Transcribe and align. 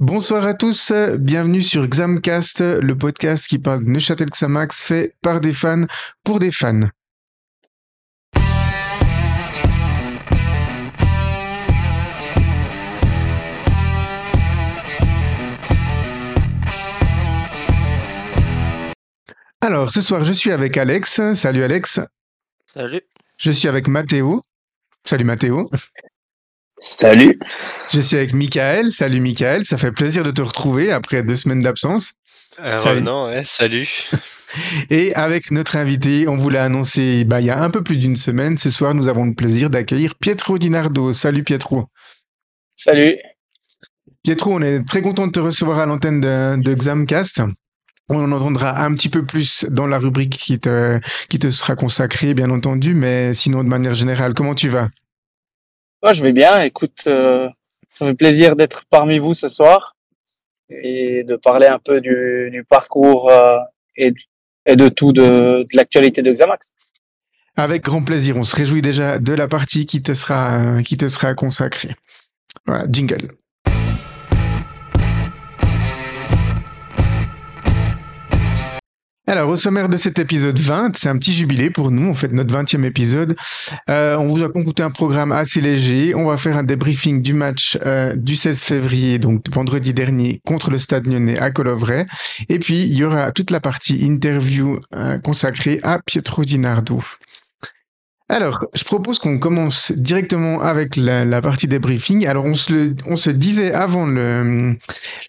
Bonsoir 0.00 0.46
à 0.46 0.54
tous, 0.54 0.92
bienvenue 1.18 1.60
sur 1.60 1.84
Xamcast, 1.84 2.60
le 2.60 2.96
podcast 2.96 3.48
qui 3.48 3.58
parle 3.58 3.84
de 3.84 3.90
Neuchâtel 3.90 4.30
Xamax 4.30 4.80
fait 4.80 5.16
par 5.22 5.40
des 5.40 5.52
fans 5.52 5.86
pour 6.22 6.38
des 6.38 6.52
fans. 6.52 6.82
Alors, 19.60 19.90
ce 19.90 20.00
soir, 20.00 20.24
je 20.24 20.32
suis 20.32 20.52
avec 20.52 20.76
Alex. 20.76 21.32
Salut 21.32 21.64
Alex. 21.64 21.98
Salut. 22.72 23.02
Je 23.36 23.50
suis 23.50 23.66
avec 23.66 23.88
Mathéo. 23.88 24.42
Salut 25.04 25.24
Mathéo. 25.24 25.68
Salut. 26.80 27.38
Je 27.92 28.00
suis 28.00 28.16
avec 28.16 28.34
Michael. 28.34 28.92
Salut 28.92 29.20
Michael, 29.20 29.64
ça 29.64 29.76
fait 29.76 29.92
plaisir 29.92 30.22
de 30.22 30.30
te 30.30 30.42
retrouver 30.42 30.92
après 30.92 31.22
deux 31.22 31.34
semaines 31.34 31.60
d'absence. 31.60 32.12
Euh, 32.62 32.74
salut. 32.74 33.08
ouais, 33.08 33.42
salut. 33.44 33.88
Et 34.90 35.14
avec 35.14 35.50
notre 35.50 35.76
invité, 35.76 36.26
on 36.28 36.36
vous 36.36 36.50
l'a 36.50 36.64
annoncé 36.64 37.24
bah, 37.24 37.40
il 37.40 37.46
y 37.46 37.50
a 37.50 37.60
un 37.60 37.70
peu 37.70 37.82
plus 37.82 37.96
d'une 37.96 38.16
semaine. 38.16 38.58
Ce 38.58 38.70
soir, 38.70 38.94
nous 38.94 39.08
avons 39.08 39.26
le 39.26 39.34
plaisir 39.34 39.70
d'accueillir 39.70 40.14
Pietro 40.14 40.58
Dinardo. 40.58 41.12
Salut 41.12 41.44
Pietro. 41.44 41.86
Salut. 42.76 43.16
Pietro, 44.22 44.54
on 44.54 44.62
est 44.62 44.86
très 44.86 45.02
content 45.02 45.26
de 45.26 45.32
te 45.32 45.40
recevoir 45.40 45.78
à 45.80 45.86
l'antenne 45.86 46.20
de, 46.20 46.56
de 46.60 46.74
Xamcast. 46.74 47.42
On 48.08 48.24
en 48.24 48.32
entendra 48.32 48.82
un 48.82 48.94
petit 48.94 49.10
peu 49.10 49.24
plus 49.24 49.66
dans 49.68 49.86
la 49.86 49.98
rubrique 49.98 50.38
qui 50.38 50.58
te, 50.58 50.98
qui 51.28 51.38
te 51.38 51.50
sera 51.50 51.76
consacrée, 51.76 52.32
bien 52.32 52.50
entendu, 52.50 52.94
mais 52.94 53.34
sinon, 53.34 53.62
de 53.62 53.68
manière 53.68 53.94
générale, 53.94 54.32
comment 54.32 54.54
tu 54.54 54.68
vas? 54.68 54.88
Ouais, 56.02 56.14
je 56.14 56.22
vais 56.22 56.32
bien. 56.32 56.60
Écoute, 56.62 57.04
euh, 57.06 57.48
ça 57.92 58.04
me 58.04 58.10
fait 58.10 58.16
plaisir 58.16 58.56
d'être 58.56 58.84
parmi 58.90 59.18
vous 59.18 59.34
ce 59.34 59.48
soir 59.48 59.96
et 60.70 61.24
de 61.24 61.36
parler 61.36 61.66
un 61.66 61.78
peu 61.78 62.00
du, 62.00 62.64
parcours 62.68 63.30
euh, 63.30 63.58
et, 63.96 64.12
de 64.66 64.88
tout 64.88 65.12
de, 65.12 65.64
de 65.64 65.76
l'actualité 65.76 66.22
de 66.22 66.32
Xamax. 66.32 66.72
Avec 67.56 67.82
grand 67.82 68.04
plaisir. 68.04 68.36
On 68.36 68.44
se 68.44 68.54
réjouit 68.54 68.82
déjà 68.82 69.18
de 69.18 69.32
la 69.32 69.48
partie 69.48 69.86
qui 69.86 70.02
te 70.02 70.14
sera, 70.14 70.82
qui 70.82 70.96
te 70.96 71.08
sera 71.08 71.34
consacrée. 71.34 71.96
Voilà, 72.66 72.86
jingle. 72.88 73.32
Alors, 79.28 79.50
au 79.50 79.56
sommaire 79.56 79.90
de 79.90 79.98
cet 79.98 80.18
épisode 80.18 80.58
20, 80.58 80.96
c'est 80.96 81.10
un 81.10 81.18
petit 81.18 81.34
jubilé 81.34 81.68
pour 81.68 81.90
nous, 81.90 82.08
on 82.08 82.14
fait 82.14 82.32
notre 82.32 82.58
20e 82.58 82.82
épisode. 82.84 83.36
Euh, 83.90 84.16
on 84.16 84.26
vous 84.26 84.42
a 84.42 84.48
concocté 84.48 84.82
un 84.82 84.90
programme 84.90 85.32
assez 85.32 85.60
léger. 85.60 86.14
On 86.14 86.24
va 86.24 86.38
faire 86.38 86.56
un 86.56 86.62
débriefing 86.62 87.20
du 87.20 87.34
match 87.34 87.78
euh, 87.84 88.16
du 88.16 88.34
16 88.34 88.62
février, 88.62 89.18
donc 89.18 89.44
vendredi 89.52 89.92
dernier, 89.92 90.40
contre 90.46 90.70
le 90.70 90.78
Stade 90.78 91.06
Lyonnais 91.06 91.38
à 91.38 91.50
Colovray. 91.50 92.06
Et 92.48 92.58
puis, 92.58 92.84
il 92.84 92.94
y 92.94 93.04
aura 93.04 93.30
toute 93.30 93.50
la 93.50 93.60
partie 93.60 93.96
interview 93.96 94.80
euh, 94.94 95.18
consacrée 95.18 95.78
à 95.82 95.98
Pietro 95.98 96.46
Di 96.46 96.58
Nardo. 96.58 97.02
Alors, 98.30 98.64
je 98.74 98.84
propose 98.84 99.18
qu'on 99.18 99.38
commence 99.38 99.92
directement 99.92 100.62
avec 100.62 100.96
la, 100.96 101.42
partie 101.42 101.68
débriefing. 101.68 102.26
Alors, 102.26 102.46
on 102.46 102.54
se, 102.54 103.30
disait 103.30 103.74
avant 103.74 104.06
le, 104.06 104.74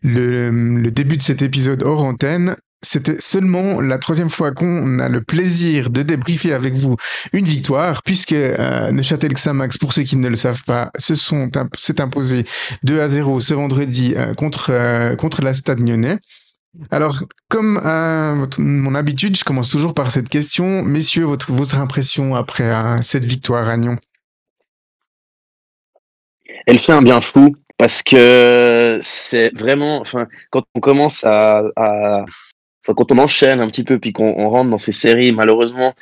le, 0.04 0.52
le 0.52 0.90
début 0.90 1.18
de 1.18 1.22
cet 1.22 1.42
épisode 1.42 1.84
hors 1.84 2.06
antenne, 2.06 2.56
c'était 2.82 3.20
seulement 3.20 3.82
la 3.82 3.98
troisième 3.98 4.30
fois 4.30 4.52
qu'on 4.52 5.00
a 5.00 5.10
le 5.10 5.22
plaisir 5.22 5.90
de 5.90 6.02
débriefer 6.02 6.54
avec 6.54 6.76
vous 6.76 6.96
une 7.34 7.46
victoire, 7.46 8.04
puisque 8.04 8.34
euh, 8.34 8.92
Neuchâtel 8.92 9.34
Xamax, 9.34 9.78
pour 9.78 9.92
ceux 9.94 10.04
qui 10.04 10.16
ne 10.16 10.30
le 10.30 10.36
savent 10.36 10.64
pas, 10.64 10.90
se 10.98 11.14
s'est 11.16 12.02
imposé 12.02 12.46
2 12.84 13.02
à 13.02 13.10
0 13.10 13.40
ce 13.42 13.54
vendredi 13.54 14.14
euh, 14.16 14.34
contre 14.34 14.72
euh, 14.72 15.16
contre 15.16 15.42
la 15.42 15.54
Stade 15.54 15.80
Lyonnais. 15.80 16.20
Alors, 16.92 17.24
comme 17.50 17.82
euh, 17.84 18.46
mon 18.60 18.96
habitude, 18.96 19.36
je 19.36 19.44
commence 19.44 19.70
toujours 19.70 19.94
par 19.94 20.12
cette 20.12 20.30
question. 20.30 20.84
Messieurs, 20.84 21.26
votre, 21.26 21.52
votre 21.52 21.76
impression 21.76 22.36
après 22.36 22.72
cette 23.02 23.26
victoire 23.26 23.68
à 23.68 23.76
Nyon? 23.76 23.98
Elle 26.68 26.80
fait 26.80 26.94
un 26.94 27.02
bien 27.02 27.22
fou 27.22 27.56
parce 27.78 28.04
que 28.04 29.00
c'est 29.02 29.52
vraiment, 29.58 30.00
enfin, 30.00 30.28
quand 30.52 30.64
on 30.76 30.80
commence 30.80 31.24
à 31.24 31.64
quand 32.94 33.12
on 33.12 33.18
enchaîne 33.18 33.60
un 33.60 33.68
petit 33.68 33.84
peu 33.84 34.00
puis 34.00 34.14
qu'on 34.14 34.48
rentre 34.48 34.70
dans 34.70 34.78
ces 34.78 34.92
séries 34.92 35.32
malheureusement 35.32 35.94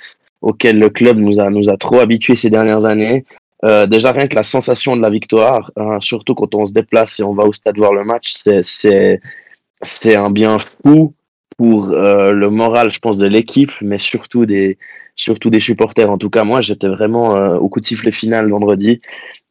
auxquelles 0.41 0.79
le 0.79 0.89
club 0.89 1.17
nous 1.17 1.39
a 1.39 1.49
nous 1.49 1.69
a 1.69 1.77
trop 1.77 1.99
habitués 1.99 2.35
ces 2.35 2.49
dernières 2.49 2.85
années. 2.85 3.25
Euh, 3.65 3.87
déjà 3.87 4.11
rien 4.11 4.27
que 4.27 4.35
la 4.35 4.43
sensation 4.43 4.95
de 4.95 5.01
la 5.01 5.09
victoire, 5.09 5.71
hein, 5.77 5.99
surtout 5.99 6.35
quand 6.35 6.53
on 6.53 6.65
se 6.65 6.73
déplace 6.73 7.19
et 7.19 7.23
on 7.23 7.33
va 7.33 7.43
au 7.43 7.53
stade 7.53 7.77
voir 7.77 7.93
le 7.93 8.03
match, 8.03 8.35
c'est 8.61 10.15
un 10.15 10.29
bien 10.29 10.57
fou 10.59 11.13
pour 11.57 11.89
euh, 11.89 12.33
le 12.33 12.49
moral, 12.51 12.91
je 12.91 12.99
pense, 12.99 13.17
de 13.17 13.25
l'équipe, 13.25 13.71
mais 13.81 13.97
surtout 13.97 14.45
des, 14.45 14.77
surtout 15.15 15.49
des 15.49 15.59
supporters. 15.59 16.11
En 16.11 16.19
tout 16.19 16.29
cas, 16.29 16.43
moi, 16.43 16.61
j'étais 16.61 16.87
vraiment 16.87 17.35
euh, 17.35 17.57
au 17.57 17.67
coup 17.67 17.79
de 17.79 17.85
sifflet 17.85 18.11
final 18.11 18.47
vendredi. 18.49 19.01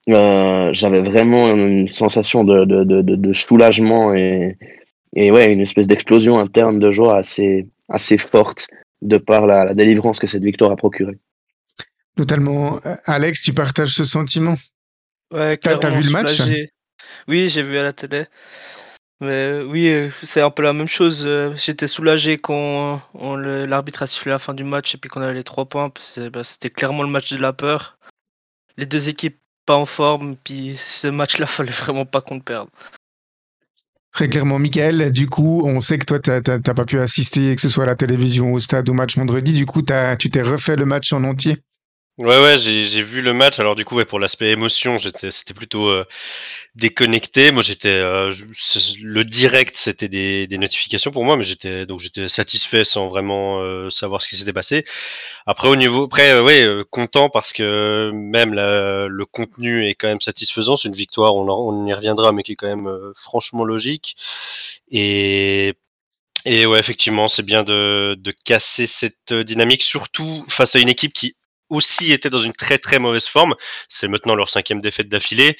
J'avais 0.07 1.01
vraiment 1.01 1.49
une 1.49 1.89
sensation 1.89 2.45
de, 2.45 2.65
de, 2.65 2.85
de, 2.85 3.03
de 3.03 3.33
soulagement 3.33 4.15
et, 4.15 4.57
et 5.17 5.31
ouais, 5.33 5.53
une 5.53 5.61
espèce 5.61 5.87
d'explosion 5.87 6.39
interne 6.39 6.79
de 6.79 6.93
joie 6.93 7.17
assez, 7.17 7.67
assez 7.89 8.19
forte 8.19 8.69
de 9.03 9.17
par 9.17 9.47
la, 9.47 9.65
la 9.65 9.75
délivrance 9.75 10.19
que 10.19 10.27
cette 10.27 10.45
victoire 10.45 10.71
a 10.71 10.77
procuré. 10.77 11.19
Totalement. 12.17 12.81
Alex, 13.05 13.43
tu 13.43 13.53
partages 13.53 13.95
ce 13.95 14.05
sentiment? 14.05 14.55
Ouais, 15.33 15.57
T'as 15.57 15.79
as 15.79 15.91
vu 15.91 16.05
le 16.05 16.11
match? 16.11 16.41
Oui, 17.29 17.49
j'ai 17.49 17.63
vu 17.63 17.77
à 17.77 17.83
la 17.83 17.93
télé. 17.93 18.27
Mais 19.21 19.63
oui, 19.63 20.11
c'est 20.23 20.43
un 20.43 20.51
peu 20.51 20.63
la 20.63 20.73
même 20.73 20.89
chose. 20.89 21.29
J'étais 21.57 21.89
soulagé 21.89 22.39
quand 22.39 23.01
l'arbitre 23.15 24.03
a 24.03 24.07
sifflé 24.07 24.31
la 24.31 24.39
fin 24.39 24.55
du 24.55 24.65
match 24.65 24.95
et 24.95 24.99
puis 24.99 25.11
qu'on 25.11 25.23
avait 25.23 25.35
les 25.35 25.45
trois 25.45 25.67
points. 25.67 25.91
Bah, 26.33 26.45
c'était 26.45 26.71
clairement 26.71 27.03
le 27.03 27.09
match 27.09 27.33
de 27.33 27.39
la 27.39 27.53
peur. 27.53 27.99
Les 28.77 28.87
deux 28.87 29.09
équipes 29.09 29.39
pas 29.67 29.75
en 29.75 29.87
forme, 29.87 30.37
puis 30.37 30.77
ce 30.77 31.09
match-là, 31.09 31.47
fallait 31.47 31.73
vraiment 31.73 32.07
pas 32.07 32.21
qu'on 32.21 32.37
le 32.37 32.43
perde. 32.43 32.69
Très 34.17 34.31
clairement, 34.31 34.59
Michael, 34.59 35.13
du 35.13 35.29
coup, 35.29 35.61
on 35.67 35.79
sait 35.83 35.99
que 35.99 36.07
toi, 36.07 36.19
tu 36.19 36.31
n'as 36.31 36.59
pas 36.59 36.87
pu 36.87 36.99
assister, 36.99 37.55
que 37.55 37.61
ce 37.61 37.69
soit 37.69 37.85
à 37.85 37.87
la 37.87 37.97
télévision, 37.97 38.55
au 38.55 38.59
stade, 38.59 38.89
au 38.89 38.95
match 38.95 39.15
vendredi. 39.15 39.53
Du 39.53 39.67
coup, 39.67 39.83
tu 39.83 40.31
t'es 40.31 40.41
refait 40.41 40.75
le 40.75 40.87
match 40.87 41.13
en 41.13 41.23
entier 41.23 41.59
Ouais, 42.17 42.43
ouais, 42.43 42.57
j'ai 42.57 43.03
vu 43.03 43.21
le 43.21 43.35
match. 43.35 43.61
Alors, 43.61 43.75
du 43.75 43.85
coup, 43.85 44.03
pour 44.07 44.19
l'aspect 44.19 44.53
émotion, 44.53 44.97
c'était 44.97 45.53
plutôt 45.55 45.91
euh, 45.91 46.07
déconnecté. 46.77 47.51
Moi, 47.51 47.63
j'étais 47.63 47.89
euh, 47.89 48.31
le 49.03 49.25
direct, 49.25 49.75
c'était 49.77 50.09
des, 50.09 50.47
des, 50.47 50.59
notifications 50.59 51.11
pour 51.11 51.25
moi, 51.25 51.37
mais 51.37 51.43
j'étais 51.43 51.87
donc 51.87 52.01
j'étais 52.01 52.29
satisfait 52.29 52.85
sans 52.85 53.09
vraiment 53.09 53.61
euh, 53.61 53.91
savoir 53.91 54.23
ce 54.23 54.29
qui 54.29 54.37
s'était 54.37 54.53
passé. 54.53 54.85
Après, 55.47 55.69
au 55.69 55.77
niveau, 55.77 56.05
après, 56.05 56.39
ouais, 56.41 56.67
content 56.91 57.31
parce 57.31 57.53
que 57.53 58.11
même 58.13 58.55
le 58.55 59.25
contenu 59.25 59.87
est 59.87 59.95
quand 59.95 60.09
même 60.09 60.21
satisfaisant. 60.21 60.77
C'est 60.77 60.89
une 60.89 60.95
victoire, 60.95 61.35
on, 61.35 61.49
on 61.49 61.87
y 61.87 61.95
reviendra, 61.95 62.33
mais 62.33 62.43
qui 62.43 62.53
est 62.53 62.57
quand 62.57 62.69
même 62.69 62.91
franchement 63.17 63.65
logique. 63.65 64.17
Et 64.91 65.75
et 66.45 66.65
ouais, 66.65 66.79
effectivement, 66.79 67.27
c'est 67.27 67.43
bien 67.43 67.65
de, 67.65 68.15
de 68.21 68.31
casser 68.45 68.87
cette 68.87 69.35
dynamique, 69.35 69.83
surtout 69.83 70.45
face 70.49 70.77
à 70.77 70.79
une 70.79 70.89
équipe 70.89 71.13
qui 71.13 71.35
aussi 71.69 72.13
étaient 72.13 72.31
dans 72.31 72.39
une 72.39 72.53
très 72.53 72.79
très 72.79 72.99
mauvaise 72.99 73.27
forme. 73.27 73.55
C'est 73.89 74.09
maintenant 74.09 74.35
leur 74.35 74.49
cinquième 74.49 74.81
défaite 74.81 75.09
d'affilée. 75.09 75.57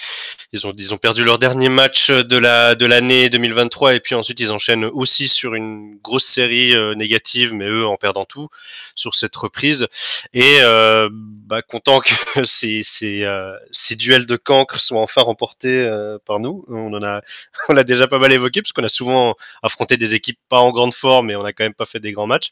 Ils 0.53 0.67
ont, 0.67 0.73
ils 0.77 0.95
ont 0.95 0.97
perdu 0.97 1.25
leur 1.25 1.39
dernier 1.39 1.69
match 1.69 2.11
de 2.11 2.37
la 2.37 2.75
de 2.75 2.87
l'année 2.87 3.29
2023 3.29 3.95
et 3.95 4.01
puis 4.01 4.15
ensuite 4.15 4.41
ils 4.41 4.53
enchaînent 4.53 4.85
aussi 4.85 5.29
sur 5.29 5.55
une 5.55 5.99
grosse 6.03 6.25
série 6.25 6.75
euh, 6.75 6.95
négative, 6.95 7.55
mais 7.55 7.67
eux 7.67 7.87
en 7.87 7.97
perdant 7.97 8.25
tout 8.25 8.49
sur 8.95 9.15
cette 9.15 9.35
reprise. 9.37 9.87
Et 10.33 10.59
euh, 10.61 11.09
bah, 11.13 11.63
content 11.63 12.01
que 12.01 12.11
ces, 12.45 12.83
ces, 12.83 13.25
euh, 13.25 13.53
ces 13.73 13.97
duels 13.97 14.27
de 14.27 14.37
cancre 14.37 14.81
soient 14.81 15.01
enfin 15.01 15.23
remportés 15.23 15.91
par 16.25 16.41
nous. 16.41 16.65
On 16.69 16.93
en 16.95 17.03
a 17.03 17.23
on 17.69 17.73
l'a 17.73 17.85
déjà 17.85 18.07
pas 18.07 18.19
mal 18.19 18.33
évoqué 18.33 18.63
parce 18.63 18.73
qu'on 18.73 18.85
a 18.85 18.89
souvent 18.89 19.35
affronté 19.63 19.97
des 19.97 20.15
équipes 20.15 20.39
pas 20.49 20.59
en 20.59 20.71
grande 20.71 20.95
forme 20.95 21.31
et 21.31 21.37
on 21.37 21.45
a 21.45 21.53
quand 21.53 21.65
même 21.65 21.75
pas 21.75 21.87
fait 21.87 22.01
des 22.01 22.13
grands 22.13 22.27
matchs. 22.27 22.51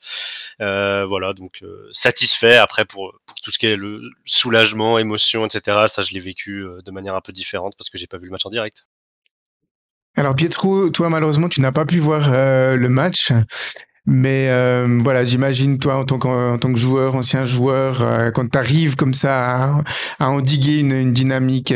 Voilà 0.58 1.32
donc 1.34 1.62
satisfait 1.92 2.56
après 2.56 2.84
pour, 2.84 3.14
pour 3.26 3.34
tout 3.44 3.50
ce 3.50 3.58
qui 3.58 3.66
est 3.66 3.76
le 3.76 4.10
soulagement, 4.24 4.98
émotion, 4.98 5.46
etc. 5.46 5.86
Ça, 5.86 6.02
je 6.02 6.14
l'ai 6.14 6.20
vécu 6.20 6.66
de 6.84 6.90
manière 6.90 7.14
un 7.14 7.20
peu 7.20 7.32
différente 7.32 7.74
parce 7.78 7.90
que 7.90 7.98
j'ai 7.98 8.06
pas 8.06 8.18
vu 8.18 8.24
le 8.24 8.32
match 8.32 8.46
en 8.46 8.50
direct. 8.50 8.86
Alors 10.16 10.36
Pietro, 10.36 10.90
toi 10.90 11.10
malheureusement 11.10 11.48
tu 11.48 11.60
n'as 11.60 11.72
pas 11.72 11.84
pu 11.84 11.98
voir 11.98 12.30
euh, 12.32 12.76
le 12.76 12.88
match, 12.88 13.32
mais 14.06 14.46
euh, 14.48 15.00
voilà, 15.02 15.24
j'imagine 15.24 15.80
toi 15.80 15.96
en 15.96 16.04
tant, 16.04 16.20
que, 16.20 16.56
tant 16.56 16.72
que 16.72 16.78
joueur, 16.78 17.16
ancien 17.16 17.44
joueur, 17.44 18.00
euh, 18.00 18.30
quand 18.30 18.48
tu 18.48 18.56
arrives 18.56 18.94
comme 18.94 19.12
ça 19.12 19.82
à, 20.20 20.30
endiguer 20.30 20.78
une, 20.78 20.92
une 20.92 21.12
dynamique, 21.12 21.74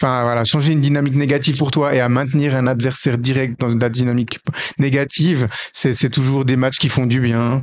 enfin 0.00 0.24
voilà, 0.24 0.44
changer 0.44 0.72
une 0.72 0.80
dynamique 0.80 1.14
négative 1.14 1.56
pour 1.56 1.70
toi 1.70 1.94
et 1.94 2.00
à 2.00 2.08
maintenir 2.08 2.56
un 2.56 2.66
adversaire 2.66 3.16
direct 3.16 3.60
dans 3.60 3.68
la 3.68 3.88
dynamique 3.88 4.40
négative, 4.78 5.48
c'est 5.72 6.10
toujours 6.10 6.44
des 6.44 6.56
matchs 6.56 6.78
qui 6.78 6.88
font 6.88 7.06
du 7.06 7.20
bien. 7.20 7.62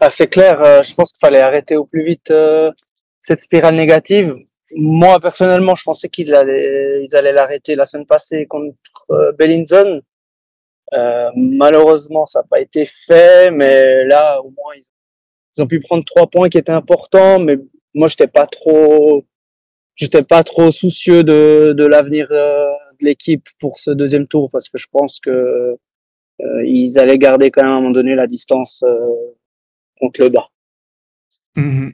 Ah, 0.00 0.10
c'est 0.10 0.26
clair, 0.26 0.62
euh, 0.62 0.82
je 0.82 0.94
pense 0.94 1.12
qu'il 1.12 1.20
fallait 1.20 1.40
arrêter 1.40 1.76
au 1.76 1.84
plus 1.84 2.04
vite 2.04 2.30
euh, 2.30 2.70
cette 3.20 3.40
spirale 3.40 3.74
négative. 3.74 4.34
moi, 4.76 5.20
personnellement, 5.20 5.74
je 5.74 5.84
pensais 5.84 6.08
qu'ils 6.08 6.34
allaient, 6.34 7.04
ils 7.04 7.16
allaient 7.16 7.32
l'arrêter 7.32 7.74
la 7.74 7.86
semaine 7.86 8.06
passée 8.06 8.46
contre 8.46 8.76
euh, 9.10 9.32
Bellinzone. 9.32 10.02
Euh, 10.92 11.30
malheureusement, 11.34 12.26
ça 12.26 12.40
n'a 12.40 12.44
pas 12.44 12.60
été 12.60 12.86
fait, 12.86 13.50
mais 13.50 14.04
là, 14.04 14.40
au 14.40 14.50
moins, 14.50 14.74
ils, 14.76 14.84
ils, 15.56 15.62
ont 15.62 15.66
pu 15.66 15.80
prendre 15.80 16.04
trois 16.04 16.28
points 16.28 16.48
qui 16.48 16.58
étaient 16.58 16.72
importants. 16.72 17.38
Mais 17.38 17.56
moi, 17.94 18.08
j'étais 18.08 18.28
pas 18.28 18.46
trop, 18.46 19.24
j'étais 19.96 20.22
pas 20.22 20.44
trop 20.44 20.70
soucieux 20.72 21.24
de, 21.24 21.74
de 21.76 21.86
l'avenir 21.86 22.28
de 22.28 23.04
l'équipe 23.04 23.48
pour 23.60 23.78
ce 23.78 23.90
deuxième 23.90 24.26
tour 24.26 24.50
parce 24.50 24.68
que 24.68 24.78
je 24.78 24.86
pense 24.90 25.20
que 25.20 25.76
ils 26.64 26.98
allaient 26.98 27.18
garder 27.18 27.50
quand 27.50 27.62
même 27.62 27.72
à 27.72 27.74
un 27.74 27.80
moment 27.80 27.92
donné 27.92 28.14
la 28.14 28.26
distance 28.26 28.84
contre 29.98 30.22
le 30.22 30.28
bas. 30.30 30.48
Mmh 31.56 31.90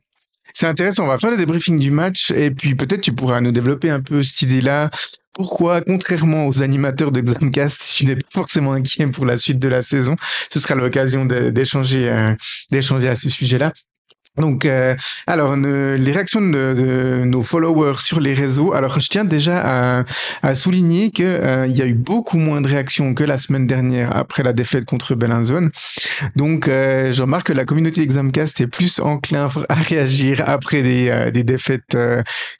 c'est 0.54 0.66
intéressant, 0.66 1.04
on 1.04 1.08
va 1.08 1.18
faire 1.18 1.30
le 1.30 1.36
débriefing 1.36 1.78
du 1.78 1.90
match 1.90 2.30
et 2.30 2.50
puis 2.50 2.74
peut-être 2.74 3.00
tu 3.00 3.12
pourras 3.12 3.40
nous 3.40 3.52
développer 3.52 3.90
un 3.90 4.00
peu 4.00 4.22
cette 4.22 4.42
idée-là. 4.42 4.90
Pourquoi, 5.32 5.80
contrairement 5.80 6.46
aux 6.46 6.60
animateurs 6.60 7.10
de 7.10 7.22
Xamcast, 7.22 7.94
tu 7.96 8.04
n'es 8.04 8.16
pas 8.16 8.28
forcément 8.30 8.72
inquiet 8.72 9.06
pour 9.06 9.24
la 9.24 9.38
suite 9.38 9.58
de 9.58 9.68
la 9.68 9.80
saison 9.80 10.16
Ce 10.52 10.58
sera 10.58 10.74
l'occasion 10.74 11.26
euh, 11.30 11.50
d'échanger 11.50 12.08
à 12.10 13.14
ce 13.14 13.30
sujet-là. 13.30 13.72
Donc, 14.38 14.64
euh, 14.64 14.94
alors, 15.26 15.56
les 15.56 16.12
réactions 16.12 16.40
de, 16.40 17.22
nos 17.24 17.42
followers 17.42 17.98
sur 17.98 18.18
les 18.18 18.32
réseaux. 18.32 18.72
Alors, 18.72 18.98
je 18.98 19.08
tiens 19.08 19.24
déjà 19.24 19.60
à, 20.00 20.04
à 20.42 20.54
souligner 20.54 21.10
que 21.10 21.22
euh, 21.22 21.66
il 21.68 21.76
y 21.76 21.82
a 21.82 21.86
eu 21.86 21.92
beaucoup 21.92 22.38
moins 22.38 22.62
de 22.62 22.68
réactions 22.68 23.12
que 23.12 23.24
la 23.24 23.36
semaine 23.36 23.66
dernière 23.66 24.16
après 24.16 24.42
la 24.42 24.54
défaite 24.54 24.86
contre 24.86 25.14
Bellinzone. 25.14 25.70
Donc, 26.34 26.68
euh, 26.68 27.12
je 27.12 27.22
remarque 27.22 27.48
que 27.48 27.52
la 27.52 27.66
communauté 27.66 28.00
Examcast 28.00 28.60
est 28.62 28.66
plus 28.66 29.00
enclin 29.00 29.48
à 29.68 29.74
réagir 29.74 30.42
après 30.46 30.82
des, 30.82 31.10
euh, 31.10 31.30
des 31.30 31.44
défaites 31.44 31.96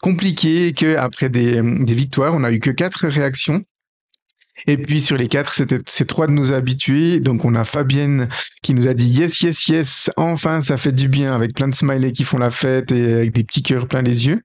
compliquées 0.01 0.75
que 0.75 0.97
après 0.97 1.31
des, 1.31 1.63
des 1.63 1.95
victoires. 1.95 2.35
On 2.35 2.41
n'a 2.41 2.53
eu 2.53 2.61
que 2.61 2.71
quatre 2.71 3.07
réactions. 3.07 3.65
Et 4.67 4.77
puis 4.77 5.01
sur 5.01 5.17
les 5.17 5.29
quatre, 5.29 5.55
c'était 5.55 5.79
ces 5.87 6.07
trois 6.07 6.27
de 6.27 6.33
nos 6.33 6.53
habitués. 6.53 7.21
Donc 7.21 7.45
on 7.45 7.55
a 7.55 7.65
Fabienne 7.65 8.29
qui 8.63 8.75
nous 8.75 8.87
a 8.87 8.95
dit 8.95 9.07
yes, 9.07 9.41
yes, 9.41 9.67
yes, 9.69 10.11
enfin 10.17 10.61
ça 10.61 10.77
fait 10.77 10.93
du 10.93 11.09
bien 11.09 11.35
avec 11.35 11.55
plein 11.55 11.69
de 11.69 11.75
smileys 11.75 12.13
qui 12.13 12.25
font 12.25 12.39
la 12.39 12.51
fête 12.51 12.93
et 12.93 13.15
avec 13.15 13.33
des 13.33 13.45
petits 13.45 13.63
cœurs 13.63 13.89
plein 13.89 14.03
les 14.03 14.27
yeux. 14.27 14.43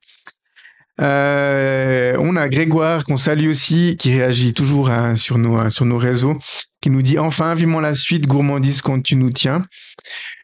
Euh, 1.00 2.18
on 2.20 2.36
a 2.36 2.50
Grégoire 2.50 3.04
qu'on 3.04 3.18
salue 3.18 3.50
aussi, 3.50 3.98
qui 3.98 4.14
réagit 4.14 4.54
toujours 4.54 4.90
hein, 4.90 5.16
sur, 5.16 5.38
nos, 5.38 5.70
sur 5.70 5.86
nos 5.86 5.98
réseaux, 5.98 6.40
qui 6.82 6.90
nous 6.90 7.04
dit 7.04 7.20
enfin 7.20 7.54
vivement 7.54 7.80
la 7.80 7.94
suite, 7.94 8.26
gourmandise 8.26 8.82
quand 8.82 9.02
tu 9.02 9.16
nous 9.16 9.30
tiens. 9.30 9.64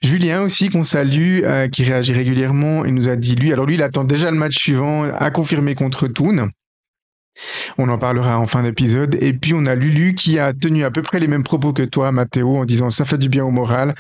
Julien 0.04 0.42
aussi 0.42 0.70
qu'on 0.70 0.84
salue, 0.84 1.42
euh, 1.44 1.68
qui 1.68 1.84
réagit 1.84 2.14
régulièrement 2.14 2.86
et 2.86 2.92
nous 2.92 3.10
a 3.10 3.16
dit 3.16 3.36
lui, 3.36 3.52
alors 3.52 3.66
lui 3.66 3.76
il 3.76 3.84
attend 3.84 4.04
déjà 4.04 4.30
le 4.30 4.38
match 4.38 4.58
suivant 4.58 5.04
à 5.04 5.32
confirmer 5.32 5.74
contre 5.74 6.08
Toon. 6.08 6.50
On 7.78 7.90
en 7.90 7.98
parlera 7.98 8.38
en 8.40 8.48
fin 8.48 8.64
d'épisode. 8.64 9.18
Et 9.22 9.34
puis 9.34 9.54
on 9.54 9.66
a 9.66 9.76
Lulu 9.76 10.14
qui 10.16 10.40
a 10.40 10.54
tenu 10.54 10.84
à 10.84 10.92
peu 10.92 11.02
près 11.02 11.20
les 11.20 11.28
mêmes 11.28 11.44
propos 11.44 11.74
que 11.74 11.84
toi, 11.84 12.12
Mathéo, 12.12 12.58
en 12.58 12.66
disant 12.66 12.90
ça 12.90 13.06
fait 13.06 13.18
du 13.18 13.30
bien 13.30 13.44
au 13.44 13.52
moral. 13.52 13.96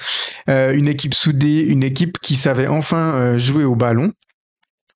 Euh, 0.49 0.73
une 0.73 0.87
équipe 0.87 1.13
soudée, 1.13 1.61
une 1.61 1.83
équipe 1.83 2.17
qui 2.21 2.35
savait 2.35 2.67
enfin 2.67 3.13
euh, 3.15 3.37
jouer 3.37 3.63
au 3.63 3.75
ballon. 3.75 4.11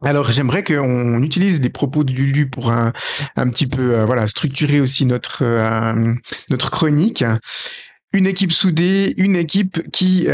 Alors 0.03 0.31
j'aimerais 0.31 0.63
qu'on 0.63 1.23
utilise 1.23 1.59
les 1.59 1.69
propos 1.69 2.03
de 2.03 2.11
Lulu 2.11 2.47
pour 2.47 2.71
un, 2.71 2.91
petit 3.35 3.65
peu 3.65 3.95
euh, 3.95 4.05
voilà 4.05 4.27
structurer 4.27 4.79
aussi 4.79 5.07
notre 5.07 5.41
chronique. 6.69 7.25
Une 8.13 8.27
équipe 8.27 8.51
soudée, 8.51 9.15
une 9.17 9.35
équipe 9.35 9.91
qui 9.91 10.27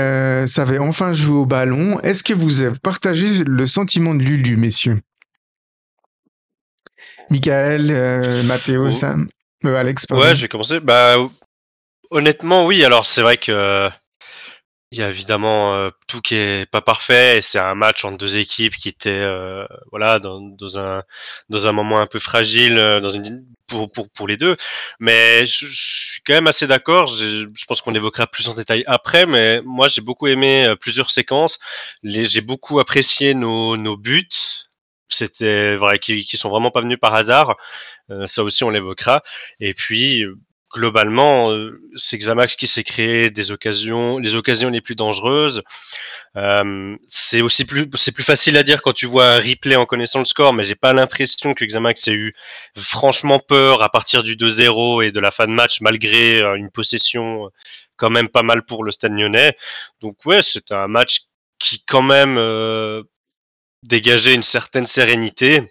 savait 0.47 0.77
enfin 0.77 1.11
jouer 1.11 1.38
au 1.38 1.45
ballon. 1.45 2.00
Est-ce 2.01 2.23
que 2.23 2.33
vous 2.33 2.69
partagé 2.83 3.44
le 3.45 3.65
sentiment 3.65 4.13
de 4.13 4.23
Lulu, 4.23 4.57
messieurs? 4.57 5.00
Michael, 7.33 7.88
euh, 7.89 8.44
Mathéo, 8.44 8.89
oh. 8.89 8.91
Sam, 8.91 9.27
euh, 9.65 9.75
Alex. 9.75 10.06
Pardon. 10.06 10.24
Ouais, 10.24 10.35
je 10.35 10.44
vais 10.44 10.47
commencer. 10.47 10.80
Bah, 10.80 11.15
honnêtement, 12.12 12.68
oui. 12.68 12.85
Alors, 12.85 13.07
c'est 13.07 13.24
vrai 13.24 13.38
que 13.38 13.89
il 14.91 15.00
y 15.00 15.01
a 15.01 15.09
évidemment 15.09 15.74
euh, 15.74 15.89
tout 16.07 16.21
qui 16.21 16.35
est 16.35 16.69
pas 16.69 16.81
parfait 16.81 17.39
et 17.39 17.41
c'est 17.41 17.57
un 17.57 17.74
match 17.74 18.06
entre 18.06 18.19
deux 18.19 18.35
équipes 18.38 18.75
qui 18.75 18.89
étaient 18.89 19.09
euh, 19.09 19.65
voilà 19.89 20.19
dans, 20.19 20.39
dans, 20.39 20.77
un 20.77 21.01
dans 21.50 21.65
un 21.65 21.71
moment 21.71 21.97
un 22.00 22.06
peu 22.06 22.19
fragile 22.19 22.75
dans 23.01 23.09
une 23.09 23.44
pour 23.65 23.91
pour 23.91 24.12
pour 24.12 24.27
les 24.27 24.38
deux 24.38 24.56
mais 25.00 25.47
je, 25.47 25.65
je 25.65 26.12
suis 26.12 26.21
quand 26.27 26.33
même 26.33 26.45
assez 26.45 26.68
d'accord 26.68 27.07
je, 27.07 27.47
je 27.51 27.65
pense 27.65 27.81
qu'on 27.81 27.95
évoquera 27.95 28.27
plus 28.27 28.47
en 28.50 28.53
détail 28.53 28.83
après 28.86 29.25
mais 29.25 29.63
moi 29.65 29.88
j'ai 29.88 30.01
beaucoup 30.01 30.27
aimé 30.27 30.71
plusieurs 30.79 31.09
séquences 31.09 31.57
j'ai 32.03 32.41
beaucoup 32.41 32.79
apprécié 32.79 33.33
nos 33.33 33.77
nos 33.77 33.97
buts 33.97 34.29
c'était 35.09 35.75
vrai, 35.75 36.00
qui, 36.00 36.25
qui 36.25 36.38
sont 36.38 36.50
vraiment 36.50 36.71
pas 36.71 36.81
venus 36.81 37.00
par 37.00 37.13
hasard. 37.13 37.55
Euh, 38.09 38.25
ça 38.27 38.44
aussi, 38.44 38.63
on 38.63 38.69
l'évoquera. 38.69 39.23
Et 39.59 39.73
puis, 39.73 40.25
globalement, 40.73 41.51
euh, 41.51 41.79
c'est 41.95 42.17
Xamax 42.17 42.55
qui 42.55 42.67
s'est 42.67 42.83
créé 42.83 43.29
des 43.29 43.51
occasions, 43.51 44.17
les 44.17 44.35
occasions 44.35 44.69
les 44.69 44.81
plus 44.81 44.95
dangereuses. 44.95 45.61
Euh, 46.35 46.95
c'est 47.07 47.41
aussi 47.41 47.63
plus, 47.63 47.88
c'est 47.94 48.11
plus 48.11 48.23
facile 48.23 48.57
à 48.57 48.63
dire 48.63 48.81
quand 48.81 48.94
tu 48.94 49.05
vois 49.05 49.27
un 49.27 49.39
replay 49.39 49.75
en 49.75 49.85
connaissant 49.85 50.19
le 50.19 50.25
score, 50.25 50.53
mais 50.53 50.63
j'ai 50.63 50.75
pas 50.75 50.94
l'impression 50.94 51.53
que 51.53 51.63
Xamax 51.63 52.07
ait 52.07 52.13
eu 52.13 52.33
franchement 52.75 53.39
peur 53.39 53.83
à 53.83 53.89
partir 53.89 54.23
du 54.23 54.35
2-0 54.35 55.05
et 55.05 55.11
de 55.11 55.19
la 55.19 55.29
fin 55.31 55.45
de 55.45 55.51
match, 55.51 55.79
malgré 55.81 56.41
une 56.57 56.71
possession 56.71 57.51
quand 57.95 58.09
même 58.09 58.29
pas 58.29 58.44
mal 58.44 58.65
pour 58.65 58.83
le 58.83 58.91
Stade 58.91 59.13
Lyonnais. 59.13 59.55
Donc 60.01 60.25
ouais, 60.25 60.41
c'est 60.41 60.71
un 60.71 60.88
match 60.88 61.25
qui 61.59 61.83
quand 61.85 62.01
même 62.01 62.38
euh, 62.38 63.03
dégager 63.83 64.33
une 64.33 64.44
certaine 64.44 64.85
sérénité. 64.85 65.62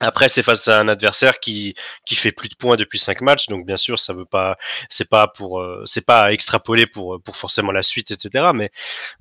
Après, 0.00 0.28
c'est 0.28 0.42
face 0.42 0.68
à 0.68 0.80
un 0.80 0.88
adversaire 0.88 1.40
qui 1.40 1.74
qui 2.06 2.16
fait 2.16 2.32
plus 2.32 2.48
de 2.50 2.56
points 2.56 2.76
depuis 2.76 2.98
cinq 2.98 3.22
matchs, 3.22 3.46
donc 3.48 3.66
bien 3.66 3.76
sûr, 3.76 3.98
ça 3.98 4.12
veut 4.14 4.26
pas, 4.26 4.58
c'est 4.90 5.08
pas 5.08 5.26
pour, 5.28 5.60
euh, 5.60 5.82
c'est 5.86 6.04
pas 6.06 6.24
à 6.24 6.32
extrapoler 6.32 6.86
pour 6.86 7.20
pour 7.22 7.36
forcément 7.36 7.72
la 7.72 7.82
suite, 7.82 8.10
etc. 8.10 8.52
Mais 8.54 8.70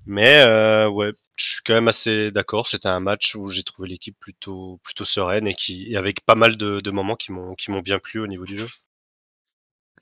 mais 0.06 0.44
euh, 0.46 0.90
ouais, 0.90 1.14
je 1.38 1.46
suis 1.46 1.62
quand 1.66 1.76
même 1.76 1.88
assez 1.90 2.32
d'accord. 2.32 2.68
C'était 2.68 2.90
un 2.90 3.00
match 3.00 3.36
où 3.36 3.48
j'ai 3.50 3.64
trouvé 3.64 3.88
l'équipe 3.90 4.18
plutôt 4.20 4.80
plutôt 4.84 5.06
sereine 5.06 5.48
et 5.48 5.54
qui 5.56 5.96
avec 5.96 6.22
pas 6.26 6.36
mal 6.36 6.58
de, 6.58 6.82
de 6.82 6.92
moments 6.92 7.16
qui 7.16 7.32
m'ont 7.32 7.56
qui 7.56 7.72
m'ont 7.72 7.82
bien 7.82 8.00
plu 8.00 8.20
au 8.22 8.28
niveau 8.28 8.46
du 8.46 8.58
jeu. 8.60 8.68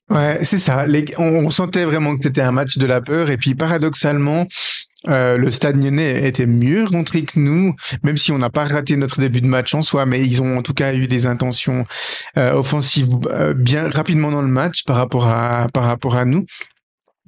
Ouais, 0.09 0.39
c'est 0.44 0.59
ça. 0.59 0.85
Les, 0.85 1.05
on, 1.17 1.50
sentait 1.50 1.85
vraiment 1.85 2.15
que 2.15 2.23
c'était 2.23 2.41
un 2.41 2.51
match 2.51 2.77
de 2.77 2.85
la 2.85 3.01
peur. 3.01 3.29
Et 3.29 3.38
puis, 3.38 3.55
paradoxalement, 3.55 4.47
euh, 5.07 5.38
le 5.38 5.50
Stade 5.50 5.81
Lyonnais 5.81 6.27
était 6.27 6.45
mieux 6.45 6.83
rentré 6.85 7.23
que 7.23 7.39
nous, 7.39 7.75
même 8.03 8.17
si 8.17 8.31
on 8.31 8.38
n'a 8.38 8.50
pas 8.50 8.65
raté 8.65 8.95
notre 8.97 9.19
début 9.19 9.41
de 9.41 9.47
match 9.47 9.73
en 9.73 9.81
soi, 9.81 10.05
mais 10.05 10.21
ils 10.21 10.41
ont 10.41 10.57
en 10.57 10.61
tout 10.61 10.73
cas 10.73 10.94
eu 10.94 11.07
des 11.07 11.25
intentions 11.25 11.85
euh, 12.38 12.53
offensives 12.53 13.09
euh, 13.27 13.53
bien 13.53 13.89
rapidement 13.89 14.31
dans 14.31 14.41
le 14.41 14.47
match 14.47 14.83
par 14.83 14.95
rapport 14.97 15.27
à 15.27 15.67
par 15.73 15.83
rapport 15.83 16.15
à 16.15 16.25
nous. 16.25 16.45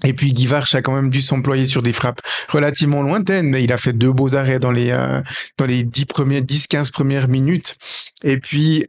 Et 0.03 0.13
puis 0.13 0.33
Guy 0.33 0.45
Varch 0.45 0.75
a 0.75 0.81
quand 0.81 0.93
même 0.93 1.09
dû 1.09 1.21
s'employer 1.21 1.65
sur 1.65 1.81
des 1.81 1.93
frappes 1.93 2.21
relativement 2.49 3.01
lointaines, 3.01 3.49
mais 3.49 3.63
il 3.63 3.71
a 3.71 3.77
fait 3.77 3.93
deux 3.93 4.11
beaux 4.11 4.35
arrêts 4.35 4.59
dans 4.59 4.71
les 4.71 4.91
euh, 4.91 5.21
dans 5.57 5.65
les 5.65 5.83
dix 5.83 6.05
premières, 6.05 6.41
10-15 6.41 6.91
premières 6.91 7.27
minutes. 7.29 7.77
Et 8.23 8.37
puis 8.37 8.85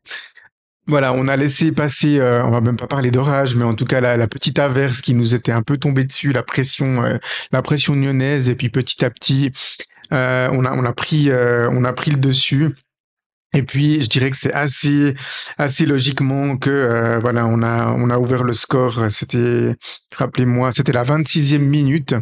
voilà, 0.87 1.13
on 1.13 1.27
a 1.27 1.37
laissé 1.37 1.73
passer, 1.73 2.19
euh, 2.21 2.45
on 2.45 2.51
va 2.51 2.61
même 2.61 2.77
pas 2.77 2.87
parler 2.87 3.11
d'orage, 3.11 3.57
mais 3.57 3.65
en 3.65 3.75
tout 3.75 3.87
cas 3.87 4.01
la, 4.01 4.17
la, 4.17 4.29
petite 4.29 4.59
averse 4.59 5.01
qui 5.01 5.15
nous 5.15 5.35
était 5.35 5.53
un 5.53 5.63
peu 5.63 5.79
tombée 5.79 6.05
dessus, 6.05 6.33
la 6.33 6.43
pression, 6.43 7.05
euh, 7.05 7.19
la 7.53 7.63
pression 7.63 7.95
lyonnaise, 7.95 8.49
et 8.49 8.55
puis 8.55 8.69
petit 8.69 9.05
à 9.05 9.11
petit, 9.11 9.53
euh, 10.13 10.49
on 10.53 10.65
a 10.65 10.73
on 10.73 10.85
a 10.85 10.93
pris 10.93 11.31
euh, 11.31 11.69
on 11.71 11.85
a 11.85 11.93
pris 11.93 12.11
le 12.13 12.19
dessus. 12.19 12.75
Et 13.55 13.63
puis, 13.63 14.03
je 14.03 14.09
dirais 14.09 14.31
que 14.31 14.37
c'est 14.37 14.53
assez, 14.53 15.15
assez 15.57 15.87
logiquement 15.87 16.59
que 16.59 16.69
euh, 16.69 17.19
voilà, 17.21 17.47
on 17.47 17.63
a, 17.63 17.89
on 17.93 18.11
a 18.11 18.19
ouvert 18.19 18.45
le 18.45 18.53
score. 18.53 19.11
C'était, 19.11 19.75
rappelez-moi, 20.15 20.73
c'était 20.73 20.93
la 20.93 21.05
26e 21.05 21.59
minute 21.61 22.15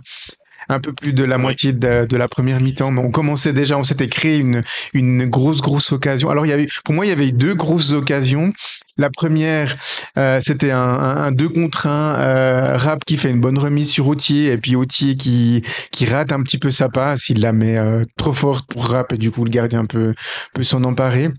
un 0.69 0.81
peu 0.81 0.93
plus 0.93 1.13
de 1.13 1.25
la 1.25 1.39
moitié 1.39 1.73
de, 1.73 2.07
de 2.07 2.17
la 2.17 2.29
première 2.29 2.61
mi-temps, 2.61 2.91
mais 2.91 3.01
on 3.01 3.11
commençait 3.11 3.53
déjà, 3.53 3.79
on 3.79 3.85
s'était 3.85 4.09
créé 4.09 4.39
une, 4.39 4.63
une 4.93 5.27
grosse, 5.27 5.61
grosse 5.61 5.93
occasion. 5.93 6.31
Alors, 6.31 6.47
il 6.47 6.51
y 6.51 6.53
avait, 6.53 6.69
pour 6.85 6.95
moi, 6.95 7.07
il 7.07 7.09
y 7.09 7.13
avait 7.13 7.33
deux 7.33 7.55
grosses 7.55 7.93
occasions. 7.93 8.53
La 8.97 9.11
première, 9.11 9.77
euh, 10.19 10.39
c'était 10.41 10.71
un, 10.71 10.79
un, 10.79 11.33
deux 11.33 11.49
contre 11.49 11.89
un, 11.89 12.15
euh, 12.15 12.77
Rap 12.77 13.05
qui 13.05 13.17
fait 13.17 13.31
une 13.31 13.41
bonne 13.41 13.59
remise 13.59 13.91
sur 13.91 14.07
Autier, 14.07 14.53
et 14.53 14.59
puis 14.59 14.77
Autier 14.77 15.17
qui, 15.17 15.65
qui 15.91 16.07
rate 16.07 16.31
un 16.31 16.43
petit 16.43 16.59
peu 16.59 16.71
sa 16.71 16.89
passe, 16.89 17.29
il 17.29 17.41
la 17.41 17.53
met 17.53 17.77
euh, 17.77 18.05
trop 18.17 18.33
forte 18.33 18.67
pour 18.69 18.87
Rap, 18.87 19.13
et 19.13 19.19
du 19.19 19.31
coup, 19.33 19.45
le 19.45 19.51
gardien 19.51 19.85
peut, 19.85 20.15
peut 20.53 20.63
s'en 20.63 20.85
emparer. 20.85 21.31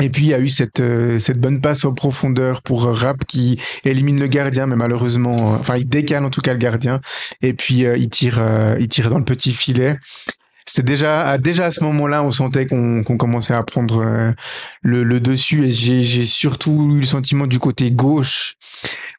Et 0.00 0.10
puis 0.10 0.24
il 0.24 0.28
y 0.28 0.34
a 0.34 0.38
eu 0.38 0.48
cette 0.48 0.80
euh, 0.80 1.18
cette 1.18 1.40
bonne 1.40 1.60
passe 1.60 1.84
en 1.84 1.92
profondeur 1.92 2.62
pour 2.62 2.84
Rap 2.84 3.24
qui 3.26 3.60
élimine 3.84 4.20
le 4.20 4.28
gardien, 4.28 4.66
mais 4.66 4.76
malheureusement, 4.76 5.54
euh, 5.54 5.56
enfin 5.58 5.76
il 5.76 5.88
décale 5.88 6.24
en 6.24 6.30
tout 6.30 6.40
cas 6.40 6.52
le 6.52 6.58
gardien. 6.58 7.00
Et 7.42 7.52
puis 7.52 7.84
euh, 7.84 7.96
il 7.96 8.08
tire 8.08 8.40
il 8.78 8.88
tire 8.88 9.10
dans 9.10 9.18
le 9.18 9.24
petit 9.24 9.52
filet. 9.52 9.98
C'est 10.66 10.84
déjà 10.84 11.38
déjà 11.38 11.66
à 11.66 11.70
ce 11.70 11.82
moment-là, 11.84 12.22
on 12.22 12.30
sentait 12.30 12.66
qu'on 12.66 13.02
qu'on 13.02 13.16
commençait 13.16 13.54
à 13.54 13.62
prendre 13.62 14.34
le, 14.82 15.02
le 15.02 15.20
dessus. 15.20 15.66
Et 15.66 15.72
j'ai 15.72 16.04
j'ai 16.04 16.26
surtout 16.26 16.90
eu 16.94 17.00
le 17.00 17.06
sentiment 17.06 17.46
du 17.46 17.58
côté 17.58 17.90
gauche 17.90 18.54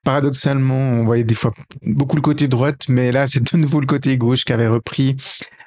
paradoxalement, 0.04 0.76
on 0.76 1.04
voyait 1.04 1.24
des 1.26 1.36
fois 1.36 1.52
beaucoup 1.84 2.16
le 2.16 2.22
côté 2.22 2.48
droite, 2.48 2.88
mais 2.88 3.12
là, 3.12 3.28
c'est 3.28 3.52
de 3.52 3.58
nouveau 3.58 3.82
le 3.82 3.86
côté 3.86 4.18
gauche 4.18 4.46
qui 4.46 4.54
avait 4.54 4.68
repris 4.68 5.18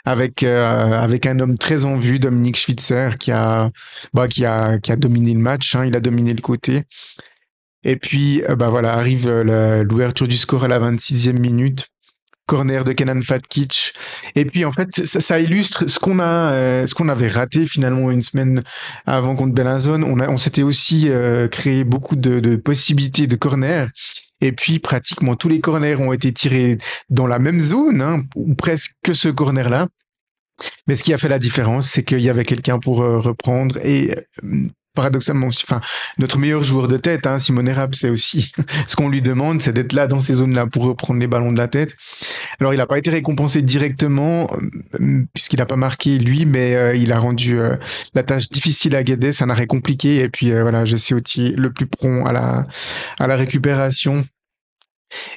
avec 0.04 0.42
euh, 0.42 0.92
avec 0.92 1.26
un 1.26 1.38
homme 1.40 1.58
très 1.58 1.84
en 1.84 1.96
vue, 1.96 2.18
Dominique 2.18 2.56
Schwitzer, 2.56 3.18
qui 3.18 3.32
a 3.32 3.70
bah, 4.14 4.28
qui 4.28 4.44
a 4.44 4.78
qui 4.78 4.92
a 4.92 4.96
dominé 4.96 5.32
le 5.34 5.40
match. 5.40 5.74
Hein, 5.74 5.86
il 5.86 5.96
a 5.96 6.00
dominé 6.00 6.34
le 6.34 6.42
côté. 6.42 6.82
Et 7.84 7.96
puis, 7.96 8.42
euh, 8.48 8.56
bah 8.56 8.68
voilà, 8.68 8.94
arrive 8.94 9.28
l'ouverture 9.28 10.28
du 10.28 10.36
score 10.36 10.64
à 10.64 10.68
la 10.68 10.78
26e 10.78 11.38
minute 11.38 11.91
corner 12.52 12.84
de 12.84 12.92
Kenan 12.92 13.22
Fatkic. 13.22 13.94
Et 14.34 14.44
puis 14.44 14.66
en 14.66 14.72
fait, 14.72 15.06
ça, 15.06 15.40
illustre 15.40 15.86
ce 15.86 15.98
qu'on 15.98 16.18
a, 16.18 16.52
euh, 16.52 16.86
ce 16.86 16.94
qu'on 16.94 17.08
avait 17.08 17.28
raté 17.28 17.64
finalement 17.64 18.10
une 18.10 18.20
semaine 18.20 18.62
avant 19.06 19.34
contre 19.34 19.54
Bellinzone. 19.54 20.04
On, 20.04 20.20
a, 20.20 20.28
on 20.28 20.36
s'était 20.36 20.62
aussi 20.62 21.08
euh, 21.08 21.48
créé 21.48 21.82
beaucoup 21.82 22.14
de, 22.14 22.56
possibilités 22.56 23.26
de 23.26 23.36
corner. 23.36 23.88
Et 24.42 24.52
puis 24.52 24.80
pratiquement 24.80 25.34
tous 25.34 25.48
les 25.48 25.60
corners 25.60 25.96
ont 25.96 26.12
été 26.12 26.30
tirés 26.30 26.76
dans 27.08 27.26
la 27.26 27.38
même 27.38 27.58
zone, 27.58 28.02
hein, 28.02 28.24
ou 28.36 28.54
presque 28.54 28.92
que 29.02 29.14
ce 29.14 29.30
corner-là. 29.30 29.88
Mais 30.86 30.94
ce 30.94 31.04
qui 31.04 31.14
a 31.14 31.18
fait 31.18 31.30
la 31.30 31.38
différence, 31.38 31.88
c'est 31.88 32.02
qu'il 32.02 32.20
y 32.20 32.28
avait 32.28 32.44
quelqu'un 32.44 32.78
pour 32.78 33.00
euh, 33.00 33.18
reprendre 33.18 33.78
et 33.78 34.14
paradoxalement 34.94 35.48
enfin 35.48 35.80
notre 36.18 36.38
meilleur 36.38 36.62
joueur 36.62 36.88
de 36.88 36.96
tête 36.96 37.26
hein, 37.26 37.38
Simon 37.38 37.66
Erab 37.66 37.94
c'est 37.94 38.10
aussi 38.10 38.52
ce 38.86 38.96
qu'on 38.96 39.08
lui 39.08 39.22
demande 39.22 39.60
c'est 39.60 39.72
d'être 39.72 39.92
là 39.92 40.06
dans 40.06 40.20
ces 40.20 40.34
zones 40.34 40.54
là 40.54 40.66
pour 40.66 40.84
reprendre 40.84 41.20
les 41.20 41.26
ballons 41.26 41.52
de 41.52 41.58
la 41.58 41.68
tête 41.68 41.96
alors 42.60 42.74
il 42.74 42.76
n'a 42.76 42.86
pas 42.86 42.98
été 42.98 43.10
récompensé 43.10 43.62
directement 43.62 44.50
euh, 45.00 45.24
puisqu'il 45.32 45.58
n'a 45.58 45.66
pas 45.66 45.76
marqué 45.76 46.18
lui 46.18 46.44
mais 46.46 46.74
euh, 46.74 46.94
il 46.94 47.12
a 47.12 47.18
rendu 47.18 47.58
euh, 47.58 47.76
la 48.14 48.22
tâche 48.22 48.48
difficile 48.48 48.96
à 48.96 49.02
Guedes 49.02 49.32
un 49.40 49.50
arrêt 49.50 49.66
compliqué 49.66 50.16
et 50.22 50.28
puis 50.28 50.50
voilà 50.52 50.84
Jesse 50.84 51.12
Autier 51.12 51.54
le 51.56 51.72
plus 51.72 51.86
prompt 51.86 52.26
à 52.26 52.32
la 52.32 52.66
à 53.18 53.26
la 53.26 53.36
récupération 53.36 54.24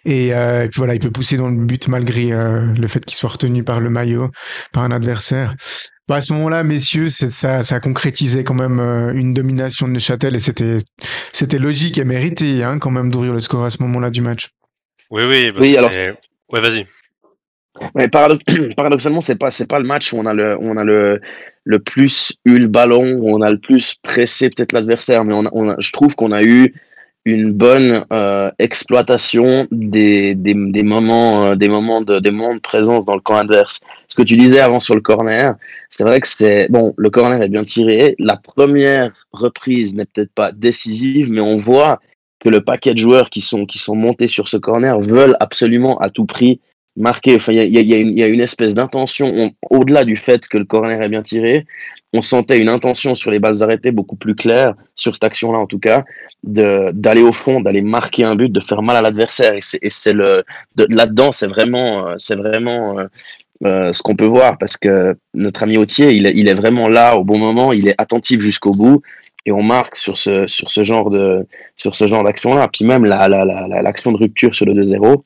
et, 0.06 0.28
et, 0.28 0.68
puis 0.70 0.78
voilà, 0.78 0.94
il 0.94 1.02
peut 1.02 1.12
pousser 1.12 1.36
dans 1.36 1.50
le 1.50 1.58
but 1.58 1.90
malgré 1.90 2.30
le 2.30 2.88
fait 2.88 3.04
qu'il 3.04 3.18
soit 3.18 3.32
retenu 3.32 3.62
par 3.62 3.82
le 3.82 3.90
maillot, 3.90 4.32
par 4.72 4.84
un 4.84 4.92
adversaire. 4.92 5.54
Bah 6.08 6.18
à 6.18 6.22
ce 6.22 6.34
moment-là, 6.34 6.64
messieurs, 6.64 7.10
ça, 7.10 7.64
ça 7.64 7.80
concrétisait 7.80 8.44
quand 8.44 8.54
même 8.54 8.80
euh, 8.80 9.12
une 9.14 9.34
domination 9.34 9.88
de 9.88 9.94
Neuchâtel 9.94 10.36
et 10.36 10.40
c'était, 10.40 10.78
c'était 11.34 11.58
logique 11.58 11.98
et 11.98 12.06
mérité 12.06 12.64
hein, 12.64 12.78
quand 12.78 12.92
même 12.92 13.12
d'ouvrir 13.12 13.34
le 13.34 13.40
score 13.40 13.66
à 13.66 13.72
ce 13.72 13.82
moment-là 13.82 14.12
du 14.12 14.22
match. 14.22 14.50
Oui, 15.10 15.24
oui. 15.28 15.52
Bah 15.52 15.60
oui, 15.62 15.76
alors. 15.78 15.90
Ouais, 16.52 16.62
vas-y. 16.62 16.86
Ouais, 17.96 18.08
paradoxalement, 18.78 19.22
c'est 19.22 19.36
pas 19.36 19.52
c'est 19.52 19.68
pas 19.68 19.80
le 19.80 19.86
match 19.86 20.14
où 20.14 20.18
on 20.18 20.26
a 20.26 20.34
le 20.34 20.58
on 20.60 20.78
a 20.78 20.84
le 20.84 21.20
le 21.64 21.80
plus 21.80 22.34
eu 22.46 22.60
le 22.60 22.68
ballon, 22.68 23.18
où 23.20 23.36
on 23.36 23.42
a 23.42 23.50
le 23.50 23.58
plus 23.58 23.96
pressé 23.96 24.50
peut-être 24.50 24.72
l'adversaire, 24.72 25.26
mais 25.26 25.34
on, 25.34 25.44
on 25.52 25.70
a, 25.70 25.76
je 25.80 25.92
trouve 25.92 26.16
qu'on 26.16 26.32
a 26.32 26.44
eu 26.44 26.74
une 27.26 27.52
bonne 27.52 28.06
euh, 28.14 28.52
exploitation 28.60 29.68
des, 29.72 30.36
des, 30.36 30.54
des 30.54 30.84
moments, 30.84 31.46
euh, 31.46 31.56
des, 31.56 31.68
moments 31.68 32.02
de, 32.02 32.20
des 32.20 32.30
moments 32.30 32.54
de 32.54 32.60
présence 32.60 33.04
dans 33.04 33.16
le 33.16 33.20
camp 33.22 33.36
adverse. 33.36 33.82
Ce 34.08 34.16
que 34.16 34.22
tu 34.22 34.38
disais 34.38 34.60
avant 34.60 34.80
sur 34.80 34.94
le 34.94 35.02
corner, 35.02 35.56
c'est 35.90 36.04
vrai 36.04 36.20
que 36.20 36.28
c'est 36.28 36.68
bon, 36.70 36.94
le 36.98 37.10
corner 37.10 37.42
est 37.42 37.50
bien 37.50 37.64
tiré. 37.64 38.16
La 38.20 38.38
première 38.38 39.12
reprise 39.32 39.96
n'est 39.96 40.06
peut-être 40.06 40.34
pas 40.34 40.52
décisive, 40.52 41.32
mais 41.32 41.42
on 41.42 41.56
voit 41.56 42.00
que 42.40 42.50
le 42.50 42.62
paquet 42.62 42.94
de 42.94 43.00
joueurs 43.00 43.32
qui 43.32 43.42
sont, 43.42 43.66
qui 43.66 43.80
sont 43.80 43.96
montés 43.96 44.28
sur 44.28 44.48
ce 44.48 44.58
corner 44.58 45.00
veulent 45.00 45.38
absolument 45.40 45.98
à 45.98 46.12
tout 46.12 46.26
prix 46.26 46.62
marquer. 46.96 47.36
Enfin, 47.36 47.54
il 47.54 47.58
y 47.58 47.78
a, 47.78 47.82
y, 47.82 47.94
a 47.94 47.98
y 47.98 48.24
a, 48.24 48.28
une 48.28 48.42
espèce 48.42 48.76
d'intention 48.76 49.52
au-delà 49.72 50.04
du 50.04 50.16
fait 50.16 50.48
que 50.48 50.60
le 50.60 50.66
corner 50.66 51.02
est 51.02 51.10
bien 51.10 51.24
tiré 51.24 51.66
on 52.16 52.22
sentait 52.22 52.60
une 52.60 52.70
intention 52.70 53.14
sur 53.14 53.30
les 53.30 53.40
balles 53.40 53.62
arrêtées 53.62 53.92
beaucoup 53.92 54.16
plus 54.16 54.36
claire, 54.36 54.74
sur 54.96 55.14
cette 55.16 55.24
action-là 55.26 55.60
en 55.60 55.68
tout 55.68 55.80
cas, 55.80 56.04
d'aller 56.44 57.22
au 57.22 57.34
fond, 57.34 57.60
d'aller 57.60 57.82
marquer 57.82 58.24
un 58.24 58.36
but, 58.36 58.52
de 58.52 58.60
faire 58.62 58.82
mal 58.82 58.96
à 58.96 59.02
l'adversaire. 59.02 59.54
Et 59.56 59.90
c'est 59.90 60.14
là-dedans, 60.14 61.32
c'est 61.34 61.48
vraiment, 61.48 62.08
euh, 62.08 62.16
c'est 62.18 62.36
vraiment 62.36 63.00
euh, 63.00 63.06
euh, 63.66 63.94
ce 63.94 64.02
qu'on 64.02 64.16
peut 64.16 64.26
voir 64.26 64.58
parce 64.58 64.78
que 64.78 65.16
notre 65.34 65.64
ami 65.64 65.78
Autier, 65.78 66.12
il, 66.12 66.48
est 66.48 66.54
vraiment 66.54 66.88
là 66.88 67.18
au 67.18 67.24
bon 67.24 67.38
moment, 67.38 67.74
il 67.74 67.88
est 67.88 67.96
attentif 67.98 68.40
jusqu'au 68.40 68.72
bout 68.72 69.02
et 69.46 69.52
on 69.52 69.62
marque 69.62 69.98
sur 69.98 70.18
ce, 70.18 70.48
sur 70.48 70.70
ce 70.70 70.84
genre 70.84 71.10
de 71.10 71.46
sur 71.76 71.96
ce 71.96 72.08
genre 72.08 72.24
d'action-là. 72.24 72.70
Puis 72.72 72.86
même 72.86 73.06
l'action 73.06 74.12
la, 74.12 74.18
de 74.18 74.24
rupture 74.24 74.56
sur 74.56 74.66
le 74.66 74.74
2-0, 74.74 75.22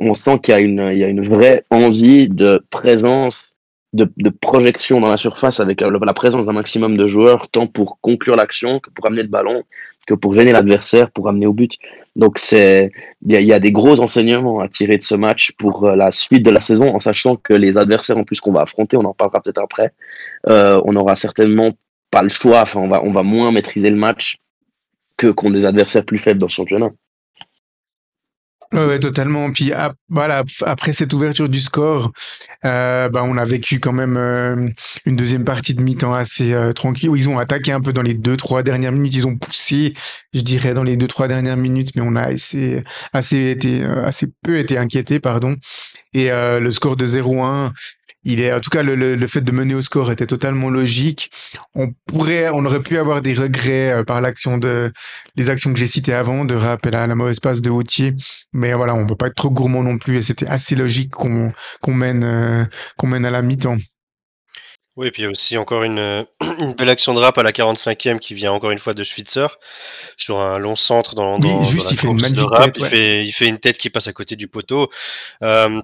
on 0.00 0.14
sent 0.14 0.38
qu'il 0.42 0.54
y, 0.54 0.98
y 0.98 1.04
a 1.04 1.08
une 1.08 1.24
vraie 1.24 1.64
envie 1.70 2.28
de 2.28 2.64
présence 2.70 3.51
de, 3.92 4.10
de, 4.16 4.30
projection 4.30 5.00
dans 5.00 5.10
la 5.10 5.16
surface 5.16 5.60
avec 5.60 5.82
euh, 5.82 5.98
la 6.02 6.14
présence 6.14 6.46
d'un 6.46 6.52
maximum 6.52 6.96
de 6.96 7.06
joueurs, 7.06 7.48
tant 7.48 7.66
pour 7.66 8.00
conclure 8.00 8.36
l'action 8.36 8.80
que 8.80 8.90
pour 8.90 9.06
amener 9.06 9.22
le 9.22 9.28
ballon, 9.28 9.62
que 10.06 10.14
pour 10.14 10.36
gêner 10.36 10.52
l'adversaire, 10.52 11.10
pour 11.10 11.28
amener 11.28 11.46
au 11.46 11.52
but. 11.52 11.78
Donc 12.16 12.38
c'est 12.38 12.90
il 13.26 13.38
y, 13.38 13.44
y, 13.44 13.52
a 13.52 13.60
des 13.60 13.72
gros 13.72 14.00
enseignements 14.00 14.60
à 14.60 14.68
tirer 14.68 14.96
de 14.96 15.02
ce 15.02 15.14
match 15.14 15.52
pour 15.52 15.86
euh, 15.86 15.96
la 15.96 16.10
suite 16.10 16.44
de 16.44 16.50
la 16.50 16.60
saison, 16.60 16.94
en 16.94 17.00
sachant 17.00 17.36
que 17.36 17.52
les 17.52 17.76
adversaires 17.76 18.18
en 18.18 18.24
plus 18.24 18.40
qu'on 18.40 18.52
va 18.52 18.62
affronter, 18.62 18.96
on 18.96 19.04
en 19.04 19.14
parlera 19.14 19.40
peut-être 19.40 19.62
après, 19.62 19.92
euh, 20.48 20.80
on 20.84 20.96
aura 20.96 21.14
certainement 21.14 21.72
pas 22.10 22.22
le 22.22 22.28
choix, 22.28 22.62
enfin 22.62 22.80
on 22.80 22.88
va, 22.88 23.02
on 23.02 23.12
va 23.12 23.22
moins 23.22 23.52
maîtriser 23.52 23.90
le 23.90 23.96
match 23.96 24.38
que 25.16 25.28
contre 25.28 25.54
des 25.54 25.66
adversaires 25.66 26.04
plus 26.04 26.18
faibles 26.18 26.38
dans 26.38 26.46
le 26.46 26.52
championnat. 26.52 26.90
Ouais, 28.72 28.98
totalement. 28.98 29.52
Puis 29.52 29.72
voilà, 30.08 30.44
après 30.64 30.92
cette 30.94 31.12
ouverture 31.12 31.48
du 31.48 31.60
score, 31.60 32.10
euh, 32.64 33.10
bah, 33.10 33.22
on 33.22 33.36
a 33.36 33.44
vécu 33.44 33.80
quand 33.80 33.92
même 33.92 34.16
euh, 34.16 34.68
une 35.04 35.16
deuxième 35.16 35.44
partie 35.44 35.74
de 35.74 35.82
mi-temps 35.82 36.14
assez 36.14 36.54
euh, 36.54 36.72
tranquille 36.72 37.10
ils 37.14 37.28
ont 37.28 37.38
attaqué 37.38 37.72
un 37.72 37.80
peu 37.80 37.92
dans 37.92 38.02
les 38.02 38.14
deux 38.14 38.36
trois 38.36 38.62
dernières 38.62 38.92
minutes. 38.92 39.14
Ils 39.14 39.26
ont 39.26 39.36
poussé, 39.36 39.92
je 40.32 40.40
dirais, 40.40 40.72
dans 40.72 40.82
les 40.82 40.96
deux 40.96 41.06
trois 41.06 41.28
dernières 41.28 41.58
minutes, 41.58 41.94
mais 41.96 42.02
on 42.02 42.16
a 42.16 42.22
assez 42.22 42.82
assez 43.12 43.50
été 43.50 43.84
assez 43.84 44.28
peu 44.42 44.58
été 44.58 44.78
inquiété, 44.78 45.20
pardon. 45.20 45.56
Et 46.14 46.30
le 46.30 46.70
score 46.70 46.96
de 46.96 47.06
0-1, 47.06 47.72
il 48.24 48.40
est, 48.40 48.52
en 48.52 48.60
tout 48.60 48.70
cas, 48.70 48.82
le, 48.82 48.94
le, 48.94 49.26
fait 49.26 49.40
de 49.40 49.52
mener 49.52 49.74
au 49.74 49.82
score 49.82 50.12
était 50.12 50.26
totalement 50.26 50.70
logique. 50.70 51.30
On 51.74 51.92
pourrait, 52.06 52.50
on 52.50 52.64
aurait 52.64 52.82
pu 52.82 52.96
avoir 52.98 53.20
des 53.20 53.34
regrets 53.34 53.92
euh, 53.92 54.04
par 54.04 54.20
l'action 54.20 54.58
de, 54.58 54.92
les 55.36 55.50
actions 55.50 55.72
que 55.72 55.78
j'ai 55.78 55.88
citées 55.88 56.14
avant, 56.14 56.44
de 56.44 56.54
rappel 56.54 56.94
à 56.94 57.06
la 57.06 57.14
mauvaise 57.14 57.40
passe 57.40 57.60
de 57.60 57.70
Hautier. 57.70 58.14
Mais 58.52 58.74
voilà, 58.74 58.94
on 58.94 59.06
peut 59.06 59.16
pas 59.16 59.26
être 59.26 59.34
trop 59.34 59.50
gourmand 59.50 59.82
non 59.82 59.98
plus 59.98 60.18
et 60.18 60.22
c'était 60.22 60.46
assez 60.46 60.76
logique 60.76 61.10
qu'on, 61.10 61.52
qu'on 61.80 61.94
mène, 61.94 62.24
euh, 62.24 62.64
qu'on 62.96 63.08
mène 63.08 63.24
à 63.24 63.30
la 63.30 63.42
mi-temps. 63.42 63.78
Oui, 64.94 65.06
et 65.06 65.10
puis 65.10 65.22
il 65.22 65.24
y 65.24 65.28
a 65.28 65.30
aussi 65.30 65.56
encore 65.56 65.84
une, 65.84 66.26
une, 66.58 66.74
belle 66.74 66.90
action 66.90 67.14
de 67.14 67.18
rap 67.18 67.38
à 67.38 67.42
la 67.42 67.52
45e 67.52 68.18
qui 68.18 68.34
vient 68.34 68.52
encore 68.52 68.70
une 68.70 68.78
fois 68.78 68.92
de 68.92 69.02
Schwitzer 69.02 69.46
sur 70.18 70.38
un 70.38 70.58
long 70.58 70.76
centre 70.76 71.14
dans, 71.14 71.38
dans, 71.38 71.60
oui, 71.60 71.64
juste, 71.64 71.90
il 71.92 71.98
fait 71.98 72.08
une 72.08 72.18
de 72.18 72.42
rap. 72.42 72.76
Il, 72.76 72.84
fait, 72.84 73.24
il 73.24 73.32
fait 73.32 73.48
une 73.48 73.58
tête 73.58 73.78
qui 73.78 73.88
passe 73.88 74.06
à 74.06 74.12
côté 74.12 74.36
du 74.36 74.48
poteau. 74.48 74.90
Euh, 75.42 75.80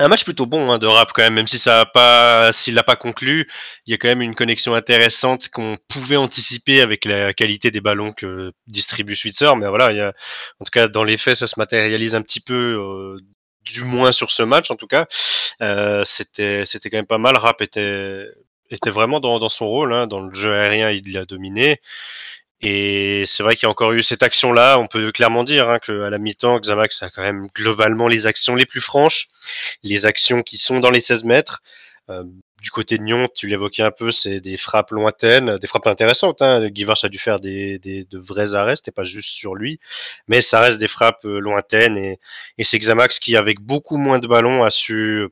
un 0.00 0.08
match 0.08 0.24
plutôt 0.24 0.46
bon 0.46 0.70
hein, 0.70 0.78
de 0.78 0.86
rap 0.86 1.12
quand 1.12 1.22
même, 1.22 1.34
même 1.34 1.46
si 1.46 1.58
ça 1.58 1.80
a 1.80 1.86
pas, 1.86 2.52
s'il 2.52 2.74
l'a 2.74 2.84
pas 2.84 2.96
conclu, 2.96 3.48
il 3.86 3.90
y 3.90 3.94
a 3.94 3.98
quand 3.98 4.08
même 4.08 4.22
une 4.22 4.34
connexion 4.34 4.74
intéressante 4.74 5.48
qu'on 5.48 5.76
pouvait 5.88 6.16
anticiper 6.16 6.80
avec 6.80 7.04
la 7.04 7.34
qualité 7.34 7.70
des 7.70 7.80
ballons 7.80 8.12
que 8.12 8.52
distribue 8.66 9.16
Switzer. 9.16 9.56
Mais 9.56 9.68
voilà, 9.68 9.90
il 9.90 9.96
y 9.96 10.00
a, 10.00 10.12
en 10.60 10.64
tout 10.64 10.70
cas 10.72 10.88
dans 10.88 11.04
les 11.04 11.16
faits, 11.16 11.36
ça 11.36 11.46
se 11.46 11.58
matérialise 11.58 12.14
un 12.14 12.22
petit 12.22 12.40
peu, 12.40 12.78
euh, 12.78 13.20
du 13.62 13.82
moins 13.84 14.12
sur 14.12 14.30
ce 14.30 14.42
match 14.42 14.70
en 14.70 14.76
tout 14.76 14.86
cas. 14.86 15.06
Euh, 15.62 16.04
c'était, 16.04 16.64
c'était 16.64 16.90
quand 16.90 16.98
même 16.98 17.06
pas 17.06 17.18
mal. 17.18 17.36
Rap 17.36 17.60
était, 17.60 18.24
était 18.70 18.90
vraiment 18.90 19.20
dans, 19.20 19.38
dans 19.38 19.48
son 19.48 19.66
rôle, 19.66 19.92
hein, 19.92 20.06
dans 20.06 20.20
le 20.20 20.32
jeu 20.32 20.54
aérien, 20.54 20.90
il 20.90 21.12
l'a 21.12 21.24
dominé. 21.24 21.80
Et 22.60 23.24
c'est 23.26 23.42
vrai 23.42 23.54
qu'il 23.54 23.64
y 23.64 23.68
a 23.68 23.70
encore 23.70 23.92
eu 23.92 24.02
cette 24.02 24.22
action-là. 24.22 24.78
On 24.78 24.86
peut 24.86 25.12
clairement 25.12 25.44
dire 25.44 25.68
hein, 25.68 25.78
qu'à 25.78 26.10
la 26.10 26.18
mi-temps, 26.18 26.58
Xamax 26.58 27.02
a 27.02 27.10
quand 27.10 27.22
même 27.22 27.46
globalement 27.54 28.08
les 28.08 28.26
actions 28.26 28.54
les 28.54 28.66
plus 28.66 28.80
franches, 28.80 29.28
les 29.82 30.06
actions 30.06 30.42
qui 30.42 30.58
sont 30.58 30.80
dans 30.80 30.90
les 30.90 31.00
16 31.00 31.24
mètres. 31.24 31.62
Euh, 32.10 32.24
du 32.60 32.70
côté 32.70 32.98
de 32.98 33.04
Nyon, 33.04 33.28
tu 33.32 33.46
l'évoquais 33.46 33.84
un 33.84 33.92
peu, 33.92 34.10
c'est 34.10 34.40
des 34.40 34.56
frappes 34.56 34.90
lointaines, 34.90 35.58
des 35.58 35.66
frappes 35.68 35.86
intéressantes. 35.86 36.42
Hein. 36.42 36.64
A 36.64 37.08
dû 37.08 37.18
faire 37.18 37.38
des, 37.38 37.78
des, 37.78 38.04
de 38.04 38.18
vrais 38.18 38.54
arrêts, 38.54 38.74
c'était 38.74 38.90
pas 38.90 39.04
juste 39.04 39.30
sur 39.30 39.54
lui, 39.54 39.78
mais 40.26 40.42
ça 40.42 40.60
reste 40.60 40.78
des 40.78 40.88
frappes 40.88 41.24
euh, 41.24 41.38
lointaines 41.38 41.96
et, 41.96 42.18
et 42.58 42.64
c'est 42.64 42.78
Xamax 42.78 43.20
qui, 43.20 43.36
avec 43.36 43.60
beaucoup 43.60 43.96
moins 43.96 44.18
de 44.18 44.26
ballons, 44.26 44.64
a 44.64 44.70
su 44.70 45.28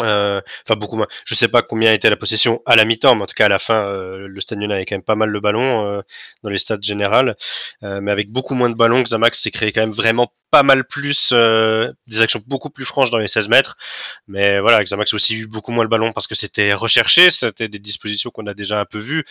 euh, 0.00 0.40
enfin 0.66 0.76
beaucoup 0.78 0.96
moins. 0.96 1.06
Je 1.24 1.34
sais 1.34 1.48
pas 1.48 1.62
combien 1.62 1.92
était 1.92 2.10
la 2.10 2.16
possession 2.16 2.62
à 2.66 2.76
la 2.76 2.84
mi-temps, 2.84 3.14
mais 3.14 3.22
en 3.22 3.26
tout 3.26 3.34
cas 3.34 3.46
à 3.46 3.48
la 3.48 3.58
fin, 3.58 3.86
euh, 3.86 4.26
le 4.26 4.40
Stade 4.40 4.62
avait 4.62 4.84
quand 4.86 4.96
même 4.96 5.02
pas 5.02 5.14
mal 5.14 5.30
le 5.30 5.40
ballon 5.40 5.86
euh, 5.86 6.02
dans 6.42 6.50
les 6.50 6.58
stades 6.58 6.82
générales, 6.82 7.36
mais 7.82 8.10
avec 8.10 8.30
beaucoup 8.30 8.54
moins 8.54 8.70
de 8.70 8.74
ballons, 8.74 9.02
Xamax 9.02 9.40
s'est 9.40 9.50
créé 9.50 9.72
quand 9.72 9.82
même 9.82 9.92
vraiment 9.92 10.32
pas 10.50 10.62
mal 10.62 10.84
plus, 10.84 11.32
des 11.32 12.22
actions 12.22 12.42
beaucoup 12.46 12.70
plus 12.70 12.84
franches 12.84 13.10
dans 13.10 13.18
les 13.18 13.28
16 13.28 13.48
mètres. 13.48 13.76
Mais 14.28 14.60
voilà, 14.60 14.82
Xamax 14.82 15.12
a 15.12 15.16
aussi 15.16 15.34
eu 15.36 15.46
beaucoup 15.46 15.72
moins 15.72 15.84
le 15.84 15.90
ballon 15.90 16.12
parce 16.12 16.26
que 16.26 16.34
c'était 16.34 16.74
recherché, 16.74 17.30
c'était 17.30 17.68
des 17.68 17.78
dispositions 17.78 18.30
qu'on 18.30 18.46
a 18.46 18.54
déjà 18.54 18.80
un 18.80 18.84
peu 18.84 18.98
vues 18.98 19.24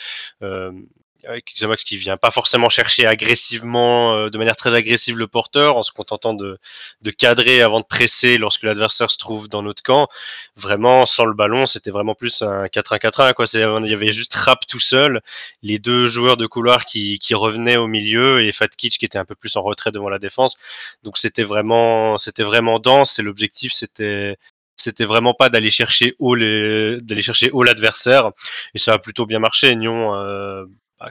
avec 1.28 1.46
qui 1.46 1.98
vient 1.98 2.18
pas 2.18 2.32
forcément 2.32 2.70
chercher 2.70 3.06
agressivement, 3.06 4.16
euh, 4.16 4.30
de 4.30 4.38
manière 4.38 4.56
très 4.56 4.74
agressive 4.76 5.18
le 5.18 5.28
porteur, 5.28 5.78
en 5.78 5.84
se 5.84 5.92
contentant 5.92 6.34
de, 6.34 6.58
de 7.02 7.12
cadrer 7.12 7.62
avant 7.62 7.80
de 7.80 7.86
presser 7.86 8.38
lorsque 8.38 8.64
l'adversaire 8.64 9.12
se 9.12 9.18
trouve 9.18 9.50
dans 9.50 9.62
notre 9.62 9.84
camp. 9.84 10.08
Vraiment, 10.56 11.06
sans 11.06 11.26
le 11.26 11.34
ballon, 11.34 11.66
c'était 11.66 11.92
vraiment 11.92 12.16
plus 12.16 12.42
un 12.42 12.66
4-1-4-1. 12.66 13.34
Quoi. 13.34 13.46
Il 13.54 13.90
y 13.90 13.94
avait 13.94 14.12
juste 14.12 14.34
Rap 14.36 14.66
tout 14.68 14.80
seul, 14.80 15.22
les 15.62 15.80
deux 15.80 16.08
joueurs 16.08 16.38
de 16.38 16.46
couloir 16.48 16.86
qui, 16.86 17.20
qui 17.20 17.36
revenaient 17.36 17.78
au 17.78 17.88
milieu 17.88 18.42
et 18.42 18.52
Fat 18.52 18.68
Kitsch 18.68 18.98
qui 18.98 19.06
était 19.06 19.18
un 19.18 19.26
peu 19.26 19.36
plus 19.36 19.56
en 19.56 19.62
retrait 19.62 19.92
devant 19.92 20.10
la 20.10 20.20
défense. 20.20 20.58
Donc 21.04 21.18
c'était 21.18 21.44
vraiment, 21.44 22.18
c'était 22.18 22.44
vraiment 22.44 22.80
dense 22.80 23.20
et 23.20 23.22
l'objectif 23.22 23.74
c'était 23.74 24.38
c'était 24.76 25.06
vraiment 25.06 25.34
pas 25.34 25.50
d'aller 25.50 25.72
chercher 25.72 26.16
haut 26.20 26.36
les, 26.36 27.00
d'aller 27.02 27.22
chercher 27.22 27.52
haut 27.52 27.64
l'adversaire 27.64 28.32
et 28.74 28.80
ça 28.80 28.94
a 28.94 29.00
plutôt 29.00 29.26
bien 29.26 29.40
marché. 29.40 29.74
Nyon, 29.76 30.14
euh, 30.16 30.66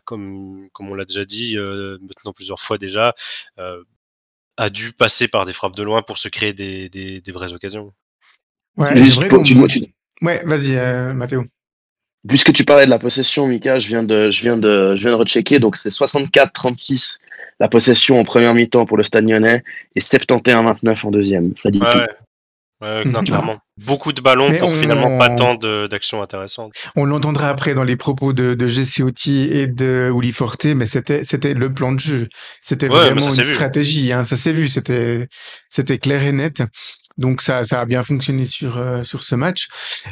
comme 0.04 0.68
comme 0.72 0.90
on 0.90 0.94
l'a 0.94 1.04
déjà 1.04 1.24
dit 1.24 1.56
euh, 1.58 1.98
maintenant 2.02 2.32
plusieurs 2.32 2.60
fois 2.60 2.78
déjà, 2.78 3.14
euh, 3.58 3.82
a 4.56 4.70
dû 4.70 4.92
passer 4.92 5.28
par 5.28 5.46
des 5.46 5.52
frappes 5.52 5.76
de 5.76 5.82
loin 5.82 6.02
pour 6.02 6.18
se 6.18 6.28
créer 6.28 6.52
des, 6.52 6.88
des, 6.88 7.20
des 7.20 7.32
vraies 7.32 7.52
occasions. 7.52 7.92
Ouais, 8.76 8.96
Juste 8.96 9.10
c'est 9.12 9.16
vrai 9.16 9.28
pour- 9.28 9.38
qu'on- 9.38 9.44
tu- 9.44 9.54
moi, 9.56 9.68
tu- 9.68 9.92
Ouais, 10.22 10.42
vas-y, 10.44 10.76
euh, 10.76 11.12
Mathéo. 11.14 11.44
Puisque 12.28 12.52
tu 12.52 12.64
parlais 12.64 12.84
de 12.86 12.90
la 12.90 12.98
possession, 13.00 13.46
Mika, 13.48 13.80
je 13.80 13.88
viens 13.88 14.04
de, 14.04 14.30
je 14.30 14.42
viens 14.42 14.56
de, 14.56 14.94
je 14.96 15.00
viens 15.02 15.10
de 15.10 15.16
rechecker. 15.16 15.58
Donc, 15.58 15.76
c'est 15.76 15.90
64-36 15.90 17.18
la 17.58 17.68
possession 17.68 18.20
en 18.20 18.24
première 18.24 18.54
mi-temps 18.54 18.86
pour 18.86 18.96
le 18.96 19.02
Stade 19.04 19.28
Lyonnais 19.28 19.64
et 19.96 20.00
71-29 20.00 21.04
en 21.04 21.10
deuxième. 21.10 21.56
Ça 21.56 21.70
dit 21.70 21.80
Ouais, 21.80 21.90
tout. 21.92 21.98
ouais. 21.98 22.08
Non, 22.82 23.20
Mhm. 23.20 23.24
clairement. 23.24 23.58
Beaucoup 23.78 24.12
de 24.12 24.20
ballons 24.20 24.50
Mais 24.50 24.58
pour 24.58 24.68
on- 24.70 24.74
finalement 24.74 25.16
pas 25.18 25.30
tant 25.30 25.54
de- 25.54 25.86
d'actions 25.86 26.20
intéressantes. 26.22 26.72
On 26.96 27.04
l'entendra 27.06 27.48
après 27.48 27.74
dans 27.74 27.84
les 27.84 27.96
propos 27.96 28.32
de, 28.32 28.54
de 28.54 28.68
Jesse 28.68 29.00
Oti 29.00 29.48
et 29.50 29.66
de 29.66 30.10
Uli 30.14 30.32
Forte, 30.32 30.64
mais 30.66 30.86
c'était 30.86 31.24
c'était 31.24 31.54
le 31.54 31.72
plan 31.72 31.92
de 31.92 32.00
jeu. 32.00 32.28
C'était 32.60 32.88
Ouais, 32.88 33.10
vraiment 33.10 33.32
une 33.32 33.42
stratégie. 33.44 34.12
Hein, 34.12 34.24
ça 34.24 34.36
s'est 34.36 34.52
vu. 34.52 34.68
C'était 34.68 35.28
c'était 35.70 35.98
clair 35.98 36.24
et 36.24 36.32
net. 36.32 36.62
Donc 37.18 37.40
ça 37.42 37.62
ça 37.62 37.80
a 37.80 37.84
bien 37.84 38.02
fonctionné 38.02 38.46
sur 38.46 38.78
euh, 38.78 39.04
sur 39.04 39.22
ce 39.22 39.34
match. 39.34 39.68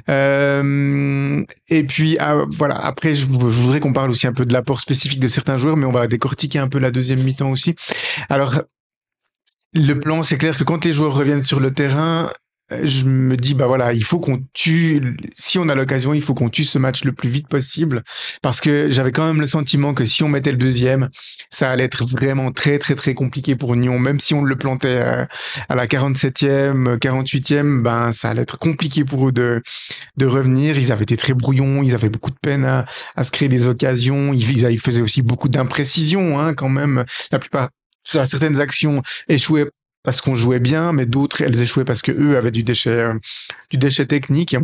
Euh, 0.09 1.43
et 1.69 1.85
puis 1.85 2.17
ah, 2.19 2.45
voilà. 2.49 2.77
Après, 2.77 3.15
je, 3.15 3.27
vou- 3.27 3.51
je 3.51 3.59
voudrais 3.59 3.81
qu'on 3.81 3.93
parle 3.93 4.11
aussi 4.11 4.27
un 4.27 4.33
peu 4.33 4.45
de 4.47 4.53
l'apport 4.53 4.81
spécifique 4.81 5.21
de 5.21 5.29
certains 5.29 5.57
joueurs, 5.57 5.77
mais 5.77 5.87
on 5.87 5.93
va 5.93 6.07
décortiquer 6.07 6.59
un 6.59 6.69
peu 6.69 6.79
la 6.79 6.91
deuxième 6.91 7.23
mi-temps 7.23 7.51
aussi. 7.51 7.75
Alors 8.29 8.61
le 9.73 9.95
plan, 10.01 10.23
c'est 10.23 10.37
clair 10.39 10.57
que 10.57 10.65
quand 10.65 10.85
les 10.85 10.93
joueurs 10.93 11.15
reviennent 11.15 11.43
sur 11.45 11.61
le 11.61 11.73
terrain, 11.73 12.27
euh, 12.27 12.33
je 12.83 13.05
me 13.05 13.37
dis 13.37 13.55
bah 13.55 13.67
voilà, 13.67 13.93
il 13.93 14.05
faut 14.05 14.21
qu'on 14.21 14.43
tue. 14.53 15.17
Si 15.37 15.59
on 15.59 15.69
a 15.69 15.75
l'occasion, 15.75 16.15
il 16.15 16.23
faut 16.23 16.35
qu'on 16.35 16.49
tue 16.49 16.65
ce 16.65 16.79
match 16.79 17.05
le 17.05 17.13
plus 17.13 17.29
vite 17.29 17.49
possible, 17.49 18.03
parce 18.43 18.61
que 18.61 18.89
j'avais 18.89 19.13
quand 19.13 19.27
même 19.27 19.41
le 19.41 19.47
sentiment 19.47 19.95
que 19.95 20.05
si 20.05 20.23
on 20.23 20.29
mettait 20.29 20.53
le 20.53 20.57
deuxième, 20.57 21.09
ça 21.51 21.71
allait 21.71 21.85
être 21.85 22.05
vraiment 22.05 22.53
très 22.53 22.79
très 22.79 22.95
très 22.95 23.15
compliqué 23.15 23.57
pour 23.57 23.75
Nyon. 23.77 23.99
Même 23.99 24.21
si 24.21 24.35
on 24.35 24.43
le 24.43 24.57
plantait 24.57 25.01
euh, 25.03 25.27
à 25.69 25.75
la 25.75 25.87
47e, 25.87 26.97
48e, 26.99 27.83
ben 27.83 28.13
ça 28.13 28.31
allait 28.31 28.43
être 28.43 28.59
compliqué 28.59 29.05
pour 29.05 29.29
eux 29.29 29.33
de 29.33 29.63
de 30.17 30.27
revenir. 30.27 30.79
Ils 30.79 30.93
avaient 30.93 31.03
été 31.03 31.17
très 31.17 31.35
brouillons, 31.35 31.83
ils 31.83 31.95
avaient 31.95 32.09
beaucoup 32.09 32.31
de 32.31 32.39
peine 32.41 32.65
à, 32.65 32.85
à 33.17 33.25
se 33.25 33.31
créer 33.31 33.49
des 33.49 33.67
occasions. 33.67 34.33
Ils, 34.33 34.63
ils, 34.71 34.81
faisaient 34.81 35.03
aussi 35.03 35.23
beaucoup 35.23 35.49
d'imprécisions 35.49 36.39
hein, 36.39 36.55
quand 36.55 36.69
même. 36.69 37.05
La 37.33 37.39
plupart 37.39 37.69
certaines 38.05 38.61
actions 38.61 39.03
échouaient 39.29 39.67
parce 40.03 40.21
qu'on 40.21 40.35
jouait 40.35 40.61
bien, 40.61 40.93
mais 40.93 41.07
d'autres 41.07 41.43
elles 41.43 41.61
échouaient 41.61 41.85
parce 41.85 42.03
que 42.03 42.13
eux 42.13 42.37
avaient 42.37 42.51
du 42.51 42.63
déchet, 42.63 42.91
euh, 42.91 43.15
du 43.71 43.79
déchet 43.79 44.07
technique. 44.07 44.57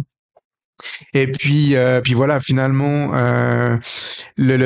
Et 1.14 1.26
puis, 1.26 1.74
euh, 1.74 2.02
puis 2.02 2.12
voilà, 2.12 2.38
finalement, 2.38 3.12
euh, 3.14 3.78
le, 4.36 4.56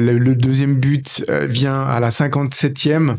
le, 0.00 0.34
deuxième 0.34 0.76
but 0.76 1.22
vient 1.28 1.82
à 1.82 2.00
la 2.00 2.08
57e. 2.08 3.18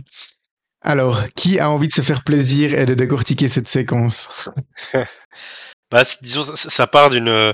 Alors, 0.82 1.28
qui 1.36 1.60
a 1.60 1.70
envie 1.70 1.88
de 1.88 1.94
se 1.94 2.02
faire 2.02 2.24
plaisir 2.24 2.74
et 2.74 2.88
de 2.88 2.96
décortiquer 2.96 3.48
cette 3.48 3.68
séquence? 3.68 4.50
Bah, 5.92 6.04
disons, 6.22 6.42
ça, 6.42 6.56
ça 6.56 6.88
part 6.88 7.10
d'une 7.10 7.54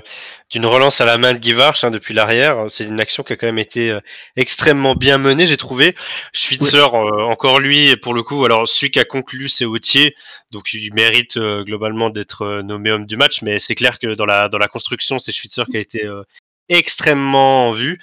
d'une 0.50 0.64
relance 0.64 1.00
à 1.00 1.04
la 1.04 1.18
main 1.18 1.34
de 1.34 1.42
Givarch 1.42 1.84
hein, 1.84 1.90
depuis 1.90 2.14
l'arrière. 2.14 2.66
C'est 2.68 2.84
une 2.84 3.00
action 3.00 3.22
qui 3.22 3.32
a 3.32 3.36
quand 3.36 3.46
même 3.46 3.58
été 3.58 3.90
euh, 3.90 4.00
extrêmement 4.36 4.94
bien 4.94 5.18
menée, 5.18 5.46
j'ai 5.46 5.56
trouvé. 5.56 5.94
Schwitzer, 6.32 6.78
euh, 6.94 7.24
encore 7.24 7.60
lui, 7.60 7.96
pour 7.96 8.14
le 8.14 8.22
coup, 8.22 8.44
alors 8.44 8.68
celui 8.68 8.90
qui 8.90 9.00
a 9.00 9.04
conclu, 9.04 9.48
c'est 9.48 9.64
Autier, 9.64 10.14
donc 10.50 10.72
il 10.72 10.94
mérite 10.94 11.36
euh, 11.36 11.64
globalement 11.64 12.10
d'être 12.10 12.42
euh, 12.42 12.62
nommé 12.62 12.90
homme 12.90 13.06
du 13.06 13.16
match, 13.16 13.42
mais 13.42 13.58
c'est 13.58 13.74
clair 13.74 13.98
que 13.98 14.14
dans 14.14 14.26
la 14.26 14.48
dans 14.48 14.58
la 14.58 14.68
construction, 14.68 15.18
c'est 15.18 15.32
Schwitzer 15.32 15.64
qui 15.70 15.76
a 15.76 15.80
été 15.80 16.04
euh, 16.04 16.22
extrêmement 16.68 17.68
en 17.68 17.72
vue, 17.72 17.98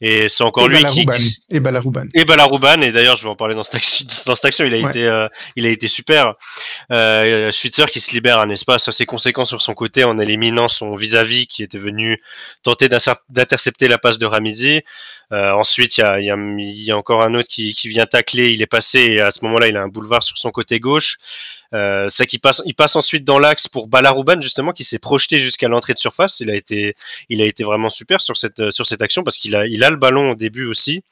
et 0.00 0.28
c'est 0.28 0.44
encore 0.44 0.66
et 0.66 0.68
lui 0.68 0.84
qui, 0.86 1.06
Et 1.50 1.60
Balarouban. 1.60 2.04
et 2.14 2.24
Balarouban, 2.24 2.80
et 2.82 2.92
d'ailleurs 2.92 3.16
je 3.16 3.22
vais 3.24 3.28
en 3.30 3.36
parler 3.36 3.54
dans 3.54 3.62
cette 3.62 3.76
action, 3.76 4.06
dans 4.26 4.34
cette 4.34 4.44
action 4.44 4.64
il 4.64 4.74
a 4.74 4.78
Ouais. 4.78 4.90
été 4.90 5.06
euh, 5.06 5.28
il 5.56 5.66
a 5.66 5.70
été 5.70 5.88
super. 5.88 6.34
Euh, 6.92 7.50
Schwitzer 7.50 7.86
qui 7.86 8.00
se 8.00 8.12
libère 8.12 8.38
un 8.40 8.48
espace 8.50 8.88
assez 8.88 9.06
conséquent 9.06 9.44
sur 9.44 9.60
son 9.62 9.74
côté 9.74 10.04
en 10.04 10.18
éliminant 10.18 10.68
son 10.68 10.94
vis-à-vis 10.94 11.46
qui 11.46 11.62
était 11.62 11.78
venu 11.78 12.20
tenter 12.62 12.88
d'inter- 12.88 13.20
d'intercepter 13.28 13.88
la 13.88 13.98
passe 13.98 14.18
de 14.18 14.26
Ramizi. 14.26 14.82
Euh, 15.32 15.52
ensuite 15.52 15.96
il 15.96 16.00
y 16.00 16.04
a, 16.04 16.18
y 16.20 16.90
a 16.90 16.96
encore 16.96 17.22
un 17.22 17.34
autre 17.34 17.48
qui, 17.48 17.72
qui 17.72 17.88
vient 17.88 18.04
tacler, 18.06 18.50
il 18.52 18.62
est 18.62 18.66
passé 18.66 18.98
et 19.00 19.20
à 19.20 19.30
ce 19.30 19.44
moment-là 19.44 19.68
il 19.68 19.76
a 19.76 19.82
un 19.82 19.88
boulevard 19.88 20.22
sur 20.22 20.36
son 20.36 20.50
côté 20.50 20.80
gauche. 20.80 21.18
Euh, 21.72 22.08
ça 22.08 22.26
qui 22.26 22.38
passe, 22.38 22.62
il 22.66 22.74
passe 22.74 22.96
ensuite 22.96 23.24
dans 23.24 23.38
l'axe 23.38 23.68
pour 23.68 23.86
Balarouban 23.86 24.40
justement 24.40 24.72
qui 24.72 24.82
s'est 24.82 24.98
projeté 24.98 25.38
jusqu'à 25.38 25.68
l'entrée 25.68 25.94
de 25.94 25.98
surface. 25.98 26.40
Il 26.40 26.50
a 26.50 26.54
été, 26.54 26.94
il 27.28 27.40
a 27.42 27.44
été 27.44 27.62
vraiment 27.62 27.90
super 27.90 28.20
sur 28.20 28.36
cette 28.36 28.70
sur 28.70 28.86
cette 28.86 29.02
action 29.02 29.22
parce 29.22 29.38
qu'il 29.38 29.54
a 29.54 29.66
il 29.66 29.84
a 29.84 29.90
le 29.90 29.96
ballon 29.96 30.32
au 30.32 30.34
début 30.34 30.66
aussi. 30.66 31.04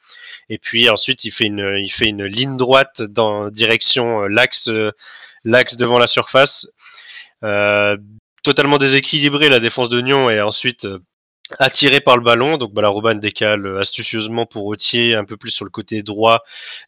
Et 0.49 0.57
puis 0.57 0.89
ensuite 0.89 1.23
il 1.23 1.31
fait 1.31 1.45
une 1.45 1.79
il 1.81 1.89
fait 1.89 2.07
une 2.07 2.25
ligne 2.25 2.57
droite 2.57 3.01
dans 3.01 3.49
direction 3.49 4.23
euh, 4.23 4.27
l'axe 4.27 4.67
euh, 4.67 4.91
l'axe 5.45 5.77
devant 5.77 5.97
la 5.97 6.07
surface. 6.07 6.67
Euh, 7.43 7.97
totalement 8.43 8.77
déséquilibré 8.77 9.49
la 9.49 9.59
défense 9.59 9.89
de 9.89 10.01
Nyon 10.01 10.29
et 10.29 10.41
ensuite 10.41 10.87
attiré 11.57 11.99
par 12.01 12.15
le 12.17 12.23
ballon. 12.23 12.57
Donc 12.57 12.73
Balarouban 12.73 13.15
décale 13.15 13.65
euh, 13.65 13.79
astucieusement 13.79 14.45
pour 14.45 14.65
Autier 14.65 15.15
un 15.15 15.25
peu 15.25 15.37
plus 15.37 15.51
sur 15.51 15.65
le 15.65 15.71
côté 15.71 16.03
droit 16.03 16.43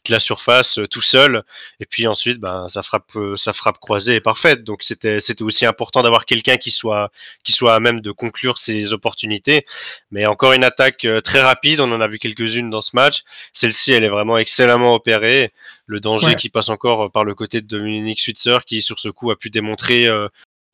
de 0.05 0.11
la 0.11 0.19
surface 0.19 0.77
euh, 0.77 0.87
tout 0.87 1.01
seul. 1.01 1.43
Et 1.79 1.85
puis 1.85 2.07
ensuite, 2.07 2.39
ben, 2.39 2.67
sa 2.67 2.83
frappe, 2.83 3.15
euh, 3.15 3.35
sa 3.35 3.53
frappe 3.53 3.79
croisée 3.79 4.15
est 4.15 4.21
parfaite. 4.21 4.63
Donc 4.63 4.83
c'était, 4.83 5.19
c'était 5.19 5.43
aussi 5.43 5.65
important 5.65 6.03
d'avoir 6.03 6.25
quelqu'un 6.25 6.57
qui 6.57 6.71
soit, 6.71 7.11
qui 7.43 7.51
soit 7.51 7.73
à 7.73 7.79
même 7.79 8.01
de 8.01 8.11
conclure 8.11 8.57
ses 8.57 8.93
opportunités. 8.93 9.65
Mais 10.11 10.25
encore 10.27 10.53
une 10.53 10.63
attaque 10.63 11.05
euh, 11.05 11.21
très 11.21 11.41
rapide. 11.41 11.79
On 11.79 11.91
en 11.91 12.01
a 12.01 12.07
vu 12.07 12.19
quelques-unes 12.19 12.69
dans 12.69 12.81
ce 12.81 12.95
match. 12.95 13.23
Celle-ci, 13.53 13.93
elle 13.93 14.03
est 14.03 14.09
vraiment 14.09 14.37
excellemment 14.37 14.93
opérée. 14.93 15.51
Le 15.87 15.99
danger 15.99 16.27
Ouais. 16.27 16.35
qui 16.35 16.49
passe 16.49 16.69
encore 16.69 17.11
par 17.11 17.23
le 17.25 17.35
côté 17.35 17.59
de 17.61 17.67
Dominique 17.67 18.21
Switzer, 18.21 18.59
qui 18.65 18.81
sur 18.81 18.99
ce 18.99 19.09
coup 19.09 19.31
a 19.31 19.35
pu 19.35 19.49
démontrer 19.49 20.07
euh, 20.07 20.27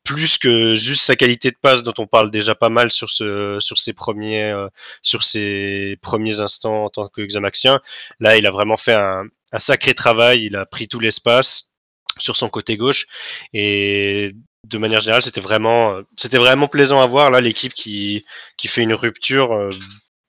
plus 0.07 0.37
que 0.37 0.73
juste 0.73 1.03
sa 1.03 1.17
qualité 1.17 1.51
de 1.51 1.57
passe 1.61 1.83
dont 1.83 1.93
on 1.97 2.07
parle 2.07 2.31
déjà 2.31 2.55
pas 2.55 2.69
mal 2.69 2.91
sur 2.91 3.09
ce 3.09 3.57
sur 3.59 3.77
ses 3.77 3.91
premiers 3.93 4.51
euh, 4.51 4.69
sur 5.01 5.23
ses 5.23 5.97
premiers 6.01 6.39
instants 6.39 6.85
en 6.85 6.89
tant 6.89 7.09
que 7.09 7.21
Xamaxien. 7.21 7.81
Là, 8.21 8.37
il 8.37 8.47
a 8.47 8.51
vraiment 8.51 8.77
fait 8.77 8.93
un, 8.93 9.25
sacré 9.59 9.93
travail, 9.93 10.45
il 10.45 10.55
a 10.55 10.65
pris 10.65 10.87
tout 10.87 11.01
l'espace 11.01 11.73
sur 12.17 12.37
son 12.37 12.47
côté 12.49 12.77
gauche. 12.77 13.05
Et 13.53 14.33
de 14.63 14.77
manière 14.77 15.01
générale, 15.01 15.23
c'était 15.23 15.41
vraiment 15.41 15.91
euh, 15.91 16.03
c'était 16.15 16.37
vraiment 16.37 16.69
plaisant 16.69 17.01
à 17.01 17.05
voir. 17.05 17.29
Là 17.29 17.41
l'équipe 17.41 17.73
qui 17.73 18.25
qui 18.55 18.69
fait 18.69 18.83
une 18.83 18.93
rupture 18.93 19.51
euh, 19.53 19.71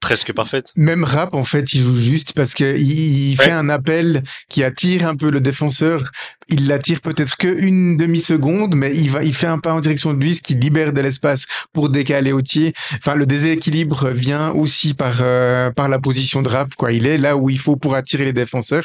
presque 0.00 0.32
parfaite. 0.32 0.72
Même 0.76 1.04
Rap, 1.04 1.34
en 1.34 1.44
fait, 1.44 1.72
il 1.72 1.80
joue 1.80 1.94
juste 1.94 2.32
parce 2.32 2.54
que 2.54 2.76
il, 2.78 3.30
il 3.30 3.36
fait 3.36 3.46
Ouais. 3.46 3.52
un 3.52 3.68
appel 3.68 4.22
qui 4.48 4.62
attire 4.62 5.06
un 5.06 5.16
peu 5.16 5.30
le 5.30 5.40
défenseur. 5.40 6.04
Il 6.48 6.66
l'attire 6.68 7.00
peut-être 7.00 7.36
que 7.36 7.48
une 7.48 7.96
demi-seconde, 7.96 8.74
mais 8.76 8.92
il 8.94 9.10
va, 9.10 9.22
il 9.24 9.34
fait 9.34 9.46
un 9.48 9.58
pas 9.58 9.72
en 9.74 9.80
direction 9.80 10.14
de 10.14 10.22
lui, 10.22 10.34
ce 10.34 10.42
qui 10.42 10.54
libère 10.54 10.92
de 10.92 11.00
l'espace 11.00 11.44
pour 11.72 11.88
décaler 11.90 12.32
Autier. 12.32 12.72
Enfin, 12.96 13.14
le 13.14 13.26
déséquilibre 13.26 14.08
vient 14.10 14.50
aussi 14.50 14.94
par, 14.94 15.18
euh, 15.20 15.70
par 15.72 15.88
la 15.88 15.98
position 15.98 16.42
de 16.42 16.48
Rap, 16.48 16.74
quoi. 16.76 16.92
Il 16.92 17.06
est 17.06 17.18
là 17.18 17.36
où 17.36 17.50
il 17.50 17.58
faut 17.58 17.76
pour 17.76 17.94
attirer 17.94 18.24
les 18.24 18.32
défenseurs. 18.32 18.84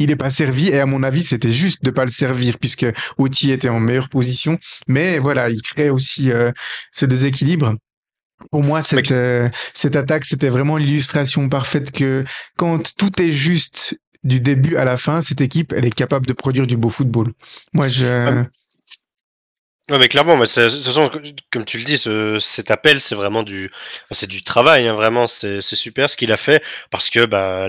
Il 0.00 0.10
est 0.10 0.16
pas 0.16 0.30
servi 0.30 0.70
et 0.70 0.80
à 0.80 0.86
mon 0.86 1.04
avis 1.04 1.22
c'était 1.22 1.52
juste 1.52 1.84
de 1.84 1.90
pas 1.90 2.04
le 2.04 2.10
servir 2.10 2.58
puisque 2.58 2.86
Autier 3.16 3.52
était 3.52 3.68
en 3.68 3.78
meilleure 3.78 4.08
position. 4.08 4.58
Mais 4.88 5.20
voilà, 5.20 5.50
il 5.50 5.62
crée 5.62 5.88
aussi 5.88 6.32
euh, 6.32 6.50
ce 6.92 7.06
déséquilibre. 7.06 7.74
Pour 8.50 8.62
moi, 8.62 8.82
cette, 8.82 9.12
euh, 9.12 9.48
cette 9.72 9.96
attaque, 9.96 10.24
c'était 10.24 10.48
vraiment 10.48 10.76
l'illustration 10.76 11.48
parfaite 11.48 11.90
que 11.90 12.24
quand 12.56 12.94
tout 12.96 13.22
est 13.22 13.30
juste 13.30 13.98
du 14.22 14.40
début 14.40 14.76
à 14.76 14.84
la 14.84 14.96
fin, 14.96 15.20
cette 15.20 15.40
équipe, 15.40 15.72
elle 15.72 15.84
est 15.84 15.94
capable 15.94 16.26
de 16.26 16.32
produire 16.32 16.66
du 16.66 16.76
beau 16.76 16.88
football. 16.88 17.32
Moi, 17.72 17.88
je... 17.88 18.06
Ouais. 18.06 18.46
Ouais, 19.90 19.98
mais 19.98 20.08
clairement, 20.08 20.36
mais 20.38 20.46
de 20.46 20.68
toute 20.68 20.82
façon, 20.82 21.10
comme 21.50 21.66
tu 21.66 21.76
le 21.76 21.84
dis, 21.84 21.98
ce, 21.98 22.38
cet 22.40 22.70
appel, 22.70 23.00
c'est 23.00 23.14
vraiment 23.14 23.42
du, 23.42 23.70
c'est 24.12 24.26
du 24.26 24.42
travail, 24.42 24.88
hein, 24.88 24.94
vraiment, 24.94 25.26
c'est 25.26 25.60
c'est 25.60 25.76
super 25.76 26.08
ce 26.08 26.16
qu'il 26.16 26.32
a 26.32 26.38
fait 26.38 26.62
parce 26.90 27.10
que 27.10 27.26
bah 27.26 27.68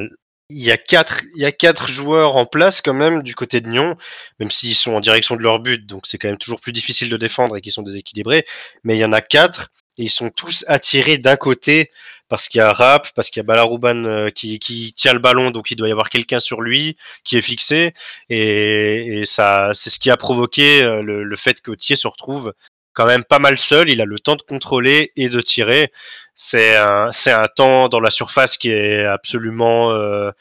il 0.50 0.64
y 0.64 0.72
a 0.72 0.78
quatre, 0.78 1.24
il 1.36 1.42
y 1.42 1.46
a 1.46 1.52
quatre 1.52 1.88
joueurs 1.90 2.38
en 2.38 2.46
place 2.46 2.80
quand 2.80 2.94
même 2.94 3.22
du 3.24 3.36
côté 3.36 3.62
de 3.62 3.68
Nyon, 3.68 3.98
même 4.40 4.52
s'ils 4.52 4.76
sont 4.76 4.94
en 4.94 5.02
direction 5.02 5.36
de 5.36 5.42
leur 5.42 5.60
but, 5.60 5.86
donc 5.86 6.06
c'est 6.06 6.18
quand 6.18 6.28
même 6.30 6.38
toujours 6.38 6.62
plus 6.62 6.72
difficile 6.72 7.10
de 7.10 7.18
défendre 7.18 7.58
et 7.58 7.62
qu'ils 7.62 7.72
sont 7.72 7.82
déséquilibrés. 7.82 8.46
Mais 8.84 8.96
il 8.96 9.00
y 9.00 9.06
en 9.06 9.14
a 9.14 9.22
quatre 9.22 9.72
ils 9.98 10.10
sont 10.10 10.30
tous 10.30 10.66
attirés 10.68 11.18
d'un 11.18 11.36
côté 11.38 11.92
parce 12.28 12.50
qu'il 12.50 12.60
y 12.60 12.62
a 12.62 12.74
Rap, 12.74 13.08
parce 13.16 13.30
qu'il 13.30 13.40
y 13.40 13.42
a 13.42 13.44
Balarouban 13.44 14.04
euh, 14.06 14.30
qui, 14.30 14.60
tient 14.98 15.14
le 15.14 15.20
ballon, 15.20 15.52
donc 15.52 15.70
il 15.70 15.76
doit 15.76 15.88
y 15.88 15.92
avoir 15.92 16.10
quelqu'un 16.10 16.40
sur 16.40 16.62
lui 16.62 16.98
qui 17.24 17.38
est 17.38 17.42
fixé, 17.42 17.94
et, 18.30 19.22
ça, 19.26 19.72
c'est 19.74 19.90
ce 19.92 20.00
qui 20.00 20.10
a 20.10 20.18
provoqué 20.18 20.84
euh, 20.84 21.02
le, 21.02 21.24
le 21.24 21.36
fait 21.36 21.62
qu'Autier 21.62 21.96
se 21.96 22.08
retrouve 22.08 22.54
quand 22.96 23.06
même 23.06 23.24
pas 23.24 23.40
mal 23.40 23.60
seul. 23.60 23.90
Il 23.90 24.02
a 24.02 24.06
le 24.06 24.18
temps 24.18 24.36
de 24.36 24.42
contrôler 24.42 25.12
et 25.16 25.30
de 25.30 25.42
tirer. 25.42 25.92
C'est 26.34 26.76
un, 26.76 27.12
temps 27.56 27.88
dans 27.88 28.00
la 28.00 28.10
surface 28.10 28.58
qui 28.58 28.72
est 28.72 29.06
absolument 29.06 29.92
euh, 29.92 30.32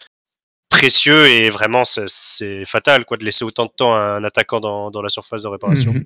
précieux 0.70 1.28
et 1.28 1.50
vraiment 1.50 1.84
c'est, 1.84 2.64
fatal 2.64 3.04
quoi 3.04 3.16
de 3.16 3.24
laisser 3.24 3.44
autant 3.44 3.66
de 3.66 3.72
temps 3.76 3.94
à 3.94 3.98
un 3.98 4.24
attaquant 4.24 4.60
dans, 4.60 4.90
dans 4.90 5.02
la 5.02 5.08
surface 5.08 5.42
de 5.42 5.48
réparation. 5.48 5.92
Mhm. 5.92 6.04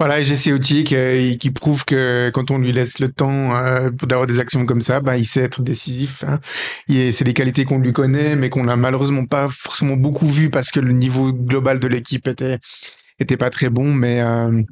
Voilà, 0.00 0.18
et 0.18 0.24
Jesse 0.24 0.46
Autier 0.46 0.82
qui, 0.82 1.50
prouve 1.50 1.84
que 1.84 2.30
quand 2.32 2.50
on 2.50 2.56
lui 2.56 2.72
laisse 2.72 3.00
le 3.00 3.12
temps 3.12 3.54
euh, 3.54 3.90
d'avoir 3.90 4.26
des 4.26 4.40
actions 4.40 4.64
comme 4.64 4.80
ça, 4.80 5.00
bah, 5.00 5.18
il 5.18 5.26
sait 5.26 5.42
être 5.42 5.60
décisif. 5.60 6.24
Hein. 6.26 6.40
C'est 6.88 7.22
des 7.22 7.34
qualités 7.34 7.66
qu'on 7.66 7.78
lui 7.78 7.92
connaît, 7.92 8.34
mais 8.34 8.48
qu'on 8.48 8.64
n'a 8.64 8.76
malheureusement 8.76 9.26
pas 9.26 9.48
forcément 9.50 9.96
beaucoup 9.96 10.26
vu 10.26 10.48
parce 10.48 10.70
que 10.70 10.80
le 10.80 10.92
niveau 10.92 11.34
global 11.34 11.80
de 11.80 11.86
l'équipe 11.86 12.26
était 12.28 12.58
était 13.18 13.36
pas 13.36 13.50
très 13.50 13.68
bon. 13.68 13.92
Mais 13.92 14.22
euh, 14.22 14.62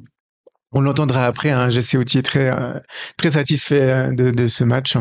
on 0.71 0.81
l'entendra 0.81 1.27
après. 1.27 1.51
Hein, 1.51 1.69
Jesse 1.69 1.93
Autier 1.93 2.23
très 2.23 2.49
euh, 2.51 2.79
très 3.15 3.29
satisfait 3.29 3.81
euh, 3.81 4.11
de, 4.11 4.31
de 4.31 4.47
ce 4.47 4.63
match. 4.63 4.97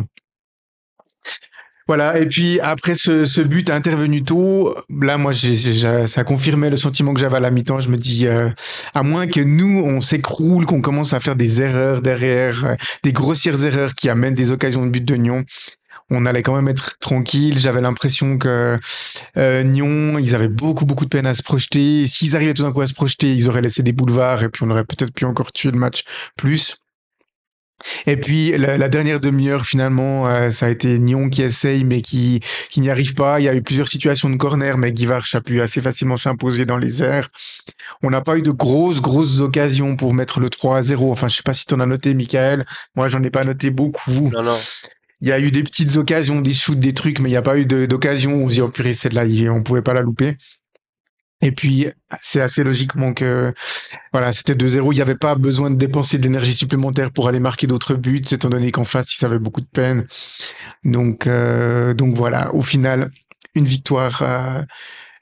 Voilà, 1.89 2.19
et 2.21 2.27
puis 2.27 2.61
après 2.61 2.95
ce, 2.97 3.41
but 3.41 3.71
intervenu 3.71 4.23
tôt, 4.23 4.77
là 4.91 5.17
moi 5.17 5.33
j'ai- 5.33 6.07
ça 6.07 6.23
confirmait 6.23 6.69
le 6.69 6.77
sentiment 6.77 7.15
que 7.15 7.21
j'avais 7.21 7.39
à 7.39 7.41
la 7.41 7.51
mi-temps. 7.51 7.81
Je 7.81 7.89
me 7.89 7.97
dis, 7.97 8.27
euh, 8.27 8.51
à 8.95 9.03
moins 9.03 9.27
que 9.27 9.41
nous 9.41 9.83
on 9.83 10.03
s'écroule, 10.03 10.67
qu'on 10.67 10.83
commence 10.83 11.15
à 11.15 11.21
faire 11.21 11.35
des 11.35 11.63
erreurs 11.63 12.03
derrière, 12.03 12.65
euh, 12.67 12.75
des 13.05 13.13
grossières 13.13 13.65
erreurs 13.65 13.95
qui 13.95 14.11
amènent 14.11 14.35
des 14.35 14.53
occasions 14.53 14.85
de 14.85 14.91
but 14.91 15.03
de 15.03 15.15
Nyon, 15.17 15.45
on 16.11 16.27
allait 16.27 16.43
quand 16.43 16.55
même 16.55 16.69
être 16.69 16.99
tranquille. 17.01 17.59
J'avais 17.59 17.81
l'impression 17.81 18.37
que 18.37 18.79
euh, 19.39 19.63
Nyon, 19.63 20.19
ils 20.19 20.35
avaient 20.35 20.49
beaucoup 20.49 20.85
beaucoup 20.85 21.05
de 21.07 21.11
peine 21.11 21.27
à 21.27 21.33
se 21.35 21.43
projeter. 21.43 22.07
S'ils 22.07 22.37
arrivaient 22.37 22.55
tout 22.55 22.65
d'un 22.65 22.73
coup 22.73 22.83
à 22.83 22.87
se 22.89 22.95
projeter, 22.95 23.35
ils 23.35 23.49
auraient 23.49 23.63
laissé 23.63 23.83
des 23.83 23.93
boulevards 23.93 24.43
et 24.43 24.51
puis 24.51 24.63
on 24.65 24.71
aurait 24.71 24.85
peut-être 24.85 25.13
pu 25.15 25.25
encore 25.25 25.53
tuer 25.53 25.71
le 25.71 25.79
match 25.79 26.03
plus. 26.37 26.77
Et 28.07 28.17
puis 28.17 28.57
la, 28.57 28.77
la 28.77 28.89
dernière 28.89 29.21
demi-heure 29.21 29.65
finalement, 29.65 30.27
euh, 30.27 30.51
ça 30.51 30.67
a 30.67 30.69
été 30.69 30.99
Nyon 30.99 31.31
qui 31.31 31.43
essaye 31.43 31.85
mais 31.85 32.03
qui 32.03 32.41
qui 32.71 32.81
n'y 32.81 32.91
arrive 32.91 33.15
pas. 33.15 33.41
Il 33.41 33.45
y 33.45 33.49
a 33.49 33.55
eu 33.55 33.63
plusieurs 33.63 33.89
situations 33.89 34.31
de 34.31 34.37
corner, 34.37 34.79
mais 34.79 34.93
Guivarch 34.93 35.35
a 35.35 35.41
pu 35.41 35.61
assez 35.61 35.81
facilement 35.81 36.17
s'imposer 36.17 36.67
dans 36.67 36.79
les 36.79 37.03
airs. 37.03 37.29
On 38.03 38.11
n'a 38.11 38.21
pas 38.21 38.37
eu 38.37 38.43
de 38.43 38.51
grosses 38.51 39.01
grosses 39.01 39.41
occasions 39.41 39.97
pour 39.97 40.15
mettre 40.15 40.41
le 40.41 40.51
3 40.51 40.79
à 40.79 40.83
0. 40.83 41.11
Enfin, 41.13 41.29
je 41.29 41.37
sais 41.37 41.43
pas 41.43 41.55
si 41.55 41.67
tu 41.67 41.75
en 41.75 41.81
as 41.81 41.87
noté, 41.87 42.15
Michael. 42.15 42.65
Moi, 42.97 43.09
j'en 43.09 43.23
ai 43.23 43.31
pas 43.31 43.45
noté 43.45 43.71
beaucoup. 43.71 44.31
Non, 44.33 44.43
non. 44.43 44.59
Il 45.21 45.29
y 45.29 45.33
a 45.33 45.41
eu 45.41 45.51
des 45.51 45.65
petites 45.65 45.97
occasions, 45.97 46.41
des 46.41 46.55
shoots, 46.55 46.79
des 46.79 46.95
trucs, 46.95 47.19
mais 47.19 47.29
il 47.29 47.33
n'y 47.33 47.37
a 47.37 47.43
pas 47.43 47.59
eu 47.59 47.67
d'occasion 47.67 48.35
où 48.35 48.45
on 48.45 48.49
se 48.49 48.55
dit 48.55 48.61
oh 48.61 48.69
purée 48.69 48.93
celle-là, 48.93 49.25
on 49.53 49.63
pouvait 49.63 49.83
pas 49.83 49.93
la 49.93 50.01
louper. 50.01 50.37
Et 51.41 51.53
puis, 51.53 51.87
c'est 52.21 52.41
assez 52.41 52.65
logiquement 52.65 53.15
que, 53.15 53.55
voilà, 54.13 54.33
c'était 54.33 54.55
2-0. 54.55 54.93
Il 54.93 54.97
n'y 54.97 55.03
avait 55.03 55.15
pas 55.15 55.37
besoin 55.37 55.71
de 55.71 55.77
dépenser 55.77 56.19
de 56.19 56.25
l'énergie 56.25 56.55
supplémentaire 56.55 57.13
pour 57.13 57.29
aller 57.29 57.39
marquer 57.39 57.67
d'autres 57.67 57.95
buts, 57.95 58.23
étant 58.31 58.49
donné 58.49 58.73
qu'en 58.73 58.85
face, 58.85 59.17
ils 59.17 59.25
avaient 59.25 59.39
beaucoup 59.39 59.61
de 59.61 59.67
peine. 59.67 60.07
Donc, 60.85 61.27
euh, 61.27 61.95
donc 61.95 62.17
voilà, 62.17 62.53
au 62.55 62.63
final, 62.63 63.11
une 63.55 63.67
victoire 63.67 64.23
euh, 64.23 64.63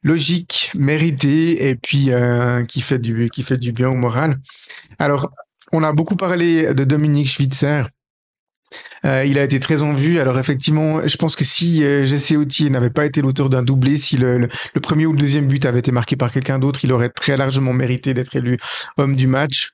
logique, 0.03 0.71
méritée, 0.75 1.69
et 1.69 1.75
puis 1.77 2.11
euh, 2.11 2.65
qui 2.65 2.81
fait 2.81 2.99
du 2.99 3.29
qui 3.31 3.43
fait 3.43 3.59
du 3.59 3.73
bien 3.73 3.91
au 3.91 3.95
moral. 3.95 4.39
Alors, 4.99 5.31
on 5.73 5.83
a 5.83 5.93
beaucoup 5.93 6.17
parlé 6.17 6.73
de 6.73 6.85
Dominique 6.85 7.29
Schwitzer. 7.29 7.89
Euh, 9.05 9.25
il 9.27 9.39
a 9.39 9.45
été 9.45 9.61
très 9.61 9.83
en 9.83 9.95
vue. 9.95 10.19
Alors 10.21 10.39
effectivement, 10.39 11.07
je 11.07 11.17
pense 11.17 11.37
que 11.37 11.45
si 11.45 11.85
euh, 11.85 12.05
Jesse 12.05 12.33
Autier 12.33 12.71
n'avait 12.71 12.91
pas 12.91 13.07
été 13.07 13.23
l'auteur 13.23 13.49
d'un 13.49 13.63
doublé, 13.63 13.97
si 13.97 14.17
le, 14.17 14.49
premier 14.83 15.07
ou 15.07 15.13
le 15.13 15.19
deuxième 15.19 15.47
but 15.47 15.65
avait 15.67 15.79
été 15.79 15.93
marqué 15.93 16.17
par 16.17 16.33
quelqu'un 16.33 16.59
d'autre, 16.59 16.81
il 16.83 16.93
aurait 16.93 17.11
très 17.11 17.37
largement 17.37 17.73
mérité 17.73 18.15
d'être 18.15 18.35
élu 18.37 18.59
homme 18.97 19.17
du 19.17 19.27
match. 19.27 19.73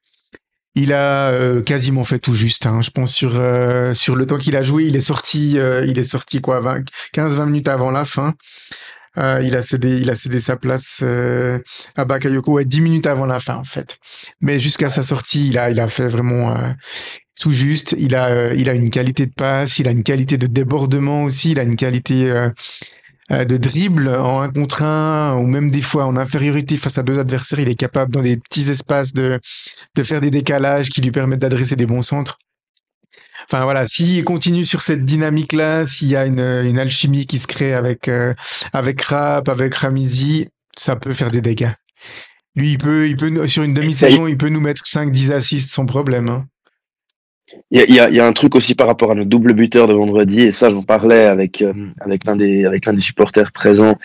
Il 0.75 0.93
a 0.95 1.29
euh, 1.29 1.63
quasiment 1.63 2.05
fait 2.05 2.19
tout 2.19 2.35
juste. 2.35 2.67
Hein. 2.67 2.81
Je 2.81 2.91
pense 2.91 3.13
sur 3.13 3.33
euh, 3.37 3.93
sur 3.93 4.17
le 4.17 4.27
temps 4.27 4.39
qu'il 4.39 4.57
a 4.57 4.63
joué, 4.63 4.85
il 4.85 4.97
est 4.97 5.03
sorti, 5.03 5.59
euh, 5.59 5.85
il 5.87 5.99
est 5.99 6.05
sorti 6.05 6.41
quoi, 6.41 6.63
15-20 7.15 7.47
minutes 7.47 7.69
avant 7.69 7.91
la 7.91 8.05
fin. 8.07 8.35
Euh, 9.19 9.41
il 9.45 9.55
a 9.57 9.63
cédé, 9.63 9.99
il 10.01 10.11
a 10.11 10.15
sa 10.15 10.57
place 10.57 11.01
euh, 11.03 11.59
à 11.97 12.07
Bakayoko 12.07 12.53
ouais, 12.53 12.65
10 12.65 12.81
minutes 12.81 13.07
avant 13.07 13.27
la 13.27 13.41
fin 13.41 13.57
en 13.57 13.65
fait. 13.65 13.99
Mais 14.41 14.59
jusqu'à 14.59 14.89
sa 14.89 15.03
sortie, 15.03 15.49
il 15.49 15.59
a, 15.59 15.71
il 15.71 15.81
a 15.81 15.89
fait 15.89 16.09
vraiment 16.09 16.57
euh, 16.57 16.71
tout 17.41 17.53
juste. 17.53 17.95
Il 17.99 18.15
a, 18.15 18.29
euh, 18.29 18.55
il 18.57 18.69
a 18.69 18.75
une 18.75 18.91
qualité 18.91 19.27
de 19.27 19.33
passe, 19.33 19.79
il 19.79 19.89
a 19.89 19.91
une 19.91 20.03
qualité 20.03 20.37
de 20.37 20.47
débordement 20.47 21.25
aussi, 21.25 21.53
il 21.53 21.59
a 21.59 21.63
une 21.63 21.77
qualité 21.77 22.31
euh, 22.31 22.51
euh, 23.31 23.45
de 23.45 23.57
dribble 23.57 24.09
en 24.09 24.41
un 24.41 24.51
contre 24.51 24.83
un 24.83 25.37
ou 25.37 25.47
même 25.47 25.71
des 25.71 25.81
fois 25.81 26.07
en 26.07 26.17
infériorité 26.17 26.77
face 26.77 26.99
à 26.99 27.03
deux 27.03 27.19
adversaires. 27.19 27.61
Il 27.61 27.69
est 27.69 27.75
capable 27.75 28.13
dans 28.13 28.23
des 28.23 28.37
petits 28.37 28.71
espaces 28.71 29.13
de, 29.13 29.41
de 29.97 30.03
faire 30.03 30.21
des 30.21 30.31
décalages 30.31 30.89
qui 30.91 31.01
lui 31.01 31.13
permettent 31.13 31.41
d'adresser 31.41 31.77
des 31.77 31.87
bons 31.87 32.03
centres. 32.03 32.39
Enfin 33.45 33.65
voilà, 33.65 33.87
s'il 33.87 34.25
continue 34.25 34.65
sur 34.65 34.83
cette 34.83 35.05
dynamique-là, 35.05 35.87
s'il 35.87 36.09
y 36.09 36.17
a 36.17 36.27
une, 36.27 36.41
une 36.41 36.79
alchimie 36.79 37.27
qui 37.27 37.39
se 37.39 37.47
crée 37.47 37.75
avec 37.75 38.09
euh, 38.09 38.35
avec 38.73 39.01
Rap, 39.03 39.49
avec 39.49 39.75
Ramizi, 39.75 40.49
ça 40.77 40.97
peut 40.97 41.15
faire 41.15 41.31
des 41.31 41.41
dégâts. 41.41 41.73
Lui, 42.55 42.73
il 42.73 42.79
peut, 42.79 43.09
il 43.09 43.17
peut 43.17 43.47
sur 43.49 43.63
une 43.63 43.75
demi-saison, 43.75 44.27
il 44.27 44.37
peut 44.37 44.49
nous 44.49 44.61
mettre 44.61 44.83
5-10 44.85 45.33
assists 45.33 45.73
sans 45.73 45.87
problème. 45.87 46.29
Hein. 46.29 46.47
Il 47.71 47.79
y 47.79 48.01
a, 48.01 48.09
y, 48.09 48.15
y 48.15 48.21
un 48.21 48.33
truc 48.33 48.55
aussi 48.55 48.75
par 48.75 48.87
rapport 48.87 49.11
à 49.11 49.15
notre 49.15 49.29
double 49.29 49.53
buteur 49.53 49.87
de 49.87 49.95
vendredi, 49.95 50.41
et 50.41 50.53
ça 50.53 50.69
j'en 50.71 50.83
parlais 50.83 51.25
avec, 51.25 51.63
euh, 51.63 51.73
avec 52.01 52.25
l'un 52.25 52.37
des, 52.37 52.65
avec 52.65 52.87
l'un 52.87 52.93
des 52.93 53.01
supporters 53.01 53.53
présents 53.53 53.99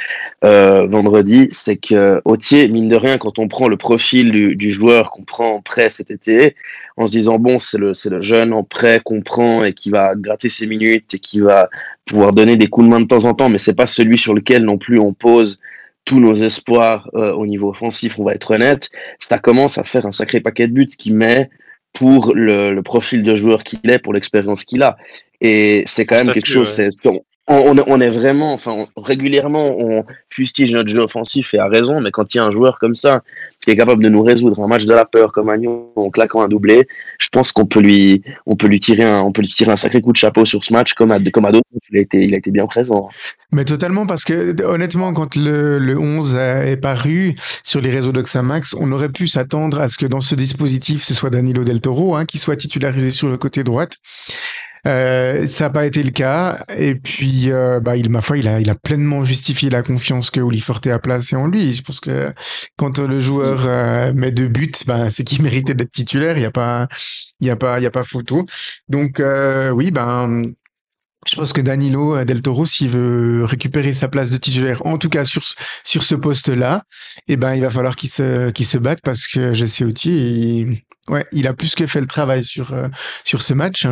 euh, 0.44 0.86
vendredi, 0.88 1.48
c'est 1.52 1.76
que 1.76 2.22
Autier, 2.26 2.68
mine 2.68 2.90
de 2.90 2.96
rien, 2.96 3.18
quand 3.18 3.40
on 3.40 3.48
prend 3.48 3.68
le 3.68 3.78
profil 3.78 4.32
du, 4.32 4.56
du 4.56 4.72
joueur 4.72 5.12
qu'on 5.12 5.24
prend 5.24 5.56
en 5.56 5.62
prêt 5.62 5.90
cet 5.90 6.12
été, 6.12 6.56
en 6.98 7.08
se 7.08 7.12
disant 7.12 7.40
bon 7.40 7.60
c'est 7.60 7.78
le, 7.78 7.94
c'est 7.94 8.10
le 8.10 8.22
jeune 8.22 8.54
en 8.54 8.64
prêt 8.64 9.02
qu'on 9.04 9.22
prend 9.22 9.64
et 9.64 9.74
qui 9.74 9.90
va 9.90 10.16
gratter 10.16 10.50
ses 10.50 10.68
minutes 10.68 11.14
et 11.14 11.20
qui 11.20 11.40
va 11.40 11.70
pouvoir 12.06 12.34
donner 12.34 12.58
des 12.58 12.68
coups 12.68 12.86
de 12.86 12.92
main 12.92 13.00
de 13.00 13.08
temps 13.08 13.26
en 13.26 13.34
temps, 13.34 13.50
mais 13.50 13.58
c'est 13.58 13.76
pas 13.76 13.86
celui 13.86 14.18
sur 14.18 14.34
lequel 14.34 14.64
non 14.64 14.78
plus 14.78 15.00
on 15.00 15.14
pose 15.14 15.60
tous 16.06 16.20
nos 16.20 16.36
espoirs 16.36 17.10
euh, 17.16 17.34
au 17.34 17.46
niveau 17.46 17.70
offensif, 17.70 18.18
on 18.18 18.24
va 18.24 18.34
être 18.34 18.52
honnête, 18.52 18.90
ça 19.20 19.38
commence 19.40 19.78
à 19.78 19.84
faire 19.84 20.06
un 20.06 20.14
sacré 20.14 20.40
paquet 20.40 20.68
de 20.68 20.74
buts 20.74 20.88
qui 20.88 21.12
met 21.12 21.50
pour 21.94 22.34
le, 22.36 22.74
le, 22.74 22.84
profil 22.84 23.24
de 23.24 23.36
joueur 23.36 23.64
qu'il 23.64 23.90
est, 23.90 24.00
pour 24.00 24.14
l'expérience 24.14 24.64
qu'il 24.64 24.84
a. 24.84 24.98
Et 25.42 25.84
c'est 25.86 26.06
quand 26.06 26.16
même 26.16 26.34
quelque 26.34 26.48
chose. 26.48 26.78
Ouais. 26.78 26.90
On, 27.06 27.22
on, 27.48 27.76
on, 27.88 28.02
est 28.02 28.10
vraiment, 28.10 28.54
enfin, 28.54 28.88
régulièrement, 28.98 29.76
on 29.80 30.06
fustige 30.30 30.74
notre 30.74 30.90
jeu 30.90 31.00
offensif 31.00 31.54
et 31.54 31.60
à 31.60 31.68
raison, 31.68 32.02
mais 32.02 32.12
quand 32.12 32.34
il 32.34 32.38
y 32.38 32.40
a 32.42 32.44
un 32.44 32.52
joueur 32.52 32.78
comme 32.78 32.96
ça 32.96 33.22
qui 33.62 33.72
est 33.72 33.78
capable 33.78 34.04
de 34.04 34.10
nous 34.10 34.22
résoudre 34.22 34.62
un 34.62 34.68
match 34.68 34.86
de 34.86 34.94
la 34.94 35.06
peur 35.06 35.32
comme 35.32 35.50
Agnon 35.50 35.90
en 35.96 36.10
claquant 36.10 36.42
un 36.42 36.50
doublé, 36.50 36.88
je 37.20 37.30
pense 37.30 37.54
qu'on 37.54 37.66
peut 37.66 37.80
lui, 37.80 38.22
on 38.46 38.58
peut 38.58 38.68
lui 38.68 38.80
tirer 38.80 39.04
un, 39.04 39.22
on 39.22 39.32
peut 39.32 39.42
lui 39.42 39.48
tirer 39.48 39.72
un 39.72 39.78
sacré 39.78 40.02
coup 40.02 40.12
de 40.12 40.18
chapeau 40.18 40.44
sur 40.44 40.66
ce 40.66 40.74
match 40.74 40.94
comme 40.94 41.12
à, 41.12 41.20
comme 41.32 41.46
à 41.46 41.52
d'autres. 41.52 41.66
Il 41.90 41.98
a 41.98 42.02
été, 42.02 42.22
il 42.22 42.34
a 42.34 42.38
été 42.38 42.52
bien 42.52 42.68
présent. 42.68 43.10
Mais 43.54 43.64
totalement, 43.64 44.06
parce 44.06 44.26
que 44.26 44.62
honnêtement, 44.64 45.14
quand 45.14 45.38
le, 45.38 45.80
le 45.80 45.98
11 45.98 46.36
est 46.36 46.78
paru 46.78 47.36
sur 47.64 47.80
les 47.80 47.92
réseaux 47.92 48.12
d'Oxamax, 48.12 48.76
on 48.78 48.92
aurait 48.92 49.10
pu 49.10 49.28
s'attendre 49.28 49.80
à 49.80 49.88
ce 49.88 49.98
que 49.98 50.06
dans 50.06 50.22
ce 50.22 50.36
dispositif, 50.36 51.04
ce 51.04 51.14
soit 51.14 51.30
Danilo 51.30 51.64
Del 51.64 51.80
Toro 51.80 52.16
hein, 52.16 52.26
qui 52.26 52.40
soit 52.40 52.58
titularisé 52.58 53.12
sur 53.12 53.30
le 53.30 53.38
côté 53.38 53.64
droite. 53.64 53.98
Euh, 54.88 55.48
ça 55.48 55.66
n'a 55.66 55.70
pas 55.70 55.86
été 55.86 56.02
le 56.02 56.12
cas. 56.12 56.64
Et 56.78 56.96
puis, 56.96 57.52
euh, 57.52 57.80
bah, 57.80 57.98
il, 57.98 58.10
ma 58.10 58.22
foi, 58.22 58.38
il 58.38 58.48
a, 58.48 58.60
il 58.62 58.70
a 58.70 58.76
pleinement 58.76 59.26
justifié 59.26 59.70
la 59.70 59.84
confiance 59.84 60.32
que 60.32 60.40
Oli 60.40 60.62
Forte 60.62 60.88
a 60.88 61.00
placée 61.00 61.36
en 61.36 61.48
lui. 61.48 61.74
Je 61.74 61.82
pense 61.82 62.00
que 62.00 62.34
quand 62.78 63.00
le 63.00 63.20
joueur 63.20 63.66
euh, 63.66 64.14
met 64.14 64.32
deux 64.32 64.48
buts, 64.48 64.72
bah, 64.86 65.10
c'est 65.10 65.24
qu'il 65.24 65.42
méritait 65.44 65.74
d'être 65.74 65.92
titulaire. 65.92 66.38
Il 66.38 66.42
n'y 66.42 66.46
a 66.46 66.52
pas, 66.52 66.88
il 67.42 67.48
y 67.48 67.50
a 67.50 67.56
pas, 67.58 67.80
il 67.80 67.84
y 67.84 67.86
a 67.86 67.92
pas 67.92 68.04
photo. 68.04 68.46
Donc, 68.88 69.20
euh, 69.20 69.70
oui, 69.72 69.92
ben. 69.92 70.44
Je 71.26 71.36
pense 71.36 71.52
que 71.52 71.60
Danilo 71.60 72.24
Del 72.24 72.42
Toro, 72.42 72.66
s'il 72.66 72.90
veut 72.90 73.44
récupérer 73.44 73.92
sa 73.92 74.08
place 74.08 74.30
de 74.30 74.38
titulaire, 74.38 74.86
en 74.86 74.98
tout 74.98 75.10
cas 75.10 75.26
sur 75.26 75.44
sur 75.84 76.04
ce 76.04 76.16
poste-là, 76.16 76.84
eh 77.28 77.36
ben 77.36 77.54
il 77.54 77.62
va 77.62 77.70
falloir 77.70 77.98
qu'il 77.98 78.10
se 78.10 78.52
qu'il 78.52 78.66
se 78.66 78.78
batte 78.78 79.00
parce 79.04 79.28
que 79.28 79.52
Jesse 79.52 79.82
Autier, 79.82 80.86
ouais, 81.10 81.26
il 81.34 81.48
a 81.48 81.54
plus 81.54 81.76
que 81.76 81.86
fait 81.86 82.00
le 82.00 82.08
travail 82.08 82.46
sur 82.46 82.74
sur 83.26 83.42
ce 83.42 83.54
match. 83.54 83.88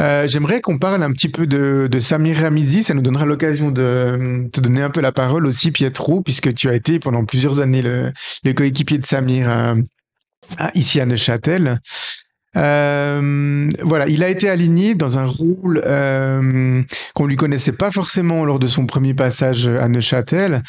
Euh, 0.00 0.26
J'aimerais 0.26 0.60
qu'on 0.60 0.78
parle 0.78 1.02
un 1.02 1.12
petit 1.12 1.28
peu 1.28 1.46
de, 1.46 1.88
Samir 2.00 2.38
Ramizi. 2.38 2.82
Ça 2.82 2.94
nous 2.94 3.02
donnera 3.02 3.26
l'occasion 3.26 3.70
de 3.70 4.48
te 4.52 4.60
donner 4.60 4.82
un 4.82 4.90
peu 4.90 5.00
la 5.00 5.12
parole 5.12 5.46
aussi, 5.46 5.70
Pietro, 5.70 6.20
puisque 6.20 6.54
tu 6.54 6.68
as 6.68 6.74
été 6.74 6.98
pendant 6.98 7.24
plusieurs 7.24 7.60
années 7.60 7.82
le, 7.82 8.12
le 8.44 8.52
coéquipier 8.52 8.98
de 8.98 9.06
Samir 9.06 9.50
euh, 9.50 9.74
ici 10.74 11.00
à 11.00 11.06
Neuchâtel. 11.06 11.80
Euh, 12.56 13.68
voilà, 13.82 14.06
il 14.08 14.22
a 14.22 14.28
été 14.28 14.48
aligné 14.48 14.94
dans 14.94 15.18
un 15.18 15.26
rôle 15.26 15.82
euh, 15.84 16.82
qu'on 17.14 17.26
lui 17.26 17.36
connaissait 17.36 17.72
pas 17.72 17.90
forcément 17.90 18.44
lors 18.44 18.58
de 18.58 18.66
son 18.66 18.86
premier 18.86 19.14
passage 19.14 19.66
à 19.66 19.88
Neuchâtel, 19.88 20.62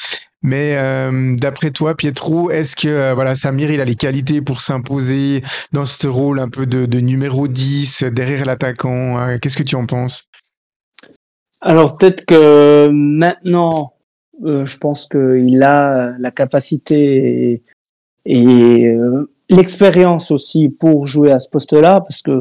Mais 0.46 0.76
euh, 0.78 1.36
d'après 1.36 1.72
toi, 1.72 1.96
Pietro, 1.96 2.52
est-ce 2.52 2.76
que 2.76 2.88
euh, 2.88 3.14
voilà, 3.16 3.34
Samir, 3.34 3.72
il 3.72 3.82
a 3.82 3.86
les 3.86 3.96
qualités 3.96 4.44
pour 4.44 4.62
s'imposer 4.62 5.42
dans 5.72 5.86
ce 5.86 6.08
rôle 6.08 6.40
un 6.40 6.50
peu 6.50 6.68
de, 6.68 7.00
numéro 7.00 7.48
10 7.48 8.04
derrière 8.12 8.46
l'attaquant 8.46 9.18
euh, 9.18 9.38
Qu'est-ce 9.42 9.58
que 9.58 9.64
tu 9.64 9.76
en 9.76 9.88
penses? 9.88 10.26
Alors 11.62 11.98
peut-être 11.98 12.26
que 12.26 12.90
maintenant, 12.92 13.94
je 14.44 14.78
pense 14.78 15.08
qu'il 15.08 15.64
a 15.64 16.14
la 16.20 16.30
capacité 16.30 17.64
et, 18.26 18.96
l'expérience 19.50 20.30
aussi 20.30 20.70
pour 20.70 21.08
jouer 21.08 21.32
à 21.32 21.40
ce 21.40 21.50
poste-là, 21.50 22.02
parce 22.02 22.22
que 22.22 22.40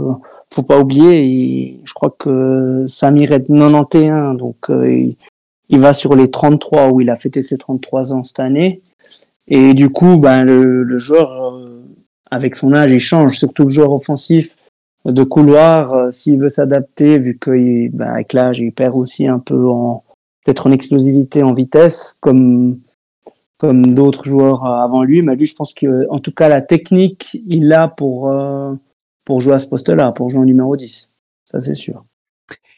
faut 0.50 0.62
pas 0.62 0.78
oublier, 0.78 1.78
je 1.84 1.92
crois 1.94 2.14
que 2.18 2.84
Samir 2.86 3.32
est 3.32 3.40
de 3.40 3.58
91, 3.58 4.36
donc 4.36 4.70
il 5.74 5.80
va 5.80 5.92
sur 5.92 6.14
les 6.14 6.30
33 6.30 6.92
où 6.92 7.00
il 7.00 7.10
a 7.10 7.16
fêté 7.16 7.42
ses 7.42 7.58
33 7.58 8.14
ans 8.14 8.22
cette 8.22 8.38
année. 8.38 8.80
Et 9.48 9.74
du 9.74 9.90
coup, 9.90 10.16
ben, 10.16 10.44
le, 10.44 10.96
joueur, 10.98 11.56
euh, 11.56 11.82
avec 12.30 12.54
son 12.54 12.72
âge, 12.72 12.92
il 12.92 13.00
change, 13.00 13.36
surtout 13.36 13.64
le 13.64 13.70
joueur 13.70 13.92
offensif 13.92 14.56
de 15.04 15.24
couloir, 15.24 15.92
euh, 15.92 16.10
s'il 16.12 16.38
veut 16.38 16.48
s'adapter, 16.48 17.18
vu 17.18 17.36
qu'avec 17.38 17.92
ben, 17.92 18.22
l'âge, 18.32 18.60
il 18.60 18.72
perd 18.72 18.94
aussi 18.94 19.26
un 19.26 19.40
peu 19.40 19.68
en 19.68 20.04
peut-être 20.44 20.68
en 20.68 20.72
explosivité, 20.72 21.42
en 21.42 21.54
vitesse, 21.54 22.16
comme 22.20 22.78
d'autres 23.60 24.24
joueurs 24.24 24.64
euh, 24.64 24.84
avant 24.84 25.02
lui. 25.02 25.22
Mais 25.22 25.34
lui, 25.34 25.46
je 25.46 25.56
pense 25.56 25.74
que, 25.74 26.06
en 26.08 26.20
tout 26.20 26.32
cas, 26.32 26.48
la 26.48 26.62
technique, 26.62 27.42
il 27.48 27.66
l'a 27.66 27.88
pour 27.88 28.32
pour 29.24 29.40
jouer 29.40 29.54
à 29.54 29.58
ce 29.58 29.66
poste-là, 29.66 30.12
pour 30.12 30.30
jouer 30.30 30.40
en 30.40 30.44
numéro 30.44 30.76
10. 30.76 31.10
Ça, 31.46 31.60
c'est 31.60 31.74
sûr. 31.74 32.04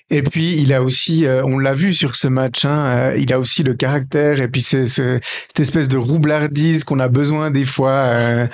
Et 0.08 0.22
puis, 0.22 0.54
il 0.56 0.72
a 0.72 0.82
aussi, 0.82 1.26
euh, 1.26 1.42
on 1.44 1.58
l'a 1.58 1.74
vu 1.74 1.92
sur 1.92 2.14
ce 2.14 2.28
match, 2.28 2.64
hein, 2.64 2.86
euh, 2.86 3.16
il 3.18 3.32
a 3.32 3.40
aussi 3.40 3.64
le 3.64 3.74
caractère 3.74 4.40
et 4.40 4.46
puis 4.46 4.62
c'est 4.62 4.86
ce- 4.86 5.18
cette 5.48 5.58
espèce 5.60 5.88
de 5.88 5.96
roublardise 5.96 6.84
qu'on 6.84 7.00
a 7.00 7.08
besoin 7.08 7.50
des 7.50 7.64
fois 7.64 7.90
euh, 7.92 8.46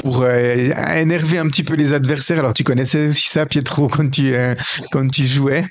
pour 0.00 0.22
euh, 0.22 0.72
énerver 0.96 1.38
un 1.38 1.48
petit 1.48 1.62
peu 1.62 1.74
les 1.74 1.92
adversaires. 1.92 2.38
Alors, 2.38 2.54
tu 2.54 2.64
connaissais 2.64 3.08
aussi 3.08 3.28
ça, 3.28 3.46
Pietro, 3.46 3.88
quand 3.88 4.08
tu, 4.10 4.34
euh, 4.34 4.54
quand 4.92 5.06
tu 5.06 5.26
jouais. 5.26 5.66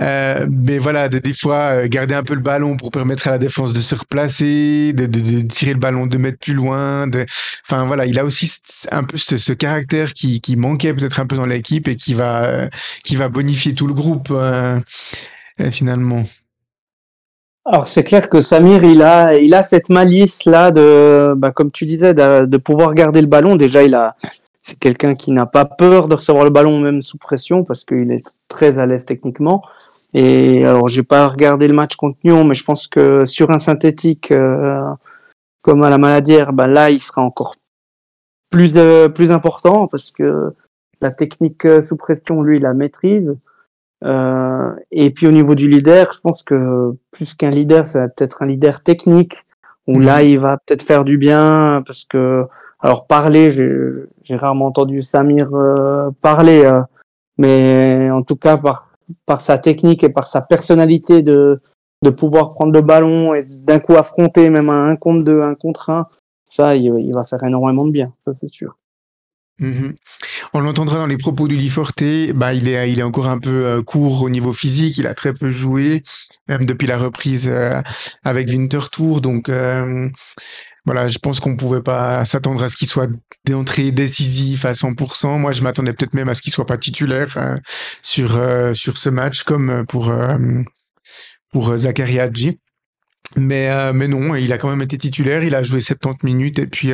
Euh, 0.00 0.46
mais 0.50 0.78
voilà, 0.78 1.08
de, 1.08 1.18
des 1.18 1.34
fois, 1.34 1.56
euh, 1.72 1.88
garder 1.88 2.14
un 2.14 2.22
peu 2.22 2.34
le 2.34 2.40
ballon 2.40 2.76
pour 2.76 2.90
permettre 2.90 3.28
à 3.28 3.30
la 3.30 3.38
défense 3.38 3.74
de 3.74 3.80
se 3.80 3.94
replacer, 3.94 4.92
de, 4.94 5.06
de, 5.06 5.20
de 5.20 5.40
tirer 5.42 5.74
le 5.74 5.78
ballon 5.78 6.06
deux 6.06 6.18
mètres 6.18 6.38
plus 6.38 6.54
loin. 6.54 7.08
Enfin, 7.68 7.84
voilà, 7.84 8.06
il 8.06 8.18
a 8.18 8.24
aussi 8.24 8.50
un 8.90 9.04
peu 9.04 9.16
ce, 9.18 9.36
ce 9.36 9.52
caractère 9.52 10.14
qui, 10.14 10.40
qui 10.40 10.56
manquait 10.56 10.94
peut-être 10.94 11.20
un 11.20 11.26
peu 11.26 11.36
dans 11.36 11.46
l'équipe 11.46 11.88
et 11.88 11.96
qui 11.96 12.14
va, 12.14 12.44
euh, 12.44 12.68
qui 13.04 13.16
va 13.16 13.28
bonifier 13.28 13.74
tout 13.74 13.86
le 13.86 13.94
groupe 13.94 14.28
euh, 14.30 14.80
euh, 15.60 15.70
finalement. 15.70 16.24
Alors 17.64 17.86
c'est 17.86 18.02
clair 18.02 18.28
que 18.28 18.40
Samir, 18.40 18.82
il 18.82 19.02
a, 19.02 19.36
il 19.36 19.54
a 19.54 19.62
cette 19.62 19.88
malice 19.88 20.46
là 20.46 20.72
de, 20.72 21.34
bah, 21.36 21.52
comme 21.52 21.70
tu 21.70 21.86
disais, 21.86 22.12
de, 22.12 22.56
pouvoir 22.56 22.94
garder 22.94 23.20
le 23.20 23.28
ballon. 23.28 23.54
Déjà, 23.54 23.84
il 23.84 23.94
a, 23.94 24.16
c'est 24.62 24.78
quelqu'un 24.78 25.14
qui 25.14 25.30
n'a 25.30 25.46
pas 25.46 25.64
peur 25.64 26.08
de 26.08 26.14
recevoir 26.16 26.44
le 26.44 26.50
ballon 26.50 26.80
même 26.80 27.02
sous 27.02 27.18
pression 27.18 27.62
parce 27.62 27.84
qu'il 27.84 28.10
est 28.10 28.24
très 28.48 28.78
à 28.80 28.86
l'aise 28.86 29.04
techniquement. 29.04 29.62
Et 30.12 30.64
alors 30.66 30.88
j'ai 30.88 31.04
pas 31.04 31.28
regardé 31.28 31.68
le 31.68 31.74
match 31.74 31.94
contre 31.96 32.18
Nyon, 32.24 32.44
mais 32.44 32.54
je 32.54 32.64
pense 32.64 32.88
que 32.88 33.24
sur 33.24 33.50
un 33.50 33.58
synthétique 33.60 34.32
euh, 34.32 34.82
comme 35.62 35.84
à 35.84 35.90
la 35.90 35.98
Maladière, 35.98 36.52
bah 36.52 36.66
là 36.66 36.90
il 36.90 37.00
sera 37.00 37.22
encore 37.22 37.54
plus 38.50 38.72
euh, 38.76 39.08
plus 39.08 39.30
important 39.30 39.86
parce 39.86 40.10
que 40.10 40.52
la 41.00 41.10
technique 41.10 41.64
euh, 41.64 41.84
sous 41.88 41.96
pression, 41.96 42.42
lui, 42.42 42.58
il 42.58 42.62
la 42.62 42.74
maîtrise. 42.74 43.34
Euh, 44.04 44.72
et 44.90 45.10
puis 45.10 45.26
au 45.26 45.30
niveau 45.30 45.54
du 45.54 45.68
leader, 45.68 46.12
je 46.14 46.20
pense 46.20 46.42
que 46.42 46.92
plus 47.10 47.34
qu'un 47.34 47.50
leader, 47.50 47.86
ça 47.86 48.00
va 48.00 48.08
peut-être 48.08 48.42
un 48.42 48.46
leader 48.46 48.82
technique 48.82 49.38
où 49.86 49.98
Mhm. 49.98 50.04
là 50.04 50.22
il 50.22 50.38
va 50.38 50.58
peut-être 50.58 50.82
faire 50.84 51.04
du 51.04 51.18
bien 51.18 51.82
parce 51.86 52.04
que 52.04 52.44
alors 52.80 53.06
parler, 53.06 53.52
j'ai 53.52 54.36
rarement 54.36 54.66
entendu 54.66 55.02
Samir 55.02 55.48
euh, 55.54 56.10
parler, 56.20 56.64
euh, 56.64 56.80
mais 57.38 58.10
en 58.10 58.22
tout 58.22 58.36
cas 58.36 58.56
par 58.56 58.90
par 59.26 59.40
sa 59.40 59.58
technique 59.58 60.02
et 60.04 60.08
par 60.08 60.26
sa 60.26 60.40
personnalité 60.42 61.22
de 61.22 61.60
de 62.02 62.10
pouvoir 62.10 62.54
prendre 62.54 62.72
le 62.72 62.80
ballon 62.82 63.34
et 63.34 63.44
d'un 63.64 63.78
coup 63.78 63.94
affronter 63.94 64.50
même 64.50 64.68
un 64.68 64.88
1 64.88 64.96
contre 64.96 65.24
2, 65.24 65.42
un 65.42 65.54
contre 65.54 65.90
1, 65.90 66.06
ça 66.44 66.74
il, 66.74 66.86
il 66.98 67.12
va 67.14 67.22
faire 67.22 67.44
énormément 67.44 67.86
de 67.86 67.92
bien, 67.92 68.10
ça 68.24 68.32
c'est 68.34 68.50
sûr. 68.50 68.76
Mhm. 69.58 69.94
On 70.54 70.60
l'entendra 70.60 70.96
dans 70.96 71.06
les 71.06 71.18
propos 71.18 71.46
du 71.46 71.70
Forte, 71.70 72.02
bah, 72.34 72.52
il, 72.52 72.68
est, 72.68 72.90
il 72.90 72.98
est 72.98 73.04
encore 73.04 73.28
un 73.28 73.38
peu 73.38 73.64
euh, 73.66 73.82
court 73.82 74.22
au 74.22 74.30
niveau 74.30 74.52
physique, 74.52 74.98
il 74.98 75.06
a 75.06 75.14
très 75.14 75.32
peu 75.32 75.50
joué, 75.50 76.02
même 76.48 76.66
depuis 76.66 76.86
la 76.86 76.96
reprise 76.96 77.48
euh, 77.48 77.80
avec 78.24 78.48
Winterthur. 78.48 79.20
Donc 79.20 79.48
euh, 79.48 80.08
voilà, 80.84 81.06
je 81.08 81.18
pense 81.18 81.38
qu'on 81.38 81.56
pouvait 81.56 81.82
pas 81.82 82.24
s'attendre 82.24 82.62
à 82.64 82.68
ce 82.68 82.76
qu'il 82.76 82.88
soit 82.88 83.08
d'entrée 83.46 83.92
décisif 83.92 84.64
à 84.64 84.72
100%. 84.72 85.38
Moi, 85.38 85.52
je 85.52 85.62
m'attendais 85.62 85.92
peut-être 85.92 86.14
même 86.14 86.28
à 86.28 86.34
ce 86.34 86.42
qu'il 86.42 86.52
soit 86.52 86.66
pas 86.66 86.78
titulaire 86.78 87.56
sur, 88.02 88.40
sur 88.74 88.96
ce 88.96 89.08
match, 89.08 89.44
comme 89.44 89.86
pour, 89.86 90.12
pour 91.52 91.76
Zachary 91.76 92.18
Hadji. 92.18 92.58
Mais, 93.36 93.92
mais 93.92 94.08
non, 94.08 94.34
il 94.34 94.52
a 94.52 94.58
quand 94.58 94.70
même 94.70 94.82
été 94.82 94.98
titulaire, 94.98 95.44
il 95.44 95.54
a 95.54 95.62
joué 95.62 95.80
70 95.80 96.26
minutes 96.26 96.58
et 96.58 96.66
puis 96.66 96.92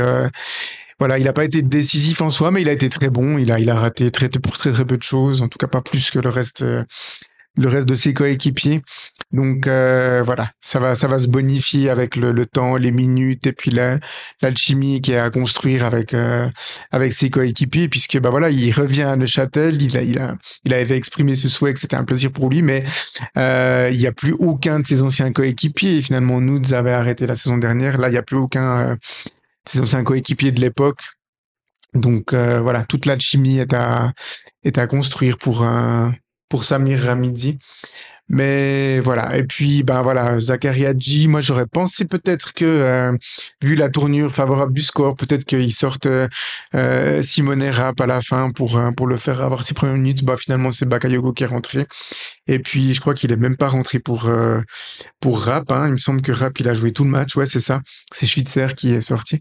voilà, 0.99 1.19
il 1.19 1.25
n'a 1.25 1.33
pas 1.33 1.45
été 1.45 1.63
décisif 1.63 2.21
en 2.23 2.31
soi, 2.31 2.51
mais 2.51 2.63
il 2.63 2.69
a 2.69 2.73
été 2.73 2.89
très 2.89 3.09
bon. 3.11 3.39
Il 3.39 3.53
a, 3.53 3.59
il 3.61 3.71
a 3.71 3.75
raté 3.75 4.11
très, 4.11 4.29
pour 4.29 4.59
très 4.59 4.73
très 4.73 4.85
peu 4.85 4.97
de 4.97 5.03
choses, 5.03 5.43
en 5.43 5.49
tout 5.49 5.59
cas 5.59 5.69
pas 5.69 5.81
plus 5.83 6.11
que 6.11 6.19
le 6.19 6.29
reste, 6.29 6.63
euh, 6.63 6.83
le 7.57 7.69
reste 7.69 7.89
de 7.89 7.95
ses 7.97 8.15
coéquipiers. 8.15 8.83
Donc 9.33 9.67
euh, 9.67 10.23
voilà, 10.25 10.51
ça 10.61 10.79
va, 10.79 10.95
ça 10.95 11.09
va 11.09 11.19
se 11.19 11.27
bonifier 11.27 11.91
avec 11.91 12.15
le, 12.17 12.31
le 12.33 12.47
temps, 12.47 12.77
les 12.77 12.91
minutes 12.93 13.47
et 13.47 13.53
puis 13.53 13.71
la- 13.71 13.99
l'alchimie 14.43 15.01
qu'il 15.01 15.15
y 15.15 15.17
a 15.17 15.25
à 15.25 15.31
construire 15.31 15.85
avec 15.85 16.15
euh, 16.15 16.49
avec 16.93 17.13
ses 17.13 17.31
coéquipiers, 17.31 17.89
puisque 17.89 18.19
bah 18.19 18.31
voilà, 18.31 18.51
il 18.51 18.73
revient 18.73 19.03
à 19.03 19.17
Neuchâtel. 19.17 19.81
Il 19.83 19.97
a, 19.97 20.03
il 20.03 20.19
a, 20.19 20.37
il 20.65 20.75
avait 20.75 20.97
exprimé 20.97 21.35
ce 21.37 21.49
souhait 21.49 21.75
que 21.75 21.81
c'était 21.81 21.97
un 21.97 22.05
plaisir 22.05 22.31
pour 22.33 22.49
lui, 22.49 22.63
mais 22.63 22.85
euh, 23.37 23.89
il 23.93 23.99
n'y 23.99 24.07
a 24.07 24.13
plus 24.13 24.33
aucun 24.39 24.81
de 24.81 24.87
ses 24.87 25.03
anciens 25.03 25.33
coéquipiers. 25.33 26.01
Finalement, 26.03 26.41
Nudes 26.41 26.73
avait 26.73 26.93
arrêté 26.93 27.27
la 27.27 27.37
saison 27.37 27.59
dernière. 27.59 27.99
Là, 27.99 28.09
il 28.09 28.13
n'y 28.13 28.19
a 28.19 28.23
plus 28.23 28.37
aucun 28.37 28.97
de 29.69 29.79
ses 29.79 29.81
anciens 29.81 30.05
coéquipiers 30.05 30.53
de 30.53 30.61
l'époque. 30.61 31.01
Donc 31.95 32.33
euh, 32.33 32.61
voilà, 32.61 32.85
toute 32.85 33.07
l'alchimie 33.07 33.59
est 33.59 33.73
à, 33.73 34.13
est 34.63 34.79
à 34.79 34.87
construire 34.87 35.39
pour, 35.39 35.63
un 35.63 36.13
pour 36.49 36.65
Samir 36.65 37.03
Ramidzi. 37.03 37.59
Mais 38.31 39.01
voilà, 39.01 39.39
et 39.39 39.45
puis 39.45 39.83
ben 39.83 40.03
voilà, 40.03 40.39
Zachary 40.39 40.85
Hadji, 40.85 41.29
moi 41.29 41.41
j'aurais 41.41 41.67
pensé 41.67 42.05
peut-être 42.05 42.53
que, 42.53 42.65
euh, 42.67 43.17
vu 43.63 43.75
la 43.75 43.89
tournure 43.89 44.35
favorable 44.35 44.75
du 44.75 44.83
score, 44.83 45.17
peut-être 45.17 45.45
qu'il 45.45 45.73
sorte 45.73 46.07
euh, 46.07 47.23
Simone 47.23 47.63
Rapp 47.71 47.99
à 48.03 48.07
la 48.07 48.21
fin 48.21 48.51
pour, 48.51 48.77
euh, 48.77 48.91
le 49.07 49.17
faire 49.17 49.41
avoir 49.41 49.65
ses 49.65 49.73
premières 49.73 49.97
minutes. 49.97 50.25
Bah 50.25 50.37
finalement 50.37 50.73
c'est 50.73 50.85
Bakayoko 50.85 51.33
qui 51.33 51.45
est 51.45 51.47
rentré. 51.47 51.87
Et 52.49 52.59
puis 52.59 52.95
je 52.95 53.01
crois 53.01 53.15
qu'il 53.15 53.31
est 53.31 53.37
même 53.37 53.57
pas 53.57 53.69
rentré 53.69 53.99
pour, 53.99 54.27
euh, 54.27 54.61
pour 55.21 55.43
Rapp. 55.43 55.71
Hein. 55.71 55.89
Il 55.89 55.93
me 55.93 55.99
semble 55.99 56.23
que 56.23 56.33
Rapp 56.33 56.59
il 56.59 56.69
a 56.69 56.75
joué 56.75 56.93
tout 56.93 57.05
le 57.05 57.11
match, 57.11 57.37
ouais 57.37 57.47
c'est 57.47 57.61
ça. 57.61 57.83
C'est 58.13 58.27
Schwitzer 58.27 58.75
qui 58.75 58.93
est 58.93 59.01
sorti. 59.03 59.41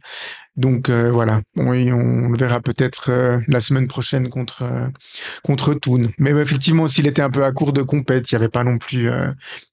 Donc 0.57 0.89
euh, 0.89 1.11
voilà, 1.11 1.41
on, 1.55 1.67
on 1.67 2.29
le 2.29 2.37
verra 2.37 2.59
peut-être 2.59 3.11
euh, 3.11 3.39
la 3.47 3.59
semaine 3.59 3.87
prochaine 3.87 4.27
contre 4.29 4.63
euh, 4.63 4.87
contre 5.43 5.75
Thun. 5.75 6.09
Mais 6.17 6.31
effectivement, 6.31 6.87
s'il 6.87 7.07
était 7.07 7.21
un 7.21 7.29
peu 7.29 7.45
à 7.45 7.51
court 7.51 7.73
de 7.73 7.83
compète, 7.83 8.31
il 8.31 8.35
n'y 8.35 8.37
avait 8.37 8.49
pas 8.49 8.63
non 8.63 8.77
plus 8.77 9.09
euh, 9.09 9.31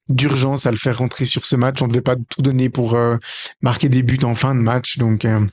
d'urgence 0.09 0.66
à 0.66 0.70
le 0.70 0.77
faire 0.77 0.99
rentrer 0.99 1.25
sur 1.25 1.44
ce 1.44 1.57
match. 1.57 1.81
On 1.81 1.87
ne 1.87 1.90
devait 1.90 2.03
pas 2.03 2.16
tout 2.16 2.42
donner 2.42 2.68
pour 2.68 2.94
euh, 2.94 3.16
marquer 3.62 3.88
des 3.88 4.03
buts 4.03 4.18
en 4.25 4.35
fin 4.35 4.55
de 4.55 4.61
match. 4.61 4.99
Donc 4.99 5.25
euh, 5.25 5.47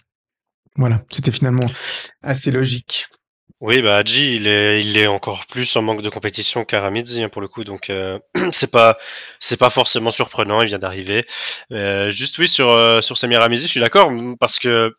voilà, 0.75 1.01
c'était 1.09 1.31
finalement 1.31 1.65
assez 2.21 2.51
logique. 2.51 3.07
Oui, 3.61 3.83
bah 3.83 3.97
Hadji, 3.97 4.37
il 4.37 4.47
est, 4.47 4.81
il 4.83 4.97
est 4.97 5.05
encore 5.05 5.45
plus 5.45 5.75
en 5.75 5.83
manque 5.83 6.01
de 6.01 6.09
compétition 6.09 6.65
qu'Aramidzi 6.65 7.21
hein, 7.23 7.29
pour 7.29 7.41
le 7.43 7.47
coup, 7.47 7.63
donc 7.63 7.91
euh, 7.91 8.17
c'est 8.51 8.71
pas, 8.71 8.97
c'est 9.39 9.57
pas 9.57 9.69
forcément 9.69 10.09
surprenant. 10.09 10.61
Il 10.61 10.67
vient 10.67 10.79
d'arriver. 10.79 11.27
Euh, 11.71 12.09
juste 12.09 12.39
oui 12.39 12.47
sur 12.47 12.69
euh, 12.71 13.01
sur 13.01 13.19
Samir 13.19 13.41
Amizi, 13.43 13.67
je 13.67 13.71
suis 13.71 13.79
d'accord 13.79 14.11
parce 14.39 14.57
que 14.57 14.91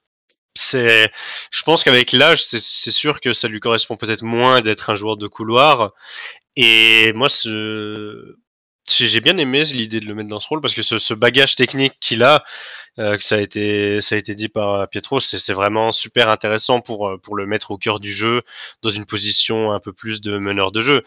c'est, 0.55 1.11
je 1.51 1.62
pense 1.64 1.83
qu'avec 1.85 2.12
l'âge, 2.12 2.44
c'est 2.44 2.90
sûr 2.92 3.20
que 3.20 3.33
ça 3.33 3.48
lui 3.48 3.61
correspond 3.61 3.96
peut-être 3.96 4.22
moins 4.22 4.61
d'être 4.61 4.90
un 4.90 4.96
joueur 4.96 5.16
de 5.16 5.27
couloir. 5.27 5.92
Et 6.57 7.12
moi, 7.14 7.29
ce, 7.29 8.37
j'ai 8.88 9.09
j'ai 9.09 9.20
bien 9.20 9.38
aimé 9.38 9.64
l'idée 9.64 10.01
de 10.01 10.07
le 10.07 10.14
mettre 10.14 10.29
dans 10.29 10.40
ce 10.40 10.48
rôle 10.48 10.61
parce 10.61 10.75
que 10.75 10.83
ce, 10.83 10.98
ce 10.98 11.14
bagage 11.14 11.57
technique 11.57 11.94
qu'il 12.01 12.22
a, 12.22 12.44
euh, 12.98 13.16
que 13.16 13.24
ça 13.24 13.37
a 13.37 13.38
été, 13.38 14.00
ça 14.00 14.14
a 14.14 14.18
été 14.18 14.35
dit 14.35 14.48
par 14.48 14.88
Pietro, 14.88 15.20
c'est 15.20 15.52
vraiment 15.52 15.92
super 15.92 16.28
intéressant 16.28 16.81
pour 16.81 17.09
euh, 17.09 17.18
pour 17.18 17.37
le 17.37 17.46
mettre 17.46 17.70
au 17.70 17.78
cœur 17.78 18.00
du 18.00 18.12
jeu 18.12 18.42
dans 18.83 18.90
une 18.90 19.07
position 19.07 19.72
un 19.72 19.81
peu 19.81 19.92
plus 19.92 20.20
de 20.20 20.38
meneur 20.38 20.72
de 20.72 20.81
jeu. 20.81 21.02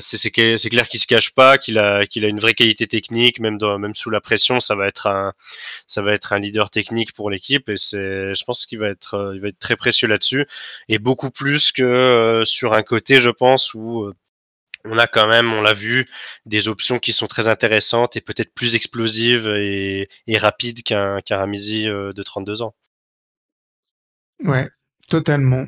C'est 0.00 0.18
c'est 0.18 0.68
clair 0.70 0.88
qu'il 0.88 1.00
se 1.00 1.06
cache 1.06 1.34
pas, 1.34 1.58
qu'il 1.58 1.78
a 1.78 2.06
qu'il 2.06 2.24
a 2.24 2.28
une 2.28 2.40
vraie 2.40 2.54
qualité 2.54 2.86
technique, 2.86 3.40
même 3.40 3.58
dans 3.58 3.78
même 3.78 3.94
sous 3.94 4.10
la 4.10 4.20
pression, 4.20 4.60
ça 4.60 4.74
va 4.74 4.86
être 4.86 5.06
un 5.06 5.32
ça 5.86 6.02
va 6.02 6.12
être 6.12 6.32
un 6.32 6.38
leader 6.38 6.70
technique 6.70 7.12
pour 7.12 7.30
l'équipe 7.30 7.68
et 7.68 7.76
c'est 7.76 8.34
je 8.34 8.44
pense 8.44 8.66
qu'il 8.66 8.78
va 8.78 8.88
être 8.88 9.14
euh, 9.14 9.34
il 9.34 9.40
va 9.40 9.48
être 9.48 9.58
très 9.58 9.76
précieux 9.76 10.08
là-dessus 10.08 10.46
et 10.88 10.98
beaucoup 10.98 11.30
plus 11.30 11.72
que 11.72 11.82
euh, 11.82 12.44
sur 12.44 12.72
un 12.74 12.82
côté, 12.82 13.18
je 13.18 13.30
pense 13.30 13.74
où 13.74 14.02
euh, 14.04 14.14
on 14.84 14.98
a 14.98 15.06
quand 15.06 15.28
même, 15.28 15.52
on 15.52 15.60
l'a 15.60 15.74
vu, 15.74 16.08
des 16.46 16.68
options 16.68 16.98
qui 16.98 17.12
sont 17.12 17.26
très 17.26 17.48
intéressantes 17.48 18.16
et 18.16 18.20
peut-être 18.20 18.54
plus 18.54 18.74
explosives 18.74 19.48
et, 19.48 20.08
rapides 20.36 20.82
qu'un 20.82 21.20
qu 21.20 21.34
Ramizi 21.34 21.88
euh, 21.88 22.12
de 22.12 22.22
32 22.22 22.62
ans. 22.62 22.74
Ouais, 24.44 24.68
totalement. 25.08 25.66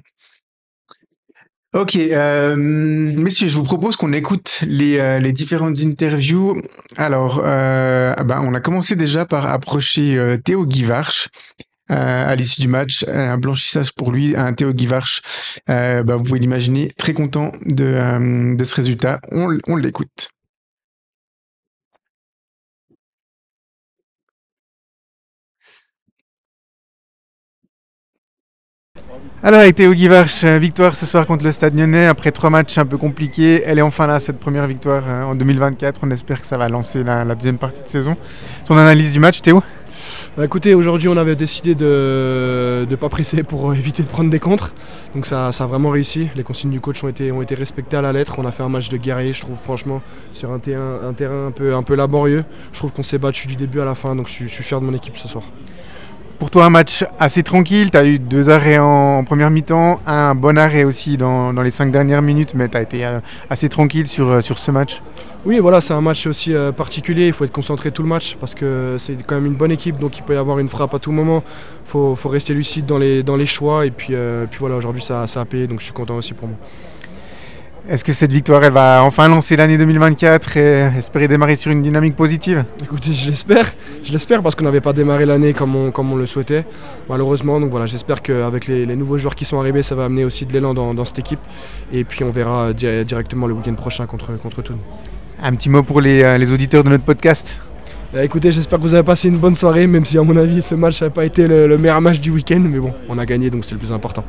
Ok, 1.72 1.94
euh, 1.94 2.56
messieurs, 2.56 3.46
je 3.46 3.56
vous 3.56 3.62
propose 3.62 3.94
qu'on 3.94 4.12
écoute 4.12 4.58
les, 4.66 4.98
euh, 4.98 5.30
différentes 5.30 5.78
interviews. 5.78 6.60
Alors, 6.96 7.40
euh, 7.44 8.12
bah, 8.24 8.40
on 8.42 8.54
a 8.54 8.60
commencé 8.60 8.96
déjà 8.96 9.24
par 9.24 9.46
approcher 9.46 10.36
Théo 10.44 10.66
Guivarch. 10.66 11.28
À 11.90 12.34
l'issue 12.36 12.60
du 12.60 12.68
match, 12.68 13.04
un 13.08 13.36
blanchissage 13.36 13.92
pour 13.92 14.12
lui, 14.12 14.36
un 14.36 14.52
Théo 14.52 14.72
Guivarch, 14.72 15.22
bah, 15.66 16.02
vous 16.02 16.24
pouvez 16.24 16.40
l'imaginer, 16.40 16.90
très 16.96 17.12
content 17.12 17.52
de, 17.66 18.54
de 18.56 18.64
ce 18.64 18.74
résultat. 18.74 19.20
On, 19.32 19.76
l'écoute. 19.76 20.30
Alors 29.42 29.60
avec 29.60 29.76
Théo 29.76 29.94
Guivarch, 29.94 30.44
euh, 30.44 30.58
victoire 30.58 30.94
ce 30.94 31.06
soir 31.06 31.26
contre 31.26 31.44
le 31.44 31.52
Stade 31.52 31.74
Lyonnais 31.74 32.06
après 32.06 32.30
trois 32.30 32.50
matchs 32.50 32.76
un 32.76 32.84
peu 32.84 32.98
compliqués. 32.98 33.62
Elle 33.64 33.78
est 33.78 33.82
enfin 33.82 34.06
là, 34.06 34.20
cette 34.20 34.38
première 34.38 34.66
victoire 34.66 35.02
euh, 35.08 35.22
en 35.22 35.34
2024. 35.34 36.00
On 36.02 36.10
espère 36.10 36.42
que 36.42 36.46
ça 36.46 36.58
va 36.58 36.68
lancer 36.68 37.02
la, 37.02 37.24
deuxième 37.24 37.56
partie 37.56 37.82
de 37.82 37.88
saison. 37.88 38.18
Ton 38.66 38.76
analyse 38.76 39.12
du 39.12 39.18
match, 39.18 39.40
Théo? 39.40 39.62
Bah 40.36 40.44
écoutez, 40.44 40.74
aujourd'hui 40.74 41.08
on 41.08 41.16
avait 41.16 41.34
décidé 41.34 41.74
de 41.74 42.86
ne 42.88 42.96
pas 42.96 43.08
presser 43.08 43.42
pour 43.42 43.74
éviter 43.74 44.04
de 44.04 44.08
prendre 44.08 44.30
des 44.30 44.38
contres. 44.38 44.72
Donc 45.12 45.26
ça, 45.26 45.50
ça, 45.50 45.64
a 45.64 45.66
vraiment 45.66 45.90
réussi. 45.90 46.28
Les 46.36 46.44
consignes 46.44 46.70
du 46.70 46.80
coach 46.80 47.02
ont 47.02 47.08
été, 47.08 47.32
respectées 47.54 47.96
à 47.96 48.00
la 48.00 48.12
lettre. 48.12 48.36
On 48.38 48.46
a 48.46 48.52
fait 48.52 48.62
un 48.62 48.68
match 48.68 48.88
de 48.90 48.96
guerrier, 48.96 49.32
je 49.32 49.40
trouve 49.40 49.58
franchement, 49.58 50.00
sur 50.32 50.52
un 50.52 50.60
terrain, 50.60 51.00
un 51.04 51.82
peu, 51.82 51.94
laborieux. 51.96 52.44
Je 52.72 52.78
trouve 52.78 52.92
qu'on 52.92 53.02
s'est 53.02 53.18
battu 53.18 53.48
du 53.48 53.56
début 53.56 53.80
à 53.80 53.84
la 53.84 53.96
fin, 53.96 54.14
donc 54.14 54.28
je 54.28 54.46
suis 54.46 54.62
fier 54.62 54.80
de 54.80 54.86
mon 54.86 54.94
équipe 54.94 55.16
ce 55.16 55.26
soir. 55.26 55.42
Pour 56.40 56.48
toi, 56.50 56.64
un 56.64 56.70
match 56.70 57.04
assez 57.18 57.42
tranquille. 57.42 57.90
Tu 57.90 57.98
as 57.98 58.06
eu 58.06 58.18
deux 58.18 58.48
arrêts 58.48 58.78
en, 58.78 59.24
première 59.24 59.50
mi-temps, 59.50 60.00
un 60.06 60.34
bon 60.34 60.56
arrêt 60.56 60.84
aussi 60.84 61.18
dans, 61.18 61.52
les 61.52 61.70
cinq 61.70 61.92
dernières 61.92 62.22
minutes, 62.22 62.54
mais 62.54 62.66
tu 62.66 62.78
as 62.78 62.80
été 62.80 63.04
euh, 63.04 63.20
assez 63.50 63.68
tranquille 63.68 64.06
sur, 64.06 64.26
euh, 64.26 64.40
sur 64.40 64.56
ce 64.56 64.70
match. 64.70 65.02
Oui, 65.44 65.58
voilà, 65.58 65.82
c'est 65.82 65.92
un 65.92 66.00
match 66.00 66.26
aussi 66.26 66.54
euh, 66.54 66.72
particulier. 66.72 67.26
Il 67.26 67.34
faut 67.34 67.44
être 67.44 67.52
concentré 67.52 67.92
tout 67.92 68.02
le 68.02 68.08
match 68.08 68.38
parce 68.40 68.54
que 68.54 68.96
c'est 68.98 69.22
quand 69.26 69.34
même 69.34 69.44
une 69.44 69.54
bonne 69.54 69.70
équipe, 69.70 69.98
donc 69.98 70.16
il 70.16 70.22
peut 70.22 70.32
y 70.32 70.38
avoir 70.38 70.58
une 70.58 70.68
frappe 70.68 70.94
à 70.94 70.98
tout 70.98 71.12
moment. 71.12 71.44
Il 71.84 71.90
faut, 71.90 72.16
rester 72.24 72.54
lucide 72.54 72.86
dans 72.86 72.96
les, 72.96 73.46
choix. 73.46 73.84
Et 73.84 73.90
puis, 73.90 74.14
puis 74.50 74.60
voilà, 74.60 74.76
aujourd'hui, 74.76 75.02
ça, 75.02 75.26
ça 75.26 75.42
a 75.42 75.44
payé, 75.44 75.66
donc 75.66 75.80
je 75.80 75.84
suis 75.84 75.92
content 75.92 76.16
aussi 76.16 76.32
pour 76.32 76.48
moi. 76.48 76.56
Est-ce 77.88 78.04
que 78.04 78.12
cette 78.12 78.32
victoire, 78.32 78.62
elle 78.62 78.72
va 78.72 79.02
enfin 79.02 79.26
lancer 79.26 79.56
l'année 79.56 79.78
2024 79.78 80.56
et 80.56 80.90
espérer 80.98 81.28
démarrer 81.28 81.56
sur 81.56 81.72
une 81.72 81.82
dynamique 81.82 82.14
positive? 82.14 82.64
Écoutez, 82.82 83.12
je 83.12 83.28
l'espère. 83.28 83.72
Je 84.02 84.12
l'espère 84.12 84.42
parce 84.42 84.54
qu'on 84.54 84.64
n'avait 84.64 84.82
pas 84.82 84.92
démarré 84.92 85.24
l'année 85.24 85.54
comme 85.54 85.74
on, 85.74 85.90
comme 85.90 86.12
on 86.12 86.16
le 86.16 86.26
souhaitait, 86.26 86.64
malheureusement. 87.08 87.58
Donc 87.58 87.70
voilà, 87.70 87.86
j'espère 87.86 88.22
qu'avec 88.22 88.66
les, 88.66 88.84
nouveaux 88.96 89.16
joueurs 89.18 89.34
qui 89.34 89.44
sont 89.44 89.58
arrivés, 89.58 89.82
ça 89.82 89.94
va 89.94 90.04
amener 90.04 90.24
aussi 90.24 90.44
de 90.44 90.52
l'élan 90.52 90.74
dans, 90.74 91.04
cette 91.04 91.20
équipe. 91.20 91.40
Et 91.92 92.04
puis 92.04 92.22
on 92.22 92.30
verra 92.30 92.72
directement 92.72 93.46
le 93.46 93.54
week-end 93.54 93.74
prochain 93.74 94.06
contre, 94.06 94.38
contre 94.38 94.62
tout. 94.62 94.74
Un 95.42 95.54
petit 95.54 95.70
mot 95.70 95.82
pour 95.82 96.00
les, 96.00 96.22
euh, 96.22 96.52
auditeurs 96.54 96.84
de 96.84 96.90
notre 96.90 97.04
podcast? 97.04 97.58
Bah, 98.12 98.22
écoutez, 98.22 98.52
j'espère 98.52 98.78
que 98.78 98.82
vous 98.82 98.94
avez 98.94 99.04
passé 99.04 99.28
une 99.28 99.38
bonne 99.38 99.54
soirée, 99.54 99.86
même 99.86 100.04
si 100.04 100.18
à 100.18 100.22
mon 100.22 100.36
avis 100.36 100.60
ce 100.60 100.74
match 100.74 101.00
n'a 101.00 101.10
pas 101.10 101.24
été 101.24 101.48
le 101.48 101.78
meilleur 101.78 102.00
match 102.00 102.20
du 102.20 102.30
week-end, 102.30 102.60
mais 102.60 102.78
bon, 102.78 102.92
on 103.08 103.16
a 103.18 103.24
gagné 103.24 103.48
donc 103.48 103.64
c'est 103.64 103.72
le 103.72 103.78
plus 103.78 103.92
important. 103.92 104.24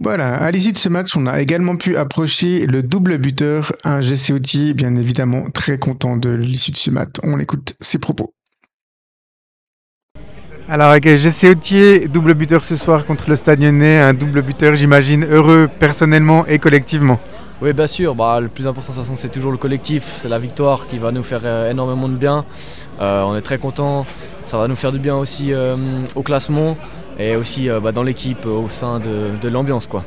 Voilà, 0.00 0.36
à 0.36 0.50
l'issue 0.52 0.70
de 0.70 0.78
ce 0.78 0.88
match, 0.88 1.16
on 1.16 1.26
a 1.26 1.40
également 1.40 1.76
pu 1.76 1.96
approcher 1.96 2.66
le 2.66 2.84
double 2.84 3.18
buteur, 3.18 3.72
un 3.82 4.00
GCOT, 4.00 4.72
bien 4.72 4.94
évidemment 4.94 5.50
très 5.50 5.76
content 5.76 6.16
de 6.16 6.30
l'issue 6.30 6.70
de 6.70 6.76
ce 6.76 6.92
match. 6.92 7.10
On 7.24 7.40
écoute 7.40 7.74
ses 7.80 7.98
propos. 7.98 8.32
Alors 10.68 10.90
avec 10.90 11.08
GC 11.08 12.06
double 12.08 12.34
buteur 12.34 12.64
ce 12.64 12.76
soir 12.76 13.06
contre 13.06 13.28
le 13.28 13.34
Stade 13.34 13.60
Lyonnais, 13.60 13.98
un 13.98 14.14
double 14.14 14.42
buteur 14.42 14.76
j'imagine 14.76 15.24
heureux 15.24 15.68
personnellement 15.80 16.46
et 16.46 16.60
collectivement. 16.60 17.18
Oui 17.60 17.72
bien 17.72 17.88
sûr, 17.88 18.14
bah, 18.14 18.38
le 18.38 18.48
plus 18.48 18.68
important 18.68 18.92
c'est 19.16 19.32
toujours 19.32 19.50
le 19.50 19.56
collectif, 19.56 20.20
c'est 20.22 20.28
la 20.28 20.38
victoire 20.38 20.86
qui 20.86 20.98
va 20.98 21.10
nous 21.10 21.24
faire 21.24 21.40
euh, 21.42 21.70
énormément 21.70 22.08
de 22.08 22.14
bien. 22.14 22.44
Euh, 23.00 23.22
on 23.22 23.34
est 23.34 23.40
très 23.40 23.58
content, 23.58 24.06
ça 24.46 24.58
va 24.58 24.68
nous 24.68 24.76
faire 24.76 24.92
du 24.92 25.00
bien 25.00 25.16
aussi 25.16 25.52
euh, 25.52 25.74
au 26.14 26.22
classement 26.22 26.76
et 27.18 27.36
aussi 27.36 27.68
euh, 27.68 27.80
bah, 27.80 27.92
dans 27.92 28.02
l'équipe 28.02 28.46
euh, 28.46 28.64
au 28.64 28.68
sein 28.68 29.00
de, 29.00 29.48
l'ambiance. 29.48 29.86
quoi. 29.86 30.04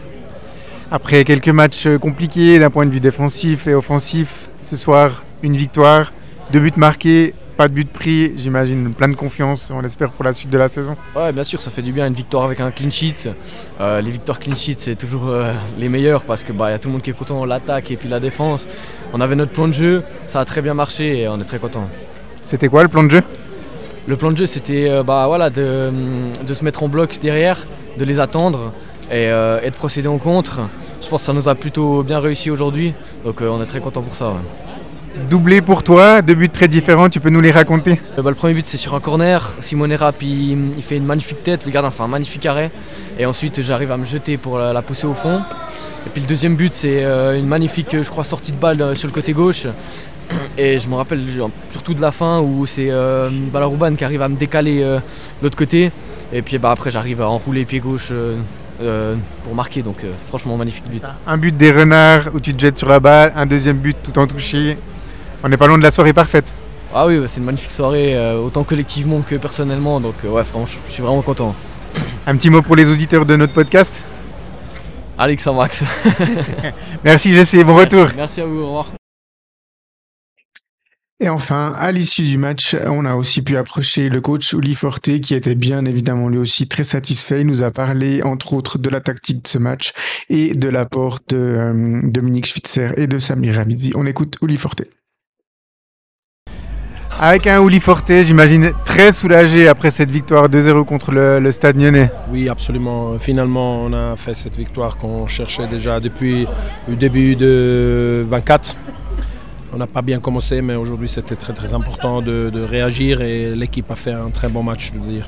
Après 0.91 1.23
quelques 1.23 1.49
matchs 1.49 1.87
euh, 1.87 1.97
compliqués 1.97 2.59
d'un 2.59 2.69
point 2.69 2.85
de 2.85 2.91
vue 2.91 2.99
défensif 2.99 3.67
et 3.67 3.73
offensif, 3.73 4.49
ce 4.63 4.77
soir 4.77 5.23
une 5.43 5.55
victoire, 5.55 6.13
deux 6.51 6.59
buts 6.59 6.71
marqués, 6.77 7.33
pas 7.57 7.67
de 7.67 7.73
but 7.73 7.89
pris, 7.91 8.33
j'imagine 8.37 8.93
plein 8.93 9.09
de 9.09 9.15
confiance, 9.15 9.71
on 9.75 9.81
l'espère 9.81 10.11
pour 10.11 10.23
la 10.23 10.33
suite 10.33 10.49
de 10.49 10.57
la 10.57 10.67
saison. 10.67 10.95
Ouais 11.15 11.31
bien 11.31 11.43
sûr 11.43 11.59
ça 11.59 11.69
fait 11.69 11.81
du 11.81 11.91
bien 11.91 12.07
une 12.07 12.13
victoire 12.13 12.43
avec 12.45 12.59
un 12.59 12.71
clean 12.71 12.89
sheet. 12.89 13.29
les 13.79 14.11
victoires 14.11 14.39
clean 14.39 14.55
sheet 14.55 14.77
c'est 14.79 14.95
toujours 14.95 15.31
les 15.77 15.89
meilleures 15.89 16.23
parce 16.23 16.43
qu'il 16.43 16.55
bah, 16.55 16.71
y 16.71 16.73
a 16.73 16.79
tout 16.79 16.87
le 16.87 16.93
monde 16.93 17.01
qui 17.01 17.09
est 17.09 17.17
content, 17.17 17.43
l'attaque 17.45 17.91
et 17.91 17.97
puis 17.97 18.09
la 18.09 18.19
défense. 18.19 18.65
On 19.13 19.21
avait 19.21 19.35
notre 19.35 19.51
plan 19.51 19.67
de 19.67 19.73
jeu, 19.73 20.03
ça 20.27 20.39
a 20.39 20.45
très 20.45 20.61
bien 20.61 20.73
marché 20.73 21.21
et 21.21 21.27
on 21.27 21.39
est 21.39 21.45
très 21.45 21.59
content. 21.59 21.87
C'était 22.41 22.69
quoi 22.69 22.83
le 22.83 22.89
plan 22.89 23.03
de 23.03 23.11
jeu? 23.11 23.23
Le 24.07 24.15
plan 24.15 24.31
de 24.31 24.37
jeu, 24.37 24.45
c'était 24.45 24.89
euh, 24.89 25.03
bah, 25.03 25.25
voilà, 25.27 25.49
de, 25.49 25.91
se 26.51 26.63
mettre 26.63 26.83
en 26.83 26.87
bloc 26.87 27.19
derrière, 27.21 27.65
de 27.97 28.05
les 28.05 28.19
attendre 28.19 28.73
euh, 29.11 29.59
et, 29.63 29.69
de 29.69 29.75
procéder 29.75 30.07
en 30.07 30.17
contre. 30.17 30.61
Je 31.01 31.07
pense 31.07 31.21
que 31.21 31.25
ça 31.25 31.33
nous 31.33 31.47
a 31.47 31.55
plutôt 31.55 32.03
bien 32.03 32.19
réussi 32.19 32.49
aujourd'hui, 32.49 32.93
donc 33.23 33.41
euh, 33.41 33.49
on 33.49 33.61
est 33.61 33.65
très 33.65 33.79
content 33.79 34.01
pour 34.01 34.13
ça. 34.13 34.33
Doublé 35.29 35.61
pour 35.61 35.83
toi, 35.83 36.21
deux 36.21 36.35
buts 36.35 36.49
très 36.49 36.67
différents, 36.67 37.09
tu 37.09 37.19
peux 37.19 37.29
nous 37.29 37.41
les 37.41 37.51
raconter? 37.51 37.99
Bah, 38.17 38.23
Le 38.29 38.35
premier 38.35 38.53
but 38.53 38.65
c'est 38.65 38.77
sur 38.77 38.95
un 38.95 38.99
corner, 38.99 39.51
Simone 39.61 39.93
Rapp 39.93 40.21
il, 40.23 40.81
fait 40.81 40.97
une 40.97 41.05
magnifique 41.05 41.43
tête, 41.43 41.65
le 41.65 41.71
gardien 41.71 41.91
fait 41.91 42.03
un 42.03 42.07
magnifique 42.07 42.45
arrêt 42.45 42.71
et 43.19 43.25
ensuite 43.25 43.61
j'arrive 43.61 43.91
à 43.91 43.97
me 43.97 44.05
jeter 44.05 44.37
pour 44.37 44.57
la, 44.57 44.81
pousser 44.81 45.07
au 45.07 45.13
fond. 45.13 45.41
Et 46.07 46.09
puis 46.09 46.21
le 46.21 46.27
deuxième 46.27 46.55
but 46.55 46.73
c'est 46.73 47.03
une 47.03 47.45
magnifique 47.45 47.89
je 47.91 48.09
crois 48.09 48.23
sortie 48.23 48.53
de 48.53 48.57
balle 48.57 48.95
sur 48.95 49.07
le 49.09 49.13
côté 49.13 49.33
gauche 49.33 49.67
et 50.57 50.79
je 50.79 50.87
me 50.87 50.95
rappelle 50.95 51.25
surtout 51.71 51.93
de 51.93 52.01
la 52.01 52.11
fin 52.11 52.39
où 52.39 52.65
c'est 52.65 52.89
euh, 52.89 53.29
Balarouban 53.51 53.95
qui 53.95 54.03
arrive 54.03 54.21
à 54.21 54.29
me 54.29 54.35
décaler 54.35 54.81
euh, 54.81 54.97
de 54.97 55.43
l'autre 55.43 55.57
côté. 55.57 55.91
Et 56.33 56.41
puis 56.41 56.57
bah, 56.57 56.71
après 56.71 56.91
j'arrive 56.91 57.21
à 57.21 57.29
enrouler 57.29 57.65
pied 57.65 57.79
gauche 57.79 58.09
euh, 58.11 59.15
pour 59.43 59.55
marquer. 59.55 59.81
Donc 59.81 59.97
franchement 60.27 60.57
magnifique 60.57 60.89
but. 60.89 61.03
Un 61.27 61.37
but 61.37 61.55
des 61.55 61.71
renards 61.71 62.29
où 62.33 62.39
tu 62.39 62.53
te 62.53 62.59
jettes 62.59 62.77
sur 62.77 62.89
la 62.89 62.99
balle, 62.99 63.33
un 63.35 63.45
deuxième 63.45 63.77
but 63.77 63.97
tout 64.03 64.17
en 64.19 64.27
touché. 64.27 64.77
On 65.43 65.49
n'est 65.49 65.57
pas 65.57 65.67
loin 65.67 65.77
de 65.77 65.83
la 65.83 65.91
soirée 65.91 66.13
parfaite. 66.13 66.51
Ah 66.93 67.07
oui, 67.07 67.21
c'est 67.27 67.39
une 67.39 67.45
magnifique 67.45 67.71
soirée, 67.71 68.35
autant 68.35 68.63
collectivement 68.63 69.21
que 69.21 69.35
personnellement. 69.35 69.99
Donc 69.99 70.15
ouais, 70.23 70.43
franchement, 70.43 70.81
je 70.87 70.93
suis 70.93 71.01
vraiment 71.01 71.21
content. 71.21 71.55
Un 72.27 72.35
petit 72.35 72.49
mot 72.49 72.61
pour 72.61 72.75
les 72.75 72.91
auditeurs 72.91 73.25
de 73.25 73.35
notre 73.35 73.53
podcast 73.53 74.03
Alex 75.17 75.45
Max. 75.47 75.83
Merci 77.03 77.31
Jesse, 77.31 77.63
bon 77.63 77.75
retour. 77.75 78.07
Merci 78.15 78.41
à 78.41 78.45
vous, 78.45 78.61
au 78.61 78.65
revoir. 78.65 78.91
Et 81.23 81.29
enfin, 81.29 81.75
à 81.77 81.91
l'issue 81.91 82.23
du 82.23 82.39
match, 82.39 82.75
on 82.87 83.05
a 83.05 83.13
aussi 83.13 83.43
pu 83.43 83.55
approcher 83.55 84.09
le 84.09 84.21
coach 84.21 84.53
Uli 84.53 84.73
Forte, 84.73 85.19
qui 85.19 85.35
était 85.35 85.53
bien 85.53 85.85
évidemment 85.85 86.29
lui 86.29 86.39
aussi 86.39 86.67
très 86.67 86.83
satisfait. 86.83 87.41
Il 87.41 87.47
nous 87.47 87.61
a 87.61 87.69
parlé, 87.69 88.23
entre 88.23 88.53
autres, 88.53 88.79
de 88.79 88.89
la 88.89 89.01
tactique 89.01 89.43
de 89.43 89.47
ce 89.47 89.59
match 89.59 89.93
et 90.31 90.53
de 90.53 90.67
l'apport 90.67 91.19
de 91.29 91.37
euh, 91.37 91.99
Dominique 92.05 92.47
Schwitzer 92.47 92.93
et 92.97 93.05
de 93.05 93.19
Samir 93.19 93.53
Ramidi. 93.53 93.91
On 93.93 94.07
écoute 94.07 94.37
Uli 94.41 94.57
Forte. 94.57 94.81
Avec 97.19 97.45
un 97.45 97.63
Uli 97.63 97.79
Forte, 97.79 98.11
j'imagine 98.23 98.71
très 98.83 99.13
soulagé 99.13 99.67
après 99.67 99.91
cette 99.91 100.09
victoire 100.09 100.49
2-0 100.49 100.85
contre 100.85 101.11
le, 101.11 101.39
le, 101.39 101.51
Stade 101.51 101.79
Lyonnais. 101.79 102.09
Oui, 102.31 102.49
absolument. 102.49 103.19
Finalement, 103.19 103.83
on 103.83 103.93
a 103.93 104.15
fait 104.15 104.33
cette 104.33 104.57
victoire 104.57 104.97
qu'on 104.97 105.27
cherchait 105.27 105.67
déjà 105.67 105.99
depuis 105.99 106.47
le 106.89 106.95
début 106.95 107.35
de 107.35 108.25
24. 108.27 108.75
On 109.73 109.77
n'a 109.77 109.87
pas 109.87 110.01
bien 110.01 110.19
commencé, 110.19 110.61
mais 110.61 110.75
aujourd'hui 110.75 111.07
c'était 111.07 111.35
très 111.35 111.53
très 111.53 111.73
important 111.73 112.21
de, 112.21 112.51
réagir 112.61 113.21
et 113.21 113.55
l'équipe 113.55 113.89
a 113.89 113.95
fait 113.95 114.11
un 114.11 114.29
très 114.29 114.49
bon 114.49 114.63
match, 114.63 114.91
je 114.93 114.99
veux 114.99 115.11
dire. 115.11 115.27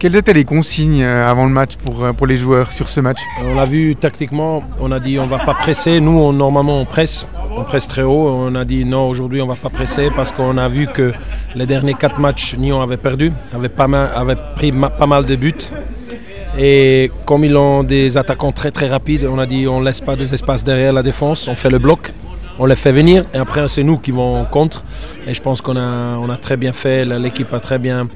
Quelles 0.00 0.16
étaient 0.16 0.32
les 0.32 0.44
consignes 0.44 1.04
euh, 1.04 1.30
avant 1.30 1.44
le 1.44 1.52
match 1.52 1.76
pour, 1.76 2.02
euh, 2.02 2.12
pour 2.12 2.26
les 2.26 2.36
joueurs 2.36 2.72
sur 2.72 2.88
ce 2.88 3.00
match? 3.00 3.20
On 3.46 3.54
l'a 3.54 3.64
vu 3.64 3.94
tactiquement, 3.94 4.64
on 4.80 4.90
a 4.90 4.98
dit 4.98 5.16
on 5.20 5.26
ne 5.26 5.30
va 5.30 5.38
pas 5.38 5.54
presser. 5.54 6.00
Nous, 6.00 6.32
normalement, 6.32 6.80
on 6.80 6.84
presse, 6.84 7.28
on 7.56 7.62
presse 7.62 7.86
très 7.86 8.02
haut. 8.02 8.28
On 8.28 8.56
a 8.56 8.64
dit 8.64 8.84
non, 8.84 9.08
aujourd'hui, 9.08 9.40
on 9.40 9.46
ne 9.46 9.52
va 9.52 9.56
pas 9.56 9.70
presser 9.70 10.08
parce 10.14 10.32
qu'on 10.32 10.58
a 10.58 10.66
vu 10.66 10.88
que 10.88 11.12
les 11.54 11.66
derniers 11.66 11.94
quatre 11.94 12.18
matchs, 12.18 12.56
Nyon 12.56 12.82
avait 12.82 12.96
perdu, 12.96 13.30
avait, 13.54 13.68
pas 13.68 13.86
mal, 13.86 14.10
avait 14.12 14.36
pris 14.56 14.72
pas 14.72 15.06
mal 15.06 15.24
de 15.24 15.36
buts. 15.36 15.70
Et 16.58 17.12
comme 17.24 17.44
ils 17.44 17.56
ont 17.56 17.84
des 17.84 18.16
attaquants 18.18 18.50
très 18.50 18.72
très 18.72 18.88
rapides, 18.88 19.24
on 19.30 19.38
a 19.38 19.46
dit 19.46 19.68
on 19.68 19.78
ne 19.78 19.84
laisse 19.84 20.00
pas 20.00 20.16
des 20.16 20.34
espaces 20.34 20.64
derrière 20.64 20.92
la 20.92 21.04
défense, 21.04 21.46
on 21.46 21.54
fait 21.54 21.70
le 21.70 21.78
bloc 21.78 22.12
on 22.62 22.66
les 22.66 22.76
fait 22.76 22.92
venir 22.92 23.24
et 23.34 23.38
après 23.38 23.66
c'est 23.66 23.82
nous 23.82 23.98
qui 23.98 24.12
vont 24.12 24.44
contre. 24.44 24.84
Et 25.26 25.34
je 25.34 25.42
pense 25.42 25.60
qu'on 25.60 25.76
a, 25.76 26.16
on 26.16 26.30
a 26.30 26.36
très 26.36 26.56
bien 26.56 26.72
fait, 26.72 27.04
l'équipe 27.04 27.52
a 27.52 27.58
très 27.58 27.80
bien 27.80 28.08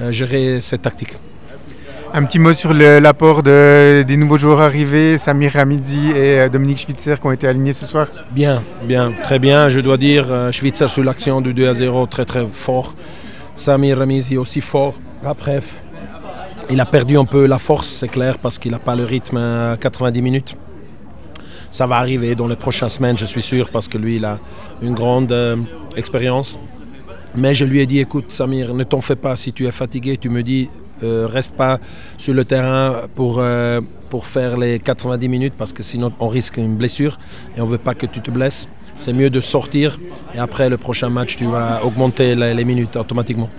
euh, 0.00 0.12
géré 0.12 0.60
cette 0.60 0.82
tactique. 0.82 1.14
Un 2.12 2.24
petit 2.24 2.38
mot 2.38 2.52
sur 2.52 2.74
l'apport 2.74 3.42
de, 3.42 4.04
des 4.06 4.18
nouveaux 4.18 4.36
joueurs 4.36 4.60
arrivés, 4.60 5.16
Samir 5.16 5.52
Ramidzi 5.54 6.10
et 6.10 6.40
euh, 6.40 6.48
Dominique 6.50 6.78
Schwitzer 6.78 7.14
qui 7.18 7.26
ont 7.26 7.32
été 7.32 7.48
alignés 7.48 7.72
ce 7.72 7.86
soir 7.86 8.08
Bien, 8.32 8.62
bien, 8.82 9.14
très 9.22 9.38
bien. 9.38 9.70
Je 9.70 9.80
dois 9.80 9.96
dire, 9.96 10.26
euh, 10.30 10.52
Schwitzer 10.52 10.88
sur 10.88 11.02
l'action 11.02 11.40
du 11.40 11.54
2 11.54 11.66
à 11.66 11.72
0, 11.72 12.06
très 12.06 12.26
très 12.26 12.46
fort. 12.52 12.94
Samir 13.54 13.96
Ramidzi 13.98 14.36
aussi 14.36 14.60
fort. 14.60 14.94
Après, 15.24 15.62
il 16.68 16.78
a 16.80 16.84
perdu 16.84 17.16
un 17.16 17.24
peu 17.24 17.46
la 17.46 17.58
force, 17.58 17.88
c'est 17.88 18.08
clair, 18.08 18.36
parce 18.36 18.58
qu'il 18.58 18.72
n'a 18.72 18.78
pas 18.78 18.94
le 18.94 19.04
rythme 19.04 19.38
à 19.38 19.76
90 19.80 20.20
minutes. 20.20 20.56
Ça 21.76 21.84
va 21.84 21.96
arriver 21.96 22.34
dans 22.34 22.48
les 22.48 22.56
prochaines 22.56 22.88
semaines, 22.88 23.18
je 23.18 23.26
suis 23.26 23.42
sûr, 23.42 23.68
parce 23.68 23.86
que 23.86 23.98
lui, 23.98 24.16
il 24.16 24.24
a 24.24 24.38
une 24.80 24.94
grande 24.94 25.30
euh, 25.30 25.56
expérience. 25.94 26.58
Mais 27.36 27.52
je 27.52 27.66
lui 27.66 27.80
ai 27.80 27.84
dit, 27.84 27.98
écoute 27.98 28.32
Samir, 28.32 28.72
ne 28.72 28.82
t'en 28.82 29.02
fais 29.02 29.14
pas 29.14 29.36
si 29.36 29.52
tu 29.52 29.66
es 29.66 29.70
fatigué, 29.70 30.16
tu 30.16 30.30
me 30.30 30.42
dis, 30.42 30.70
euh, 31.02 31.26
reste 31.30 31.54
pas 31.54 31.78
sur 32.16 32.32
le 32.32 32.46
terrain 32.46 33.02
pour, 33.14 33.40
euh, 33.40 33.82
pour 34.08 34.24
faire 34.24 34.56
les 34.56 34.78
90 34.78 35.28
minutes 35.28 35.52
parce 35.58 35.74
que 35.74 35.82
sinon 35.82 36.10
on 36.18 36.28
risque 36.28 36.56
une 36.56 36.76
blessure 36.76 37.18
et 37.54 37.60
on 37.60 37.66
veut 37.66 37.76
pas 37.76 37.94
que 37.94 38.06
tu 38.06 38.22
te 38.22 38.30
blesses. 38.30 38.70
C'est 38.96 39.12
mieux 39.12 39.28
de 39.28 39.42
sortir 39.42 39.98
et 40.34 40.38
après 40.38 40.70
le 40.70 40.78
prochain 40.78 41.10
match 41.10 41.36
tu 41.36 41.44
vas 41.44 41.84
augmenter 41.84 42.34
les 42.34 42.64
minutes 42.64 42.96
automatiquement. 42.96 43.50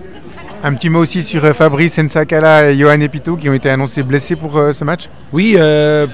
Un 0.64 0.74
petit 0.74 0.90
mot 0.90 1.00
aussi 1.00 1.22
sur 1.22 1.46
euh, 1.46 1.54
Fabrice 1.54 2.00
Nsakala 2.00 2.72
et 2.72 2.78
Johan 2.78 3.00
Epito 3.00 3.38
qui 3.38 3.48
ont 3.48 3.54
été 3.54 3.70
annoncés 3.70 4.02
blessés 4.02 4.36
pour 4.36 4.58
euh, 4.58 4.74
ce 4.74 4.84
match 4.84 5.08
Oui, 5.32 5.56
euh, 5.56 6.08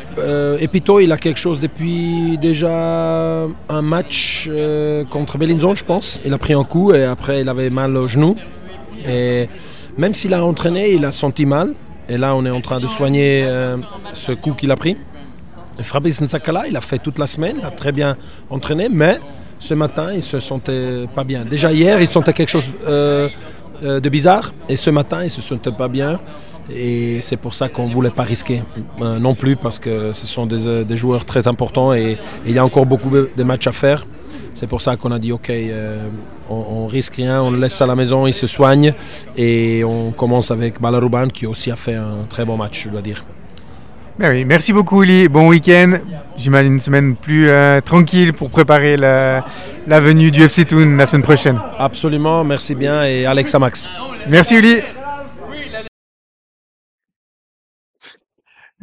Epito, 0.59 0.99
il 0.99 1.11
a 1.13 1.17
quelque 1.17 1.39
chose 1.39 1.61
depuis 1.61 2.37
déjà 2.37 3.47
un 3.69 3.81
match 3.81 4.49
contre 5.09 5.37
Bellinzon, 5.37 5.75
je 5.75 5.85
pense. 5.85 6.19
Il 6.25 6.33
a 6.33 6.37
pris 6.37 6.53
un 6.53 6.63
coup 6.65 6.93
et 6.93 7.05
après 7.05 7.41
il 7.41 7.49
avait 7.49 7.69
mal 7.69 7.95
au 7.95 8.05
genou. 8.05 8.35
Et 9.07 9.47
même 9.97 10.13
s'il 10.13 10.33
a 10.33 10.43
entraîné, 10.43 10.91
il 10.91 11.05
a 11.05 11.11
senti 11.13 11.45
mal. 11.45 11.73
Et 12.09 12.17
là, 12.17 12.35
on 12.35 12.45
est 12.45 12.49
en 12.49 12.61
train 12.61 12.81
de 12.81 12.87
soigner 12.87 13.47
ce 14.13 14.33
coup 14.33 14.53
qu'il 14.53 14.71
a 14.71 14.75
pris. 14.75 14.97
Fabrice 15.79 16.21
Nsakala, 16.21 16.67
il 16.67 16.75
a 16.75 16.81
fait 16.81 16.99
toute 16.99 17.17
la 17.17 17.27
semaine, 17.27 17.57
il 17.59 17.65
a 17.65 17.71
très 17.71 17.91
bien 17.91 18.17
entraîné, 18.49 18.89
mais 18.91 19.19
ce 19.57 19.73
matin, 19.73 20.09
il 20.13 20.21
se 20.21 20.39
sentait 20.39 21.05
pas 21.15 21.23
bien. 21.23 21.45
Déjà 21.45 21.71
hier, 21.71 22.01
il 22.01 22.07
sentait 22.07 22.33
quelque 22.33 22.49
chose 22.49 22.69
euh, 23.83 23.99
de 23.99 24.09
bizarre. 24.09 24.53
Et 24.69 24.75
ce 24.75 24.89
matin, 24.89 25.19
il 25.21 25.25
ne 25.25 25.29
se 25.29 25.41
sentait 25.41 25.71
pas 25.71 25.87
bien. 25.87 26.19
Et 26.73 27.19
c'est 27.21 27.37
pour 27.37 27.53
ça 27.53 27.67
qu'on 27.67 27.87
ne 27.87 27.93
voulait 27.93 28.11
pas 28.11 28.23
risquer 28.23 28.61
euh, 29.01 29.19
non 29.19 29.35
plus, 29.35 29.55
parce 29.57 29.79
que 29.79 30.13
ce 30.13 30.25
sont 30.25 30.47
euh, 30.51 30.83
des, 30.83 30.95
joueurs 30.97 31.25
très 31.25 31.47
importants 31.47 31.93
et, 31.93 32.17
il 32.45 32.53
y 32.53 32.59
a 32.59 32.63
encore 32.63 32.85
beaucoup 32.85 33.09
de 33.09 33.43
matchs 33.43 33.67
à 33.67 33.73
faire. 33.73 34.05
C'est 34.53 34.67
pour 34.67 34.79
ça 34.81 34.95
qu'on 34.95 35.11
a 35.11 35.19
dit, 35.19 35.31
OK, 35.31 35.51
on, 36.49 36.87
risque 36.87 37.15
rien, 37.15 37.41
on 37.41 37.49
le 37.49 37.57
laisse 37.57 37.81
à 37.81 37.87
la 37.87 37.95
maison, 37.95 38.27
il 38.27 38.33
se 38.33 38.47
soigne. 38.47 38.93
Et 39.35 39.83
on 39.83 40.11
commence 40.11 40.51
avec 40.51 40.79
Balarouban, 40.79 41.27
qui 41.27 41.45
aussi 41.47 41.71
a 41.71 41.75
fait 41.75 41.95
un 41.95 42.25
très 42.29 42.45
bon 42.45 42.55
match, 42.55 42.83
je 42.85 42.89
dois 42.89 43.01
dire. 43.01 43.25
Ben 44.19 44.29
oui, 44.29 44.45
merci 44.45 44.73
beaucoup, 44.73 45.01
Uli. 45.01 45.27
Bon 45.27 45.47
week-end. 45.49 45.97
J'imagine 46.37 46.73
une 46.73 46.79
semaine 46.79 47.15
plus 47.15 47.49
tranquille 47.83 48.33
pour 48.33 48.49
préparer 48.49 48.95
la, 48.95 49.45
la 49.87 49.99
venue 49.99 50.31
du 50.31 50.43
FC 50.43 50.65
Toon 50.65 50.95
la 50.97 51.05
semaine 51.05 51.23
prochaine. 51.23 51.59
Absolument, 51.79 52.43
merci 52.43 52.75
bien 52.75 53.03
et 53.03 53.25
Alex 53.25 53.55
Max. 53.55 53.89
Merci 54.29 54.57
Uli. 54.57 54.81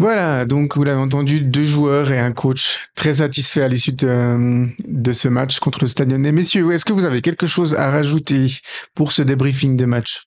Voilà, 0.00 0.46
donc 0.46 0.76
vous 0.76 0.84
l'avez 0.84 0.98
entendu, 0.98 1.42
deux 1.42 1.64
joueurs 1.64 2.10
et 2.10 2.18
un 2.18 2.32
coach 2.32 2.78
très 2.94 3.12
satisfaits 3.12 3.60
à 3.60 3.68
l'issue 3.68 3.92
de, 3.92 4.66
de, 4.88 5.12
ce 5.12 5.28
match 5.28 5.60
contre 5.60 5.80
le 5.82 5.88
Stade 5.88 6.10
Messieurs, 6.10 6.72
est-ce 6.72 6.86
que 6.86 6.94
vous 6.94 7.04
avez 7.04 7.20
quelque 7.20 7.46
chose 7.46 7.74
à 7.74 7.90
rajouter 7.90 8.46
pour 8.94 9.12
ce 9.12 9.20
débriefing 9.20 9.76
de 9.76 9.84
match? 9.84 10.22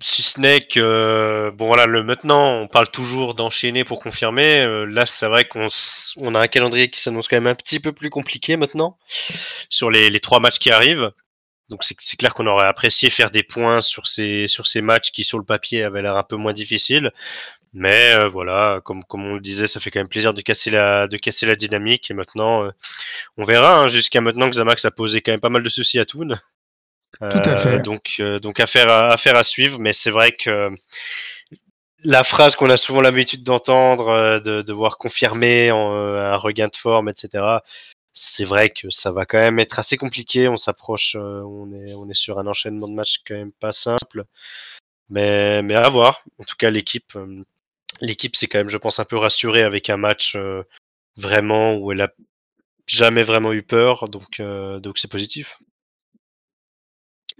Si 0.00 0.22
ce 0.22 0.40
n'est 0.40 0.60
que, 0.60 0.78
euh, 0.80 1.50
bon 1.50 1.66
voilà, 1.66 1.86
le 1.86 2.02
maintenant, 2.04 2.60
on 2.60 2.68
parle 2.68 2.88
toujours 2.90 3.34
d'enchaîner 3.34 3.84
pour 3.84 4.00
confirmer. 4.00 4.58
Euh, 4.60 4.84
là, 4.84 5.06
c'est 5.06 5.26
vrai 5.26 5.46
qu'on 5.46 5.66
on 6.18 6.34
a 6.34 6.40
un 6.40 6.46
calendrier 6.46 6.88
qui 6.88 7.00
s'annonce 7.00 7.26
quand 7.28 7.36
même 7.36 7.48
un 7.48 7.54
petit 7.54 7.80
peu 7.80 7.92
plus 7.92 8.10
compliqué 8.10 8.56
maintenant 8.56 8.96
sur 9.68 9.90
les, 9.90 10.10
les 10.10 10.20
trois 10.20 10.40
matchs 10.40 10.58
qui 10.58 10.70
arrivent. 10.70 11.10
Donc 11.68 11.82
c'est 11.82 12.16
clair 12.16 12.32
qu'on 12.34 12.46
aurait 12.46 12.66
apprécié 12.66 13.10
faire 13.10 13.30
des 13.32 13.42
points 13.42 13.80
sur 13.80 14.06
ces 14.06 14.46
sur 14.46 14.68
ces 14.68 14.82
matchs 14.82 15.10
qui 15.10 15.24
sur 15.24 15.38
le 15.38 15.44
papier 15.44 15.82
avaient 15.82 16.00
l'air 16.02 16.16
un 16.16 16.22
peu 16.22 16.36
moins 16.36 16.52
difficiles. 16.52 17.10
Mais 17.74 18.14
euh, 18.14 18.28
voilà, 18.28 18.80
comme 18.84 19.04
comme 19.04 19.24
on 19.26 19.34
le 19.34 19.40
disait, 19.40 19.66
ça 19.66 19.80
fait 19.80 19.90
quand 19.90 20.00
même 20.00 20.08
plaisir 20.08 20.32
de 20.34 20.42
casser 20.42 20.70
la 20.70 21.08
de 21.08 21.16
casser 21.16 21.46
la 21.46 21.56
dynamique. 21.56 22.10
Et 22.10 22.14
maintenant, 22.14 22.70
on 23.36 23.44
verra. 23.44 23.80
Hein, 23.80 23.86
Jusqu'à 23.88 24.20
maintenant, 24.20 24.48
Xamax 24.48 24.84
a 24.84 24.90
posé 24.92 25.22
quand 25.22 25.32
même 25.32 25.40
pas 25.40 25.50
mal 25.50 25.62
de 25.64 25.68
soucis 25.68 25.98
à 25.98 26.04
Toon. 26.04 26.36
Tout 27.20 27.50
à 27.50 27.56
fait. 27.56 27.76
Euh, 27.76 27.82
donc, 27.82 28.16
euh, 28.20 28.38
donc 28.38 28.60
affaire 28.60 28.90
à, 28.90 29.14
à 29.14 29.42
suivre, 29.42 29.78
mais 29.78 29.92
c'est 29.92 30.10
vrai 30.10 30.32
que 30.32 30.70
la 32.04 32.24
phrase 32.24 32.56
qu'on 32.56 32.70
a 32.70 32.76
souvent 32.76 33.00
l'habitude 33.00 33.42
d'entendre, 33.42 34.08
euh, 34.08 34.40
de 34.40 34.62
devoir 34.62 34.98
confirmer 34.98 35.70
un 35.70 36.36
regain 36.36 36.68
de 36.68 36.76
forme, 36.76 37.08
etc. 37.08 37.44
C'est 38.12 38.44
vrai 38.44 38.70
que 38.70 38.90
ça 38.90 39.12
va 39.12 39.26
quand 39.26 39.38
même 39.38 39.58
être 39.58 39.78
assez 39.78 39.96
compliqué. 39.96 40.48
On 40.48 40.56
s'approche, 40.56 41.16
on 41.16 41.72
est, 41.72 41.94
on 41.94 42.08
est 42.08 42.14
sur 42.14 42.38
un 42.38 42.46
enchaînement 42.46 42.88
de 42.88 42.94
matchs 42.94 43.20
quand 43.26 43.34
même 43.34 43.52
pas 43.52 43.72
simple, 43.72 44.24
mais, 45.10 45.62
mais 45.62 45.74
à 45.74 45.88
voir. 45.88 46.22
En 46.38 46.44
tout 46.44 46.56
cas, 46.56 46.70
l'équipe, 46.70 47.18
l'équipe 48.00 48.36
s'est 48.36 48.46
quand 48.46 48.58
même, 48.58 48.68
je 48.68 48.78
pense, 48.78 49.00
un 49.00 49.04
peu 49.04 49.16
rassurée 49.16 49.62
avec 49.62 49.90
un 49.90 49.98
match 49.98 50.36
vraiment 51.16 51.74
où 51.74 51.92
elle 51.92 52.02
a 52.02 52.12
jamais 52.86 53.22
vraiment 53.22 53.52
eu 53.52 53.62
peur, 53.62 54.08
donc 54.08 54.40
donc 54.40 54.98
c'est 54.98 55.10
positif. 55.10 55.58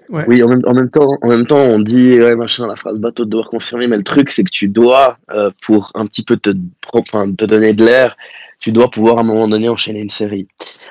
Oui, 0.09 0.43
en 0.43 0.49
même, 0.49 0.91
temps, 0.91 1.19
en 1.21 1.29
même 1.29 1.47
temps, 1.47 1.59
on 1.59 1.81
dit 1.81 2.21
ouais, 2.21 2.37
machin, 2.37 2.67
la 2.67 2.77
phrase 2.77 3.01
bateau 3.01 3.25
de 3.25 3.31
devoir 3.31 3.49
confirmer, 3.49 3.89
mais 3.89 3.97
le 3.97 4.05
truc, 4.05 4.31
c'est 4.31 4.45
que 4.45 4.51
tu 4.51 4.69
dois, 4.69 5.19
euh, 5.33 5.51
pour 5.65 5.91
un 5.95 6.07
petit 6.07 6.23
peu 6.23 6.37
te, 6.37 6.51
te 6.51 7.45
donner 7.45 7.73
de 7.73 7.85
l'air, 7.85 8.17
tu 8.61 8.71
dois 8.73 8.91
pouvoir 8.91 9.19
à 9.19 9.21
un 9.23 9.25
moment 9.25 9.49
donné 9.49 9.69
enchaîner 9.69 10.01
une 10.01 10.09
série. 10.09 10.47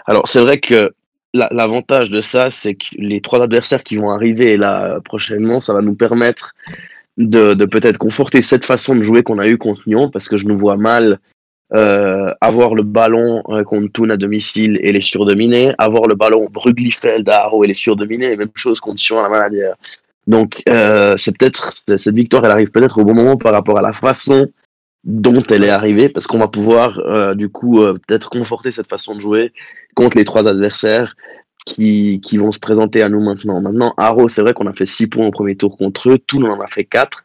Alors, 0.06 0.28
c'est 0.28 0.41
vrai 0.41 0.60
que 0.60 0.93
l'avantage 1.34 2.10
de 2.10 2.22
ça, 2.22 2.51
c'est 2.51 2.76
que 2.76 2.88
les 2.97 3.22
trois 3.22 3.41
adversaires 3.41 3.84
qui 3.84 3.97
vont 3.97 4.10
arriver 4.10 4.58
là 4.58 4.99
prochainement, 5.03 5.60
ça 5.60 5.74
va 5.74 5.82
nous 5.82 5.95
permettre 5.95 6.53
de, 7.18 7.53
de 7.53 7.66
peut-être 7.66 7.97
conforter 7.97 8.41
cette 8.41 8.66
façon 8.66 8.95
de 8.95 9.01
jouer 9.01 9.24
qu'on 9.24 9.39
a 9.39 9.47
eu 9.47 9.58
contre 9.58 9.84
Nyon, 9.88 10.10
parce 10.10 10.28
que 10.28 10.38
je 10.38 10.45
nous 10.45 10.58
vois 10.58 10.78
mal 10.78 11.20
euh, 11.74 12.32
avoir 12.41 12.76
le 12.76 12.84
ballon 12.84 13.41
euh, 13.49 13.63
contre 13.63 13.91
Thun 13.91 14.09
à 14.11 14.18
domicile 14.18 14.80
et 14.82 14.91
les 14.91 15.01
surdominer, 15.01 15.74
avoir 15.78 16.07
le 16.07 16.16
ballon 16.16 16.47
Bruglifeld 16.51 17.28
à 17.28 17.43
Haro 17.43 17.63
et 17.63 17.68
les 17.68 17.74
surdominer, 17.74 18.36
même 18.36 18.49
chose 18.55 18.80
contre 18.80 18.99
Sion 18.99 19.20
à 19.20 19.24
la 19.24 19.30
Maladière. 19.30 19.76
Donc, 20.28 20.63
euh, 20.70 21.16
c'est 21.18 21.38
peut-être, 21.38 21.74
cette 21.88 22.09
victoire, 22.09 22.45
elle 22.45 22.51
arrive 22.51 22.72
peut-être 22.72 22.99
au 22.99 23.05
bon 23.05 23.13
moment 23.13 23.38
par 23.38 23.53
rapport 23.53 23.78
à 23.78 23.82
la 23.82 23.93
façon 23.93 24.47
dont 25.03 25.43
elle 25.49 25.63
est 25.63 25.70
arrivée, 25.70 26.09
parce 26.09 26.26
qu'on 26.26 26.39
va 26.39 26.47
pouvoir, 26.47 26.99
euh, 26.99 27.36
du 27.36 27.49
coup, 27.49 27.82
euh, 27.82 27.93
peut-être 28.07 28.30
conforter 28.30 28.72
cette 28.72 28.89
façon 28.89 29.16
de 29.16 29.22
jouer 29.22 29.53
contre 29.93 30.18
les 30.18 30.26
trois 30.26 30.47
adversaires 30.47 31.16
qui, 31.66 32.22
qui 32.22 32.38
vont 32.38 32.51
se 32.51 32.59
présenter 32.59 33.03
à 33.03 33.09
nous 33.09 33.22
maintenant. 33.22 33.61
Maintenant, 33.61 33.93
Haro, 33.97 34.28
c'est 34.28 34.41
vrai 34.41 34.53
qu'on 34.53 34.68
a 34.68 34.74
fait 34.74 34.88
6 34.88 35.07
points 35.07 35.28
au 35.28 35.32
premier 35.32 35.55
tour 35.55 35.78
contre 35.78 36.09
eux, 36.09 36.18
Thun 36.18 36.43
en 36.43 36.59
a 36.59 36.68
fait 36.68 36.86
4. 36.86 37.24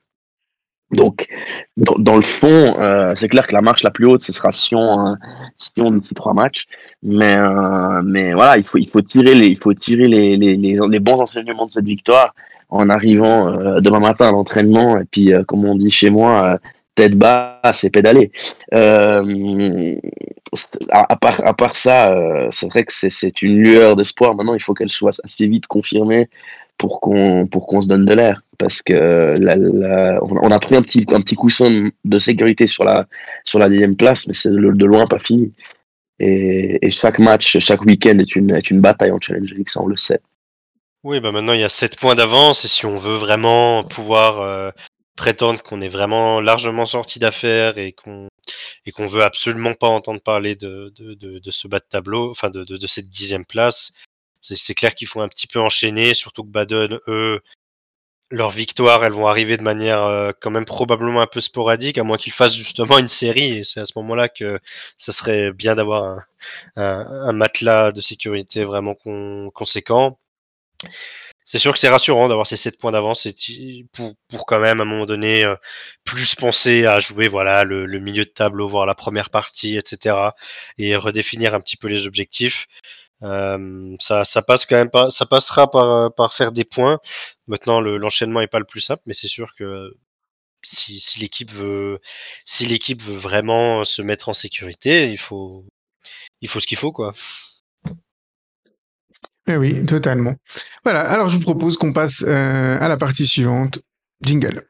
Donc, 0.93 1.29
dans, 1.77 2.17
le 2.17 2.23
fond, 2.23 2.77
euh, 2.81 3.13
c'est 3.15 3.29
clair 3.29 3.47
que 3.47 3.55
la 3.55 3.61
marche 3.61 3.85
la 3.85 3.91
plus 3.91 4.07
haute, 4.07 4.23
ce 4.23 4.33
sera 4.33 4.51
Sion, 4.51 5.07
euh, 5.07 5.15
Sion 5.57 5.93
d'ici 5.93 6.15
trois 6.15 6.35
matchs. 6.35 6.67
Mais, 7.03 7.37
euh, 7.37 8.03
mais 8.05 8.33
voilà, 8.33 8.59
il 8.59 8.65
faut, 8.65 8.79
il 8.79 8.89
faut 8.89 9.01
tirer, 9.01 9.35
les, 9.35 9.47
il 9.47 9.59
faut 9.59 9.73
tirer 9.73 10.09
les, 10.09 10.37
les, 10.37 10.57
les, 10.57 11.01
bons 11.01 11.21
enseignements 11.21 11.67
de 11.67 11.71
cette 11.71 11.85
victoire 11.85 12.35
en 12.69 12.89
arrivant 12.91 13.49
euh, 13.49 13.81
demain 13.81 14.01
matin 14.01 14.29
à 14.29 14.33
l'entraînement. 14.33 14.99
Et 14.99 15.05
puis, 15.05 15.33
euh, 15.33 15.45
comme 15.45 15.65
on 15.65 15.77
dit 15.77 15.91
chez 15.91 16.11
moi, 16.11 16.59
tête 16.97 17.15
basse 17.15 17.85
et 17.85 17.91
pédaler. 17.91 18.33
Euh, 18.75 19.95
à, 20.91 21.17
part, 21.17 21.41
à 21.47 21.55
part 21.55 21.77
ça, 21.77 22.13
c'est 22.51 22.69
vrai 22.69 22.83
que 22.83 22.93
c'est 22.93 23.43
une 23.43 23.63
lueur 23.63 23.95
d'espoir. 23.95 24.35
Maintenant, 24.35 24.55
il 24.55 24.63
faut 24.63 24.75
qu'elle 24.75 24.91
soit 24.91 25.21
assez 25.23 25.47
vite 25.47 25.69
confirmée 25.69 26.29
pour 26.81 27.01
qu'on 27.03 27.47
pour 27.47 27.67
qu'on 27.67 27.83
se 27.83 27.87
donne 27.87 28.07
de 28.07 28.15
l'air. 28.15 28.43
Parce 28.59 28.81
que 28.83 29.35
on 30.23 30.51
a 30.51 30.59
pris 30.59 30.75
un 30.75 30.83
petit 30.83 31.05
un 31.11 31.21
petit 31.21 31.37
coussin 31.37 31.91
de 32.05 32.19
sécurité 32.19 32.67
sur 32.67 32.85
la 32.85 33.07
sur 33.45 33.59
la 33.59 33.69
dixième 33.69 33.97
place 33.97 34.27
mais 34.27 34.35
c'est 34.35 34.51
de, 34.51 34.87
loin 34.87 35.07
pas 35.07 35.19
fini. 35.19 35.53
Et, 36.19 36.91
chaque 36.91 37.19
match 37.19 37.59
chaque 37.59 37.83
week-end 37.83 38.19
est 38.19 38.35
une 38.35 38.51
est 38.57 38.71
une 38.71 38.81
bataille 38.81 39.13
en 39.13 39.21
Challenge 39.21 39.53
League 39.53 39.69
ça 39.69 39.83
on 39.83 39.87
le 39.87 39.95
sait. 39.95 40.21
Oui 41.05 41.21
bah 41.21 41.33
maintenant 41.33 41.53
il 41.53 41.61
y 41.61 41.65
a 41.65 41.69
7 41.69 41.99
points 41.99 42.15
d'avance 42.15 42.65
et 42.65 42.69
si 42.69 42.87
on 42.87 42.97
veut 42.97 43.17
vraiment 43.17 43.85
pouvoir 43.85 44.41
euh, 44.41 44.71
prétendre 45.17 45.63
qu'on 45.63 45.83
est 45.83 45.91
vraiment 45.91 46.41
largement 46.41 46.87
sorti 46.87 47.19
d'affaires 47.19 47.77
et 47.77 47.93
qu'on 47.93 48.29
et 48.87 48.91
qu'on 48.91 49.07
veut 49.07 49.23
absolument 49.23 49.75
pas 49.75 49.89
entendre 49.89 50.23
parler 50.23 50.57
de, 50.57 50.93
de 50.97 51.51
ce 51.51 51.69
bas 51.69 51.79
de 51.79 51.85
tableau, 51.89 52.31
enfin 52.31 52.49
de, 52.49 52.65
de, 52.65 52.79
de 52.79 52.87
cette 52.87 53.11
dixième 53.11 53.45
place, 53.45 53.93
c'est 54.41 54.75
clair 54.75 54.95
qu'il 54.95 55.09
faut 55.09 55.21
un 55.21 55.29
petit 55.29 55.47
peu 55.47 55.61
enchaîner, 55.61 56.15
surtout 56.15 56.45
que 56.45 56.49
Baden, 56.49 56.99
eux, 57.09 57.41
leurs 58.31 58.51
victoires, 58.51 59.05
elles 59.05 59.13
vont 59.13 59.27
arriver 59.27 59.57
de 59.57 59.63
manière 59.63 60.05
euh, 60.05 60.31
quand 60.41 60.51
même 60.51 60.65
probablement 60.65 61.21
un 61.21 61.27
peu 61.27 61.41
sporadique, 61.41 61.99
à 61.99 62.05
moins 62.05 62.17
qu'ils 62.17 62.33
fassent 62.33 62.55
justement 62.55 62.99
une 62.99 63.09
série. 63.09 63.59
Et 63.59 63.65
c'est 63.65 63.81
à 63.81 63.85
ce 63.85 63.93
moment-là 63.97 64.29
que 64.29 64.61
ça 64.97 65.13
serait 65.13 65.53
bien 65.53 65.75
d'avoir 65.75 66.21
un, 66.77 67.33
matelas 67.33 67.93
de 67.93 68.01
sécurité 68.01 68.65
vraiment 68.65 68.95
conséquent. 69.53 70.19
c'est 71.45 71.59
sûr 71.59 71.73
que 71.73 71.79
c'est 71.79 71.89
rassurant 71.89 72.29
d'avoir 72.29 72.47
ces 72.47 72.57
7 72.57 72.79
points 72.79 72.93
d'avance 72.93 73.27
pour, 73.93 74.15
pour 74.29 74.47
quand 74.47 74.61
même 74.61 74.81
à 74.81 74.83
un 74.85 74.87
moment 74.87 75.07
donné 75.07 75.45
euh, 75.45 75.57
plus 76.05 76.35
penser 76.37 76.87
à 76.87 77.01
jouer 77.01 77.29
voilà 77.29 77.65
le, 77.65 77.87
milieu 77.99 78.25
de 78.25 78.31
tableau, 78.31 78.69
voir 78.69 78.87
la 78.87 78.95
première 78.95 79.31
partie, 79.31 79.77
etc. 79.77 80.17
et 80.79 80.95
redéfinir 80.97 81.55
un 81.55 81.61
petit 81.61 81.77
peu 81.77 81.89
les 81.89 82.07
objectifs. 82.07 82.67
Euh, 83.23 83.97
ça, 83.99 84.25
ça 84.25 84.43
passe 84.43 84.67
quand 84.67 84.77
même 84.77 84.91
pas, 84.91 85.11
ça 85.11 85.27
passera 85.27 85.71
par, 85.71 86.15
par 86.15 86.33
faire 86.33 86.53
des 86.53 86.65
points. 86.65 86.99
Maintenant, 87.47 87.81
l'enchaînement 87.81 88.41
est 88.41 88.47
pas 88.47 88.59
le 88.59 88.65
plus 88.65 88.81
simple, 88.81 89.03
mais 89.07 89.13
c'est 89.13 89.29
sûr 89.29 89.55
que 89.57 89.95
si, 90.63 91.01
si 91.01 91.21
l'équipe 91.21 91.51
veut, 91.51 91.99
si 92.45 92.67
l'équipe 92.67 93.03
veut 93.03 93.17
vraiment 93.17 93.85
se 93.85 94.03
mettre 94.03 94.29
en 94.29 94.35
sécurité, 94.35 95.11
il 95.11 95.19
faut, 95.19 95.65
il 96.41 96.49
faut 96.49 96.61
ce 96.61 96.67
qu'il 96.67 96.79
faut, 96.79 96.93
quoi. 96.93 97.13
Eh 99.47 99.57
oui, 99.57 99.85
totalement. 99.85 100.35
Voilà, 100.85 101.01
alors 101.01 101.29
je 101.29 101.37
vous 101.37 101.43
propose 101.43 101.77
qu'on 101.77 101.93
passe 101.93 102.23
euh, 102.27 102.79
à 102.81 102.89
la 102.89 102.97
partie 102.97 103.27
suivante. 103.27 103.81
Jingle. 104.23 104.70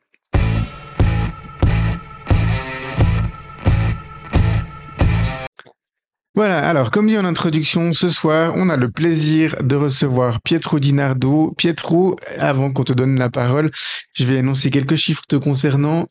Voilà, 6.37 6.61
alors 6.69 6.93
comme 6.93 7.09
dit 7.09 7.19
en 7.19 7.25
introduction, 7.25 7.93
ce 7.93 8.09
soir, 8.09 8.53
on 8.55 8.69
a 8.69 8.77
le 8.77 8.89
plaisir 8.89 9.57
de 9.63 9.75
recevoir 9.75 10.41
Pietro 10.41 10.79
Dinardo. 10.79 11.53
Pietro, 11.59 12.17
avant 12.39 12.71
qu'on 12.73 12.85
te 12.85 12.93
donne 12.93 13.19
la 13.19 13.31
parole, 13.31 13.73
je 14.13 14.25
vais 14.25 14.37
énoncer 14.37 14.71
quelques 14.71 14.95
chiffres 14.95 15.25
te 15.29 15.35
concernant. 15.35 16.07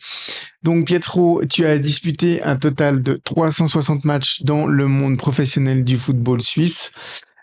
Donc 0.62 0.88
Pietro, 0.88 1.42
tu 1.50 1.66
as 1.66 1.78
disputé 1.78 2.44
un 2.44 2.58
total 2.58 3.02
de 3.02 3.14
360 3.24 4.04
matchs 4.04 4.42
dans 4.44 4.68
le 4.68 4.88
monde 4.88 5.18
professionnel 5.18 5.86
du 5.86 5.98
football 5.98 6.42
suisse. 6.42 6.92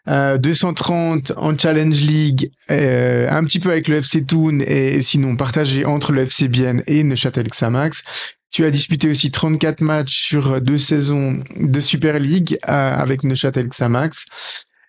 230 0.07 1.31
euh, 1.31 1.35
en 1.37 1.59
Challenge 1.59 2.01
League, 2.01 2.53
euh, 2.71 3.29
un 3.31 3.43
petit 3.45 3.59
peu 3.59 3.71
avec 3.71 3.89
le 3.89 3.97
FC 3.97 4.25
Thun 4.25 4.61
et 4.61 5.03
sinon 5.03 5.35
partagé 5.35 5.85
entre 5.85 6.13
le 6.13 6.23
FC 6.23 6.47
Bienne 6.47 6.83
et 6.87 7.03
Neuchâtel 7.03 7.49
Xamax. 7.49 8.05
Tu 8.51 8.65
as 8.65 8.71
disputé 8.71 9.11
aussi 9.11 9.31
34 9.31 9.81
matchs 9.81 10.27
sur 10.27 10.61
deux 10.61 10.79
saisons 10.79 11.43
de 11.57 11.81
Super 11.81 12.19
League 12.19 12.57
euh, 12.69 12.97
avec 12.97 13.25
Neuchâtel 13.25 13.69
Xamax. 13.69 14.25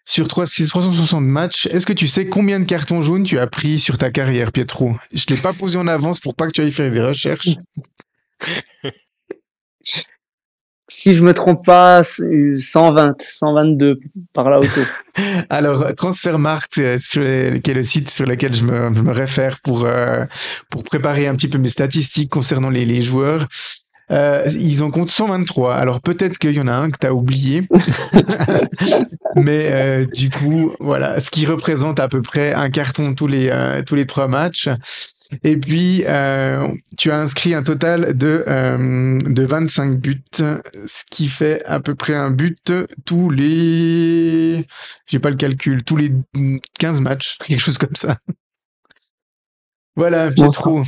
Sur 0.06 0.30
360 0.30 1.22
matchs, 1.22 1.66
est-ce 1.66 1.86
que 1.86 1.92
tu 1.92 2.08
sais 2.08 2.28
combien 2.28 2.62
de 2.62 2.66
cartons 2.66 3.02
jaunes 3.02 3.26
tu 3.26 3.40
as 3.40 3.48
pris 3.48 3.78
sur 3.78 3.98
ta 3.98 4.10
carrière, 4.10 4.54
Pietro? 4.54 4.96
Je 5.14 5.26
ne 5.30 5.36
l'ai 5.36 5.42
pas 5.42 5.52
posé 5.52 5.78
en 5.78 5.86
avance 5.86 6.22
pour 6.22 6.34
pas 6.34 6.48
que 6.48 6.54
tu 6.54 6.62
ailles 6.62 6.72
faire 6.72 6.92
des 6.92 7.02
recherches. 7.02 7.50
si 10.88 11.14
je 11.14 11.24
me 11.24 11.34
trompe 11.34 11.66
pas, 11.66 12.04
120, 12.04 13.22
122 13.22 14.00
par 14.34 14.50
là 14.50 14.60
autour. 14.60 14.86
Alors, 15.50 15.94
Transfermarkt, 15.96 16.78
euh, 16.78 16.98
sur 16.98 17.22
qui 17.24 17.72
est 17.72 17.74
le 17.74 17.84
site 17.84 18.10
sur 18.10 18.26
lequel 18.26 18.54
je 18.54 18.64
me, 18.64 18.94
je 18.94 19.02
me 19.02 19.12
réfère 19.12 19.60
pour, 19.60 19.86
euh, 19.86 20.26
pour 20.70 20.84
préparer 20.84 21.28
un 21.28 21.36
petit 21.36 21.48
peu 21.48 21.58
mes 21.58 21.70
statistiques 21.70 22.30
concernant 22.30 22.70
les, 22.70 22.86
les 22.86 23.02
joueurs. 23.02 23.48
Euh, 24.10 24.48
ils 24.58 24.84
en 24.84 24.92
comptent 24.92 25.12
123. 25.12 25.76
Alors 25.76 26.00
peut-être 26.00 26.38
qu'il 26.38 26.52
y 26.52 26.62
en 26.62 26.68
a 26.68 26.74
un 26.74 26.90
que 26.90 26.98
tu 27.00 27.08
as 27.08 27.14
oublié. 27.14 27.68
Mais 29.36 29.70
euh, 29.72 30.06
du 30.06 30.30
coup, 30.30 30.74
voilà, 30.80 31.20
ce 31.20 31.30
qui 31.30 31.46
représente 31.46 32.00
à 32.00 32.08
peu 32.08 32.22
près 32.22 32.54
un 32.54 32.70
carton 32.70 33.14
tous 33.14 33.28
les, 33.28 33.50
euh, 33.50 33.82
tous 33.84 33.96
les 33.96 34.06
trois 34.06 34.28
matchs. 34.28 34.70
Et 35.44 35.58
puis, 35.58 36.04
euh, 36.06 36.68
tu 36.98 37.12
as 37.12 37.20
inscrit 37.20 37.54
un 37.54 37.64
total 37.64 38.18
de, 38.18 38.44
euh, 38.48 39.18
de 39.20 39.44
25 39.44 39.98
buts, 39.98 40.24
ce 40.34 41.04
qui 41.10 41.28
fait 41.28 41.64
à 41.66 41.80
peu 41.80 41.96
près 41.96 42.16
un 42.16 42.32
but 42.32 42.72
tous 43.06 43.30
les... 43.30 44.66
J'ai 45.06 45.20
pas 45.20 45.30
le 45.30 45.36
calcul, 45.36 45.84
tous 45.84 45.98
les 45.98 46.12
15 46.80 47.02
matchs, 47.02 47.38
quelque 47.46 47.62
chose 47.62 47.78
comme 47.78 47.96
ça. 47.96 48.18
Voilà, 49.96 50.28
Pietro. 50.32 50.84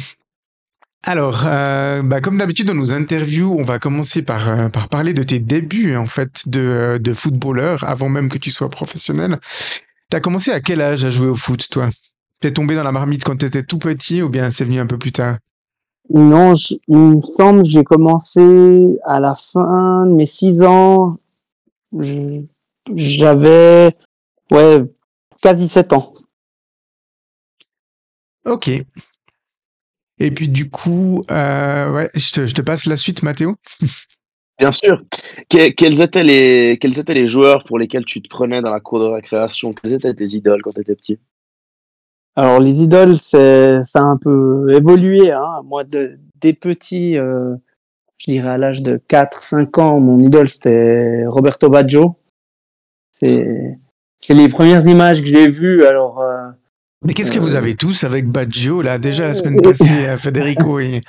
Alors, 1.04 1.44
euh, 1.46 2.02
bah, 2.04 2.20
comme 2.20 2.38
d'habitude 2.38 2.68
dans 2.68 2.76
nos 2.76 2.94
interviews, 2.94 3.56
on 3.58 3.64
va 3.64 3.80
commencer 3.80 4.22
par, 4.22 4.50
euh, 4.50 4.70
par 4.70 4.90
parler 4.90 5.14
de 5.14 5.24
tes 5.24 5.40
débuts 5.40 5.96
en 5.96 6.06
fait 6.06 6.48
de, 6.48 7.00
de 7.02 7.14
footballeur, 7.14 7.84
avant 7.86 8.10
même 8.10 8.30
que 8.30 8.38
tu 8.38 8.52
sois 8.52 8.70
professionnel. 8.70 9.40
Tu 10.12 10.18
as 10.18 10.20
commencé 10.20 10.52
à 10.52 10.60
quel 10.60 10.82
âge 10.82 11.06
à 11.06 11.10
jouer 11.10 11.28
au 11.28 11.36
foot, 11.36 11.68
toi? 11.70 11.90
T'es 12.40 12.54
tombé 12.54 12.76
dans 12.76 12.84
la 12.84 12.92
marmite 12.92 13.24
quand 13.24 13.36
t'étais 13.36 13.64
tout 13.64 13.80
petit 13.80 14.22
ou 14.22 14.30
bien 14.30 14.50
c'est 14.50 14.64
venu 14.64 14.80
un 14.80 14.86
peu 14.86 14.98
plus 14.98 15.12
tard? 15.12 15.38
Non, 16.10 16.54
il 16.88 16.98
me 16.98 17.22
semble 17.22 17.64
que 17.64 17.70
j'ai 17.70 17.84
commencé 17.84 18.98
à 19.06 19.20
la 19.20 19.36
fin 19.36 20.06
de 20.06 20.14
mes 20.14 20.26
six 20.26 20.64
ans. 20.64 21.18
J'avais, 22.96 23.92
ouais, 24.52 24.80
quasi 25.42 25.70
sept 25.70 25.94
ans. 25.94 26.14
Ok. 28.46 28.70
Et 30.22 30.32
puis 30.32 30.48
du 30.48 30.70
coup, 30.70 31.24
euh, 31.30 31.92
ouais, 31.92 32.10
je 32.16 32.32
te, 32.32 32.48
je 32.48 32.54
te 32.56 32.62
passe 32.62 32.86
la 32.86 32.98
suite, 32.98 33.22
Mathéo. 33.22 33.56
Bien 34.58 34.72
sûr. 34.72 35.02
quels, 35.48 36.02
étaient 36.02 36.24
les, 36.24 36.78
quels 36.82 37.00
étaient 37.00 37.14
les 37.14 37.28
joueurs 37.28 37.64
pour 37.64 37.80
lesquels 37.80 38.04
tu 38.04 38.22
te 38.22 38.28
prenais 38.28 38.62
dans 38.62 38.70
la 38.70 38.80
cour 38.80 39.00
de 39.00 39.06
récréation? 39.06 39.74
Quels 39.74 39.94
étaient 39.94 40.14
tes 40.14 40.26
idoles 40.26 40.62
quand 40.62 40.74
tu 40.74 40.82
étais 40.82 40.96
petit? 40.96 41.20
Alors 42.36 42.60
les 42.60 42.76
idoles, 42.76 43.18
c'est 43.22 43.84
ça 43.84 44.00
a 44.00 44.04
un 44.04 44.18
peu 44.18 44.74
évolué. 44.74 45.32
Hein. 45.32 45.62
Moi, 45.66 45.84
de, 45.84 46.18
des 46.40 46.54
petits, 46.54 47.18
euh, 47.18 47.56
je 48.18 48.32
dirais 48.32 48.50
à 48.50 48.58
l'âge 48.58 48.82
de 48.82 49.02
4-5 49.10 49.80
ans, 49.82 50.00
mon 50.00 50.20
idole 50.20 50.48
c'était 50.48 51.26
Roberto 51.28 51.70
Baggio. 51.70 52.16
C'est 53.12 53.78
c'est 54.22 54.34
les 54.34 54.48
premières 54.50 54.86
images 54.88 55.22
que 55.22 55.28
j'ai 55.28 55.50
vues. 55.50 55.86
Alors. 55.86 56.22
Euh, 56.22 56.48
Mais 57.04 57.14
qu'est-ce 57.14 57.32
que 57.32 57.40
vous 57.40 57.56
euh, 57.56 57.58
avez 57.58 57.76
tous 57.76 58.04
avec 58.04 58.28
Baggio 58.28 58.82
là? 58.82 58.98
Déjà 58.98 59.28
la 59.28 59.34
semaine 59.34 59.62
passée, 59.62 60.08
Federico 60.18 60.80
et 60.80 61.02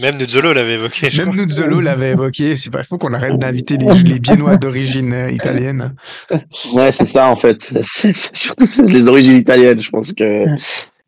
même 0.00 0.18
Nuzzolo 0.18 0.52
l'avait 0.52 0.74
évoqué. 0.74 1.08
Même 1.16 1.34
Nuzzolo 1.34 1.80
l'avait 1.82 2.12
évoqué. 2.12 2.56
C'est 2.56 2.70
pas 2.70 2.82
faux 2.82 2.98
qu'on 2.98 3.12
arrête 3.12 3.38
d'inviter 3.38 3.76
les, 3.76 3.92
les 4.02 4.18
Biennois 4.18 4.56
d'origine 4.56 5.12
euh, 5.12 5.30
italienne. 5.30 5.94
Ouais, 6.72 6.92
c'est 6.92 7.04
ça 7.04 7.28
en 7.28 7.36
fait. 7.36 7.60
Surtout 7.82 8.64
les 8.86 9.06
origines 9.06 9.36
italiennes, 9.36 9.80
je 9.80 9.90
pense 9.90 10.12
que 10.12 10.44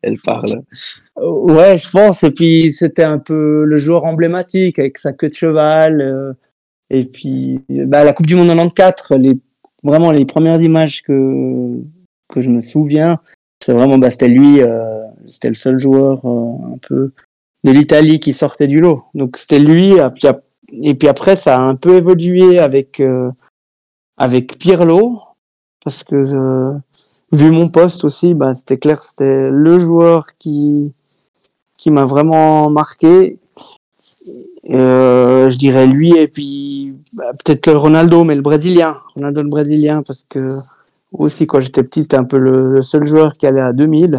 elle 0.01 0.19
parle. 0.19 0.61
Ouais, 1.17 1.77
je 1.77 1.89
pense. 1.89 2.23
Et 2.23 2.31
puis 2.31 2.71
c'était 2.71 3.03
un 3.03 3.17
peu 3.17 3.63
le 3.65 3.77
joueur 3.77 4.05
emblématique 4.05 4.79
avec 4.79 4.97
sa 4.97 5.13
queue 5.13 5.27
de 5.27 5.33
cheval. 5.33 6.01
Euh, 6.01 6.33
et 6.89 7.05
puis 7.05 7.59
bah, 7.69 8.03
la 8.03 8.13
Coupe 8.13 8.27
du 8.27 8.35
Monde 8.35 8.47
94, 8.47 9.19
les, 9.19 9.37
vraiment 9.83 10.11
les 10.11 10.25
premières 10.25 10.61
images 10.61 11.01
que 11.03 11.69
que 12.29 12.41
je 12.41 12.49
me 12.49 12.59
souviens, 12.59 13.19
c'est 13.63 13.73
vraiment 13.73 13.97
bah, 13.97 14.09
c'était 14.09 14.27
lui. 14.27 14.61
Euh, 14.61 15.03
c'était 15.27 15.49
le 15.49 15.55
seul 15.55 15.77
joueur 15.77 16.25
un 16.25 16.77
peu 16.87 17.11
de 17.63 17.71
l'Italie 17.71 18.19
qui 18.19 18.33
sortait 18.33 18.67
du 18.67 18.79
lot. 18.79 19.03
Donc 19.13 19.37
c'était 19.37 19.59
lui. 19.59 19.95
Et 20.71 20.95
puis 20.95 21.07
après, 21.07 21.35
ça 21.35 21.57
a 21.57 21.61
un 21.61 21.75
peu 21.75 21.95
évolué 21.95 22.59
avec 22.59 22.99
euh, 22.99 23.31
avec 24.17 24.57
Pirlo, 24.57 25.19
parce 25.83 26.03
que 26.03 26.15
euh, 26.15 26.73
vu 27.31 27.51
mon 27.51 27.69
poste 27.69 28.03
aussi, 28.03 28.33
bah, 28.33 28.53
c'était 28.53 28.77
clair, 28.77 28.99
c'était 28.99 29.51
le 29.51 29.79
joueur 29.79 30.27
qui 30.37 30.93
qui 31.73 31.91
m'a 31.91 32.05
vraiment 32.05 32.69
marqué. 32.69 33.39
Euh, 34.69 35.49
je 35.49 35.57
dirais 35.57 35.87
lui 35.87 36.17
et 36.17 36.27
puis 36.27 36.93
bah, 37.13 37.31
peut-être 37.31 37.61
que 37.61 37.71
Ronaldo, 37.71 38.25
mais 38.25 38.35
le 38.35 38.41
brésilien, 38.41 38.97
Ronaldo 39.15 39.43
le 39.43 39.49
brésilien, 39.49 40.03
parce 40.03 40.25
que 40.25 40.49
aussi 41.13 41.45
quand 41.47 41.61
j'étais 41.61 41.83
petit, 41.83 42.01
c'était 42.01 42.17
un 42.17 42.25
peu 42.25 42.37
le, 42.37 42.73
le, 42.73 42.81
seul 42.81 43.07
joueur 43.07 43.37
qui 43.37 43.47
allait 43.47 43.61
à 43.61 43.71
2000 43.71 44.17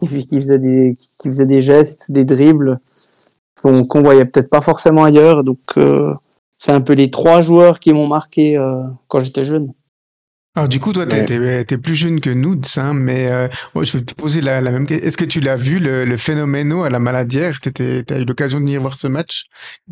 qui 0.00 0.40
faisait 0.40 0.58
des, 0.58 0.96
qui 1.18 1.28
faisait 1.28 1.46
des 1.46 1.60
gestes, 1.60 2.10
des 2.10 2.24
dribbles 2.24 2.78
qu'on 3.64 3.84
qu 3.86 3.98
voyait 4.00 4.26
peut-être 4.26 4.50
pas 4.50 4.60
forcément 4.60 5.04
ailleurs. 5.04 5.42
Donc, 5.42 5.60
euh, 5.76 6.12
c'est 6.58 6.72
un 6.72 6.80
peu 6.80 6.92
les 6.92 7.10
trois 7.10 7.40
joueurs 7.40 7.80
qui 7.80 7.92
m'ont 7.92 8.06
marqué 8.06 8.56
euh, 8.56 8.82
quand 9.08 9.24
j'étais 9.24 9.44
jeune. 9.44 9.72
Alors 10.56 10.68
du 10.68 10.78
coup, 10.78 10.92
toi, 10.92 11.04
tu 11.04 11.16
es, 11.16 11.64
plus 11.78 11.96
jeune 11.96 12.20
que 12.20 12.30
nous, 12.30 12.60
hein, 12.76 12.94
mais 12.94 13.26
euh, 13.26 13.48
je 13.74 13.98
vais 13.98 14.04
te 14.04 14.14
poser 14.14 14.40
la, 14.40 14.60
la 14.60 14.70
même 14.70 14.86
question. 14.86 15.04
Est-ce 15.04 15.16
que 15.16 15.24
tu 15.24 15.40
l'as 15.40 15.56
vu, 15.56 15.80
le, 15.80 16.04
le 16.04 16.16
phénoméno 16.16 16.84
à 16.84 16.90
la 16.90 17.00
Maladière? 17.00 17.60
Tu 17.60 17.72
as 18.08 18.18
eu 18.20 18.24
l'occasion 18.24 18.60
de 18.60 18.64
venir 18.64 18.80
voir 18.80 18.96
ce 18.96 19.08
match 19.08 19.46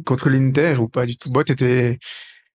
contre 0.04 0.30
l'Inter 0.30 0.76
ou 0.78 0.86
pas 0.86 1.04
du 1.04 1.16
tout? 1.16 1.30
Bon, 1.32 1.40
tu 1.40 1.52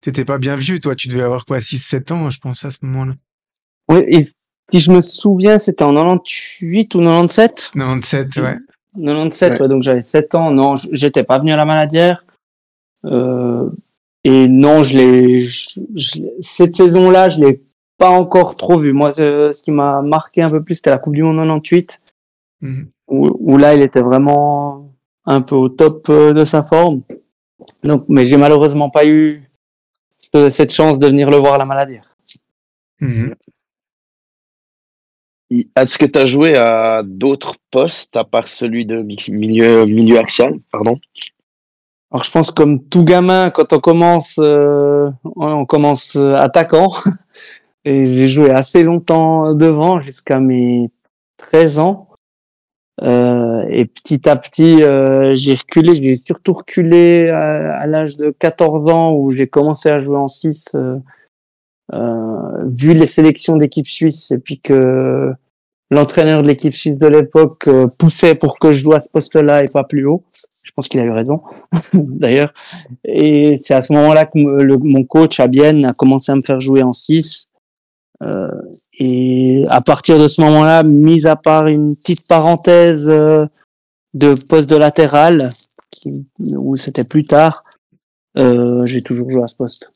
n'étais 0.05 0.23
pas 0.23 0.37
bien 0.37 0.55
vieux, 0.55 0.79
toi. 0.79 0.95
Tu 0.95 1.09
devais 1.09 1.23
avoir 1.23 1.43
quoi, 1.45 1.59
6-7 1.59 2.13
ans, 2.13 2.29
je 2.29 2.39
pense, 2.39 2.63
à 2.63 2.71
ce 2.71 2.77
moment-là. 2.83 3.13
Oui, 3.89 4.31
et 4.73 4.79
si 4.79 4.85
je 4.85 4.91
me 4.91 5.01
souviens, 5.01 5.57
c'était 5.57 5.83
en 5.83 5.93
98 5.93 6.95
ou 6.95 6.99
97 6.99 7.71
97, 7.73 8.37
ouais. 8.37 8.57
97, 8.95 9.59
ouais. 9.59 9.67
donc 9.67 9.83
j'avais 9.83 10.01
7 10.01 10.35
ans. 10.35 10.51
Non, 10.51 10.75
j'étais 10.91 11.23
pas 11.23 11.39
venu 11.39 11.53
à 11.53 11.57
la 11.57 11.65
Maladière. 11.65 12.25
Euh, 13.05 13.69
et 14.23 14.47
non, 14.47 14.83
je 14.83 14.97
l'ai. 14.97 15.47
Cette 16.41 16.75
saison-là, 16.75 17.29
je 17.29 17.39
l'ai 17.39 17.61
pas 17.97 18.09
encore 18.09 18.57
trop 18.57 18.77
vu. 18.77 18.91
Moi, 18.91 19.11
ce 19.13 19.63
qui 19.63 19.71
m'a 19.71 20.01
marqué 20.01 20.41
un 20.41 20.49
peu 20.49 20.61
plus, 20.61 20.75
c'était 20.75 20.89
la 20.89 20.99
Coupe 20.99 21.15
du 21.15 21.23
Monde 21.23 21.37
98, 21.37 21.99
mhm. 22.61 22.87
où, 23.07 23.29
où, 23.39 23.57
là, 23.57 23.73
il 23.73 23.81
était 23.81 24.01
vraiment 24.01 24.91
un 25.25 25.41
peu 25.41 25.55
au 25.55 25.69
top 25.69 26.07
euh, 26.09 26.33
de 26.33 26.43
sa 26.43 26.63
forme. 26.63 27.03
Donc, 27.83 28.05
mais 28.09 28.25
j'ai 28.25 28.37
malheureusement 28.37 28.89
pas 28.89 29.05
eu 29.05 29.43
cette 30.51 30.73
chance 30.73 30.99
de 30.99 31.07
venir 31.07 31.29
le 31.29 31.37
voir 31.37 31.53
à 31.53 31.57
la 31.57 31.65
Maladière. 31.65 32.15
Mhm. 32.99 33.33
Est-ce 35.49 35.97
que 35.97 36.05
tu 36.05 36.19
as 36.19 36.25
joué 36.25 36.55
à 36.57 37.01
d'autres 37.05 37.55
postes 37.71 38.17
à 38.17 38.23
part 38.23 38.47
celui 38.47 38.85
de 38.85 39.01
mi- 39.01 39.17
milieu, 39.29 39.85
milieu 39.85 40.19
axial 40.19 40.55
pardon? 40.71 40.99
Alors 42.11 42.23
je 42.23 42.31
pense 42.31 42.51
comme 42.51 42.83
tout 42.87 43.03
gamin, 43.03 43.49
quand 43.49 43.73
on 43.73 43.79
commence, 43.79 44.39
euh, 44.39 45.09
on 45.35 45.65
commence 45.65 46.15
euh, 46.15 46.35
attaquant. 46.35 46.91
Et 47.85 48.05
j'ai 48.05 48.27
joué 48.27 48.49
assez 48.49 48.83
longtemps 48.83 49.53
devant, 49.53 50.01
jusqu'à 50.01 50.39
mes 50.39 50.89
13 51.37 51.79
ans. 51.79 52.09
Euh, 53.01 53.63
et 53.69 53.85
petit 53.85 54.27
à 54.27 54.35
petit, 54.35 54.79
j'ai 55.35 55.55
reculé. 55.55 55.95
J'ai 55.95 56.15
surtout 56.15 56.53
reculé 56.53 57.29
à, 57.29 57.85
l'âge 57.87 58.17
de 58.17 58.31
14 58.31 58.91
ans 58.91 59.13
où 59.13 59.31
j'ai 59.31 59.47
commencé 59.47 59.89
à 59.89 60.03
jouer 60.03 60.17
en 60.17 60.27
6, 60.27 60.75
euh, 60.75 60.79
euh, 60.79 60.99
vu 61.93 62.93
les 62.93 63.07
sélections 63.07 63.57
d'équipe 63.57 63.87
suisse 63.87 64.31
et 64.31 64.39
puis 64.39 64.59
que 64.59 65.33
l'entraîneur 65.89 66.43
de 66.43 66.47
l'équipe 66.47 66.73
suisse 66.73 66.97
de 66.97 67.07
l'époque 67.07 67.67
euh, 67.67 67.87
poussait 67.99 68.35
pour 68.35 68.59
que 68.59 68.73
je 68.73 68.83
joue 68.83 68.93
à 68.93 68.99
ce 68.99 69.09
poste-là 69.09 69.63
et 69.63 69.67
pas 69.67 69.83
plus 69.83 70.05
haut. 70.05 70.23
Je 70.65 70.71
pense 70.75 70.87
qu'il 70.87 70.99
a 70.99 71.03
eu 71.03 71.11
raison, 71.11 71.41
d'ailleurs. 71.93 72.53
Et 73.05 73.59
c'est 73.61 73.73
à 73.73 73.81
ce 73.81 73.93
moment-là 73.93 74.25
que 74.25 74.37
mon 74.37 75.03
coach 75.03 75.39
à 75.39 75.45
a 75.45 75.91
commencé 75.93 76.31
à 76.31 76.35
me 76.35 76.41
faire 76.41 76.59
jouer 76.59 76.83
en 76.83 76.93
6. 76.93 77.49
Euh, 78.23 78.47
et 78.97 79.63
à 79.69 79.81
partir 79.81 80.17
de 80.17 80.27
ce 80.27 80.41
moment-là, 80.41 80.83
mis 80.83 81.27
à 81.27 81.35
part 81.35 81.67
une 81.67 81.95
petite 81.95 82.27
parenthèse 82.27 83.07
euh, 83.07 83.45
de 84.13 84.33
poste 84.33 84.69
de 84.69 84.75
latéral, 84.75 85.49
où 86.57 86.75
c'était 86.75 87.03
plus 87.03 87.25
tard, 87.25 87.63
euh, 88.37 88.85
j'ai 88.85 89.01
toujours 89.01 89.29
joué 89.29 89.43
à 89.43 89.47
ce 89.47 89.55
poste. 89.55 89.91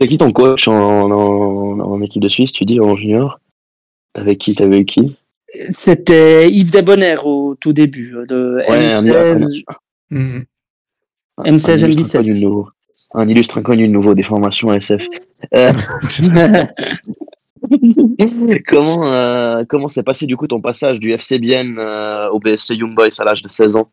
C'est 0.00 0.06
qui 0.06 0.18
ton 0.18 0.32
coach 0.32 0.68
en, 0.68 1.10
en, 1.10 1.80
en 1.80 2.02
équipe 2.02 2.22
de 2.22 2.28
Suisse, 2.28 2.52
tu 2.52 2.64
dis, 2.64 2.80
en 2.80 2.96
junior? 2.96 3.40
T'avais 4.12 4.36
qui 4.36 4.54
T'avais 4.54 4.78
eu 4.80 4.84
qui? 4.84 5.16
C'était 5.70 6.48
Yves 6.50 6.70
Desbonnaire 6.70 7.26
au 7.26 7.54
tout 7.54 7.72
début, 7.72 8.14
euh, 8.16 8.26
de 8.26 8.56
Ouais, 8.68 8.92
un- 8.94 9.00
M16, 9.02 9.64
Mhm. 10.10 10.44
M16, 11.44 11.84
un 11.84 11.90
illustre 11.90 12.16
M17. 12.16 12.16
inconnu 12.18 12.34
de 12.40 12.44
nouveau. 12.46 12.68
Un 13.14 13.28
illustre 13.28 13.58
inconnu 13.58 13.86
de 13.88 13.92
nouveau 13.92 14.14
des 14.14 14.22
formations 14.22 14.72
SF. 14.72 15.06
Euh, 15.54 15.72
comment 18.68 19.12
euh, 19.12 19.64
comment 19.68 19.88
s'est 19.88 20.02
passé 20.02 20.26
du 20.26 20.36
coup 20.36 20.46
ton 20.46 20.60
passage 20.60 21.00
du 21.00 21.10
FC 21.12 21.38
Bienne 21.38 21.76
euh, 21.78 22.28
au 22.30 22.38
BSC 22.38 22.74
Young 22.76 22.94
Boys 22.94 23.08
à 23.18 23.24
l'âge 23.24 23.42
de 23.42 23.48
16 23.48 23.76
ans? 23.76 23.88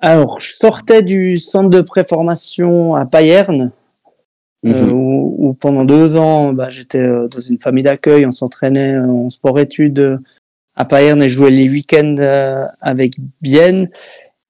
Alors, 0.00 0.38
je 0.40 0.52
sortais 0.54 1.02
du 1.02 1.36
centre 1.36 1.70
de 1.70 1.80
préformation 1.80 2.94
à 2.94 3.06
Payerne, 3.06 3.72
euh, 4.64 4.84
Mhm. 4.86 4.92
où, 4.92 5.34
où 5.38 5.54
pendant 5.54 5.84
deux 5.84 6.16
ans, 6.16 6.52
bah, 6.52 6.70
j'étais 6.70 7.02
euh, 7.02 7.28
dans 7.28 7.40
une 7.40 7.58
famille 7.58 7.84
d'accueil, 7.84 8.24
on 8.26 8.30
s'entraînait 8.30 8.94
euh, 8.94 9.06
en 9.06 9.28
sport-études 9.30 10.20
à 10.76 10.84
Payerne 10.84 11.22
et 11.22 11.28
je 11.28 11.36
jouais 11.38 11.50
les 11.50 11.68
week-ends 11.68 12.16
avec 12.80 13.14
Bienne. 13.42 13.88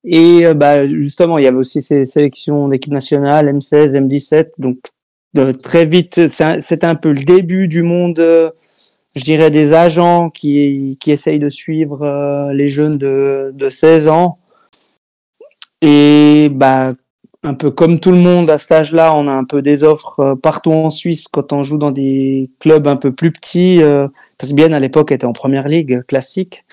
Et 0.05 0.45
bah, 0.55 0.87
justement, 0.87 1.39
il 1.39 1.45
y 1.45 1.47
avait 1.49 1.57
aussi 1.59 1.83
ces 1.83 2.05
sélections 2.05 2.69
d'équipe 2.69 2.93
nationale, 2.93 3.49
M16, 3.49 3.95
M17. 3.95 4.53
Donc, 4.59 4.79
très 5.63 5.85
vite, 5.87 6.27
c'est 6.29 6.45
un- 6.45 6.61
c'était 6.61 6.87
un 6.87 6.95
peu 6.95 7.09
le 7.13 7.25
début 7.25 7.69
du 7.69 7.83
monde, 7.83 8.19
je 8.19 9.23
dirais, 9.23 9.51
des 9.51 9.75
agents 9.75 10.31
qui, 10.31 10.97
qui 11.01 11.11
essayent 11.11 11.39
de 11.39 11.49
suivre 11.51 12.51
les 12.53 12.69
jeunes 12.69 12.97
de, 12.99 13.51
de 13.55 13.69
16 13.69 14.09
ans. 14.09 14.37
Et 15.83 16.49
bah, 16.53 16.95
un 17.45 17.55
peu 17.55 17.71
comme 17.71 18.01
tout 18.01 18.11
le 18.11 18.19
monde 18.19 18.49
à 18.51 18.59
cet 18.59 18.73
âge-là, 18.73 19.15
on 19.15 19.29
a 19.29 19.33
un 19.33 19.45
peu 19.45 19.61
des 19.63 19.85
offres 19.85 20.21
euh, 20.21 20.35
partout 20.35 20.73
en 20.73 20.91
Suisse 20.91 21.29
quand 21.29 21.53
on 21.53 21.63
joue 21.63 21.77
dans 21.79 21.91
des 21.91 22.51
clubs 22.59 22.87
un 22.89 22.97
peu 22.97 23.13
plus 23.13 23.31
petits. 23.31 23.83
euh, 23.83 24.09
parce 24.39 24.51
que 24.51 24.57
Bienne 24.57 24.73
à 24.75 24.81
l'époque 24.81 25.13
était 25.13 25.27
en 25.27 25.33
première 25.33 25.69
ligue 25.69 26.03
classique. 26.07 26.65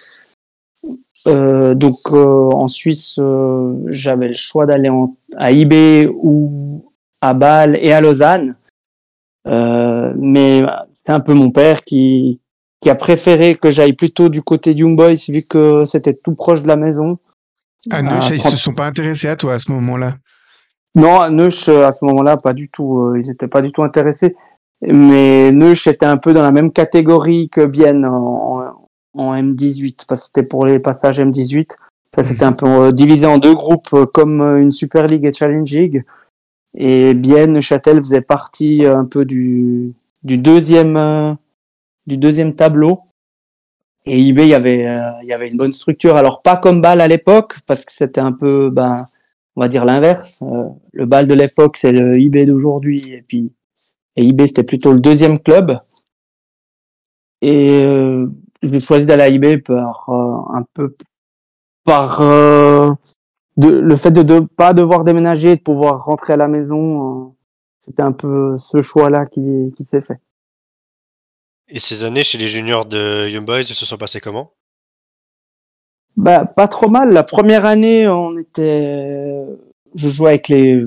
Euh, 1.27 1.75
donc 1.75 1.97
euh, 2.13 2.49
en 2.51 2.67
Suisse, 2.67 3.17
euh, 3.19 3.75
j'avais 3.87 4.29
le 4.29 4.33
choix 4.33 4.65
d'aller 4.65 4.89
à 5.37 5.51
IB 5.51 6.09
ou 6.15 6.85
à 7.21 7.33
Bâle 7.33 7.77
et 7.79 7.91
à 7.93 8.01
Lausanne. 8.01 8.55
Mais 9.45 10.63
c'est 11.05 11.11
un 11.11 11.19
peu 11.19 11.33
mon 11.33 11.51
père 11.51 11.83
qui, 11.83 12.39
qui 12.81 12.89
a 12.89 12.95
préféré 12.95 13.55
que 13.55 13.71
j'aille 13.71 13.93
plutôt 13.93 14.29
du 14.29 14.41
côté 14.41 14.73
Young 14.73 14.95
Boys 14.95 15.15
vu 15.29 15.41
que 15.49 15.83
c'était 15.85 16.15
tout 16.23 16.35
proche 16.35 16.61
de 16.61 16.67
la 16.67 16.75
maison. 16.77 17.19
Ah, 17.89 17.99
ils 18.01 18.39
trente- 18.39 18.51
se 18.53 18.57
sont 18.57 18.73
pas 18.73 18.85
intéressés 18.85 19.27
à 19.27 19.35
toi 19.35 19.53
à 19.55 19.59
ce 19.59 19.71
moment-là. 19.71 20.15
Non, 20.95 21.29
Neuch, 21.29 21.69
euh, 21.69 21.85
à 21.87 21.91
ce 21.91 22.03
moment-là, 22.05 22.37
pas 22.37 22.53
du 22.53 22.69
tout. 22.69 22.99
euh, 22.99 23.19
Ils 23.19 23.29
étaient 23.29 23.47
pas 23.47 23.61
du 23.61 23.71
tout 23.71 23.83
intéressés. 23.83 24.35
Mais 24.81 25.51
Neuch 25.51 25.87
était 25.87 26.05
un 26.05 26.17
peu 26.17 26.33
dans 26.33 26.41
la 26.41 26.51
même 26.51 26.71
catégorie 26.71 27.49
que 27.49 27.65
Bienne 27.65 28.05
en, 28.05 28.61
en, 28.61 28.73
en 29.13 29.33
M18, 29.35 30.05
parce 30.07 30.21
que 30.21 30.25
c'était 30.27 30.43
pour 30.43 30.65
les 30.65 30.79
passages 30.79 31.19
M18. 31.19 31.71
Ça, 32.15 32.23
c'était 32.23 32.43
un 32.43 32.51
peu 32.51 32.67
euh, 32.67 32.91
divisé 32.91 33.25
en 33.25 33.37
deux 33.37 33.53
groupes, 33.55 33.95
comme 34.13 34.41
une 34.41 34.71
Super 34.71 35.07
League 35.07 35.25
et 35.25 35.33
Challenge 35.33 35.71
League. 35.71 36.03
Et 36.75 37.13
Bienne, 37.13 37.53
Neuchâtel 37.53 37.99
faisait 37.99 38.21
partie 38.21 38.85
un 38.85 39.05
peu 39.05 39.23
du, 39.25 39.93
du 40.23 40.37
deuxième, 40.37 41.37
du 42.07 42.17
deuxième 42.17 42.55
tableau. 42.55 43.01
Et 44.05 44.19
IB, 44.19 44.39
il 44.41 44.47
y 44.47 44.53
avait, 44.55 44.87
il 45.21 45.27
y 45.27 45.33
avait 45.33 45.49
une 45.49 45.57
bonne 45.57 45.73
structure. 45.73 46.15
Alors, 46.15 46.41
pas 46.41 46.57
comme 46.57 46.81
Bâle 46.81 47.01
à 47.01 47.07
l'époque, 47.07 47.59
parce 47.67 47.85
que 47.85 47.91
c'était 47.93 48.21
un 48.21 48.31
peu, 48.31 48.69
ben, 48.71 49.05
va 49.61 49.67
dire 49.67 49.85
l'inverse. 49.85 50.41
Euh, 50.41 50.69
le 50.93 51.05
Bâle 51.05 51.27
de 51.27 51.33
l'époque, 51.33 51.77
c'est 51.77 51.91
le 51.91 52.19
IB 52.19 52.45
d'aujourd'hui. 52.45 53.13
Et 53.13 53.21
puis, 53.21 53.53
et 54.15 54.23
IB, 54.23 54.47
c'était 54.47 54.63
plutôt 54.63 54.91
le 54.91 54.99
deuxième 54.99 55.39
club. 55.39 55.77
Et 57.41 57.83
euh, 57.83 58.27
j'ai 58.61 58.79
choisi 58.79 59.05
d'aller 59.05 59.23
à 59.23 59.29
IB 59.29 59.63
par 59.63 60.09
euh, 60.09 60.57
un 60.57 60.63
peu 60.73 60.93
par 61.83 62.21
le 62.21 63.97
fait 63.97 64.11
de 64.11 64.21
ne 64.21 64.39
pas 64.41 64.73
devoir 64.73 65.03
déménager, 65.03 65.55
de 65.55 65.61
pouvoir 65.61 66.05
rentrer 66.05 66.33
à 66.33 66.37
la 66.37 66.47
maison. 66.47 67.35
c'était 67.85 68.03
un 68.03 68.11
peu 68.11 68.53
ce 68.55 68.81
choix-là 68.81 69.25
qui, 69.25 69.73
qui 69.75 69.83
s'est 69.83 70.01
fait. 70.01 70.19
Et 71.67 71.79
ces 71.79 72.03
années 72.03 72.23
chez 72.23 72.37
les 72.37 72.47
juniors 72.47 72.85
de 72.85 73.29
Young 73.29 73.45
Boys, 73.45 73.59
elles 73.59 73.65
se 73.65 73.85
sont 73.85 73.97
passées 73.97 74.19
comment? 74.19 74.51
Bah, 76.17 76.45
pas 76.55 76.67
trop 76.67 76.89
mal. 76.89 77.11
La 77.13 77.23
première 77.23 77.65
année, 77.65 78.07
on 78.07 78.37
était, 78.37 79.33
je 79.95 80.07
jouais 80.09 80.29
avec 80.31 80.49
les, 80.49 80.85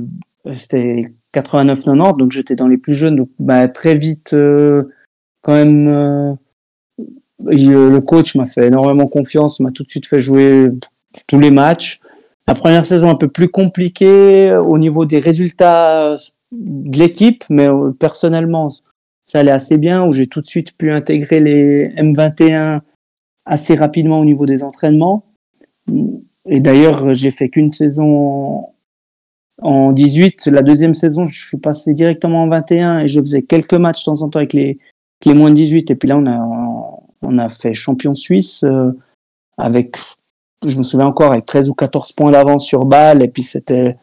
c'était 0.55 1.01
89-90, 1.35 2.17
donc 2.19 2.33
j'étais 2.33 2.55
dans 2.57 2.69
les 2.69 2.77
plus 2.77 2.95
jeunes. 2.95 3.17
Donc, 3.17 3.29
bah, 3.39 3.69
très 3.69 3.95
vite, 3.97 4.35
euh, 4.35 4.85
quand 5.43 5.53
même, 5.55 5.89
euh, 5.89 6.33
il- 7.51 7.71
le 7.73 8.01
coach 8.01 8.35
m'a 8.37 8.47
fait 8.47 8.67
énormément 8.67 9.07
confiance, 9.07 9.61
m'a 9.61 9.71
tout 9.71 9.83
de 9.83 9.91
suite 9.91 10.07
fait 10.07 10.21
jouer 10.21 10.71
tous 11.27 11.39
les 11.39 11.51
matchs. 11.51 12.01
La 12.47 12.55
première 12.55 12.85
saison 12.85 13.09
un 13.09 13.15
peu 13.15 13.29
plus 13.29 13.49
compliquée 13.49 14.51
euh, 14.51 14.61
au 14.63 14.77
niveau 14.79 15.07
des 15.07 15.19
résultats 15.19 16.13
euh, 16.13 16.17
de 16.53 16.99
l'équipe, 16.99 17.45
mais 17.49 17.67
euh, 17.69 17.91
personnellement, 17.99 18.69
ça 19.27 19.39
allait 19.41 19.51
assez 19.51 19.79
bien, 19.79 20.05
où 20.07 20.13
j'ai 20.13 20.27
tout 20.27 20.43
de 20.43 20.47
suite 20.47 20.77
pu 20.77 20.91
intégrer 20.91 21.41
les 21.41 21.89
M21 21.97 22.83
assez 23.47 23.75
rapidement 23.75 24.21
au 24.21 24.25
niveau 24.25 24.47
des 24.47 24.63
entraînements. 24.63 25.25
Et 26.47 26.61
d'ailleurs, 26.61 27.15
j'ai 27.15 27.31
fait 27.31 27.49
qu'une 27.49 27.71
saison 27.71 28.17
en, 28.19 28.75
en 29.63 29.93
18. 29.93 30.47
La 30.47 30.63
deuxième 30.63 30.95
saison, 30.95 31.27
je 31.27 31.47
suis 31.47 31.59
passé 31.59 31.95
directement 31.95 32.45
en 32.45 32.49
21 32.49 33.01
et 33.01 33.09
je 33.09 33.21
faisais 33.21 33.43
quelques 33.43 33.75
matchs 33.75 34.05
de 34.05 34.13
temps 34.13 34.23
en 34.23 34.29
temps 34.29 34.39
avec 34.39 34.53
les, 34.53 34.79
les 35.25 35.35
moins 35.35 35.51
de 35.51 35.57
18. 35.57 35.91
Et 35.91 35.95
puis 35.95 36.09
là, 36.09 36.19
on 36.19 36.27
a, 36.27 37.01
on 37.23 37.39
a 37.39 37.49
fait 37.49 37.75
champion 37.75 38.15
suisse 38.15 38.65
euh, 38.65 38.93
avec, 39.57 39.97
je 40.65 40.77
me 40.77 40.83
souviens 40.83 41.07
encore, 41.07 41.33
avec 41.33 41.47
13 41.47 41.69
ou 41.69 41.75
14 41.75 42.13
points 42.13 42.31
d'avance 42.31 42.67
sur 42.67 42.85
Bâle. 42.85 43.23
Et 43.23 43.29
puis 43.29 43.43
c'était, 43.43 43.97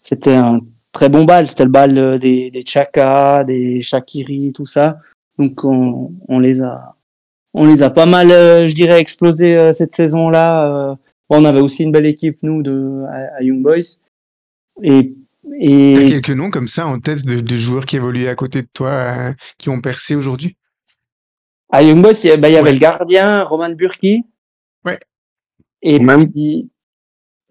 c'était 0.00 0.36
un 0.36 0.60
très 0.92 1.08
bon 1.08 1.24
bal. 1.24 1.46
C'était 1.46 1.64
le 1.64 1.70
bal 1.70 1.98
euh, 1.98 2.18
des, 2.18 2.50
des 2.50 2.64
Chaka, 2.64 3.44
des 3.44 3.82
Shakiri, 3.82 4.52
tout 4.52 4.64
ça. 4.64 4.98
Donc 5.38 5.64
on, 5.64 6.12
on 6.28 6.38
les 6.38 6.60
a, 6.60 6.94
on 7.54 7.66
les 7.66 7.82
a 7.82 7.90
pas 7.90 8.06
mal, 8.06 8.30
euh, 8.30 8.66
je 8.66 8.74
dirais, 8.74 9.00
explosés 9.00 9.56
euh, 9.56 9.72
cette 9.72 9.94
saison-là. 9.94 10.90
Euh, 10.90 10.94
on 11.28 11.44
avait 11.44 11.60
aussi 11.60 11.84
une 11.84 11.92
belle 11.92 12.06
équipe, 12.06 12.38
nous, 12.42 12.62
de, 12.62 13.04
à, 13.08 13.36
à 13.38 13.42
Young 13.42 13.62
Boys. 13.62 13.98
Et, 14.82 15.14
T'as 15.94 16.08
quelques 16.08 16.30
noms 16.30 16.50
comme 16.50 16.68
ça 16.68 16.86
en 16.86 16.98
tête 17.00 17.24
de, 17.24 17.40
de 17.40 17.56
joueurs 17.56 17.86
qui 17.86 17.96
évoluaient 17.96 18.28
à 18.28 18.34
côté 18.34 18.62
de 18.62 18.68
toi, 18.72 18.88
euh, 18.90 19.32
qui 19.58 19.68
ont 19.70 19.80
percé 19.80 20.14
aujourd'hui? 20.14 20.56
À 21.70 21.82
Young 21.82 22.02
Boys, 22.02 22.12
il 22.24 22.28
y, 22.28 22.32
a- 22.32 22.36
bah, 22.36 22.48
il 22.48 22.54
y 22.54 22.56
avait 22.56 22.68
Ouais. 22.68 22.72
le 22.74 22.78
gardien, 22.78 23.42
Roman 23.44 23.70
Burki. 23.70 24.22
Ouais. 24.84 24.98
Et 25.82 25.98
Roman 25.98 26.24
puis, 26.26 26.70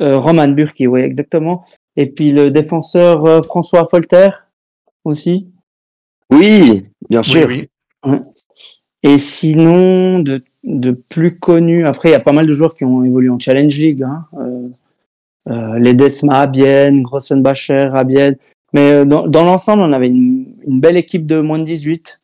euh, 0.02 0.18
Roman 0.18 0.48
Burki, 0.50 0.88
oui, 0.88 1.02
exactement. 1.02 1.66
Et 1.96 2.06
puis 2.10 2.32
le 2.32 2.52
défenseur 2.52 3.26
euh, 3.26 3.42
François 3.42 3.88
Folter 3.90 4.30
aussi. 5.04 5.50
Oui, 6.32 6.86
bien 7.10 7.22
Oui, 7.22 7.26
sûr. 7.26 7.48
oui. 7.48 7.68
Et 9.04 9.18
sinon, 9.18 10.20
de, 10.20 10.44
de 10.64 10.92
plus 10.92 11.40
connus, 11.40 11.86
après, 11.86 12.10
il 12.10 12.12
y 12.12 12.16
a 12.16 12.20
pas 12.20 12.34
mal 12.34 12.46
de 12.46 12.54
joueurs 12.54 12.76
qui 12.76 12.84
ont 12.84 13.04
évolué 13.04 13.30
en 13.30 13.40
Challenge 13.40 13.78
League. 13.78 14.04
Hein. 14.04 14.26
Euh, 14.38 14.68
euh, 15.50 15.80
Ledesma 15.80 16.42
à 16.42 16.48
Bienne, 16.48 17.02
Grossenbacher 17.02 17.90
à 17.94 18.04
Bienne. 18.04 18.36
Mais 18.74 18.94
euh, 18.94 19.06
dans, 19.06 19.28
dans 19.28 19.46
l'ensemble, 19.46 19.82
on 19.82 19.94
avait 19.94 20.08
une, 20.08 20.46
une 20.68 20.80
belle 20.80 20.98
équipe 20.98 21.26
de 21.26 21.40
moins 21.40 21.60
de 21.60 21.64
18. 21.64 22.20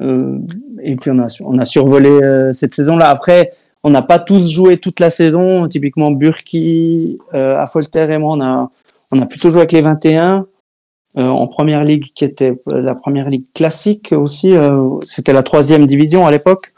Euh, 0.00 0.38
et 0.82 0.96
puis 0.96 1.10
on 1.10 1.18
a, 1.18 1.26
on 1.44 1.58
a 1.58 1.64
survolé 1.64 2.10
euh, 2.10 2.52
cette 2.52 2.74
saison-là. 2.74 3.08
Après, 3.08 3.50
on 3.82 3.90
n'a 3.90 4.02
pas 4.02 4.18
tous 4.18 4.50
joué 4.50 4.76
toute 4.76 5.00
la 5.00 5.10
saison. 5.10 5.66
Typiquement, 5.66 6.10
Burki, 6.10 7.18
euh, 7.34 7.56
Affolter 7.58 8.06
et 8.10 8.18
moi, 8.18 8.34
on 8.34 8.40
a, 8.40 8.70
on 9.12 9.22
a 9.22 9.26
plutôt 9.26 9.50
joué 9.50 9.58
avec 9.58 9.72
les 9.72 9.80
21 9.80 10.40
euh, 10.40 10.42
en 11.16 11.46
première 11.46 11.84
ligue, 11.84 12.06
qui 12.14 12.24
était 12.24 12.60
la 12.66 12.94
première 12.94 13.30
ligue 13.30 13.46
classique 13.54 14.12
aussi. 14.12 14.54
euh, 14.54 14.98
c'était 15.02 15.32
la 15.32 15.42
troisième 15.42 15.86
division 15.86 16.26
à 16.26 16.30
l'époque. 16.30 16.72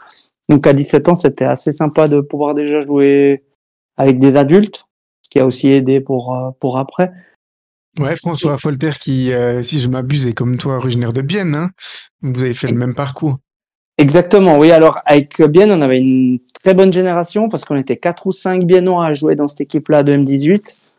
Donc 0.49 0.65
à 0.67 0.73
17 0.73 1.09
ans, 1.09 1.15
c'était 1.15 1.45
assez 1.45 1.71
sympa 1.71 2.07
de 2.07 2.21
pouvoir 2.21 2.55
déjà 2.55 2.81
jouer 2.81 3.43
avec 3.97 4.19
des 4.19 4.35
adultes, 4.35 4.85
ce 5.21 5.29
qui 5.29 5.39
a 5.39 5.45
aussi 5.45 5.69
aidé 5.69 5.99
pour 5.99 6.35
euh, 6.35 6.51
pour 6.59 6.77
après. 6.77 7.11
Ouais, 7.99 8.15
François 8.15 8.57
Folter 8.57 8.91
qui, 8.99 9.33
euh, 9.33 9.63
si 9.63 9.79
je 9.79 9.89
m'abuse, 9.89 10.27
est 10.27 10.33
comme 10.33 10.57
toi, 10.57 10.77
originaire 10.77 11.11
de 11.11 11.21
Bienne. 11.21 11.55
Hein 11.55 11.71
Vous 12.21 12.41
avez 12.41 12.53
fait 12.53 12.67
le 12.67 12.77
même 12.77 12.95
parcours. 12.95 13.37
Exactement, 13.97 14.57
oui. 14.57 14.71
Alors, 14.71 14.99
avec 15.05 15.41
Bienne, 15.41 15.71
on 15.71 15.81
avait 15.81 15.99
une 15.99 16.39
très 16.63 16.73
bonne 16.73 16.93
génération 16.93 17.49
parce 17.49 17.65
qu'on 17.65 17.75
était 17.75 17.97
quatre 17.97 18.27
ou 18.27 18.31
cinq 18.31 18.63
Biennois 18.63 19.05
à 19.05 19.13
jouer 19.13 19.35
dans 19.35 19.47
cette 19.47 19.61
équipe-là 19.61 20.03
de 20.03 20.13
M18. 20.13 20.93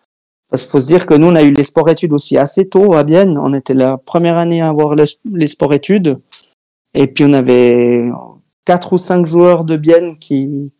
Parce 0.53 0.65
qu'il 0.65 0.71
faut 0.71 0.81
se 0.81 0.87
dire 0.87 1.07
que 1.07 1.15
nous, 1.15 1.29
on 1.29 1.35
a 1.35 1.43
eu 1.43 1.51
les 1.51 1.63
sports-études 1.63 2.13
aussi 2.13 2.37
assez 2.37 2.69
tôt 2.69 2.93
à 2.93 3.05
Bienne. 3.05 3.39
On 3.39 3.55
était 3.55 3.73
la 3.73 3.97
première 3.97 4.37
année 4.37 4.61
à 4.61 4.69
avoir 4.69 4.95
les, 4.95 5.47
sports-études. 5.47 6.19
Et 6.93 7.07
puis, 7.07 7.25
on 7.25 7.33
avait 7.33 8.11
quatre 8.67 8.93
ou 8.93 8.99
cinq 8.99 9.25
joueurs 9.25 9.65
de 9.65 9.79
Bienne 9.79 10.13
qui, 10.13 10.71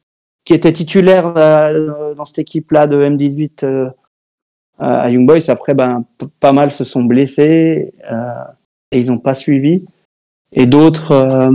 qui 0.45 0.53
étaient 0.53 0.73
titulaires 0.73 1.33
euh, 1.39 2.15
dans 2.15 2.27
cette 2.27 2.41
équipe-là 2.41 2.87
de 2.87 3.03
M18 3.03 3.65
euh, 3.65 3.89
à 4.79 5.09
Young 5.09 5.27
Boys. 5.27 5.49
Après, 5.49 5.73
ben, 5.73 6.05
pas 6.39 6.53
mal 6.53 6.71
se 6.71 6.85
sont 6.85 7.05
blessés 7.05 7.95
euh, 8.13 8.45
et 8.91 9.01
ils 9.01 9.07
n'ont 9.07 9.21
pas 9.21 9.33
suivi. 9.33 9.87
Et 10.53 10.67
d'autres, 10.67 11.51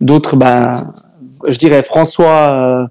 d'autres, 0.00 0.36
ben, 0.36 0.74
je 1.48 1.58
dirais 1.58 1.82
François, 1.82 2.88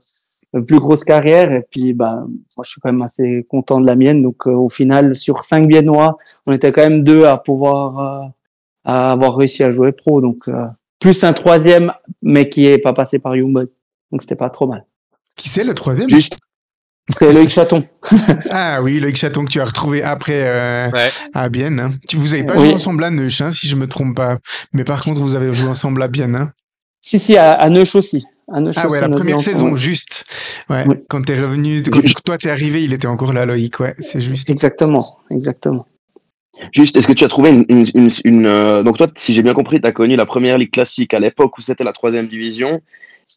plus 0.60 0.80
grosse 0.80 1.04
carrière. 1.04 1.52
Et 1.52 1.62
puis, 1.72 1.94
ben, 1.94 2.26
moi, 2.58 2.64
je 2.66 2.70
suis 2.72 2.82
quand 2.82 2.92
même 2.92 3.02
assez 3.02 3.46
content 3.50 3.80
de 3.80 3.86
la 3.86 3.96
mienne. 3.96 4.22
Donc, 4.22 4.48
euh, 4.48 4.52
au 4.52 4.68
final, 4.70 5.16
sur 5.16 5.46
cinq 5.46 5.68
Biennois, 5.68 6.18
on 6.46 6.52
était 6.52 6.72
quand 6.72 6.82
même 6.82 7.04
deux 7.04 7.24
à 7.26 7.38
pouvoir, 7.38 8.00
euh, 8.22 8.26
à 8.84 9.12
avoir 9.12 9.36
réussi 9.36 9.64
à 9.64 9.72
jouer 9.72 9.92
pro. 9.94 10.20
Donc, 10.22 10.40
euh, 10.48 10.66
plus 11.00 11.24
un 11.24 11.34
troisième, 11.34 11.94
mais 12.24 12.50
qui 12.50 12.66
est 12.66 12.78
pas 12.80 12.94
passé 12.94 13.20
par 13.20 13.36
Young 13.36 13.54
Boys. 13.54 13.66
Donc, 14.12 14.22
c'était 14.24 14.36
pas 14.36 14.50
trop 14.50 14.68
mal. 14.68 14.84
Qui 15.38 15.48
c'est 15.50 15.64
le 15.64 15.74
troisième? 15.74 16.10
Juste, 16.10 16.38
C'est 17.18 17.32
Loïc 17.34 17.50
Chaton. 17.50 17.84
Ah 18.50 18.82
oui, 18.84 19.00
Loïc 19.00 19.16
Chaton 19.16 19.46
que 19.46 19.50
tu 19.50 19.60
as 19.62 19.66
retrouvé 19.66 20.04
après 20.04 20.44
euh, 20.46 20.90
Ouais. 20.92 21.10
à 21.34 21.50
Bienne. 21.50 21.80
hein. 21.80 21.92
Tu 22.08 22.18
vous 22.18 22.34
avez 22.34 22.44
pas 22.44 22.56
Oui. 22.56 22.66
joué 22.66 22.74
ensemble 22.74 23.04
à 23.06 23.10
Neuch, 23.10 23.42
hein, 23.42 23.52
si 23.52 23.68
je 23.68 23.76
me 23.76 23.88
trompe 23.88 24.16
pas. 24.18 24.38
Mais 24.74 24.84
par 24.84 25.02
contre, 25.02 25.20
vous 25.22 25.36
avez 25.36 25.52
joué 25.54 25.70
ensemble 25.70 26.04
à 26.04 26.08
Bienne. 26.08 26.36
Hein. 26.36 26.52
Si, 27.00 27.18
si, 27.18 27.36
à, 27.38 27.54
à 27.54 27.70
Neuch 27.70 27.96
aussi. 27.96 28.24
À 28.54 28.60
Ah 28.76 28.88
ouais, 28.88 29.02
la 29.02 29.10
première 29.10 29.40
saison, 29.40 29.76
juste. 29.76 30.26
Ouais. 30.70 30.84
Oui. 30.88 30.96
Quand 31.10 31.22
t'es 31.22 31.36
revenu, 31.36 31.82
quand 31.84 32.02
toi 32.26 32.38
t'es 32.38 32.50
arrivé, 32.50 32.84
il 32.84 32.94
était 32.94 33.08
encore 33.08 33.34
là, 33.34 33.46
Loïc. 33.46 33.80
Ouais, 33.80 33.96
c'est 34.00 34.22
juste. 34.22 34.50
Exactement, 34.50 35.04
exactement. 35.30 35.86
juste, 36.72 36.96
est-ce 36.98 37.08
que 37.08 37.14
tu 37.14 37.24
as 37.24 37.28
trouvé 37.28 37.50
une, 37.50 37.66
une, 37.70 37.86
une, 37.94 38.10
une, 38.24 38.46
euh, 38.46 38.84
donc 38.84 38.98
toi, 38.98 39.08
si 39.16 39.34
j'ai 39.34 39.42
bien 39.42 39.54
compris, 39.54 39.82
tu 39.82 39.88
as 39.88 39.92
connu 39.92 40.16
la 40.16 40.26
première 40.26 40.58
ligue 40.58 40.72
classique 40.72 41.14
à 41.14 41.20
l'époque 41.20 41.58
où 41.58 41.62
c'était 41.62 41.84
la 41.84 41.94
troisième 41.94 42.26
division, 42.26 42.82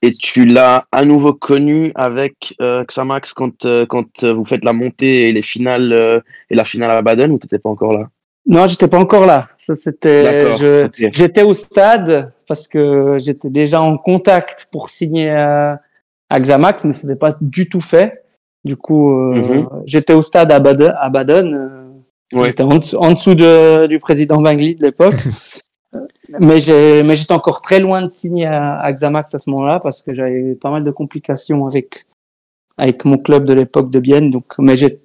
et 0.03 0.11
tu 0.11 0.45
l'as 0.45 0.87
à 0.93 1.05
nouveau 1.05 1.33
connu 1.33 1.93
avec 1.95 2.55
euh, 2.61 2.85
Xamax 2.85 3.33
quand 3.33 3.65
euh, 3.65 3.87
quand 3.87 4.25
vous 4.25 4.45
faites 4.45 4.65
la 4.65 4.73
montée 4.73 5.29
et 5.29 5.33
les 5.33 5.43
finales 5.43 5.93
euh, 5.93 6.21
et 6.51 6.55
la 6.55 6.65
finale 6.65 6.91
à 6.91 7.03
Baden 7.03 7.31
ou 7.31 7.39
t'étais 7.39 7.59
pas 7.59 7.71
encore 7.71 7.93
là? 7.93 8.09
Non, 8.47 8.67
j'étais 8.67 8.89
pas 8.89 8.99
encore 8.99 9.25
là. 9.27 9.49
Ça, 9.57 9.75
c'était, 9.75 10.55
j'étais 11.13 11.43
au 11.43 11.55
stade 11.55 12.33
parce 12.47 12.69
que 12.69 13.17
j'étais 13.19 13.49
déjà 13.51 13.81
en 13.81 13.97
contact 13.97 14.69
pour 14.71 14.91
signer 14.91 15.31
à, 15.31 15.79
à 16.29 16.41
Xamax, 16.41 16.85
mais 16.85 16.93
c'était 16.93 17.17
pas 17.17 17.35
du 17.41 17.69
tout 17.69 17.81
fait. 17.81 18.25
Du 18.65 18.77
coup, 18.77 19.13
euh, 19.13 19.35
Mhm. 19.35 19.69
j'étais 19.87 20.13
au 20.13 20.23
stade 20.23 20.51
à 20.53 20.61
Baden. 20.61 20.95
À 21.01 21.09
Baden 21.11 21.55
euh, 21.55 21.81
Ouais. 22.39 22.49
J'étais 22.49 22.63
en, 22.65 22.77
dessous- 22.79 22.97
en 22.97 23.13
dessous 23.13 23.35
de, 23.35 23.87
du 23.87 23.99
président 24.01 24.41
Bangli 24.41 24.75
de 24.77 24.87
l'époque. 24.87 25.15
mais 26.41 26.59
j'étais 26.59 27.33
encore 27.33 27.61
très 27.63 27.79
loin 27.81 28.03
de 28.03 28.09
signer 28.09 28.47
à, 28.47 28.81
à 28.81 28.93
Xamax 28.93 29.35
à 29.35 29.39
ce 29.39 29.49
moment-là 29.51 29.79
parce 29.81 30.03
que 30.03 30.13
j'avais 30.15 30.55
pas 30.55 30.71
mal 30.71 30.83
de 30.85 30.91
complications 30.91 31.67
avec, 31.67 32.07
avec 32.77 33.05
mon 33.05 33.19
club 33.19 33.45
de 33.45 33.53
l'époque 33.55 33.91
de 33.91 34.01
Bienne. 34.01 34.31
Donc, 34.31 34.45
mais 34.59 34.75
j'ai, 34.75 35.01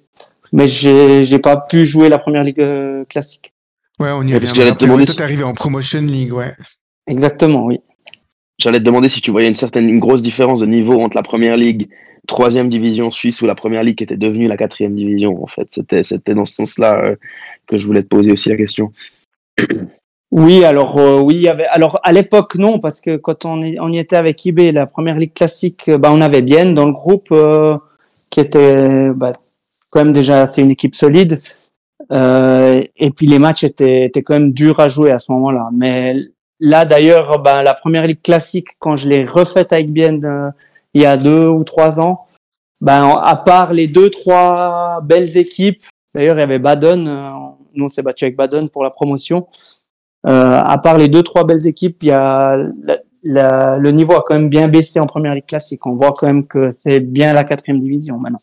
mais 0.52 0.66
j'ai, 0.66 1.24
j'ai 1.24 1.38
pas 1.38 1.56
pu 1.56 1.84
jouer 1.84 2.08
la 2.08 2.18
première 2.18 2.42
ligue 2.44 2.60
euh, 2.60 3.04
classique. 3.06 3.52
Ouais, 3.98 4.10
on 4.10 4.22
y 4.22 4.34
revient. 4.34 4.46
que 4.50 4.54
j'allais 4.56 4.72
te 4.72 4.78
demander 4.84 5.04
toi 5.04 5.14
si- 5.14 5.22
arrivé 5.22 5.44
en 5.44 5.52
Promotion 5.54 6.00
League, 6.02 6.32
ouais. 6.32 6.54
Exactement, 7.06 7.64
oui. 7.64 7.80
J'allais 8.58 8.78
te 8.78 8.84
demander 8.84 9.08
si 9.08 9.20
tu 9.20 9.30
voyais 9.30 9.48
une 9.48 9.54
certaine, 9.54 9.88
une 9.88 10.00
grosse 10.00 10.22
différence 10.22 10.60
de 10.60 10.66
niveau 10.66 11.00
entre 11.00 11.16
la 11.16 11.22
première 11.22 11.56
ligue, 11.56 11.88
troisième 12.26 12.68
division 12.68 13.10
suisse 13.10 13.40
ou 13.42 13.46
la 13.46 13.54
première 13.54 13.82
ligue 13.82 13.96
qui 13.96 14.04
était 14.04 14.16
devenue 14.18 14.46
la 14.48 14.56
quatrième 14.56 14.94
division. 14.94 15.42
En 15.42 15.46
fait, 15.46 15.66
c'était, 15.70 16.02
c'était 16.02 16.34
dans 16.34 16.44
ce 16.44 16.54
sens-là 16.56 17.02
euh, 17.04 17.16
que 17.66 17.76
je 17.78 17.86
voulais 17.86 18.02
te 18.02 18.08
poser 18.08 18.32
aussi 18.32 18.48
la 18.48 18.56
question. 18.56 18.92
Oui, 20.32 20.62
alors 20.64 20.96
euh, 20.96 21.18
oui, 21.18 21.34
il 21.34 21.40
y 21.42 21.48
avait. 21.48 21.66
Alors 21.66 21.98
à 22.04 22.12
l'époque 22.12 22.54
non, 22.54 22.78
parce 22.78 23.00
que 23.00 23.16
quand 23.16 23.44
on, 23.44 23.60
y- 23.62 23.80
on 23.80 23.90
y 23.90 23.98
était 23.98 24.14
avec 24.14 24.46
eBay, 24.46 24.70
la 24.70 24.86
première 24.86 25.16
ligue 25.16 25.34
classique, 25.34 25.88
euh, 25.88 25.98
bah, 25.98 26.10
on 26.12 26.20
avait 26.20 26.40
Bienne 26.40 26.72
dans 26.72 26.86
le 26.86 26.92
groupe 26.92 27.32
euh, 27.32 27.76
qui 28.30 28.38
était 28.38 29.06
bah, 29.16 29.32
quand 29.90 30.04
même 30.04 30.12
déjà 30.12 30.46
c'est 30.46 30.62
une 30.62 30.70
équipe 30.70 30.94
solide. 30.94 31.38
Euh, 32.12 32.82
et 32.96 33.10
puis 33.10 33.26
les 33.26 33.38
matchs 33.38 33.62
étaient, 33.64 34.06
étaient 34.06 34.22
quand 34.22 34.34
même 34.34 34.52
durs 34.52 34.80
à 34.80 34.88
jouer 34.88 35.10
à 35.12 35.18
ce 35.18 35.30
moment-là. 35.32 35.68
Mais 35.72 36.14
là 36.58 36.84
d'ailleurs, 36.84 37.40
bah, 37.42 37.62
la 37.62 37.74
première 37.74 38.06
ligue 38.06 38.22
classique, 38.22 38.68
quand 38.78 38.96
je 38.96 39.08
l'ai 39.08 39.24
refaite 39.24 39.72
avec 39.72 39.92
Bienne 39.92 40.24
euh, 40.24 40.48
il 40.94 41.02
y 41.02 41.06
a 41.06 41.16
deux 41.16 41.46
ou 41.46 41.62
trois 41.64 42.00
ans, 42.00 42.26
ben 42.80 43.14
à 43.22 43.36
part 43.36 43.72
les 43.72 43.86
deux 43.86 44.10
trois 44.10 45.00
belles 45.04 45.36
équipes, 45.36 45.84
d'ailleurs 46.14 46.36
il 46.36 46.40
y 46.40 46.42
avait 46.42 46.58
Baden, 46.58 47.06
euh, 47.06 47.22
nous 47.74 47.84
on 47.84 47.88
s'est 47.88 48.02
battu 48.02 48.24
avec 48.24 48.36
Baden 48.36 48.68
pour 48.70 48.82
la 48.82 48.90
promotion. 48.90 49.46
Euh, 50.26 50.60
à 50.60 50.78
part 50.78 50.98
les 50.98 51.08
deux 51.08 51.22
trois 51.22 51.44
belles 51.44 51.66
équipes, 51.66 52.02
il 52.02 52.08
y 52.08 52.12
a 52.12 52.56
la- 53.22 53.76
le 53.78 53.90
niveau 53.92 54.14
a 54.14 54.24
quand 54.26 54.34
même 54.34 54.48
bien 54.48 54.66
baissé 54.68 54.98
en 54.98 55.06
première 55.06 55.34
ligue 55.34 55.46
classique. 55.46 55.86
On 55.86 55.94
voit 55.94 56.12
quand 56.16 56.26
même 56.26 56.46
que 56.46 56.72
c'est 56.82 57.00
bien 57.00 57.32
la 57.34 57.44
quatrième 57.44 57.80
division 57.80 58.18
maintenant. 58.18 58.38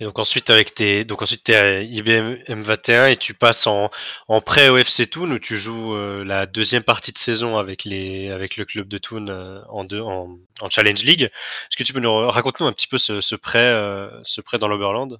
Et 0.00 0.04
donc 0.04 0.18
ensuite 0.18 0.50
avec 0.50 0.74
tes 0.74 1.04
donc 1.04 1.22
ensuite 1.22 1.44
t'es 1.44 1.54
à 1.54 1.80
IBM 1.82 2.36
M21 2.48 3.12
et 3.12 3.16
tu 3.16 3.34
passes 3.34 3.66
en, 3.66 3.90
en 4.28 4.40
prêt 4.40 4.68
au 4.68 4.76
FC 4.76 5.06
Thun 5.06 5.30
où 5.30 5.38
tu 5.38 5.56
joues 5.56 5.94
euh, 5.94 6.24
la 6.24 6.46
deuxième 6.46 6.82
partie 6.82 7.12
de 7.12 7.18
saison 7.18 7.56
avec 7.58 7.84
les 7.84 8.30
avec 8.30 8.56
le 8.56 8.64
club 8.64 8.88
de 8.88 8.98
Thun 8.98 9.28
euh, 9.28 9.60
en 9.68 9.84
deux 9.84 10.00
en, 10.00 10.36
en 10.60 10.70
Challenge 10.70 11.02
League. 11.04 11.22
Est-ce 11.22 11.76
que 11.76 11.84
tu 11.84 11.92
peux 11.92 12.00
nous 12.00 12.14
raconter 12.28 12.64
un 12.64 12.72
petit 12.72 12.88
peu 12.88 12.98
ce, 12.98 13.20
ce 13.20 13.34
prêt 13.36 13.58
euh, 13.66 14.08
ce 14.22 14.40
prêt 14.40 14.58
dans 14.58 14.68
l'Oberland? 14.68 15.18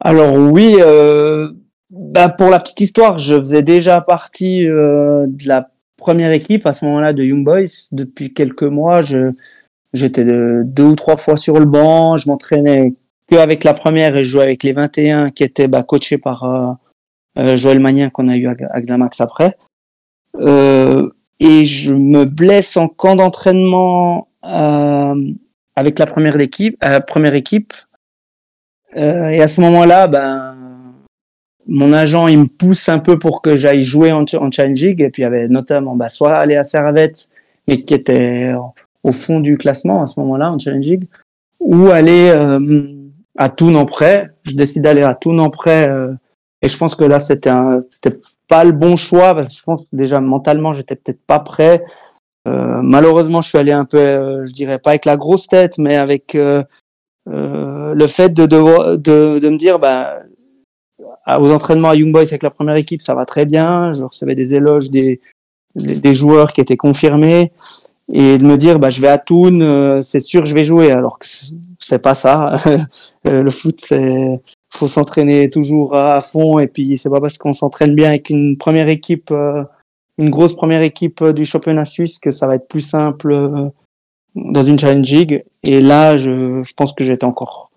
Alors 0.00 0.34
oui, 0.34 0.76
bah, 1.92 2.28
pour 2.28 2.50
la 2.50 2.58
petite 2.58 2.80
histoire, 2.80 3.18
je 3.18 3.36
faisais 3.36 3.62
déjà 3.62 4.00
partie 4.00 4.64
de 4.64 5.46
la 5.48 5.70
première 5.96 6.32
équipe 6.32 6.66
à 6.66 6.72
ce 6.72 6.84
moment-là 6.86 7.12
de 7.12 7.22
Young 7.22 7.44
Boys. 7.44 7.86
Depuis 7.92 8.34
quelques 8.34 8.64
mois, 8.64 9.02
je 9.02 9.30
j'étais 9.92 10.24
de- 10.24 10.62
deux 10.64 10.84
ou 10.84 10.94
trois 10.96 11.16
fois 11.16 11.36
sur 11.36 11.58
le 11.60 11.66
banc. 11.66 12.16
Je 12.16 12.28
m'entraînais 12.28 12.94
que 13.32 13.38
avec 13.38 13.64
la 13.64 13.72
première 13.72 14.16
et 14.16 14.24
je 14.24 14.28
jouais 14.28 14.42
avec 14.42 14.62
les 14.62 14.72
21 14.72 15.30
qui 15.30 15.42
étaient 15.42 15.68
bah, 15.68 15.82
coachés 15.82 16.18
par 16.18 16.44
euh, 16.44 16.72
euh, 17.38 17.56
Joël 17.56 17.80
Magnin 17.80 18.10
qu'on 18.10 18.28
a 18.28 18.36
eu 18.36 18.46
à, 18.46 18.54
à 18.70 18.80
Xamax 18.80 19.20
après. 19.20 19.56
Euh, 20.36 21.10
et 21.40 21.64
je 21.64 21.94
me 21.94 22.26
blesse 22.26 22.76
en 22.76 22.88
camp 22.88 23.16
d'entraînement 23.16 24.28
avec 24.42 25.98
la 25.98 26.06
première 26.06 26.38
équipe, 26.40 26.76
et 28.94 29.40
à 29.40 29.48
ce 29.48 29.60
moment-là, 29.62 30.06
ben, 30.06 30.56
mon 31.66 31.92
agent, 31.92 32.26
il 32.26 32.38
me 32.40 32.46
pousse 32.46 32.88
un 32.88 32.98
peu 32.98 33.18
pour 33.18 33.40
que 33.40 33.56
j'aille 33.56 33.82
jouer 33.82 34.12
en, 34.12 34.24
en 34.34 34.50
Challenge 34.50 34.80
League. 34.80 35.00
Et 35.00 35.10
puis, 35.10 35.22
il 35.22 35.24
y 35.24 35.26
avait 35.26 35.48
notamment, 35.48 35.96
bah, 35.96 36.08
soit 36.08 36.36
aller 36.36 36.56
à 36.56 36.64
Servette, 36.64 37.30
mais 37.66 37.82
qui 37.82 37.94
était 37.94 38.52
au 39.02 39.12
fond 39.12 39.40
du 39.40 39.56
classement 39.56 40.02
à 40.02 40.06
ce 40.06 40.20
moment-là 40.20 40.52
en 40.52 40.58
Challenge 40.58 40.84
League, 40.84 41.08
ou 41.60 41.88
aller 41.88 42.32
à 43.38 43.48
Toon 43.48 43.74
en 43.74 43.86
prêt. 43.86 44.30
Je 44.44 44.54
décide 44.54 44.82
d'aller 44.82 45.02
à 45.02 45.14
Toon 45.14 45.38
en 45.38 45.50
prêt. 45.50 45.88
euh, 45.88 46.12
et 46.62 46.68
je 46.68 46.78
pense 46.78 46.94
que 46.94 47.04
là, 47.04 47.18
c'était 47.18 47.50
un, 47.50 47.82
c'était 47.90 48.18
pas 48.48 48.64
le 48.64 48.72
bon 48.72 48.96
choix 48.96 49.34
parce 49.34 49.48
que 49.48 49.58
je 49.58 49.62
pense 49.64 49.82
que 49.82 49.88
déjà 49.92 50.20
mentalement, 50.20 50.72
j'étais 50.72 50.94
peut-être 50.94 51.24
pas 51.26 51.40
prêt. 51.40 51.82
Euh, 52.46 52.80
malheureusement, 52.82 53.42
je 53.42 53.48
suis 53.48 53.58
allé 53.58 53.72
un 53.72 53.84
peu, 53.84 53.98
euh, 53.98 54.46
je 54.46 54.52
dirais 54.52 54.78
pas 54.78 54.90
avec 54.90 55.04
la 55.04 55.16
grosse 55.16 55.46
tête, 55.48 55.78
mais 55.78 55.96
avec 55.96 56.34
euh, 56.34 56.62
euh, 57.28 57.94
le 57.94 58.06
fait 58.06 58.30
de, 58.30 58.46
devoir, 58.46 58.98
de, 58.98 59.38
de 59.38 59.48
me 59.48 59.56
dire, 59.56 59.78
bah, 59.78 60.18
aux 61.38 61.50
entraînements 61.52 61.90
à 61.90 61.96
Young 61.96 62.12
Boys 62.12 62.22
avec 62.22 62.42
la 62.42 62.50
première 62.50 62.76
équipe, 62.76 63.02
ça 63.02 63.14
va 63.14 63.24
très 63.26 63.44
bien. 63.44 63.92
Je 63.92 64.04
recevais 64.04 64.34
des 64.34 64.54
éloges 64.54 64.90
des, 64.90 65.20
des 65.74 66.14
joueurs 66.14 66.52
qui 66.52 66.60
étaient 66.60 66.76
confirmés. 66.76 67.52
Et 68.12 68.38
de 68.38 68.44
me 68.44 68.56
dire, 68.56 68.78
bah, 68.78 68.90
je 68.90 69.00
vais 69.00 69.08
à 69.08 69.18
Toon, 69.18 69.60
euh, 69.62 70.02
c'est 70.02 70.20
sûr, 70.20 70.44
je 70.44 70.54
vais 70.54 70.64
jouer. 70.64 70.90
Alors 70.90 71.18
que 71.18 71.26
c'est 71.78 72.02
pas 72.02 72.14
ça. 72.14 72.52
Euh, 73.24 73.40
le 73.40 73.50
foot, 73.50 73.78
c'est 73.80 74.42
faut 74.72 74.88
s'entraîner 74.88 75.50
toujours 75.50 75.94
à 75.94 76.20
fond 76.20 76.58
et 76.58 76.66
puis 76.66 76.96
c'est 76.96 77.10
pas 77.10 77.20
parce 77.20 77.38
qu'on 77.38 77.52
s'entraîne 77.52 77.94
bien 77.94 78.08
avec 78.08 78.30
une 78.30 78.56
première 78.56 78.88
équipe, 78.88 79.30
euh, 79.30 79.64
une 80.18 80.30
grosse 80.30 80.56
première 80.56 80.82
équipe 80.82 81.22
du 81.24 81.44
championnat 81.44 81.84
suisse 81.84 82.18
que 82.18 82.30
ça 82.30 82.46
va 82.46 82.54
être 82.54 82.68
plus 82.68 82.80
simple 82.80 83.32
euh, 83.32 83.68
dans 84.34 84.62
une 84.62 84.78
challenge 84.78 85.10
league. 85.10 85.44
Et 85.62 85.80
là, 85.80 86.16
je, 86.16 86.62
je 86.62 86.74
pense 86.74 86.92
que 86.92 87.04
j'étais 87.04 87.24
encore, 87.24 87.70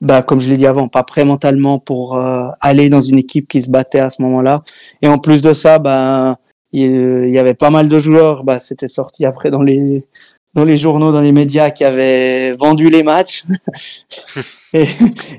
bah 0.00 0.22
comme 0.22 0.40
je 0.40 0.48
l'ai 0.48 0.56
dit 0.56 0.66
avant, 0.66 0.88
pas 0.88 1.04
prêt 1.04 1.24
mentalement 1.24 1.78
pour 1.78 2.16
euh, 2.16 2.48
aller 2.60 2.88
dans 2.90 3.00
une 3.00 3.18
équipe 3.18 3.46
qui 3.46 3.62
se 3.62 3.70
battait 3.70 4.00
à 4.00 4.10
ce 4.10 4.20
moment-là. 4.22 4.64
Et 5.02 5.08
en 5.08 5.18
plus 5.18 5.42
de 5.42 5.52
ça, 5.52 5.78
bah 5.78 6.38
il 6.82 7.30
y 7.30 7.38
avait 7.38 7.54
pas 7.54 7.70
mal 7.70 7.88
de 7.88 7.98
joueurs, 7.98 8.44
bah 8.44 8.58
c'était 8.58 8.88
sorti 8.88 9.24
après 9.24 9.50
dans 9.50 9.62
les 9.62 10.04
dans 10.54 10.64
les 10.64 10.78
journaux, 10.78 11.12
dans 11.12 11.20
les 11.20 11.32
médias 11.32 11.70
qui 11.70 11.84
avaient 11.84 12.52
vendu 12.56 12.88
les 12.88 13.02
matchs. 13.02 13.44
et, 14.72 14.84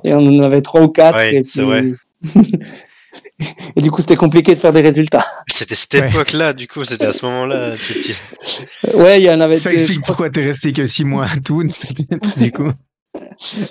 et, 0.03 0.13
on 0.13 0.19
en 0.19 0.39
avait 0.39 0.61
trois 0.61 0.81
ou 0.81 0.89
quatre. 0.89 1.15
Ouais, 1.17 1.37
et, 1.37 1.43
c'est 1.43 1.63
vrai. 1.63 1.85
et 3.75 3.81
du 3.81 3.89
coup, 3.91 4.01
c'était 4.01 4.15
compliqué 4.15 4.53
de 4.53 4.59
faire 4.59 4.73
des 4.73 4.81
résultats. 4.81 5.25
C'était 5.47 5.73
cette 5.75 5.93
Ouais. 5.95 6.09
époque-là, 6.09 6.53
du 6.53 6.67
coup, 6.67 6.83
c'était 6.85 7.07
à 7.07 7.11
ce 7.11 7.25
moment-là. 7.25 7.75
tu- 7.77 7.99
tu- 7.99 8.95
Ouais, 8.95 9.19
il 9.19 9.23
y 9.25 9.29
en 9.31 9.39
avait. 9.39 9.57
Ça 9.57 9.73
explique 9.73 10.03
pourquoi 10.05 10.29
t'es 10.29 10.43
resté 10.43 10.71
que 10.71 10.85
six 10.85 11.03
mois 11.03 11.25
à 11.25 11.39
Toon, 11.39 11.67
du 12.37 12.51
coup. 12.51 12.71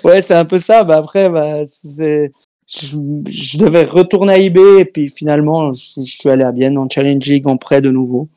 Ouais, 0.03 0.21
c'est 0.21 0.35
un 0.35 0.45
peu 0.45 0.59
ça. 0.59 0.83
Bah 0.83 0.97
après, 0.97 1.29
bah, 1.29 1.59
c'est, 1.65 2.31
je, 2.67 2.97
je 3.29 3.57
devais 3.57 3.85
retourner 3.85 4.33
à 4.33 4.37
IB 4.37 4.57
et 4.79 4.85
puis 4.85 5.09
finalement, 5.09 5.71
je, 5.73 6.01
suis 6.03 6.29
allé 6.29 6.43
à 6.43 6.51
Bienne 6.51 6.77
en 6.77 6.89
Challenge 6.89 7.25
League 7.25 7.47
en 7.47 7.57
prêt 7.57 7.81
de 7.81 7.91
nouveau. 7.91 8.27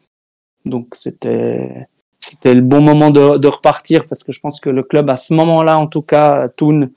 Donc 0.65 0.95
c'était, 0.95 1.89
c'était 2.19 2.55
le 2.55 2.61
bon 2.61 2.81
moment 2.81 3.11
de, 3.11 3.39
de 3.39 3.49
repartir 3.49 4.07
parce 4.07 4.23
que 4.23 4.33
je 4.33 4.41
pense 4.41 4.61
que 4.61 4.71
le 4.71 4.83
club 4.83 5.11
à 5.11 5.17
ce 5.17 5.35
moment-là, 5.35 5.79
en 5.79 5.89
tout 5.89 6.03
cas, 6.03 6.43
à 6.43 6.49
Thun, 6.49 6.91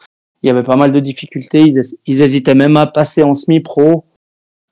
il 0.43 0.47
y 0.47 0.49
avait 0.49 0.63
pas 0.63 0.75
mal 0.75 0.91
de 0.91 0.99
difficultés. 0.99 1.61
Ils, 1.61 1.81
ils 2.05 2.21
hésitaient 2.21 2.55
même 2.55 2.77
à 2.77 2.85
passer 2.85 3.23
en 3.23 3.33
semi-pro. 3.33 4.05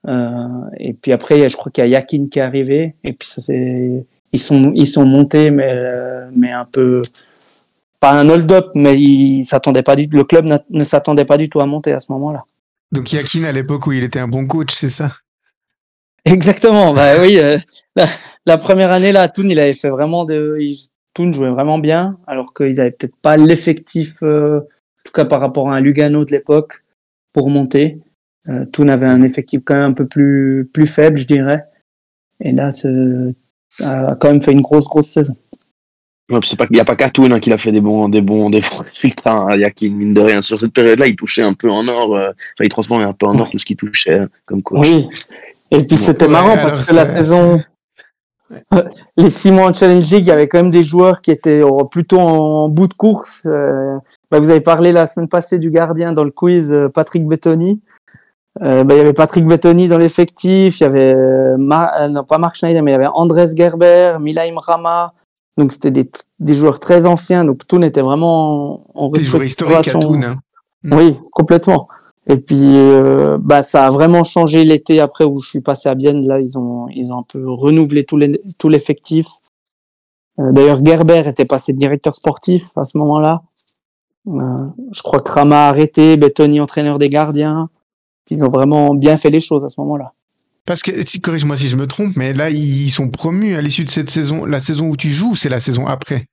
Euh, 0.06 0.48
et 0.78 0.92
puis 0.92 1.12
après, 1.12 1.48
je 1.48 1.56
crois 1.56 1.72
qu'il 1.72 1.82
y 1.82 1.86
a 1.86 1.98
Yakin 1.98 2.28
qui 2.28 2.38
est 2.38 2.42
arrivé. 2.42 2.94
Et 3.02 3.12
puis 3.12 3.28
ça 3.28 3.40
c'est, 3.40 4.04
ils 4.32 4.40
sont, 4.40 4.72
ils 4.74 4.86
sont 4.86 5.04
montés, 5.04 5.50
mais, 5.50 5.74
mais 6.34 6.52
un 6.52 6.64
peu, 6.64 7.02
pas 7.98 8.12
un 8.12 8.28
hold-up, 8.28 8.70
mais 8.74 8.98
il 9.00 9.44
s'attendait 9.44 9.82
pas 9.82 9.96
du, 9.96 10.06
le 10.06 10.24
club 10.24 10.46
ne 10.70 10.84
s'attendait 10.84 11.24
pas 11.24 11.38
du 11.38 11.48
tout 11.48 11.60
à 11.60 11.66
monter 11.66 11.92
à 11.92 12.00
ce 12.00 12.10
moment-là. 12.12 12.44
Donc 12.92 13.12
Yakin, 13.12 13.44
à 13.44 13.52
l'époque 13.52 13.86
où 13.86 13.92
il 13.92 14.04
était 14.04 14.18
un 14.18 14.28
bon 14.28 14.46
coach, 14.46 14.74
c'est 14.74 14.90
ça? 14.90 15.16
Exactement, 16.24 16.92
bah 16.92 17.14
oui. 17.20 17.38
euh, 17.38 17.58
la, 18.46 18.58
première 18.58 18.92
année 18.92 19.10
là, 19.10 19.26
Thun, 19.28 19.48
il 19.48 19.58
avait 19.58 19.74
fait 19.74 19.88
vraiment 19.88 20.24
de, 20.24 20.58
Thun 21.14 21.32
jouait 21.32 21.50
vraiment 21.50 21.78
bien, 21.78 22.18
alors 22.26 22.54
qu'ils 22.54 22.80
avaient 22.80 22.92
peut-être 22.92 23.16
pas 23.16 23.36
l'effectif, 23.36 24.22
euh, 24.22 24.60
en 24.60 25.02
tout 25.04 25.12
cas 25.12 25.24
par 25.24 25.40
rapport 25.40 25.70
à 25.70 25.76
un 25.76 25.80
Lugano 25.80 26.24
de 26.24 26.30
l'époque, 26.30 26.84
pour 27.32 27.50
monter. 27.50 27.98
Euh, 28.48 28.66
Thun 28.66 28.88
avait 28.88 29.06
un 29.06 29.22
effectif 29.22 29.62
quand 29.64 29.74
même 29.74 29.90
un 29.90 29.94
peu 29.94 30.06
plus 30.06 30.68
plus 30.72 30.86
faible, 30.86 31.16
je 31.16 31.26
dirais. 31.26 31.64
Et 32.40 32.52
là, 32.52 32.68
a 33.80 34.16
quand 34.16 34.28
même 34.28 34.42
fait 34.42 34.52
une 34.52 34.60
grosse 34.60 34.86
grosse 34.86 35.08
saison. 35.08 35.36
Ouais, 35.40 35.40
puis 35.40 35.50
c'est 35.50 35.96
pas, 36.04 36.11
il 36.30 36.38
n'y 36.70 36.80
a 36.80 36.84
pas 36.84 36.96
Toon 36.96 37.30
hein, 37.32 37.40
qu'il 37.40 37.52
a 37.52 37.58
fait 37.58 37.72
des 37.72 37.80
bons, 37.80 38.08
des 38.08 38.20
bons, 38.22 38.48
des 38.48 38.60
bons 38.60 38.84
résultats. 38.94 39.32
hein. 39.32 39.48
Il 39.54 39.60
y 39.60 39.64
a 39.64 39.70
qui, 39.70 39.90
mine 39.90 40.14
de 40.14 40.20
rien, 40.20 40.40
sur 40.40 40.58
cette 40.58 40.72
période-là, 40.72 41.06
il 41.06 41.16
touchait 41.16 41.42
un 41.42 41.52
peu 41.54 41.70
en 41.70 41.86
or. 41.88 42.16
euh, 42.16 42.28
Enfin, 42.30 42.64
il 42.64 42.68
transformait 42.68 43.04
un 43.04 43.12
peu 43.12 43.26
en 43.26 43.38
or 43.38 43.50
tout 43.50 43.58
ce 43.58 43.66
qu'il 43.66 43.76
touchait 43.76 44.20
euh, 44.20 44.26
comme 44.46 44.62
coach. 44.62 44.78
Oui. 44.80 45.08
Et 45.70 45.84
puis 45.86 45.96
c'était 45.96 46.24
Ouais, 46.26 46.30
marrant 46.30 46.56
parce 46.56 46.88
que 46.88 46.94
la 46.94 47.06
saison, 47.06 47.62
les 49.16 49.30
six 49.30 49.50
mois 49.50 49.70
en 49.70 49.74
Challenge 49.74 50.02
League, 50.10 50.26
il 50.26 50.28
y 50.28 50.30
avait 50.30 50.48
quand 50.48 50.58
même 50.62 50.70
des 50.70 50.82
joueurs 50.82 51.20
qui 51.22 51.30
étaient 51.30 51.62
plutôt 51.90 52.18
en 52.18 52.68
bout 52.68 52.88
de 52.88 52.94
course. 52.94 53.42
Euh, 53.46 53.96
bah, 54.30 54.38
vous 54.38 54.50
avez 54.50 54.60
parlé 54.60 54.92
la 54.92 55.06
semaine 55.06 55.28
passée 55.28 55.58
du 55.58 55.70
gardien 55.70 56.12
dans 56.12 56.24
le 56.24 56.30
quiz, 56.30 56.70
euh, 56.70 56.88
Patrick 56.88 57.26
Bettoni. 57.26 57.80
Euh, 58.60 58.84
bah, 58.84 58.94
il 58.94 58.98
y 58.98 59.00
avait 59.00 59.14
Patrick 59.14 59.46
Bettoni 59.46 59.88
dans 59.88 59.96
l'effectif, 59.96 60.80
il 60.80 60.82
y 60.82 60.86
avait 60.86 61.56
Mar- 61.56 62.10
non 62.10 62.22
pas 62.24 62.36
Mark 62.36 62.54
Schneider, 62.54 62.82
mais 62.82 62.90
il 62.90 62.94
y 62.94 62.96
avait 62.96 63.06
Andres 63.06 63.56
Gerber, 63.56 64.16
Milaim 64.20 64.56
Rama. 64.58 65.14
Donc 65.58 65.72
c'était 65.72 65.90
des, 65.90 66.10
des 66.38 66.54
joueurs 66.54 66.80
très 66.80 67.06
anciens, 67.06 67.44
donc 67.44 67.66
tout 67.66 67.78
n'était 67.78 68.00
vraiment 68.00 68.82
en, 68.94 69.10
Des 69.10 69.20
joueurs 69.24 69.44
historiques 69.44 69.88
à. 69.88 69.92
Toon. 69.92 70.22
Hein. 70.22 70.40
Oui, 70.84 71.18
complètement. 71.32 71.88
Et 72.28 72.36
puis, 72.36 72.76
euh, 72.76 73.36
bah, 73.40 73.62
ça 73.62 73.86
a 73.86 73.90
vraiment 73.90 74.22
changé 74.22 74.64
l'été 74.64 75.00
après 75.00 75.24
où 75.24 75.38
je 75.38 75.48
suis 75.48 75.60
passé 75.60 75.88
à 75.88 75.94
Bienne. 75.94 76.26
Là, 76.26 76.40
ils 76.40 76.56
ont, 76.56 76.88
ils 76.88 77.12
ont 77.12 77.18
un 77.18 77.24
peu 77.24 77.50
renouvelé 77.50 78.04
tout 78.04 78.68
l'effectif. 78.68 79.26
Euh, 80.38 80.52
D'ailleurs, 80.52 80.84
Gerber 80.84 81.22
était 81.26 81.44
passé 81.44 81.72
directeur 81.72 82.14
sportif 82.14 82.70
à 82.76 82.84
ce 82.84 82.96
moment-là. 82.98 83.42
Euh, 84.28 84.66
je 84.92 85.02
crois 85.02 85.20
que 85.20 85.32
Rama 85.32 85.66
a 85.66 85.68
arrêté, 85.68 86.16
Bettoni 86.16 86.60
entraîneur 86.60 86.98
des 86.98 87.10
gardiens. 87.10 87.68
Puis 88.24 88.36
ils 88.36 88.44
ont 88.44 88.50
vraiment 88.50 88.94
bien 88.94 89.16
fait 89.16 89.30
les 89.30 89.40
choses 89.40 89.64
à 89.64 89.68
ce 89.68 89.80
moment-là. 89.80 90.12
Parce 90.66 90.82
que, 90.82 91.18
corrige-moi 91.20 91.56
si 91.56 91.68
je 91.68 91.76
me 91.76 91.86
trompe, 91.86 92.16
mais 92.16 92.32
là, 92.32 92.50
ils 92.50 92.90
sont 92.90 93.08
promus 93.08 93.56
à 93.56 93.62
l'issue 93.62 93.84
de 93.84 93.90
cette 93.90 94.10
saison. 94.10 94.44
La 94.44 94.60
saison 94.60 94.88
où 94.88 94.96
tu 94.96 95.10
joues, 95.10 95.34
c'est 95.34 95.48
la 95.48 95.60
saison 95.60 95.86
après? 95.86 96.26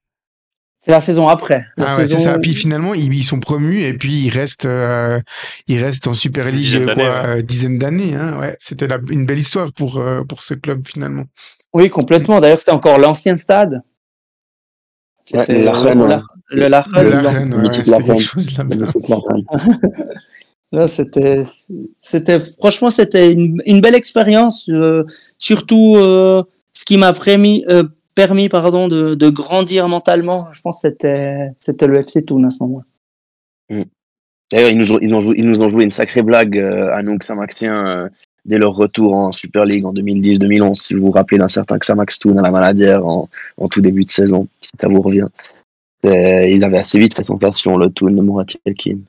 C'est 0.82 0.92
la 0.92 1.00
saison 1.02 1.28
après. 1.28 1.66
La 1.76 1.88
Ah 1.90 1.98
ouais, 1.98 2.08
c'est 2.08 2.20
ça. 2.20 2.38
Puis 2.40 2.54
finalement, 2.54 2.94
ils, 2.94 3.14
ils 3.14 3.24
sont 3.26 3.40
promus 3.42 3.82
et 3.82 3.94
puis 3.94 4.14
ils 4.26 4.30
restent, 4.30 4.66
euh, 4.66 5.20
ils 5.68 5.84
restent 5.84 6.08
en 6.08 6.14
Super 6.14 6.50
League 6.52 6.62
dizaine 6.62 6.86
quoi, 6.86 6.96
d'années, 6.96 7.28
euh, 7.28 7.42
dizaine 7.42 7.78
d'années. 7.80 8.16
Hein, 8.16 8.40
ouais, 8.40 8.56
c'était 8.60 8.88
la- 8.88 9.00
une 9.10 9.26
belle 9.26 9.40
histoire 9.40 9.74
pour 9.74 9.98
euh, 9.98 10.24
pour 10.24 10.42
ce 10.42 10.54
club 10.54 10.88
finalement. 10.88 11.26
Oui, 11.74 11.90
complètement. 11.90 12.40
D'ailleurs, 12.40 12.60
c'était 12.60 12.72
encore 12.72 12.98
l'ancien 12.98 13.36
stade. 13.36 13.74
Ouais, 15.34 15.40
C'était 15.42 15.60
le 15.60 15.66
Lachen, 15.66 15.98
le, 16.00 16.06
ouais. 16.06 16.18
le 16.52 16.68
Lachen, 16.70 16.92
Le 17.04 17.10
la- 17.10 17.22
la 17.22 17.30
ouais, 17.68 17.84
c'était 17.84 18.04
quelque 18.04 18.22
chose. 18.22 18.58
Là, 18.58 18.64
c'était, 20.88 21.43
c'était, 21.99 22.39
franchement, 22.39 22.89
c'était 22.89 23.32
une, 23.32 23.61
une 23.65 23.82
belle 23.82 23.95
expérience, 23.95 24.70
euh, 24.70 25.03
surtout 25.38 25.95
euh, 25.95 26.43
ce 26.74 26.86
qui 26.86 26.97
m'a 26.97 27.13
permis, 27.13 27.65
euh, 27.70 27.84
permis, 28.13 28.49
pardon, 28.49 28.88
de, 28.88 29.15
de 29.15 29.30
grandir 29.30 29.88
mentalement. 29.88 30.47
Je 30.51 30.61
pense 30.61 30.82
c'était, 30.82 31.49
c'était 31.57 31.88
le 31.88 31.97
FC 31.97 32.24
Toon 32.24 32.43
à 32.43 32.49
ce 32.49 32.57
moment. 32.61 32.84
D'ailleurs, 34.51 34.70
ils 34.70 34.78
nous, 34.78 34.99
ils, 35.01 35.13
ont 35.13 35.34
ils 35.34 35.45
nous 35.45 35.59
ont 35.59 35.70
joué 35.70 35.84
une 35.84 35.91
sacrée 35.91 36.24
blague 36.24 36.57
à 36.57 37.01
nous, 37.03 37.17
Xamaxiens, 37.17 37.88
euh, 37.88 38.09
dès 38.45 38.57
leur 38.57 38.74
retour 38.74 39.15
en 39.15 39.32
Super 39.32 39.65
League 39.65 39.86
en 39.86 39.93
2010-2011, 39.93 40.76
si 40.76 40.93
vous 40.93 41.07
vous 41.07 41.11
rappelez 41.11 41.38
d'un 41.38 41.47
certain 41.47 41.78
Xamax 41.78 42.20
Toon 42.20 42.38
à 42.38 42.41
la 42.41 42.51
Maladière 42.51 43.05
en, 43.05 43.30
en 43.57 43.67
tout 43.67 43.82
début 43.82 44.05
de 44.05 44.09
saison, 44.09 44.47
si 44.61 44.70
ça 44.80 44.88
vous 44.88 45.01
revient. 45.01 45.28
Il 46.03 46.63
avait 46.63 46.80
assez 46.80 46.97
vite 46.97 47.15
fait 47.15 47.24
son 47.24 47.38
passion, 47.38 47.78
le 47.78 47.89
Toon 47.89 48.11
de 48.11 48.22
Murat 48.22 48.45
Yelkin. 48.65 48.99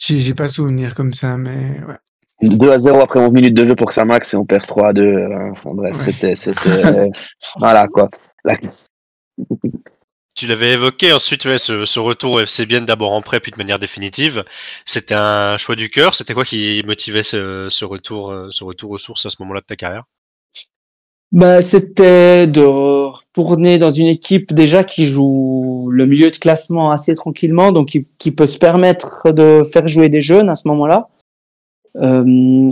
J'ai 0.00 0.18
j'ai 0.18 0.34
pas 0.34 0.48
souvenir 0.48 0.94
comme 0.94 1.12
ça, 1.12 1.36
mais 1.36 1.80
ouais. 1.86 2.48
2 2.56 2.70
à 2.72 2.78
0 2.78 3.00
après 3.00 3.20
11 3.20 3.32
minutes 3.32 3.54
de 3.54 3.68
jeu 3.68 3.76
pour 3.76 3.90
Xamax 3.92 4.32
et 4.32 4.36
on 4.36 4.46
perd 4.46 4.66
3 4.66 4.88
à 4.88 4.92
2. 4.94 5.02
euh, 5.02 5.50
enfin, 5.52 5.70
bref, 5.74 5.94
Ouais. 5.96 6.02
c'était. 6.04 6.36
c'était, 6.36 6.84
euh, 6.86 7.06
voilà 7.58 7.86
quoi. 7.86 8.08
La- 8.44 8.56
Tu 10.36 10.46
l'avais 10.46 10.72
évoqué 10.72 11.12
ensuite, 11.12 11.44
ouais, 11.44 11.58
ce, 11.58 11.84
ce 11.84 11.98
retour 11.98 12.34
au 12.34 12.40
FC 12.40 12.64
Bienne 12.64 12.86
d'abord 12.86 13.12
en 13.12 13.20
prêt 13.20 13.40
puis 13.40 13.50
de 13.52 13.58
manière 13.58 13.78
définitive. 13.78 14.44
C'était 14.86 15.14
un 15.16 15.58
choix 15.58 15.76
du 15.76 15.90
cœur. 15.90 16.14
C'était 16.14 16.32
quoi 16.34 16.44
qui 16.44 16.82
motivait 16.86 17.24
ce, 17.24 17.66
ce 17.68 17.84
retour, 17.84 18.30
euh, 18.30 18.48
ce 18.50 18.64
retour 18.64 18.92
aux 18.92 18.98
sources 18.98 19.26
à 19.26 19.28
ce 19.30 19.36
moment-là 19.40 19.60
de 19.60 19.66
ta 19.66 19.76
carrière? 19.76 20.04
Bah, 21.32 21.62
c'était 21.62 22.48
de 22.48 22.60
retourner 22.60 23.78
dans 23.78 23.92
une 23.92 24.08
équipe 24.08 24.52
déjà 24.52 24.82
qui 24.82 25.06
joue 25.06 25.88
le 25.90 26.04
milieu 26.04 26.30
de 26.30 26.36
classement 26.36 26.90
assez 26.90 27.14
tranquillement, 27.14 27.70
donc 27.70 27.88
qui, 27.88 28.06
qui 28.18 28.32
peut 28.32 28.46
se 28.46 28.58
permettre 28.58 29.30
de 29.30 29.62
faire 29.62 29.86
jouer 29.86 30.08
des 30.08 30.20
jeunes 30.20 30.48
à 30.48 30.56
ce 30.56 30.66
moment-là. 30.68 31.08
Euh, 31.96 32.68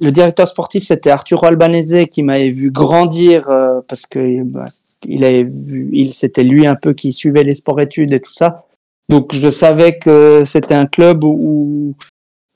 le 0.00 0.10
directeur 0.10 0.48
sportif, 0.48 0.84
c'était 0.84 1.10
Arturo 1.10 1.46
Albanese 1.46 2.06
qui 2.10 2.22
m'avait 2.22 2.50
vu 2.50 2.70
grandir 2.70 3.48
euh, 3.48 3.80
parce 3.86 4.06
que 4.06 4.42
bah, 4.42 4.66
il 5.06 5.24
avait 5.24 5.44
vu, 5.44 5.88
il 5.92 6.12
c'était 6.12 6.42
lui 6.42 6.66
un 6.66 6.74
peu 6.74 6.92
qui 6.92 7.12
suivait 7.12 7.44
les 7.44 7.54
sports-études 7.54 8.12
et 8.12 8.20
tout 8.20 8.32
ça. 8.32 8.66
Donc 9.08 9.34
je 9.34 9.50
savais 9.50 9.98
que 9.98 10.42
c'était 10.44 10.74
un 10.74 10.86
club 10.86 11.24
où, 11.24 11.94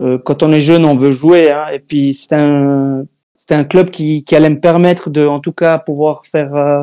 euh, 0.03 0.19
quand 0.19 0.43
on 0.43 0.53
est 0.53 0.61
jeune, 0.61 0.85
on 0.85 0.97
veut 0.97 1.13
jouer. 1.13 1.51
Hein, 1.51 1.69
et 1.73 1.79
puis 1.79 2.15
c'était 2.15 2.37
un 2.37 3.07
c'était 3.47 3.61
un 3.61 3.65
club 3.65 3.91
qui, 3.91 4.25
qui 4.25 4.35
allait 4.35 4.51
me 4.51 4.59
permettre 4.59 5.09
de, 5.09 5.25
en 5.25 5.39
tout 5.39 5.53
cas, 5.53 5.79
pouvoir 5.79 6.27
faire 6.27 6.53
euh, 6.57 6.83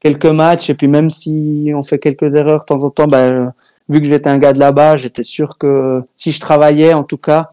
quelques 0.00 0.24
matchs. 0.24 0.70
Et 0.70 0.74
puis 0.74 0.88
même 0.88 1.10
si 1.10 1.70
on 1.74 1.82
fait 1.82 1.98
quelques 1.98 2.34
erreurs 2.34 2.60
de 2.60 2.64
temps 2.64 2.82
en 2.82 2.88
temps, 2.88 3.06
ben, 3.06 3.52
vu 3.90 4.00
que 4.00 4.08
j'étais 4.08 4.30
un 4.30 4.38
gars 4.38 4.54
de 4.54 4.58
là-bas, 4.58 4.96
j'étais 4.96 5.22
sûr 5.22 5.58
que 5.58 6.02
si 6.16 6.32
je 6.32 6.40
travaillais, 6.40 6.94
en 6.94 7.04
tout 7.04 7.18
cas, 7.18 7.50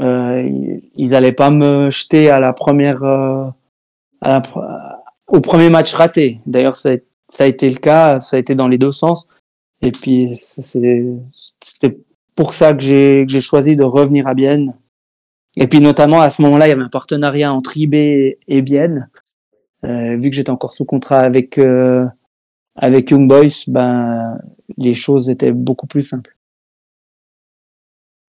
euh, 0.00 0.42
ils, 0.48 0.82
ils 0.94 1.14
allaient 1.16 1.32
pas 1.32 1.50
me 1.50 1.90
jeter 1.90 2.30
à 2.30 2.38
la 2.38 2.52
première, 2.52 3.02
euh, 3.02 3.50
au 5.26 5.40
premier 5.40 5.68
match 5.68 5.94
raté. 5.94 6.38
D'ailleurs, 6.46 6.76
ça, 6.76 6.90
ça 7.28 7.42
a 7.42 7.48
été 7.48 7.68
le 7.68 7.78
cas, 7.78 8.20
ça 8.20 8.36
a 8.36 8.38
été 8.38 8.54
dans 8.54 8.68
les 8.68 8.78
deux 8.78 8.92
sens. 8.92 9.26
Et 9.82 9.90
puis 9.90 10.30
c'était 10.36 11.98
pour 12.36 12.54
ça 12.54 12.72
que 12.72 12.82
j'ai 12.82 13.24
que 13.26 13.32
j'ai 13.32 13.40
choisi 13.40 13.74
de 13.74 13.82
revenir 13.82 14.28
à 14.28 14.34
Bienne. 14.34 14.74
Et 15.56 15.68
puis 15.68 15.80
notamment 15.80 16.20
à 16.20 16.30
ce 16.30 16.42
moment-là, 16.42 16.66
il 16.66 16.70
y 16.70 16.72
avait 16.72 16.82
un 16.82 16.88
partenariat 16.88 17.52
entre 17.52 17.76
IB 17.76 18.38
et 18.46 18.62
Bienne. 18.62 19.08
Euh, 19.84 20.16
vu 20.16 20.30
que 20.30 20.36
j'étais 20.36 20.50
encore 20.50 20.72
sous 20.72 20.84
contrat 20.84 21.20
avec 21.20 21.58
euh, 21.58 22.06
avec 22.74 23.10
Young 23.10 23.28
Boys, 23.28 23.64
ben 23.68 24.38
les 24.76 24.94
choses 24.94 25.30
étaient 25.30 25.52
beaucoup 25.52 25.86
plus 25.86 26.02
simples. 26.02 26.34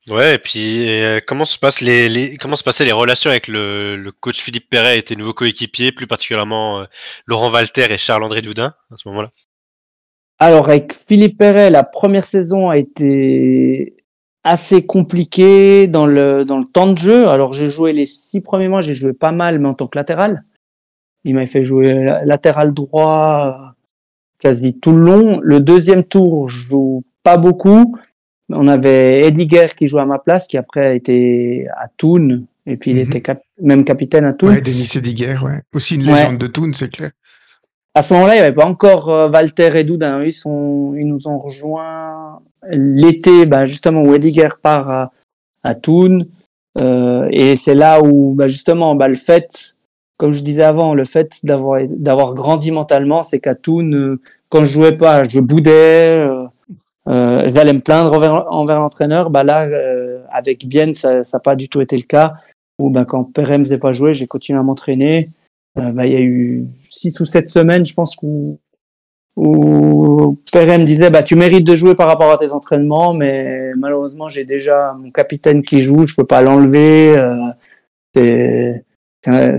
Ouais, 0.08 0.36
et 0.36 0.38
puis 0.38 0.90
euh, 0.90 1.20
comment 1.26 1.44
se 1.44 1.60
passent 1.60 1.82
les, 1.82 2.08
les 2.08 2.38
comment 2.38 2.56
se 2.56 2.64
passaient 2.64 2.86
les 2.86 2.94
relations 2.94 3.30
avec 3.30 3.50
le, 3.50 3.98
le 3.98 4.12
coach 4.14 4.40
Philippe 4.40 4.70
Perret 4.70 4.98
et 4.98 5.04
tes 5.04 5.18
nouveaux 5.18 5.34
coéquipiers, 5.34 5.92
plus 5.92 6.08
particulièrement 6.08 6.80
euh, 6.80 6.86
Laurent 7.26 7.52
Walter 7.52 7.88
et 7.90 7.98
Charles-André 7.98 8.42
Doudin 8.42 8.74
à 8.90 8.96
ce 8.96 9.08
moment-là? 9.10 9.32
Alors 10.40 10.70
avec 10.70 10.94
Philippe 11.08 11.38
Perret, 11.38 11.70
la 11.70 11.84
première 11.84 12.24
saison 12.24 12.70
a 12.70 12.78
été 12.78 13.97
assez 14.48 14.86
compliquée 14.86 15.88
dans 15.88 16.06
le 16.06 16.46
dans 16.46 16.58
le 16.60 16.66
temps 16.66 16.92
de 16.92 16.98
jeu. 16.98 17.28
Alors 17.28 17.54
j'ai 17.54 17.70
joué 17.70 17.94
les 17.94 18.06
six 18.06 18.42
premiers 18.42 18.68
mois, 18.68 18.82
j'ai 18.82 18.96
joué 18.96 19.14
pas 19.14 19.32
mal, 19.32 19.60
mais 19.60 19.68
en 19.68 19.74
tant 19.74 19.88
que 19.88 19.98
latéral. 19.98 20.44
Il 21.24 21.36
m'a 21.36 21.46
fait 21.46 21.64
jouer 21.66 21.94
la- 22.06 22.24
latéral 22.26 22.74
droit 22.74 23.48
euh, 23.48 23.72
quasi 24.40 24.74
tout 24.80 24.92
le 24.92 25.04
long. 25.04 25.40
Le 25.42 25.60
deuxième 25.60 26.04
tour, 26.04 26.50
je 26.50 26.68
joue 26.68 27.04
pas 27.24 27.38
beaucoup. 27.38 27.96
On 28.50 28.68
avait 28.68 29.28
Ediger 29.28 29.68
qui 29.78 29.88
jouait 29.90 30.02
à 30.02 30.06
ma 30.06 30.20
place, 30.20 30.48
qui 30.48 30.58
après 30.58 30.86
a 30.88 30.94
été 30.94 31.68
à 31.78 31.88
Thun, 31.98 32.44
et 32.66 32.78
puis 32.78 32.92
il 32.92 32.98
Mhm. 32.98 33.04
était 33.04 33.22
cap- 33.22 33.42
même 33.62 33.84
capitaine 33.84 34.24
à 34.24 34.32
Thun. 34.34 34.48
Ouais, 34.48 34.62
Denis 34.62 34.86
Sédiguer, 34.86 35.36
ouais. 35.44 35.62
Aussi 35.74 35.96
une 35.96 36.06
Ouais. 36.06 36.14
légende 36.14 36.38
de 36.38 36.48
Toon, 36.48 36.72
c'est 36.74 36.90
clair. 36.90 37.12
À 37.98 38.04
ce 38.04 38.14
moment-là, 38.14 38.36
il 38.36 38.38
n'y 38.38 38.46
avait 38.46 38.54
pas 38.54 38.68
encore 38.68 39.10
euh, 39.10 39.28
Walter 39.28 39.72
et 39.74 39.84
Doudin. 39.84 40.24
Ils, 40.24 41.08
nous 41.08 41.28
ont 41.28 41.40
rejoints 41.40 42.40
l'été, 42.70 43.48
bah, 43.48 43.66
justement, 43.66 44.04
où 44.04 44.14
Ediger 44.14 44.50
part 44.62 44.92
à, 44.92 45.12
à 45.64 45.74
Thun. 45.74 46.20
Euh, 46.78 47.28
et 47.32 47.56
c'est 47.56 47.74
là 47.74 48.04
où, 48.04 48.36
bah, 48.36 48.46
justement, 48.46 48.94
bah, 48.94 49.08
le 49.08 49.16
fait, 49.16 49.78
comme 50.18 50.32
je 50.32 50.42
disais 50.42 50.62
avant, 50.62 50.94
le 50.94 51.06
fait 51.06 51.44
d'avoir 51.44 52.36
grandi 52.36 52.70
mentalement, 52.70 53.24
c'est 53.24 53.40
qu'à 53.40 53.56
Thun, 53.56 53.92
euh, 53.94 54.22
quand 54.50 54.60
je 54.60 54.74
jouais 54.74 54.96
pas, 54.96 55.24
je 55.24 55.40
boudais, 55.40 56.30
j'allais 57.08 57.74
me 57.74 57.82
plaindre 57.82 58.14
envers, 58.14 58.80
l'entraîneur. 58.80 59.32
Là, 59.32 59.66
avec 60.32 60.68
Bien, 60.68 60.94
ça 60.94 61.22
n'a 61.22 61.40
pas 61.40 61.56
du 61.56 61.68
tout 61.68 61.82
été 61.82 61.98
le 61.98 62.04
cas. 62.04 62.36
Où 62.78 62.94
quand 63.06 63.34
Perret 63.34 63.58
ne 63.58 63.64
faisait 63.64 63.80
pas 63.80 63.94
jouer, 63.94 64.14
j'ai 64.14 64.28
continué 64.28 64.60
à 64.60 64.62
m'entraîner. 64.62 65.30
Euh, 65.80 65.92
bah, 65.92 66.06
il 66.06 66.14
y 66.14 66.16
a 66.16 66.22
eu 66.22 66.66
six 66.90 67.20
ou 67.20 67.26
sept 67.26 67.50
semaines, 67.50 67.86
je 67.86 67.94
pense, 67.94 68.18
où, 68.22 68.60
où 69.36 70.38
me 70.56 70.84
disait 70.84 71.10
bah, 71.10 71.24
Tu 71.24 71.36
mérites 71.36 71.66
de 71.66 71.76
jouer 71.76 71.96
par 71.96 72.08
rapport 72.08 72.32
à 72.32 72.38
tes 72.38 72.52
entraînements, 72.52 73.14
mais 73.14 73.72
malheureusement, 73.78 74.28
j'ai 74.28 74.46
déjà 74.46 74.96
mon 75.00 75.12
capitaine 75.12 75.64
qui 75.64 75.82
joue, 75.82 76.08
je 76.08 76.16
peux 76.16 76.26
pas 76.26 76.42
l'enlever. 76.42 77.16
Euh, 77.18 77.36
c'est 78.14 78.84
un, 79.28 79.58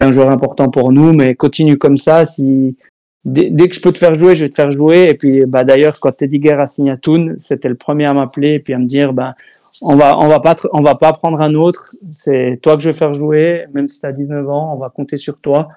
un 0.00 0.12
joueur 0.12 0.30
important 0.30 0.68
pour 0.68 0.92
nous, 0.92 1.12
mais 1.12 1.34
continue 1.34 1.78
comme 1.78 1.96
ça. 1.96 2.24
Si, 2.24 2.76
dès, 3.24 3.50
dès 3.50 3.68
que 3.68 3.74
je 3.74 3.80
peux 3.80 3.92
te 3.92 3.98
faire 3.98 4.18
jouer, 4.18 4.34
je 4.34 4.44
vais 4.44 4.50
te 4.50 4.56
faire 4.56 4.72
jouer. 4.72 5.06
Et 5.08 5.14
puis, 5.14 5.44
bah, 5.46 5.64
d'ailleurs, 5.64 5.98
quand 6.00 6.12
Teddy 6.12 6.38
Guerre 6.38 6.60
a 6.60 6.66
signé 6.66 6.90
à 6.90 6.96
Thun, 6.96 7.34
c'était 7.36 7.68
le 7.68 7.76
premier 7.76 8.06
à 8.06 8.12
m'appeler 8.12 8.54
et 8.54 8.60
puis 8.60 8.74
à 8.74 8.78
me 8.78 8.84
dire 8.84 9.12
bah, 9.12 9.34
on 9.82 9.96
va, 9.96 10.18
on 10.18 10.28
va 10.28 10.40
pas, 10.40 10.54
on 10.72 10.80
va 10.80 10.94
pas 10.94 11.12
prendre 11.12 11.40
un 11.40 11.54
autre. 11.54 11.94
C'est 12.10 12.58
toi 12.62 12.76
que 12.76 12.82
je 12.82 12.88
vais 12.90 12.96
faire 12.96 13.14
jouer, 13.14 13.66
même 13.74 13.88
si 13.88 14.00
tu 14.00 14.06
as 14.06 14.12
19 14.12 14.48
ans, 14.48 14.74
on 14.74 14.78
va 14.78 14.90
compter 14.90 15.16
sur 15.16 15.38
toi. 15.38 15.68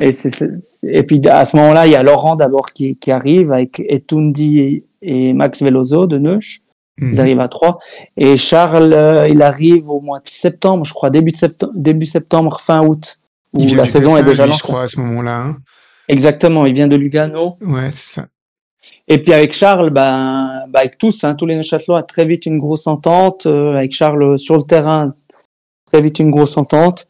Et, 0.00 0.12
c'est, 0.12 0.30
c'est- 0.30 0.50
et 0.84 1.02
puis 1.02 1.20
à 1.28 1.44
ce 1.44 1.56
moment-là, 1.56 1.86
il 1.86 1.92
y 1.92 1.96
a 1.96 2.02
Laurent 2.02 2.36
d'abord 2.36 2.72
qui, 2.72 2.96
qui 2.96 3.10
arrive 3.10 3.52
avec 3.52 3.80
Etundi 3.88 4.84
et, 5.02 5.32
Max 5.32 5.62
Veloso 5.62 6.06
de 6.06 6.18
Neuch. 6.18 6.60
Mhm. 7.00 7.12
Ils 7.12 7.20
arrivent 7.20 7.40
à 7.40 7.48
trois. 7.48 7.78
Et 8.16 8.36
Charles, 8.36 8.92
euh, 8.92 9.28
il 9.28 9.40
arrive 9.42 9.88
au 9.88 10.00
mois 10.00 10.18
de 10.18 10.28
septembre, 10.28 10.84
je 10.84 10.92
crois, 10.92 11.10
début, 11.10 11.30
de 11.32 11.36
septembre, 11.36 11.72
début 11.76 12.06
septembre, 12.06 12.60
fin 12.60 12.84
août, 12.84 13.16
où 13.52 13.60
la 13.74 13.84
saison 13.86 14.16
est 14.16 14.24
déjà 14.24 14.44
lui, 14.44 14.52
je 14.52 14.54
lancée. 14.58 14.62
crois, 14.62 14.82
à 14.82 14.86
ce 14.88 14.98
moment-là. 15.00 15.36
hein. 15.36 15.56
Exactement, 16.08 16.64
il 16.66 16.74
vient 16.74 16.88
de 16.88 16.96
Lugano. 16.96 17.56
Ouais, 17.60 17.90
c'est 17.92 18.14
ça. 18.20 18.26
Et 19.08 19.22
puis 19.22 19.32
avec 19.32 19.52
Charles, 19.52 19.90
ben, 19.90 20.64
ben 20.68 20.80
avec 20.80 20.98
tous, 20.98 21.24
hein, 21.24 21.34
tous 21.34 21.46
les 21.46 21.56
Neuchâtelois, 21.56 22.02
très 22.02 22.24
vite 22.24 22.46
une 22.46 22.58
grosse 22.58 22.86
entente. 22.86 23.46
euh, 23.46 23.76
avec 23.76 23.92
Charles 23.92 24.22
euh, 24.22 24.36
sur 24.36 24.56
le 24.56 24.62
terrain, 24.62 25.14
très 25.86 26.00
vite 26.02 26.18
une 26.18 26.30
grosse 26.30 26.56
entente. 26.56 27.06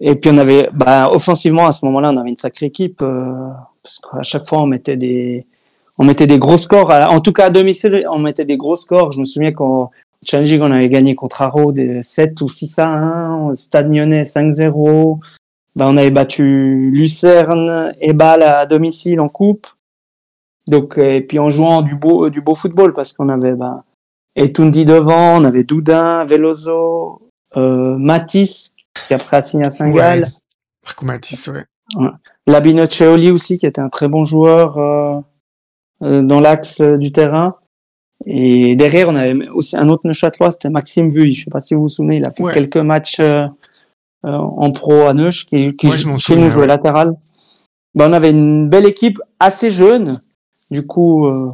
Et 0.00 0.14
puis 0.14 0.30
on 0.32 0.38
avait, 0.38 0.70
ben, 0.72 1.08
offensivement 1.10 1.66
à 1.66 1.72
ce 1.72 1.84
moment-là, 1.86 2.10
on 2.12 2.16
avait 2.16 2.30
une 2.30 2.36
sacrée 2.36 2.66
équipe 2.66 3.02
euh, 3.02 3.48
parce 3.82 3.98
qu'à 3.98 4.22
chaque 4.22 4.48
fois 4.48 4.62
on 4.62 4.66
mettait 4.66 4.96
des, 4.96 5.46
on 5.98 6.04
mettait 6.04 6.28
des 6.28 6.38
gros 6.38 6.56
scores. 6.56 6.90
En 6.90 7.20
tout 7.20 7.32
cas 7.32 7.46
à 7.46 7.50
domicile, 7.50 8.06
on 8.10 8.18
mettait 8.18 8.44
des 8.44 8.56
gros 8.56 8.76
scores. 8.76 9.12
Je 9.12 9.20
me 9.20 9.24
souviens 9.24 9.52
qu'en 9.52 9.90
challenging, 10.24 10.60
on 10.62 10.70
avait 10.70 10.88
gagné 10.88 11.14
contre 11.14 11.42
Haro 11.42 11.72
des 11.72 12.02
7 12.02 12.40
ou 12.40 12.48
6 12.48 12.78
à 12.78 12.88
1, 12.88 13.48
au 13.48 13.54
Stade 13.54 13.92
Lyonnais 13.92 14.22
5-0. 14.22 15.18
Ben, 15.74 15.86
on 15.86 15.96
avait 15.96 16.10
battu 16.10 16.90
Lucerne 16.92 17.92
et 18.00 18.12
Bâle 18.12 18.42
à 18.42 18.66
domicile 18.66 19.20
en 19.20 19.28
coupe. 19.28 19.66
Donc, 20.68 20.98
euh, 20.98 21.16
et 21.16 21.20
puis 21.22 21.38
en 21.38 21.48
jouant 21.48 21.82
du 21.82 21.96
beau, 21.96 22.30
du 22.30 22.40
beau 22.40 22.54
football, 22.54 22.92
parce 22.94 23.12
qu'on 23.12 23.28
avait 23.28 23.54
ben, 23.54 23.82
Etundi 24.36 24.84
devant, 24.84 25.40
on 25.40 25.44
avait 25.44 25.64
Doudin, 25.64 26.24
Veloso, 26.24 27.22
euh, 27.56 27.96
Matisse, 27.96 28.74
qui 29.06 29.14
après 29.14 29.38
a 29.38 29.42
signé 29.42 29.64
à 29.64 29.70
Saint-Gall, 29.70 30.20
Ouais. 30.24 30.28
Marco 30.84 31.06
Matisse, 31.06 31.48
ouais. 31.48 31.64
Labino 32.46 32.84
Ceoli 32.86 33.30
aussi, 33.30 33.58
qui 33.58 33.66
était 33.66 33.80
un 33.80 33.88
très 33.88 34.08
bon 34.08 34.24
joueur 34.24 34.78
euh, 34.78 35.20
euh, 36.02 36.22
dans 36.22 36.40
l'axe 36.40 36.80
du 36.82 37.12
terrain. 37.12 37.56
Et 38.26 38.76
derrière, 38.76 39.08
on 39.08 39.16
avait 39.16 39.48
aussi 39.48 39.76
un 39.76 39.88
autre 39.88 40.02
Neuchâtelois, 40.06 40.50
c'était 40.50 40.70
Maxime 40.70 41.08
Vuille. 41.08 41.32
Je 41.32 41.44
sais 41.44 41.50
pas 41.50 41.60
si 41.60 41.74
vous 41.74 41.82
vous 41.82 41.88
souvenez, 41.88 42.16
il 42.16 42.24
a 42.26 42.30
fait 42.30 42.42
Ouais. 42.42 42.52
quelques 42.52 42.76
matchs 42.76 43.20
euh, 43.20 43.46
en 44.24 44.70
pro 44.72 45.02
à 45.06 45.14
Neuch, 45.14 45.46
qui, 45.46 45.68
Ouais, 45.84 46.18
chez 46.18 46.36
nous 46.36 46.50
jouait 46.50 46.62
ouais. 46.62 46.66
latéral. 46.66 47.14
Ben, 47.94 48.10
on 48.10 48.12
avait 48.12 48.30
une 48.30 48.68
belle 48.68 48.86
équipe, 48.86 49.18
assez 49.40 49.70
jeune. 49.70 50.20
Du 50.70 50.86
coup, 50.86 51.26
euh, 51.26 51.50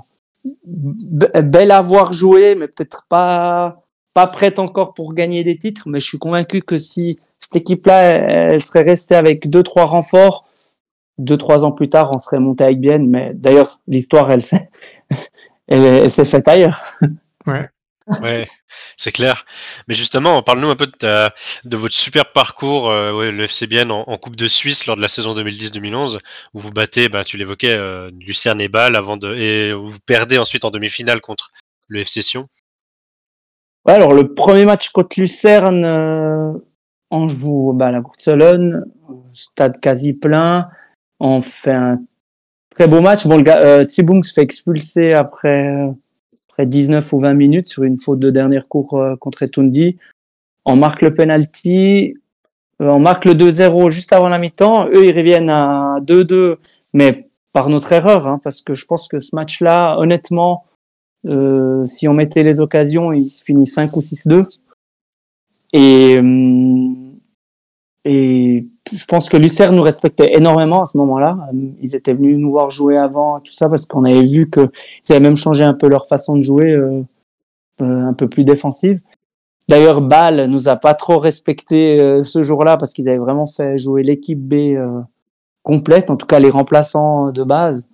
be- 0.67 1.41
belle 1.43 1.71
à 1.71 1.83
voir 1.83 2.12
jouer, 2.12 2.55
mais 2.55 2.69
peut-être 2.69 3.07
pas 3.09 3.75
pas 4.15 4.27
prête 4.29 4.61
encore 4.61 4.95
pour 4.95 5.12
gagner 5.12 5.43
des 5.43 5.59
titres. 5.59 5.89
Mais 5.89 5.99
je 5.99 6.07
suis 6.07 6.19
convaincu 6.19 6.62
que 6.62 6.79
si 6.79 7.17
cette 7.41 7.57
équipe-là, 7.57 8.03
elle, 8.03 8.53
elle 8.55 8.61
serait 8.61 8.83
restée 8.83 9.17
avec 9.17 9.51
deux 9.51 9.62
trois 9.65 9.87
renforts, 9.87 10.47
deux 11.19 11.37
trois 11.37 11.59
ans 11.65 11.73
plus 11.73 11.91
tard, 11.91 12.12
on 12.15 12.21
serait 12.21 12.39
monté 12.39 12.62
avec 12.65 12.79
Bienne. 12.81 13.09
Mais 13.09 13.33
d'ailleurs, 13.35 13.81
l'histoire, 13.89 14.31
elle 14.31 14.43
s'est 14.43 14.69
elle, 15.69 15.83
elle 15.85 16.11
s'est 16.11 16.25
faite 16.25 16.47
ailleurs. 16.47 16.81
Ouais. 17.47 17.69
Ouais, 18.23 18.47
c'est 18.97 19.12
clair. 19.12 19.45
Mais 19.88 19.95
justement, 19.95 20.42
parle-nous 20.42 20.70
un 20.70 20.76
peu 20.76 20.86
de, 20.86 21.76
votre 21.76 21.95
super 21.95 22.32
parcours, 22.32 22.90
euh, 22.90 23.30
le 23.30 23.45
FC 23.45 23.66
Bienne 23.66 23.90
en, 23.90 24.03
en 24.03 24.18
Coupe 24.18 24.36
de 24.36 24.49
Suisse 24.49 24.86
lors 24.86 24.97
de 24.97 25.03
la 25.03 25.09
saison 25.09 25.34
2010-2011, 25.34 26.18
où 26.55 26.59
vous 26.59 26.70
battez, 26.70 27.09
bah, 27.09 27.24
tu 27.24 27.36
l'évoquais, 27.36 27.74
euh, 27.74 28.11
Lucerne 28.20 28.61
et 28.61 28.68
Bâle, 28.68 28.97
avant 28.97 29.16
de, 29.16 29.34
et 29.34 29.72
vous 29.72 29.99
perdez 30.07 30.38
ensuite 30.38 30.64
en 30.64 30.70
demi-finale 30.70 31.20
contre 31.20 31.53
le 31.88 32.01
FC 32.01 32.22
Sion. 32.22 32.49
Ouais, 33.86 33.95
alors 33.95 34.14
le 34.14 34.34
premier 34.34 34.64
match 34.64 34.88
contre 34.90 35.20
Lucerne, 35.20 35.84
euh, 35.84 36.53
on 37.11 37.28
joue 37.28 37.72
bah, 37.74 37.88
à 37.88 37.90
la 37.90 38.03
stade 39.34 39.80
quasi 39.80 40.12
plein. 40.14 40.68
On 41.20 41.42
fait 41.42 41.72
un 41.72 42.01
très 42.70 42.88
beau 42.88 43.01
match. 43.01 43.26
Bon, 43.26 43.36
le 43.36 43.42
gars, 43.42 43.86
se 43.86 44.32
fait 44.34 44.42
expulser 44.42 45.12
après, 45.12 45.82
euh, 46.59 46.62
après 46.62 46.66
19 46.66 47.12
ou 47.12 47.20
20 47.20 47.34
minutes 47.34 47.66
sur 47.66 47.82
une 47.82 47.98
faute 47.98 48.20
de 48.20 48.30
dernière 48.30 48.68
cour 48.68 48.94
euh, 48.94 49.16
contre 49.16 49.42
Etundi. 49.42 49.98
On 50.64 50.76
marque 50.76 51.02
le 51.02 51.12
penalty. 51.12 52.14
euh, 52.80 52.88
on 52.88 53.00
marque 53.00 53.24
le 53.24 53.34
2-0 53.34 53.90
juste 53.90 54.12
avant 54.12 54.28
la 54.28 54.38
mi-temps. 54.38 54.88
Eux, 54.88 55.07
ils 55.07 55.16
reviennent 55.16 55.50
à 55.50 55.98
2-2, 56.00 56.57
mais 56.92 57.26
par 57.52 57.68
notre 57.68 57.92
erreur, 57.92 58.26
hein, 58.26 58.40
parce 58.42 58.62
que 58.62 58.74
je 58.74 58.86
pense 58.86 59.09
que 59.09 59.18
ce 59.18 59.34
match-là, 59.34 59.96
honnêtement, 59.98 60.64
euh, 61.26 61.84
si 61.84 62.09
on 62.09 62.14
mettait 62.14 62.42
les 62.42 62.61
occasions, 62.61 63.12
il 63.12 63.24
se 63.24 63.44
finit 63.44 63.66
5 63.66 63.96
ou 63.96 64.00
6-2. 64.00 64.61
Et, 65.72 66.18
hum, 66.18 67.03
et 68.05 68.66
je 68.92 69.05
pense 69.07 69.28
que 69.28 69.36
Lucerne 69.36 69.76
nous 69.76 69.82
respectait 69.82 70.36
énormément 70.36 70.82
à 70.82 70.86
ce 70.86 70.98
moment-là. 70.98 71.38
Euh, 71.52 71.68
Ils 71.80 71.94
étaient 71.94 72.12
venus 72.12 72.38
nous 72.38 72.50
voir 72.50 72.70
jouer 72.70 72.96
avant, 72.96 73.40
tout 73.40 73.52
ça, 73.52 73.68
parce 73.68 73.86
qu'on 73.86 74.05
avait 74.05 74.26
vu 74.26 74.50
qu'ils 74.50 74.70
avaient 75.11 75.20
même 75.20 75.36
changé 75.36 75.64
un 75.64 75.74
peu 75.74 75.88
leur 75.88 76.07
façon 76.07 76.36
de 76.36 76.42
jouer, 76.42 76.70
euh, 76.72 77.02
euh, 77.80 78.09
un 78.09 78.12
peu 78.12 78.28
plus 78.28 78.44
défensive. 78.44 79.00
D'ailleurs, 79.68 80.02
Bâle 80.02 80.46
nous 80.46 80.68
a 80.68 80.76
pas 80.76 80.92
trop 80.92 81.18
respecté 81.18 81.98
euh, 81.98 82.22
ce 82.22 82.42
jour-là 82.42 82.76
parce 82.76 82.92
qu'ils 82.92 83.09
avaient 83.09 83.16
vraiment 83.16 83.46
fait 83.46 83.78
jouer 83.78 84.02
l'équipe 84.02 84.38
B 84.38 84.76
euh, 84.76 85.00
complète, 85.62 86.11
en 86.11 86.16
tout 86.16 86.26
cas 86.26 86.38
les 86.38 86.50
remplaçants 86.50 87.30
de 87.32 87.42
base. 87.42 87.86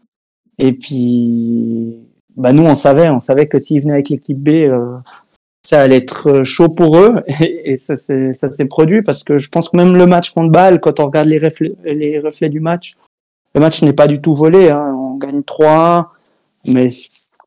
Et 0.59 0.73
puis, 0.73 1.97
bah 2.37 2.53
nous, 2.53 2.65
on 2.65 2.75
savait, 2.75 3.09
on 3.09 3.21
savait 3.21 3.47
que 3.47 3.61
s'ils 3.61 3.81
venaient 3.83 3.93
avec 3.93 4.09
l'équipe 4.09 4.43
B, 4.43 4.49
euh, 4.49 4.99
ça 5.71 5.83
allait 5.83 5.99
être 5.99 6.43
chaud 6.43 6.69
pour 6.69 6.99
eux. 6.99 7.23
Et, 7.41 7.75
et 7.75 7.79
ça 7.79 7.97
s'est 7.97 8.65
produit 8.65 9.03
parce 9.03 9.23
que 9.23 9.39
je 9.39 9.49
pense 9.49 9.69
que 9.69 9.77
même 9.77 9.97
le 9.97 10.07
match 10.07 10.31
contre 10.31 10.51
Bâle, 10.51 10.81
quand 10.81 10.99
on 10.99 11.07
regarde 11.07 11.29
les 11.29 11.39
reflets, 11.39 11.73
les 11.85 12.19
reflets 12.19 12.49
du 12.49 12.59
match, 12.59 12.97
le 13.55 13.61
match 13.61 13.81
n'est 13.83 13.93
pas 13.93 14.09
du 14.09 14.21
tout 14.21 14.33
volé. 14.33 14.71
Hein. 14.71 14.91
On 14.93 15.19
gagne 15.19 15.43
3-1, 15.43 16.07
mais 16.67 16.89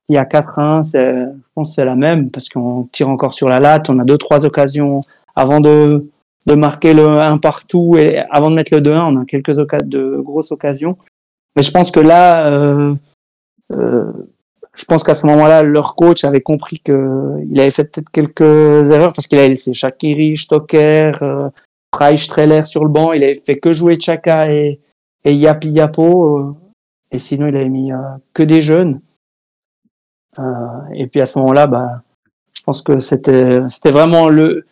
il 0.08 0.16
y 0.16 0.18
a 0.18 0.24
4-1, 0.24 0.84
c'est- 0.84 1.02
je 1.02 1.52
pense 1.54 1.70
que 1.72 1.76
c'est 1.76 1.86
la 1.86 1.96
même 1.96 2.32
parce 2.32 2.48
qu'on 2.48 2.88
tire 2.94 3.10
encore 3.10 3.34
sur 3.34 3.50
la 3.50 3.60
latte. 3.60 3.90
On 3.90 4.00
a 4.00 4.06
deux, 4.06 4.18
trois 4.18 4.46
occasions 4.46 5.02
avant 5.36 5.60
de, 5.60 6.10
de 6.46 6.56
marquer 6.56 6.94
le 6.94 7.06
1 7.20 7.38
partout 7.40 7.98
et 7.98 8.20
avant 8.32 8.50
de 8.50 8.56
mettre 8.56 8.74
le 8.74 8.80
2-1, 8.80 9.14
on 9.14 9.22
a 9.22 9.26
quelques 9.26 9.56
de 9.84 10.22
grosses 10.22 10.54
occasions. 10.54 10.98
Mais 11.58 11.62
je 11.62 11.72
pense 11.72 11.92
que 11.92 12.00
là, 12.00 12.48
euh, 12.50 12.96
euh, 13.74 14.12
je 14.76 14.86
pense 14.86 15.04
qu'à 15.04 15.14
ce 15.14 15.28
moment-là, 15.28 15.62
leur 15.62 15.96
coach 15.96 16.24
avait 16.24 16.42
compris 16.42 16.80
que 16.80 17.38
il 17.48 17.60
avait 17.60 17.70
fait 17.70 17.84
peut-être 17.84 18.10
quelques 18.10 18.90
erreurs 18.92 19.14
parce 19.14 19.28
qu'il 19.28 19.38
avait 19.38 19.50
laissé 19.50 19.74
Shakiri, 19.74 20.36
Stocker, 20.36 21.12
euh, 21.22 21.50
Treller 21.92 22.66
sur 22.66 22.84
le 22.84 22.90
banc. 22.90 23.14
Il 23.14 23.24
avait 23.24 23.36
fait 23.46 23.60
que 23.60 23.72
jouer 23.72 24.00
Chaka 24.00 24.52
et, 24.52 24.80
et 25.24 25.34
Yapi 25.34 25.70
Yapo. 25.70 26.38
Euh, 26.40 26.56
et 27.12 27.20
sinon, 27.20 27.48
il 27.48 27.56
avait 27.56 27.70
mis 27.70 27.92
euh, 27.92 27.98
que 28.34 28.42
des 28.42 28.62
jeunes. 28.62 29.00
Euh, 30.40 30.44
et 30.96 31.06
puis 31.06 31.22
à 31.22 31.28
ce 31.28 31.38
moment-là, 31.38 31.68
bah, 31.68 31.92
je 32.58 32.64
pense 32.64 32.82
que 32.82 32.98
c'était 32.98 33.62
c'était 33.68 33.92
vraiment 33.92 34.28
le. 34.30 34.66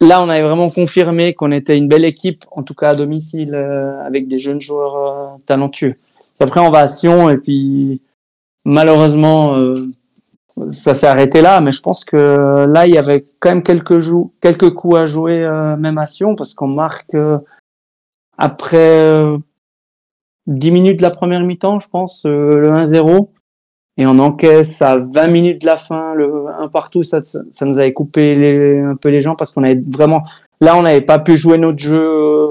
Là, 0.00 0.22
on 0.22 0.28
avait 0.28 0.42
vraiment 0.42 0.70
confirmé 0.70 1.34
qu'on 1.34 1.50
était 1.50 1.76
une 1.76 1.88
belle 1.88 2.04
équipe, 2.04 2.44
en 2.52 2.62
tout 2.62 2.74
cas 2.74 2.90
à 2.90 2.94
domicile, 2.94 3.54
avec 3.54 4.28
des 4.28 4.38
jeunes 4.38 4.60
joueurs 4.60 5.38
talentueux. 5.46 5.94
après, 6.40 6.60
on 6.60 6.70
va 6.70 6.80
à 6.80 6.88
Sion 6.88 7.30
et 7.30 7.38
puis 7.38 8.02
malheureusement, 8.64 9.56
euh, 9.56 9.74
ça 10.70 10.94
s'est 10.94 11.06
arrêté 11.06 11.42
là, 11.42 11.60
mais 11.60 11.70
je 11.70 11.80
pense 11.80 12.04
que 12.04 12.66
là, 12.66 12.86
il 12.86 12.94
y 12.94 12.98
avait 12.98 13.20
quand 13.40 13.50
même 13.50 13.62
quelques, 13.62 13.98
jou 13.98 14.32
quelques 14.40 14.72
coups 14.72 14.96
à 14.96 15.06
jouer, 15.06 15.42
euh, 15.42 15.76
même 15.76 15.98
à 15.98 16.06
Sion, 16.06 16.36
parce 16.36 16.54
qu'on 16.54 16.68
marque 16.68 17.14
euh, 17.14 17.38
après 18.38 19.24
10 20.46 20.70
minutes 20.70 20.98
de 20.98 21.02
la 21.02 21.10
première 21.10 21.40
mi-temps, 21.40 21.80
je 21.80 21.88
pense, 21.88 22.24
le 22.24 22.70
1-0. 22.72 23.30
Et 23.96 24.06
on 24.06 24.18
encaisse 24.18 24.82
à 24.82 24.96
20 24.96 25.28
minutes 25.28 25.60
de 25.60 25.66
la 25.66 25.76
fin, 25.76 26.14
le 26.14 26.46
1 26.58 26.68
partout, 26.68 27.04
ça, 27.04 27.20
ça 27.22 27.64
nous 27.64 27.78
avait 27.78 27.92
coupé 27.92 28.34
les, 28.34 28.80
un 28.80 28.96
peu 28.96 29.08
les 29.08 29.20
gens 29.20 29.36
parce 29.36 29.52
qu'on 29.52 29.62
avait 29.62 29.80
vraiment, 29.88 30.22
là, 30.60 30.76
on 30.76 30.82
n'avait 30.82 31.00
pas 31.00 31.20
pu 31.20 31.36
jouer 31.36 31.58
notre 31.58 31.78
jeu 31.78 32.42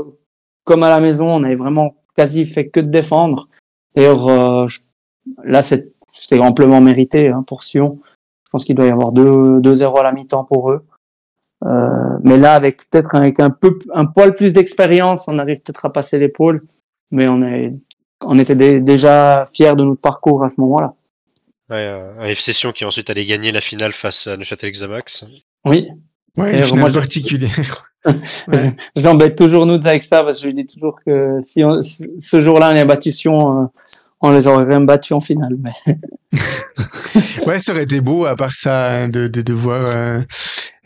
comme 0.63 0.83
à 0.83 0.89
la 0.89 1.01
maison, 1.01 1.27
on 1.27 1.43
avait 1.43 1.55
vraiment 1.55 1.95
quasi 2.15 2.45
fait 2.45 2.69
que 2.69 2.79
de 2.79 2.89
défendre. 2.89 3.49
D'ailleurs, 3.93 4.69
là, 5.43 5.61
c'est 5.61 5.92
c'est 6.13 6.39
amplement 6.39 6.81
mérité 6.81 7.29
hein, 7.29 7.43
pour 7.45 7.63
Sion. 7.63 7.99
Je 8.45 8.49
pense 8.51 8.65
qu'il 8.65 8.75
doit 8.75 8.85
y 8.85 8.91
avoir 8.91 9.11
2-0 9.13 9.99
à 9.99 10.03
la 10.03 10.11
mi-temps 10.11 10.43
pour 10.43 10.71
eux. 10.71 10.81
Euh, 11.65 12.17
mais 12.23 12.37
là, 12.37 12.53
avec 12.53 12.89
peut-être 12.89 13.15
avec 13.15 13.39
un 13.39 13.49
peu 13.49 13.79
un 13.93 14.05
poil 14.05 14.35
plus 14.35 14.53
d'expérience, 14.53 15.27
on 15.27 15.39
arrive 15.39 15.61
peut-être 15.61 15.85
à 15.85 15.91
passer 15.91 16.19
l'épaule. 16.19 16.63
Mais 17.11 17.27
on 17.27 17.41
est 17.41 17.73
on 18.25 18.39
était 18.39 18.55
déjà 18.79 19.43
fiers 19.53 19.75
de 19.75 19.83
notre 19.83 20.01
parcours 20.01 20.43
à 20.43 20.49
ce 20.49 20.59
moment-là. 20.61 20.93
Ouais, 21.69 21.77
euh, 21.77 22.13
un 22.19 22.25
FC 22.25 22.53
Sion 22.53 22.71
qui 22.71 22.85
ensuite 22.85 23.09
allait 23.09 23.25
gagner 23.25 23.51
la 23.51 23.61
finale 23.61 23.93
face 23.93 24.27
à 24.27 24.37
Neuchâtel 24.37 24.71
Xamax. 24.71 25.25
Oui. 25.65 25.87
Ouais, 26.37 26.57
une 26.57 26.63
finale 26.63 26.91
particulière. 26.91 27.91
J'embête 28.95 29.37
toujours 29.37 29.65
nous 29.65 29.75
avec 29.85 30.03
ça 30.03 30.23
parce 30.23 30.41
que 30.41 30.49
je 30.49 30.53
dis 30.53 30.65
toujours 30.65 30.99
que 31.05 31.39
si 31.41 31.63
on, 31.63 31.81
ce 31.81 32.41
jour-là 32.41 32.71
on 32.73 32.75
est 32.75 32.85
battu 32.85 33.13
Sion, 33.13 33.63
euh, 33.63 33.65
on 34.23 34.31
les 34.31 34.47
aurait 34.47 34.63
quand 34.63 34.71
même 34.71 34.85
battus 34.85 35.11
en 35.11 35.21
finale. 35.21 35.51
Mais... 35.59 35.97
ouais, 37.45 37.59
ça 37.59 37.73
aurait 37.73 37.83
été 37.83 37.99
beau, 37.99 38.25
à 38.25 38.37
part 38.37 38.53
ça, 38.53 38.89
hein, 38.89 39.09
de, 39.09 39.27
de, 39.27 39.41
de 39.41 39.53
voir 39.53 39.83
euh, 39.85 40.21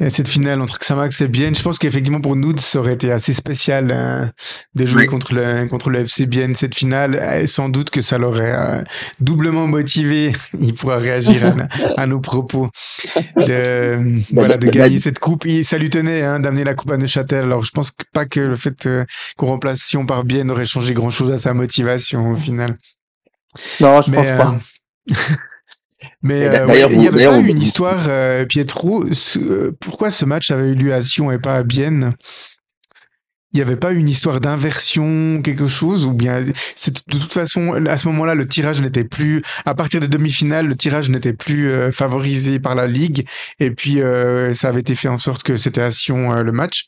cette 0.10 0.28
finale 0.28 0.60
entre 0.60 0.80
Xamax 0.80 1.22
et 1.22 1.28
Bienne. 1.28 1.56
Je 1.56 1.62
pense 1.62 1.78
qu'effectivement, 1.78 2.20
pour 2.20 2.36
nous, 2.36 2.58
ça 2.58 2.80
aurait 2.80 2.94
été 2.94 3.12
assez 3.12 3.34
spécial 3.34 3.92
hein, 3.92 4.32
de 4.74 4.86
jouer 4.88 5.06
contre, 5.06 5.36
le, 5.36 5.68
contre 5.68 5.92
le 5.92 6.00
FC 6.00 6.26
Bienne 6.26 6.56
cette 6.56 6.74
finale. 6.74 7.48
sans 7.48 7.70
doute 7.70 7.92
que 7.92 8.02
ça 8.02 8.18
l'aurait 8.18 8.56
euh, 8.56 8.84
doublement 9.20 9.68
motivé. 9.68 10.34
Il 10.60 10.74
pourra 10.74 10.98
réagir 10.98 11.56
à, 11.96 12.08
nos 12.08 12.20
propos. 12.20 12.70
De, 13.36 14.00
voilà, 14.34 14.58
de 14.58 14.68
gagner 14.68 14.96
bah, 14.96 15.02
cette 15.02 15.20
coupe. 15.20 15.46
Et 15.46 15.64
ça 15.64 15.78
lui 15.78 15.92
tenait 15.92 16.24
hein, 16.24 16.40
d'amener 16.40 16.64
la 16.64 16.74
coupe 16.74 16.90
à 16.90 16.98
Neuchâtel. 16.98 17.46
Alors, 17.46 17.64
je 17.64 17.72
pense 17.72 17.92
pas 18.14 18.26
que 18.26 18.40
le 18.40 18.56
fait 18.56 18.88
euh, 18.88 19.06
qu'on 19.38 19.46
remplace 19.46 19.82
Sion 19.82 20.08
par 20.08 20.24
Bienne 20.24 20.50
aurait 20.50 20.66
changé 20.66 20.96
grand-chose 20.96 21.32
à 21.32 21.38
sa 21.38 21.54
motivation 21.54 22.32
au 22.32 22.36
final. 22.36 22.78
Non, 23.80 24.02
je 24.02 24.12
pense 24.12 24.30
pas. 24.30 24.56
Euh, 25.10 25.14
mais 26.22 26.44
euh, 26.44 26.88
il 26.92 27.00
n'y 27.00 27.08
avait 27.08 27.26
pas 27.26 27.40
eu 27.40 27.48
une 27.48 27.62
histoire, 27.62 28.06
euh, 28.08 28.46
Pietro. 28.46 29.06
pourquoi 29.80 30.12
ce 30.12 30.26
match 30.26 30.52
avait 30.52 30.70
eu 30.70 30.76
lieu 30.76 30.94
à 30.94 31.02
Sion 31.02 31.32
et 31.32 31.40
pas 31.40 31.56
à 31.56 31.64
Bienne? 31.64 32.14
Il 33.54 33.58
n'y 33.58 33.62
avait 33.62 33.78
pas 33.78 33.94
eu 33.94 33.98
une 33.98 34.10
histoire 34.10 34.42
d'inversion, 34.42 35.42
quelque 35.42 35.70
chose 35.70 36.06
Ou 36.06 36.12
bien, 36.12 36.42
de 36.42 37.18
toute 37.18 37.34
façon, 37.34 37.74
à 37.88 37.98
ce 37.98 38.08
moment-là, 38.10 38.36
le 38.36 38.46
tirage 38.46 38.82
n'était 38.82 39.06
plus. 39.06 39.42
À 39.66 39.74
partir 39.74 40.02
des 40.02 40.10
demi-finales, 40.10 40.68
le 40.68 40.76
tirage 40.76 41.10
n'était 41.10 41.34
plus 41.34 41.72
favorisé 41.92 42.60
par 42.60 42.76
la 42.76 42.88
Ligue. 42.88 43.26
Et 43.60 43.72
puis, 43.72 44.00
ça 44.54 44.68
avait 44.68 44.82
été 44.82 44.96
fait 44.96 45.08
en 45.08 45.18
sorte 45.18 45.44
que 45.44 45.56
c'était 45.56 45.82
à 45.82 45.92
Sion 45.92 46.34
le 46.44 46.52
match. 46.52 46.86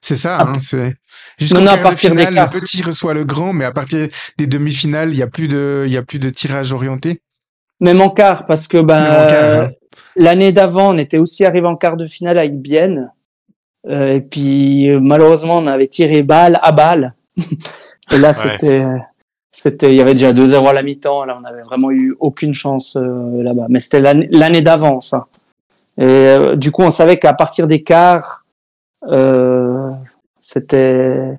C'est 0.00 0.16
ça, 0.16 0.38
ah. 0.40 0.48
hein, 0.48 0.58
c'est. 0.58 0.96
Jusqu'au 1.38 1.66
à 1.66 1.76
partir 1.76 2.10
finale, 2.10 2.34
le 2.34 2.48
petit 2.48 2.82
reçoit 2.82 3.14
le 3.14 3.24
grand, 3.24 3.52
mais 3.52 3.64
à 3.64 3.72
partir 3.72 4.08
des 4.36 4.46
demi-finales, 4.46 5.10
il 5.10 5.18
y 5.18 5.22
a 5.22 5.26
plus 5.26 5.48
de, 5.48 5.84
il 5.86 5.92
y 5.92 5.96
a 5.96 6.02
plus 6.02 6.18
de 6.18 6.30
tirage 6.30 6.72
orienté. 6.72 7.20
Même 7.80 8.00
en 8.00 8.10
quart, 8.10 8.46
parce 8.46 8.66
que 8.66 8.78
ben 8.78 9.00
hein. 9.00 9.70
l'année 10.16 10.52
d'avant, 10.52 10.94
on 10.94 10.98
était 10.98 11.18
aussi 11.18 11.44
arrivé 11.44 11.66
en 11.66 11.76
quart 11.76 11.96
de 11.96 12.08
finale 12.08 12.38
avec 12.38 12.60
Bienne, 12.60 12.98
euh, 12.98 13.17
et 13.88 14.20
puis 14.20 14.90
malheureusement, 15.00 15.58
on 15.58 15.66
avait 15.66 15.86
tiré 15.86 16.22
balle 16.22 16.58
à 16.62 16.72
balle. 16.72 17.14
et 18.12 18.18
là, 18.18 18.32
c'était, 18.32 18.84
c'était, 19.50 19.92
il 19.92 19.96
y 19.96 20.00
avait 20.00 20.12
déjà 20.12 20.32
2-0 20.32 20.68
à 20.68 20.72
la 20.72 20.82
mi-temps. 20.82 21.24
Là, 21.24 21.34
on 21.40 21.44
avait 21.44 21.62
vraiment 21.62 21.90
eu 21.90 22.14
aucune 22.20 22.54
chance 22.54 22.96
euh, 22.96 23.42
là-bas. 23.42 23.66
Mais 23.68 23.80
c'était 23.80 24.00
l'année 24.00 24.62
d'avant, 24.62 25.00
ça. 25.00 25.26
Et 25.96 26.04
euh, 26.04 26.56
du 26.56 26.70
coup, 26.70 26.82
on 26.82 26.90
savait 26.90 27.18
qu'à 27.18 27.32
partir 27.32 27.66
des 27.66 27.82
quarts, 27.82 28.44
euh, 29.08 29.90
c'était 30.40 31.38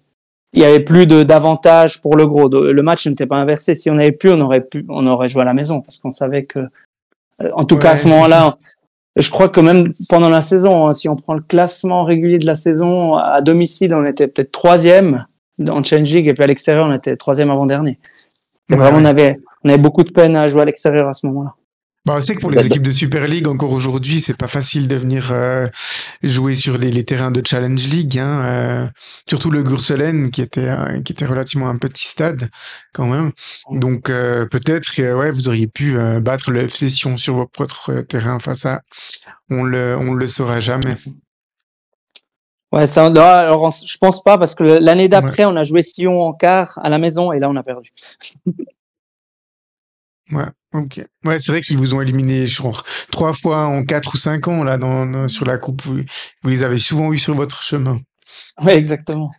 il 0.53 0.61
y 0.61 0.65
avait 0.65 0.79
plus 0.79 1.05
de 1.05 1.23
d'avantages 1.23 2.01
pour 2.01 2.15
le 2.15 2.25
gros. 2.25 2.49
Le 2.49 2.81
match 2.81 3.05
n'était 3.05 3.27
pas 3.27 3.37
inversé. 3.37 3.75
Si 3.75 3.89
on 3.89 3.97
avait 3.97 4.11
pu, 4.11 4.29
on 4.29 4.41
aurait 4.41 4.61
pu, 4.61 4.85
on 4.89 5.05
aurait 5.07 5.29
joué 5.29 5.41
à 5.41 5.45
la 5.45 5.53
maison 5.53 5.81
parce 5.81 5.99
qu'on 5.99 6.11
savait 6.11 6.43
que, 6.43 6.59
euh, 6.59 7.49
en 7.53 7.65
tout 7.65 7.77
cas 7.77 7.91
à 7.91 7.95
ce 7.95 8.07
moment-là, 8.07 8.57
je 9.15 9.29
crois 9.29 9.49
que 9.49 9.59
même 9.59 9.91
pendant 10.07 10.29
la 10.29 10.41
saison, 10.41 10.87
hein, 10.87 10.93
si 10.93 11.09
on 11.09 11.15
prend 11.15 11.33
le 11.33 11.41
classement 11.41 12.03
régulier 12.03 12.37
de 12.37 12.45
la 12.45 12.55
saison, 12.55 13.15
à 13.15 13.41
domicile, 13.41 13.93
on 13.93 14.05
était 14.05 14.27
peut-être 14.27 14.51
troisième 14.51 15.25
en 15.67 15.83
changing 15.83 16.27
et 16.29 16.33
puis 16.33 16.43
à 16.43 16.47
l'extérieur, 16.47 16.87
on 16.87 16.93
était 16.93 17.17
troisième 17.17 17.49
avant 17.49 17.65
dernier. 17.65 17.99
Vraiment, 18.69 18.99
on 18.99 19.05
avait, 19.05 19.39
on 19.63 19.69
avait 19.69 19.79
beaucoup 19.79 20.03
de 20.03 20.11
peine 20.11 20.35
à 20.35 20.47
jouer 20.47 20.61
à 20.61 20.65
l'extérieur 20.65 21.07
à 21.07 21.13
ce 21.13 21.25
moment-là. 21.27 21.55
Bah, 22.05 22.15
on 22.17 22.21
sait 22.21 22.33
que 22.33 22.39
pour 22.39 22.49
les 22.49 22.65
équipes 22.65 22.83
de 22.83 22.91
Super 22.91 23.27
League, 23.27 23.47
encore 23.47 23.71
aujourd'hui, 23.71 24.21
c'est 24.21 24.37
pas 24.37 24.47
facile 24.47 24.87
de 24.87 24.95
venir 24.95 25.31
euh, 25.31 25.67
jouer 26.23 26.55
sur 26.55 26.77
les, 26.77 26.91
les, 26.91 27.03
terrains 27.03 27.29
de 27.29 27.41
Challenge 27.45 27.87
League. 27.87 28.17
Hein, 28.17 28.41
euh, 28.45 28.87
surtout 29.27 29.51
le 29.51 29.63
Gurselen, 29.63 30.31
qui 30.31 30.41
était 30.41 30.69
euh, 30.69 31.01
qui 31.01 31.11
était 31.11 31.25
relativement 31.25 31.67
un 31.67 31.75
petit 31.75 32.05
stade 32.05 32.49
quand 32.93 33.05
même. 33.05 33.31
Donc 33.71 34.05
peut-être 34.05 34.93
que 34.93 35.13
ouais, 35.13 35.29
vous 35.29 35.49
auriez 35.49 35.67
pu 35.67 35.97
battre 36.21 36.51
le 36.51 36.61
FC 36.63 36.89
Sion 36.89 37.17
sur 37.17 37.47
votre 37.57 38.01
terrain 38.01 38.39
face 38.39 38.65
à. 38.65 38.81
On 39.49 39.63
le 39.63 39.97
on 39.99 40.13
le 40.13 40.25
saura 40.27 40.59
jamais. 40.59 40.95
Ouais, 42.71 42.85
ça, 42.85 43.07
alors, 43.07 43.71
je 43.71 43.97
pense 43.97 44.21
pas 44.21 44.37
parce 44.37 44.53
que 44.53 44.63
l'année 44.63 45.09
d'après, 45.09 45.43
on 45.45 45.55
a 45.55 45.63
joué 45.63 45.81
Sion 45.81 46.21
en 46.21 46.33
quart 46.33 46.79
à 46.83 46.89
la 46.89 46.99
maison 46.99 47.31
et 47.31 47.39
là, 47.39 47.49
on 47.49 47.55
a 47.55 47.63
perdu. 47.63 47.91
Ouais, 50.31 50.45
ok. 50.73 51.01
Ouais, 51.25 51.39
c'est 51.39 51.51
vrai 51.51 51.61
qu'ils 51.61 51.77
vous 51.77 51.95
ont 51.95 52.01
éliminé, 52.01 52.45
je 52.45 52.61
crois, 52.61 52.83
trois 53.11 53.33
fois 53.33 53.65
en 53.65 53.83
quatre 53.83 54.13
ou 54.13 54.17
cinq 54.17 54.47
ans, 54.47 54.63
là, 54.63 54.77
dans, 54.77 55.27
sur 55.27 55.45
la 55.45 55.57
coupe. 55.57 55.81
Vous, 55.81 56.03
les 56.43 56.63
avez 56.63 56.77
souvent 56.77 57.11
eu 57.11 57.17
sur 57.17 57.33
votre 57.33 57.63
chemin. 57.63 57.99
Ouais, 58.63 58.77
exactement. 58.77 59.31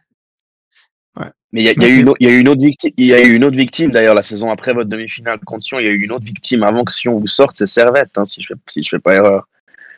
Ouais. 1.19 1.29
Mais 1.53 1.63
il 1.63 1.67
y, 1.67 1.69
a, 1.69 1.89
eu 1.89 2.01
une, 2.01 2.13
y 2.21 2.27
a 2.27 2.31
eu 2.31 2.41
une 2.41 2.49
autre 2.49 2.63
victime, 2.63 2.93
il 2.97 3.07
y 3.07 3.15
a 3.15 3.21
eu 3.21 3.35
une 3.35 3.45
autre 3.45 3.57
victime 3.57 3.91
d'ailleurs 3.91 4.15
la 4.15 4.23
saison 4.23 4.51
après 4.51 4.73
votre 4.73 4.89
demi-finale 4.89 5.39
contre 5.41 5.63
Sion. 5.63 5.79
Il 5.79 5.87
y 5.87 5.89
a 5.89 5.93
eu 5.93 6.03
une 6.03 6.13
autre 6.13 6.25
victime 6.25 6.63
avant 6.63 6.85
que 6.85 6.93
Sion 6.93 7.19
vous 7.19 7.27
sorte, 7.27 7.57
c'est 7.57 7.67
Servette, 7.67 8.17
hein, 8.17 8.25
si 8.25 8.41
je 8.41 8.49
fais, 8.49 8.55
si 8.69 8.83
je 8.83 8.89
fais 8.89 8.99
pas 8.99 9.15
erreur. 9.15 9.49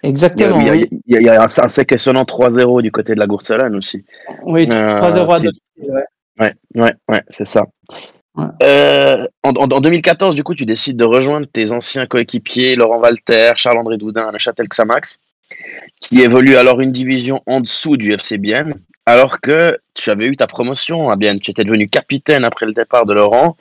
Exactement. 0.02 0.60
Il 0.60 0.66
y 0.66 0.70
a, 0.70 0.74
il 0.74 0.88
y 1.06 1.16
a, 1.16 1.20
il 1.20 1.24
y 1.24 1.28
a 1.28 1.42
un, 1.42 1.68
fait 1.68 1.84
questionnant 1.84 2.24
3-0 2.24 2.82
du 2.82 2.90
côté 2.90 3.14
de 3.14 3.20
la 3.20 3.26
Gourcelane 3.26 3.76
aussi. 3.76 4.04
Oui, 4.44 4.66
3-0 4.66 4.72
à 4.72 5.40
ouais. 5.40 6.04
Ouais, 6.40 6.54
ouais, 6.74 6.94
ouais, 7.08 7.22
c'est 7.30 7.46
ça. 7.46 7.66
Euh, 8.62 9.26
en, 9.42 9.52
2014, 9.52 10.34
du 10.34 10.42
coup, 10.42 10.54
tu 10.54 10.64
décides 10.64 10.96
de 10.96 11.04
rejoindre 11.04 11.46
tes 11.46 11.70
anciens 11.70 12.06
coéquipiers 12.06 12.76
Laurent 12.76 12.98
Walter, 12.98 13.50
Charles-André 13.56 13.98
Doudin 13.98 14.30
à 14.32 14.38
Châtel 14.38 14.68
Xamax, 14.68 15.18
qui 16.00 16.20
évolue 16.20 16.56
alors 16.56 16.80
une 16.80 16.92
division 16.92 17.42
en 17.46 17.60
dessous 17.60 17.96
du 17.96 18.12
FC 18.12 18.38
Bienne, 18.38 18.74
alors 19.04 19.40
que 19.40 19.78
tu 19.94 20.10
avais 20.10 20.26
eu 20.26 20.36
ta 20.36 20.46
promotion 20.46 21.10
à 21.10 21.16
Bienne. 21.16 21.40
Tu 21.40 21.50
étais 21.50 21.64
devenu 21.64 21.88
capitaine 21.88 22.44
après 22.44 22.66
le 22.66 22.72
départ 22.72 23.04
de 23.04 23.12
Laurent. 23.12 23.56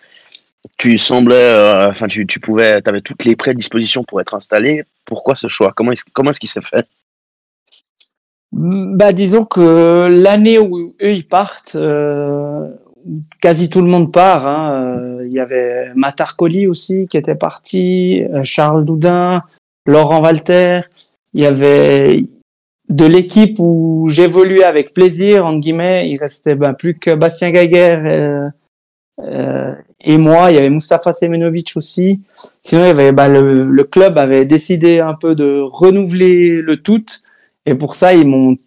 Tu 0.77 0.97
semblais, 0.97 1.35
euh, 1.35 1.89
enfin, 1.89 2.07
tu, 2.07 2.25
tu, 2.27 2.39
pouvais, 2.39 2.81
tu 2.81 2.89
avais 2.89 3.01
toutes 3.01 3.25
les 3.25 3.35
prédispositions 3.35 4.03
pour 4.03 4.21
être 4.21 4.35
installé. 4.35 4.83
Pourquoi 5.05 5.35
ce 5.35 5.47
choix? 5.47 5.73
Comment 5.75 5.91
est-ce 5.91 6.03
comment 6.13 6.31
est 6.31 6.39
qu'il 6.39 6.49
s'est 6.49 6.61
fait? 6.61 6.85
Bah, 8.51 9.13
disons 9.13 9.45
que 9.45 10.07
l'année 10.11 10.59
où 10.59 10.93
eux 11.01 11.09
ils 11.09 11.27
partent, 11.27 11.75
euh, 11.75 12.69
quasi 13.41 13.69
tout 13.69 13.81
le 13.81 13.87
monde 13.87 14.11
part. 14.11 14.45
Hein. 14.45 14.71
Euh, 14.73 15.25
il 15.25 15.31
y 15.31 15.39
avait 15.39 15.91
Matarcoli 15.95 16.67
aussi 16.67 17.07
qui 17.07 17.17
était 17.17 17.35
parti, 17.35 18.23
euh, 18.33 18.41
Charles 18.43 18.85
Doudin, 18.85 19.43
Laurent 19.85 20.21
Walter. 20.21 20.81
Il 21.33 21.43
y 21.43 21.45
avait 21.45 22.25
de 22.89 23.05
l'équipe 23.05 23.57
où 23.59 24.07
j'évoluais 24.09 24.63
avec 24.63 24.93
plaisir, 24.93 25.45
entre 25.45 25.59
guillemets. 25.59 26.09
Il 26.09 26.17
restait 26.17 26.55
ben, 26.55 26.73
plus 26.73 26.97
que 26.97 27.15
Bastien 27.15 27.51
Gaguer, 27.51 28.49
euh, 29.19 29.73
et 30.03 30.17
moi. 30.17 30.51
Il 30.51 30.55
y 30.55 30.57
avait 30.57 30.69
Mustafa 30.69 31.13
Semenovic 31.13 31.73
aussi. 31.75 32.19
Sinon, 32.61 32.83
il 32.83 32.87
y 32.87 32.89
avait, 32.89 33.11
bah, 33.11 33.27
le, 33.27 33.63
le 33.63 33.83
club 33.83 34.17
avait 34.17 34.45
décidé 34.45 34.99
un 34.99 35.13
peu 35.13 35.35
de 35.35 35.61
renouveler 35.61 36.61
le 36.61 36.77
tout. 36.77 37.05
Et 37.65 37.75
pour 37.75 37.95
ça, 37.95 38.13
ils 38.13 38.27
m'ont 38.27 38.57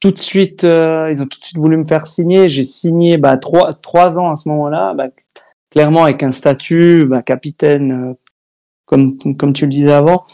tout 0.00 0.10
de 0.10 0.18
suite, 0.18 0.64
euh, 0.64 1.10
ils 1.12 1.22
ont 1.22 1.26
tout 1.26 1.38
de 1.38 1.44
suite 1.44 1.58
voulu 1.58 1.76
me 1.76 1.86
faire 1.86 2.06
signer. 2.06 2.48
J'ai 2.48 2.62
signé 2.62 3.18
bah, 3.18 3.36
trois, 3.36 3.72
trois 3.74 4.18
ans 4.18 4.32
à 4.32 4.36
ce 4.36 4.48
moment-là, 4.48 4.94
bah, 4.94 5.08
clairement 5.70 6.04
avec 6.04 6.22
un 6.22 6.32
statut 6.32 7.06
bah, 7.06 7.22
capitaine, 7.22 8.10
euh, 8.10 8.14
comme, 8.86 9.18
comme 9.36 9.52
tu 9.52 9.66
le 9.66 9.70
disais 9.70 9.92
avant. 9.92 10.24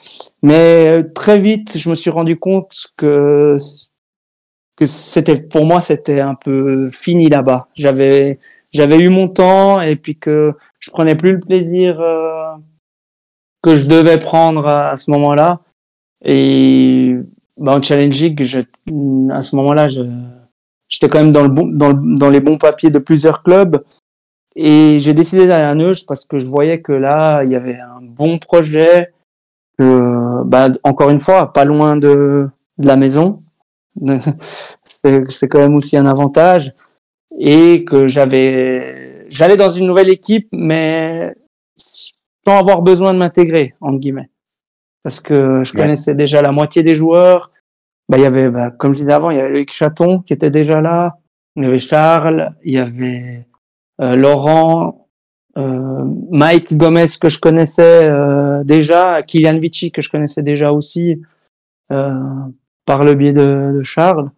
Mais 0.43 0.89
euh, 0.89 1.03
très 1.15 1.41
vite, 1.41 1.77
je 1.77 1.91
me 1.91 1.97
suis 1.97 2.11
rendu 2.11 2.39
compte 2.39 2.87
que 2.97 3.57
que 4.77 4.85
c'était 4.85 5.41
pour 5.41 5.65
moi 5.65 5.81
c'était 5.81 6.21
un 6.21 6.35
peu 6.35 6.89
fini 6.89 7.29
là-bas. 7.29 7.69
J'avais 7.75 8.39
j'avais 8.73 8.99
eu 9.01 9.09
mon 9.09 9.29
temps 9.29 9.81
et 9.81 9.97
puis 9.97 10.17
que 10.19 10.53
je 10.81 10.91
prenais 10.91 11.15
plus 11.17 11.33
le 11.33 11.41
plaisir 11.41 11.97
que 13.63 13.75
je 13.75 13.81
devais 13.81 14.19
prendre 14.19 14.67
à, 14.67 14.91
à 14.91 14.97
ce 14.97 15.11
moment-là. 15.13 15.61
Et 16.25 17.17
bah, 17.57 17.77
en 17.77 17.83
Challenge 17.83 18.15
je, 18.15 18.61
à 19.33 19.43
ce 19.43 19.57
moment-là, 19.57 19.89
j'étais 19.89 21.09
quand 21.09 21.19
même 21.19 21.33
dans, 21.33 21.43
le 21.43 21.49
bon, 21.49 21.67
dans, 21.67 21.95
dans, 21.95 22.31
les 22.31 22.41
bons 22.41 22.59
papiers 22.59 22.91
de 22.91 22.99
plusieurs 22.99 23.43
clubs. 23.43 23.83
Et 24.55 24.99
j'ai 24.99 25.15
décidé 25.15 25.47
d'aller 25.47 25.65
à 25.65 25.75
Neuch 25.75 26.07
parce 26.07 26.27
que 26.27 26.39
je 26.39 26.47
voyais 26.47 26.81
que 26.81 26.93
là, 26.93 27.45
il 27.45 27.51
y 27.51 27.57
avait 27.57 27.79
un 27.79 28.01
bon 28.01 28.39
projet, 28.39 29.13
que, 29.79 30.43
bah, 30.45 30.69
encore 30.85 31.11
une 31.11 31.21
fois, 31.21 31.53
pas 31.53 31.65
loin 31.65 31.97
de, 31.97 32.49
de 32.79 32.87
la 32.87 32.97
maison. 32.97 33.37
C'est 35.29 35.49
quand 35.49 35.59
même 35.59 35.75
aussi 35.75 35.97
un 35.97 36.07
avantage. 36.07 36.75
Et 37.39 37.85
que 37.85 38.09
j'avais, 38.09 39.27
j'allais 39.29 39.57
dans 39.57 39.71
une 39.71 39.87
nouvelle 39.87 40.09
équipe, 40.09 40.49
mais 40.53 41.35
sans 41.77 42.59
avoir 42.59 42.81
besoin 42.81 43.13
de 43.13 43.19
m'intégrer, 43.19 43.75
entre 43.81 43.99
guillemets 43.99 44.31
parce 45.07 45.21
que 45.21 45.63
je 45.63 45.73
connaissais 45.73 46.17
déjà 46.17 46.43
la 46.43 46.51
moitié 46.51 46.83
des 46.83 46.97
joueurs. 46.97 47.53
Bah, 48.09 48.19
il 48.19 48.25
y 48.25 48.27
avait, 48.27 48.51
bah, 48.51 48.73
comme 48.73 48.93
je 48.93 49.03
disais 49.03 49.13
avant, 49.13 49.31
il 49.31 49.37
y 49.37 49.41
avait 49.41 49.51
Loïc 49.51 49.73
Chaton 49.73 50.19
qui 50.19 50.33
était 50.33 50.51
déjà 50.51 50.81
là. 50.81 51.19
Il 51.55 51.63
y 51.63 51.67
avait 51.67 51.79
Charles, 51.79 52.57
il 52.65 52.73
y 52.73 52.79
avait 52.79 53.47
euh, 54.01 54.17
Laurent, 54.17 55.07
euh, 55.59 56.05
Mike 56.33 56.77
Gomez 56.77 57.07
que 57.21 57.29
je 57.29 57.39
connaissais 57.39 58.09
euh, 58.11 58.65
déjà, 58.65 59.23
Kylian 59.23 59.61
Vici 59.61 59.93
que 59.93 60.03
je 60.03 60.11
connaissais 60.11 60.43
déjà 60.43 60.73
aussi 60.73 61.23
par 61.89 63.05
le 63.05 63.15
biais 63.15 63.33
de, 63.33 63.75
de 63.79 63.83
Charles. 63.85 64.29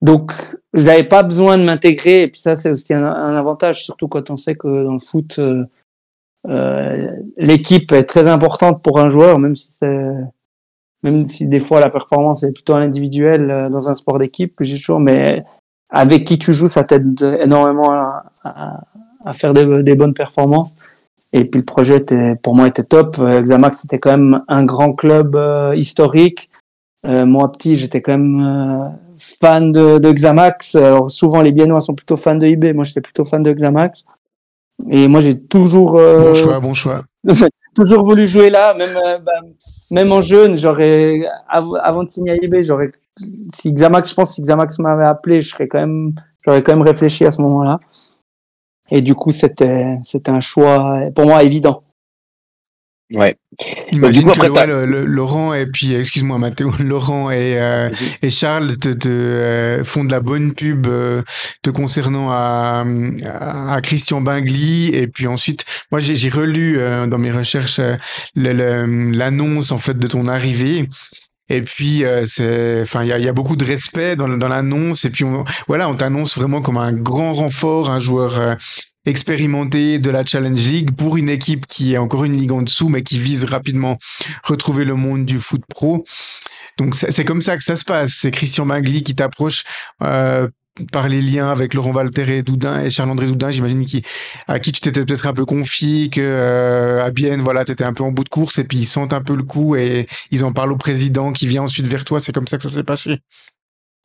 Donc, 0.00 0.32
je 0.74 0.82
n'avais 0.82 1.04
pas 1.04 1.22
besoin 1.22 1.58
de 1.58 1.62
m'intégrer. 1.62 2.24
Et 2.24 2.28
puis 2.28 2.40
ça, 2.40 2.56
c'est 2.56 2.72
aussi 2.72 2.92
un, 2.92 3.06
un, 3.06 3.36
avantage, 3.36 3.84
surtout 3.84 4.08
quand 4.08 4.30
on 4.30 4.36
sait 4.36 4.56
que 4.56 4.82
dans 4.82 4.94
le 4.94 4.98
foot, 4.98 5.38
l'équipe 6.44 7.92
est 7.92 8.04
très 8.04 8.28
importante 8.28 8.82
pour 8.82 8.98
un 9.00 9.10
joueur, 9.10 9.38
même 9.38 9.56
si 9.56 9.72
c'est 9.78 10.14
même 11.02 11.26
si 11.26 11.48
des 11.48 11.60
fois 11.60 11.80
la 11.80 11.90
performance 11.90 12.42
est 12.42 12.52
plutôt 12.52 12.74
individuelle 12.74 13.50
euh, 13.50 13.68
dans 13.68 13.88
un 13.88 13.94
sport 13.94 14.18
d'équipe, 14.18 14.54
j'ai 14.60 14.76
toujours, 14.78 15.00
mais 15.00 15.44
avec 15.90 16.24
qui 16.24 16.38
tu 16.38 16.52
joues, 16.52 16.68
ça 16.68 16.84
t'aide 16.84 17.20
énormément 17.40 17.90
à, 17.90 18.22
à, 18.44 18.80
à 19.24 19.32
faire 19.32 19.52
des, 19.52 19.82
des, 19.82 19.94
bonnes 19.94 20.14
performances. 20.14 20.76
Et 21.32 21.44
puis 21.44 21.60
le 21.60 21.64
projet 21.64 21.96
était, 21.96 22.36
pour 22.36 22.54
moi 22.54 22.68
était 22.68 22.84
top. 22.84 23.16
Euh, 23.18 23.40
Xamax 23.40 23.78
c'était 23.78 23.98
quand 23.98 24.10
même 24.10 24.42
un 24.48 24.64
grand 24.64 24.92
club 24.92 25.34
euh, 25.34 25.74
historique. 25.74 26.50
Euh, 27.06 27.26
moi 27.26 27.50
petit, 27.50 27.74
j'étais 27.74 28.00
quand 28.00 28.16
même 28.16 28.88
fan 29.18 29.72
de, 29.72 29.98
de 29.98 30.12
Xamax. 30.12 30.76
Alors 30.76 31.10
souvent 31.10 31.42
les 31.42 31.52
Biennois 31.52 31.80
sont 31.80 31.94
plutôt 31.94 32.16
fans 32.16 32.36
de 32.36 32.46
IB, 32.46 32.74
moi 32.74 32.84
j'étais 32.84 33.00
plutôt 33.00 33.24
fan 33.24 33.42
de 33.42 33.52
Xamax. 33.52 34.04
Et 34.90 35.08
moi, 35.08 35.20
j'ai 35.20 35.38
toujours. 35.38 35.96
Euh, 35.98 36.32
bon 36.32 36.34
choix, 36.34 36.60
bon 36.60 36.74
choix. 36.74 37.04
toujours 37.74 38.04
voulu 38.04 38.26
jouer 38.26 38.50
là, 38.50 38.74
même, 38.74 38.96
euh, 38.96 39.18
bah, 39.18 39.32
même 39.90 40.12
en 40.12 40.22
jeune. 40.22 40.56
J'aurais, 40.56 41.22
av 41.48 41.64
avant 41.82 42.02
de 42.04 42.08
signer 42.08 42.32
à 42.32 42.36
IB, 42.36 42.62
j'aurais. 42.62 42.90
Si 43.48 43.72
Xamax, 43.72 44.10
je 44.10 44.14
pense, 44.14 44.34
si 44.34 44.42
Xamax 44.42 44.78
m'avait 44.78 45.04
appelé, 45.04 45.42
je 45.42 45.50
serais 45.50 45.68
quand 45.68 45.80
même, 45.80 46.14
j'aurais 46.44 46.62
quand 46.62 46.72
même 46.72 46.86
réfléchi 46.86 47.24
à 47.24 47.30
ce 47.30 47.40
moment-là. 47.42 47.80
Et 48.90 49.00
du 49.00 49.14
coup, 49.14 49.30
c'était, 49.30 49.96
c'était 50.04 50.30
un 50.30 50.40
choix 50.40 51.00
pour 51.14 51.26
moi 51.26 51.42
évident. 51.42 51.82
Ouais. 53.12 53.36
Imagine 53.92 54.22
coup, 54.22 54.34
que 54.34 54.46
après, 54.46 54.66
le, 54.66 54.86
le, 54.86 55.04
Laurent 55.04 55.52
et 55.52 55.66
puis 55.66 55.94
excuse-moi 55.94 56.38
Mathéo, 56.38 56.72
Laurent 56.80 57.30
et, 57.30 57.58
euh, 57.60 57.90
et 58.22 58.30
Charles 58.30 58.78
te, 58.78 58.88
te 58.88 59.08
euh, 59.08 59.84
font 59.84 60.04
de 60.04 60.10
la 60.10 60.20
bonne 60.20 60.54
pub 60.54 60.86
euh, 60.86 61.22
te 61.62 61.70
concernant 61.70 62.30
à, 62.30 62.84
à, 63.24 63.80
Christian 63.82 64.20
Bingli. 64.20 64.94
Et 64.94 65.06
puis 65.06 65.26
ensuite 65.26 65.64
moi 65.90 66.00
j'ai 66.00 66.28
relu 66.28 66.78
dans 67.08 67.18
mes 67.18 67.30
recherches 67.30 67.80
l'annonce 68.34 69.72
en 69.72 69.78
fait 69.78 69.98
de 69.98 70.06
ton 70.06 70.26
arrivée. 70.28 70.88
Et 71.48 71.60
puis 71.60 72.04
c'est 72.24 72.80
enfin 72.82 73.02
il 73.02 73.08
y 73.08 73.12
a, 73.12 73.18
y 73.18 73.28
a, 73.28 73.32
beaucoup 73.32 73.56
de 73.56 73.64
respect 73.64 74.16
dans, 74.16 74.28
dans 74.28 74.48
l'annonce. 74.48 75.04
Et 75.04 75.10
puis 75.10 75.24
on, 75.24 75.44
voilà 75.68 75.88
on 75.88 75.94
t'annonce 75.94 76.38
vraiment 76.38 76.62
comme 76.62 76.78
un 76.78 76.92
grand 76.92 77.32
renfort 77.32 77.90
un 77.90 77.98
joueur 77.98 78.56
expérimenté 79.06 79.98
de 79.98 80.10
la 80.10 80.24
Challenge 80.24 80.66
League 80.66 80.96
pour 80.96 81.16
une 81.16 81.28
équipe 81.28 81.66
qui 81.66 81.94
est 81.94 81.98
encore 81.98 82.24
une 82.24 82.36
ligue 82.36 82.52
en 82.52 82.62
dessous, 82.62 82.88
mais 82.88 83.02
qui 83.02 83.18
vise 83.18 83.44
rapidement 83.44 83.98
retrouver 84.44 84.84
le 84.84 84.94
monde 84.94 85.24
du 85.24 85.38
foot 85.38 85.62
pro. 85.68 86.04
Donc 86.78 86.94
c'est 86.94 87.24
comme 87.24 87.42
ça 87.42 87.56
que 87.56 87.64
ça 87.64 87.76
se 87.76 87.84
passe. 87.84 88.12
C'est 88.20 88.30
Christian 88.30 88.64
Magli 88.64 89.02
qui 89.02 89.14
t'approche 89.14 89.64
euh, 90.02 90.48
par 90.90 91.08
les 91.08 91.20
liens 91.20 91.50
avec 91.50 91.74
Laurent 91.74 91.92
Walter 91.92 92.38
et 92.38 92.42
Doudin 92.42 92.82
et 92.82 92.90
Charles-André 92.90 93.26
Doudin, 93.26 93.50
j'imagine 93.50 93.84
qui 93.84 94.02
à 94.48 94.58
qui 94.58 94.72
tu 94.72 94.80
t'étais 94.80 95.04
peut-être 95.04 95.26
un 95.26 95.34
peu 95.34 95.44
confié, 95.44 96.08
que 96.08 96.20
euh, 96.22 97.04
à 97.04 97.10
Bienne, 97.10 97.42
voilà, 97.42 97.64
tu 97.64 97.72
étais 97.72 97.84
un 97.84 97.92
peu 97.92 98.04
en 98.04 98.10
bout 98.10 98.24
de 98.24 98.30
course 98.30 98.58
et 98.58 98.64
puis 98.64 98.78
ils 98.78 98.86
sentent 98.86 99.12
un 99.12 99.20
peu 99.20 99.34
le 99.34 99.42
coup 99.42 99.76
et 99.76 100.06
ils 100.30 100.44
en 100.44 100.52
parlent 100.52 100.72
au 100.72 100.76
président 100.76 101.32
qui 101.32 101.46
vient 101.46 101.62
ensuite 101.62 101.86
vers 101.86 102.04
toi. 102.04 102.20
C'est 102.20 102.32
comme 102.32 102.46
ça 102.46 102.56
que 102.56 102.62
ça 102.62 102.70
s'est 102.70 102.84
passé. 102.84 103.18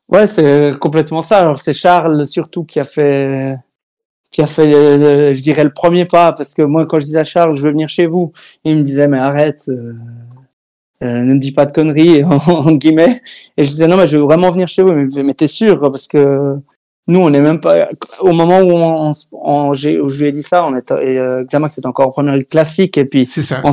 Ouais, 0.08 0.26
c'est 0.26 0.74
complètement 0.78 1.22
ça. 1.22 1.40
Alors 1.40 1.58
c'est 1.58 1.74
Charles 1.74 2.26
surtout 2.26 2.64
qui 2.64 2.80
a 2.80 2.84
fait 2.84 3.56
qui 4.30 4.42
a 4.42 4.46
fait, 4.46 4.72
euh, 4.72 5.32
je 5.32 5.42
dirais, 5.42 5.64
le 5.64 5.72
premier 5.72 6.04
pas, 6.04 6.32
parce 6.32 6.54
que 6.54 6.62
moi, 6.62 6.86
quand 6.86 6.98
je 6.98 7.04
disais 7.04 7.18
à 7.18 7.24
Charles, 7.24 7.56
je 7.56 7.62
veux 7.62 7.70
venir 7.70 7.88
chez 7.88 8.06
vous, 8.06 8.32
il 8.64 8.76
me 8.76 8.82
disait, 8.82 9.08
mais 9.08 9.18
arrête, 9.18 9.64
euh, 9.68 9.94
euh, 11.02 11.22
ne 11.24 11.34
me 11.34 11.38
dis 11.38 11.52
pas 11.52 11.64
de 11.64 11.72
conneries, 11.72 12.24
en, 12.24 12.72
guillemets. 12.72 13.22
Et 13.56 13.64
je 13.64 13.70
disais, 13.70 13.86
non, 13.88 13.96
mais 13.96 14.06
je 14.06 14.18
veux 14.18 14.24
vraiment 14.24 14.50
venir 14.50 14.68
chez 14.68 14.82
vous, 14.82 14.92
mais, 14.92 15.22
mais 15.22 15.34
t'es 15.34 15.46
sûr, 15.46 15.80
parce 15.80 16.06
que 16.08 16.58
nous, 17.08 17.20
on 17.20 17.30
n'est 17.30 17.40
même 17.40 17.60
pas, 17.60 17.88
au 18.20 18.32
moment 18.32 18.60
où, 18.60 18.70
on, 18.70 19.12
on, 19.32 19.70
où 19.70 19.74
je 19.74 20.18
lui 20.18 20.26
ai 20.26 20.32
dit 20.32 20.42
ça, 20.42 20.66
on 20.66 20.76
est, 20.76 20.90
et, 20.90 21.18
euh, 21.18 21.42
Xamax 21.44 21.74
c'était 21.74 21.86
encore 21.86 22.08
en 22.08 22.10
première 22.10 22.34
ligue 22.34 22.48
classique, 22.48 22.98
et 22.98 23.06
puis, 23.06 23.26
ça. 23.26 23.62
On, 23.64 23.72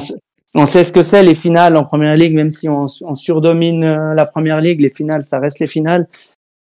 on, 0.56 0.66
sait 0.66 0.86
ce 0.86 0.94
que 0.94 1.02
c'est, 1.02 1.22
les 1.22 1.36
finales 1.36 1.76
en 1.76 1.84
première 1.84 2.16
ligue, 2.16 2.34
même 2.34 2.50
si 2.50 2.70
on, 2.70 2.86
on 3.02 3.14
surdomine 3.14 3.84
euh, 3.84 4.14
la 4.14 4.26
première 4.26 4.62
ligue, 4.62 4.80
les 4.80 4.90
finales, 4.90 5.22
ça 5.22 5.40
reste 5.40 5.60
les 5.60 5.68
finales. 5.68 6.08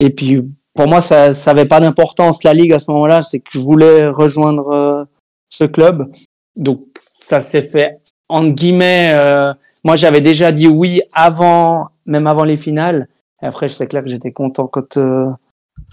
Et 0.01 0.09
puis, 0.09 0.41
pour 0.75 0.87
moi, 0.87 1.01
ça 1.01 1.31
n'avait 1.31 1.65
pas 1.65 1.79
d'importance 1.79 2.43
la 2.43 2.53
ligue 2.53 2.73
à 2.73 2.79
ce 2.79 2.91
moment-là. 2.91 3.23
C'est 3.23 3.39
que 3.39 3.49
je 3.51 3.59
voulais 3.59 4.07
rejoindre 4.07 4.67
euh, 4.69 5.03
ce 5.49 5.63
club. 5.63 6.11
Donc, 6.57 6.81
ça 6.99 7.39
s'est 7.39 7.63
fait 7.63 7.99
en 8.27 8.45
guillemets. 8.45 9.11
Euh, 9.13 9.53
moi, 9.85 9.95
j'avais 9.95 10.21
déjà 10.21 10.51
dit 10.51 10.67
oui 10.67 11.01
avant, 11.13 11.87
même 12.07 12.27
avant 12.27 12.43
les 12.43 12.57
finales. 12.57 13.07
Et 13.41 13.45
après, 13.45 13.69
c'est 13.69 13.87
clair 13.87 14.03
que 14.03 14.09
j'étais 14.09 14.31
content 14.33 14.67
quand 14.67 14.97
euh, 14.97 15.27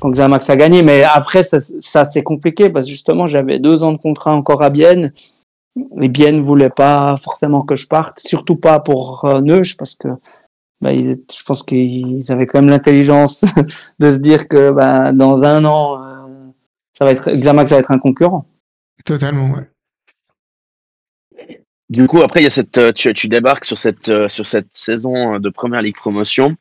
quand 0.00 0.10
Xamax 0.10 0.50
a 0.50 0.56
gagné. 0.56 0.82
Mais 0.82 1.04
après, 1.04 1.44
ça, 1.44 1.58
ça 1.60 2.04
c'est 2.04 2.22
compliqué 2.24 2.68
parce 2.68 2.86
que 2.86 2.90
justement, 2.90 3.26
j'avais 3.26 3.60
deux 3.60 3.84
ans 3.84 3.92
de 3.92 3.98
contrat 3.98 4.34
encore 4.34 4.62
à 4.62 4.70
Bienne. 4.70 5.12
Et 6.00 6.08
Bienne 6.08 6.42
voulait 6.42 6.70
pas 6.70 7.16
forcément 7.16 7.62
que 7.62 7.76
je 7.76 7.86
parte, 7.86 8.18
surtout 8.18 8.56
pas 8.56 8.80
pour 8.80 9.24
euh, 9.24 9.40
Neuch 9.40 9.76
parce 9.76 9.94
que 9.94 10.08
bah, 10.82 10.92
ils, 10.92 11.16
je 11.34 11.44
pense 11.44 11.62
qu'ils 11.62 12.30
avaient 12.30 12.46
quand 12.46 12.60
même 12.60 12.70
l'intelligence 12.70 13.44
de 14.00 14.10
se 14.10 14.18
dire 14.18 14.48
que 14.48 14.70
bah, 14.70 15.12
dans 15.12 15.42
un 15.42 15.64
an, 15.64 16.02
euh, 16.02 16.50
ça 16.92 17.04
va 17.04 17.12
être 17.12 17.30
Xamax 17.30 17.70
va 17.70 17.78
être 17.78 17.90
un 17.90 17.98
concurrent. 17.98 18.44
Totalement, 19.04 19.50
ouais. 19.52 19.68
Du 21.88 22.06
coup, 22.06 22.22
après, 22.22 22.40
il 22.40 22.44
y 22.44 22.46
a 22.46 22.50
cette, 22.50 22.78
euh, 22.78 22.92
tu, 22.92 23.12
tu 23.14 23.28
débarques 23.28 23.64
sur 23.64 23.78
cette, 23.78 24.08
euh, 24.08 24.28
sur 24.28 24.46
cette 24.46 24.68
saison 24.72 25.38
de 25.38 25.48
première 25.50 25.82
ligue 25.82 25.96
promotion. 25.96 26.56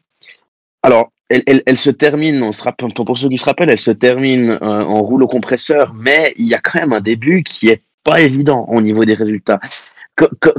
Alors, 0.83 1.11
elle, 1.29 1.43
elle, 1.47 1.63
elle 1.65 1.77
se 1.77 1.89
termine, 1.89 2.43
on 2.43 2.51
se 2.51 2.63
rappelle, 2.63 2.93
pour 2.93 3.17
ceux 3.17 3.29
qui 3.29 3.37
se 3.37 3.45
rappellent, 3.45 3.71
elle 3.71 3.79
se 3.79 3.91
termine 3.91 4.51
euh, 4.61 4.83
en 4.83 5.01
rouleau 5.01 5.27
compresseur, 5.27 5.93
mais 5.93 6.33
il 6.35 6.47
y 6.47 6.53
a 6.53 6.59
quand 6.59 6.79
même 6.79 6.93
un 6.93 6.99
début 6.99 7.43
qui 7.43 7.69
est 7.69 7.81
pas 8.03 8.21
évident 8.21 8.65
au 8.67 8.81
niveau 8.81 9.05
des 9.05 9.13
résultats 9.13 9.59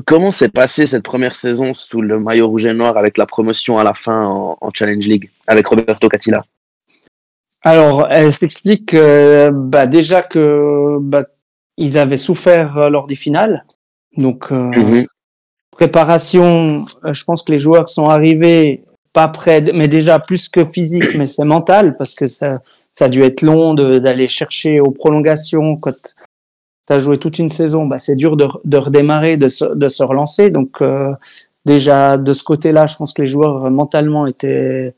comment 0.05 0.33
s'est 0.33 0.49
passée 0.49 0.87
cette 0.87 1.03
première 1.03 1.35
saison 1.35 1.75
sous 1.75 2.01
le 2.01 2.19
maillot 2.21 2.49
rouge 2.49 2.65
et 2.65 2.75
noir 2.75 2.97
avec 2.97 3.17
la 3.19 3.27
promotion 3.27 3.79
à 3.79 3.85
la 3.85 3.95
fin 3.95 4.27
en, 4.27 4.57
en 4.61 4.71
Challenge 4.73 5.07
League 5.07 5.31
avec 5.47 5.67
Roberto 5.67 6.09
Catilla? 6.09 6.45
Alors, 7.63 8.09
elle 8.11 8.33
s'explique 8.33 8.93
euh, 8.95 9.51
bah, 9.53 9.87
déjà 9.87 10.23
que 10.23 10.99
bah, 11.01 11.25
ils 11.77 11.97
avaient 11.97 12.17
souffert 12.17 12.77
euh, 12.77 12.89
lors 12.89 13.07
des 13.07 13.15
finales. 13.15 13.65
Donc, 14.17 14.51
euh, 14.51 14.71
-hmm. 14.71 15.07
préparation, 15.71 16.77
euh, 17.05 17.13
je 17.13 17.25
pense 17.25 17.43
que 17.45 17.53
les 17.53 17.61
joueurs 17.61 17.89
sont 17.89 18.07
arrivés 18.07 18.83
pas 19.13 19.29
près, 19.29 19.61
mais 19.73 19.89
déjà 19.89 20.19
plus 20.19 20.49
que 20.49 20.65
physique, 20.65 21.11
mais 21.19 21.27
c'est 21.27 21.45
mental 21.45 21.95
parce 21.99 22.15
que 22.15 22.27
ça, 22.27 22.61
ça 22.93 23.05
a 23.05 23.09
dû 23.09 23.23
être 23.23 23.43
long 23.43 23.75
d'aller 23.75 24.29
chercher 24.29 24.81
aux 24.81 24.91
prolongations 24.91 25.77
quand 25.83 25.99
tu 26.87 26.93
as 26.93 26.99
joué 26.99 27.19
toute 27.19 27.39
une 27.39 27.49
saison, 27.49 27.87
bah, 27.87 27.99
c'est 27.99 28.17
dur 28.17 28.37
de, 28.37 28.47
de, 28.65 28.77
redémarrer, 28.77 29.37
de 29.37 29.49
se, 29.49 29.65
de 29.65 29.89
se 29.89 30.03
relancer. 30.03 30.51
Donc 30.51 30.83
euh, 30.83 31.13
déjà 31.67 32.17
de 32.17 32.33
ce 32.35 32.45
côté-là, 32.45 32.87
je 32.87 32.97
pense 32.97 33.13
que 33.13 33.23
les 33.23 33.29
joueurs 33.29 33.71
mentalement 33.71 34.27
étaient 34.27 34.95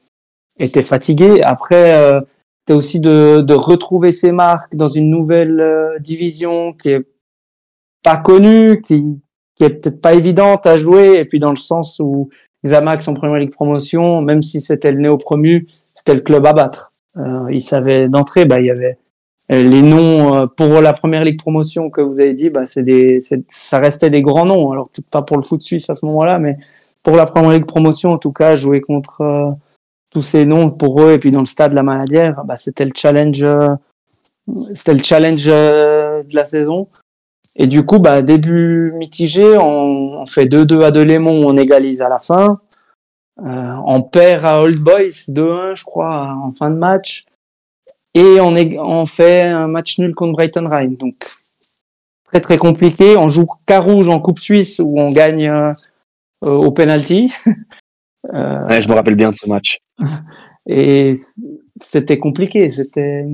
étaient 0.58 0.82
fatigués. 0.82 1.42
Après, 1.42 1.94
euh, 1.94 2.20
c'est 2.66 2.74
aussi 2.74 3.00
de, 3.00 3.40
de 3.40 3.54
retrouver 3.54 4.12
ses 4.12 4.32
marques 4.32 4.74
dans 4.74 4.88
une 4.88 5.10
nouvelle 5.10 5.60
euh, 5.60 5.98
division 5.98 6.72
qui 6.72 6.90
est 6.90 7.06
pas 8.02 8.16
connue, 8.16 8.80
qui 8.82 9.04
qui 9.56 9.64
est 9.64 9.70
peut-être 9.70 10.00
pas 10.00 10.14
évidente 10.14 10.66
à 10.66 10.76
jouer, 10.76 11.12
et 11.18 11.24
puis 11.24 11.38
dans 11.38 11.52
le 11.52 11.58
sens 11.58 12.00
où 12.00 12.28
Zamax 12.66 13.06
en 13.08 13.14
première 13.14 13.36
ligue 13.36 13.52
promotion, 13.52 14.20
même 14.20 14.42
si 14.42 14.60
c'était 14.60 14.90
le 14.90 14.98
néo-promu, 15.00 15.68
c'était 15.78 16.14
le 16.14 16.20
club 16.20 16.46
à 16.46 16.52
battre. 16.52 16.92
Euh, 17.16 17.46
ils 17.50 17.60
savaient 17.60 18.08
d'entrée, 18.08 18.44
bah, 18.46 18.60
il 18.60 18.66
y 18.66 18.70
avait 18.70 18.92
euh, 18.92 19.03
les 19.48 19.82
noms 19.82 20.34
euh, 20.34 20.46
pour 20.46 20.80
la 20.80 20.92
première 20.92 21.24
ligue 21.24 21.38
promotion 21.38 21.90
que 21.90 22.00
vous 22.00 22.18
avez 22.20 22.34
dit, 22.34 22.50
bah, 22.50 22.66
c'est 22.66 22.82
des, 22.82 23.22
ça 23.50 23.78
restait 23.78 24.10
des 24.10 24.22
grands 24.22 24.46
noms. 24.46 24.72
Alors 24.72 24.90
pas 25.10 25.22
pour 25.22 25.36
le 25.36 25.42
foot 25.42 25.62
suisse 25.62 25.88
à 25.90 25.94
ce 25.94 26.06
moment-là, 26.06 26.38
mais 26.38 26.56
pour 27.02 27.16
la 27.16 27.26
première 27.26 27.52
ligue 27.52 27.66
promotion, 27.66 28.12
en 28.12 28.18
tout 28.18 28.32
cas, 28.32 28.56
jouer 28.56 28.80
contre 28.80 29.20
euh, 29.20 29.50
tous 30.10 30.22
ces 30.22 30.46
noms 30.46 30.70
pour 30.70 31.02
eux 31.02 31.12
et 31.12 31.18
puis 31.18 31.30
dans 31.30 31.40
le 31.40 31.46
stade 31.46 31.72
de 31.72 31.76
la 31.76 31.82
Maladière, 31.82 32.42
bah, 32.44 32.56
c'était 32.56 32.84
le 32.84 32.92
challenge, 32.94 33.44
c'était 34.48 34.94
le 34.94 35.02
challenge 35.02 35.44
de 35.44 36.34
la 36.34 36.44
saison. 36.44 36.88
Et 37.56 37.66
du 37.66 37.84
coup, 37.84 37.98
bah, 37.98 38.22
début 38.22 38.92
mitigé, 38.92 39.56
on, 39.58 40.20
on 40.20 40.26
fait 40.26 40.46
2-2 40.46 40.82
à 40.82 40.90
Delémont, 40.90 41.46
on 41.46 41.56
égalise 41.56 42.02
à 42.02 42.08
la 42.08 42.18
fin. 42.18 42.56
Euh, 43.40 43.76
on 43.84 44.02
perd 44.02 44.44
à 44.44 44.60
Old 44.60 44.78
Boys 44.78 45.28
2-1, 45.28 45.76
je 45.76 45.84
crois, 45.84 46.34
en 46.42 46.52
fin 46.52 46.70
de 46.70 46.76
match. 46.76 47.26
Et 48.14 48.40
on, 48.40 48.54
est, 48.54 48.78
on 48.78 49.06
fait 49.06 49.42
un 49.42 49.66
match 49.66 49.98
nul 49.98 50.14
contre 50.14 50.32
Brighton 50.32 50.68
Rhine. 50.68 50.96
Donc, 50.96 51.14
très 52.24 52.40
très 52.40 52.58
compliqué. 52.58 53.16
On 53.16 53.28
joue 53.28 53.46
Carouge 53.66 54.08
en 54.08 54.20
Coupe 54.20 54.38
Suisse 54.38 54.80
où 54.82 55.00
on 55.00 55.10
gagne 55.10 55.48
euh, 55.48 55.72
au 56.40 56.70
penalty. 56.70 57.32
euh, 58.32 58.66
ouais, 58.68 58.82
je 58.82 58.88
me 58.88 58.94
rappelle 58.94 59.16
bien 59.16 59.30
de 59.30 59.36
ce 59.36 59.48
match. 59.48 59.80
Et 60.66 61.20
c'était 61.88 62.18
compliqué. 62.18 62.70
C'était, 62.70 63.26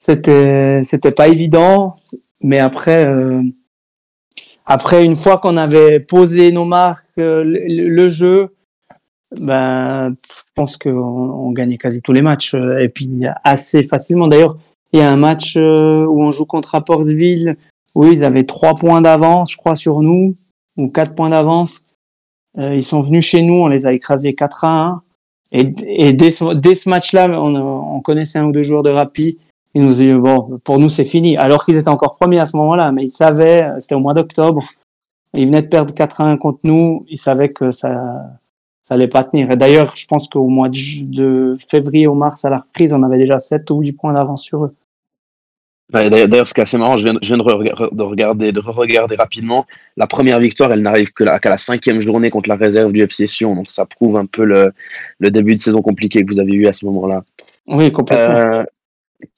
c'était, 0.00 0.82
c'était 0.84 1.12
pas 1.12 1.28
évident. 1.28 1.96
Mais 2.40 2.58
après, 2.58 3.06
euh, 3.06 3.42
après 4.66 5.04
une 5.04 5.16
fois 5.16 5.38
qu'on 5.38 5.56
avait 5.56 6.00
posé 6.00 6.52
nos 6.52 6.64
marques, 6.64 7.08
euh, 7.18 7.44
le, 7.44 7.88
le, 7.88 8.08
jeu, 8.08 8.54
ben, 9.40 10.14
pense 10.54 10.76
qu'on 10.76 10.90
on 10.90 11.50
gagnait 11.52 11.78
quasi 11.78 12.00
tous 12.00 12.12
les 12.12 12.22
matchs 12.22 12.54
euh, 12.54 12.78
et 12.78 12.88
puis 12.88 13.22
assez 13.42 13.82
facilement. 13.84 14.28
D'ailleurs, 14.28 14.56
il 14.92 15.00
y 15.00 15.02
a 15.02 15.10
un 15.10 15.16
match 15.16 15.54
euh, 15.56 16.04
où 16.04 16.22
on 16.22 16.32
joue 16.32 16.46
contre 16.46 16.78
Portsville 16.80 17.56
où 17.94 18.06
ils 18.06 18.24
avaient 18.24 18.44
trois 18.44 18.74
points 18.74 19.00
d'avance, 19.00 19.52
je 19.52 19.56
crois, 19.56 19.76
sur 19.76 20.00
nous 20.00 20.34
ou 20.76 20.88
quatre 20.88 21.14
points 21.14 21.30
d'avance. 21.30 21.84
Euh, 22.58 22.74
ils 22.74 22.82
sont 22.84 23.02
venus 23.02 23.24
chez 23.24 23.42
nous, 23.42 23.54
on 23.54 23.68
les 23.68 23.86
a 23.86 23.92
écrasés 23.92 24.34
4 24.34 24.64
à 24.64 24.86
1. 24.86 25.02
Et, 25.52 25.74
et 25.86 26.12
dès, 26.12 26.30
ce, 26.30 26.54
dès 26.54 26.74
ce 26.74 26.88
match-là, 26.88 27.28
on, 27.40 27.54
on 27.54 28.00
connaissait 28.00 28.38
un 28.38 28.46
ou 28.46 28.52
deux 28.52 28.62
joueurs 28.62 28.82
de 28.82 28.90
Rappi 28.90 29.38
ils 29.74 29.82
nous 29.82 29.94
dit 29.94 30.12
bon, 30.12 30.60
pour 30.62 30.78
nous 30.78 30.88
c'est 30.88 31.04
fini. 31.04 31.36
Alors 31.36 31.64
qu'ils 31.64 31.76
étaient 31.76 31.88
encore 31.88 32.16
premiers 32.16 32.38
à 32.38 32.46
ce 32.46 32.56
moment-là, 32.56 32.92
mais 32.92 33.04
ils 33.04 33.10
savaient, 33.10 33.68
c'était 33.80 33.96
au 33.96 34.00
mois 34.00 34.14
d'octobre, 34.14 34.62
ils 35.34 35.46
venaient 35.46 35.62
de 35.62 35.66
perdre 35.66 35.92
4 35.92 36.20
à 36.20 36.24
1 36.24 36.36
contre 36.36 36.60
nous, 36.62 37.04
ils 37.08 37.18
savaient 37.18 37.50
que 37.50 37.72
ça, 37.72 38.16
ça 38.86 38.94
allait 38.94 39.08
pas 39.08 39.24
tenir. 39.24 39.50
Et 39.50 39.56
d'ailleurs, 39.56 39.96
je 39.96 40.06
pense 40.06 40.28
qu'au 40.28 40.48
mois 40.48 40.68
de, 40.68 41.56
février 41.68 42.06
ou 42.06 42.14
mars 42.14 42.44
à 42.44 42.50
la 42.50 42.58
reprise, 42.58 42.92
on 42.92 43.02
avait 43.02 43.18
déjà 43.18 43.38
7 43.38 43.70
ou 43.70 43.80
8 43.80 43.92
points 43.92 44.12
d'avance 44.12 44.42
sur 44.42 44.64
eux. 44.64 44.74
D'ailleurs, 45.90 46.48
ce 46.48 46.54
qui 46.54 46.60
est 46.60 46.64
assez 46.64 46.78
marrant, 46.78 46.96
je 46.96 47.04
viens, 47.04 47.14
je 47.22 47.28
viens 47.28 47.36
de, 47.36 47.42
re 47.42 47.94
de, 47.94 48.02
regarder, 48.02 48.52
de 48.52 48.60
regarder 48.60 49.16
rapidement. 49.16 49.66
La 49.96 50.06
première 50.06 50.40
victoire, 50.40 50.72
elle 50.72 50.80
n'arrive 50.80 51.12
qu'à 51.12 51.24
la, 51.24 51.38
qu 51.38 51.48
la, 51.48 51.58
cinquième 51.58 52.00
journée 52.00 52.30
contre 52.30 52.48
la 52.48 52.56
réserve 52.56 52.90
du 52.92 53.02
FC 53.02 53.26
Sion. 53.26 53.54
Donc, 53.54 53.70
ça 53.70 53.86
prouve 53.86 54.16
un 54.16 54.26
peu 54.26 54.44
le, 54.44 54.66
le 55.18 55.30
début 55.30 55.54
de 55.54 55.60
saison 55.60 55.82
compliqué 55.82 56.24
que 56.24 56.32
vous 56.32 56.40
avez 56.40 56.52
eu 56.52 56.66
à 56.66 56.72
ce 56.72 56.84
moment-là. 56.86 57.22
Oui, 57.66 57.92
complètement. 57.92 58.34
Euh, 58.34 58.64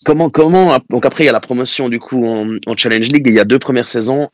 comment, 0.06 0.30
comment, 0.30 0.78
donc 0.88 1.04
après, 1.04 1.24
il 1.24 1.26
y 1.26 1.30
a 1.30 1.32
la 1.32 1.40
promotion 1.40 1.88
du 1.88 1.98
coup 1.98 2.24
en, 2.24 2.56
en 2.66 2.76
Challenge 2.76 3.08
League. 3.08 3.26
Et 3.26 3.30
il 3.30 3.36
y 3.36 3.40
a 3.40 3.44
deux 3.44 3.58
premières 3.58 3.88
saisons 3.88 4.30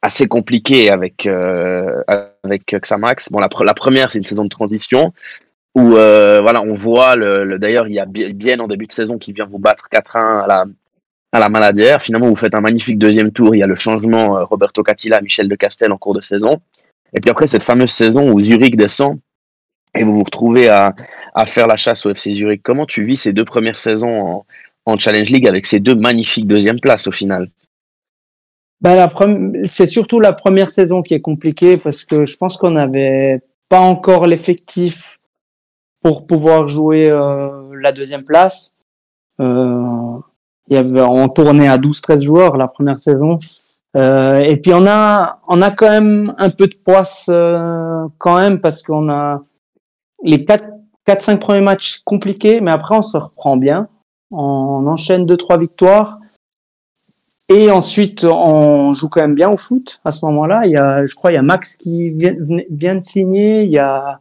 assez 0.00 0.26
compliquées 0.26 0.90
avec, 0.90 1.26
euh, 1.26 2.02
avec 2.48 2.64
Xamax. 2.66 3.30
Bon, 3.30 3.40
la, 3.40 3.74
première, 3.74 4.10
c'est 4.10 4.18
une 4.18 4.24
saison 4.24 4.44
de 4.44 4.48
transition 4.48 5.12
où 5.74 5.96
euh, 5.96 6.40
voilà, 6.40 6.62
on 6.62 6.74
voit 6.74 7.14
le 7.14 7.58
d'ailleurs, 7.58 7.86
il 7.88 7.94
y 7.94 8.00
a 8.00 8.06
bien 8.06 8.58
en 8.58 8.66
début 8.66 8.86
de 8.86 8.92
saison 8.92 9.18
qui 9.18 9.32
vient 9.32 9.46
vous 9.46 9.58
battre 9.58 9.88
4-1 9.92 10.44
à 10.44 10.46
la, 10.46 10.64
à 11.32 11.38
la 11.38 11.48
Maladière. 11.48 12.02
Finalement, 12.02 12.28
vous 12.28 12.36
faites 12.36 12.54
un 12.54 12.60
magnifique 12.60 12.98
deuxième 12.98 13.30
tour. 13.30 13.54
Il 13.54 13.58
y 13.58 13.62
a 13.62 13.66
le 13.66 13.76
changement 13.76 14.38
euh, 14.38 14.44
Roberto 14.44 14.82
Catilla, 14.82 15.20
Michel 15.20 15.48
de 15.48 15.54
Castel 15.54 15.92
en 15.92 15.98
cours 15.98 16.14
de 16.14 16.20
saison. 16.20 16.60
Et 17.14 17.20
puis 17.20 17.30
après, 17.30 17.46
cette 17.46 17.62
fameuse 17.62 17.90
saison 17.90 18.32
où 18.32 18.42
Zurich 18.42 18.76
descend 18.76 19.18
et 19.94 20.04
vous 20.04 20.14
vous 20.14 20.24
retrouvez 20.24 20.68
à, 20.68 20.94
à 21.34 21.46
faire 21.46 21.66
la 21.66 21.76
chasse 21.76 22.04
au 22.06 22.10
FC 22.10 22.34
Zurich. 22.34 22.62
Comment 22.62 22.86
tu 22.86 23.04
vis 23.04 23.16
ces 23.16 23.32
deux 23.32 23.44
premières 23.44 23.78
saisons 23.78 24.20
en, 24.20 24.46
en 24.86 24.98
Challenge 24.98 25.30
League 25.30 25.46
avec 25.46 25.66
ces 25.66 25.80
deux 25.80 25.94
magnifiques 25.94 26.46
deuxièmes 26.46 26.80
places 26.80 27.06
au 27.06 27.12
final? 27.12 27.50
Ben, 28.80 28.94
la 28.94 29.10
C'est 29.64 29.86
surtout 29.86 30.20
la 30.20 30.32
première 30.32 30.70
saison 30.70 31.02
qui 31.02 31.14
est 31.14 31.20
compliquée 31.20 31.76
parce 31.76 32.04
que 32.04 32.26
je 32.26 32.36
pense 32.36 32.56
qu'on 32.56 32.70
n'avait 32.70 33.40
pas 33.68 33.80
encore 33.80 34.26
l'effectif 34.26 35.18
pour 36.02 36.26
pouvoir 36.26 36.68
jouer 36.68 37.10
euh, 37.10 37.74
la 37.80 37.92
deuxième 37.92 38.24
place. 38.24 38.72
Euh, 39.40 40.18
y 40.70 40.76
avait, 40.76 41.00
on 41.00 41.28
tournait 41.28 41.68
à 41.68 41.78
12-13 41.78 42.22
joueurs 42.22 42.56
la 42.56 42.66
première 42.66 42.98
saison. 42.98 43.36
Euh, 43.96 44.40
et 44.40 44.56
puis 44.56 44.72
on 44.74 44.86
a, 44.86 45.40
on 45.48 45.62
a 45.62 45.70
quand 45.70 45.88
même 45.88 46.34
un 46.38 46.50
peu 46.50 46.66
de 46.66 46.74
poisse 46.74 47.26
euh, 47.30 48.06
quand 48.18 48.38
même 48.38 48.60
parce 48.60 48.82
qu'on 48.82 49.08
a 49.08 49.42
les 50.22 50.44
4-5 51.06 51.38
premiers 51.38 51.62
matchs 51.62 52.00
compliqués, 52.04 52.60
mais 52.60 52.70
après 52.70 52.96
on 52.96 53.02
se 53.02 53.16
reprend 53.16 53.56
bien. 53.56 53.88
On 54.30 54.86
enchaîne 54.86 55.24
deux 55.24 55.38
trois 55.38 55.58
victoires. 55.58 56.18
Et 57.48 57.70
ensuite, 57.70 58.24
on 58.24 58.92
joue 58.92 59.08
quand 59.08 59.22
même 59.22 59.34
bien 59.34 59.48
au 59.48 59.56
foot 59.56 60.00
à 60.04 60.12
ce 60.12 60.24
moment-là. 60.26 60.66
Il 60.66 60.72
y 60.72 60.76
a, 60.76 61.06
je 61.06 61.14
crois, 61.14 61.32
il 61.32 61.34
y 61.34 61.38
a 61.38 61.42
Max 61.42 61.76
qui 61.76 62.10
vient, 62.10 62.34
vient 62.70 62.94
de 62.94 63.02
signer. 63.02 63.62
Il 63.62 63.70
y 63.70 63.78
a, 63.78 64.20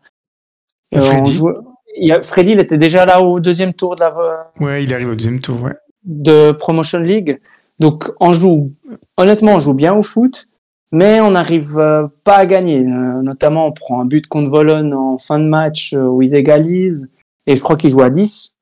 euh, 0.96 1.02
Freddy. 1.02 1.34
Joue, 1.34 1.52
il 1.98 2.08
y 2.08 2.12
a, 2.14 2.22
Freddy, 2.22 2.54
il 2.54 2.60
était 2.60 2.78
déjà 2.78 3.06
là 3.06 3.22
au 3.22 3.42
deuxième 3.42 3.74
tour 3.74 3.96
de 3.96 4.02
la. 4.02 4.14
Ouais, 4.62 4.84
il 4.84 4.94
arrive 4.94 5.10
au 5.10 5.16
deuxième 5.16 5.42
tour, 5.42 5.62
ouais. 5.62 5.76
De 6.06 6.52
Promotion 6.52 7.00
League. 7.00 7.42
Donc, 7.80 8.10
on 8.22 8.32
joue, 8.32 8.72
honnêtement, 9.18 9.56
on 9.56 9.60
joue 9.60 9.74
bien 9.74 9.94
au 9.94 10.04
foot, 10.04 10.48
mais 10.94 11.20
on 11.20 11.32
n'arrive 11.32 11.78
euh, 11.78 12.08
pas 12.24 12.38
à 12.38 12.46
gagner. 12.46 12.80
Euh, 12.80 13.22
notamment, 13.22 13.68
on 13.68 13.74
prend 13.74 14.00
un 14.00 14.06
but 14.06 14.26
contre 14.26 14.50
Volon 14.50 14.94
en 14.94 15.18
fin 15.18 15.38
de 15.38 15.46
match 15.46 15.94
où 15.94 16.22
ils 16.22 16.34
égalisent. 16.34 17.10
Et 17.46 17.58
je 17.58 17.62
crois 17.62 17.76
qu'ils 17.76 17.92
jouent 17.92 18.02
à 18.02 18.10
10. 18.10 18.54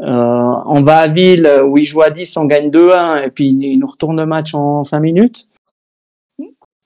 Euh, 0.00 0.54
on 0.66 0.82
va 0.82 0.98
à 0.98 1.08
Ville 1.08 1.50
où 1.64 1.76
ils 1.76 1.84
jouent 1.84 2.02
à 2.02 2.10
10, 2.10 2.36
on 2.36 2.44
gagne 2.44 2.70
2-1 2.70 3.24
et 3.26 3.30
puis 3.30 3.48
ils 3.48 3.78
nous 3.78 3.86
retournent 3.86 4.20
le 4.20 4.26
match 4.26 4.54
en 4.54 4.84
5 4.84 5.00
minutes. 5.00 5.48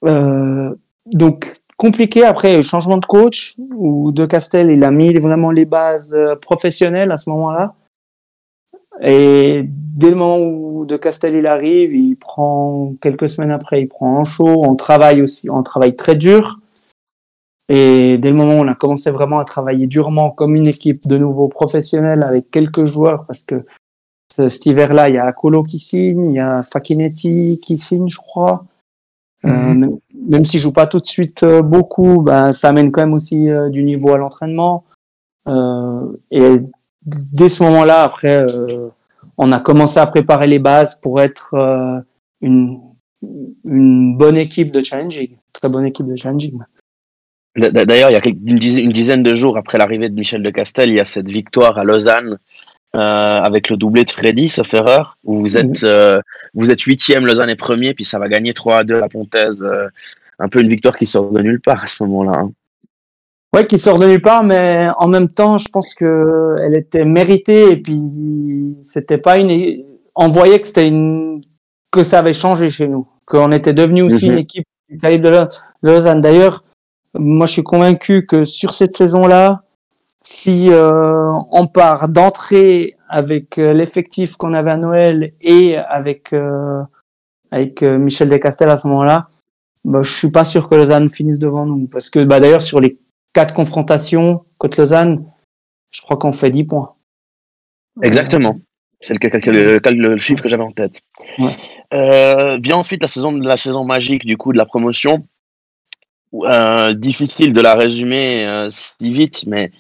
Euh, 0.05 0.75
donc 1.07 1.47
compliqué 1.77 2.25
après 2.25 2.63
changement 2.63 2.97
de 2.97 3.07
coach 3.07 3.55
où 3.77 4.13
De 4.13 4.27
Castel 4.27 4.71
il 4.71 4.83
a 4.83 4.91
mis 4.91 5.13
vraiment 5.19 5.51
les 5.51 5.65
bases 5.65 6.19
professionnelles 6.41 7.13
à 7.13 7.19
ce 7.19 7.29
moment-là. 7.31 7.75
Et 9.03 9.65
dès 9.67 10.11
le 10.11 10.17
moment 10.17 10.39
où 10.39 10.85
De 10.87 10.97
Castel 10.97 11.35
il 11.35 11.47
arrive, 11.47 11.95
il 11.95 12.17
prend 12.17 12.95
quelques 13.01 13.29
semaines 13.29 13.51
après, 13.51 13.83
il 13.83 13.89
prend 13.89 14.19
en 14.19 14.25
chaud. 14.25 14.63
On 14.65 14.75
travaille 14.75 15.21
aussi, 15.21 15.49
on 15.51 15.63
travaille 15.63 15.97
très 15.97 16.15
dur. 16.15 16.61
Et 17.75 18.19
dès 18.19 18.29
le 18.29 18.37
moment 18.37 18.59
où 18.59 18.65
on 18.65 18.69
a 18.69 18.75
commencé 18.75 19.11
vraiment 19.11 19.39
à 19.39 19.47
travailler 19.47 19.87
durement 19.87 20.31
comme 20.31 20.57
une 20.57 20.67
équipe 20.67 21.09
de 21.09 21.17
nouveau 21.17 21.49
professionnelle 21.49 22.23
avec 22.23 22.51
quelques 22.51 22.85
joueurs, 22.85 23.25
parce 23.25 23.45
que 23.45 23.65
cet 24.37 24.67
hiver-là, 24.67 25.09
il 25.09 25.15
y 25.15 25.19
a 25.19 25.25
Akolo 25.25 25.63
qui 25.63 25.79
signe, 25.79 26.33
il 26.33 26.35
y 26.35 26.39
a 26.39 26.63
Fakinetti 26.63 27.59
qui 27.63 27.79
signe, 27.79 28.11
je 28.11 28.19
crois. 28.19 28.67
Mm 29.43 29.51
-hmm. 29.51 29.85
euh, 29.85 29.97
même 30.33 30.45
s'il 30.45 30.61
joue 30.61 30.75
pas 30.81 30.87
tout 30.87 31.01
de 31.01 31.07
suite 31.07 31.43
euh, 31.45 31.63
beaucoup, 31.63 32.21
ben, 32.23 32.53
ça 32.53 32.69
amène 32.69 32.93
quand 32.93 33.05
même 33.07 33.15
aussi 33.15 33.49
euh, 33.49 33.71
du 33.71 33.83
niveau 33.85 34.11
à 34.13 34.19
l'entraînement. 34.19 34.85
Et 36.31 36.51
dès 37.39 37.49
ce 37.49 37.63
moment-là, 37.65 38.03
après, 38.03 38.47
on 39.39 39.51
a 39.51 39.61
commencé 39.69 39.99
à 39.99 40.07
préparer 40.07 40.47
les 40.47 40.61
bases 40.69 41.01
pour 41.03 41.15
être 41.27 41.47
une, 42.41 42.65
une 43.65 44.17
bonne 44.21 44.39
équipe 44.47 44.71
de 44.77 44.81
challenging, 44.89 45.31
très 45.53 45.69
bonne 45.69 45.87
équipe 45.87 46.07
de 46.07 46.17
challenging. 46.23 46.55
D'ailleurs, 47.55 48.11
il 48.11 48.15
y 48.15 48.17
a 48.17 48.21
une 48.27 48.93
dizaine, 48.93 49.23
de 49.23 49.35
jours 49.35 49.59
après 49.59 49.77
l'arrivée 49.77 50.09
de 50.09 50.15
Michel 50.15 50.43
de 50.43 50.51
Castel, 50.51 50.89
il 50.89 50.95
y 50.95 51.01
a 51.01 51.05
cette 51.05 51.29
victoire 51.29 51.79
à 51.79 51.85
Lausanne 51.85 52.39
euh, 52.95 52.99
avec 52.99 53.69
le 53.69 53.77
doublé 53.77 54.05
de 54.05 54.11
Freddy, 54.11 54.49
sauf 54.49 54.73
erreur, 54.73 55.19
où 55.25 55.41
vous 55.41 55.57
êtes, 55.57 55.85
euh, 55.85 56.21
vous 56.55 56.71
êtes 56.71 56.81
huitième, 56.83 57.27
Lausanne 57.27 57.51
est 57.51 57.57
premier, 57.57 57.93
puis 57.95 58.05
ça 58.05 58.19
va 58.19 58.29
gagner 58.29 58.55
3 58.55 58.79
à 58.79 58.85
2 58.85 58.97
à 58.97 59.01
la 59.01 59.09
Pontaise. 59.09 59.59
Euh, 59.61 59.89
un 60.39 60.49
peu 60.49 60.61
une 60.61 60.69
victoire 60.69 60.97
qui 60.97 61.07
sort 61.07 61.31
de 61.31 61.41
nulle 61.41 61.61
part 61.61 61.83
à 61.83 61.87
ce 61.87 62.03
moment-là. 62.03 62.39
Hein. 62.39 62.53
Ouais, 63.55 63.67
qui 63.67 63.79
sort 63.79 63.99
de 63.99 64.07
nulle 64.07 64.23
part, 64.23 64.43
mais 64.43 64.89
en 64.99 65.09
même 65.09 65.29
temps, 65.29 65.59
je 65.59 65.69
pense 65.69 65.95
que 65.95 66.57
elle 66.67 66.75
était 66.75 67.05
méritée 67.05 67.71
et 67.71 67.77
puis 67.77 68.77
c'était 68.83 69.19
pas 69.19 69.37
une. 69.37 69.85
On 70.15 70.31
voyait 70.31 70.59
que 70.59 70.67
c'était 70.67 70.89
une 70.89 71.43
que 71.93 72.03
ça 72.03 72.21
avait 72.21 72.33
changé 72.33 72.71
chez 72.71 72.89
nous, 72.89 73.07
qu'on 73.27 73.53
était 73.53 73.75
devenu 73.75 74.03
aussi 74.03 74.27
Mhm. 74.27 74.33
une 74.33 74.39
équipe 74.39 74.65
du 74.89 74.99
calibre 74.99 75.31
de 75.31 75.47
Lausanne. 75.83 76.23
D'ailleurs, 76.23 76.65
moi 77.15 77.47
je 77.47 77.53
suis 77.53 77.63
convaincu 77.63 78.27
que 78.27 78.45
sur 78.45 78.73
cette 78.73 78.97
saison-là, 78.97 79.63
si 80.23 80.69
euh, 80.71 81.33
on 81.51 81.67
part 81.67 82.09
d'entrée 82.09 82.97
avec 83.09 83.59
euh, 83.59 83.75
l'effectif 83.75 84.37
qu'on 84.37 84.55
avait 84.55 84.71
à 84.71 84.77
Noël 84.77 85.33
et 85.41 85.77
avec 85.77 86.33
euh, 86.33 86.83
avec 87.51 87.83
euh, 87.83 87.99
Michel 87.99 88.29
Descastel 88.29 88.71
à 88.71 88.79
ce 88.79 88.89
moment-là, 88.89 89.27
bah, 89.85 90.03
je 90.03 90.13
suis 90.13 90.31
pas 90.31 90.45
sûr 90.45 90.69
que 90.69 90.75
Lausanne 90.75 91.11
finisse 91.11 91.39
devant 91.39 91.67
nous 91.67 91.87
parce 91.87 92.09
que 92.09 92.25
bah, 92.25 92.41
d'ailleurs 92.41 92.63
sur 92.63 92.81
les 92.81 92.99
quatre 93.35 93.53
confrontations 93.53 94.45
contre 94.59 94.81
Lausanne, 94.81 95.27
je 95.91 96.01
crois 96.01 96.17
qu'on 96.17 96.33
fait 96.33 96.51
10 96.51 96.65
points. 96.65 96.95
Exactement. 98.03 98.59
C'est 99.03 99.15
le, 99.15 100.17
chiffre 100.19 100.43
que 100.43 100.49
j'avais 100.49 100.63
en 100.63 100.71
tête. 100.71 101.03
Ouais. 101.39 101.57
Euh, 101.93 102.59
vient 102.63 102.77
ensuite 102.77 103.03
la 103.03 103.09
saison, 103.09 103.33
la 103.33 103.57
saison 103.57 103.85
magique 103.85 104.25
du 104.25 104.37
coup 104.37 104.53
de 104.53 104.59
la 104.59 104.65
promotion. 104.65 105.27
Euh, 106.35 106.95
difficile 106.95 107.53
de 107.53 107.61
la 107.61 107.75
résumer 107.75 108.47
euh, 108.47 108.71
si 108.71 109.13
vite, 109.13 109.45
mais 109.47 109.71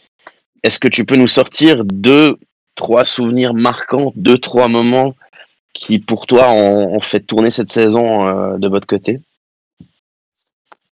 est-ce 0.62 0.78
que 0.78 0.88
tu 0.88 1.06
peux 1.06 1.16
nous 1.16 1.26
sortir 1.28 1.82
deux, 1.84 2.36
trois 2.74 3.04
souvenirs 3.06 3.54
marquants, 3.54 4.12
deux, 4.16 4.36
trois 4.36 4.68
moments 4.68 5.14
qui 5.72 5.98
pour 5.98 6.26
toi 6.26 6.50
ont, 6.50 6.94
ont 6.94 7.00
fait 7.00 7.20
tourner 7.20 7.50
cette 7.50 7.72
saison 7.72 8.28
euh, 8.28 8.58
de 8.58 8.68
votre 8.68 8.86
côté? 8.86 9.20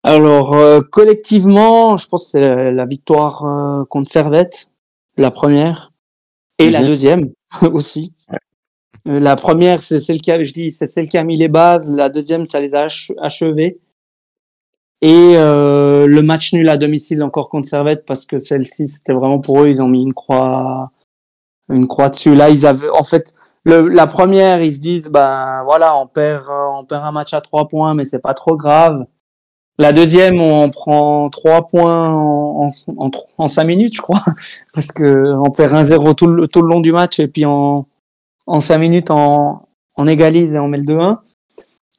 Alors, 0.02 0.56
collectivement, 0.90 1.98
je 1.98 2.08
pense 2.08 2.24
que 2.24 2.30
c'est 2.30 2.40
la, 2.40 2.70
la 2.72 2.86
victoire 2.86 3.86
contre 3.88 4.10
Servette, 4.10 4.70
la 5.18 5.30
première, 5.30 5.92
et 6.58 6.70
la 6.70 6.80
Mhm. 6.80 6.86
deuxième 6.86 7.30
aussi. 7.72 8.14
La 9.04 9.36
première, 9.36 9.82
c'est 9.82 10.00
celle 10.00 10.22
qui 10.22 10.30
a, 10.30 10.42
je 10.42 10.52
dis, 10.54 10.72
c'est 10.72 10.86
celle 10.86 11.08
qui 11.08 11.18
a 11.18 11.22
mis 11.24 11.36
les 11.36 11.48
bases. 11.48 11.94
La 11.94 12.08
deuxième, 12.08 12.46
ça 12.46 12.60
les 12.60 12.74
a 12.74 12.84
ach- 12.84 13.12
achevées. 13.20 13.78
Et 15.02 15.32
euh, 15.36 16.06
le 16.06 16.22
match 16.22 16.52
nul 16.52 16.68
à 16.68 16.76
domicile 16.76 17.22
encore 17.22 17.48
contre 17.48 17.68
Servette, 17.68 18.04
parce 18.04 18.26
que 18.26 18.38
celle-ci, 18.38 18.88
c'était 18.88 19.14
vraiment 19.14 19.38
pour 19.38 19.62
eux, 19.62 19.68
ils 19.68 19.82
ont 19.82 19.88
mis 19.88 20.02
une 20.02 20.12
croix, 20.12 20.90
une 21.70 21.88
croix 21.88 22.10
dessus. 22.10 22.34
Là, 22.34 22.50
ils 22.50 22.66
avaient, 22.66 22.90
en 22.90 23.02
fait, 23.02 23.32
le, 23.64 23.88
la 23.88 24.06
première, 24.06 24.62
ils 24.62 24.74
se 24.74 24.80
disent, 24.80 25.08
ben 25.08 25.62
voilà, 25.64 25.96
on 25.96 26.06
perd, 26.06 26.44
euh, 26.48 26.66
on 26.72 26.84
perd 26.84 27.04
un 27.04 27.12
match 27.12 27.32
à 27.34 27.40
trois 27.40 27.68
points, 27.68 27.94
mais 27.94 28.04
c'est 28.04 28.18
pas 28.20 28.34
trop 28.34 28.56
grave. 28.56 29.06
La 29.78 29.92
deuxième, 29.92 30.40
on 30.40 30.68
prend 30.70 31.30
trois 31.30 31.66
points 31.66 32.10
en, 32.10 32.68
en, 32.98 33.10
en, 33.38 33.48
cinq 33.48 33.64
minutes, 33.64 33.94
je 33.96 34.02
crois, 34.02 34.22
parce 34.74 34.88
que 34.88 35.34
on 35.34 35.50
perd 35.50 35.74
un 35.74 35.84
0 35.84 36.12
tout 36.14 36.26
le, 36.26 36.48
tout 36.48 36.60
le 36.60 36.68
long 36.68 36.80
du 36.80 36.92
match 36.92 37.18
et 37.18 37.28
puis 37.28 37.46
en, 37.46 37.86
en 38.46 38.60
cinq 38.60 38.78
minutes, 38.78 39.10
on, 39.10 39.60
on 39.96 40.06
égalise 40.06 40.54
et 40.54 40.58
on 40.58 40.68
met 40.68 40.78
le 40.78 40.84
2-1. 40.84 41.18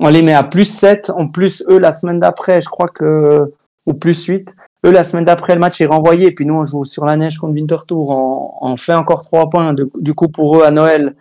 On 0.03 0.09
les 0.09 0.23
met 0.23 0.33
à 0.33 0.43
plus 0.43 0.65
7. 0.65 1.11
En 1.11 1.27
plus, 1.27 1.63
eux, 1.69 1.77
la 1.77 1.91
semaine 1.91 2.19
d'après, 2.19 2.59
je 2.59 2.67
crois 2.67 2.87
que, 2.87 3.53
ou 3.85 3.93
plus 3.93 4.25
8. 4.25 4.55
Eux, 4.85 4.91
la 4.91 5.03
semaine 5.03 5.25
d'après, 5.25 5.53
le 5.53 5.59
match 5.59 5.79
est 5.79 5.85
renvoyé. 5.85 6.27
Et 6.27 6.31
puis 6.31 6.45
nous, 6.45 6.55
on 6.55 6.63
joue 6.63 6.83
sur 6.83 7.05
la 7.05 7.15
neige 7.15 7.37
contre 7.37 7.53
Winterthur. 7.53 8.09
On, 8.09 8.51
on 8.61 8.77
fait 8.77 8.95
encore 8.95 9.21
trois 9.21 9.49
points. 9.49 9.73
De- 9.73 9.89
du 9.99 10.15
coup, 10.15 10.27
pour 10.27 10.57
eux, 10.57 10.63
à 10.63 10.71
Noël, 10.71 11.15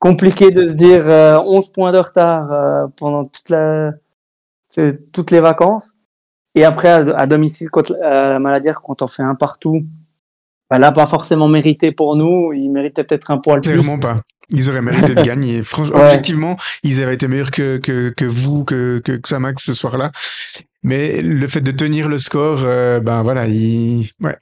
compliqué 0.00 0.50
de 0.50 0.62
se 0.62 0.72
dire 0.72 1.08
euh, 1.08 1.38
11 1.46 1.72
points 1.72 1.92
de 1.92 1.98
retard 1.98 2.52
euh, 2.52 2.86
pendant 2.96 3.24
toutes 3.24 3.50
les 5.30 5.40
vacances. 5.40 5.94
Et 6.56 6.64
après, 6.64 6.88
à, 6.88 7.26
domicile, 7.26 7.70
contre 7.70 7.94
euh, 8.02 8.38
la 8.38 8.72
quand 8.74 9.00
on 9.00 9.06
fait 9.06 9.22
un 9.22 9.36
partout, 9.36 9.80
bah 10.70 10.78
là, 10.78 10.92
pas 10.92 11.06
forcément 11.06 11.48
mérité 11.48 11.92
pour 11.92 12.16
nous. 12.16 12.52
Ils 12.52 12.70
méritaient 12.70 13.04
peut-être 13.04 13.30
un 13.30 13.38
poil 13.38 13.60
plus. 13.60 13.72
Clairement 13.72 13.98
pas. 13.98 14.22
Ils 14.50 14.68
auraient 14.68 14.82
mérité 14.82 15.14
de 15.14 15.22
gagner. 15.22 15.62
Franchement, 15.62 15.96
Ouais. 15.96 16.04
objectivement, 16.04 16.56
ils 16.82 17.02
avaient 17.02 17.14
été 17.14 17.28
meilleurs 17.28 17.50
que, 17.50 17.78
que, 17.78 18.10
que 18.10 18.24
vous, 18.24 18.64
que, 18.64 19.00
que, 19.04 19.12
que 19.12 19.28
Samax 19.28 19.64
ce 19.64 19.74
soir-là. 19.74 20.10
Mais 20.82 21.22
le 21.22 21.46
fait 21.48 21.60
de 21.62 21.70
tenir 21.70 22.08
le 22.08 22.18
score, 22.18 22.60
euh, 22.64 23.00
ben 23.00 23.22
voilà, 23.22 23.46
ils, 23.46 24.10
ouais. 24.22 24.36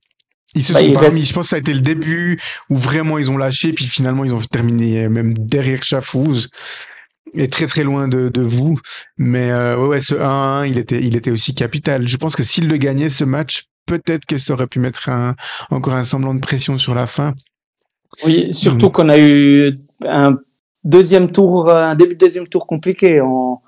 Ils 0.54 0.62
se 0.64 0.72
Bah, 0.72 0.80
sont 0.80 0.86
il 0.86 0.92
pas 0.92 1.00
reste- 1.00 1.12
remis. 1.12 1.24
Je 1.24 1.32
pense 1.32 1.46
que 1.46 1.50
ça 1.50 1.56
a 1.56 1.58
été 1.60 1.72
le 1.72 1.80
début 1.80 2.38
où 2.68 2.76
vraiment 2.76 3.18
ils 3.18 3.30
ont 3.30 3.38
lâché, 3.38 3.72
puis 3.72 3.86
finalement 3.86 4.24
ils 4.24 4.34
ont 4.34 4.40
terminé 4.40 5.04
euh, 5.04 5.08
même 5.08 5.32
derrière 5.38 5.82
Chafouz 5.82 6.48
et 7.34 7.48
très 7.48 7.66
très 7.66 7.84
loin 7.84 8.06
de, 8.08 8.28
de 8.28 8.42
vous. 8.42 8.78
Mais 9.16 9.50
euh, 9.50 9.76
ouais, 9.86 10.00
ce 10.00 10.14
1-1, 10.14 10.68
il 10.68 10.76
était, 10.78 11.00
il 11.02 11.16
était 11.16 11.30
aussi 11.30 11.54
capital. 11.54 12.06
Je 12.06 12.16
pense 12.18 12.36
que 12.36 12.42
s'il 12.42 12.68
le 12.68 12.76
gagnait 12.76 13.08
ce 13.08 13.24
match, 13.24 13.64
peut-être 13.86 14.24
que 14.26 14.36
ça 14.36 14.52
aurait 14.54 14.66
pu 14.66 14.78
mettre 14.80 15.09
un, 15.09 15.34
encore 15.70 15.94
un 15.94 16.04
semblant 16.04 16.34
de 16.34 16.40
pression 16.40 16.78
sur 16.78 16.94
la 16.94 17.06
fin. 17.06 17.34
Oui, 18.24 18.52
surtout 18.52 18.86
Mhm. 18.86 18.92
qu'on 18.92 19.09
a 19.09 19.18
eu 19.18 19.74
un 20.06 20.36
deuxième 20.84 21.30
tour, 21.32 21.70
un 21.74 21.94
début 21.94 22.14
de 22.14 22.18
deuxième 22.24 22.46
tour 22.48 22.66
compliqué. 22.66 23.20
On, 23.20 23.59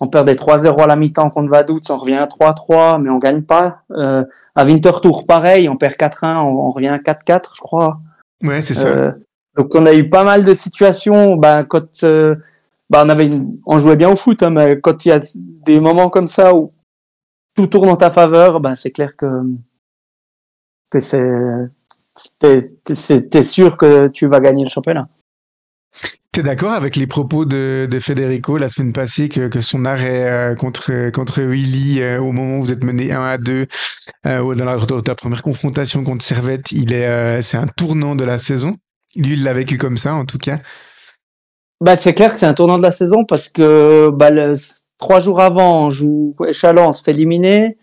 on 0.00 0.08
perdait 0.08 0.34
3-0 0.34 0.80
à 0.80 0.86
la 0.86 0.96
mi-temps 0.96 1.28
contre 1.30 1.50
Vaduz, 1.50 1.80
on 1.90 1.98
revient 1.98 2.14
à 2.14 2.26
3-3, 2.26 2.98
mais 2.98 3.10
on 3.10 3.18
gagne 3.18 3.42
pas. 3.42 3.82
Euh, 3.90 4.24
à 4.54 4.64
Winterthur, 4.64 5.26
pareil, 5.26 5.68
on 5.68 5.76
perd 5.76 5.94
4-1, 5.96 6.38
on, 6.42 6.56
on 6.66 6.70
revient 6.70 6.88
à 6.88 6.98
4-4, 6.98 7.52
je 7.56 7.60
crois. 7.60 8.00
Ouais, 8.42 8.62
c'est 8.62 8.72
ça. 8.74 8.88
Euh, 8.88 9.12
donc 9.56 9.74
on 9.74 9.84
a 9.84 9.92
eu 9.92 10.08
pas 10.08 10.24
mal 10.24 10.44
de 10.44 10.54
situations. 10.54 11.36
Ben 11.36 11.64
quand 11.64 11.84
euh, 12.04 12.34
ben, 12.88 13.04
on 13.04 13.08
avait, 13.10 13.26
une- 13.26 13.58
on 13.66 13.76
jouait 13.78 13.96
bien 13.96 14.08
au 14.10 14.16
foot, 14.16 14.42
hein, 14.42 14.48
mais 14.50 14.80
quand 14.80 15.04
il 15.04 15.08
y 15.08 15.12
a 15.12 15.20
des 15.66 15.78
moments 15.80 16.08
comme 16.08 16.28
ça 16.28 16.54
où 16.54 16.72
tout 17.60 17.66
tourne 17.66 17.90
en 17.90 17.96
ta 17.96 18.10
faveur, 18.10 18.60
ben 18.60 18.74
c'est 18.74 18.90
clair 18.90 19.16
que 19.16 19.26
que 20.90 20.98
c'est 20.98 21.68
t'es 23.30 23.42
sûr 23.42 23.76
que 23.76 24.08
tu 24.08 24.26
vas 24.26 24.40
gagner 24.40 24.64
le 24.64 24.70
championnat. 24.70 25.08
T'es 26.32 26.42
d'accord 26.42 26.72
avec 26.72 26.94
les 26.96 27.06
propos 27.08 27.44
de, 27.44 27.88
de 27.90 28.00
Federico 28.00 28.56
la 28.56 28.68
semaine 28.68 28.92
passée 28.92 29.28
que, 29.28 29.48
que 29.48 29.60
son 29.60 29.84
arrêt 29.84 30.30
euh, 30.30 30.54
contre, 30.54 31.10
contre 31.10 31.42
Willy 31.42 32.00
euh, 32.00 32.20
au 32.20 32.30
moment 32.30 32.58
où 32.58 32.62
vous 32.62 32.72
êtes 32.72 32.84
mené 32.84 33.12
1 33.12 33.20
à 33.20 33.36
2 33.36 33.66
euh, 34.26 34.54
dans 34.54 34.64
la, 34.64 34.76
dans 34.76 35.14
première 35.16 35.42
confrontation 35.42 36.04
contre 36.04 36.24
Servette, 36.24 36.70
il 36.70 36.92
est, 36.92 37.06
euh, 37.06 37.42
c'est 37.42 37.56
un 37.56 37.66
tournant 37.66 38.14
de 38.14 38.24
la 38.24 38.38
saison? 38.38 38.76
Lui, 39.16 39.32
il 39.34 39.42
l'a 39.42 39.52
vécu 39.52 39.76
comme 39.76 39.96
ça, 39.96 40.14
en 40.14 40.24
tout 40.24 40.38
cas? 40.38 40.58
Bah, 41.80 41.96
c'est 41.96 42.14
clair 42.14 42.32
que 42.32 42.38
c'est 42.38 42.46
un 42.46 42.54
tournant 42.54 42.78
de 42.78 42.82
la 42.82 42.92
saison 42.92 43.24
parce 43.24 43.48
que 43.48 44.08
bah, 44.10 44.30
le- 44.30 44.54
trois 45.00 45.18
jours 45.20 45.40
avant, 45.40 45.86
on 45.86 45.90
joue 45.90 46.36
Chalon, 46.52 46.88
on 46.88 46.92
se 46.92 47.02
fait 47.02 47.10
éliminer. 47.12 47.76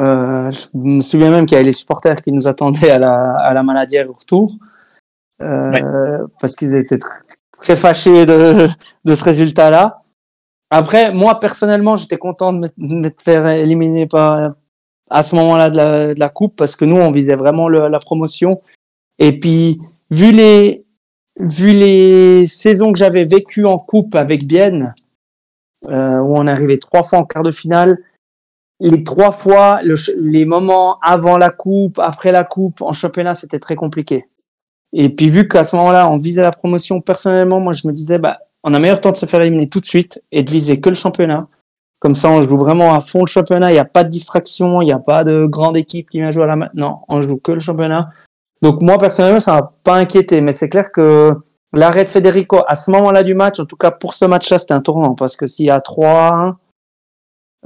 Euh, 0.00 0.50
je 0.50 0.66
me 0.74 1.00
souviens 1.00 1.30
même 1.30 1.46
qu'il 1.46 1.56
y 1.56 1.56
avait 1.56 1.64
les 1.64 1.72
supporters 1.72 2.20
qui 2.22 2.32
nous 2.32 2.46
attendaient 2.46 2.90
à 2.90 2.98
la, 2.98 3.36
à 3.36 3.52
la 3.52 3.62
maladière 3.62 4.08
au 4.08 4.14
retour 4.14 4.56
euh, 5.42 6.26
parce 6.40 6.56
qu'ils 6.56 6.74
étaient 6.74 6.96
tr- 6.96 7.24
très 7.58 7.76
fâchés 7.76 8.24
de, 8.24 8.68
de 9.04 9.14
ce 9.14 9.24
résultat-là. 9.24 10.00
Après, 10.70 11.12
moi 11.12 11.38
personnellement, 11.38 11.96
j'étais 11.96 12.16
content 12.16 12.52
de 12.52 12.70
me 12.78 13.10
faire 13.18 13.46
éliminer 13.48 14.06
par, 14.06 14.52
à 15.10 15.22
ce 15.22 15.34
moment-là 15.36 15.70
de 15.70 15.76
la, 15.76 16.14
de 16.14 16.20
la 16.20 16.28
coupe 16.28 16.56
parce 16.56 16.76
que 16.76 16.84
nous, 16.84 16.96
on 16.96 17.10
visait 17.10 17.34
vraiment 17.34 17.68
le- 17.68 17.88
la 17.88 17.98
promotion. 17.98 18.60
Et 19.18 19.38
puis, 19.38 19.80
vu 20.10 20.32
les, 20.32 20.84
vu 21.38 21.72
les 21.72 22.46
saisons 22.46 22.92
que 22.92 22.98
j'avais 22.98 23.24
vécues 23.24 23.66
en 23.66 23.76
coupe 23.76 24.14
avec 24.14 24.46
Bienne, 24.46 24.94
euh, 25.88 26.18
où 26.18 26.36
on 26.36 26.46
est 26.46 26.50
arrivé 26.50 26.78
trois 26.78 27.02
fois 27.02 27.18
en 27.20 27.24
quart 27.24 27.42
de 27.42 27.50
finale, 27.50 27.98
les 28.80 29.04
trois 29.04 29.30
fois, 29.30 29.80
le 29.82 29.94
les 30.16 30.44
moments 30.44 30.96
avant 31.02 31.36
la 31.36 31.50
coupe, 31.50 31.98
après 31.98 32.32
la 32.32 32.44
coupe, 32.44 32.80
en 32.80 32.92
championnat, 32.92 33.34
c'était 33.34 33.58
très 33.58 33.76
compliqué. 33.76 34.24
Et 34.92 35.10
puis 35.10 35.28
vu 35.28 35.46
qu'à 35.46 35.64
ce 35.64 35.76
moment-là, 35.76 36.08
on 36.10 36.18
visait 36.18 36.42
la 36.42 36.50
promotion, 36.50 37.00
personnellement, 37.00 37.60
moi 37.60 37.72
je 37.72 37.86
me 37.86 37.92
disais, 37.92 38.18
bah, 38.18 38.38
on 38.64 38.74
a 38.74 38.78
meilleur 38.78 39.00
temps 39.00 39.12
de 39.12 39.16
se 39.16 39.26
faire 39.26 39.40
éliminer 39.42 39.68
tout 39.68 39.80
de 39.80 39.86
suite 39.86 40.22
et 40.32 40.42
de 40.42 40.50
viser 40.50 40.80
que 40.80 40.88
le 40.88 40.94
championnat. 40.94 41.46
Comme 41.98 42.14
ça, 42.14 42.30
on 42.30 42.42
joue 42.42 42.56
vraiment 42.56 42.94
à 42.94 43.00
fond 43.00 43.20
le 43.20 43.26
championnat. 43.26 43.70
Il 43.70 43.74
n'y 43.74 43.78
a 43.78 43.84
pas 43.84 44.04
de 44.04 44.08
distraction, 44.08 44.80
il 44.80 44.86
n'y 44.86 44.92
a 44.92 44.98
pas 44.98 45.22
de 45.22 45.44
grande 45.46 45.76
équipe 45.76 46.08
qui 46.08 46.18
vient 46.18 46.30
jouer 46.30 46.44
à 46.44 46.46
la 46.46 46.56
main. 46.56 46.70
Non, 46.74 47.00
on 47.08 47.20
joue 47.20 47.36
que 47.36 47.52
le 47.52 47.60
championnat. 47.60 48.08
Donc 48.62 48.80
moi 48.80 48.96
personnellement, 48.98 49.40
ça 49.40 49.54
m'a 49.54 49.72
pas 49.84 49.96
inquiété, 49.96 50.40
mais 50.40 50.52
c'est 50.52 50.70
clair 50.70 50.92
que 50.92 51.32
l'arrêt 51.72 52.04
de 52.04 52.08
Federico 52.10 52.58
à 52.66 52.76
ce 52.76 52.90
moment-là 52.90 53.22
du 53.24 53.34
match, 53.34 53.60
en 53.60 53.64
tout 53.66 53.76
cas 53.76 53.90
pour 53.90 54.14
ce 54.14 54.24
match-là, 54.24 54.58
c'était 54.58 54.74
un 54.74 54.80
tournant 54.80 55.14
parce 55.14 55.36
que 55.36 55.46
s'il 55.46 55.66
y 55.66 55.70
a 55.70 55.78
3-1, 55.80 56.56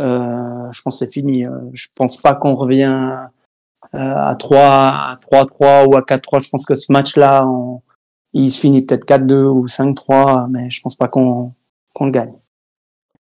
euh, 0.01 0.73
je 0.73 0.83
pense 0.83 0.99
que 0.99 1.05
c'est 1.07 1.13
fini. 1.13 1.47
Euh, 1.47 1.51
Je 1.73 1.87
pense 1.95 2.21
pas 2.21 2.35
qu'on 2.35 2.55
revient 2.55 3.17
euh, 3.95 3.99
à 3.99 4.35
3 4.37 4.59
à 4.61 5.19
3-3 5.31 5.87
ou 5.87 5.97
à 5.97 6.03
4-3. 6.03 6.41
Je 6.43 6.51
pense 6.51 6.65
que 6.65 6.75
ce 6.75 6.91
match-là, 6.91 7.47
on- 7.47 7.81
il 8.33 8.51
se 8.51 8.59
finit 8.59 8.85
peut-être 8.85 9.05
4-2 9.05 9.45
ou 9.47 9.69
5-3, 9.69 10.47
mais 10.53 10.69
je 10.71 10.81
pense 10.81 10.97
pas 10.97 11.07
qu'on 11.09 11.53
qu'on 11.93 12.07
le 12.07 12.11
gagne. 12.11 12.33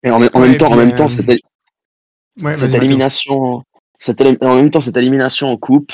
Et 0.02 0.10
en, 0.10 0.18
même- 0.18 0.30
en 0.34 0.40
Ouais, 0.40 0.48
même 0.48 0.56
temps, 0.56 0.66
en 0.66 0.70
puis, 0.70 0.78
même 0.80 0.90
euh, 0.92 0.96
temps, 0.96 1.08
cette, 1.08 1.28
Ouais, 2.42 2.74
élimination, 2.76 3.62
cette 4.00 4.20
en 4.42 4.54
même 4.56 4.70
temps, 4.70 4.80
cette 4.80 4.96
élimination 4.96 5.46
en 5.46 5.56
coupe, 5.56 5.92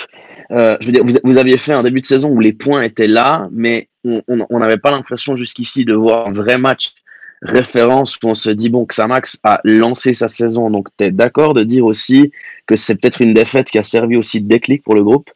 euh, 0.50 0.78
je 0.80 0.86
veux 0.86 0.92
dire, 0.92 1.04
vous, 1.04 1.12
vous 1.22 1.36
aviez 1.36 1.58
fait 1.58 1.74
un 1.74 1.82
début 1.82 2.00
de 2.00 2.06
saison 2.06 2.30
où 2.30 2.40
les 2.40 2.54
points 2.54 2.80
étaient 2.80 3.06
là, 3.06 3.46
mais 3.52 3.89
on 4.04 4.58
n'avait 4.58 4.78
pas 4.78 4.90
l'impression 4.90 5.36
jusqu'ici 5.36 5.84
de 5.84 5.94
voir 5.94 6.28
un 6.28 6.32
vrai 6.32 6.58
match 6.58 6.94
référence 7.42 8.16
où 8.22 8.28
on 8.28 8.34
se 8.34 8.50
dit 8.50 8.68
bon 8.68 8.84
que 8.84 8.94
Samax 8.94 9.38
a 9.44 9.60
lancé 9.64 10.14
sa 10.14 10.28
saison. 10.28 10.70
Donc, 10.70 10.88
tu 10.98 11.04
es 11.04 11.10
d'accord 11.10 11.54
de 11.54 11.62
dire 11.62 11.84
aussi 11.84 12.32
que 12.66 12.76
c'est 12.76 12.96
peut-être 12.96 13.22
une 13.22 13.34
défaite 13.34 13.70
qui 13.70 13.78
a 13.78 13.82
servi 13.82 14.16
aussi 14.16 14.40
de 14.40 14.48
déclic 14.48 14.82
pour 14.82 14.94
le 14.94 15.02
groupe? 15.02 15.30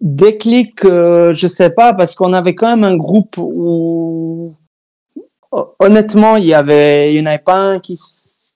Déclic, 0.00 0.84
euh, 0.84 1.32
je 1.32 1.48
sais 1.48 1.70
pas, 1.70 1.94
parce 1.94 2.14
qu'on 2.14 2.32
avait 2.32 2.54
quand 2.54 2.68
même 2.68 2.84
un 2.84 2.96
groupe 2.96 3.36
où 3.38 4.54
honnêtement, 5.78 6.36
il 6.36 6.44
y 6.44 6.54
avait, 6.54 7.10
il 7.10 7.16
y 7.16 7.20
en 7.20 7.26
avait 7.26 7.38
pas 7.38 7.56
un 7.56 7.78
qui, 7.78 7.98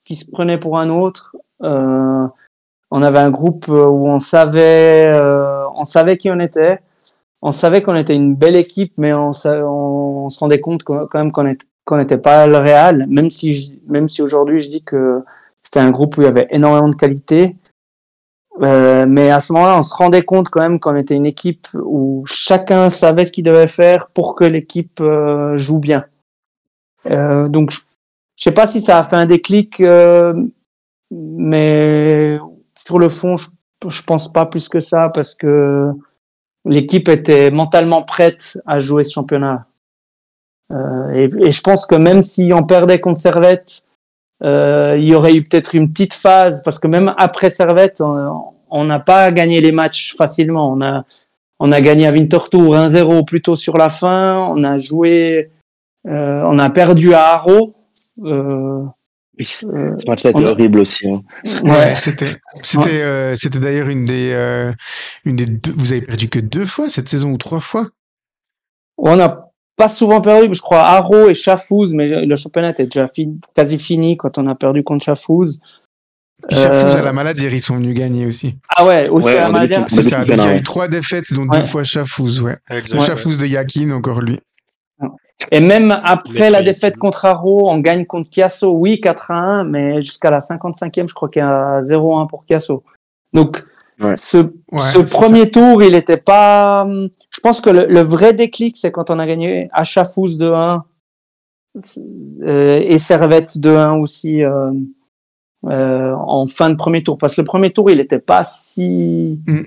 qui 0.04 0.16
se 0.16 0.30
prenait 0.30 0.58
pour 0.58 0.78
un 0.78 0.88
autre. 0.88 1.36
Euh, 1.62 2.26
on 2.90 3.02
avait 3.02 3.18
un 3.18 3.30
groupe 3.30 3.66
où 3.68 4.08
on 4.08 4.18
savait, 4.18 5.06
euh, 5.08 5.64
on 5.74 5.84
savait 5.84 6.16
qui 6.16 6.30
on 6.30 6.38
était. 6.38 6.78
On 7.42 7.52
savait 7.52 7.82
qu'on 7.82 7.96
était 7.96 8.14
une 8.14 8.34
belle 8.34 8.56
équipe, 8.56 8.94
mais 8.96 9.12
on, 9.12 9.32
se 9.32 10.38
rendait 10.38 10.60
compte 10.60 10.82
quand 10.84 11.14
même 11.14 11.32
qu'on 11.32 11.96
n'était 11.98 12.18
pas 12.18 12.46
le 12.46 12.56
Real. 12.56 13.06
Même 13.08 13.30
si, 13.30 13.80
même 13.88 14.08
si 14.08 14.22
aujourd'hui 14.22 14.58
je 14.58 14.68
dis 14.68 14.82
que 14.82 15.22
c'était 15.62 15.80
un 15.80 15.90
groupe 15.90 16.16
où 16.16 16.22
il 16.22 16.24
y 16.24 16.28
avait 16.28 16.48
énormément 16.50 16.88
de 16.88 16.96
qualité. 16.96 17.56
Euh, 18.62 19.04
mais 19.06 19.30
à 19.30 19.40
ce 19.40 19.52
moment-là, 19.52 19.78
on 19.78 19.82
se 19.82 19.94
rendait 19.94 20.22
compte 20.22 20.48
quand 20.48 20.60
même 20.60 20.80
qu'on 20.80 20.96
était 20.96 21.14
une 21.14 21.26
équipe 21.26 21.66
où 21.74 22.24
chacun 22.26 22.88
savait 22.88 23.26
ce 23.26 23.32
qu'il 23.32 23.44
devait 23.44 23.66
faire 23.66 24.08
pour 24.08 24.34
que 24.34 24.44
l'équipe 24.44 25.00
euh, 25.00 25.56
joue 25.56 25.78
bien. 25.78 26.02
Euh, 27.10 27.48
donc, 27.48 27.70
je, 27.70 27.80
je 28.36 28.44
sais 28.44 28.52
pas 28.52 28.66
si 28.66 28.80
ça 28.80 28.98
a 28.98 29.02
fait 29.02 29.16
un 29.16 29.26
déclic, 29.26 29.82
mais 31.10 32.38
sur 32.74 32.98
le 32.98 33.08
fond, 33.08 33.36
je, 33.36 33.48
je 33.88 34.02
pense 34.02 34.32
pas 34.32 34.46
plus 34.46 34.68
que 34.68 34.80
ça 34.80 35.10
parce 35.10 35.34
que 35.34 35.90
l'équipe 36.66 37.08
était 37.08 37.50
mentalement 37.50 38.02
prête 38.02 38.58
à 38.66 38.78
jouer 38.78 39.04
ce 39.04 39.12
championnat. 39.12 39.66
Euh, 40.72 41.10
et, 41.12 41.30
et 41.46 41.50
je 41.50 41.60
pense 41.62 41.86
que 41.86 41.94
même 41.94 42.22
si 42.22 42.52
on 42.52 42.64
perdait 42.64 43.00
contre 43.00 43.20
Servette, 43.20 43.86
euh, 44.42 44.96
il 44.98 45.08
y 45.08 45.14
aurait 45.14 45.34
eu 45.34 45.42
peut-être 45.42 45.74
une 45.74 45.90
petite 45.90 46.12
phase 46.12 46.62
parce 46.62 46.78
que 46.78 46.86
même 46.86 47.14
après 47.16 47.50
Servette, 47.50 48.02
on 48.70 48.84
n'a 48.84 49.00
pas 49.00 49.30
gagné 49.30 49.60
les 49.60 49.72
matchs 49.72 50.14
facilement. 50.16 50.70
On 50.70 50.82
a 50.82 51.04
on 51.58 51.72
a 51.72 51.80
gagné 51.80 52.06
à 52.06 52.12
Winterthur 52.12 52.74
1-0 52.74 53.24
plutôt 53.24 53.56
sur 53.56 53.78
la 53.78 53.88
fin. 53.88 54.36
On 54.50 54.62
a 54.62 54.76
joué, 54.76 55.50
euh, 56.06 56.42
on 56.44 56.58
a 56.58 56.68
perdu 56.68 57.14
à 57.14 57.28
Haro. 57.28 57.70
Oui, 59.38 59.44
ce 59.44 59.66
euh, 59.66 59.94
ce 59.98 60.08
match-là 60.08 60.30
était 60.30 60.44
horrible 60.44 60.78
aussi. 60.80 61.06
hein. 61.08 61.22
Ouais, 61.62 61.94
c'était, 61.96 62.36
c'était, 62.62 63.02
euh, 63.02 63.36
c'était 63.36 63.58
d'ailleurs 63.58 63.88
une 63.88 64.04
des, 64.06 64.30
euh, 64.32 64.72
une 65.24 65.36
des 65.36 65.46
deux. 65.46 65.72
Vous 65.76 65.92
avez 65.92 66.00
perdu 66.02 66.28
que 66.28 66.38
deux 66.38 66.64
fois 66.64 66.88
cette 66.88 67.08
saison 67.08 67.30
ou 67.32 67.36
trois 67.36 67.60
fois? 67.60 67.88
On 68.96 69.14
n'a 69.16 69.50
pas 69.76 69.88
souvent 69.88 70.22
perdu, 70.22 70.54
je 70.54 70.62
crois, 70.62 70.80
Haro 70.82 71.28
et 71.28 71.34
Chafouz, 71.34 71.92
mais 71.92 72.24
le 72.24 72.34
championnat 72.36 72.70
était 72.70 72.86
déjà 72.86 73.06
fini- 73.08 73.38
quasi 73.54 73.78
fini 73.78 74.16
quand 74.16 74.38
on 74.38 74.46
a 74.46 74.54
perdu 74.54 74.82
contre 74.82 75.04
Chafouz. 75.04 75.58
Puis 76.48 76.56
Chafouz 76.56 76.94
Euh, 76.94 76.98
à 76.98 77.02
la 77.02 77.12
maladie, 77.12 77.44
ils 77.44 77.60
sont 77.60 77.76
venus 77.76 77.94
gagner 77.94 78.24
aussi. 78.24 78.56
Ah 78.74 78.86
ouais, 78.86 79.08
aussi 79.10 79.26
Ouais, 79.26 79.36
à 79.38 79.50
la 79.50 79.60
début 79.60 79.74
de 79.74 79.78
Maladie. 79.80 79.94
C'est 79.94 80.02
ça. 80.02 80.24
Donc 80.24 80.38
il 80.38 80.44
y 80.44 80.48
a 80.48 80.56
eu 80.56 80.62
trois 80.62 80.88
défaites, 80.88 81.30
dont 81.34 81.46
Ouais. 81.46 81.60
deux 81.60 81.66
fois 81.66 81.84
Chafouz, 81.84 82.40
ouais. 82.40 82.56
Chafouz 83.04 83.36
de 83.36 83.46
Yakin, 83.46 83.90
encore 83.90 84.22
lui. 84.22 84.38
Et 85.52 85.60
même 85.60 85.90
après 86.04 86.50
la 86.50 86.62
défaite 86.62 86.96
contre 86.96 87.24
Haro, 87.26 87.68
on 87.70 87.78
gagne 87.78 88.06
contre 88.06 88.30
Chiasso, 88.32 88.70
oui, 88.72 89.00
4 89.00 89.30
à 89.30 89.34
1, 89.34 89.64
mais 89.64 90.02
jusqu'à 90.02 90.30
la 90.30 90.38
55e, 90.40 91.08
je 91.08 91.14
crois 91.14 91.28
qu'il 91.28 91.40
y 91.40 91.44
a 91.44 91.82
0 91.82 92.16
à 92.16 92.20
1 92.22 92.26
pour 92.26 92.44
Chiasso. 92.48 92.82
Donc, 93.32 93.64
Ouais. 93.98 94.14
ce, 94.16 94.36
Ouais, 94.38 94.78
ce 94.78 95.04
c'est 95.06 95.10
premier 95.10 95.50
tour, 95.50 95.82
il 95.82 95.94
était 95.94 96.18
pas. 96.18 96.82
hum, 96.84 97.08
Je 97.30 97.40
pense 97.40 97.62
que 97.62 97.70
le, 97.70 97.86
le 97.86 98.00
vrai 98.00 98.34
déclic, 98.34 98.76
c'est 98.76 98.92
quand 98.92 99.08
on 99.10 99.18
a 99.18 99.26
gagné 99.26 99.70
à 99.72 99.84
Chafouz 99.84 100.38
2-1 100.38 100.82
euh, 102.42 102.80
et 102.84 102.98
Servette 102.98 103.56
2-1 103.56 104.00
aussi 104.00 104.42
euh, 104.42 104.70
euh, 105.64 106.12
en 106.14 106.46
fin 106.46 106.68
de 106.70 106.74
premier 106.74 107.02
tour. 107.02 107.16
Parce 107.18 107.34
que 107.36 107.40
le 107.40 107.46
premier 107.46 107.70
tour, 107.72 107.90
il 107.90 108.00
était 108.00 108.18
pas 108.18 108.44
si. 108.44 109.40
Mm. 109.46 109.62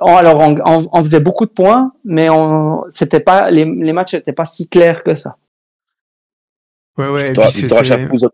Oh, 0.00 0.08
Alors, 0.08 0.38
on, 0.40 0.58
on- 0.64 0.88
on 0.92 1.04
faisait 1.04 1.20
beaucoup 1.20 1.46
de 1.46 1.50
points, 1.52 1.92
mais 2.04 2.28
on, 2.30 2.84
c'était 2.90 3.20
pas 3.20 3.50
les, 3.50 3.64
les 3.64 3.92
matchs 3.92 4.14
n'étaient 4.14 4.32
pas 4.32 4.44
si 4.44 4.68
clairs 4.68 5.02
que 5.04 5.14
ça. 5.14 5.36
Ouais, 6.98 7.08
ouais. 7.08 7.22
et 7.22 7.28
Victoire- 7.28 7.50
puis 7.52 7.64
à 7.64 7.68
c'est- 7.68 7.84
Chafouz. 7.84 8.28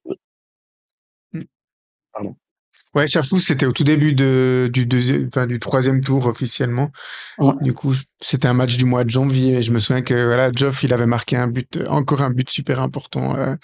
Ouais, 2.92 3.06
Chafouz, 3.06 3.44
c'était 3.46 3.66
au 3.66 3.72
tout 3.72 3.84
début 3.84 4.14
de, 4.14 4.68
du, 4.72 4.84
deuxième, 4.84 5.28
enfin, 5.28 5.46
du 5.46 5.60
troisième 5.60 6.00
tour 6.00 6.26
officiellement. 6.26 6.90
Ouais. 7.38 7.52
Du 7.60 7.72
coup, 7.72 7.94
c'était 8.20 8.48
un 8.48 8.52
match 8.52 8.76
du 8.76 8.84
mois 8.84 9.04
de 9.04 9.10
janvier. 9.10 9.58
Et 9.58 9.62
je 9.62 9.70
me 9.70 9.78
souviens 9.78 10.02
que 10.02 10.12
voilà, 10.26 10.50
Geoff, 10.50 10.82
il 10.82 10.92
avait 10.92 11.06
marqué 11.06 11.36
un 11.36 11.46
but, 11.46 11.78
encore 11.88 12.20
un 12.22 12.30
but 12.30 12.50
super 12.50 12.80
important 12.80 13.36
euh, 13.36 13.54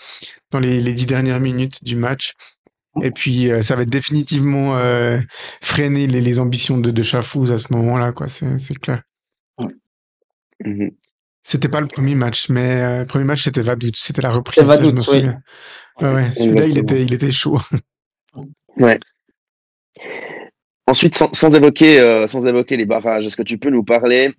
dans 0.53 0.61
les, 0.61 0.81
les 0.81 0.95
dix 0.95 1.07
dernières 1.07 1.41
minutes 1.41 1.83
du 1.83 1.97
match. 1.97 2.35
Et 3.03 3.11
puis, 3.11 3.51
euh, 3.51 3.63
ça 3.63 3.75
avait 3.75 3.87
définitivement 3.87 4.77
euh, 4.77 5.19
freiné 5.61 6.07
les, 6.07 6.21
les 6.21 6.39
ambitions 6.39 6.79
de, 6.79 6.91
de 6.91 7.03
Chafouz 7.03 7.53
à 7.53 7.59
ce 7.59 7.73
moment-là, 7.73 8.13
quoi. 8.13 8.29
C'est 8.29 8.79
clair. 8.81 9.03
Mhm. 10.65 10.91
C'était 11.43 11.69
pas 11.69 11.81
le 11.81 11.87
premier 11.87 12.15
match, 12.15 12.49
mais 12.49 12.81
euh, 12.81 12.99
le 13.01 13.07
premier 13.07 13.25
match, 13.25 13.45
c'était 13.45 13.61
Vaduz. 13.61 13.93
C'était 13.95 14.23
la 14.23 14.31
reprise, 14.31 14.65
Vaduz, 14.67 14.95
oui. 14.95 15.01
souviens. 15.01 15.39
Ouais, 16.01 16.13
ouais. 16.13 16.31
Celui-là, 16.33 16.67
il 16.67 16.79
était, 16.79 17.03
il 17.03 17.15
était 17.15 17.31
chaud. 17.31 17.61
Ouais. 18.79 19.01
Ensuite, 20.87 21.15
sans, 21.17 21.33
sans 21.33 21.55
évoquer, 21.55 21.99
euh, 21.99 22.27
sans 22.27 22.47
évoquer 22.47 22.77
les 22.77 22.85
barrages, 22.85 23.25
est-ce 23.27 23.37
que 23.37 23.43
tu 23.43 23.57
peux 23.57 23.71
nous 23.71 23.83
parler 23.85 24.35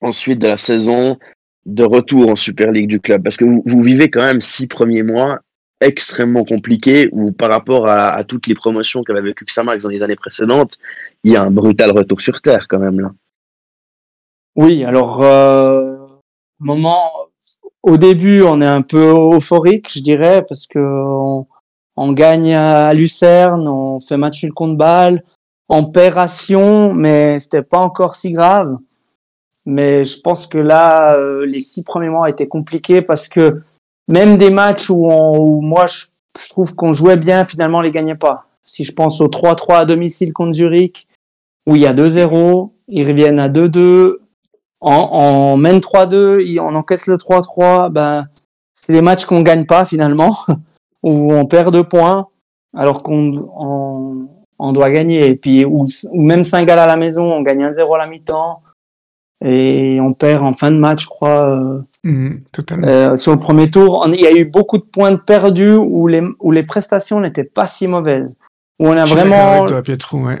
ensuite 0.00 0.38
de 0.38 0.46
la 0.46 0.56
saison 0.56 1.18
de 1.66 1.84
retour 1.84 2.30
en 2.30 2.36
Super 2.36 2.72
League 2.72 2.88
du 2.88 3.00
club? 3.00 3.22
Parce 3.22 3.36
que 3.36 3.44
vous, 3.44 3.62
vous 3.66 3.82
vivez 3.82 4.08
quand 4.08 4.22
même 4.22 4.40
six 4.40 4.66
premiers 4.66 5.02
mois 5.02 5.40
extrêmement 5.86 6.44
compliqués 6.44 7.08
où 7.12 7.32
par 7.32 7.50
rapport 7.50 7.88
à, 7.88 8.22
toutes 8.24 8.46
les 8.46 8.54
promotions 8.54 9.02
qu'avait 9.02 9.20
vécu 9.20 9.44
Xamax 9.44 9.82
dans 9.82 9.88
les 9.88 10.02
années 10.02 10.16
précédentes, 10.16 10.78
il 11.22 11.32
y 11.32 11.36
a 11.36 11.42
un 11.42 11.50
brutal 11.50 11.90
retour 11.90 12.20
sur 12.20 12.40
terre 12.40 12.66
quand 12.68 12.78
même 12.78 13.00
là. 13.00 13.10
Oui, 14.56 14.84
alors 14.84 15.22
euh, 15.22 15.96
moment 16.60 17.10
au 17.84 17.98
début, 17.98 18.42
on 18.42 18.62
est 18.62 18.66
un 18.66 18.82
peu 18.82 19.12
euphorique, 19.34 19.90
je 19.94 20.00
dirais, 20.00 20.44
parce 20.48 20.66
que 20.66 20.78
on, 21.96 22.12
gagne 22.12 22.54
à 22.54 22.94
Lucerne, 22.94 23.68
on 23.68 24.00
fait 24.00 24.16
match 24.16 24.42
nul 24.42 24.54
contre 24.54 24.76
Bâle, 24.76 25.22
on 25.68 25.84
perd 25.84 26.16
à 26.16 26.26
Sion, 26.26 26.94
mais 26.94 27.38
c'était 27.40 27.62
pas 27.62 27.78
encore 27.78 28.16
si 28.16 28.32
grave. 28.32 28.74
Mais 29.66 30.06
je 30.06 30.18
pense 30.20 30.46
que 30.46 30.58
là, 30.58 31.14
euh, 31.14 31.44
les 31.44 31.60
six 31.60 31.82
premiers 31.82 32.08
mois 32.08 32.30
étaient 32.30 32.48
compliqués 32.48 33.02
parce 33.02 33.28
que 33.28 33.62
même 34.08 34.36
des 34.38 34.50
matchs 34.50 34.90
où, 34.90 35.06
on, 35.10 35.38
où 35.38 35.60
moi 35.60 35.86
je, 35.86 36.04
je 36.38 36.48
trouve 36.48 36.74
qu'on 36.74 36.92
jouait 36.92 37.16
bien, 37.16 37.44
finalement 37.44 37.78
on 37.78 37.82
les 37.82 37.90
gagnait 37.90 38.14
pas. 38.14 38.40
Si 38.64 38.84
je 38.84 38.92
pense 38.92 39.20
au 39.20 39.28
3-3 39.28 39.78
à 39.80 39.84
domicile 39.84 40.32
contre 40.32 40.52
Zurich, 40.52 41.06
où 41.66 41.76
il 41.76 41.82
y 41.82 41.86
a 41.86 41.94
2-0, 41.94 42.70
ils 42.88 43.06
reviennent 43.08 43.40
à 43.40 43.48
2-2, 43.48 44.16
on, 44.80 45.08
on 45.12 45.56
mène 45.56 45.78
3-2, 45.78 46.40
il- 46.40 46.60
on 46.60 46.74
encaisse 46.74 47.06
le 47.06 47.16
3-3, 47.16 47.90
ben, 47.90 48.26
c'est 48.80 48.92
des 48.92 49.00
matchs 49.02 49.24
qu'on 49.24 49.40
gagne 49.42 49.64
pas 49.66 49.84
finalement, 49.84 50.36
où 51.02 51.32
on 51.32 51.46
perd 51.46 51.72
deux 51.72 51.84
points, 51.84 52.26
alors 52.76 53.02
qu'on 53.02 53.30
on, 53.56 54.26
on 54.58 54.72
doit 54.72 54.90
gagner. 54.90 55.26
Et 55.26 55.36
puis, 55.36 55.64
ou, 55.64 55.86
ou 56.10 56.22
même 56.22 56.44
Saint-Gall 56.44 56.78
à 56.78 56.86
la 56.86 56.96
maison, 56.96 57.32
on 57.32 57.40
gagne 57.42 57.64
1-0 57.64 57.94
à 57.94 57.98
la 57.98 58.06
mi-temps, 58.06 58.60
et 59.44 60.00
on 60.00 60.14
perd 60.14 60.42
en 60.42 60.52
fin 60.54 60.70
de 60.70 60.78
match, 60.78 61.02
je 61.02 61.06
crois. 61.08 61.46
euh, 62.06 62.30
totalement. 62.50 62.86
euh, 62.88 63.16
sur 63.16 63.32
le 63.32 63.38
premier 63.38 63.70
tour, 63.70 64.04
il 64.08 64.20
y 64.20 64.26
a 64.26 64.32
eu 64.32 64.44
beaucoup 64.46 64.78
de 64.78 64.82
points 64.84 65.12
de 65.12 65.16
perdus 65.16 65.74
où 65.76 66.06
les, 66.06 66.22
où 66.40 66.50
les 66.50 66.62
prestations 66.62 67.20
n'étaient 67.20 67.44
pas 67.44 67.66
si 67.66 67.86
mauvaises. 67.86 68.38
Où 68.80 68.88
on 68.88 68.96
a 68.96 69.04
Je 69.04 69.12
vraiment, 69.12 69.52
avec 69.52 69.66
toi, 69.68 69.82
Pietro, 69.82 70.18
ouais. 70.18 70.40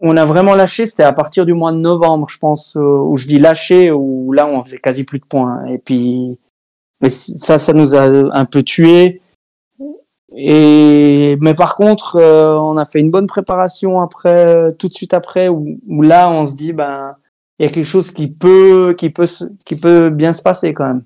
on 0.00 0.16
a 0.16 0.24
vraiment 0.24 0.54
lâché, 0.54 0.86
c'était 0.86 1.02
à 1.02 1.12
partir 1.12 1.44
du 1.44 1.52
mois 1.54 1.72
de 1.72 1.78
novembre, 1.78 2.28
je 2.30 2.38
pense, 2.38 2.76
euh, 2.76 2.80
où 2.80 3.16
je 3.16 3.26
dis 3.26 3.38
lâché, 3.38 3.90
où 3.90 4.32
là 4.32 4.46
on 4.46 4.62
faisait 4.64 4.78
quasi 4.78 5.04
plus 5.04 5.18
de 5.18 5.26
points. 5.26 5.64
Et 5.66 5.78
puis, 5.78 6.38
mais 7.02 7.08
ça, 7.10 7.58
ça 7.58 7.72
nous 7.72 7.94
a 7.94 8.04
un 8.34 8.44
peu 8.46 8.62
tué. 8.62 9.20
Et 10.34 11.36
mais 11.40 11.54
par 11.54 11.76
contre, 11.76 12.16
euh, 12.16 12.54
on 12.56 12.76
a 12.76 12.84
fait 12.84 13.00
une 13.00 13.10
bonne 13.10 13.26
préparation 13.26 14.00
après, 14.00 14.46
euh, 14.46 14.70
tout 14.72 14.88
de 14.88 14.92
suite 14.92 15.14
après, 15.14 15.48
où, 15.48 15.78
où 15.86 16.02
là 16.02 16.30
on 16.30 16.46
se 16.46 16.56
dit 16.56 16.72
ben 16.72 17.14
il 17.58 17.66
y 17.66 17.68
a 17.68 17.72
quelque 17.72 17.86
chose 17.86 18.10
qui 18.10 18.28
peut, 18.28 18.94
qui 18.96 19.10
peut, 19.10 19.26
qui 19.64 19.76
peut 19.76 20.10
bien 20.10 20.32
se 20.32 20.42
passer 20.42 20.74
quand 20.74 20.86
même. 20.86 21.02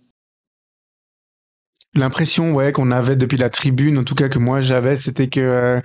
L'impression, 1.97 2.52
ouais, 2.52 2.70
qu'on 2.70 2.93
avait 2.93 3.16
depuis 3.16 3.36
la 3.36 3.48
tribune, 3.48 3.98
en 3.98 4.05
tout 4.05 4.14
cas 4.14 4.28
que 4.28 4.39
moi 4.39 4.60
j'avais, 4.60 4.94
c'était 4.94 5.27
que 5.27 5.40
euh, 5.40 5.81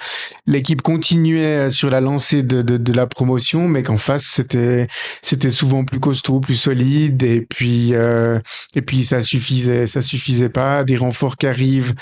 l'équipe 0.46 0.84
continuait 0.84 1.66
euh, 1.66 1.70
sur 1.72 1.90
la 1.90 2.00
lancée 2.00 2.44
de, 2.44 2.62
de, 2.62 2.78
de 2.78 2.94
la 2.94 3.08
promotion, 3.08 3.68
mais 3.68 3.82
qu'en 3.82 3.98
face 3.98 4.24
c'était 4.24 4.86
c'était 5.24 5.50
souvent 5.50 5.84
plus 5.84 6.00
costaud, 6.00 6.40
plus 6.40 6.54
solide, 6.54 7.24
et 7.24 7.42
puis 7.42 7.96
euh, 7.96 8.40
et 8.76 8.84
puis 8.84 9.02
ça 9.04 9.22
suffisait, 9.22 9.88
ça 9.88 10.04
suffisait 10.04 10.50
pas. 10.50 10.84
Des 10.84 10.96
renforts 10.96 11.38
qui 11.38 11.48
arrivent. 11.48 11.96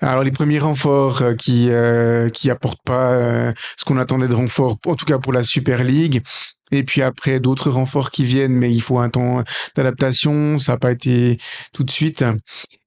Alors 0.00 0.24
les 0.24 0.32
premiers 0.32 0.58
renforts 0.58 1.20
euh, 1.20 1.34
qui 1.34 1.66
euh, 1.68 2.30
qui 2.30 2.50
apportent 2.50 2.82
pas 2.82 3.52
ce 3.76 3.84
qu'on 3.84 3.98
attendait 3.98 4.28
de 4.28 4.36
renforts, 4.36 4.78
en 4.86 4.94
tout 4.94 5.04
cas 5.04 5.18
pour 5.18 5.34
la 5.34 5.42
Super 5.42 5.84
League. 5.84 6.22
Et 6.72 6.82
puis 6.82 7.02
après, 7.02 7.40
d'autres 7.40 7.70
renforts 7.70 8.10
qui 8.10 8.24
viennent, 8.24 8.52
mais 8.52 8.72
il 8.72 8.80
faut 8.80 8.98
un 8.98 9.08
temps 9.08 9.42
d'adaptation. 9.76 10.58
Ça 10.58 10.72
n'a 10.72 10.78
pas 10.78 10.92
été 10.92 11.38
tout 11.72 11.84
de 11.84 11.90
suite. 11.90 12.24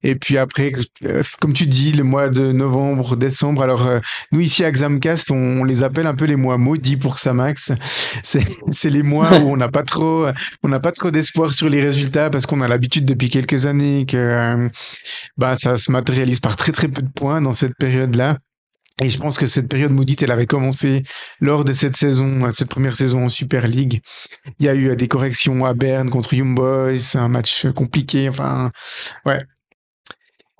Et 0.02 0.14
puis 0.14 0.38
après, 0.38 0.72
euh, 1.04 1.22
comme 1.40 1.52
tu 1.52 1.66
dis, 1.66 1.92
le 1.92 2.04
mois 2.04 2.28
de 2.28 2.52
novembre, 2.52 3.16
décembre. 3.16 3.62
Alors, 3.62 3.86
euh, 3.86 4.00
nous 4.32 4.40
ici 4.40 4.64
à 4.64 4.70
Xamcast, 4.70 5.30
on, 5.30 5.64
les 5.64 5.82
appelle 5.82 6.06
un 6.06 6.14
peu 6.14 6.26
les 6.26 6.36
mois 6.36 6.58
maudits 6.58 6.96
pour 6.96 7.18
Samax. 7.18 7.72
C'est 8.22 8.90
les 8.90 9.02
mois 9.02 9.30
où 9.38 9.52
on 9.52 9.56
n'a 9.56 9.68
pas 9.68 9.82
trop, 9.82 10.26
on 10.62 10.68
n'a 10.68 10.80
pas 10.80 10.92
trop 10.92 11.10
d'espoir 11.10 11.54
sur 11.54 11.68
les 11.68 11.80
résultats 11.80 12.30
parce 12.30 12.46
qu'on 12.46 12.60
a 12.60 12.68
l'habitude 12.68 13.04
depuis 13.04 13.30
quelques 13.30 13.66
années 13.66 14.04
que 14.06 14.16
euh, 14.16 14.68
bah, 15.36 15.56
ça 15.56 15.76
se 15.76 15.90
matérialise 15.90 16.40
par 16.40 16.56
très 16.56 16.72
très 16.72 16.88
peu 16.88 17.02
de 17.02 17.10
points 17.10 17.40
dans 17.40 17.52
cette 17.52 17.76
période-là. 17.76 18.38
Et 19.02 19.10
je 19.10 19.18
pense 19.18 19.38
que 19.38 19.46
cette 19.46 19.68
période 19.68 19.90
maudite, 19.90 20.22
elle 20.22 20.30
avait 20.30 20.46
commencé 20.46 21.02
lors 21.40 21.64
de 21.64 21.72
cette 21.72 21.96
saison, 21.96 22.52
cette 22.52 22.68
première 22.68 22.94
saison 22.94 23.24
en 23.24 23.28
Super 23.28 23.66
League. 23.66 24.00
Il 24.60 24.66
y 24.66 24.68
a 24.68 24.74
eu 24.74 24.94
des 24.94 25.08
corrections 25.08 25.64
à 25.64 25.74
Berne 25.74 26.10
contre 26.10 26.34
Young 26.34 26.54
Boys, 26.54 27.16
un 27.16 27.28
match 27.28 27.66
compliqué. 27.72 28.28
Enfin, 28.28 28.70
ouais. 29.26 29.40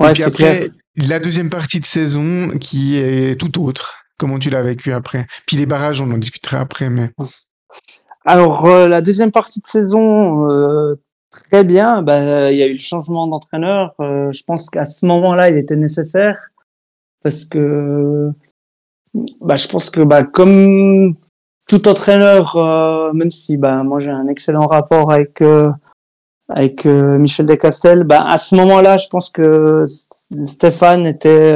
Et 0.02 0.12
puis 0.12 0.24
après, 0.24 0.70
la 0.96 1.20
deuxième 1.20 1.48
partie 1.48 1.78
de 1.78 1.84
saison 1.84 2.50
qui 2.58 2.96
est 2.96 3.38
tout 3.38 3.62
autre. 3.62 3.94
Comment 4.18 4.38
tu 4.38 4.50
l'as 4.50 4.62
vécu 4.62 4.92
après? 4.92 5.26
Puis 5.46 5.56
les 5.56 5.66
barrages, 5.66 6.00
on 6.00 6.10
en 6.10 6.18
discutera 6.18 6.58
après, 6.60 6.90
mais. 6.90 7.10
Alors, 8.24 8.66
euh, 8.66 8.88
la 8.88 9.00
deuxième 9.00 9.32
partie 9.32 9.60
de 9.60 9.66
saison, 9.66 10.50
euh, 10.50 10.94
très 11.30 11.62
bien. 11.62 12.02
Bah, 12.02 12.50
il 12.50 12.58
y 12.58 12.62
a 12.62 12.66
eu 12.66 12.74
le 12.74 12.80
changement 12.80 13.26
d'entraîneur. 13.28 13.92
Euh, 14.00 14.32
je 14.32 14.42
pense 14.44 14.70
qu'à 14.70 14.84
ce 14.84 15.06
moment-là, 15.06 15.50
il 15.50 15.56
était 15.56 15.76
nécessaire 15.76 16.38
parce 17.24 17.46
que 17.46 18.30
bah, 19.40 19.56
je 19.56 19.66
pense 19.66 19.90
que 19.90 20.02
bah, 20.02 20.22
comme 20.22 21.16
tout 21.66 21.88
entraîneur, 21.88 22.56
euh, 22.56 23.12
même 23.12 23.30
si 23.30 23.56
bah, 23.56 23.82
moi 23.82 23.98
j'ai 23.98 24.10
un 24.10 24.28
excellent 24.28 24.66
rapport 24.66 25.10
avec 25.10 25.40
euh, 25.40 25.70
avec 26.48 26.84
euh, 26.84 27.18
Michel 27.18 27.46
Descastel, 27.46 28.04
bah, 28.04 28.24
à 28.26 28.38
ce 28.38 28.54
moment-là, 28.56 28.98
je 28.98 29.08
pense 29.08 29.30
que 29.30 29.84
Stéphane 30.42 31.06
était 31.06 31.54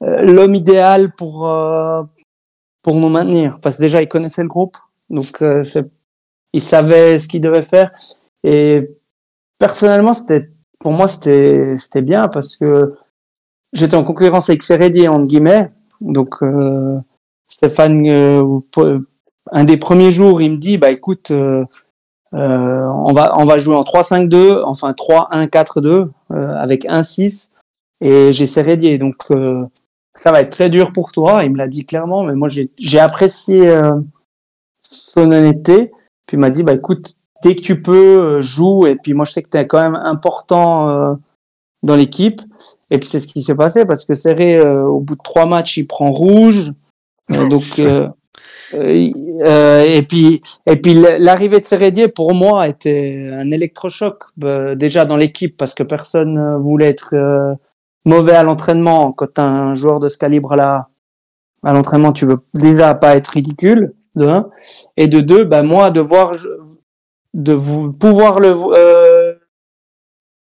l'homme 0.00 0.54
idéal 0.54 1.12
pour 1.12 1.50
pour 2.82 2.96
nous 2.96 3.08
maintenir, 3.08 3.58
parce 3.60 3.76
que 3.76 3.82
déjà 3.82 4.02
il 4.02 4.08
connaissait 4.08 4.42
le 4.42 4.48
groupe, 4.48 4.76
donc 5.08 5.42
il 6.52 6.60
savait 6.60 7.18
ce 7.18 7.28
qu'il 7.28 7.40
devait 7.40 7.62
faire, 7.62 7.92
et 8.44 8.90
personnellement, 9.58 10.12
c'était 10.12 10.50
pour 10.78 10.92
moi 10.92 11.08
c'était 11.08 11.76
c'était 11.78 12.02
bien 12.02 12.28
parce 12.28 12.56
que 12.56 12.94
j'étais 13.72 13.96
en 13.96 14.04
concurrence 14.04 14.50
avec 14.50 14.62
Seredi 14.62 15.08
entre 15.08 15.28
guillemets. 15.28 15.70
Donc 16.00 16.42
euh, 16.42 16.98
Stéphane, 17.46 18.06
euh, 18.06 18.60
un 19.52 19.64
des 19.64 19.76
premiers 19.76 20.12
jours, 20.12 20.40
il 20.40 20.52
me 20.52 20.56
dit 20.56 20.78
bah 20.78 20.90
écoute, 20.90 21.30
euh, 21.30 21.62
euh 22.34 22.86
on 22.86 23.12
va 23.12 23.32
on 23.36 23.44
va 23.44 23.58
jouer 23.58 23.74
en 23.74 23.82
3-5-2, 23.82 24.62
enfin 24.64 24.92
3-1-4-2 24.92 26.08
avec 26.30 26.84
1-6 26.84 27.50
et 28.00 28.32
j'ai 28.32 28.46
Seredi. 28.46 28.98
Donc 28.98 29.26
ça 30.14 30.32
va 30.32 30.40
être 30.40 30.50
très 30.50 30.70
dur 30.70 30.92
pour 30.92 31.12
toi. 31.12 31.44
Il 31.44 31.52
me 31.52 31.58
l'a 31.58 31.68
dit 31.68 31.84
clairement, 31.84 32.24
mais 32.24 32.34
moi 32.34 32.48
j'ai 32.48 33.00
apprécié 33.00 33.72
son 34.82 35.32
honnêteté. 35.32 35.92
Puis 36.26 36.36
il 36.36 36.40
m'a 36.40 36.50
dit 36.50 36.62
bah 36.62 36.74
écoute, 36.74 37.16
dès 37.42 37.56
que 37.56 37.60
tu 37.60 37.82
peux, 37.82 38.40
joue. 38.40 38.86
Et 38.86 38.96
puis 38.96 39.12
moi 39.12 39.24
je 39.24 39.32
sais 39.32 39.42
que 39.42 39.50
tu 39.50 39.58
es 39.58 39.66
quand 39.66 39.82
même 39.82 39.96
important 39.96 41.18
dans 41.82 41.96
l'équipe. 41.96 42.42
Et 42.90 42.98
puis 42.98 43.08
c'est 43.08 43.20
ce 43.20 43.28
qui 43.28 43.42
s'est 43.42 43.56
passé 43.56 43.84
parce 43.84 44.04
que 44.04 44.14
Serré, 44.14 44.56
euh, 44.56 44.82
au 44.82 45.00
bout 45.00 45.14
de 45.14 45.22
trois 45.22 45.46
matchs, 45.46 45.76
il 45.78 45.86
prend 45.86 46.10
rouge. 46.10 46.72
Euh, 47.30 47.48
donc 47.48 47.62
euh, 48.72 49.82
et 49.82 50.02
puis 50.02 50.40
et 50.66 50.76
puis 50.76 50.94
l'arrivée 51.18 51.60
de 51.60 51.64
Serredier 51.64 52.08
pour 52.08 52.34
moi 52.34 52.68
était 52.68 53.28
un 53.32 53.50
électrochoc 53.50 54.24
déjà 54.76 55.04
dans 55.04 55.16
l'équipe 55.16 55.56
parce 55.56 55.74
que 55.74 55.82
personne 55.82 56.56
voulait 56.60 56.88
être 56.88 57.56
mauvais 58.04 58.34
à 58.34 58.42
l'entraînement. 58.42 59.12
Quand 59.12 59.38
un 59.38 59.74
joueur 59.74 59.98
de 59.98 60.08
ce 60.08 60.18
calibre 60.18 60.54
là 60.54 60.88
à 61.64 61.72
l'entraînement, 61.72 62.12
tu 62.12 62.26
veux 62.26 62.38
déjà 62.54 62.94
pas 62.94 63.16
être 63.16 63.28
ridicule 63.28 63.92
de 64.16 64.26
un 64.26 64.50
et 64.96 65.08
de 65.08 65.20
deux, 65.20 65.44
bah 65.44 65.62
moi 65.62 65.90
de 65.90 66.00
voir 66.00 66.36
de 67.34 67.52
vous 67.52 67.92
pouvoir 67.92 68.40
le 68.40 68.52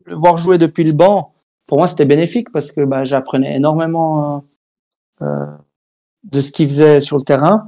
le 0.08 0.16
voir 0.16 0.38
jouer 0.38 0.58
depuis 0.58 0.84
le 0.84 0.92
banc, 0.92 1.32
pour 1.66 1.78
moi, 1.78 1.86
c'était 1.86 2.06
bénéfique 2.06 2.50
parce 2.50 2.72
que 2.72 2.82
bah, 2.82 3.04
j'apprenais 3.04 3.54
énormément 3.56 4.42
euh, 5.22 5.24
euh, 5.24 5.46
de 6.24 6.40
ce 6.40 6.50
qu'il 6.50 6.68
faisait 6.68 7.00
sur 7.00 7.16
le 7.18 7.22
terrain. 7.22 7.66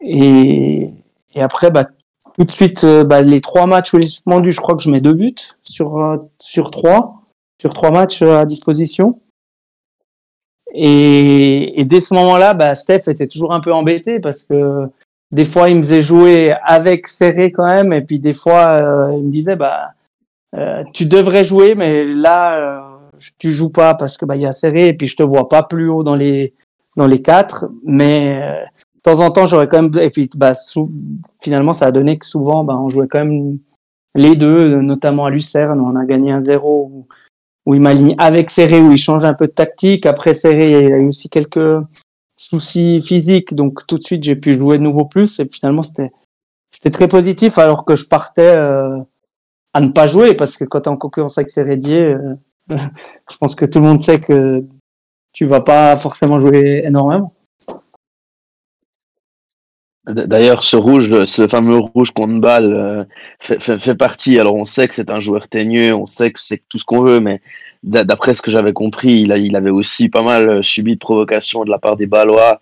Et, 0.00 0.88
et 1.34 1.42
après, 1.42 1.70
bah, 1.70 1.88
tout 2.38 2.44
de 2.44 2.50
suite, 2.50 2.84
euh, 2.84 3.04
bah, 3.04 3.20
les 3.20 3.40
trois 3.40 3.66
matchs 3.66 3.92
où 3.92 3.98
il 3.98 4.04
est 4.04 4.08
suspendu, 4.08 4.50
je 4.52 4.60
crois 4.60 4.76
que 4.76 4.82
je 4.82 4.90
mets 4.90 5.00
deux 5.00 5.12
buts 5.12 5.34
sur, 5.62 5.98
euh, 5.98 6.16
sur 6.40 6.70
trois, 6.70 7.22
sur 7.60 7.74
trois 7.74 7.90
matchs 7.90 8.22
à 8.22 8.46
disposition. 8.46 9.20
Et, 10.72 11.80
et 11.80 11.84
dès 11.84 12.00
ce 12.00 12.14
moment-là, 12.14 12.54
bah, 12.54 12.74
Steph 12.74 13.08
était 13.08 13.26
toujours 13.26 13.52
un 13.52 13.60
peu 13.60 13.72
embêté 13.72 14.20
parce 14.20 14.44
que 14.44 14.88
des 15.32 15.44
fois, 15.44 15.68
il 15.68 15.76
me 15.76 15.82
faisait 15.82 16.00
jouer 16.00 16.54
avec 16.62 17.08
serré 17.08 17.52
quand 17.52 17.66
même, 17.66 17.92
et 17.92 18.00
puis 18.00 18.18
des 18.18 18.32
fois, 18.32 18.78
il 19.12 19.24
me 19.24 19.30
disait, 19.30 19.56
bah, 19.56 19.92
euh, 20.56 20.82
tu 20.92 21.06
devrais 21.06 21.44
jouer, 21.44 21.74
mais 21.74 22.04
là, 22.04 22.56
euh, 22.56 23.18
tu 23.38 23.52
joues 23.52 23.70
pas 23.70 23.94
parce 23.94 24.16
que 24.16 24.24
bah 24.24 24.36
il 24.36 24.42
y 24.42 24.46
a 24.46 24.52
serré 24.52 24.88
et 24.88 24.94
puis 24.94 25.06
je 25.06 25.16
te 25.16 25.22
vois 25.22 25.48
pas 25.48 25.62
plus 25.62 25.90
haut 25.90 26.02
dans 26.02 26.14
les 26.14 26.54
dans 26.96 27.06
les 27.06 27.20
quatre. 27.22 27.66
Mais 27.84 28.40
euh, 28.42 28.62
de 28.96 29.00
temps 29.02 29.20
en 29.20 29.30
temps, 29.30 29.46
j'aurais 29.46 29.68
quand 29.68 29.82
même 29.82 30.02
et 30.02 30.10
puis 30.10 30.30
bah 30.36 30.54
finalement, 31.42 31.72
ça 31.72 31.86
a 31.86 31.92
donné 31.92 32.18
que 32.18 32.26
souvent, 32.26 32.64
bah, 32.64 32.76
on 32.78 32.88
jouait 32.88 33.08
quand 33.08 33.24
même 33.24 33.58
les 34.14 34.36
deux, 34.36 34.80
notamment 34.80 35.26
à 35.26 35.30
Lucerne, 35.30 35.80
on 35.80 35.94
a 35.94 36.04
gagné 36.04 36.32
un 36.32 36.40
zéro 36.40 36.90
où, 36.92 37.06
où 37.66 37.74
il 37.74 37.80
m'aligne 37.80 38.14
avec 38.18 38.50
serré, 38.50 38.80
où 38.80 38.90
il 38.90 38.98
change 38.98 39.24
un 39.24 39.34
peu 39.34 39.46
de 39.46 39.52
tactique. 39.52 40.06
Après 40.06 40.34
serré, 40.34 40.70
il 40.86 40.92
a 40.92 40.98
eu 40.98 41.08
aussi 41.08 41.28
quelques 41.28 41.82
soucis 42.38 43.02
physiques, 43.04 43.54
donc 43.54 43.86
tout 43.86 43.98
de 43.98 44.04
suite 44.04 44.22
j'ai 44.22 44.36
pu 44.36 44.54
jouer 44.54 44.78
de 44.78 44.82
nouveau 44.84 45.04
plus 45.04 45.40
et 45.40 45.48
finalement 45.50 45.82
c'était 45.82 46.12
c'était 46.70 46.90
très 46.90 47.08
positif 47.08 47.58
alors 47.58 47.84
que 47.84 47.96
je 47.96 48.06
partais 48.08 48.56
euh, 48.56 48.98
à 49.74 49.80
ne 49.80 49.88
pas 49.88 50.06
jouer 50.06 50.34
parce 50.34 50.56
que 50.56 50.64
quand 50.64 50.82
tu 50.82 50.88
es 50.88 50.92
en 50.92 50.96
concurrence 50.96 51.38
avec 51.38 51.56
euh, 51.56 52.34
je 52.68 53.36
pense 53.38 53.54
que 53.54 53.64
tout 53.64 53.80
le 53.80 53.86
monde 53.86 54.00
sait 54.00 54.20
que 54.20 54.64
tu 55.32 55.46
vas 55.46 55.60
pas 55.60 55.96
forcément 55.96 56.38
jouer 56.38 56.82
énormément. 56.84 57.34
D'ailleurs, 60.06 60.64
ce 60.64 60.76
rouge, 60.76 61.24
ce 61.26 61.46
fameux 61.48 61.76
rouge 61.76 62.12
contre 62.12 62.40
balle 62.40 62.72
euh, 62.72 63.04
fait, 63.40 63.94
partie. 63.94 64.38
Alors, 64.38 64.54
on 64.54 64.64
sait 64.64 64.88
que 64.88 64.94
c'est 64.94 65.10
un 65.10 65.20
joueur 65.20 65.48
teigneux, 65.48 65.92
on 65.92 66.06
sait 66.06 66.30
que 66.30 66.40
c'est 66.40 66.62
tout 66.70 66.78
ce 66.78 66.84
qu'on 66.84 67.02
veut, 67.02 67.20
mais 67.20 67.42
d'après 67.82 68.32
ce 68.32 68.40
que 68.40 68.50
j'avais 68.50 68.72
compris, 68.72 69.20
il, 69.20 69.32
il 69.32 69.54
avait 69.54 69.70
aussi 69.70 70.08
pas 70.08 70.22
mal 70.22 70.48
euh, 70.48 70.62
subi 70.62 70.94
de 70.94 70.98
provocations 70.98 71.62
de 71.62 71.70
la 71.70 71.78
part 71.78 71.96
des 71.96 72.06
Ballois 72.06 72.58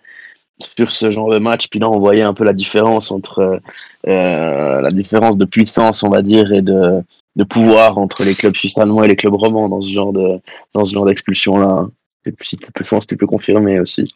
sur 0.59 0.91
ce 0.91 1.11
genre 1.11 1.29
de 1.29 1.39
match. 1.39 1.67
Puis 1.69 1.79
là, 1.79 1.89
on 1.89 1.99
voyait 1.99 2.23
un 2.23 2.33
peu 2.33 2.43
la 2.43 2.53
différence 2.53 3.11
entre 3.11 3.59
euh, 4.07 4.81
la 4.81 4.89
différence 4.91 5.37
de 5.37 5.45
puissance, 5.45 6.03
on 6.03 6.09
va 6.09 6.21
dire, 6.21 6.51
et 6.51 6.61
de, 6.61 7.01
de 7.35 7.43
pouvoir 7.43 7.97
entre 7.97 8.23
les 8.23 8.33
clubs 8.33 8.55
suisses 8.55 8.77
allemands 8.77 9.03
et 9.03 9.07
les 9.07 9.15
clubs 9.15 9.35
romans 9.35 9.69
dans 9.69 9.81
ce 9.81 9.91
genre 9.91 10.13
de 10.13 10.39
dans 10.73 10.85
ce 10.85 10.93
genre 10.93 11.05
d'expulsion 11.05 11.57
là. 11.57 11.87
Et 12.25 12.31
puis, 12.31 12.47
si 12.47 12.57
tu 12.57 12.67
peux, 12.71 12.83
tu 13.07 13.17
peux 13.17 13.27
confirmer 13.27 13.79
aussi. 13.79 14.13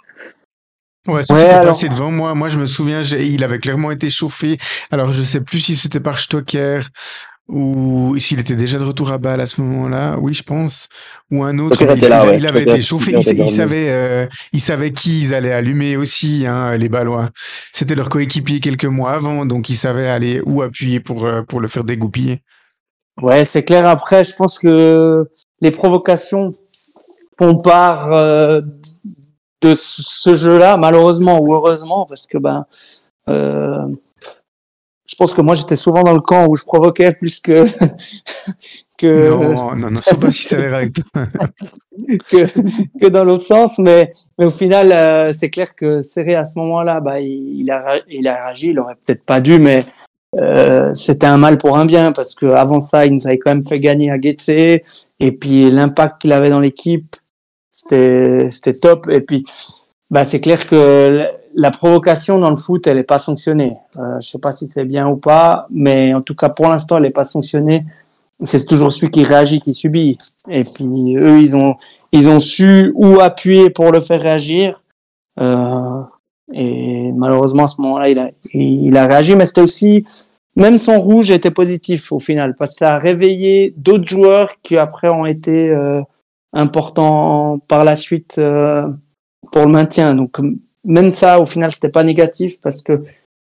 Ouais, 1.08 1.24
ça 1.24 1.34
s'était 1.34 1.62
passé 1.62 1.90
devant 1.90 2.12
moi. 2.12 2.36
Moi, 2.36 2.50
je 2.50 2.60
me 2.60 2.68
souviens, 2.68 3.02
il 3.02 3.44
avait 3.44 3.58
clairement 3.58 3.90
été 3.90 4.10
chauffé. 4.10 4.58
Alors, 4.92 5.14
je 5.14 5.24
sais 5.24 5.42
plus 5.42 5.60
si 5.60 5.76
c'était 5.76 6.00
par 6.00 6.20
Stocker 6.20 6.82
ou 7.48 8.16
s'il 8.18 8.40
était 8.40 8.56
déjà 8.56 8.78
de 8.78 8.84
retour 8.84 9.12
à 9.12 9.18
balle 9.18 9.42
à 9.42 9.46
ce 9.46 9.60
moment-là, 9.62 10.18
oui, 10.20 10.34
je 10.34 10.44
pense, 10.44 10.88
ou 11.32 11.44
un 11.44 11.60
autre. 11.60 11.82
Il, 11.82 12.04
il, 12.38 12.48
avait 12.48 12.62
été 12.64 12.82
chauffé, 12.82 13.14
il, 13.18 13.50
savait, 13.50 13.90
euh, 13.90 14.28
il 14.54 14.62
savait 14.62 14.92
qui 14.92 15.24
ils 15.24 15.34
allaient 15.34 15.52
allumer 15.52 15.98
aussi, 15.98 16.46
hein, 16.48 16.78
les 16.78 16.88
Ballois. 16.88 17.30
C'était 17.74 17.96
leur 17.96 18.10
coéquipier 18.10 18.60
quelques 18.60 18.86
mois 18.86 19.12
avant, 19.12 19.46
donc 19.46 19.70
ils 19.70 19.76
savaient 19.76 20.10
aller 20.10 20.42
où 20.46 20.62
appuyer 20.62 21.00
pour, 21.00 21.26
euh, 21.26 21.42
pour 21.42 21.60
le 21.60 21.68
faire 21.68 21.84
dégoupiller. 21.84 22.42
Ouais, 23.22 23.44
c'est 23.44 23.64
clair. 23.64 23.86
Après, 23.88 24.24
je 24.24 24.36
pense 24.36 24.58
que 24.58 25.30
les 25.60 25.72
provocations 25.72 26.48
font 27.38 27.58
part 27.58 28.14
euh, 28.14 28.62
de 29.62 29.76
ce 29.76 30.36
jeu-là, 30.36 30.78
malheureusement 30.78 31.40
ou 31.40 31.54
heureusement, 31.54 32.06
parce 32.06 32.28
que 32.28 32.38
ben, 32.38 32.66
euh, 33.30 33.88
pense 35.22 35.36
que 35.36 35.42
moi 35.42 35.54
j'étais 35.54 35.76
souvent 35.76 36.02
dans 36.02 36.16
le 36.16 36.20
camp 36.20 36.48
où 36.48 36.56
je 36.56 36.64
provoquais 36.64 37.12
plus 37.12 37.40
que 37.40 37.68
que 38.98 39.30
non 39.30 39.76
non 39.76 39.92
non 39.92 40.02
sais 40.02 40.16
pas 40.16 40.32
si 40.32 40.48
c'est 40.48 40.68
vrai 40.68 40.90
que, 42.32 43.00
que 43.00 43.08
dans 43.08 43.24
l'autre 43.24 43.44
sens 43.44 43.78
mais 43.78 44.14
mais 44.40 44.46
au 44.46 44.50
final 44.50 44.92
euh, 44.92 45.32
c'est 45.32 45.52
clair 45.52 45.76
que 45.76 46.02
Serré 46.02 46.34
à 46.34 46.44
ce 46.44 46.58
moment-là 46.58 47.02
bah 47.02 47.20
il, 47.20 47.70
a 47.70 48.00
il 48.10 48.28
a 48.28 48.46
réagi 48.46 48.70
il 48.70 48.80
aurait 48.80 48.96
peut-être 48.96 49.24
pas 49.28 49.42
dû 49.42 49.60
mais 49.60 49.84
euh, 50.40 50.92
c'était 50.96 51.28
un 51.28 51.38
mal 51.38 51.60
pour 51.60 51.78
un 51.78 51.86
bien 51.86 52.14
parce 52.14 52.34
que 52.34 52.48
avant 52.48 52.80
ça 52.80 53.06
il 53.06 53.14
nous 53.14 53.28
avait 53.28 53.38
quand 53.38 53.52
même 53.52 53.64
fait 53.64 53.80
gagner 53.80 54.10
à 54.10 54.20
Getse 54.20 54.50
et 54.50 55.32
puis 55.40 55.70
l'impact 55.70 56.22
qu'il 56.24 56.34
avait 56.34 56.50
dans 56.50 56.60
l'équipe 56.60 57.16
c'était 57.72 58.50
c'était 58.50 58.74
top 58.74 59.08
et 59.08 59.22
puis 59.22 59.46
bah 60.10 60.24
c'est 60.24 60.42
clair 60.42 60.66
que 60.66 61.28
la 61.54 61.72
provocation 61.72 62.40
dans 62.40 62.50
le 62.50 62.56
foot, 62.56 62.88
elle 62.88 62.98
n'est 62.98 63.04
pas 63.04 63.18
sanctionnée. 63.18 63.74
Euh, 63.98 64.20
je 64.22 64.30
sais 64.30 64.40
pas 64.40 64.52
si 64.52 64.68
c'est 64.68 64.86
bien 64.86 65.08
ou 65.08 65.18
pas, 65.18 65.68
mais 65.70 66.14
en 66.14 66.22
tout 66.22 66.36
cas 66.36 66.50
pour 66.50 66.68
l'instant, 66.68 66.98
elle 66.98 67.04
n'est 67.04 67.12
pas 67.12 67.24
sanctionnée. 67.24 67.84
C'est 68.44 68.66
toujours 68.66 68.92
celui 68.92 69.12
qui 69.12 69.24
réagit 69.24 69.60
qui 69.60 69.74
subit. 69.74 70.18
Et 70.50 70.62
puis 70.62 71.16
eux, 71.16 71.40
ils 71.40 71.56
ont 71.56 71.76
ils 72.12 72.30
ont 72.30 72.40
su 72.40 72.92
où 72.96 73.20
appuyer 73.20 73.70
pour 73.70 73.92
le 73.92 74.00
faire 74.02 74.22
réagir. 74.22 74.84
Euh, 75.40 76.02
et 76.54 77.12
malheureusement 77.14 77.64
à 77.64 77.68
ce 77.68 77.80
moment-là, 77.82 78.10
il 78.10 78.20
a 78.20 78.32
il 78.54 78.98
a 78.98 79.06
réagi, 79.06 79.36
mais 79.36 79.46
c'était 79.46 79.62
aussi 79.62 80.06
même 80.56 80.80
son 80.80 81.00
rouge 81.00 81.32
était 81.32 81.52
positif 81.52 82.12
au 82.12 82.20
final 82.20 82.56
parce 82.58 82.72
que 82.72 82.78
ça 82.78 82.96
a 82.96 82.98
réveillé 82.98 83.74
d'autres 83.78 84.08
joueurs 84.08 84.50
qui 84.64 84.78
après 84.78 85.10
ont 85.10 85.26
été 85.26 85.70
euh, 85.70 86.02
importants 86.52 87.60
par 87.68 87.86
la 87.86 87.96
suite 87.96 88.42
pour 89.52 89.62
le 89.66 89.72
maintien. 89.72 90.16
Donc 90.16 90.40
même 90.84 91.12
ça, 91.12 91.40
au 91.40 91.46
final, 91.46 91.72
c'était 91.72 91.90
pas 91.90 92.04
négatif 92.04 92.60
parce 92.62 92.82
que 92.82 93.04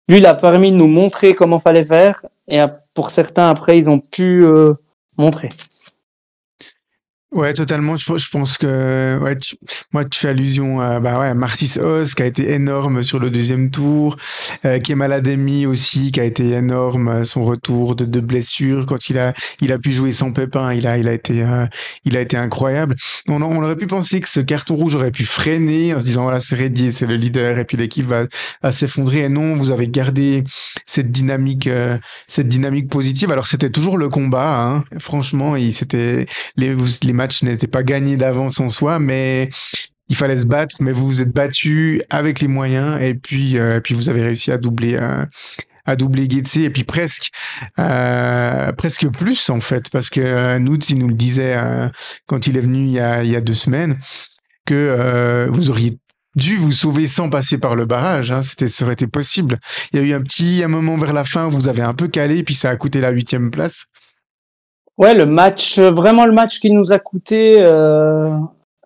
lui, 0.08 0.18
il 0.18 0.26
a 0.26 0.34
permis 0.34 0.70
de 0.70 0.76
nous 0.76 0.86
montrer 0.86 1.34
comment 1.34 1.58
fallait 1.58 1.82
faire 1.82 2.24
et 2.48 2.60
pour 2.92 3.10
certains, 3.10 3.48
après, 3.48 3.78
ils 3.78 3.88
ont 3.88 3.98
pu 3.98 4.44
euh, 4.44 4.74
montrer. 5.18 5.48
Ouais, 7.34 7.52
totalement. 7.52 7.96
Je, 7.96 8.16
je 8.16 8.30
pense 8.30 8.58
que 8.58 9.18
ouais, 9.20 9.36
tu, 9.36 9.56
moi, 9.92 10.04
tu 10.04 10.20
fais 10.20 10.28
allusion 10.28 10.80
à 10.80 11.00
bah 11.00 11.18
ouais, 11.18 11.34
Martis 11.34 11.80
Oz 11.80 12.14
qui 12.14 12.22
a 12.22 12.26
été 12.26 12.52
énorme 12.52 13.02
sur 13.02 13.18
le 13.18 13.28
deuxième 13.28 13.72
tour, 13.72 14.14
euh, 14.64 14.78
Kemal 14.78 15.12
Ademi 15.12 15.66
aussi 15.66 16.12
qui 16.12 16.20
a 16.20 16.24
été 16.24 16.52
énorme 16.52 17.24
son 17.24 17.42
retour 17.42 17.96
de, 17.96 18.04
de 18.04 18.20
blessure 18.20 18.86
quand 18.86 19.10
il 19.10 19.18
a 19.18 19.34
il 19.60 19.72
a 19.72 19.78
pu 19.78 19.90
jouer 19.92 20.12
sans 20.12 20.30
pépin, 20.30 20.72
il 20.74 20.86
a 20.86 20.96
il 20.96 21.08
a 21.08 21.12
été 21.12 21.42
euh, 21.42 21.66
il 22.04 22.16
a 22.16 22.20
été 22.20 22.36
incroyable. 22.36 22.94
On, 23.26 23.42
on 23.42 23.62
aurait 23.64 23.74
pu 23.74 23.88
penser 23.88 24.20
que 24.20 24.28
ce 24.28 24.38
carton 24.38 24.76
rouge 24.76 24.94
aurait 24.94 25.10
pu 25.10 25.24
freiner 25.24 25.92
en 25.92 25.98
se 25.98 26.04
disant 26.04 26.22
voilà 26.22 26.38
c'est 26.38 26.54
Reddy, 26.54 26.92
c'est 26.92 27.06
le 27.06 27.16
leader 27.16 27.58
et 27.58 27.64
puis 27.64 27.76
l'équipe 27.76 28.06
va, 28.06 28.26
va 28.62 28.70
s'effondrer. 28.70 29.24
Et 29.24 29.28
non, 29.28 29.56
vous 29.56 29.72
avez 29.72 29.88
gardé 29.88 30.44
cette 30.86 31.10
dynamique 31.10 31.66
euh, 31.66 31.98
cette 32.28 32.46
dynamique 32.46 32.88
positive. 32.88 33.32
Alors 33.32 33.48
c'était 33.48 33.70
toujours 33.70 33.98
le 33.98 34.08
combat, 34.08 34.56
hein. 34.60 34.84
franchement, 35.00 35.56
il 35.56 35.72
c'était 35.72 36.26
les 36.56 36.76
les 37.02 37.12
match 37.24 37.42
n'était 37.42 37.66
pas 37.66 37.82
gagné 37.82 38.18
d'avance 38.18 38.60
en 38.60 38.68
soi, 38.68 38.98
mais 38.98 39.48
il 40.08 40.16
fallait 40.16 40.36
se 40.36 40.46
battre. 40.46 40.76
Mais 40.80 40.92
vous 40.92 41.06
vous 41.06 41.20
êtes 41.22 41.32
battu 41.32 42.02
avec 42.10 42.40
les 42.40 42.48
moyens 42.48 43.00
et 43.00 43.14
puis, 43.14 43.58
euh, 43.58 43.80
puis 43.80 43.94
vous 43.94 44.10
avez 44.10 44.22
réussi 44.22 44.52
à 44.52 44.58
doubler. 44.58 44.96
Euh, 44.96 45.24
à 45.86 45.96
doubler 45.96 46.26
Getse 46.30 46.56
et 46.56 46.70
puis 46.70 46.82
presque 46.82 47.28
euh, 47.78 48.72
presque 48.72 49.06
plus 49.08 49.50
en 49.50 49.60
fait 49.60 49.90
parce 49.90 50.08
que 50.08 50.56
nous 50.56 50.78
il 50.78 50.98
nous 50.98 51.08
le 51.08 51.14
disait 51.14 51.58
quand 52.26 52.46
il 52.46 52.56
est 52.56 52.62
venu 52.62 52.86
il 52.86 52.92
y 52.92 53.00
a, 53.00 53.22
il 53.22 53.30
y 53.30 53.36
a 53.36 53.42
deux 53.42 53.52
semaines 53.52 53.98
que 54.64 55.46
vous 55.52 55.68
auriez 55.68 55.98
dû 56.36 56.56
vous 56.56 56.72
sauver 56.72 57.06
sans 57.06 57.28
passer 57.28 57.58
par 57.58 57.76
le 57.76 57.84
barrage. 57.84 58.32
Hein. 58.32 58.40
C'était, 58.40 58.68
ça 58.68 58.84
aurait 58.84 58.94
été 58.94 59.06
possible. 59.06 59.58
Il 59.92 60.00
y 60.00 60.02
a 60.02 60.06
eu 60.06 60.14
un 60.14 60.22
petit 60.22 60.62
un 60.64 60.68
moment 60.68 60.96
vers 60.96 61.12
la 61.12 61.24
fin 61.24 61.46
où 61.46 61.50
vous 61.50 61.68
avez 61.68 61.82
un 61.82 61.92
peu 61.92 62.08
calé, 62.08 62.42
puis 62.42 62.54
ça 62.54 62.70
a 62.70 62.76
coûté 62.76 63.00
la 63.02 63.10
huitième 63.10 63.50
place. 63.50 63.84
Ouais, 64.98 65.14
le 65.14 65.26
match, 65.26 65.78
vraiment 65.78 66.24
le 66.26 66.32
match 66.32 66.60
qui 66.60 66.70
nous 66.70 66.92
a 66.92 66.98
coûté, 66.98 67.56
euh, 67.58 68.30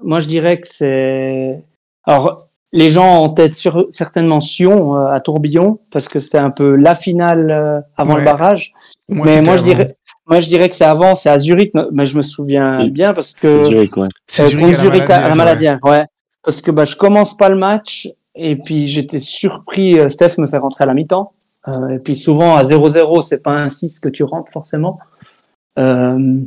moi 0.02 0.20
je 0.20 0.26
dirais 0.26 0.58
que 0.60 0.66
c'est. 0.66 1.62
Alors, 2.04 2.46
les 2.72 2.88
gens 2.88 3.20
ont 3.20 3.24
en 3.24 3.28
tête 3.30 3.54
sur, 3.54 3.86
certainement 3.90 4.40
Sion 4.40 4.96
euh, 4.96 5.12
à 5.12 5.20
Tourbillon, 5.20 5.80
parce 5.90 6.08
que 6.08 6.18
c'était 6.20 6.38
un 6.38 6.50
peu 6.50 6.76
la 6.76 6.94
finale 6.94 7.50
euh, 7.50 7.80
avant 7.96 8.14
Ouais. 8.14 8.20
le 8.20 8.24
barrage. 8.24 8.72
Moi, 9.10 9.26
mais 9.26 9.42
moi 9.42 9.56
je, 9.56 9.62
dirais, 9.62 9.96
moi 10.26 10.40
je 10.40 10.48
dirais 10.48 10.68
que 10.70 10.74
c'est 10.74 10.84
avant, 10.84 11.14
c'est 11.14 11.28
à 11.28 11.38
Zurich, 11.38 11.72
mais 11.74 12.04
je 12.06 12.16
me 12.16 12.22
souviens 12.22 12.80
Oui. 12.84 12.90
bien 12.90 13.12
parce 13.12 13.28
C'est 13.34 13.40
que. 13.40 13.64
Zurich, 13.64 13.96
ouais. 13.98 14.08
C'est 14.26 14.44
Euh, 14.44 14.48
Zurich 14.48 14.64
à 14.64 14.68
la 14.68 14.74
Zurich 14.76 15.10
à, 15.10 15.28
la 15.28 15.34
Maladière, 15.34 15.78
ouais. 15.84 16.06
Parce 16.42 16.62
que 16.62 16.70
bah, 16.70 16.84
je 16.86 16.96
commence 16.96 17.36
pas 17.36 17.50
le 17.50 17.56
match 17.56 18.08
et 18.34 18.56
puis 18.56 18.86
j'étais 18.86 19.20
surpris, 19.20 19.98
euh, 19.98 20.08
Steph 20.08 20.34
me 20.38 20.46
fait 20.46 20.58
rentrer 20.58 20.84
à 20.84 20.86
la 20.86 20.94
mi-temps. 20.94 21.32
Euh, 21.68 21.88
et 21.90 21.98
puis 21.98 22.16
souvent 22.16 22.56
à 22.56 22.62
0-0, 22.62 23.20
c'est 23.22 23.42
pas 23.42 23.50
un 23.52 23.68
6 23.68 24.00
que 24.00 24.08
tu 24.08 24.22
rentres 24.22 24.50
forcément. 24.52 24.98
Euh, 25.78 26.40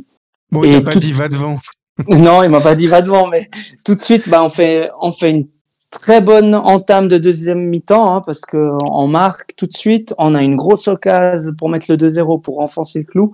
Bon, 0.50 0.64
il 0.64 0.72
t'a 0.72 0.80
pas 0.82 0.92
tout- 0.92 0.98
dit 0.98 1.12
va 1.12 1.28
devant. 1.28 1.58
non, 2.08 2.42
il 2.42 2.50
m'a 2.50 2.60
pas 2.60 2.74
dit 2.74 2.86
va 2.86 3.00
devant, 3.02 3.26
mais 3.28 3.48
tout 3.84 3.94
de 3.94 4.00
suite, 4.02 4.28
bah, 4.28 4.42
on 4.44 4.48
fait, 4.50 4.90
on 5.00 5.10
fait 5.12 5.30
une 5.30 5.46
très 5.90 6.20
bonne 6.20 6.54
entame 6.54 7.08
de 7.08 7.18
deuxième 7.18 7.60
mi-temps, 7.68 8.14
hein, 8.16 8.22
parce 8.24 8.40
que 8.42 8.76
on 8.82 9.06
marque 9.08 9.54
tout 9.56 9.66
de 9.66 9.72
suite, 9.76 10.14
on 10.18 10.34
a 10.34 10.42
une 10.42 10.56
grosse 10.56 10.88
occasion 10.88 11.52
pour 11.56 11.68
mettre 11.70 11.86
le 11.90 11.96
2-0 11.96 12.40
pour 12.40 12.60
enfoncer 12.60 13.00
le 13.00 13.04
clou. 13.06 13.32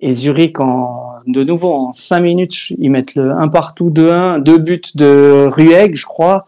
Et 0.00 0.12
Zurich, 0.14 0.60
en, 0.60 1.14
de 1.26 1.42
nouveau, 1.44 1.72
en 1.72 1.92
5 1.92 2.20
minutes, 2.20 2.70
ils 2.78 2.90
mettent 2.90 3.14
le 3.14 3.30
1 3.32 3.48
partout, 3.48 3.90
2-1, 3.90 4.38
deux 4.42 4.58
buts 4.58 4.82
de 4.96 5.48
Rueg, 5.50 5.96
je 5.96 6.04
crois. 6.04 6.46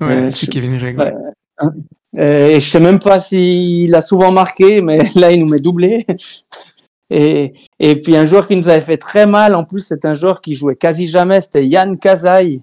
Ouais, 0.00 0.08
Euh, 0.12 0.30
c'est 0.30 0.46
Kevin 0.48 0.76
Reg. 0.78 0.98
ouais. 0.98 1.14
Euh, 2.18 2.48
et 2.48 2.60
je 2.60 2.68
sais 2.68 2.80
même 2.80 2.98
pas 2.98 3.18
s'il 3.20 3.94
a 3.94 4.02
souvent 4.02 4.30
marqué, 4.32 4.82
mais 4.82 4.98
là, 5.16 5.32
il 5.32 5.40
nous 5.40 5.48
met 5.48 5.58
doublé. 5.58 6.06
Et, 7.14 7.52
et 7.78 8.00
puis 8.00 8.16
un 8.16 8.24
joueur 8.24 8.48
qui 8.48 8.56
nous 8.56 8.68
avait 8.70 8.80
fait 8.80 8.96
très 8.96 9.26
mal, 9.26 9.54
en 9.54 9.64
plus, 9.64 9.80
c'est 9.80 10.04
un 10.06 10.14
joueur 10.14 10.40
qui 10.40 10.54
jouait 10.54 10.76
quasi 10.76 11.06
jamais, 11.08 11.40
c'était 11.42 11.66
Yann 11.66 11.98
Kazaï, 11.98 12.62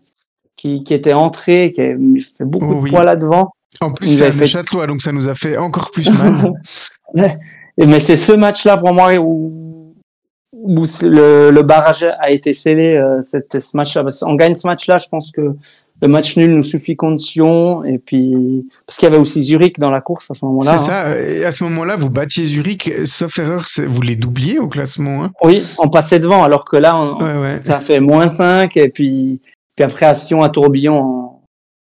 qui, 0.56 0.84
qui 0.84 0.94
était 0.96 1.14
entré, 1.14 1.72
qui 1.72 1.82
a 1.82 1.86
fait 1.94 2.46
beaucoup 2.46 2.72
Oh 2.72 2.76
de 2.76 2.80
oui. 2.80 2.90
poids 2.90 3.04
là-devant. 3.04 3.52
En 3.82 3.92
plus, 3.94 4.12
Il 4.12 4.18
c'est 4.18 4.26
avait 4.26 4.38
fait- 4.40 4.46
Châtelois, 4.48 4.88
donc 4.88 5.02
ça 5.02 5.12
nous 5.12 5.30
a 5.30 5.36
fait 5.36 5.56
encore 5.58 5.92
plus 5.94 6.10
mal. 6.10 6.52
Mais 7.78 8.00
c'est 8.00 8.16
ce 8.18 8.34
match-là 8.34 8.78
pour 8.78 8.92
moi 8.94 9.14
où, 9.20 9.94
où 10.52 10.86
le, 11.04 11.52
le 11.52 11.62
barrage 11.62 12.04
a 12.20 12.32
été 12.32 12.54
scellé. 12.54 12.96
euh, 12.98 13.22
C'était 13.22 13.60
ce 13.60 13.78
match-là. 13.78 14.04
Qu'on 14.22 14.34
gagne 14.36 14.56
ce 14.56 14.68
match-là, 14.68 14.98
je 14.98 15.08
pense 15.10 15.32
que 15.32 15.42
le 16.02 16.08
match 16.08 16.38
nul 16.38 16.56
nous 16.56 16.64
suffit 16.64 16.96
contre 16.96 17.22
Sion. 17.22 17.84
Et 17.84 18.00
puis, 18.00 18.68
parce 18.86 18.98
qu'il 18.98 19.08
y 19.08 19.12
avait 19.12 19.20
aussi 19.20 19.42
Zurich 19.42 19.80
dans 19.80 19.92
la 19.92 20.02
course 20.02 20.32
à 20.32 20.34
ce 20.34 20.46
moment-là. 20.46 20.78
c'est 20.78 20.92
hein. 20.92 21.04
ça. 21.06 21.20
Et 21.20 21.46
à 21.46 21.52
ce 21.52 21.64
moment-là, 21.66 21.96
vous 21.96 22.10
battiez 22.10 22.46
Zurich, 22.46 22.92
sauf 23.06 23.40
erreur, 23.40 23.66
vous 23.88 24.02
les 24.02 24.16
doubliez 24.16 24.60
au 24.60 24.68
classement. 24.68 25.24
Hein 25.24 25.32
Oui, 25.44 25.64
on 25.78 25.90
passait 25.90 26.20
devant, 26.20 26.44
alors 26.44 26.66
que 26.66 26.78
là, 26.78 26.96
on, 26.96 27.16
ouais, 27.16 27.38
ouais. 27.38 27.60
ça 27.62 27.80
fait 27.80 28.00
moins 28.00 28.30
5. 28.30 28.76
Et 28.78 28.90
puis, 28.90 29.42
puis 29.76 29.86
après, 29.86 30.06
à 30.06 30.14
Sion, 30.14 30.44
à 30.44 30.50
Tourbillon, 30.50 31.02
on, 31.02 31.30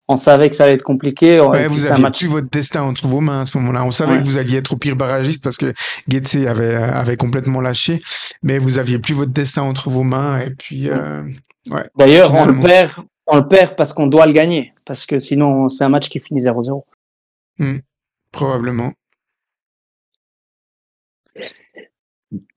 on 0.09 0.17
savait 0.17 0.49
que 0.49 0.55
ça 0.55 0.65
allait 0.65 0.73
être 0.73 0.83
compliqué. 0.83 1.39
Ouais, 1.39 1.67
vous 1.67 1.85
aviez 1.85 2.01
match. 2.01 2.19
plus 2.19 2.27
votre 2.27 2.49
destin 2.49 2.81
entre 2.83 3.07
vos 3.07 3.21
mains 3.21 3.41
à 3.41 3.45
ce 3.45 3.57
moment-là. 3.57 3.83
On 3.85 3.91
savait 3.91 4.19
que 4.19 4.25
vous 4.25 4.37
alliez 4.37 4.57
être 4.57 4.73
au 4.73 4.77
pire 4.77 4.95
barragiste 4.95 5.43
parce 5.43 5.57
que 5.57 5.73
Getse 6.07 6.35
avait, 6.35 6.75
avait 6.75 7.17
complètement 7.17 7.61
lâché, 7.61 8.01
mais 8.41 8.59
vous 8.59 8.79
aviez 8.79 8.99
plus 8.99 9.13
votre 9.13 9.31
destin 9.31 9.63
entre 9.63 9.89
vos 9.89 10.03
mains. 10.03 10.39
Et 10.39 10.49
puis, 10.49 10.89
euh, 10.89 11.23
ouais. 11.69 11.85
D'ailleurs, 11.97 12.33
on 12.33 12.45
le 12.45 12.59
perd. 12.59 12.91
On 13.27 13.37
le 13.37 13.47
perd 13.47 13.75
parce 13.75 13.93
qu'on 13.93 14.07
doit 14.07 14.25
le 14.25 14.33
gagner. 14.33 14.73
Parce 14.85 15.05
que 15.05 15.19
sinon, 15.19 15.69
c'est 15.69 15.83
un 15.83 15.89
match 15.89 16.09
qui 16.09 16.19
finit 16.19 16.41
0-0. 16.41 16.83
Probablement. 18.31 18.93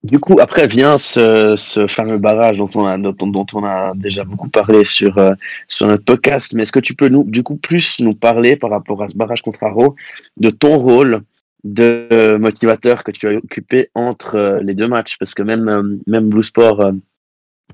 Du 0.02 0.18
coup, 0.18 0.38
après 0.40 0.66
vient 0.66 0.96
ce, 0.96 1.54
ce 1.56 1.86
fameux 1.86 2.18
barrage 2.18 2.56
dont 2.56 2.70
on 2.74 2.86
a, 2.86 2.96
dont, 2.96 3.12
dont 3.12 3.46
on 3.52 3.64
a 3.64 3.92
déjà 3.94 4.24
beaucoup 4.24 4.48
parlé 4.48 4.84
sur, 4.84 5.18
euh, 5.18 5.34
sur 5.68 5.86
notre 5.86 6.04
podcast. 6.04 6.54
Mais 6.54 6.62
est-ce 6.62 6.72
que 6.72 6.80
tu 6.80 6.94
peux 6.94 7.08
nous, 7.08 7.24
du 7.24 7.42
coup, 7.42 7.56
plus 7.56 8.00
nous 8.00 8.14
parler 8.14 8.56
par 8.56 8.70
rapport 8.70 9.02
à 9.02 9.08
ce 9.08 9.16
barrage 9.16 9.42
contre 9.42 9.64
Aro 9.64 9.94
de 10.38 10.50
ton 10.50 10.78
rôle 10.78 11.22
de 11.64 12.06
euh, 12.12 12.38
motivateur 12.38 13.04
que 13.04 13.10
tu 13.10 13.28
as 13.28 13.32
occupé 13.32 13.90
entre 13.94 14.36
euh, 14.36 14.60
les 14.62 14.74
deux 14.74 14.88
matchs? 14.88 15.18
Parce 15.18 15.34
que 15.34 15.42
même, 15.42 15.68
euh, 15.68 15.98
même 16.06 16.28
Blue 16.28 16.44
Sport, 16.44 16.92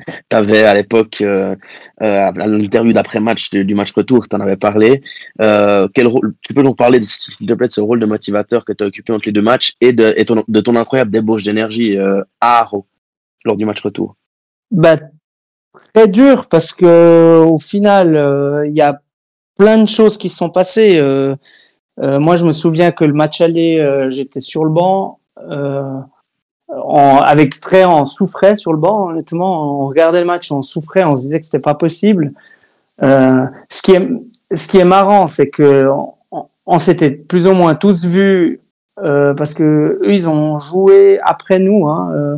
euh, 0.08 0.12
t'avais 0.28 0.64
à 0.64 0.74
l'époque, 0.74 1.20
euh, 1.20 1.54
euh, 2.02 2.26
à 2.26 2.32
l'interview 2.46 2.92
d'après-match 2.92 3.50
du, 3.50 3.74
match 3.74 3.92
retour, 3.92 4.28
tu 4.28 4.36
en 4.36 4.40
avais 4.40 4.56
parlé. 4.56 5.02
Euh, 5.40 5.88
quel 5.94 6.06
rôle, 6.06 6.34
tu 6.42 6.54
peux 6.54 6.62
nous 6.62 6.74
parler, 6.74 7.00
s'il 7.02 7.46
te 7.46 7.52
plaît, 7.54 7.66
de 7.66 7.72
ce 7.72 7.80
rôle 7.80 8.00
de 8.00 8.06
motivateur 8.06 8.64
que 8.64 8.72
tu 8.72 8.84
as 8.84 8.86
occupé 8.86 9.12
entre 9.12 9.26
les 9.26 9.32
deux 9.32 9.42
matchs 9.42 9.74
et 9.80 9.92
de, 9.92 10.10
ton, 10.24 10.44
de 10.46 10.60
ton 10.60 10.76
incroyable 10.76 11.10
débauche 11.10 11.44
d'énergie 11.44 11.96
euh, 11.96 12.22
à 12.40 12.60
Haro 12.60 12.86
lors 13.44 13.56
du 13.56 13.64
match 13.64 13.80
retour? 13.82 14.16
Bah, 14.70 14.96
très 15.94 16.08
dur 16.08 16.48
parce 16.48 16.72
que 16.72 17.44
au 17.44 17.58
final, 17.58 18.64
il 18.66 18.74
y 18.74 18.80
a 18.80 19.00
plein 19.58 19.78
de 19.78 19.88
choses 19.88 20.16
qui 20.16 20.28
se 20.28 20.36
sont 20.36 20.50
passées. 20.50 21.00
Moi, 21.98 22.36
je 22.36 22.46
me 22.46 22.52
souviens 22.52 22.92
que 22.92 23.04
le 23.04 23.12
match 23.12 23.40
aller, 23.40 24.06
j'étais 24.10 24.40
sur 24.40 24.64
le 24.64 24.70
banc. 24.70 25.18
Euh, 26.72 26.80
on, 26.84 27.18
avec 27.18 27.60
Trey, 27.60 27.84
on 27.84 28.04
souffrait 28.04 28.56
sur 28.56 28.72
le 28.72 28.78
banc. 28.78 29.10
Honnêtement, 29.10 29.82
on 29.82 29.86
regardait 29.86 30.20
le 30.20 30.26
match, 30.26 30.50
on 30.50 30.62
souffrait, 30.62 31.04
on 31.04 31.16
se 31.16 31.22
disait 31.22 31.40
que 31.40 31.46
c'était 31.46 31.60
pas 31.60 31.74
possible. 31.74 32.32
Euh, 33.02 33.46
ce 33.68 33.82
qui 33.82 33.92
est, 33.92 34.08
ce 34.54 34.68
qui 34.68 34.78
est 34.78 34.84
marrant, 34.84 35.26
c'est 35.26 35.48
que 35.48 35.88
on, 36.66 36.78
s'était 36.78 37.10
plus 37.10 37.46
ou 37.46 37.54
moins 37.54 37.74
tous 37.74 38.04
vus 38.04 38.60
euh, 39.00 39.34
parce 39.34 39.54
que 39.54 39.98
eux, 40.02 40.14
ils 40.14 40.28
ont 40.28 40.58
joué 40.58 41.18
après 41.20 41.58
nous. 41.58 41.88
Hein, 41.88 42.12
euh, 42.14 42.36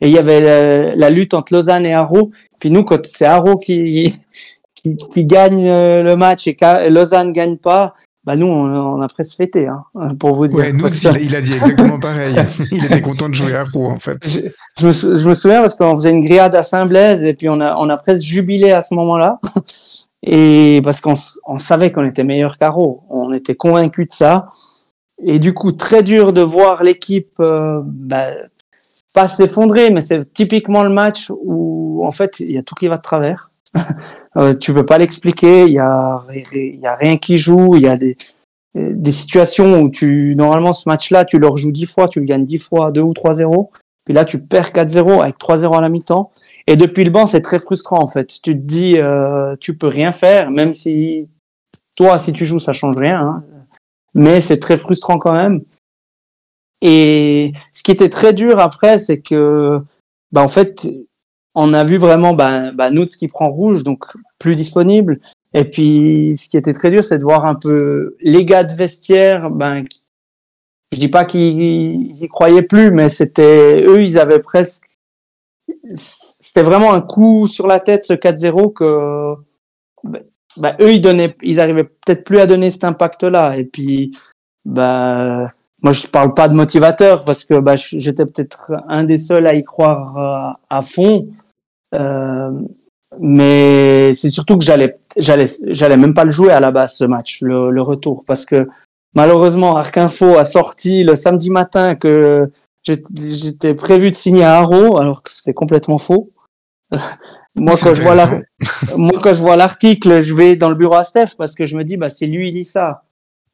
et 0.00 0.08
il 0.08 0.12
y 0.12 0.18
avait 0.18 0.94
la, 0.94 1.10
lutte 1.10 1.34
entre 1.34 1.54
Lausanne 1.54 1.86
et 1.86 1.94
Haro. 1.94 2.30
Puis 2.60 2.70
nous, 2.70 2.84
quand 2.84 3.04
c'est 3.06 3.24
Haro 3.24 3.56
qui, 3.56 4.14
qui, 4.74 4.96
qui 4.96 5.24
gagne 5.24 5.68
euh, 5.68 6.02
le 6.02 6.16
match 6.16 6.46
et 6.46 6.56
Lausanne 6.90 7.32
gagne 7.32 7.56
pas, 7.56 7.94
bah 8.26 8.34
nous, 8.36 8.46
on, 8.46 8.66
on 8.98 9.00
a 9.00 9.08
presque 9.08 9.36
fêté, 9.36 9.68
hein, 9.68 9.84
pour 10.20 10.32
vous 10.32 10.48
dire. 10.48 10.56
Ouais, 10.58 10.72
nous, 10.72 10.88
il, 10.88 11.08
a- 11.08 11.18
il 11.18 11.36
a 11.36 11.40
dit 11.40 11.52
exactement 11.52 11.98
pareil. 12.00 12.34
il 12.72 12.84
était 12.84 13.00
content 13.00 13.28
de 13.28 13.34
jouer 13.34 13.54
à 13.54 13.62
Rouen, 13.64 13.92
en 13.92 13.98
fait. 14.00 14.18
je, 14.26 14.40
je 14.80 14.86
me, 14.86 14.92
sou- 14.92 15.16
je 15.16 15.28
me 15.28 15.32
souviens 15.34 15.60
parce 15.60 15.76
qu'on 15.76 15.94
faisait 15.94 16.10
une 16.10 16.20
grillade 16.22 16.54
à 16.56 16.62
Saint-Blaise 16.64 17.22
et 17.22 17.34
puis 17.34 17.48
on 17.48 17.60
a, 17.60 17.76
on 17.76 17.88
a 17.88 17.96
presque 17.96 18.24
jubilé 18.24 18.72
à 18.72 18.82
ce 18.82 18.94
moment-là. 18.94 19.38
Et 20.28 20.80
parce 20.82 21.00
qu'on 21.00 21.14
on 21.46 21.58
savait 21.60 21.92
qu'on 21.92 22.04
était 22.04 22.24
meilleur 22.24 22.58
qu'Aro, 22.58 23.04
on 23.10 23.32
était 23.32 23.54
convaincu 23.54 24.06
de 24.06 24.12
ça. 24.12 24.50
Et 25.22 25.38
du 25.38 25.54
coup, 25.54 25.70
très 25.70 26.02
dur 26.02 26.32
de 26.32 26.40
voir 26.40 26.82
l'équipe 26.82 27.32
euh, 27.38 27.80
bah, 27.84 28.24
pas 29.14 29.28
s'effondrer, 29.28 29.90
mais 29.90 30.00
c'est 30.00 30.32
typiquement 30.34 30.82
le 30.82 30.88
match 30.88 31.30
où 31.30 32.04
en 32.04 32.10
fait 32.10 32.40
il 32.40 32.50
y 32.52 32.58
a 32.58 32.62
tout 32.64 32.74
qui 32.74 32.88
va 32.88 32.96
de 32.96 33.02
travers. 33.02 33.50
Euh, 34.36 34.54
tu 34.54 34.72
veux 34.72 34.84
pas 34.86 34.98
l'expliquer, 34.98 35.64
il 35.64 35.72
y 35.72 35.78
a, 35.78 36.24
rien 36.98 37.16
qui 37.18 37.38
joue, 37.38 37.76
il 37.76 37.82
y 37.82 37.88
a 37.88 37.96
des, 37.96 38.16
situations 39.10 39.80
où 39.80 39.88
tu 39.88 40.34
normalement 40.36 40.74
ce 40.74 40.86
match-là 40.88 41.24
tu 41.24 41.38
le 41.38 41.46
rejoues 41.46 41.72
dix 41.72 41.86
fois, 41.86 42.06
tu 42.06 42.20
le 42.20 42.26
gagnes 42.26 42.44
dix 42.44 42.58
fois, 42.58 42.90
2 42.90 43.00
ou 43.00 43.12
3-0. 43.12 43.70
Puis 44.04 44.14
là, 44.14 44.24
tu 44.24 44.38
perds 44.38 44.70
4-0 44.70 45.20
avec 45.20 45.36
3-0 45.36 45.76
à 45.76 45.80
la 45.80 45.88
mi-temps. 45.88 46.30
Et 46.68 46.76
depuis 46.76 47.02
le 47.02 47.10
banc, 47.10 47.26
c'est 47.26 47.40
très 47.40 47.58
frustrant 47.58 48.00
en 48.00 48.06
fait. 48.06 48.26
Tu 48.26 48.40
te 48.40 48.50
dis, 48.50 48.98
euh, 48.98 49.56
tu 49.58 49.76
peux 49.76 49.88
rien 49.88 50.12
faire, 50.12 50.50
même 50.50 50.74
si 50.74 51.26
toi, 51.96 52.18
si 52.18 52.32
tu 52.32 52.46
joues, 52.46 52.60
ça 52.60 52.72
change 52.72 52.96
rien. 52.96 53.20
Hein. 53.20 53.44
Mais 54.14 54.40
c'est 54.40 54.58
très 54.58 54.76
frustrant 54.76 55.18
quand 55.18 55.32
même. 55.32 55.62
Et 56.82 57.52
ce 57.72 57.82
qui 57.82 57.90
était 57.90 58.08
très 58.08 58.32
dur 58.32 58.60
après, 58.60 58.98
c'est 58.98 59.20
que, 59.20 59.80
bah, 60.30 60.42
en 60.42 60.48
fait, 60.48 60.88
on 61.56 61.72
a 61.72 61.84
vu 61.84 61.96
vraiment 61.96 62.34
bah, 62.34 62.70
bah, 62.72 62.90
Noots 62.90 63.16
qui 63.18 63.28
prend 63.28 63.48
rouge, 63.48 63.82
donc 63.82 64.04
plus 64.38 64.54
disponible. 64.54 65.18
Et 65.54 65.64
puis, 65.64 66.36
ce 66.36 66.48
qui 66.50 66.58
était 66.58 66.74
très 66.74 66.90
dur, 66.90 67.02
c'est 67.02 67.18
de 67.18 67.24
voir 67.24 67.46
un 67.46 67.54
peu 67.54 68.14
les 68.20 68.44
gars 68.44 68.62
de 68.62 68.74
vestiaire, 68.74 69.50
ben, 69.50 69.82
je 70.92 70.98
dis 70.98 71.08
pas 71.08 71.24
qu'ils 71.24 72.14
y 72.14 72.28
croyaient 72.28 72.62
plus, 72.62 72.90
mais 72.90 73.08
c'était 73.08 73.82
eux, 73.88 74.02
ils 74.02 74.18
avaient 74.18 74.38
presque. 74.38 74.84
C'était 75.88 76.62
vraiment 76.62 76.92
un 76.92 77.00
coup 77.00 77.46
sur 77.46 77.66
la 77.66 77.80
tête 77.80 78.04
ce 78.04 78.12
4-0 78.12 78.72
que 78.74 79.34
bah, 80.58 80.76
eux 80.80 80.92
ils 80.92 81.00
donnaient, 81.00 81.34
ils 81.42 81.58
arrivaient 81.58 81.84
peut-être 81.84 82.24
plus 82.24 82.38
à 82.38 82.46
donner 82.46 82.70
cet 82.70 82.84
impact-là. 82.84 83.56
Et 83.56 83.64
puis, 83.64 84.12
bah, 84.66 85.50
moi 85.82 85.92
je 85.92 86.06
parle 86.06 86.34
pas 86.36 86.48
de 86.50 86.54
motivateur 86.54 87.24
parce 87.24 87.46
que 87.46 87.58
bah, 87.60 87.76
j'étais 87.76 88.26
peut-être 88.26 88.72
un 88.88 89.04
des 89.04 89.18
seuls 89.18 89.46
à 89.46 89.54
y 89.54 89.64
croire 89.64 90.18
à, 90.18 90.60
à 90.68 90.82
fond. 90.82 91.28
Euh, 91.94 92.50
mais 93.20 94.14
c'est 94.14 94.30
surtout 94.30 94.58
que 94.58 94.64
j'allais, 94.64 94.98
j'allais, 95.16 95.46
j'allais 95.68 95.96
même 95.96 96.14
pas 96.14 96.24
le 96.24 96.32
jouer 96.32 96.50
à 96.50 96.60
la 96.60 96.70
base 96.70 96.96
ce 96.96 97.04
match, 97.04 97.40
le, 97.40 97.70
le 97.70 97.82
retour, 97.82 98.24
parce 98.26 98.44
que 98.44 98.66
Malheureusement, 99.16 99.76
Arc 99.78 99.96
Info 99.96 100.36
a 100.36 100.44
sorti 100.44 101.02
le 101.02 101.14
samedi 101.14 101.48
matin 101.48 101.94
que 101.94 102.52
j'étais 102.84 103.72
prévu 103.72 104.10
de 104.10 104.14
signer 104.14 104.44
à 104.44 104.58
Haro, 104.58 104.98
alors 104.98 105.22
que 105.22 105.32
c'était 105.32 105.54
complètement 105.54 105.96
faux. 105.96 106.30
moi, 107.54 107.76
quand 107.82 107.94
je 107.94 108.02
vois 108.02 108.14
moi, 108.96 109.18
quand 109.22 109.32
je 109.32 109.40
vois 109.40 109.56
l'article, 109.56 110.20
je 110.20 110.34
vais 110.34 110.56
dans 110.56 110.68
le 110.68 110.74
bureau 110.74 110.96
à 110.96 111.04
Steph 111.04 111.34
parce 111.38 111.54
que 111.54 111.64
je 111.64 111.78
me 111.78 111.82
dis, 111.82 111.96
bah, 111.96 112.10
si 112.10 112.26
lui 112.26 112.48
il 112.48 112.52
dit 112.52 112.64
ça, 112.64 113.04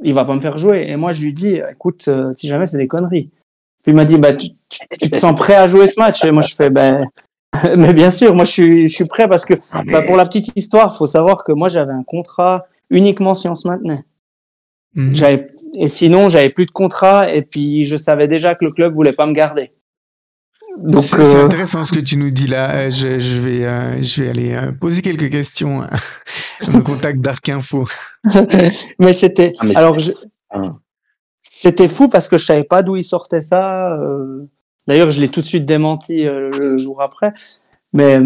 il 0.02 0.12
va 0.14 0.24
pas 0.24 0.34
me 0.34 0.40
faire 0.40 0.58
jouer. 0.58 0.86
Et 0.88 0.96
moi, 0.96 1.12
je 1.12 1.22
lui 1.22 1.32
dis, 1.32 1.60
écoute, 1.70 2.06
euh, 2.08 2.32
si 2.34 2.48
jamais 2.48 2.66
c'est 2.66 2.78
des 2.78 2.88
conneries. 2.88 3.30
Puis 3.84 3.92
il 3.92 3.94
m'a 3.94 4.04
dit, 4.04 4.18
bah, 4.18 4.34
tu, 4.34 4.50
te 4.68 5.16
sens 5.16 5.36
prêt 5.36 5.54
à 5.54 5.68
jouer 5.68 5.86
ce 5.86 6.00
match? 6.00 6.24
Et 6.24 6.32
moi, 6.32 6.42
je 6.42 6.56
fais, 6.56 6.70
ben, 6.70 7.08
mais 7.76 7.92
bien 7.92 8.10
sûr, 8.10 8.34
moi, 8.34 8.44
je 8.44 8.50
suis, 8.50 8.88
je 8.88 8.94
suis 8.94 9.06
prêt 9.06 9.28
parce 9.28 9.44
que, 9.44 9.54
bah, 9.90 10.02
pour 10.02 10.16
la 10.16 10.24
petite 10.24 10.52
histoire, 10.56 10.96
faut 10.96 11.06
savoir 11.06 11.44
que 11.44 11.52
moi, 11.52 11.68
j'avais 11.68 11.92
un 11.92 12.02
contrat 12.02 12.66
uniquement 12.90 13.34
si 13.34 13.48
on 13.48 13.54
se 13.54 13.68
maintenait. 13.68 14.04
Mhm. 14.94 15.14
J'avais 15.14 15.46
et 15.74 15.88
sinon 15.88 16.28
j'avais 16.28 16.50
plus 16.50 16.66
de 16.66 16.70
contrat 16.70 17.32
et 17.32 17.42
puis 17.42 17.84
je 17.84 17.96
savais 17.96 18.28
déjà 18.28 18.54
que 18.54 18.64
le 18.64 18.72
club 18.72 18.92
voulait 18.92 19.12
pas 19.12 19.26
me 19.26 19.32
garder. 19.32 19.72
C'est 21.00 21.18
euh, 21.18 21.44
intéressant 21.44 21.84
ce 21.84 21.92
que 21.92 22.00
tu 22.00 22.16
nous 22.16 22.30
dis 22.30 22.46
là. 22.46 22.70
Euh, 22.70 22.90
je, 22.90 23.18
je 23.18 23.38
vais, 23.38 23.64
euh, 23.64 24.02
je 24.02 24.22
vais 24.22 24.30
aller 24.30 24.58
poser 24.80 25.02
quelques 25.02 25.30
questions 25.30 25.86
au 26.74 26.80
contact 26.80 27.20
d'Arc 27.20 27.46
Info. 27.50 27.86
mais 28.98 29.12
c'était, 29.12 29.52
ah, 29.58 29.66
alors 29.76 29.96
c'était 31.42 31.88
fou 31.88 32.08
parce 32.08 32.28
que 32.28 32.38
je 32.38 32.44
savais 32.44 32.64
pas 32.64 32.82
d'où 32.82 32.96
il 32.96 33.04
sortait 33.04 33.40
ça. 33.40 33.98
D'ailleurs, 34.86 35.10
je 35.10 35.20
l'ai 35.20 35.28
tout 35.28 35.40
de 35.40 35.46
suite 35.46 35.66
démenti 35.66 36.24
le 36.24 36.78
jour 36.78 37.02
après. 37.02 37.32
Mais 37.92 38.18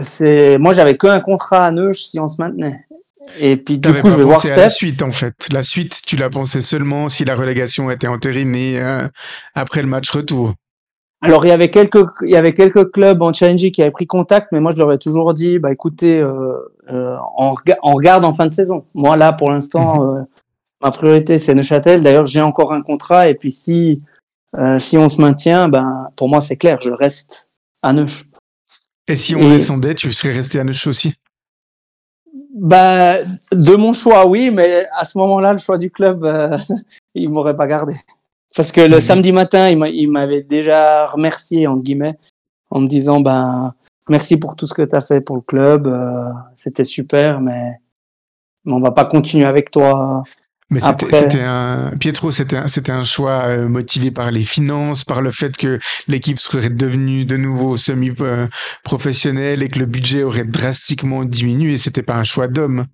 c'est, 0.00 0.58
moi, 0.58 0.72
j'avais 0.72 0.96
qu'un 0.96 1.20
contrat 1.20 1.66
à 1.66 1.70
Neuch 1.70 2.02
si 2.02 2.20
on 2.20 2.28
se 2.28 2.40
maintenait. 2.40 2.86
Et 3.40 3.56
puis 3.56 3.78
du 3.78 3.92
coup, 3.94 4.10
je 4.10 4.16
vais 4.16 4.22
voir 4.22 4.38
Steph. 4.38 4.56
la 4.56 4.70
suite 4.70 5.02
en 5.02 5.10
fait. 5.10 5.34
La 5.50 5.62
suite, 5.62 6.02
tu 6.06 6.16
l'as 6.16 6.28
pensé 6.28 6.60
seulement 6.60 7.08
si 7.08 7.24
la 7.24 7.34
relégation 7.34 7.90
était 7.90 8.06
entérinée 8.06 8.78
euh, 8.78 9.08
après 9.54 9.80
le 9.80 9.88
match 9.88 10.10
retour. 10.10 10.52
Alors 11.24 11.46
il 11.46 11.48
y 11.48 11.52
avait 11.52 11.68
quelques 11.68 12.04
il 12.22 12.30
y 12.30 12.36
avait 12.36 12.52
quelques 12.52 12.90
clubs 12.90 13.22
en 13.22 13.32
challenge 13.32 13.70
qui 13.70 13.80
avaient 13.80 13.90
pris 13.90 14.06
contact, 14.06 14.48
mais 14.52 14.60
moi 14.60 14.72
je 14.72 14.76
leur 14.76 14.92
ai 14.92 14.98
toujours 14.98 15.32
dit 15.32 15.58
bah 15.58 15.72
écoutez, 15.72 16.20
euh, 16.20 16.52
euh, 16.90 17.16
on, 17.38 17.54
regarde 17.94 18.26
en 18.26 18.34
fin 18.34 18.46
de 18.46 18.52
saison. 18.52 18.84
Moi 18.94 19.16
là 19.16 19.32
pour 19.32 19.50
l'instant, 19.50 19.96
mhm. 19.96 20.18
euh, 20.18 20.22
ma 20.82 20.90
priorité 20.90 21.38
c'est 21.38 21.54
Neuchâtel. 21.54 22.02
D'ailleurs 22.02 22.26
j'ai 22.26 22.42
encore 22.42 22.74
un 22.74 22.82
contrat 22.82 23.28
et 23.28 23.34
puis 23.34 23.52
si 23.52 24.02
si 24.78 24.96
on 24.96 25.08
se 25.08 25.20
maintient, 25.20 25.68
ben 25.68 26.08
pour 26.16 26.28
moi 26.28 26.40
c'est 26.40 26.56
clair, 26.56 26.78
je 26.80 26.90
reste 26.90 27.48
à 27.82 27.92
Neuch. 27.92 28.26
Et 29.06 29.16
si 29.16 29.34
on 29.34 29.48
descendait, 29.48 29.94
tu 29.94 30.12
serais 30.12 30.32
resté 30.32 30.58
à 30.58 30.64
Neuch 30.64 30.86
aussi? 30.86 31.14
Bah, 32.54 33.18
de 33.18 33.76
mon 33.76 33.92
choix, 33.92 34.26
oui, 34.26 34.50
mais 34.50 34.86
à 34.96 35.04
ce 35.04 35.18
moment-là, 35.18 35.52
le 35.52 35.58
choix 35.58 35.76
du 35.76 35.90
club, 35.90 36.24
euh, 36.24 36.56
il 37.14 37.28
m'aurait 37.28 37.56
pas 37.56 37.66
gardé. 37.66 37.94
Parce 38.56 38.72
que 38.72 38.80
le 38.80 38.96
mhm. 38.96 39.00
samedi 39.00 39.32
matin, 39.32 39.68
il 39.68 40.10
m'avait 40.10 40.42
déjà 40.42 41.06
remercié, 41.08 41.66
entre 41.66 41.82
guillemets, 41.82 42.16
en 42.70 42.80
me 42.80 42.86
disant, 42.86 43.20
ben, 43.20 43.74
merci 44.08 44.36
pour 44.36 44.54
tout 44.56 44.66
ce 44.66 44.74
que 44.74 44.82
tu 44.82 44.94
as 44.94 45.00
fait 45.00 45.20
pour 45.20 45.36
le 45.36 45.42
club, 45.42 45.88
euh, 45.88 46.32
c'était 46.54 46.84
super, 46.84 47.40
mais, 47.40 47.72
mais 48.64 48.72
on 48.72 48.80
va 48.80 48.92
pas 48.92 49.04
continuer 49.04 49.46
avec 49.46 49.70
toi 49.70 50.22
mais 50.70 50.80
c'était 50.80 51.40
un 51.42 51.92
Pietro, 52.00 52.30
c'était 52.30 52.56
un, 52.56 52.68
c'était 52.68 52.92
un 52.92 53.04
choix 53.04 53.42
euh, 53.44 53.68
motivé 53.68 54.10
par 54.10 54.30
les 54.30 54.44
finances, 54.44 55.04
par 55.04 55.20
le 55.20 55.30
fait 55.30 55.56
que 55.56 55.78
l'équipe 56.08 56.38
serait 56.40 56.70
devenue 56.70 57.24
de 57.26 57.36
nouveau 57.36 57.76
semi-professionnelle 57.76 59.62
et 59.62 59.68
que 59.68 59.78
le 59.78 59.86
budget 59.86 60.22
aurait 60.22 60.44
drastiquement 60.44 61.24
diminué. 61.24 61.76
C'était 61.76 62.02
pas 62.02 62.14
un 62.14 62.24
choix 62.24 62.48
d'homme. 62.48 62.86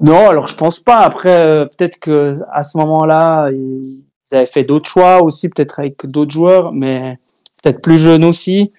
Non, 0.00 0.28
alors 0.28 0.46
je 0.46 0.56
pense 0.56 0.80
pas. 0.80 1.00
Après, 1.00 1.46
euh, 1.46 1.66
peut-être 1.66 1.98
que 2.00 2.38
à 2.50 2.62
ce 2.62 2.78
moment-là, 2.78 3.50
ils 3.52 4.04
avaient 4.32 4.46
fait 4.46 4.64
d'autres 4.64 4.88
choix 4.88 5.22
aussi, 5.22 5.48
peut-être 5.48 5.80
avec 5.80 6.06
d'autres 6.06 6.32
joueurs, 6.32 6.72
mais 6.72 7.18
peut-être 7.62 7.82
plus 7.82 7.98
jeunes 7.98 8.24
aussi. 8.24 8.72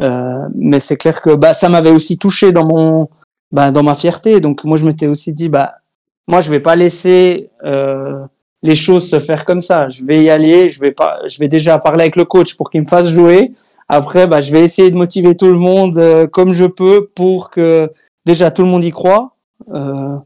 Euh, 0.00 0.48
mais 0.54 0.78
c'est 0.78 0.96
clair 0.96 1.20
que 1.20 1.34
bah, 1.34 1.52
ça 1.52 1.68
m'avait 1.68 1.90
aussi 1.90 2.16
touché 2.16 2.52
dans 2.52 2.64
mon, 2.64 3.08
bah, 3.52 3.70
dans 3.70 3.82
ma 3.82 3.94
fierté. 3.94 4.40
Donc 4.40 4.64
moi, 4.64 4.76
je 4.76 4.84
m'étais 4.84 5.08
aussi 5.08 5.32
dit, 5.32 5.48
bah 5.48 5.79
moi, 6.28 6.40
je 6.40 6.50
vais 6.50 6.60
pas 6.60 6.76
laisser 6.76 7.50
euh, 7.64 8.14
les 8.62 8.74
choses 8.74 9.08
se 9.08 9.18
faire 9.18 9.44
comme 9.44 9.60
ça. 9.60 9.88
Je 9.88 10.04
vais 10.04 10.22
y 10.22 10.30
aller. 10.30 10.68
Je 10.68 10.80
vais 10.80 10.92
pas. 10.92 11.20
Je 11.26 11.38
vais 11.38 11.48
déjà 11.48 11.78
parler 11.78 12.02
avec 12.02 12.16
le 12.16 12.24
coach 12.24 12.56
pour 12.56 12.70
qu'il 12.70 12.82
me 12.82 12.86
fasse 12.86 13.10
jouer. 13.10 13.52
Après, 13.92 14.28
bah, 14.28 14.40
je 14.40 14.52
vais 14.52 14.62
essayer 14.62 14.90
de 14.92 14.96
motiver 14.96 15.34
tout 15.34 15.48
le 15.48 15.58
monde 15.58 15.98
euh, 15.98 16.28
comme 16.28 16.52
je 16.52 16.64
peux 16.64 17.08
pour 17.16 17.50
que 17.50 17.90
déjà 18.24 18.52
tout 18.52 18.62
le 18.62 18.68
monde 18.68 18.84
y 18.84 18.92
croit 18.92 19.34
euh, 19.72 20.16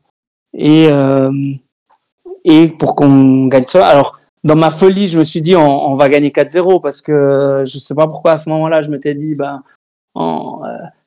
et 0.53 0.89
euh, 0.91 1.33
et 2.45 2.69
pour 2.69 2.95
qu'on 2.95 3.47
gagne 3.47 3.65
ça. 3.65 3.87
Alors, 3.87 4.19
dans 4.45 4.55
ma 4.55 4.71
folie, 4.71 5.09
je 5.09 5.19
me 5.19 5.25
suis 5.25 5.41
dit 5.41 5.57
on, 5.57 5.95
va 5.95 6.11
gagner 6.11 6.29
4-0 6.29 6.83
parce 6.83 7.01
que 7.01 7.62
je 7.65 7.79
sais 7.79 7.95
pas 7.95 8.07
pourquoi 8.07 8.33
à 8.33 8.37
ce 8.37 8.51
moment-là, 8.51 8.83
je 8.83 8.91
m'étais 8.91 9.15
dit 9.15 9.35
ben 9.35 9.62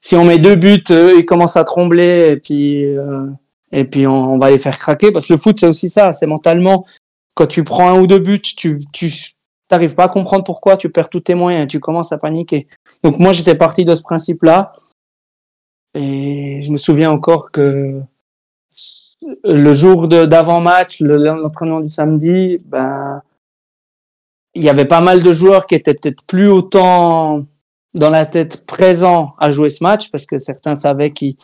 si 0.01 0.15
on 0.15 0.25
met 0.25 0.39
deux 0.39 0.55
buts, 0.55 0.83
ils 0.89 1.25
commencent 1.25 1.57
à 1.57 1.63
trembler 1.63 2.29
et 2.31 2.37
puis 2.37 2.85
et 3.71 3.85
puis 3.85 4.07
on, 4.07 4.37
va 4.37 4.49
les 4.49 4.59
faire 4.59 4.77
craquer 4.77 5.11
parce 5.11 5.27
que 5.27 5.33
le 5.33 5.39
foot 5.39 5.59
c'est 5.59 5.67
aussi 5.67 5.89
ça, 5.89 6.13
c'est 6.13 6.27
mentalement 6.27 6.85
quand 7.35 7.47
tu 7.47 7.63
prends 7.63 7.89
un 7.89 7.99
ou 7.99 8.07
deux 8.07 8.19
buts, 8.19 8.41
tu 8.41 8.79
tu 8.93 9.11
t'arrives 9.67 9.95
pas 9.95 10.05
à 10.05 10.09
comprendre 10.09 10.43
pourquoi, 10.43 10.77
tu 10.77 10.89
perds 10.89 11.09
tous 11.09 11.19
tes 11.19 11.35
moyens, 11.35 11.67
tu 11.67 11.79
commences 11.79 12.11
à 12.11 12.17
paniquer. 12.17 12.67
Donc 13.03 13.19
moi 13.19 13.33
j'étais 13.33 13.55
parti 13.55 13.85
de 13.85 13.95
ce 13.95 14.01
principe-là 14.01 14.73
et 15.93 16.61
je 16.61 16.71
me 16.71 16.77
souviens 16.77 17.11
encore 17.11 17.51
que 17.51 18.01
le 19.43 19.75
jour 19.75 20.07
d'avant-match, 20.07 20.97
l'entraînement 20.99 21.81
du 21.81 21.89
samedi, 21.89 22.57
ben 22.65 23.21
il 24.53 24.63
y 24.63 24.69
avait 24.69 24.85
pas 24.85 25.01
mal 25.01 25.21
de 25.21 25.33
joueurs 25.33 25.67
qui 25.67 25.75
étaient 25.75 25.93
peut-être 25.93 26.23
plus 26.23 26.49
autant 26.49 27.45
dans 27.93 28.09
la 28.09 28.25
tête 28.25 28.65
présents 28.65 29.33
à 29.39 29.51
jouer 29.51 29.69
ce 29.69 29.83
match 29.83 30.09
parce 30.11 30.25
que 30.25 30.39
certains 30.39 30.75
savaient 30.75 31.11
qu'ils 31.11 31.35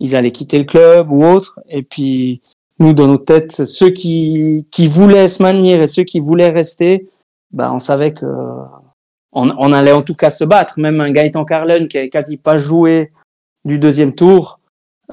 ils 0.00 0.16
allaient 0.16 0.30
quitter 0.30 0.58
le 0.58 0.64
club 0.64 1.10
ou 1.10 1.24
autre. 1.24 1.60
Et 1.68 1.82
puis, 1.82 2.42
nous, 2.78 2.92
dans 2.92 3.06
nos 3.06 3.18
têtes, 3.18 3.64
ceux 3.64 3.90
qui, 3.90 4.66
qui 4.70 4.86
voulaient 4.86 5.28
se 5.28 5.42
maintenir 5.42 5.80
et 5.80 5.88
ceux 5.88 6.04
qui 6.04 6.20
voulaient 6.20 6.50
rester, 6.50 7.08
bah, 7.52 7.72
on 7.72 7.78
savait 7.78 8.12
que 8.12 8.26
on, 9.32 9.50
on 9.58 9.72
allait 9.72 9.92
en 9.92 10.02
tout 10.02 10.14
cas 10.14 10.30
se 10.30 10.44
battre. 10.44 10.78
Même 10.78 11.00
un 11.00 11.10
Gaëtan 11.10 11.44
Carlen 11.44 11.88
qui 11.88 11.98
avait 11.98 12.08
quasi 12.08 12.36
pas 12.36 12.58
joué 12.58 13.12
du 13.64 13.78
deuxième 13.78 14.14
tour, 14.14 14.60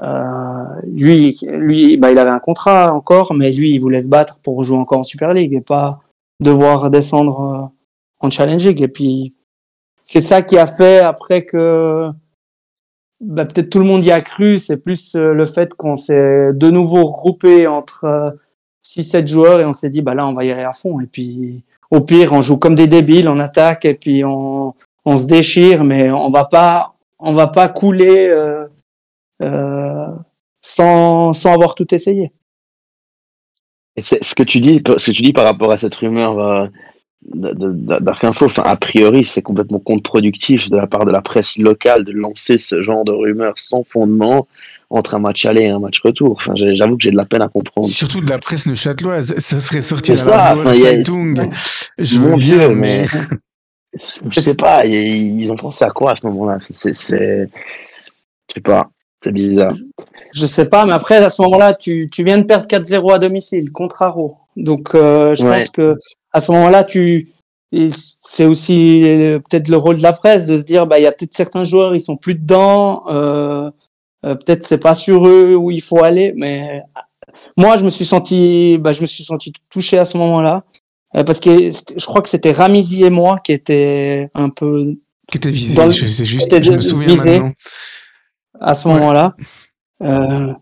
euh, 0.02 0.64
lui, 0.86 1.38
lui, 1.44 1.96
bah, 1.96 2.10
il 2.10 2.18
avait 2.18 2.30
un 2.30 2.40
contrat 2.40 2.92
encore, 2.92 3.34
mais 3.34 3.52
lui, 3.52 3.72
il 3.74 3.78
voulait 3.78 4.02
se 4.02 4.08
battre 4.08 4.38
pour 4.42 4.62
jouer 4.62 4.78
encore 4.78 5.00
en 5.00 5.04
Super 5.04 5.32
League 5.32 5.54
et 5.54 5.60
pas 5.60 6.00
devoir 6.40 6.90
descendre 6.90 7.40
euh, 7.40 8.26
en 8.26 8.30
Challenge 8.30 8.66
League. 8.66 8.82
Et 8.82 8.88
puis, 8.88 9.34
c'est 10.04 10.20
ça 10.20 10.42
qui 10.42 10.58
a 10.58 10.66
fait 10.66 10.98
après 10.98 11.44
que 11.44 12.10
bah, 13.24 13.44
peut-être 13.44 13.70
tout 13.70 13.78
le 13.78 13.84
monde 13.84 14.04
y 14.04 14.10
a 14.10 14.20
cru. 14.20 14.58
C'est 14.58 14.76
plus 14.76 15.14
euh, 15.14 15.32
le 15.32 15.46
fait 15.46 15.74
qu'on 15.74 15.96
s'est 15.96 16.52
de 16.52 16.70
nouveau 16.70 17.06
regroupé 17.06 17.66
entre 17.66 18.36
6-7 18.84 19.26
joueurs 19.26 19.60
et 19.60 19.64
on 19.64 19.72
s'est 19.72 19.90
dit, 19.90 20.02
bah 20.02 20.14
là, 20.14 20.26
on 20.26 20.34
va 20.34 20.44
y 20.44 20.50
aller 20.50 20.62
à 20.62 20.72
fond. 20.72 21.00
Et 21.00 21.06
puis, 21.06 21.64
au 21.90 22.00
pire, 22.00 22.32
on 22.32 22.42
joue 22.42 22.58
comme 22.58 22.74
des 22.74 22.86
débiles, 22.86 23.28
on 23.28 23.38
attaque 23.38 23.84
et 23.84 23.94
puis 23.94 24.24
on, 24.24 24.74
on 25.04 25.16
se 25.16 25.24
déchire, 25.24 25.84
mais 25.84 26.10
on 26.12 26.30
va 26.30 26.44
pas, 26.44 26.94
on 27.18 27.32
va 27.32 27.46
pas 27.46 27.68
couler 27.68 28.28
euh, 28.28 28.66
euh, 29.42 30.08
sans, 30.60 31.32
sans 31.32 31.52
avoir 31.52 31.74
tout 31.74 31.92
essayé. 31.94 32.32
Et 33.96 34.02
ce 34.02 34.34
que 34.34 34.42
tu 34.42 34.60
dis, 34.60 34.82
ce 34.96 35.06
que 35.06 35.12
tu 35.12 35.22
dis 35.22 35.32
par 35.32 35.44
rapport 35.44 35.70
à 35.70 35.76
cette 35.76 35.94
rumeur 35.94 36.68
euh, 37.34 37.54
Dark 38.00 38.22
Info, 38.24 38.46
enfin, 38.46 38.62
a 38.64 38.76
priori, 38.76 39.24
c'est 39.24 39.42
complètement 39.42 39.78
contre-productif 39.78 40.70
de 40.70 40.76
la 40.76 40.86
part 40.86 41.04
de 41.04 41.10
la 41.10 41.22
presse 41.22 41.56
locale 41.56 42.04
de 42.04 42.12
lancer 42.12 42.58
ce 42.58 42.82
genre 42.82 43.04
de 43.04 43.12
rumeurs 43.12 43.56
sans 43.56 43.84
fondement 43.84 44.46
entre 44.90 45.14
un 45.14 45.18
match 45.18 45.44
aller 45.46 45.62
et 45.62 45.68
un 45.68 45.78
match 45.78 46.00
retour. 46.00 46.32
Enfin, 46.32 46.52
j'avoue 46.54 46.96
que 46.96 47.02
j'ai 47.02 47.10
de 47.10 47.16
la 47.16 47.24
peine 47.24 47.42
à 47.42 47.48
comprendre. 47.48 47.88
Surtout 47.88 48.20
de 48.20 48.30
la 48.30 48.38
presse 48.38 48.66
neuchâteloise, 48.66 49.34
ça 49.38 49.60
serait 49.60 49.82
sorti 49.82 50.12
à 50.12 50.24
la 50.24 50.56
enfin, 50.56 50.76
Zeitung. 50.76 51.50
Je 51.98 52.18
veux 52.18 52.36
bien, 52.36 52.68
mais... 52.68 53.06
je 54.28 54.40
sais 54.40 54.56
pas, 54.56 54.84
ils 54.86 55.50
ont 55.50 55.56
pensé 55.56 55.84
à 55.84 55.90
quoi 55.90 56.12
à 56.12 56.16
ce 56.16 56.26
moment-là? 56.26 56.58
C'est, 56.60 56.92
je 56.92 58.54
sais 58.54 58.60
pas, 58.62 58.90
c'est 59.22 59.32
bizarre. 59.32 59.72
Je 60.32 60.46
sais 60.46 60.64
pas, 60.64 60.84
mais 60.84 60.92
après 60.92 61.16
à 61.16 61.30
ce 61.30 61.40
moment-là, 61.42 61.74
tu, 61.74 62.08
tu 62.10 62.24
viens 62.24 62.38
de 62.38 62.42
perdre 62.42 62.66
4-0 62.66 63.14
à 63.14 63.18
domicile 63.18 63.70
contre 63.70 64.02
Aro. 64.02 64.36
Donc 64.56 64.94
euh, 64.94 65.34
je 65.34 65.42
pense 65.42 65.70
que 65.70 65.96
à 66.34 66.40
ce 66.40 66.52
moment-là, 66.52 66.84
tu 66.84 67.30
c'est 67.90 68.44
aussi 68.44 69.00
peut-être 69.48 69.68
le 69.68 69.76
rôle 69.76 69.96
de 69.96 70.02
la 70.02 70.12
presse 70.12 70.46
de 70.46 70.58
se 70.58 70.62
dire 70.62 70.86
bah 70.86 71.00
il 71.00 71.02
y 71.02 71.06
a 71.06 71.12
peut-être 71.12 71.36
certains 71.36 71.64
joueurs 71.64 71.92
ils 71.92 72.00
sont 72.00 72.16
plus 72.16 72.36
dedans 72.36 73.02
euh, 73.08 73.68
euh, 74.24 74.36
peut-être 74.36 74.64
c'est 74.64 74.78
pas 74.78 74.94
sur 74.94 75.26
eux 75.26 75.56
où 75.56 75.72
il 75.72 75.82
faut 75.82 76.04
aller 76.04 76.32
mais 76.36 76.84
moi 77.56 77.76
je 77.76 77.84
me 77.84 77.90
suis 77.90 78.04
senti 78.04 78.78
bah, 78.78 78.92
je 78.92 79.02
me 79.02 79.08
suis 79.08 79.24
senti 79.24 79.52
touché 79.70 79.98
à 79.98 80.04
ce 80.04 80.16
moment-là 80.18 80.62
euh, 81.16 81.22
parce 81.22 81.40
que 81.40 81.50
je 81.50 82.06
crois 82.06 82.22
que 82.22 82.28
c'était 82.28 82.52
Ramizi 82.52 83.04
et 83.04 83.10
moi 83.10 83.38
qui 83.38 83.52
étaient 83.52 84.30
un 84.34 84.50
peu 84.50 84.94
qui 85.28 85.38
étaient 85.38 85.50
visés. 85.50 85.90
je 85.90 86.06
sais 86.06 86.24
juste, 86.24 86.62
je 86.62 86.72
me 86.72 86.80
souviens 86.80 87.16
maintenant. 87.16 87.52
À 88.60 88.74
ce 88.74 88.88
moment-là. 88.88 89.34
Euh, 90.02 90.52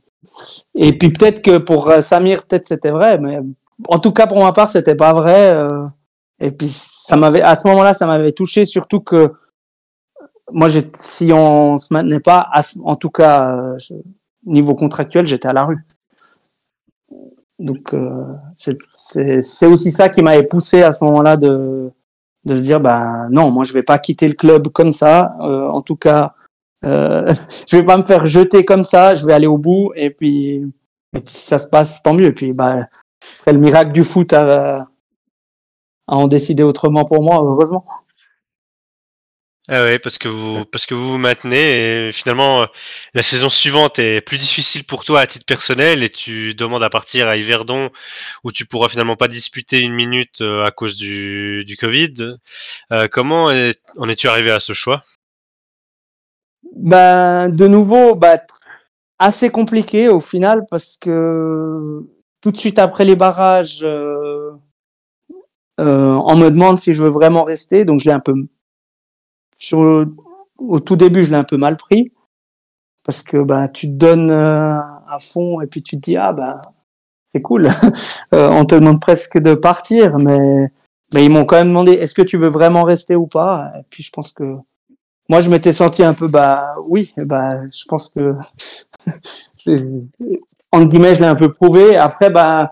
et 0.75 0.97
puis 0.97 1.11
peut-être 1.11 1.43
que 1.43 1.59
pour 1.59 1.91
euh, 1.91 2.01
Samir, 2.01 2.47
peut-être 2.47 2.67
c'était 2.67 2.91
vrai, 2.91 3.19
mais 3.19 3.39
en 3.89 3.99
tout 3.99 4.13
cas 4.13 4.27
pour 4.27 4.43
ma 4.43 4.53
part, 4.53 4.71
c'était 4.71 4.95
pas 4.95 5.13
vrai. 5.13 5.53
Euh, 5.53 5.85
et 6.41 6.51
puis 6.51 6.69
ça 6.69 7.17
m'avait, 7.17 7.43
à 7.43 7.55
ce 7.55 7.67
moment-là, 7.69 7.95
ça 7.95 8.07
m'avait 8.07 8.33
touché, 8.33 8.65
surtout 8.65 9.01
que 9.01 9.33
moi, 10.51 10.69
si 10.95 11.33
on 11.33 11.79
se 11.79 11.93
maintenait 11.95 12.21
pas, 12.21 12.51
en 12.85 12.97
tout 12.97 13.11
cas 13.11 13.77
niveau 14.45 14.75
contractuel, 14.75 15.27
j'étais 15.27 15.49
à 15.49 15.53
la 15.53 15.65
rue. 15.65 15.85
Donc 17.59 17.95
euh, 17.95 18.25
c'est 18.57 19.67
aussi 19.67 19.93
ça 19.93 20.09
qui 20.09 20.21
m'avait 20.21 20.49
poussé 20.49 20.83
à 20.83 20.91
ce 20.91 21.05
moment-là 21.05 21.37
de, 21.37 21.91
de 22.45 22.57
se 22.57 22.63
dire 22.63 22.81
bah 22.81 23.29
non, 23.31 23.51
moi 23.51 23.65
je 23.65 23.73
vais 23.73 23.85
pas 23.85 23.99
quitter 23.99 24.27
le 24.27 24.35
club 24.35 24.69
comme 24.69 24.93
ça. 24.93 25.37
Euh, 25.41 25.69
en 25.69 25.81
tout 25.81 25.97
cas, 25.97 26.35
euh, 26.85 27.33
je 27.69 27.77
vais 27.77 27.85
pas 27.85 27.97
me 27.97 28.03
faire 28.03 28.27
jeter 28.27 28.65
comme 28.65 28.85
ça. 28.85 29.15
Je 29.15 29.25
vais 29.25 29.33
aller 29.33 29.47
au 29.47 29.59
bout 29.59 29.93
et 29.95 30.11
puis, 30.11 30.65
si 31.27 31.47
ça 31.47 31.59
se 31.59 31.69
passe, 31.69 32.03
tant 32.03 32.15
mieux. 32.15 32.27
Et 32.27 32.33
puis 32.33 32.53
bah 32.57 32.87
après 33.43 33.55
le 33.55 33.59
miracle 33.59 33.91
du 33.91 34.05
foot 34.05 34.33
a, 34.35 34.77
a 34.77 34.87
en 36.07 36.29
décidé 36.29 36.63
autrement 36.63 37.05
pour 37.05 37.25
moi, 37.25 37.43
heureusement. 37.43 37.85
Ah 39.69 39.83
ouais, 39.83 39.99
parce 39.99 40.17
que 40.17 40.29
vous 40.29 40.65
parce 40.65 40.87
que 40.87 40.95
vous 40.95 41.11
vous 41.11 41.19
maintenez 41.19 42.07
et 42.07 42.13
finalement 42.13 42.63
euh, 42.63 42.67
la 43.15 43.23
saison 43.25 43.49
suivante 43.49 43.99
est 43.99 44.21
plus 44.21 44.39
difficile 44.39 44.85
pour 44.85 45.05
toi 45.05 45.21
à 45.21 45.27
titre 45.27 45.45
personnel 45.45 46.05
et 46.05 46.11
tu 46.11 46.55
demandes 46.55 46.83
à 46.85 46.91
partir 46.91 47.27
à 47.27 47.37
Yverdon 47.37 47.91
où 48.45 48.53
tu 48.53 48.65
pourras 48.65 48.89
finalement 48.89 49.17
pas 49.17 49.29
disputer 49.29 49.81
une 49.81 49.95
minute 49.95 50.41
euh, 50.41 50.65
à 50.65 50.71
cause 50.71 50.97
du, 50.97 51.65
du 51.65 51.77
Covid. 51.77 52.15
Euh, 52.93 53.09
comment 53.11 53.47
en 53.47 54.09
es-tu 54.09 54.29
arrivé 54.29 54.53
à 54.53 54.61
ce 54.61 54.73
choix? 54.73 55.03
Ben 56.77 57.49
de 57.49 57.67
nouveau, 57.67 58.15
bah, 58.15 58.39
assez 59.19 59.51
compliqué 59.51 60.09
au 60.09 60.21
final 60.21 60.65
parce 60.71 60.97
que 60.97 62.05
tout 62.43 62.51
de 62.51 62.57
suite 62.57 62.79
après 62.79 63.05
les 63.05 63.17
barrages, 63.17 63.83
on 65.79 66.37
me 66.37 66.51
demande 66.51 66.79
si 66.79 66.93
je 66.93 67.03
veux 67.03 67.09
vraiment 67.09 67.45
rester, 67.45 67.85
donc 67.85 68.01
je 68.01 68.05
l'ai 68.07 68.15
un 68.15 68.21
peu 68.21 68.35
sur 69.57 70.07
au 70.59 70.81
tout 70.81 70.97
début, 70.97 71.25
je 71.25 71.31
l'ai 71.31 71.37
un 71.37 71.45
peu 71.45 71.57
mal 71.57 71.77
pris. 71.77 72.13
Parce 73.05 73.23
que 73.23 73.43
bah 73.43 73.69
tu 73.69 73.89
te 73.89 73.95
donnes 73.95 74.31
euh, 74.31 74.79
à 75.09 75.19
fond 75.21 75.61
et 75.61 75.67
puis 75.67 75.83
tu 75.83 75.97
te 75.97 76.03
dis 76.03 76.17
ah 76.17 76.33
bah 76.33 76.61
c'est 77.35 77.43
cool, 77.43 77.67
euh, 78.35 78.49
on 78.51 78.65
te 78.65 78.75
demande 78.77 79.01
presque 79.01 79.39
de 79.39 79.55
partir, 79.55 80.19
mais 80.19 80.71
mais 81.13 81.25
ils 81.25 81.31
m'ont 81.31 81.45
quand 81.45 81.57
même 81.57 81.69
demandé 81.69 81.93
est-ce 81.93 82.15
que 82.15 82.23
tu 82.23 82.37
veux 82.37 82.49
vraiment 82.49 82.85
rester 82.85 83.17
ou 83.17 83.27
pas? 83.27 83.73
Et 83.79 83.83
puis 83.91 84.05
je 84.05 84.11
pense 84.13 84.33
que 84.33 84.57
moi 85.29 85.41
je 85.41 85.51
m'étais 85.51 85.73
senti 85.73 86.03
un 86.03 86.15
peu 86.15 86.29
bah 86.29 86.75
oui 86.89 87.13
bah 87.17 87.55
je 87.73 87.85
pense 87.87 88.11
que 88.11 88.35
en 90.73 90.85
guillemets 90.85 91.15
je 91.15 91.21
l'ai 91.21 91.27
un 91.27 91.35
peu 91.35 91.53
prouvé 91.53 91.97
après 91.97 92.31
bah 92.31 92.69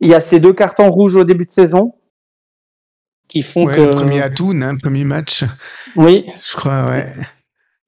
il 0.00 0.08
y 0.08 0.14
a 0.14 0.20
ces 0.20 0.40
deux 0.40 0.52
cartons 0.52 0.90
rouges 0.90 1.14
au 1.14 1.24
début 1.24 1.44
de 1.44 1.50
saison 1.50 1.94
qui 3.28 3.42
font 3.42 3.66
que. 3.66 3.80
Le 3.80 3.90
premier 3.90 4.22
atout, 4.22 4.52
hein, 4.62 4.76
premier 4.76 5.04
match. 5.04 5.44
Oui. 5.96 6.26
Je 6.42 6.56
crois, 6.56 6.84
ouais. 6.86 7.12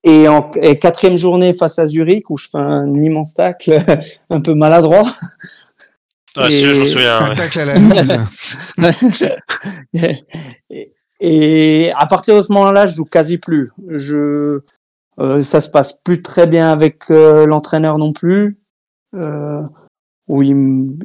Et 0.05 0.29
en 0.29 0.43
quatrième 0.81 1.19
journée 1.19 1.55
face 1.55 1.79
à 1.79 1.87
Zurich, 1.87 2.31
où 2.31 2.37
je 2.37 2.49
fais 2.49 2.59
un 2.59 2.93
immense 2.95 3.35
tacle 3.35 3.83
un 4.31 4.41
peu 4.41 4.55
maladroit. 4.55 5.05
Ah, 6.37 6.51
si, 6.51 6.61
je 6.61 6.81
me 6.81 6.87
souviens. 6.87 7.31
Un 7.31 7.35
tacle 7.35 7.61
à 7.61 7.65
la 7.65 7.75
et, 10.71 10.89
et 11.21 11.93
à 11.97 12.07
partir 12.07 12.37
de 12.37 12.43
ce 12.43 12.53
moment-là, 12.53 12.87
je 12.87 12.95
joue 12.95 13.05
quasi 13.05 13.39
plus. 13.39 13.73
Je, 13.89 14.61
euh, 15.19 15.43
ça 15.43 15.61
se 15.61 15.71
passe 15.71 15.99
plus 16.05 16.23
très 16.23 16.47
bien 16.47 16.71
avec 16.71 17.11
euh, 17.11 17.47
l'entraîneur 17.47 17.99
non 17.99 18.13
plus. 18.13 18.59
Euh, 19.15 19.63
où 20.29 20.43
il, 20.43 20.51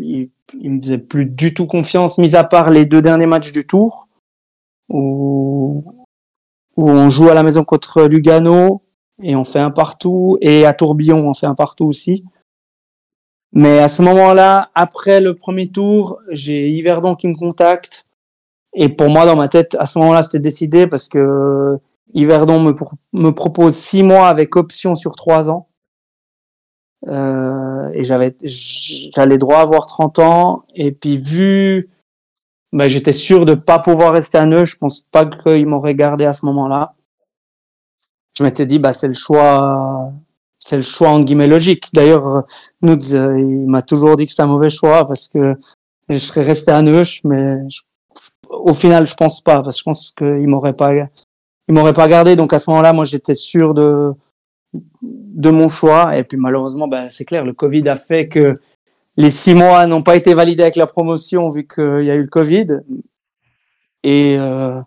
il, 0.01 0.29
il, 0.59 0.71
me 0.71 0.79
faisait 0.79 0.97
plus 0.97 1.25
du 1.25 1.53
tout 1.53 1.65
confiance, 1.65 2.17
mis 2.17 2.35
à 2.35 2.43
part 2.43 2.69
les 2.69 2.85
deux 2.85 3.01
derniers 3.01 3.25
matchs 3.25 3.53
du 3.53 3.65
tour 3.65 4.09
où, 4.89 5.85
où 6.75 6.89
on 6.89 7.09
joue 7.09 7.29
à 7.29 7.33
la 7.33 7.43
maison 7.43 7.63
contre 7.63 8.03
Lugano 8.03 8.83
et 9.21 9.35
on 9.35 9.45
fait 9.45 9.59
un 9.59 9.71
partout, 9.71 10.37
et 10.41 10.65
à 10.65 10.73
Tourbillon 10.73 11.27
on 11.27 11.33
fait 11.33 11.45
un 11.45 11.55
partout 11.55 11.85
aussi. 11.85 12.25
Mais 13.53 13.79
à 13.79 13.87
ce 13.87 14.01
moment-là, 14.01 14.71
après 14.73 15.21
le 15.21 15.35
premier 15.35 15.69
tour, 15.69 16.19
j'ai 16.29 16.69
Yverdon 16.69 17.15
qui 17.15 17.27
me 17.27 17.35
contacte. 17.35 18.05
Et 18.73 18.89
pour 18.89 19.09
moi, 19.09 19.25
dans 19.25 19.35
ma 19.35 19.47
tête, 19.47 19.77
à 19.79 19.85
ce 19.85 19.99
moment-là, 19.99 20.23
c'était 20.23 20.39
décidé 20.39 20.87
parce 20.87 21.07
que 21.07 21.77
Yverdon 22.15 22.59
me, 23.13 23.31
propose 23.31 23.75
six 23.75 24.01
mois 24.01 24.27
avec 24.27 24.55
option 24.55 24.95
sur 24.95 25.15
trois 25.15 25.49
ans. 25.49 25.67
Euh, 27.07 27.89
et 27.93 28.03
j'avais, 28.03 28.35
j'allais 28.43 29.37
droit 29.37 29.59
avoir 29.59 29.85
30 29.85 30.19
ans. 30.19 30.59
Et 30.73 30.91
puis, 30.91 31.19
vu 31.19 31.89
bah, 32.73 32.87
j'étais 32.87 33.13
sûr 33.13 33.45
de 33.45 33.53
pas 33.53 33.77
pouvoir 33.77 34.13
rester 34.13 34.39
à 34.39 34.47
Neu. 34.47 34.65
Je 34.65 34.77
pense 34.77 35.01
pas 35.01 35.27
qu'ils 35.27 35.67
m'auraient 35.67 35.93
gardé 35.93 36.25
à 36.25 36.33
ce 36.33 36.43
moment-là. 36.47 36.95
Je 38.35 38.43
m'étais 38.43 38.65
dit, 38.65 38.79
bah, 38.79 38.93
c'est 38.93 39.07
le 39.07 39.13
choix, 39.13 40.11
c'est 40.65 40.77
le 40.77 40.81
choix 40.81 41.09
en 41.09 41.21
guillemets 41.21 41.47
logique. 41.47 41.89
D'ailleurs, 41.93 42.43
nous, 42.81 42.97
il 42.97 43.67
m'a 43.67 43.81
toujours 43.81 44.15
dit 44.15 44.25
que 44.25 44.31
c'était 44.31 44.43
un 44.43 44.47
mauvais 44.47 44.69
choix 44.69 45.07
parce 45.07 45.27
que 45.27 45.55
je 46.09 46.17
serais 46.17 46.41
resté 46.41 46.71
à 46.71 46.81
Neuch, 46.81 47.21
mais 47.23 47.57
au 48.49 48.73
final, 48.73 49.07
je 49.07 49.15
pense 49.15 49.41
pas 49.41 49.61
parce 49.61 49.75
que 49.75 49.79
je 49.79 49.83
pense 49.83 50.11
qu'il 50.17 50.47
m'aurait 50.47 50.73
pas, 50.73 50.93
il 50.95 51.73
m'aurait 51.73 51.93
pas 51.93 52.07
gardé. 52.07 52.35
Donc 52.35 52.53
à 52.53 52.59
ce 52.59 52.69
moment-là, 52.69 52.93
moi, 52.93 53.05
j'étais 53.05 53.35
sûr 53.35 53.73
de 53.73 54.13
de 55.03 55.49
mon 55.49 55.69
choix. 55.69 56.17
Et 56.17 56.23
puis 56.23 56.37
malheureusement, 56.37 56.87
bah, 56.87 57.09
c'est 57.09 57.25
clair, 57.25 57.45
le 57.45 57.53
Covid 57.53 57.87
a 57.89 57.95
fait 57.95 58.27
que 58.27 58.53
les 59.17 59.29
six 59.29 59.53
mois 59.53 59.85
n'ont 59.87 60.03
pas 60.03 60.15
été 60.15 60.33
validés 60.33 60.63
avec 60.63 60.75
la 60.75 60.87
promotion 60.87 61.49
vu 61.49 61.67
qu'il 61.67 62.05
y 62.05 62.11
a 62.11 62.15
eu 62.15 62.21
le 62.21 62.27
Covid. 62.27 62.79
Et, 64.03 64.37
euh, 64.39 64.81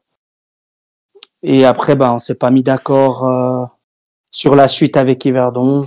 et 1.42 1.64
après, 1.64 1.94
bah, 1.96 2.12
on 2.12 2.18
s'est 2.18 2.34
pas 2.34 2.50
mis 2.50 2.62
d'accord 2.62 3.24
euh, 3.24 3.64
sur 4.36 4.54
la 4.54 4.68
suite 4.68 4.98
avec 4.98 5.24
Yverdon. 5.24 5.86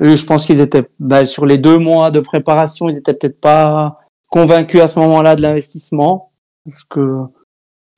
Je 0.00 0.26
pense 0.26 0.44
qu'ils 0.44 0.60
étaient 0.60 0.88
bah, 0.98 1.24
sur 1.24 1.46
les 1.46 1.56
deux 1.56 1.78
mois 1.78 2.10
de 2.10 2.18
préparation, 2.18 2.88
ils 2.88 2.96
étaient 2.96 3.14
peut-être 3.14 3.40
pas 3.40 4.00
convaincus 4.28 4.80
à 4.80 4.88
ce 4.88 4.98
moment-là 4.98 5.36
de 5.36 5.42
l'investissement. 5.42 6.32
Parce 6.64 6.82
que 6.82 7.20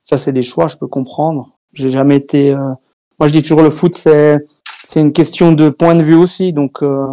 ça, 0.04 0.18
c'est 0.18 0.32
des 0.32 0.42
choix, 0.42 0.66
je 0.66 0.76
peux 0.76 0.86
comprendre. 0.86 1.56
J'ai 1.72 1.88
jamais 1.88 2.16
été. 2.16 2.52
Euh... 2.52 2.74
Moi, 3.18 3.28
je 3.28 3.32
dis 3.32 3.40
toujours 3.40 3.62
le 3.62 3.70
foot, 3.70 3.94
c'est 3.94 4.36
c'est 4.84 5.00
une 5.00 5.14
question 5.14 5.52
de 5.52 5.70
point 5.70 5.94
de 5.94 6.02
vue 6.02 6.14
aussi. 6.14 6.52
Donc, 6.52 6.82
euh, 6.82 7.06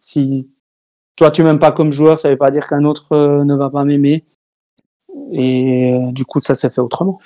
si 0.00 0.50
toi 1.16 1.30
tu 1.30 1.42
m'aimes 1.42 1.58
pas 1.58 1.72
comme 1.72 1.92
joueur, 1.92 2.18
ça 2.18 2.30
veut 2.30 2.38
pas 2.38 2.50
dire 2.50 2.66
qu'un 2.66 2.84
autre 2.84 3.12
euh, 3.12 3.44
ne 3.44 3.54
va 3.54 3.68
pas 3.68 3.84
m'aimer. 3.84 4.24
Et 5.30 5.92
euh, 5.92 6.10
du 6.10 6.24
coup, 6.24 6.40
ça 6.40 6.54
s'est 6.54 6.70
fait 6.70 6.80
autrement. 6.80 7.18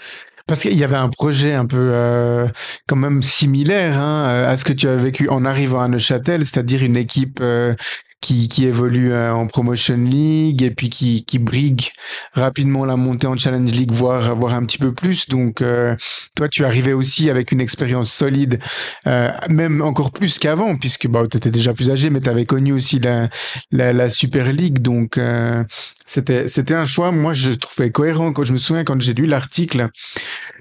Parce 0.47 0.63
qu'il 0.63 0.79
y 0.79 0.85
avait 0.85 0.97
un 0.97 1.09
projet 1.09 1.55
un 1.55 1.67
peu 1.67 1.91
euh, 1.93 2.47
quand 2.87 2.95
même 2.95 3.21
similaire 3.21 3.99
hein, 3.99 4.29
euh, 4.29 4.49
à 4.53 4.57
ce 4.57 4.65
que 4.65 4.73
tu 4.73 4.89
as 4.89 4.95
vécu 4.95 5.29
en 5.29 5.45
arrivant 5.45 5.81
à 5.81 5.89
Neuchâtel, 5.89 6.47
c'est-à-dire 6.47 6.85
une 6.85 6.97
équipe 6.97 7.41
euh, 7.41 7.75
qui, 8.21 8.49
qui 8.49 8.65
évolue 8.65 9.13
euh, 9.13 9.33
en 9.33 9.47
Promotion 9.47 9.97
League 9.97 10.63
et 10.63 10.71
puis 10.71 10.91
qui, 10.91 11.25
qui 11.25 11.39
brigue 11.39 11.91
rapidement 12.33 12.85
la 12.85 12.97
montée 12.97 13.27
en 13.27 13.37
Challenge 13.37 13.71
League, 13.71 13.93
voire, 13.93 14.35
voire 14.35 14.55
un 14.55 14.65
petit 14.65 14.79
peu 14.79 14.93
plus. 14.93 15.29
Donc, 15.29 15.61
euh, 15.61 15.95
toi, 16.35 16.49
tu 16.49 16.65
arrivais 16.65 16.93
aussi 16.93 17.31
avec 17.31 17.53
une 17.53 17.61
expérience 17.61 18.11
solide, 18.11 18.59
euh, 19.07 19.31
même 19.49 19.83
encore 19.83 20.13
plus 20.13 20.39
qu'avant, 20.39 20.77
puisque 20.77 21.07
bah, 21.09 21.23
tu 21.31 21.37
étais 21.37 21.51
déjà 21.51 21.75
plus 21.75 21.91
âgé, 21.91 22.11
mais 22.11 22.21
tu 22.21 22.31
avais 22.31 22.47
connu 22.47 22.73
aussi 22.73 22.99
la, 22.99 23.29
la, 23.71 23.93
la 23.93 24.09
Super 24.09 24.53
League. 24.53 24.81
Donc, 24.81 25.19
euh, 25.19 25.63
c'était, 26.07 26.49
c'était 26.49 26.75
un 26.75 26.87
choix, 26.87 27.13
moi, 27.13 27.33
je 27.33 27.53
trouvais 27.53 27.91
cohérent. 27.91 28.33
Quand 28.33 28.45
je 28.45 28.53
me 28.53 28.59
souviens, 28.59 28.85
quand 28.85 29.01
j'ai 29.01 29.15
lu 29.15 29.27
l'article, 29.27 29.89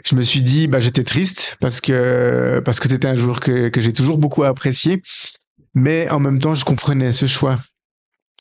je 0.05 0.15
me 0.15 0.21
suis 0.21 0.41
dit, 0.41 0.67
bah, 0.67 0.79
j'étais 0.79 1.03
triste 1.03 1.57
parce 1.59 1.81
que, 1.81 2.61
parce 2.63 2.79
que 2.79 2.89
c'était 2.89 3.07
un 3.07 3.15
joueur 3.15 3.39
que, 3.39 3.69
que 3.69 3.81
j'ai 3.81 3.93
toujours 3.93 4.17
beaucoup 4.17 4.43
apprécié. 4.43 5.01
Mais 5.75 6.09
en 6.09 6.19
même 6.19 6.39
temps, 6.39 6.53
je 6.53 6.65
comprenais 6.65 7.11
ce 7.11 7.25
choix. 7.25 7.59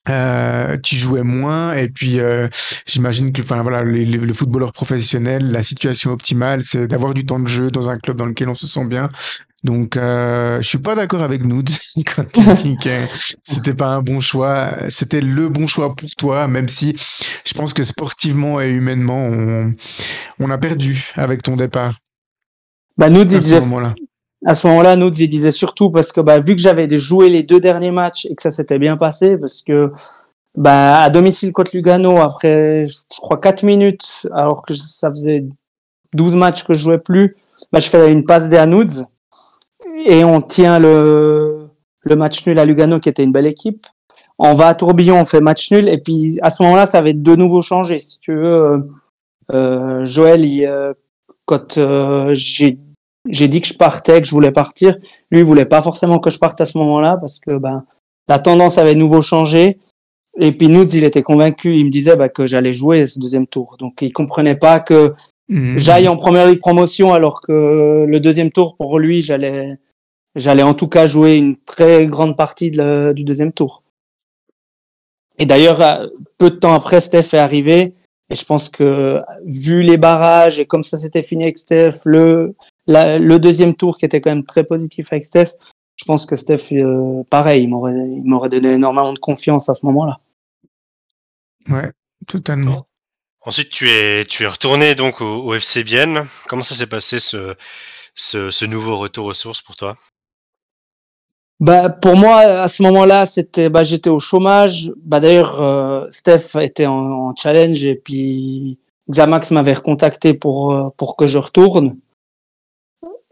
Euh, 0.08 0.76
tu 0.82 0.96
jouais 0.96 1.22
moins. 1.22 1.74
Et 1.74 1.88
puis 1.88 2.20
euh, 2.20 2.48
j'imagine 2.86 3.32
que 3.32 3.40
enfin 3.40 3.62
voilà 3.62 3.82
le, 3.82 4.04
le, 4.04 4.18
le, 4.18 4.34
footballeur 4.34 4.72
professionnel 4.72 5.50
la 5.50 5.62
situation 5.62 6.10
optimale 6.10 6.62
c'est 6.62 6.86
d'avoir 6.86 7.14
du 7.14 7.24
temps 7.24 7.38
de 7.38 7.48
jeu 7.48 7.70
dans 7.70 7.88
un 7.88 7.98
club 7.98 8.18
dans 8.18 8.26
lequel 8.26 8.50
on 8.50 8.54
se 8.54 8.66
sent 8.66 8.84
bien. 8.84 9.08
Donc 9.62 9.96
euh, 9.96 10.60
je 10.60 10.68
suis 10.68 10.78
pas 10.78 10.94
d'accord 10.94 11.22
avec 11.22 11.42
nous 11.42 11.62
quand 12.14 12.30
tu 12.30 12.62
dis 12.62 12.76
que 12.76 13.06
c'était 13.44 13.72
pas 13.72 13.86
un 13.86 14.02
bon 14.02 14.20
choix. 14.20 14.72
C'était 14.90 15.22
le 15.22 15.48
bon 15.48 15.66
choix 15.66 15.96
pour 15.96 16.10
toi 16.10 16.48
même 16.48 16.68
si 16.68 16.94
je 17.46 17.54
pense 17.54 17.72
que 17.72 17.82
sportivement 17.82 18.60
et 18.60 18.68
humainement 18.68 19.24
on, 19.24 19.72
on 20.38 20.50
a 20.50 20.58
perdu 20.58 21.12
avec 21.14 21.42
ton 21.42 21.56
départ. 21.56 21.96
Bah 22.98 23.08
nous 23.08 23.22
à 23.22 23.40
ce 23.40 23.60
moment-là 23.60 23.94
à 24.44 24.54
ce 24.54 24.66
moment-là, 24.66 24.96
nous, 24.96 25.10
il 25.10 25.28
disait 25.28 25.52
surtout 25.52 25.90
parce 25.90 26.12
que 26.12 26.20
bah, 26.20 26.38
vu 26.40 26.54
que 26.54 26.60
j'avais 26.60 26.88
joué 26.98 27.30
les 27.30 27.42
deux 27.42 27.60
derniers 27.60 27.90
matchs 27.90 28.26
et 28.26 28.34
que 28.34 28.42
ça 28.42 28.50
s'était 28.50 28.78
bien 28.78 28.96
passé, 28.96 29.36
parce 29.36 29.62
que 29.62 29.92
bah, 30.56 31.00
à 31.02 31.10
domicile 31.10 31.52
contre 31.52 31.70
Lugano, 31.74 32.18
après, 32.18 32.86
je 32.86 33.20
crois, 33.20 33.38
4 33.38 33.62
minutes, 33.62 34.26
alors 34.32 34.62
que 34.62 34.74
ça 34.74 35.10
faisait 35.10 35.44
12 36.14 36.36
matchs 36.36 36.64
que 36.64 36.74
je 36.74 36.80
jouais 36.80 36.98
plus, 36.98 37.36
bah, 37.72 37.80
je 37.80 37.88
fais 37.88 38.12
une 38.12 38.24
passe 38.24 38.48
des 38.48 38.56
Hanouds 38.56 39.06
et 40.06 40.24
on 40.24 40.40
tient 40.42 40.78
le, 40.78 41.68
le 42.02 42.16
match 42.16 42.46
nul 42.46 42.58
à 42.58 42.64
Lugano, 42.64 43.00
qui 43.00 43.08
était 43.08 43.24
une 43.24 43.32
belle 43.32 43.46
équipe. 43.46 43.86
On 44.38 44.54
va 44.54 44.68
à 44.68 44.74
Tourbillon, 44.74 45.20
on 45.20 45.24
fait 45.24 45.40
match 45.40 45.70
nul, 45.70 45.88
et 45.88 45.98
puis 45.98 46.38
à 46.42 46.50
ce 46.50 46.62
moment-là, 46.62 46.86
ça 46.86 46.98
avait 46.98 47.14
de 47.14 47.36
nouveau 47.36 47.62
changé. 47.62 48.00
Si 48.00 48.18
tu 48.20 48.34
veux, 48.34 48.84
euh, 49.52 50.04
Joël, 50.04 50.44
il, 50.44 50.66
euh, 50.66 50.92
quand 51.46 51.78
euh, 51.78 52.30
j'ai 52.34 52.78
j'ai 53.28 53.48
dit 53.48 53.60
que 53.60 53.68
je 53.68 53.74
partais, 53.74 54.20
que 54.20 54.26
je 54.26 54.32
voulais 54.32 54.52
partir. 54.52 54.96
Lui, 55.30 55.40
il 55.40 55.44
voulait 55.44 55.64
pas 55.64 55.82
forcément 55.82 56.18
que 56.18 56.30
je 56.30 56.38
parte 56.38 56.60
à 56.60 56.66
ce 56.66 56.76
moment-là 56.78 57.16
parce 57.16 57.40
que 57.40 57.56
ben 57.56 57.84
la 58.28 58.38
tendance 58.38 58.78
avait 58.78 58.94
nouveau 58.94 59.22
changé. 59.22 59.78
Et 60.40 60.52
puis 60.52 60.68
nous, 60.68 60.84
il 60.94 61.04
était 61.04 61.22
convaincu. 61.22 61.76
Il 61.76 61.86
me 61.86 61.90
disait 61.90 62.16
bah, 62.16 62.28
que 62.28 62.46
j'allais 62.46 62.72
jouer 62.72 63.06
ce 63.06 63.18
deuxième 63.18 63.46
tour. 63.46 63.76
Donc 63.78 63.98
il 64.02 64.12
comprenait 64.12 64.56
pas 64.56 64.80
que 64.80 65.14
mmh. 65.48 65.78
j'aille 65.78 66.08
en 66.08 66.16
première 66.16 66.46
ligue 66.46 66.58
promotion 66.58 67.12
alors 67.12 67.40
que 67.40 68.04
le 68.06 68.20
deuxième 68.20 68.50
tour 68.50 68.76
pour 68.76 68.98
lui, 68.98 69.20
j'allais 69.20 69.78
j'allais 70.34 70.62
en 70.62 70.74
tout 70.74 70.88
cas 70.88 71.06
jouer 71.06 71.36
une 71.36 71.56
très 71.56 72.06
grande 72.06 72.36
partie 72.36 72.70
de 72.70 72.78
la, 72.78 73.12
du 73.12 73.24
deuxième 73.24 73.52
tour. 73.52 73.82
Et 75.38 75.46
d'ailleurs, 75.46 75.80
euh, 75.80 76.06
peu 76.38 76.50
de 76.50 76.56
temps 76.56 76.74
après, 76.74 77.00
Steph 77.00 77.34
est 77.34 77.38
arrivé. 77.38 77.94
Et 78.30 78.34
je 78.34 78.44
pense 78.44 78.68
que 78.68 79.20
vu 79.44 79.82
les 79.82 79.98
barrages 79.98 80.58
et 80.58 80.64
comme 80.64 80.82
ça 80.82 80.96
s'était 80.96 81.22
fini 81.22 81.44
avec 81.44 81.58
Steph, 81.58 82.00
le 82.04 82.54
la, 82.86 83.18
le 83.18 83.38
deuxième 83.38 83.74
tour 83.74 83.98
qui 83.98 84.04
était 84.04 84.20
quand 84.20 84.30
même 84.30 84.44
très 84.44 84.64
positif 84.64 85.12
avec 85.12 85.24
Steph, 85.24 85.52
je 85.96 86.04
pense 86.04 86.26
que 86.26 86.36
Steph, 86.36 86.72
euh, 86.72 87.22
pareil, 87.30 87.64
il 87.64 87.68
m'aurait, 87.68 87.92
il 87.92 88.24
m'aurait 88.24 88.48
donné 88.48 88.72
énormément 88.72 89.12
de 89.12 89.18
confiance 89.18 89.68
à 89.68 89.74
ce 89.74 89.86
moment-là. 89.86 90.20
Ouais, 91.68 91.92
totalement. 92.26 92.84
Ensuite, 93.42 93.68
tu 93.68 93.90
es, 93.90 94.24
tu 94.24 94.44
es 94.44 94.46
retourné 94.46 94.94
donc 94.94 95.20
au, 95.20 95.44
au 95.44 95.54
FC 95.54 95.84
Bienne. 95.84 96.24
Comment 96.48 96.62
ça 96.62 96.74
s'est 96.74 96.86
passé 96.86 97.20
ce, 97.20 97.54
ce, 98.14 98.50
ce, 98.50 98.64
nouveau 98.64 98.98
retour 98.98 99.26
aux 99.26 99.34
sources 99.34 99.60
pour 99.60 99.76
toi? 99.76 99.96
Bah, 101.60 101.88
pour 101.88 102.16
moi, 102.16 102.38
à 102.38 102.68
ce 102.68 102.82
moment-là, 102.82 103.26
c'était, 103.26 103.68
bah, 103.68 103.84
j'étais 103.84 104.10
au 104.10 104.18
chômage. 104.18 104.90
Bah, 104.96 105.20
d'ailleurs, 105.20 105.60
euh, 105.60 106.06
Steph 106.10 106.58
était 106.60 106.86
en, 106.86 107.28
en, 107.28 107.36
challenge 107.36 107.84
et 107.84 107.94
puis 107.94 108.78
Xamax 109.10 109.50
m'avait 109.50 109.74
recontacté 109.74 110.34
pour, 110.34 110.72
euh, 110.72 110.88
pour 110.96 111.16
que 111.16 111.26
je 111.26 111.38
retourne. 111.38 111.96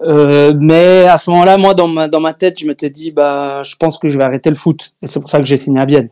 Euh, 0.04 0.52
mais 0.58 1.04
à 1.04 1.16
ce 1.16 1.30
moment-là, 1.30 1.58
moi, 1.58 1.74
dans 1.74 1.88
ma, 1.88 2.08
dans 2.08 2.20
ma 2.20 2.34
tête, 2.34 2.58
je 2.58 2.66
m'étais 2.66 2.90
dit, 2.90 3.10
bah, 3.10 3.62
je 3.62 3.76
pense 3.76 3.98
que 3.98 4.08
je 4.08 4.18
vais 4.18 4.24
arrêter 4.24 4.50
le 4.50 4.56
foot. 4.56 4.94
Et 5.02 5.06
c'est 5.06 5.20
pour 5.20 5.28
ça 5.28 5.40
que 5.40 5.46
j'ai 5.46 5.56
signé 5.56 5.80
à 5.80 5.86
Bienne. 5.86 6.10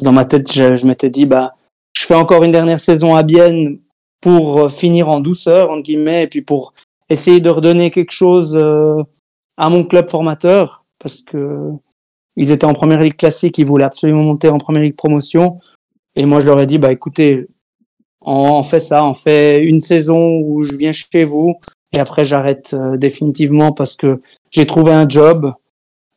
Dans 0.00 0.12
ma 0.12 0.24
tête, 0.24 0.52
je, 0.52 0.74
je 0.74 0.86
m'étais 0.86 1.10
dit, 1.10 1.26
bah, 1.26 1.54
je 1.96 2.04
fais 2.04 2.14
encore 2.14 2.42
une 2.42 2.50
dernière 2.50 2.80
saison 2.80 3.14
à 3.14 3.22
Bienne 3.22 3.78
pour 4.20 4.64
euh, 4.64 4.68
finir 4.68 5.08
en 5.08 5.20
douceur, 5.20 5.70
entre 5.70 5.82
guillemets, 5.82 6.24
et 6.24 6.26
puis 6.26 6.42
pour 6.42 6.74
essayer 7.08 7.40
de 7.40 7.50
redonner 7.50 7.90
quelque 7.90 8.10
chose 8.10 8.56
euh, 8.56 9.02
à 9.56 9.68
mon 9.68 9.84
club 9.84 10.08
formateur, 10.08 10.84
parce 10.98 11.20
que 11.20 11.70
ils 12.36 12.50
étaient 12.50 12.64
en 12.64 12.72
première 12.72 13.00
ligue 13.00 13.16
classique, 13.16 13.58
ils 13.58 13.66
voulaient 13.66 13.84
absolument 13.84 14.24
monter 14.24 14.48
en 14.48 14.58
première 14.58 14.82
ligue 14.82 14.96
promotion. 14.96 15.60
Et 16.16 16.26
moi, 16.26 16.40
je 16.40 16.46
leur 16.46 16.60
ai 16.60 16.66
dit, 16.66 16.78
bah, 16.78 16.90
écoutez, 16.90 17.46
on, 18.20 18.54
on 18.54 18.62
fait 18.64 18.80
ça, 18.80 19.04
on 19.04 19.14
fait 19.14 19.62
une 19.62 19.80
saison 19.80 20.40
où 20.40 20.64
je 20.64 20.74
viens 20.74 20.90
chez 20.90 21.22
vous, 21.22 21.54
et 21.94 22.00
après 22.00 22.24
j'arrête 22.24 22.74
euh, 22.74 22.96
définitivement 22.96 23.72
parce 23.72 23.94
que 23.94 24.20
j'ai 24.50 24.66
trouvé 24.66 24.92
un 24.92 25.08
job 25.08 25.52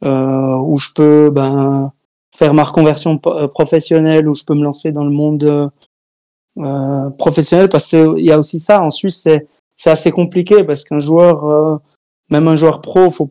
euh, 0.04 0.56
où 0.56 0.78
je 0.78 0.90
peux 0.94 1.30
ben, 1.30 1.91
faire 2.36 2.54
ma 2.54 2.64
reconversion 2.64 3.20
euh, 3.28 3.48
professionnelle, 3.48 4.28
où 4.28 4.34
je 4.34 4.44
peux 4.44 4.56
me 4.56 4.64
lancer 4.64 4.91
dans 4.91 5.06
le 5.06 5.12
monde 5.12 5.72
professionnel 7.20 7.70
parce 7.70 7.88
qu'il 7.88 8.26
y 8.26 8.32
a 8.32 8.40
aussi 8.40 8.60
ça. 8.60 8.82
En 8.82 8.90
Suisse 8.90 9.22
c'est 9.22 9.48
c'est 9.76 9.91
assez 9.91 10.12
compliqué 10.12 10.64
parce 10.64 10.84
qu'un 10.84 10.98
joueur 10.98 11.80
même 12.32 12.48
un 12.48 12.56
joueur 12.56 12.82
pro 12.82 13.12
faut 13.12 13.30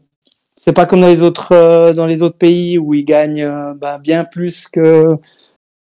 c'est 0.56 0.72
pas 0.72 0.86
comme 0.86 1.00
dans 1.00 1.08
les 1.08 1.22
autres 1.22 1.50
euh, 1.50 1.92
dans 1.92 2.06
les 2.06 2.22
autres 2.22 2.38
pays 2.38 2.78
où 2.78 2.94
il 2.94 3.04
gagne 3.04 3.44
bah, 3.74 3.98
bien 3.98 4.24
plus 4.24 4.68
que 4.68 5.16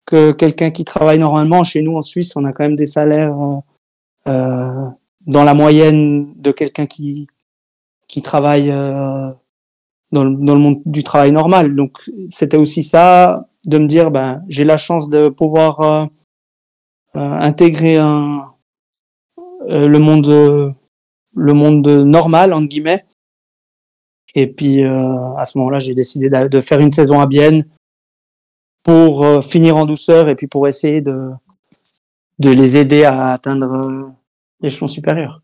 que 0.06 0.32
quelqu'un 0.32 0.70
qui 0.70 0.86
travaille 0.86 1.18
normalement. 1.18 1.64
Chez 1.64 1.82
nous 1.82 1.96
en 1.98 2.02
Suisse 2.02 2.34
on 2.34 2.46
a 2.46 2.52
quand 2.52 2.64
même 2.64 2.76
des 2.76 2.86
salaires 2.86 3.36
euh, 4.26 4.86
dans 5.26 5.44
la 5.44 5.54
moyenne 5.54 6.34
de 6.36 6.50
quelqu'un 6.50 6.86
qui 6.86 7.26
qui 8.08 8.22
travaille 8.22 8.70
euh, 8.70 9.30
dans, 10.12 10.24
le, 10.24 10.36
dans 10.36 10.54
le 10.54 10.60
monde 10.60 10.82
du 10.84 11.02
travail 11.02 11.32
normal. 11.32 11.74
Donc 11.74 11.98
c'était 12.28 12.56
aussi 12.56 12.82
ça 12.82 13.48
de 13.66 13.78
me 13.78 13.86
dire 13.86 14.10
ben 14.10 14.42
j'ai 14.48 14.64
la 14.64 14.76
chance 14.76 15.08
de 15.08 15.28
pouvoir 15.28 15.80
euh, 15.80 16.06
euh, 17.16 17.20
intégrer 17.20 17.96
un 17.96 18.54
euh, 19.68 19.88
le 19.88 19.98
monde 19.98 20.74
le 21.34 21.52
monde 21.52 21.88
normal 21.88 22.52
entre 22.52 22.68
guillemets. 22.68 23.04
Et 24.34 24.46
puis 24.48 24.82
euh, 24.82 25.34
à 25.36 25.44
ce 25.44 25.58
moment-là, 25.58 25.78
j'ai 25.78 25.94
décidé 25.94 26.28
de, 26.28 26.60
faire 26.60 26.80
une 26.80 26.90
saison 26.90 27.20
à 27.20 27.26
Bienne 27.26 27.64
pour 28.82 29.24
euh, 29.24 29.40
finir 29.40 29.76
en 29.76 29.86
douceur 29.86 30.28
et 30.28 30.34
puis 30.34 30.46
pour 30.48 30.66
essayer 30.68 31.00
de 31.00 31.30
de 32.40 32.50
les 32.50 32.76
aider 32.76 33.04
à 33.04 33.32
atteindre 33.32 34.12
l'échelon 34.64 34.88
supérieur. 34.88 35.42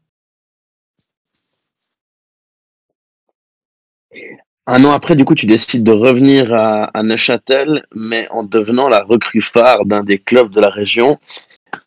Un 4.66 4.84
an 4.84 4.92
après, 4.92 5.16
du 5.16 5.24
coup, 5.24 5.34
tu 5.34 5.46
décides 5.46 5.82
de 5.82 5.92
revenir 5.92 6.52
à, 6.54 7.02
Neuchâtel, 7.02 7.84
mais 7.94 8.28
en 8.30 8.42
devenant 8.44 8.88
la 8.88 9.02
recrue 9.02 9.42
phare 9.42 9.84
d'un 9.84 10.02
des 10.02 10.18
clubs 10.18 10.50
de 10.50 10.60
la 10.60 10.68
région, 10.68 11.18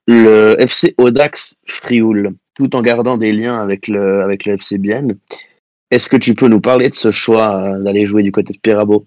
le 0.08 0.56
FC 0.60 0.96
Audax 0.98 1.56
Frioul, 1.66 2.34
tout 2.56 2.76
en 2.76 2.82
gardant 2.82 3.18
des 3.18 3.32
liens 3.32 3.62
avec 3.62 3.88
le, 3.88 4.22
avec 4.22 4.46
le 4.46 4.54
FC 4.54 4.78
Bienne. 4.78 5.18
Est-ce 5.92 6.10
que 6.10 6.18
tu 6.18 6.34
peux 6.34 6.48
nous 6.48 6.62
parler 6.62 6.90
de 6.90 6.94
ce 6.94 7.12
choix 7.12 7.56
euh, 7.56 7.80
d'aller 7.80 8.06
jouer 8.06 8.24
du 8.24 8.32
côté 8.32 8.54
de 8.54 8.60
Pirabo 8.60 9.06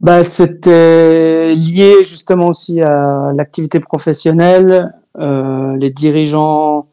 bah, 0.00 0.24
C'était 0.24 1.54
lié 1.54 2.02
justement 2.04 2.48
aussi 2.48 2.80
à 2.80 3.32
l'activité 3.34 3.80
professionnelle. 3.80 4.94
Euh, 5.18 5.76
les 5.76 5.90
dirigeants 5.90 6.88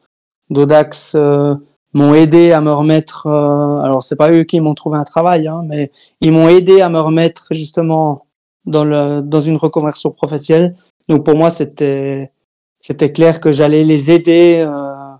d'Audax 0.49 1.15
euh, 1.15 1.55
m'ont 1.93 2.13
aidé 2.13 2.51
à 2.51 2.61
me 2.61 2.71
remettre. 2.71 3.27
Euh, 3.27 3.79
alors 3.79 4.03
c'est 4.03 4.15
pas 4.15 4.31
eux 4.31 4.43
qui 4.43 4.59
m'ont 4.59 4.75
trouvé 4.75 4.97
un 4.97 5.03
travail, 5.03 5.47
hein, 5.47 5.61
mais 5.65 5.91
ils 6.21 6.31
m'ont 6.31 6.49
aidé 6.49 6.81
à 6.81 6.89
me 6.89 6.99
remettre 6.99 7.47
justement 7.51 8.25
dans 8.65 8.83
le 8.83 9.21
dans 9.21 9.41
une 9.41 9.57
reconversion 9.57 10.11
professionnelle. 10.11 10.75
Donc 11.07 11.25
pour 11.25 11.35
moi 11.37 11.49
c'était 11.49 12.31
c'était 12.79 13.11
clair 13.11 13.39
que 13.39 13.51
j'allais 13.51 13.83
les 13.83 14.11
aider 14.11 14.63
euh, 14.67 15.15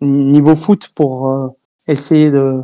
niveau 0.00 0.56
foot 0.56 0.90
pour 0.94 1.28
euh, 1.28 1.48
essayer 1.86 2.30
de 2.30 2.56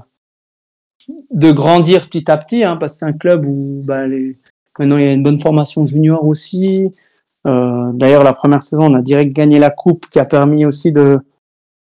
de 1.31 1.53
grandir 1.53 2.07
petit 2.09 2.31
à 2.31 2.37
petit, 2.37 2.65
hein, 2.65 2.77
parce 2.77 2.95
que 2.95 2.99
c'est 3.01 3.07
un 3.07 3.12
club 3.12 3.45
où 3.47 3.83
bah, 3.85 4.07
les, 4.07 4.37
maintenant 4.78 4.97
il 4.97 5.05
y 5.05 5.09
a 5.09 5.12
une 5.12 5.23
bonne 5.23 5.41
formation 5.41 5.85
junior 5.85 6.24
aussi. 6.24 6.91
Euh, 7.47 7.93
D'ailleurs, 7.93 8.24
la 8.24 8.33
première 8.33 8.62
saison, 8.62 8.91
on 8.91 8.95
a 8.95 9.03
direct 9.03 9.33
gagné 9.33 9.59
la 9.59 9.70
coupe, 9.70 10.07
qui 10.07 10.19
a 10.19 10.24
permis 10.24 10.65
aussi 10.65 10.93
de 10.93 11.20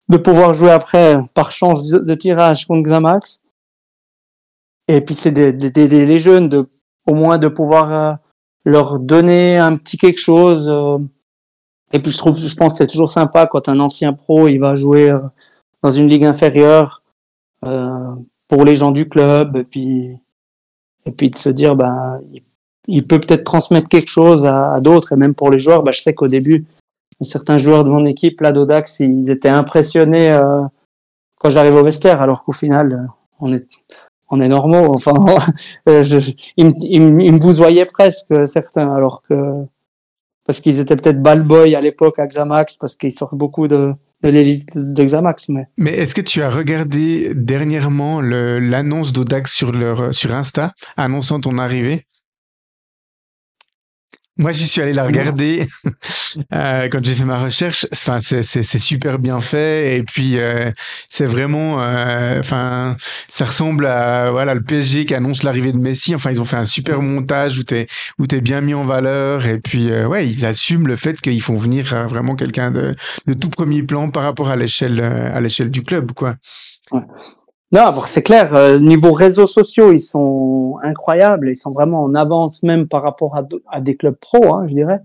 de 0.10 0.18
pouvoir 0.18 0.54
jouer 0.54 0.72
après 0.72 1.18
par 1.34 1.52
chance 1.52 1.88
de, 1.88 2.14
tirage 2.14 2.68
contre 2.68 2.84
Xamax. 2.84 3.40
Et 4.88 5.02
puis 5.02 5.16
c'est 5.16 5.32
d'aider 5.32 6.06
les 6.06 6.20
jeunes, 6.20 6.48
de, 6.48 6.62
au 7.08 7.16
moins 7.16 7.40
de 7.40 7.48
pouvoir 7.48 7.92
euh, 7.92 8.14
leur 8.66 9.00
donner 9.00 9.58
un 9.58 9.78
petit 9.78 9.98
quelque 9.98 10.20
chose. 10.20 10.68
euh. 10.68 11.00
Et 11.92 12.00
puis 12.00 12.12
je 12.12 12.18
trouve, 12.18 12.38
je 12.38 12.56
pense 12.56 12.78
c'est 12.78 12.88
toujours 12.88 13.10
sympa 13.10 13.48
quand 13.48 13.70
un 13.70 13.80
ancien 13.80 14.14
pro 14.14 14.48
il 14.48 14.60
va 14.60 14.76
jouer 14.76 15.12
euh, 15.12 15.18
dans 15.82 15.92
une 15.92 16.08
ligue 16.08 16.26
inférieure 16.26 17.02
pour 18.48 18.66
les 18.66 18.76
gens 18.76 18.92
du 18.92 19.08
club. 19.08 19.58
Et 19.58 19.64
puis, 19.64 20.18
et 21.06 21.12
puis 21.12 21.30
de 21.30 21.38
se 21.38 21.50
dire, 21.50 21.76
ben, 21.76 22.20
il, 22.88 23.06
peut 23.06 23.20
peut-être 23.20 23.44
transmettre 23.44 23.90
quelque 23.90 24.10
chose 24.10 24.46
à, 24.46 24.80
d'autres. 24.82 25.14
Et 25.14 25.16
même 25.16 25.36
pour 25.36 25.52
les 25.52 25.60
joueurs, 25.60 25.84
ben, 25.84 25.92
je 25.92 26.02
sais 26.02 26.14
qu'au 26.14 26.28
début, 26.28 26.66
certains 27.22 27.58
joueurs 27.58 27.84
de 27.84 27.90
mon 27.90 28.06
équipe, 28.06 28.42
là, 28.42 28.52
d'Odax, 28.52 29.00
ils 29.00 29.30
étaient 29.30 29.50
impressionnés 29.50 30.32
euh, 30.32 30.64
quand 31.40 31.50
j'arrive 31.50 31.76
au 31.76 31.84
vestiaire, 31.84 32.22
alors 32.22 32.44
qu'au 32.44 32.54
final, 32.54 32.94
euh, 32.94 33.12
on 33.40 33.54
est, 33.54 33.68
on 34.30 34.40
est 34.40 34.48
normaux. 34.48 34.94
Enfin, 34.94 35.14
euh, 35.90 36.04
je, 36.04 36.18
ils, 36.58 36.74
ils, 36.82 37.22
ils 37.22 37.34
me 37.34 37.40
vous 37.40 37.54
voyaient 37.54 37.86
presque, 37.86 38.48
certains, 38.48 38.94
alors 38.94 39.22
que 39.22 39.66
parce 40.46 40.60
qu'ils 40.60 40.80
étaient 40.80 40.96
peut-être 40.96 41.22
ball 41.22 41.42
boy 41.42 41.76
à 41.76 41.82
l'époque 41.82 42.20
à 42.20 42.28
Xamax, 42.28 42.78
parce 42.78 42.96
qu'ils 42.96 43.12
sortent 43.12 43.36
beaucoup 43.36 43.68
de 43.68 43.94
Mais 45.78 45.92
est-ce 45.92 46.16
que 46.16 46.22
tu 46.22 46.42
as 46.42 46.50
regardé 46.50 47.34
dernièrement 47.36 48.22
l'annonce 48.22 49.14
d'Odax 49.14 49.54
sur 49.54 49.72
sur 50.14 50.36
Insta 50.36 50.74
annonçant 50.98 51.40
ton 51.40 51.58
arrivée? 51.58 52.06
Moi, 54.38 54.52
j'y 54.52 54.68
suis 54.68 54.82
allé 54.82 54.92
la 54.92 55.06
regarder 55.06 55.66
euh, 56.54 56.90
quand 56.90 57.04
j'ai 57.04 57.16
fait 57.16 57.24
ma 57.24 57.38
recherche. 57.38 57.88
Enfin, 57.94 58.20
c'est 58.20 58.64
super 58.78 59.18
bien 59.18 59.40
fait 59.40 59.98
et 59.98 60.04
puis 60.04 60.38
euh, 60.38 60.72
c'est 61.08 61.26
vraiment, 61.26 61.82
euh, 61.82 62.42
enfin, 62.42 62.98
ça 63.30 63.46
ressemble 63.46 63.86
à 63.86 64.32
voilà 64.32 64.54
le 64.54 64.62
PSG 64.62 65.06
qui 65.06 65.16
annonce 65.16 65.44
l'arrivée 65.44 65.72
de 65.72 65.78
Messi. 65.78 66.14
Enfin, 66.16 66.32
ils 66.32 66.42
ont 66.42 66.46
fait 66.46 66.58
un 66.58 66.66
super 66.66 67.02
montage 67.02 67.58
où 67.58 67.64
t'es 67.64 67.88
où 68.20 68.28
t'es 68.28 68.42
bien 68.42 68.60
mis 68.60 68.74
en 68.74 68.84
valeur 68.84 69.46
et 69.48 69.60
puis 69.60 69.90
euh, 69.90 70.06
ouais, 70.06 70.28
ils 70.28 70.46
assument 70.46 70.88
le 70.88 70.98
fait 70.98 71.22
qu'ils 71.22 71.42
font 71.42 71.56
venir 71.56 71.94
euh, 71.94 72.06
vraiment 72.06 72.36
quelqu'un 72.36 72.72
de 72.72 72.96
de 73.28 73.34
tout 73.34 73.50
premier 73.50 73.84
plan 73.84 74.10
par 74.10 74.24
rapport 74.24 74.50
à 74.50 74.58
l'échelle 74.58 75.00
euh, 75.02 75.36
à 75.36 75.40
l'échelle 75.40 75.72
du 75.72 75.84
club, 75.84 76.12
quoi. 76.12 76.36
Non, 77.76 77.92
bon, 77.92 78.04
c'est 78.06 78.22
clair. 78.22 78.56
euh, 78.56 78.80
niveau 78.80 79.12
réseaux 79.12 79.48
sociaux, 79.48 79.92
ils 79.92 80.00
sont 80.00 80.78
incroyables. 80.82 81.50
Ils 81.50 81.58
sont 81.58 81.72
vraiment 81.72 82.04
en 82.04 82.16
avance 82.16 82.64
même 82.64 82.88
par 82.88 83.04
rapport 83.04 83.38
à, 83.70 83.82
des 83.82 83.98
clubs 83.98 84.16
pro, 84.16 84.56
hein, 84.56 84.66
je 84.66 84.74
dirais. 84.74 85.02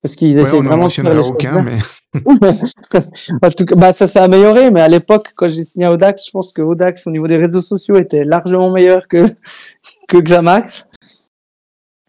Parce 0.00 0.14
qu'ils 0.14 0.36
Ouais, 0.36 0.42
essaient 0.42 0.54
on 0.54 0.62
vraiment 0.62 0.86
de 0.86 0.92
faire 0.92 1.12
les 1.12 1.28
aucun, 1.28 1.62
mais 1.62 1.78
en 3.42 3.50
tout 3.50 3.66
cas, 3.66 3.74
bah, 3.74 3.92
ça 3.92 4.06
s'est 4.06 4.20
amélioré, 4.20 4.70
mais 4.70 4.80
à 4.80 4.88
l'époque, 4.88 5.32
quand 5.34 5.50
j'ai 5.50 5.64
signé 5.64 5.86
à 5.86 5.92
Audax, 5.92 6.26
je 6.26 6.30
pense 6.30 6.52
que 6.52 6.62
Audax, 6.62 7.08
au 7.08 7.10
niveau 7.10 7.26
des 7.26 7.36
réseaux 7.36 7.60
sociaux, 7.60 7.96
était 7.96 8.24
largement 8.24 8.70
meilleur 8.70 9.08
que, 9.08 9.26
que 10.08 10.16
Xamax. 10.16 10.86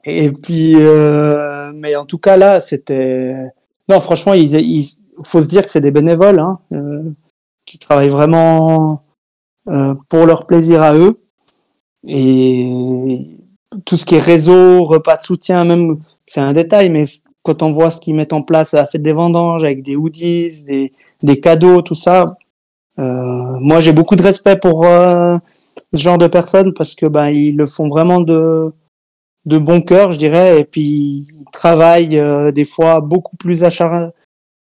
Et 0.04 0.32
puis, 0.32 0.76
euh, 0.76 1.72
mais 1.74 1.96
en 1.96 2.06
tout 2.06 2.20
cas, 2.20 2.38
là, 2.38 2.60
c'était, 2.60 3.36
non, 3.90 4.00
franchement, 4.00 4.34
ils, 4.34 4.86
faut 5.24 5.42
se 5.42 5.48
dire 5.48 5.66
que 5.66 5.72
c'est 5.72 5.82
des 5.82 5.92
bénévoles, 5.92 6.40
hein, 6.40 6.60
euh, 6.74 7.04
qui 7.66 7.80
travaillent 7.80 8.10
vraiment, 8.10 9.04
pour 9.66 10.26
leur 10.26 10.46
plaisir 10.48 10.82
à 10.82 10.96
eux. 10.96 11.20
Et 12.08 13.22
tout 13.86 13.98
ce 13.98 14.06
qui 14.06 14.16
est 14.16 14.20
réseau, 14.20 14.84
repas 14.84 15.18
de 15.18 15.22
soutien, 15.22 15.64
même, 15.64 16.00
c'est 16.26 16.42
un 16.42 16.54
détail, 16.54 16.90
mais 16.90 17.06
quand 17.44 17.64
on 17.64 17.72
voit 17.72 17.90
ce 17.90 18.00
qu'ils 18.00 18.16
mettent 18.16 18.34
en 18.34 18.42
place 18.42 18.74
à 18.74 18.78
la 18.78 18.86
fête 18.86 19.02
des 19.02 19.14
vendanges 19.14 19.64
avec 19.64 19.82
des 19.82 19.96
hoodies, 19.96 20.64
des, 20.64 20.92
des 21.24 21.40
cadeaux, 21.40 21.82
tout 21.82 21.96
ça, 21.96 22.26
euh, 23.00 23.58
moi 23.60 23.80
j'ai 23.80 23.94
beaucoup 23.94 24.16
de 24.16 24.22
respect 24.22 24.58
pour 24.58 24.86
euh, 24.86 25.38
ce 25.94 26.02
genre 26.02 26.18
de 26.18 26.28
personnes 26.28 26.74
parce 26.74 26.94
que 26.94 27.06
ben 27.06 27.30
ils 27.30 27.56
le 27.56 27.66
font 27.66 27.88
vraiment 27.88 28.20
de 28.20 28.74
de 29.46 29.58
bon 29.58 29.82
cœur, 29.82 30.12
je 30.12 30.20
dirais, 30.20 30.62
et 30.62 30.66
puis 30.66 31.26
ils 31.30 31.46
travaillent 31.52 32.20
euh, 32.20 32.52
des 32.52 32.66
fois 32.66 33.02
beaucoup 33.02 33.38
plus 33.38 33.64
achar 33.64 34.12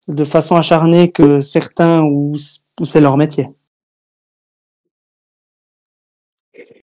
de 0.07 0.23
façon 0.23 0.55
acharnée 0.55 1.11
que 1.11 1.41
certains 1.41 2.01
où, 2.03 2.35
où 2.79 2.85
c'est 2.85 3.01
leur 3.01 3.17
métier. 3.17 3.49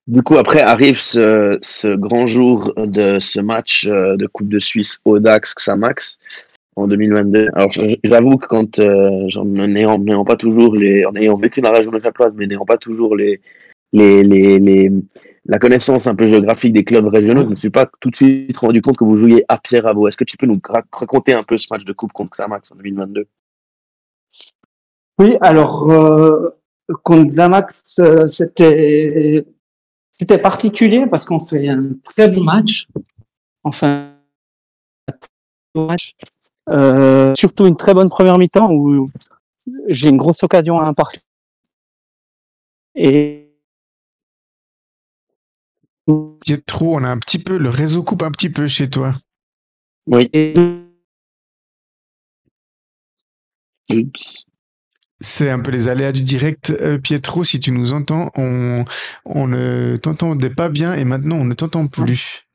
Du 0.09 0.23
coup, 0.23 0.39
après 0.39 0.61
arrive 0.63 0.99
ce, 0.99 1.59
ce 1.61 1.95
grand 1.95 2.27
jour 2.27 2.73
de 2.77 3.19
ce 3.21 3.41
match 3.41 3.87
euh, 3.87 4.17
de 4.17 4.27
Coupe 4.27 4.49
de 4.49 4.59
Suisse 4.59 5.01
Audax 5.05 5.55
Xamax 5.55 6.19
en 6.77 6.87
2022. 6.87 7.49
Alors, 7.53 7.71
j'avoue 8.05 8.39
que 8.39 8.47
quand, 8.47 8.79
euh, 8.79 9.11
j'en- 9.29 9.43
en 9.43 9.67
n'ayant 9.69 9.99
n'ayant 9.99 10.25
pas 10.25 10.37
toujours 10.37 10.75
les, 10.75 11.05
en 11.05 11.15
ayant 11.15 11.37
vécu 11.37 11.61
dans 11.61 11.71
la 11.71 11.79
région 11.79 11.91
de 11.91 12.01
Chaploise, 12.01 12.33
mais 12.37 12.47
n'ayant 12.47 12.65
pas 12.65 12.79
toujours 12.79 13.17
les, 13.17 13.41
les, 13.93 14.23
les, 14.25 14.59
les, 14.59 14.91
la 15.45 15.59
connaissance 15.59 16.07
un 16.07 16.15
peu 16.15 16.27
géographique 16.33 16.73
des 16.73 16.85
clubs 16.85 17.07
régionaux, 17.09 17.43
je 17.43 17.47
ne 17.47 17.51
me 17.51 17.57
suis 17.57 17.69
pas 17.71 17.87
tout 18.01 18.09
de 18.09 18.17
suite 18.17 18.57
rendu 18.57 18.81
compte 18.81 18.97
que 18.97 19.05
vous 19.05 19.19
jouiez 19.19 19.45
à 19.49 19.59
Pierre-Abo. 19.59 20.09
Est-ce 20.09 20.17
que 20.17 20.25
tu 20.25 20.39
peux 20.39 20.47
nous 20.47 20.61
ra- 20.67 20.85
raconter 20.91 21.35
un 21.35 21.43
peu 21.43 21.59
ce 21.59 21.67
match 21.71 21.85
de 21.85 21.93
Coupe 21.93 22.13
contre 22.13 22.39
Xamax 22.39 22.73
en 22.73 22.77
2022? 22.77 23.27
Oui, 25.19 25.37
alors 25.43 25.91
euh, 25.91 26.49
contre 27.03 27.33
Xamax, 27.35 27.99
euh, 27.99 28.27
c'était 28.27 29.45
c'était 30.19 30.39
particulier 30.39 31.07
parce 31.07 31.25
qu'on 31.25 31.41
fait 31.41 31.69
un 31.69 31.79
très 32.05 32.29
bon 32.29 32.43
match. 32.43 32.89
Enfin, 33.63 34.15
un 35.09 35.13
très 35.13 35.31
bon 35.75 35.87
match. 35.87 36.13
Euh, 36.71 37.35
surtout 37.35 37.67
une 37.67 37.77
très 37.77 37.95
bonne 37.95 38.09
première 38.09 38.37
mi-temps 38.39 38.71
où 38.71 39.09
j'ai 39.89 40.09
une 40.09 40.19
grosse 40.19 40.43
occasion 40.43 40.81
à 40.81 40.87
un 40.87 40.95
partout. 40.95 41.21
Et 42.95 43.49
Pietro, 46.41 46.97
on 46.97 47.05
a 47.05 47.09
un 47.09 47.19
petit 47.19 47.39
peu 47.39 47.59
le 47.59 47.69
réseau 47.69 48.03
coupe 48.03 48.23
un 48.23 48.31
petit 48.31 48.51
peu 48.51 48.67
chez 48.67 48.89
toi. 48.91 49.15
Oui. 50.07 50.31
Oups. 53.91 54.48
C'est 55.21 55.51
un 55.51 55.59
peu 55.59 55.71
les 55.73 55.89
aléas 55.89 56.13
du 56.13 56.23
direct. 56.23 56.71
Euh, 56.71 56.99
Pietro, 56.99 57.43
si 57.43 57.59
tu 57.59 57.73
nous 57.73 57.93
entends, 57.93 58.31
on, 58.37 58.85
on 59.25 59.49
ne 59.49 59.97
t'entendait 59.97 60.51
pas 60.51 60.69
bien 60.69 60.95
et 60.95 61.05
maintenant 61.05 61.37
on 61.37 61.45
ne 61.45 61.55
t'entend 61.55 61.87
plus. 61.89 62.47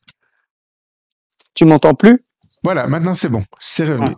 tu 1.55 1.65
m'entends 1.65 1.93
plus? 1.93 2.23
Voilà, 2.63 2.87
maintenant 2.87 3.13
c'est 3.13 3.29
bon, 3.29 3.43
c'est 3.59 3.85
revenu. 3.85 4.15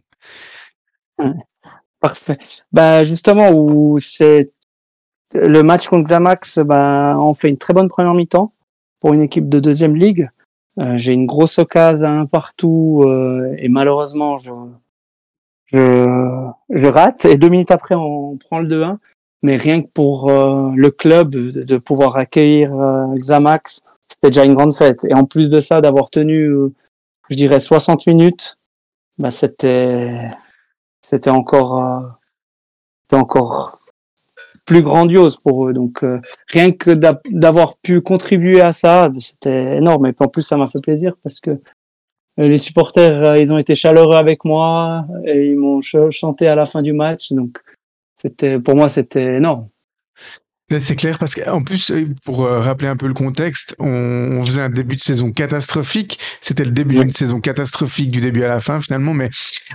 Parfait. 2.00 2.38
Bah 2.72 3.04
justement 3.04 3.52
où 3.52 4.00
c'est 4.00 4.52
le 5.34 5.64
match 5.64 5.88
contre 5.88 6.06
Xamax, 6.06 6.60
bah, 6.60 7.16
on 7.18 7.34
fait 7.34 7.50
une 7.50 7.58
très 7.58 7.74
bonne 7.74 7.88
première 7.88 8.14
mi-temps 8.14 8.54
pour 9.00 9.14
une 9.14 9.22
équipe 9.22 9.50
de 9.50 9.60
deuxième 9.60 9.96
ligue. 9.96 10.30
Euh, 10.80 10.98
j'ai 10.98 11.14
une 11.14 11.26
grosse 11.26 11.58
occasion 11.58 12.06
à 12.06 12.10
un 12.10 12.26
partout 12.26 13.04
euh, 13.08 13.56
et 13.58 13.70
malheureusement 13.70 14.36
je, 14.36 14.52
je 15.68 16.48
je 16.70 16.86
rate 16.88 17.26
et 17.26 17.38
deux 17.38 17.50
minutes 17.50 17.72
après 17.72 17.96
on 17.96 18.38
prend 18.38 18.60
le 18.60 18.68
2-1. 18.68 18.98
Mais 19.44 19.58
rien 19.58 19.82
que 19.84 19.88
pour 19.94 20.32
euh, 20.32 20.72
le 20.76 20.90
club 20.90 21.30
de, 21.30 21.64
de 21.64 21.78
pouvoir 21.78 22.16
accueillir 22.18 22.74
euh, 22.80 23.14
Xamax, 23.16 23.84
c'était 24.10 24.30
déjà 24.30 24.44
une 24.46 24.56
grande 24.56 24.74
fête. 24.76 25.06
Et 25.06 25.14
en 25.14 25.26
plus 25.26 25.52
de 25.52 25.60
ça, 25.60 25.82
d'avoir 25.82 26.10
tenu, 26.10 26.46
euh, 26.48 26.74
je 27.30 27.36
dirais 27.36 27.60
60 27.60 28.08
minutes, 28.08 28.58
bah 29.20 29.30
c'était 29.32 30.30
c'était 31.08 31.30
encore 31.30 31.78
euh, 31.84 32.00
c'était 33.04 33.22
encore 33.22 33.80
plus 34.66 34.82
grandiose 34.82 35.38
pour 35.44 35.68
eux. 35.68 35.74
Donc 35.74 36.04
euh, 36.04 36.20
rien 36.48 36.72
que 36.72 36.90
d'a- 36.92 37.22
d'avoir 37.30 37.78
pu 37.78 38.02
contribuer 38.02 38.62
à 38.62 38.72
ça, 38.72 39.12
c'était 39.20 39.78
énorme. 39.78 40.08
Et 40.08 40.14
puis 40.14 40.26
en 40.26 40.30
plus, 40.30 40.42
ça 40.42 40.58
m'a 40.58 40.68
fait 40.68 40.82
plaisir 40.82 41.14
parce 41.22 41.40
que 41.40 41.60
les 42.38 42.57
supporters, 42.57 43.24
euh, 43.24 43.40
ils 43.40 43.52
ont 43.52 43.57
été 43.57 43.76
chaleureux 43.76 44.18
avec 44.18 44.44
moi 44.45 45.06
et 45.26 45.48
ils 45.48 45.57
m'ont 45.57 45.82
ch- 45.82 46.12
chanté 46.12 46.48
à 46.48 46.56
la 46.56 46.66
fin 46.66 46.82
du 46.82 46.94
match. 46.94 47.32
Donc 47.32 47.57
c'était 48.18 48.60
pour 48.60 48.76
moi, 48.76 48.90
c'était 48.90 49.36
énorme. 49.36 49.68
C'est 50.80 50.95
clair 50.95 51.20
parce 51.20 51.36
qu'en 51.36 51.62
plus, 51.62 51.91
euh, 51.91 52.07
pour 52.24 52.44
euh, 52.44 52.60
rappeler 52.60 52.88
un 52.88 52.98
peu 52.98 53.06
le 53.06 53.14
contexte, 53.14 53.76
on, 53.78 54.44
faisait 54.44 54.62
un 54.62 54.70
début 54.70 54.95
de 54.95 54.99
saison 54.99 55.32
catastrophique. 55.32 56.20
C'était 56.41 56.64
le 56.64 56.72
début 56.72 56.95
d'une 56.95 57.12
saison 57.12 57.40
catastrophique 57.40 58.12
du 58.12 58.20
début 58.20 58.44
à 58.44 58.48
la 58.48 58.60
fin 58.60 58.82
finalement, 58.82 59.14
mais 59.14 59.30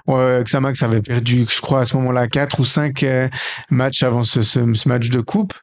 euh, 0.08 0.42
Xamax 0.42 0.82
avait 0.82 1.00
perdu, 1.00 1.46
je 1.48 1.60
crois, 1.60 1.82
à 1.82 1.84
ce 1.84 1.96
moment-là, 1.96 2.26
quatre 2.26 2.58
ou 2.58 2.64
cinq 2.64 3.04
euh, 3.04 3.28
matchs 3.70 4.02
avant 4.02 4.24
ce, 4.24 4.42
ce, 4.42 4.74
ce 4.74 4.88
match 4.88 5.10
de 5.10 5.20
coupe. 5.20 5.54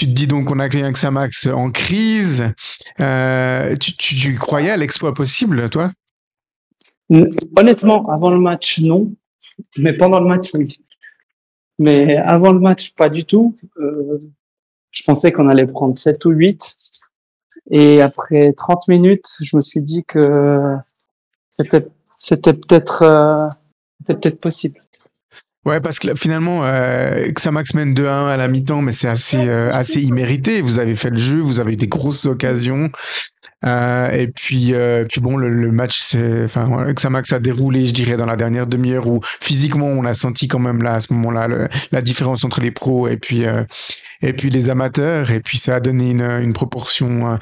Tu 0.00 0.06
te 0.06 0.12
dis 0.12 0.26
donc 0.26 0.46
qu'on 0.46 0.60
accueille 0.60 0.80
un 0.80 0.92
Xamax 0.92 1.46
en 1.48 1.70
crise. 1.70 2.54
Euh, 3.00 3.76
tu, 3.76 4.34
croyais 4.38 4.70
à 4.70 4.78
l'exploit 4.78 5.12
possible, 5.12 5.68
toi? 5.68 5.90
Honnêtement, 7.54 8.08
avant 8.08 8.30
le 8.30 8.38
match, 8.40 8.80
non. 8.80 9.12
Mais 9.76 9.92
pendant 9.92 10.18
le 10.18 10.26
match, 10.26 10.52
oui. 10.54 10.80
Mais 11.78 12.16
avant 12.16 12.50
le 12.52 12.60
match, 12.60 12.94
pas 12.96 13.10
du 13.10 13.26
tout. 13.26 13.54
Euh, 13.76 14.16
je 14.90 15.02
pensais 15.02 15.32
qu'on 15.32 15.50
allait 15.50 15.66
prendre 15.66 15.94
7 15.94 16.24
ou 16.24 16.30
8. 16.30 16.76
Et 17.70 18.00
après 18.00 18.54
30 18.54 18.88
minutes, 18.88 19.28
je 19.42 19.54
me 19.54 19.60
suis 19.60 19.82
dit 19.82 20.02
que 20.04 20.60
c'était, 21.58 21.84
euh, 23.02 23.48
peut-être 24.06 24.40
possible. 24.40 24.80
Ouais, 25.66 25.80
parce 25.80 25.98
que 25.98 26.14
finalement, 26.14 26.60
euh, 26.64 27.26
Xamax 27.32 27.74
mène 27.74 27.92
2-1 27.92 28.28
à 28.28 28.36
la 28.38 28.48
mi-temps, 28.48 28.80
mais 28.80 28.92
c'est 28.92 29.08
assez, 29.08 29.36
euh, 29.46 29.70
assez 29.72 30.00
immérité. 30.00 30.62
Vous 30.62 30.78
avez 30.78 30.94
fait 30.96 31.10
le 31.10 31.16
jeu, 31.18 31.38
vous 31.40 31.60
avez 31.60 31.74
eu 31.74 31.76
des 31.76 31.86
grosses 31.88 32.24
occasions. 32.24 32.90
Euh, 33.66 34.10
et 34.10 34.26
puis, 34.28 34.72
euh, 34.72 35.04
puis 35.04 35.20
bon, 35.20 35.36
le, 35.36 35.50
le 35.50 35.70
match, 35.70 35.98
c'est, 36.00 36.44
enfin, 36.44 36.90
Xamax 36.94 37.34
a 37.34 37.40
déroulé, 37.40 37.84
je 37.86 37.92
dirais, 37.92 38.16
dans 38.16 38.24
la 38.24 38.36
dernière 38.36 38.66
demi-heure 38.66 39.06
où 39.06 39.20
physiquement, 39.40 39.86
on 39.88 40.06
a 40.06 40.14
senti 40.14 40.48
quand 40.48 40.58
même 40.58 40.82
là, 40.82 40.94
à 40.94 41.00
ce 41.00 41.12
moment-là, 41.12 41.46
le- 41.46 41.68
la 41.92 42.00
différence 42.00 42.42
entre 42.44 42.62
les 42.62 42.70
pros 42.70 43.06
et 43.06 43.18
puis, 43.18 43.44
euh, 43.44 43.64
et 44.22 44.32
puis 44.32 44.48
les 44.48 44.70
amateurs. 44.70 45.30
Et 45.30 45.40
puis, 45.40 45.58
ça 45.58 45.74
a 45.76 45.80
donné 45.80 46.12
une, 46.12 46.22
une 46.22 46.54
proportion 46.54 47.32
euh, 47.32 47.36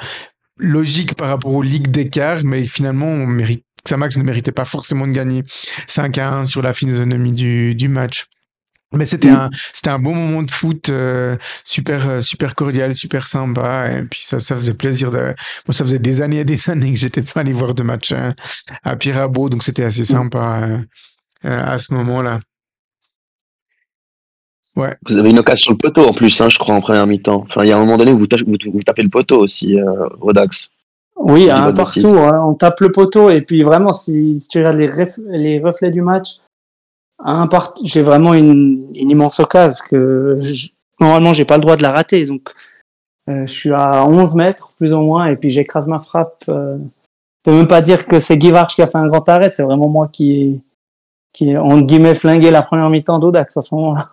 logique 0.58 1.14
par 1.14 1.28
rapport 1.28 1.54
aux 1.54 1.62
ligues 1.62 1.88
d'écart, 1.92 2.40
mais 2.42 2.64
finalement, 2.64 3.06
on 3.06 3.26
mérite, 3.28 3.64
Xamax 3.88 4.16
ne 4.16 4.22
méritait 4.22 4.52
pas 4.52 4.64
forcément 4.64 5.06
de 5.06 5.12
gagner 5.12 5.44
5 5.86 6.18
à 6.18 6.30
1 6.32 6.44
sur 6.46 6.62
la 6.62 6.74
physionomie 6.74 7.32
du, 7.32 7.74
du 7.74 7.88
match. 7.88 8.26
Mais 8.92 9.04
c'était 9.04 9.28
un, 9.28 9.50
c'était 9.74 9.90
un 9.90 9.98
bon 9.98 10.14
moment 10.14 10.42
de 10.42 10.50
foot, 10.50 10.88
euh, 10.88 11.36
super, 11.62 12.08
euh, 12.08 12.20
super 12.22 12.54
cordial, 12.54 12.94
super 12.94 13.26
sympa. 13.26 13.90
Et 13.92 14.02
puis 14.04 14.22
ça, 14.22 14.38
ça 14.38 14.56
faisait 14.56 14.72
plaisir 14.72 15.10
de, 15.10 15.18
moi, 15.18 15.74
ça 15.74 15.84
faisait 15.84 15.98
des 15.98 16.22
années 16.22 16.38
et 16.40 16.44
des 16.46 16.58
années 16.70 16.92
que 16.92 16.98
j'étais 16.98 17.20
pas 17.20 17.40
allé 17.40 17.52
voir 17.52 17.74
de 17.74 17.82
match 17.82 18.12
euh, 18.12 18.32
à 18.84 18.96
Pirabo, 18.96 19.50
donc 19.50 19.62
c'était 19.62 19.84
assez 19.84 20.04
sympa 20.04 20.60
euh, 20.62 20.78
euh, 21.44 21.64
à 21.74 21.78
ce 21.78 21.92
moment-là. 21.92 22.40
Ouais. 24.76 24.96
Vous 25.08 25.16
avez 25.16 25.30
une 25.30 25.38
occasion 25.40 25.64
sur 25.64 25.72
le 25.72 25.78
poteau 25.78 26.06
en 26.08 26.14
plus, 26.14 26.40
hein, 26.40 26.48
je 26.48 26.58
crois, 26.58 26.74
en 26.74 26.80
première 26.80 27.06
mi-temps. 27.06 27.44
Enfin, 27.46 27.64
il 27.64 27.68
y 27.68 27.72
a 27.72 27.76
un 27.76 27.80
moment 27.80 27.96
donné 27.98 28.12
où 28.12 28.18
vous, 28.18 28.26
tâchez- 28.26 28.44
vous, 28.44 28.56
vous 28.72 28.82
tapez 28.82 29.02
le 29.02 29.10
poteau 29.10 29.40
aussi, 29.40 29.76
au 30.20 30.32
Dax. 30.32 30.70
Oui, 31.18 31.46
de 31.46 31.76
partout. 31.76 32.16
hein, 32.16 32.36
on 32.46 32.54
tape 32.54 32.80
le 32.80 32.92
poteau 32.92 33.28
et 33.30 33.40
puis 33.42 33.62
vraiment, 33.62 33.92
si, 33.92 34.34
si 34.34 34.48
tu 34.48 34.58
regardes 34.58 34.76
les, 34.76 34.88
ref- 34.88 35.20
les 35.26 35.60
reflets 35.60 35.90
du 35.90 36.00
match, 36.02 36.38
un 37.24 37.46
part... 37.48 37.74
j'ai 37.82 38.02
vraiment 38.02 38.34
une, 38.34 38.86
une 38.94 39.10
immense 39.10 39.40
occasion 39.40 39.84
que 39.90 40.34
je- 40.38 40.68
normalement 41.00 41.32
j'ai 41.32 41.44
pas 41.44 41.56
le 41.56 41.62
droit 41.62 41.76
de 41.76 41.82
la 41.82 41.90
rater. 41.92 42.24
Donc, 42.26 42.48
euh, 43.28 43.42
je 43.42 43.50
suis 43.50 43.72
à 43.72 44.06
11 44.06 44.34
mètres 44.36 44.72
plus 44.78 44.92
ou 44.92 45.00
moins 45.00 45.26
et 45.26 45.36
puis 45.36 45.50
j'écrase 45.50 45.86
ma 45.86 45.98
frappe. 45.98 46.42
Euh... 46.48 46.78
Je 46.78 47.50
peux 47.50 47.56
même 47.56 47.66
pas 47.68 47.80
dire 47.80 48.06
que 48.06 48.18
c'est 48.20 48.36
Guy 48.36 48.50
Varch 48.50 48.74
qui 48.74 48.82
a 48.82 48.86
fait 48.86 48.98
un 48.98 49.06
grand 49.08 49.28
arrêt, 49.28 49.50
c'est 49.50 49.62
vraiment 49.62 49.88
moi 49.88 50.08
qui 50.08 50.62
qui 51.32 51.56
entre 51.56 51.86
guillemets, 51.86 52.14
flingué 52.14 52.50
la 52.50 52.62
première 52.62 52.90
mi-temps 52.90 53.18
d'Audax 53.18 53.56
à 53.56 53.60
ce 53.60 53.74
moment-là. 53.74 54.04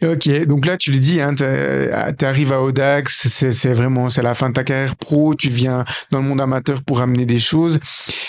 Ok, 0.00 0.28
donc 0.46 0.64
là 0.64 0.76
tu 0.76 0.92
le 0.92 0.98
dis, 0.98 1.20
hein, 1.20 1.34
tu 1.34 2.24
arrives 2.24 2.52
à 2.52 2.62
Audax, 2.62 3.26
c'est 3.28 3.72
vraiment 3.74 4.08
c'est 4.08 4.22
la 4.22 4.34
fin 4.34 4.48
de 4.48 4.54
ta 4.54 4.62
carrière 4.62 4.94
pro, 4.94 5.34
tu 5.34 5.48
viens 5.48 5.84
dans 6.12 6.18
le 6.18 6.24
monde 6.24 6.40
amateur 6.40 6.84
pour 6.84 7.00
amener 7.00 7.26
des 7.26 7.40
choses, 7.40 7.80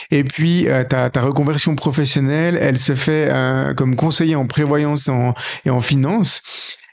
et 0.09 0.23
puis 0.23 0.67
euh, 0.67 0.83
ta, 0.83 1.11
ta 1.11 1.21
reconversion 1.21 1.75
professionnelle, 1.75 2.57
elle 2.59 2.79
se 2.79 2.95
fait 2.95 3.27
euh, 3.29 3.75
comme 3.75 3.95
conseiller 3.95 4.35
en 4.35 4.47
prévoyance 4.47 5.11
et 5.63 5.69
en 5.69 5.81
finance. 5.81 6.41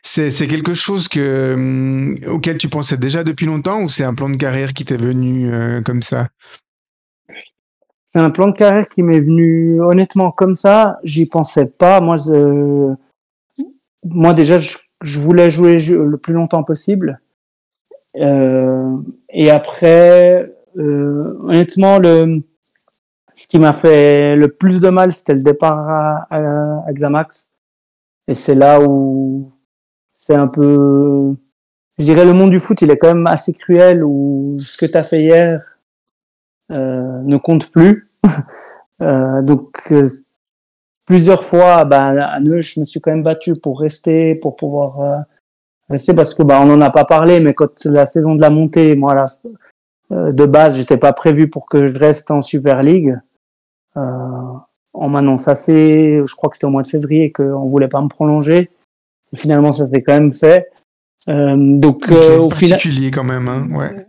C'est 0.03 0.47
quelque 0.47 0.75
chose 0.75 1.09
que 1.09 1.55
hum, 1.55 2.17
auquel 2.29 2.59
tu 2.59 2.69
pensais 2.69 2.99
déjà 2.99 3.25
depuis 3.25 3.47
longtemps 3.47 3.81
ou 3.81 3.89
c'est 3.89 4.05
un 4.05 4.15
plan 4.15 4.29
de 4.29 4.37
carrière 4.37 4.75
qui 4.75 4.85
t'est 4.85 4.97
venu 4.99 5.51
euh, 5.53 5.81
comme 5.81 6.03
ça? 6.03 6.29
C'est 8.05 8.21
un 8.21 8.31
plan 8.31 8.49
de 8.49 8.53
carrière 8.57 8.89
qui 8.89 9.03
m'est 9.03 9.21
venu 9.21 9.81
honnêtement 9.81 10.31
comme 10.31 10.55
ça. 10.55 10.99
J'y 11.03 11.27
pensais 11.27 11.67
pas. 11.67 12.01
Moi, 12.01 12.17
je- 12.17 12.95
moi 14.11 14.35
déjà, 14.35 14.59
je, 14.59 14.77
je 15.03 15.19
voulais 15.19 15.51
jouer 15.51 15.79
le 15.79 16.17
plus 16.17 16.35
longtemps 16.35 16.63
possible. 16.63 17.21
Euh, 18.17 18.97
et 19.31 19.51
après, 19.51 20.55
euh, 20.79 21.39
honnêtement, 21.43 21.99
le, 21.99 22.43
ce 23.35 23.47
qui 23.47 23.59
m'a 23.59 23.73
fait 23.73 24.37
le 24.37 24.49
plus 24.49 24.81
de 24.81 24.89
mal, 24.89 25.13
c'était 25.13 25.35
le 25.35 25.43
départ 25.43 25.89
à, 25.89 26.27
à, 26.31 26.85
à 26.87 26.93
Xamax. 26.93 27.53
Et 28.29 28.35
c'est 28.35 28.55
là 28.55 28.81
où 28.81 29.53
c'est 30.15 30.35
un 30.35 30.49
peu, 30.49 31.35
je 31.99 32.05
dirais, 32.05 32.25
le 32.25 32.33
monde 32.33 32.51
du 32.51 32.59
foot, 32.59 32.81
il 32.83 32.91
est 32.91 32.99
quand 32.99 33.15
même 33.15 33.27
assez 33.27 33.53
cruel. 33.53 34.03
Où 34.05 34.57
ce 34.59 34.77
que 34.77 34.87
tu 34.87 34.99
as 34.99 35.03
fait 35.03 35.23
hier 35.23 35.77
euh, 36.73 37.23
ne 37.23 37.37
compte 37.37 37.71
plus. 37.71 38.11
Euh, 39.03 39.43
donc 39.43 39.93
euh, 39.93 40.07
plusieurs 41.07 41.45
fois, 41.45 41.85
ben, 41.85 42.19
à 42.19 42.41
Neuch, 42.41 42.75
je 42.75 42.81
me 42.81 42.85
suis 42.85 43.01
quand 43.01 43.13
même 43.13 43.23
battu 43.23 43.55
pour 43.55 43.81
rester, 43.81 44.35
pour 44.35 44.57
pouvoir 44.57 45.01
euh, 45.01 45.17
rester 45.89 46.15
parce 46.15 46.35
que 46.35 46.43
ben, 46.43 46.61
on 46.61 46.67
n'en 46.67 46.81
a 46.81 46.91
pas 46.91 47.05
parlé, 47.05 47.41
mais 47.41 47.55
quand 47.55 47.85
la 47.85 48.05
saison 48.05 48.35
de 48.35 48.41
la 48.43 48.51
montée, 48.51 48.95
moi, 48.97 49.15
là, 49.15 49.25
euh, 50.13 50.31
de 50.31 50.45
base, 50.45 50.77
j'étais 50.77 50.99
pas 50.99 51.13
prévu 51.13 51.49
pour 51.49 51.69
que 51.69 51.87
je 51.87 51.93
reste 51.93 52.31
en 52.31 52.43
Super 52.43 52.83
League. 52.83 53.17
Euh, 53.97 54.53
on 54.93 55.09
m'annonce 55.09 55.49
assez, 55.49 56.21
je 56.25 56.35
crois 56.35 56.51
que 56.51 56.57
c'était 56.57 56.67
au 56.67 56.71
mois 56.71 56.83
de 56.83 56.87
février, 56.87 57.33
qu'on 57.33 57.67
voulait 57.67 57.89
pas 57.89 58.01
me 58.01 58.09
prolonger. 58.09 58.71
Et 59.33 59.37
finalement, 59.37 59.73
ça 59.73 59.87
s'est 59.87 60.03
quand 60.03 60.15
même 60.15 60.33
fait. 60.33 60.69
Euh, 61.29 61.55
donc, 61.57 62.05
Ok, 62.05 62.13
euh, 62.13 62.39
au 62.39 62.51
final, 62.51 62.79
particulier 62.79 63.11
quand 63.11 63.25
même, 63.25 63.49
hein, 63.49 63.69
ouais. 63.75 64.07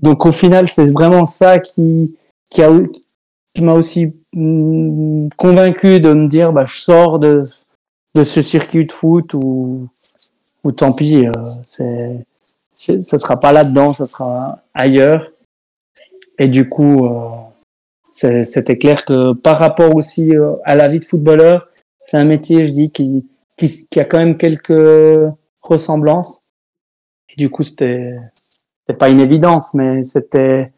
donc 0.00 0.24
au 0.24 0.32
final, 0.32 0.66
c'est 0.66 0.90
vraiment 0.90 1.26
ça 1.26 1.58
qui 1.58 2.16
qui 2.48 2.62
a 2.62 2.70
qui 3.54 3.62
m'a 3.62 3.74
aussi 3.74 4.14
mm, 4.32 5.28
convaincu 5.36 6.00
de 6.00 6.12
me 6.12 6.28
dire 6.28 6.52
bah 6.52 6.64
je 6.64 6.76
sors 6.76 7.18
de 7.18 7.40
de 8.14 8.22
ce 8.22 8.42
circuit 8.42 8.86
de 8.86 8.92
foot 8.92 9.34
ou 9.34 9.88
ou 10.64 10.72
tant 10.72 10.92
pis 10.92 11.26
euh, 11.26 11.32
c'est 11.64 12.24
ça 12.74 13.16
sera 13.16 13.38
pas 13.38 13.52
là-dedans, 13.52 13.92
ça 13.92 14.06
sera 14.06 14.58
ailleurs. 14.74 15.30
Et 16.38 16.48
du 16.48 16.68
coup 16.68 17.06
euh, 17.06 18.42
c'était 18.44 18.78
clair 18.78 19.04
que 19.04 19.32
par 19.34 19.58
rapport 19.58 19.94
aussi 19.94 20.34
euh, 20.36 20.54
à 20.64 20.74
la 20.74 20.88
vie 20.88 20.98
de 20.98 21.04
footballeur, 21.04 21.68
c'est 22.04 22.16
un 22.16 22.24
métier 22.24 22.64
je 22.64 22.70
dis 22.70 22.90
qui 22.90 23.28
qui 23.56 23.88
qui 23.88 24.00
a 24.00 24.04
quand 24.04 24.18
même 24.18 24.36
quelques 24.36 25.32
ressemblances. 25.62 26.42
Et 27.30 27.36
du 27.36 27.50
coup 27.50 27.62
c'était 27.62 28.18
c'était 28.80 28.98
pas 28.98 29.10
une 29.10 29.20
évidence, 29.20 29.74
mais 29.74 30.02
c'était 30.02 30.72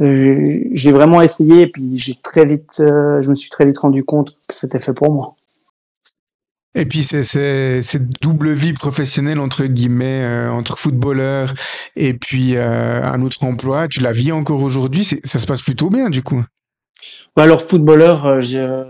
j'ai 0.00 0.92
vraiment 0.92 1.20
essayé 1.22 1.62
et 1.62 1.66
puis 1.66 1.98
j'ai 1.98 2.16
très 2.22 2.44
vite 2.46 2.80
euh, 2.80 3.20
je 3.22 3.28
me 3.28 3.34
suis 3.34 3.50
très 3.50 3.66
vite 3.66 3.78
rendu 3.78 4.04
compte 4.04 4.36
que 4.48 4.54
c'était 4.54 4.78
fait 4.78 4.94
pour 4.94 5.12
moi. 5.12 5.34
Et 6.74 6.84
puis 6.86 7.02
c'est 7.02 7.22
cette 7.82 8.08
double 8.22 8.52
vie 8.52 8.72
professionnelle 8.74 9.40
entre 9.40 9.64
guillemets 9.64 10.22
euh, 10.22 10.50
entre 10.52 10.78
footballeur 10.78 11.52
et 11.96 12.14
puis 12.14 12.56
euh, 12.56 13.02
un 13.02 13.22
autre 13.22 13.42
emploi, 13.42 13.88
tu 13.88 14.00
la 14.00 14.12
vis 14.12 14.30
encore 14.30 14.62
aujourd'hui, 14.62 15.04
ça 15.04 15.38
se 15.38 15.46
passe 15.46 15.62
plutôt 15.62 15.90
bien 15.90 16.10
du 16.10 16.22
coup. 16.22 16.44
Bah 17.34 17.42
alors 17.44 17.62
footballeur, 17.62 18.26
euh, 18.26 18.40
je 18.42 18.84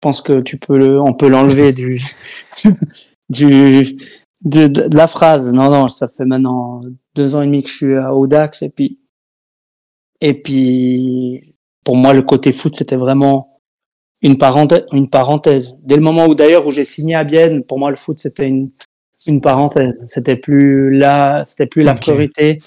pense 0.00 0.20
que 0.20 0.40
tu 0.40 0.58
peux 0.58 0.76
le 0.76 1.00
on 1.00 1.14
peut 1.14 1.28
l'enlever 1.28 1.72
du 1.72 2.02
du 3.30 3.96
de, 4.44 4.66
de- 4.66 4.88
de 4.88 4.96
la 4.96 5.06
phrase. 5.06 5.46
Non 5.46 5.70
non, 5.70 5.88
ça 5.88 6.08
fait 6.08 6.24
maintenant 6.26 6.82
deux 7.14 7.34
ans 7.34 7.40
et 7.42 7.46
demi 7.46 7.62
que 7.62 7.70
je 7.70 7.74
suis 7.74 7.94
à 7.94 8.14
Audax 8.14 8.62
et 8.62 8.68
puis 8.68 8.98
et 10.22 10.34
puis 10.34 11.54
pour 11.84 11.96
moi 11.96 12.14
le 12.14 12.22
côté 12.22 12.52
foot 12.52 12.74
c'était 12.76 12.96
vraiment 12.96 13.60
une 14.22 14.38
parenthèse, 14.38 14.86
une 14.92 15.10
parenthèse. 15.10 15.80
Dès 15.82 15.96
le 15.96 16.02
moment 16.02 16.26
où 16.26 16.34
d'ailleurs 16.36 16.66
où 16.66 16.70
j'ai 16.70 16.84
signé 16.84 17.16
à 17.16 17.24
Bienne, 17.24 17.64
pour 17.64 17.78
moi 17.78 17.90
le 17.90 17.96
foot 17.96 18.18
c'était 18.18 18.46
une 18.46 18.70
une 19.26 19.40
parenthèse. 19.40 20.02
C'était 20.06 20.36
plus 20.36 20.96
là, 20.96 21.44
c'était 21.44 21.66
plus 21.66 21.82
la 21.82 21.94
priorité. 21.94 22.60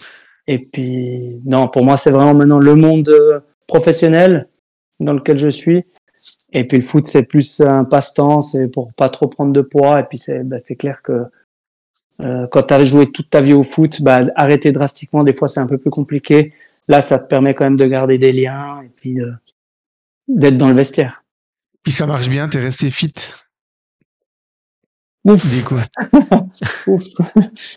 Et 0.47 0.59
puis 0.59 1.41
non, 1.45 1.67
pour 1.67 1.83
moi 1.83 1.97
c'est 1.97 2.11
vraiment 2.11 2.33
maintenant 2.33 2.59
le 2.59 2.75
monde 2.75 3.09
euh, 3.09 3.39
professionnel 3.67 4.47
dans 4.99 5.13
lequel 5.13 5.37
je 5.37 5.49
suis. 5.49 5.85
Et 6.53 6.65
puis 6.65 6.77
le 6.77 6.83
foot 6.83 7.07
c'est 7.07 7.23
plus 7.23 7.61
un 7.61 7.85
passe-temps, 7.85 8.41
c'est 8.41 8.67
pour 8.67 8.93
pas 8.93 9.09
trop 9.09 9.27
prendre 9.27 9.53
de 9.53 9.61
poids. 9.61 9.99
Et 9.99 10.03
puis 10.03 10.17
c'est 10.17 10.43
bah, 10.43 10.57
clair 10.77 11.01
que 11.01 11.23
euh, 12.21 12.47
quand 12.47 12.63
tu 12.63 12.73
as 12.73 12.83
joué 12.83 13.11
toute 13.11 13.29
ta 13.29 13.41
vie 13.41 13.53
au 13.53 13.63
foot, 13.63 14.01
bah, 14.01 14.21
arrêter 14.35 14.71
drastiquement 14.71 15.23
des 15.23 15.33
fois 15.33 15.47
c'est 15.47 15.61
un 15.61 15.67
peu 15.67 15.77
plus 15.77 15.89
compliqué. 15.89 16.53
Là 16.87 17.01
ça 17.01 17.19
te 17.19 17.27
permet 17.27 17.53
quand 17.53 17.65
même 17.65 17.77
de 17.77 17.85
garder 17.85 18.17
des 18.17 18.31
liens 18.31 18.81
et 18.83 18.89
puis 18.95 19.19
euh, 19.19 19.31
d'être 20.27 20.57
dans 20.57 20.69
le 20.69 20.75
vestiaire. 20.75 21.23
Puis 21.83 21.91
ça 21.91 22.05
marche 22.07 22.29
bien, 22.29 22.47
t'es 22.49 22.59
resté 22.59 22.89
fit. 22.89 23.13
Ouf. 25.23 25.43
Du 25.49 25.63
coup, 25.63 25.75
Ouf. 26.87 27.03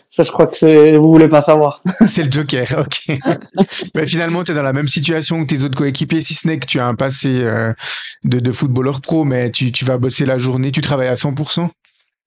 Ça, 0.07 0.21
je 0.23 0.31
crois 0.31 0.45
que 0.45 0.55
c'est- 0.55 0.95
vous 0.97 1.11
voulez 1.11 1.27
pas 1.27 1.41
savoir. 1.41 1.81
c'est 2.07 2.23
le 2.23 2.31
Joker, 2.31 2.67
ok. 2.77 3.17
Mais 3.95 4.05
finalement, 4.05 4.43
tu 4.43 4.51
es 4.51 4.55
dans 4.55 4.61
la 4.61 4.73
même 4.73 4.87
situation 4.87 5.41
que 5.43 5.47
tes 5.55 5.63
autres 5.63 5.75
coéquipiers, 5.75 6.21
si 6.21 6.35
ce 6.35 6.47
n'est 6.47 6.59
que 6.59 6.67
tu 6.67 6.79
as 6.79 6.85
un 6.85 6.93
passé 6.93 7.41
euh, 7.41 7.73
de, 8.23 8.39
de 8.39 8.51
footballeur 8.51 9.01
pro, 9.01 9.25
mais 9.25 9.49
tu, 9.49 9.71
tu 9.71 9.83
vas 9.83 9.97
bosser 9.97 10.25
la 10.25 10.37
journée, 10.37 10.71
tu 10.71 10.81
travailles 10.81 11.07
à 11.07 11.15
100%. 11.15 11.69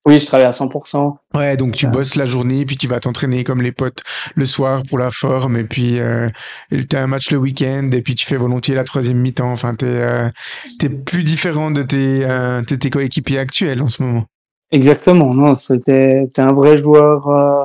Oui, 0.05 0.19
je 0.19 0.25
travaille 0.25 0.47
à 0.47 0.51
100%. 0.51 1.17
Ouais, 1.33 1.55
donc 1.55 1.75
tu 1.75 1.87
bosses 1.87 2.15
la 2.15 2.25
journée, 2.25 2.65
puis 2.65 2.75
tu 2.75 2.87
vas 2.87 2.99
t'entraîner 2.99 3.45
comme 3.45 3.61
les 3.61 3.71
potes 3.71 4.03
le 4.35 4.45
soir 4.45 4.83
pour 4.89 4.99
la 4.99 5.11
forme, 5.11 5.55
et 5.55 5.63
puis 5.63 5.97
euh, 5.99 6.27
tu 6.71 6.95
as 6.95 7.01
un 7.01 7.07
match 7.07 7.31
le 7.31 7.37
week-end, 7.37 7.89
et 7.93 8.01
puis 8.01 8.13
tu 8.13 8.25
fais 8.25 8.35
volontiers 8.35 8.75
la 8.75 8.83
troisième 8.83 9.17
mi-temps. 9.19 9.51
Enfin, 9.51 9.75
tu 9.75 9.85
es, 9.85 10.89
plus 11.05 11.23
différent 11.23 11.71
de 11.71 11.83
tes, 11.83 12.25
euh, 12.25 12.61
de 12.61 12.75
tes 12.75 12.89
coéquipiers 12.89 13.39
actuels 13.39 13.81
en 13.81 13.87
ce 13.87 14.03
moment. 14.03 14.25
Exactement. 14.71 15.33
Non, 15.33 15.55
c'était 15.55 16.27
t'es 16.33 16.41
un 16.41 16.53
vrai 16.53 16.75
joueur, 16.75 17.27
euh, 17.29 17.63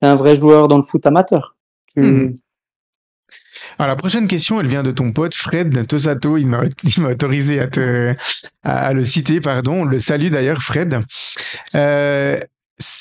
t'es 0.00 0.06
un 0.06 0.16
vrai 0.16 0.36
joueur 0.36 0.68
dans 0.68 0.76
le 0.76 0.82
foot 0.82 1.04
amateur. 1.06 1.56
Tu- 1.96 2.02
Mhm. 2.02 2.36
Alors, 3.80 3.88
la 3.88 3.96
prochaine 3.96 4.28
question, 4.28 4.60
elle 4.60 4.66
vient 4.66 4.82
de 4.82 4.90
ton 4.90 5.10
pote 5.10 5.34
Fred 5.34 5.86
Tosato. 5.86 6.36
Il 6.36 6.48
m'a 6.48 6.60
autorisé 7.08 7.60
à, 7.60 7.66
te, 7.66 8.14
à, 8.62 8.92
le 8.92 9.04
citer, 9.04 9.40
pardon. 9.40 9.72
On 9.72 9.84
le 9.86 9.98
salue 9.98 10.28
d'ailleurs, 10.28 10.60
Fred. 10.60 11.00
Euh, 11.74 12.38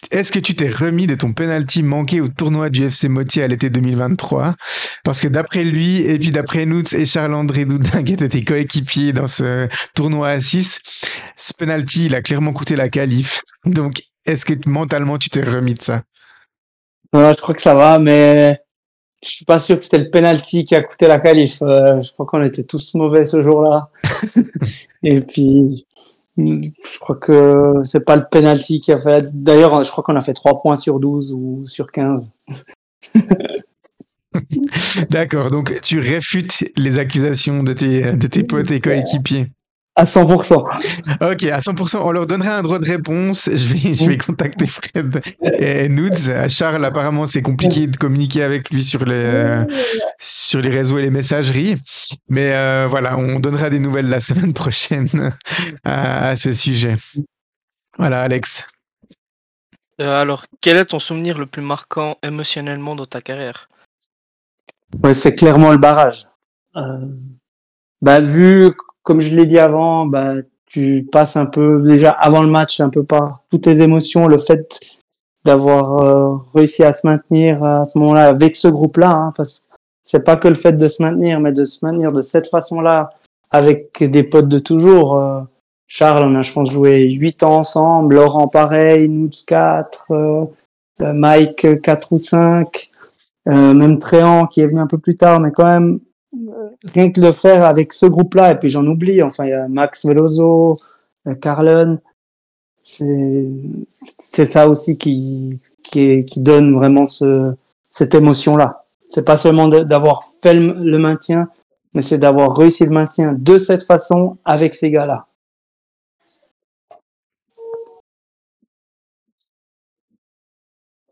est-ce 0.09 0.31
que 0.31 0.39
tu 0.39 0.55
t'es 0.55 0.69
remis 0.69 1.05
de 1.05 1.15
ton 1.15 1.33
penalty 1.33 1.83
manqué 1.83 2.21
au 2.21 2.29
tournoi 2.29 2.69
du 2.69 2.85
FC 2.85 3.09
Motier 3.09 3.43
à 3.43 3.47
l'été 3.47 3.69
2023 3.69 4.55
Parce 5.03 5.19
que 5.19 5.27
d'après 5.27 5.65
lui, 5.65 5.97
et 5.99 6.17
puis 6.17 6.31
d'après 6.31 6.65
Noutz 6.65 6.93
et 6.93 7.03
Charles-André 7.03 7.65
Doudin, 7.65 8.01
qui 8.01 8.13
étaient 8.13 8.29
tes 8.29 8.45
coéquipiers 8.45 9.11
dans 9.11 9.27
ce 9.27 9.67
tournoi 9.95 10.29
à 10.29 10.39
6, 10.39 10.79
ce 11.35 11.51
penalty, 11.55 12.05
il 12.05 12.15
a 12.15 12.21
clairement 12.21 12.53
coûté 12.53 12.77
la 12.77 12.87
qualif. 12.87 13.41
Donc, 13.65 14.01
est-ce 14.25 14.45
que 14.45 14.53
mentalement, 14.65 15.17
tu 15.17 15.29
t'es 15.29 15.43
remis 15.43 15.73
de 15.73 15.81
ça? 15.81 16.03
Ouais, 17.11 17.33
je 17.35 17.41
crois 17.41 17.53
que 17.53 17.61
ça 17.61 17.75
va, 17.75 17.99
mais 17.99 18.61
je 19.23 19.29
suis 19.29 19.45
pas 19.45 19.59
sûr 19.59 19.77
que 19.77 19.83
c'était 19.83 19.97
le 19.97 20.09
penalty 20.09 20.65
qui 20.65 20.75
a 20.75 20.81
coûté 20.81 21.07
la 21.07 21.19
qualif. 21.19 21.61
Euh, 21.61 22.01
je 22.01 22.13
crois 22.13 22.25
qu'on 22.25 22.43
était 22.43 22.63
tous 22.63 22.93
mauvais 22.95 23.25
ce 23.25 23.43
jour-là. 23.43 23.89
Et 25.03 25.21
puis, 25.21 25.85
je 26.37 26.99
crois 26.99 27.17
que 27.17 27.81
c'est 27.83 28.05
pas 28.05 28.15
le 28.15 28.25
penalty 28.29 28.79
qui 28.79 28.91
a 28.91 28.97
fait. 28.97 29.29
D'ailleurs, 29.33 29.83
je 29.83 29.91
crois 29.91 30.03
qu'on 30.03 30.15
a 30.15 30.21
fait 30.21 30.33
3 30.33 30.61
points 30.61 30.77
sur 30.77 30.99
12 30.99 31.33
ou 31.33 31.63
sur 31.65 31.91
15. 31.91 32.31
D'accord, 35.09 35.49
donc 35.49 35.81
tu 35.81 35.99
réfutes 35.99 36.71
les 36.77 36.97
accusations 36.97 37.63
de 37.63 37.73
tes, 37.73 38.13
de 38.13 38.27
tes 38.27 38.43
potes 38.43 38.71
et 38.71 38.79
coéquipiers. 38.79 39.47
À 39.99 40.05
100%. 40.05 40.53
Ok, 40.53 41.43
à 41.43 41.59
100%. 41.59 41.97
On 41.97 42.11
leur 42.11 42.25
donnera 42.25 42.55
un 42.55 42.61
droit 42.61 42.79
de 42.79 42.85
réponse. 42.85 43.49
Je 43.51 43.73
vais, 43.73 43.93
je 43.93 44.07
vais 44.07 44.17
contacter 44.17 44.65
Fred 44.65 45.19
et 45.43 45.89
Nudes. 45.89 46.47
Charles, 46.47 46.85
apparemment, 46.85 47.25
c'est 47.25 47.41
compliqué 47.41 47.85
de 47.85 47.97
communiquer 47.97 48.43
avec 48.43 48.69
lui 48.69 48.81
sur 48.81 49.03
les, 49.03 49.13
euh, 49.13 49.65
sur 50.17 50.61
les 50.61 50.69
réseaux 50.69 50.99
et 50.99 51.01
les 51.01 51.09
messageries. 51.09 51.75
Mais 52.29 52.53
euh, 52.53 52.87
voilà, 52.89 53.17
on 53.17 53.41
donnera 53.41 53.69
des 53.69 53.79
nouvelles 53.79 54.07
la 54.07 54.21
semaine 54.21 54.53
prochaine 54.53 55.35
à, 55.83 56.29
à 56.29 56.35
ce 56.37 56.53
sujet. 56.53 56.95
Voilà, 57.97 58.21
Alex. 58.21 58.67
Euh, 59.99 60.21
alors, 60.21 60.45
quel 60.61 60.77
est 60.77 60.85
ton 60.85 60.99
souvenir 60.99 61.37
le 61.37 61.45
plus 61.45 61.61
marquant 61.61 62.15
émotionnellement 62.23 62.95
dans 62.95 63.05
ta 63.05 63.19
carrière? 63.19 63.67
Ouais, 65.03 65.13
c'est 65.13 65.33
clairement 65.33 65.71
le 65.71 65.77
barrage. 65.77 66.25
Euh, 66.77 67.05
bah, 68.01 68.21
vu, 68.21 68.71
comme 69.09 69.21
je 69.21 69.33
l'ai 69.33 69.47
dit 69.47 69.57
avant, 69.57 70.05
bah, 70.05 70.35
tu 70.67 71.07
passes 71.11 71.35
un 71.35 71.47
peu, 71.47 71.81
déjà 71.81 72.11
avant 72.11 72.43
le 72.43 72.47
match, 72.47 72.79
un 72.79 72.89
peu 72.89 73.03
par 73.03 73.41
toutes 73.49 73.63
tes 73.63 73.81
émotions, 73.81 74.27
le 74.27 74.37
fait 74.37 74.79
d'avoir 75.43 76.03
euh, 76.03 76.35
réussi 76.53 76.83
à 76.83 76.93
se 76.93 77.07
maintenir 77.07 77.63
à 77.63 77.85
ce 77.85 77.97
moment-là 77.97 78.27
avec 78.27 78.55
ce 78.55 78.67
groupe-là, 78.67 79.09
hein, 79.09 79.33
parce 79.35 79.61
que 79.61 79.75
c'est 80.03 80.23
pas 80.23 80.35
que 80.35 80.47
le 80.47 80.53
fait 80.53 80.73
de 80.73 80.87
se 80.87 81.01
maintenir, 81.01 81.39
mais 81.39 81.51
de 81.51 81.63
se 81.63 81.83
maintenir 81.83 82.11
de 82.11 82.21
cette 82.21 82.51
façon-là 82.51 83.09
avec 83.49 84.03
des 84.03 84.21
potes 84.21 84.47
de 84.47 84.59
toujours. 84.59 85.15
Euh, 85.15 85.41
Charles, 85.87 86.23
on 86.27 86.35
a, 86.35 86.43
je 86.43 86.53
pense, 86.53 86.69
joué 86.69 87.09
8 87.09 87.41
ans 87.41 87.57
ensemble, 87.57 88.13
Laurent 88.13 88.47
pareil, 88.47 89.09
nous 89.09 89.31
4, 89.47 90.05
euh, 90.11 90.45
Mike 90.99 91.81
4 91.81 92.11
ou 92.11 92.19
5, 92.19 92.91
euh, 93.47 93.73
même 93.73 93.97
Tréant 93.97 94.45
qui 94.45 94.61
est 94.61 94.67
venu 94.67 94.79
un 94.79 94.85
peu 94.85 94.99
plus 94.99 95.15
tard, 95.15 95.39
mais 95.39 95.49
quand 95.49 95.65
même, 95.65 95.99
rien 96.93 97.11
que 97.11 97.21
le 97.21 97.31
faire 97.31 97.65
avec 97.65 97.93
ce 97.93 98.05
groupe-là, 98.05 98.51
et 98.51 98.55
puis 98.59 98.69
j'en 98.69 98.85
oublie, 98.85 99.21
enfin, 99.23 99.45
il 99.45 99.49
y 99.49 99.53
a 99.53 99.67
Max 99.67 100.05
Veloso, 100.05 100.77
euh, 101.27 101.35
Carlen, 101.35 101.99
c'est 102.81 103.47
c'est 103.87 104.45
ça 104.45 104.69
aussi 104.69 104.97
qui, 104.97 105.61
qui, 105.83 106.01
est, 106.01 106.25
qui 106.25 106.41
donne 106.41 106.73
vraiment 106.75 107.05
ce, 107.05 107.53
cette 107.89 108.15
émotion-là. 108.15 108.85
C'est 109.09 109.25
pas 109.25 109.37
seulement 109.37 109.67
d'avoir 109.67 110.23
fait 110.41 110.53
le, 110.53 110.73
le 110.73 110.97
maintien, 110.97 111.49
mais 111.93 112.01
c'est 112.01 112.19
d'avoir 112.19 112.55
réussi 112.55 112.85
le 112.85 112.91
maintien 112.91 113.33
de 113.33 113.57
cette 113.57 113.83
façon 113.83 114.37
avec 114.45 114.75
ces 114.75 114.91
gars-là. 114.91 115.25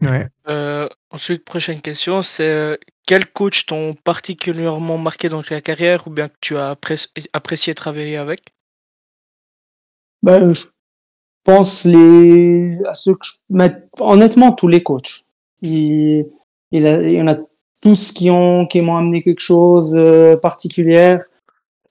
Ouais. 0.01 0.27
Euh, 0.47 0.87
ensuite, 1.11 1.43
prochaine 1.43 1.81
question, 1.81 2.21
c'est 2.21 2.49
euh, 2.49 2.77
quels 3.05 3.25
coachs 3.25 3.65
t'ont 3.65 3.93
particulièrement 3.93 4.97
marqué 4.97 5.29
dans 5.29 5.43
ta 5.43 5.61
carrière 5.61 6.07
ou 6.07 6.11
bien 6.11 6.27
que 6.27 6.37
tu 6.41 6.57
as 6.57 6.73
appré- 6.73 7.07
apprécié 7.33 7.73
travailler 7.73 8.17
avec? 8.17 8.41
Ben, 10.21 10.53
je 10.53 10.65
pense 11.43 11.85
les 11.85 12.77
à 12.85 12.93
ceux 12.93 13.13
que 13.15 13.25
je 13.25 13.69
honnêtement 13.99 14.51
tous 14.51 14.67
les 14.67 14.83
coachs. 14.83 15.23
Il, 15.61 16.25
y 16.71 17.21
en 17.21 17.27
a 17.27 17.35
tous 17.81 18.11
qui 18.11 18.29
ont 18.29 18.65
qui 18.65 18.81
m'ont 18.81 18.97
amené 18.97 19.21
quelque 19.23 19.41
chose 19.41 19.93
euh, 19.95 20.35
particulière. 20.35 21.23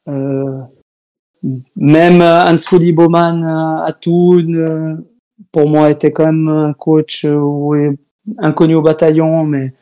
Euh, 0.08 0.60
même 1.76 2.20
euh, 2.20 2.42
Hans-Rudi 2.44 2.92
Baumann 2.92 3.42
euh, 3.42 3.84
à 3.86 3.92
euh, 4.06 4.96
pour 5.52 5.68
moi 5.68 5.90
était 5.90 6.12
quand 6.12 6.26
même 6.26 6.48
un 6.48 6.72
coach 6.72 7.24
oui, 7.24 7.96
inconnu 8.38 8.74
au 8.74 8.82
bataillon, 8.82 9.44
mais 9.44 9.72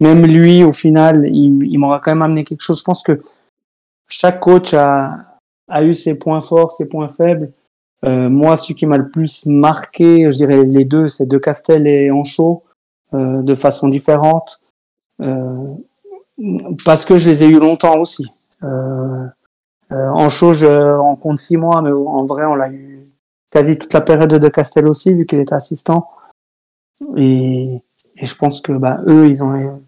même 0.00 0.24
lui 0.24 0.64
au 0.64 0.72
final 0.72 1.26
il, 1.26 1.78
m'aura 1.78 2.00
quand 2.00 2.12
même 2.12 2.22
amené 2.22 2.44
quelque 2.44 2.62
chose. 2.62 2.78
Je 2.78 2.84
pense 2.84 3.02
que 3.02 3.20
chaque 4.08 4.40
coach 4.40 4.74
a, 4.74 5.40
a 5.68 5.82
eu 5.82 5.92
ses 5.92 6.18
points 6.18 6.40
forts, 6.40 6.72
ses 6.72 6.88
points 6.88 7.08
faibles. 7.08 7.52
Euh, 8.04 8.28
moi, 8.28 8.56
celui 8.56 8.74
qui 8.76 8.86
m'a 8.86 8.96
le 8.96 9.08
plus 9.08 9.46
marqué, 9.46 10.30
je 10.30 10.36
dirais 10.36 10.64
les 10.64 10.84
deux, 10.84 11.08
c'est 11.08 11.26
De 11.26 11.36
Castel 11.36 11.86
et 11.86 12.10
Anchaud, 12.10 12.62
euh, 13.12 13.42
de 13.42 13.54
façon 13.54 13.88
différente, 13.88 14.62
euh, 15.20 15.74
parce 16.84 17.04
que 17.04 17.18
je 17.18 17.28
les 17.28 17.44
ai 17.44 17.48
eu 17.48 17.58
longtemps 17.58 17.98
aussi. 17.98 18.24
Euh, 18.62 19.26
euh, 19.90 20.08
Anchaud, 20.10 20.54
je 20.54 20.96
en 20.96 21.16
compte 21.16 21.38
six 21.38 21.56
mois, 21.56 21.82
mais 21.82 21.90
en 21.90 22.24
vrai, 22.26 22.44
on 22.44 22.54
l'a 22.54 22.70
eu 22.70 23.04
quasi 23.50 23.78
toute 23.78 23.92
la 23.92 24.00
période 24.00 24.30
de 24.30 24.38
De 24.38 24.48
Castel 24.48 24.86
aussi, 24.86 25.14
vu 25.14 25.26
qu'il 25.26 25.40
était 25.40 25.54
assistant. 25.54 26.08
Et, 27.16 27.82
et 28.20 28.26
je 28.26 28.34
pense 28.34 28.60
que 28.60 28.72
bah, 28.72 29.00
eux, 29.06 29.28
ils 29.28 29.42
ont, 29.42 29.82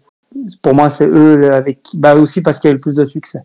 pour 0.61 0.73
moi, 0.73 0.89
c'est 0.89 1.07
eux 1.07 1.53
avec 1.53 1.79
bah 1.95 2.15
aussi 2.15 2.41
parce 2.41 2.59
qu'il 2.59 2.69
y 2.69 2.71
a 2.71 2.73
eu 2.73 2.77
le 2.77 2.81
plus 2.81 2.95
de 2.95 3.05
succès. 3.05 3.41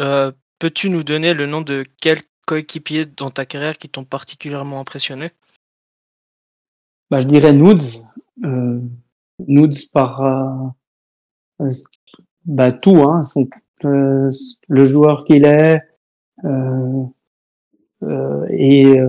Euh, 0.00 0.32
Peux-tu 0.58 0.90
nous 0.90 1.02
donner 1.02 1.34
le 1.34 1.46
nom 1.46 1.60
de 1.60 1.84
quelques 2.00 2.28
coéquipiers 2.46 3.06
dans 3.06 3.30
ta 3.30 3.46
carrière 3.46 3.78
qui 3.78 3.88
t'ont 3.88 4.04
particulièrement 4.04 4.78
impressionné? 4.78 5.30
Bah, 7.10 7.20
je 7.20 7.26
dirais 7.26 7.52
Nudes. 7.52 7.82
Euh, 8.44 8.80
Nudes 9.40 9.90
par 9.92 10.22
euh, 10.22 11.68
bah, 12.44 12.72
tout, 12.72 13.02
hein, 13.02 13.22
son, 13.22 13.48
euh, 13.84 14.30
le 14.68 14.86
joueur 14.86 15.24
qu'il 15.24 15.44
est 15.44 15.80
et 18.50 19.00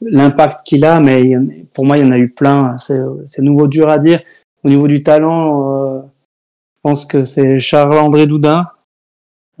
l'impact 0.00 0.62
qu'il 0.64 0.84
a, 0.84 1.00
mais 1.00 1.34
pour 1.74 1.86
moi 1.86 1.98
il 1.98 2.04
y 2.04 2.08
en 2.08 2.12
a 2.12 2.18
eu 2.18 2.30
plein. 2.30 2.76
C'est 2.78 3.42
nouveau 3.42 3.66
dur 3.66 3.88
à 3.88 3.98
dire. 3.98 4.22
Au 4.64 4.68
niveau 4.68 4.88
du 4.88 5.02
talent, 5.02 5.96
euh, 5.96 6.00
je 6.02 6.80
pense 6.82 7.06
que 7.06 7.24
c'est 7.24 7.60
Charles-André 7.60 8.26
Doudin. 8.26 8.64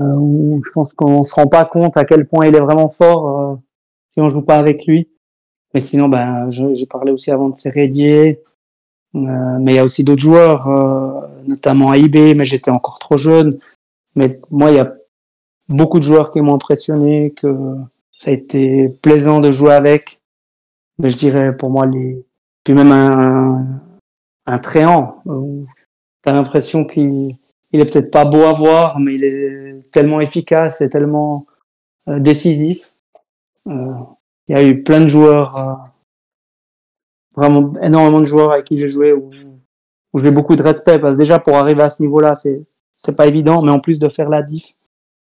Euh, 0.00 0.12
où 0.16 0.62
je 0.64 0.70
pense 0.70 0.92
qu'on 0.92 1.24
se 1.24 1.34
rend 1.34 1.48
pas 1.48 1.64
compte 1.64 1.96
à 1.96 2.04
quel 2.04 2.24
point 2.28 2.46
il 2.46 2.54
est 2.54 2.60
vraiment 2.60 2.88
fort 2.88 3.28
euh, 3.28 3.56
si 4.12 4.20
on 4.20 4.30
joue 4.30 4.42
pas 4.42 4.56
avec 4.56 4.86
lui. 4.86 5.08
Mais 5.74 5.80
sinon, 5.80 6.08
ben, 6.08 6.48
j'ai 6.50 6.86
parlé 6.86 7.10
aussi 7.10 7.30
avant 7.30 7.48
de 7.48 7.56
Sérédier. 7.56 8.40
Euh, 9.14 9.58
mais 9.60 9.72
il 9.72 9.76
y 9.76 9.78
a 9.78 9.84
aussi 9.84 10.04
d'autres 10.04 10.22
joueurs, 10.22 10.68
euh, 10.68 11.26
notamment 11.46 11.92
AIB, 11.94 12.34
mais 12.36 12.44
j'étais 12.44 12.70
encore 12.70 12.98
trop 12.98 13.16
jeune. 13.16 13.58
Mais 14.14 14.38
moi, 14.50 14.70
il 14.70 14.76
y 14.76 14.80
a 14.80 14.92
beaucoup 15.68 15.98
de 15.98 16.04
joueurs 16.04 16.30
qui 16.30 16.40
m'ont 16.40 16.54
impressionné, 16.54 17.32
que 17.36 17.76
ça 18.12 18.30
a 18.30 18.34
été 18.34 18.88
plaisant 19.02 19.40
de 19.40 19.50
jouer 19.50 19.72
avec. 19.72 20.18
Mais 20.98 21.10
je 21.10 21.16
dirais 21.16 21.56
pour 21.56 21.70
moi, 21.70 21.86
les... 21.86 22.24
puis 22.64 22.74
même 22.74 22.92
un, 22.92 23.80
un 24.46 24.58
Tréant, 24.58 25.22
où 25.24 25.66
t'as 26.22 26.32
l'impression 26.32 26.84
qu'il 26.84 27.36
il 27.72 27.80
est 27.80 27.84
peut-être 27.84 28.10
pas 28.10 28.24
beau 28.24 28.44
à 28.44 28.52
voir, 28.52 28.98
mais 28.98 29.14
il 29.14 29.24
est 29.24 29.90
tellement 29.92 30.20
efficace 30.20 30.80
et 30.80 30.88
tellement 30.88 31.46
euh, 32.08 32.18
décisif. 32.18 32.92
Euh, 33.66 33.94
il 34.48 34.54
y 34.54 34.58
a 34.58 34.64
eu 34.64 34.82
plein 34.82 35.00
de 35.00 35.08
joueurs, 35.08 35.56
euh, 35.56 35.74
vraiment 37.36 37.74
énormément 37.82 38.20
de 38.20 38.24
joueurs 38.24 38.52
avec 38.52 38.64
qui 38.64 38.78
j'ai 38.78 38.88
joué 38.88 39.12
où, 39.12 39.30
où 40.12 40.18
j'ai 40.18 40.30
beaucoup 40.30 40.56
de 40.56 40.62
respect 40.62 40.98
parce 40.98 41.14
que 41.14 41.18
déjà 41.18 41.38
pour 41.38 41.56
arriver 41.56 41.82
à 41.82 41.90
ce 41.90 42.02
niveau-là, 42.02 42.34
c'est 42.34 42.62
c'est 42.96 43.16
pas 43.16 43.26
évident, 43.26 43.62
mais 43.62 43.70
en 43.70 43.78
plus 43.78 43.98
de 44.00 44.08
faire 44.08 44.28
la 44.28 44.42
diff, 44.42 44.74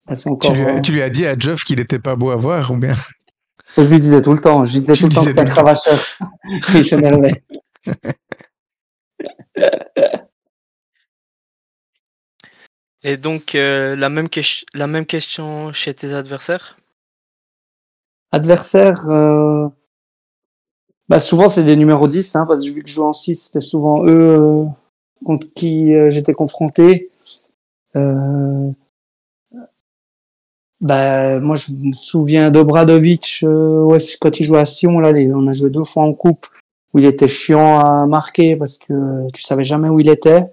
bah, 0.06 0.14
c'est 0.14 0.30
encore. 0.30 0.52
Tu 0.52 0.56
lui, 0.56 0.64
as, 0.64 0.76
euh, 0.76 0.80
tu 0.80 0.92
lui 0.92 1.02
as 1.02 1.10
dit 1.10 1.26
à 1.26 1.38
Geoff 1.38 1.64
qu'il 1.64 1.78
n'était 1.78 1.98
pas 1.98 2.16
beau 2.16 2.30
à 2.30 2.36
voir 2.36 2.70
ou 2.70 2.76
bien? 2.76 2.94
Je 3.78 3.84
lui 3.84 4.00
disais 4.00 4.22
tout 4.22 4.32
le 4.32 4.40
temps, 4.40 4.64
je 4.64 4.74
lui 4.74 4.80
disais 4.80 4.94
Tu 4.94 5.02
tout 5.02 5.08
le 5.08 5.14
temps 5.14 5.24
que 5.24 5.32
c'est 5.32 5.40
un 5.40 5.44
cravacheur. 5.44 6.00
il 6.74 6.84
s'énervait. 6.84 7.44
Et 13.04 13.16
donc, 13.16 13.54
euh, 13.54 13.94
la, 13.94 14.08
même 14.08 14.26
la 14.74 14.88
même 14.88 15.06
question 15.06 15.72
chez 15.72 15.94
tes 15.94 16.12
adversaires? 16.12 16.76
Adversaire, 18.32 19.08
euh, 19.08 19.68
bah 21.08 21.18
souvent 21.18 21.48
c'est 21.48 21.64
des 21.64 21.76
numéros 21.76 22.08
10, 22.08 22.36
hein, 22.36 22.44
parce 22.46 22.62
que 22.62 22.70
vu 22.70 22.82
que 22.82 22.88
je 22.88 22.94
joue 22.94 23.04
en 23.04 23.14
6, 23.14 23.36
c'était 23.36 23.62
souvent 23.62 24.04
eux, 24.04 24.10
euh, 24.10 24.64
contre 25.24 25.46
qui 25.54 25.94
euh, 25.94 26.10
j'étais 26.10 26.34
confronté. 26.34 27.10
Bah, 30.80 31.40
moi, 31.40 31.56
je 31.56 31.72
me 31.72 31.92
souviens 31.92 32.50
d'Obradovic 32.50 33.40
euh, 33.42 33.82
ouais, 33.82 33.98
quand 34.20 34.38
il 34.38 34.44
jouait 34.44 34.60
à 34.60 34.64
Sion. 34.64 35.00
Là, 35.00 35.12
on 35.34 35.46
a 35.48 35.52
joué 35.52 35.70
deux 35.70 35.84
fois 35.84 36.04
en 36.04 36.14
coupe 36.14 36.46
où 36.94 36.98
il 36.98 37.04
était 37.04 37.28
chiant 37.28 37.80
à 37.80 38.06
marquer 38.06 38.56
parce 38.56 38.78
que 38.78 39.30
tu 39.32 39.42
savais 39.42 39.64
jamais 39.64 39.88
où 39.88 40.00
il 40.00 40.08
était. 40.08 40.46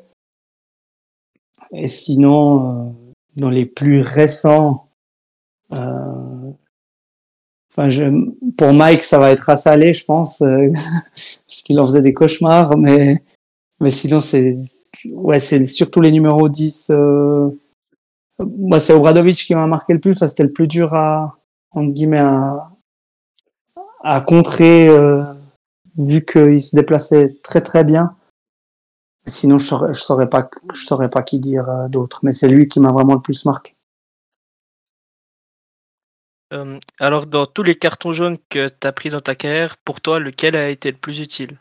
Et 1.71 1.87
sinon, 1.87 2.87
euh, 2.87 2.91
dans 3.35 3.49
les 3.49 3.65
plus 3.65 4.01
récents, 4.01 4.87
euh, 5.73 6.51
enfin, 7.71 7.89
je, 7.89 8.03
pour 8.57 8.73
Mike, 8.73 9.03
ça 9.03 9.19
va 9.19 9.31
être 9.31 9.49
à 9.49 9.55
salé, 9.55 9.93
je 9.93 10.05
pense, 10.05 10.41
euh, 10.41 10.69
parce 11.47 11.61
qu'il 11.63 11.79
en 11.79 11.85
faisait 11.85 12.01
des 12.01 12.13
cauchemars. 12.13 12.77
Mais, 12.77 13.17
mais 13.79 13.89
sinon, 13.89 14.19
c'est 14.19 14.57
ouais, 15.05 15.39
c'est 15.39 15.63
surtout 15.65 16.01
les 16.01 16.11
numéros 16.11 16.49
10. 16.49 16.91
Euh, 16.91 17.49
moi, 18.39 18.79
c'est 18.79 18.93
Obradovic 18.93 19.37
qui 19.37 19.55
m'a 19.55 19.67
marqué 19.67 19.93
le 19.93 19.99
plus, 19.99 20.13
parce 20.13 20.21
que 20.21 20.27
c'était 20.29 20.43
le 20.43 20.53
plus 20.53 20.67
dur 20.67 20.93
à, 20.93 21.37
entre 21.71 21.93
guillemets, 21.93 22.19
à, 22.19 22.69
à 24.03 24.21
contrer, 24.21 24.87
euh, 24.87 25.23
vu 25.97 26.25
qu'il 26.25 26.61
se 26.61 26.75
déplaçait 26.75 27.39
très 27.41 27.61
très 27.61 27.83
bien. 27.83 28.15
Sinon, 29.25 29.57
je 29.57 29.65
saurais, 29.65 29.93
je 29.93 29.99
saurais 29.99 30.29
pas, 30.29 30.49
je 30.73 30.85
saurais 30.85 31.09
pas 31.09 31.23
qui 31.23 31.39
dire 31.39 31.67
euh, 31.69 31.87
d'autre. 31.87 32.19
Mais 32.23 32.31
c'est 32.31 32.47
lui 32.47 32.67
qui 32.67 32.79
m'a 32.79 32.91
vraiment 32.91 33.15
le 33.15 33.21
plus 33.21 33.45
marqué. 33.45 33.75
Euh, 36.53 36.79
alors, 36.99 37.25
dans 37.25 37.47
tous 37.47 37.63
les 37.63 37.75
cartons 37.75 38.13
jaunes 38.13 38.37
que 38.49 38.69
tu 38.69 38.85
as 38.85 38.91
pris 38.91 39.09
dans 39.09 39.19
ta 39.21 39.33
carrière, 39.33 39.77
pour 39.77 39.99
toi, 39.99 40.19
lequel 40.19 40.55
a 40.55 40.69
été 40.69 40.91
le 40.91 40.97
plus 40.97 41.19
utile? 41.19 41.57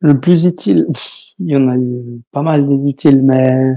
Le 0.00 0.20
plus 0.20 0.44
utile, 0.44 0.86
pff, 0.92 1.32
il 1.38 1.50
y 1.50 1.56
en 1.56 1.68
a 1.68 1.76
eu 1.76 2.22
pas 2.30 2.42
mal 2.42 2.68
des 2.68 2.88
utiles, 2.88 3.22
mais 3.22 3.74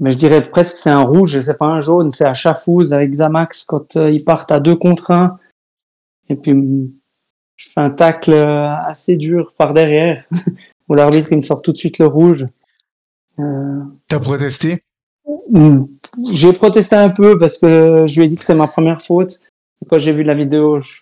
mais 0.00 0.12
je 0.12 0.16
dirais 0.16 0.48
presque 0.48 0.78
c'est 0.78 0.90
un 0.90 1.02
rouge, 1.02 1.38
c'est 1.40 1.58
pas 1.58 1.66
un 1.66 1.80
jaune, 1.80 2.10
c'est 2.10 2.24
à 2.24 2.32
Chafouz 2.32 2.92
avec 2.92 3.12
Zamax 3.12 3.64
quand 3.64 3.96
euh, 3.96 4.10
ils 4.10 4.24
partent 4.24 4.50
à 4.50 4.58
deux 4.58 4.74
contre 4.74 5.10
un. 5.10 5.38
Et 6.30 6.36
puis 6.36 6.54
mm, 6.54 6.90
je 7.56 7.68
fais 7.68 7.80
un 7.80 7.90
tacle 7.90 8.32
euh, 8.32 8.74
assez 8.86 9.18
dur 9.18 9.52
par 9.58 9.74
derrière 9.74 10.24
où 10.88 10.94
l'arbitre 10.94 11.28
il 11.32 11.36
me 11.36 11.42
sort 11.42 11.60
tout 11.60 11.72
de 11.72 11.76
suite 11.76 11.98
le 11.98 12.06
rouge. 12.06 12.46
Euh, 13.38 13.82
T'as 14.08 14.18
protesté? 14.18 14.82
Mm. 15.50 15.84
J'ai 16.32 16.52
protesté 16.54 16.96
un 16.96 17.10
peu 17.10 17.38
parce 17.38 17.58
que 17.58 18.06
je 18.06 18.16
lui 18.16 18.24
ai 18.24 18.26
dit 18.26 18.36
que 18.36 18.40
c'était 18.40 18.54
ma 18.54 18.68
première 18.68 19.02
faute. 19.02 19.40
Et 19.82 19.86
quand 19.86 19.98
j'ai 19.98 20.12
vu 20.12 20.22
la 20.22 20.34
vidéo, 20.34 20.80
je 20.80 21.00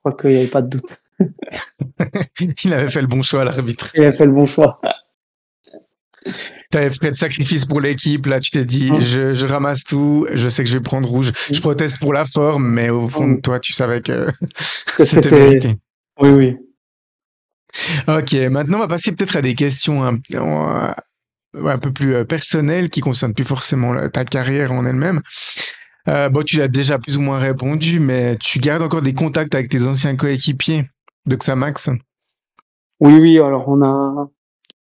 crois 0.00 0.12
qu'il 0.12 0.30
n'y 0.30 0.38
avait 0.38 0.46
pas 0.48 0.62
de 0.62 0.78
doute. 0.78 1.00
Il 2.64 2.74
avait 2.74 2.90
fait 2.90 3.00
le 3.00 3.06
bon 3.06 3.22
choix, 3.22 3.44
l'arbitre. 3.44 3.90
Il 3.94 4.04
a 4.04 4.12
fait 4.12 4.26
le 4.26 4.32
bon 4.32 4.46
choix. 4.46 4.80
T'avais 6.70 6.90
fait 6.90 7.08
le 7.08 7.12
sacrifice 7.14 7.64
pour 7.64 7.80
l'équipe, 7.80 8.26
là, 8.26 8.38
tu 8.38 8.50
t'es 8.50 8.64
dit, 8.64 8.92
Mm. 8.92 9.00
je, 9.00 9.34
je 9.34 9.46
ramasse 9.46 9.82
tout, 9.84 10.26
je 10.32 10.48
sais 10.48 10.62
que 10.62 10.68
je 10.70 10.78
vais 10.78 10.82
prendre 10.82 11.08
rouge. 11.08 11.32
Je 11.50 11.60
proteste 11.60 11.98
pour 11.98 12.12
la 12.12 12.24
forme, 12.24 12.68
mais 12.68 12.90
au 12.90 13.08
fond 13.08 13.26
de 13.26 13.32
Mm. 13.34 13.40
toi, 13.40 13.58
tu 13.60 13.72
savais 13.72 14.00
que 14.02 14.26
c'était 14.98 15.30
mérité. 15.32 15.76
Oui, 16.20 16.28
oui. 16.30 16.56
Ok, 18.08 18.32
maintenant 18.50 18.78
on 18.78 18.80
va 18.80 18.88
passer 18.88 19.12
peut-être 19.12 19.36
à 19.36 19.42
des 19.42 19.54
questions 19.54 20.04
un, 20.04 20.18
un- 20.34 21.78
peu 21.78 21.92
plus 21.92 22.14
euh, 22.14 22.24
personnelles 22.24 22.90
qui 22.90 23.00
concernent 23.00 23.34
plus 23.34 23.44
forcément 23.44 24.08
ta 24.08 24.24
carrière 24.24 24.72
en 24.72 24.84
elle-même. 24.86 25.20
Euh, 26.08 26.28
bon, 26.28 26.42
tu 26.42 26.56
l'as 26.56 26.66
déjà 26.68 26.98
plus 26.98 27.16
ou 27.16 27.20
moins 27.20 27.38
répondu, 27.38 28.00
mais 28.00 28.36
tu 28.36 28.58
gardes 28.58 28.82
encore 28.82 29.02
des 29.02 29.12
contacts 29.14 29.54
avec 29.54 29.68
tes 29.68 29.84
anciens 29.86 30.16
coéquipiers 30.16 30.88
de 31.26 31.36
Xamax? 31.36 31.90
Oui, 33.00 33.14
oui, 33.20 33.38
alors 33.38 33.68
on 33.68 33.82
a, 33.82 34.28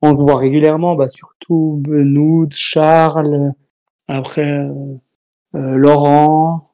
on 0.04 0.18
se 0.18 0.22
voit 0.22 0.38
régulièrement, 0.38 0.96
bah, 0.96 1.08
surtout 1.08 1.78
Benoît, 1.80 2.48
Charles, 2.52 3.54
après 4.10 4.42
euh, 4.42 4.98
euh, 5.56 5.76
Laurent, 5.76 6.72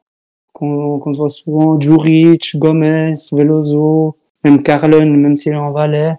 qu'on 0.52 0.98
qu'on 0.98 1.12
se 1.12 1.18
voit 1.18 1.28
souvent, 1.28 1.80
Juric, 1.80 2.56
Gomez, 2.56 3.14
Veloso, 3.30 4.16
même 4.42 4.62
Carlen, 4.64 5.16
même 5.16 5.36
s'il 5.36 5.52
est 5.52 5.56
en 5.56 5.70
Valais. 5.70 6.16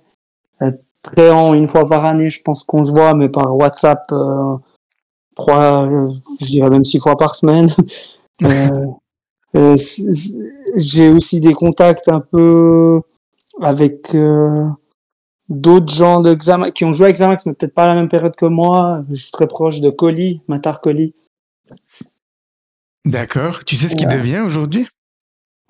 Euh, 0.61 0.71
une 1.53 1.67
fois 1.67 1.87
par 1.89 2.05
année, 2.05 2.29
je 2.29 2.41
pense 2.41 2.63
qu'on 2.63 2.83
se 2.83 2.91
voit, 2.91 3.13
mais 3.13 3.27
par 3.27 3.57
WhatsApp, 3.57 4.03
euh, 4.13 4.55
trois, 5.35 5.89
je 6.39 6.45
dirais 6.45 6.69
même 6.69 6.85
six 6.85 6.99
fois 6.99 7.17
par 7.17 7.35
semaine. 7.35 7.67
Euh, 8.43 8.87
euh, 9.55 9.77
J'ai 10.75 11.09
aussi 11.09 11.41
des 11.41 11.53
contacts 11.53 12.09
un 12.09 12.21
peu 12.21 13.01
avec 13.61 14.15
euh, 14.15 14.65
d'autres 15.51 15.93
gens 15.93 16.21
de 16.21 16.33
Xamax, 16.33 16.73
qui 16.73 16.85
ont 16.85 16.93
joué 16.93 17.07
à 17.07 17.11
Xamax, 17.11 17.45
mais 17.45 17.53
peut-être 17.53 17.73
pas 17.75 17.83
à 17.83 17.87
la 17.87 17.95
même 17.95 18.09
période 18.09 18.35
que 18.35 18.45
moi. 18.45 19.03
Je 19.09 19.15
suis 19.15 19.31
très 19.31 19.47
proche 19.47 19.79
de 19.81 19.89
Colli, 19.89 20.41
Matar 20.47 20.81
Colli. 20.81 21.13
D'accord. 23.05 23.63
Tu 23.65 23.75
sais 23.75 23.87
ce 23.87 23.95
qu'il 23.95 24.07
Ouais. 24.07 24.15
devient 24.17 24.39
aujourd'hui? 24.39 24.87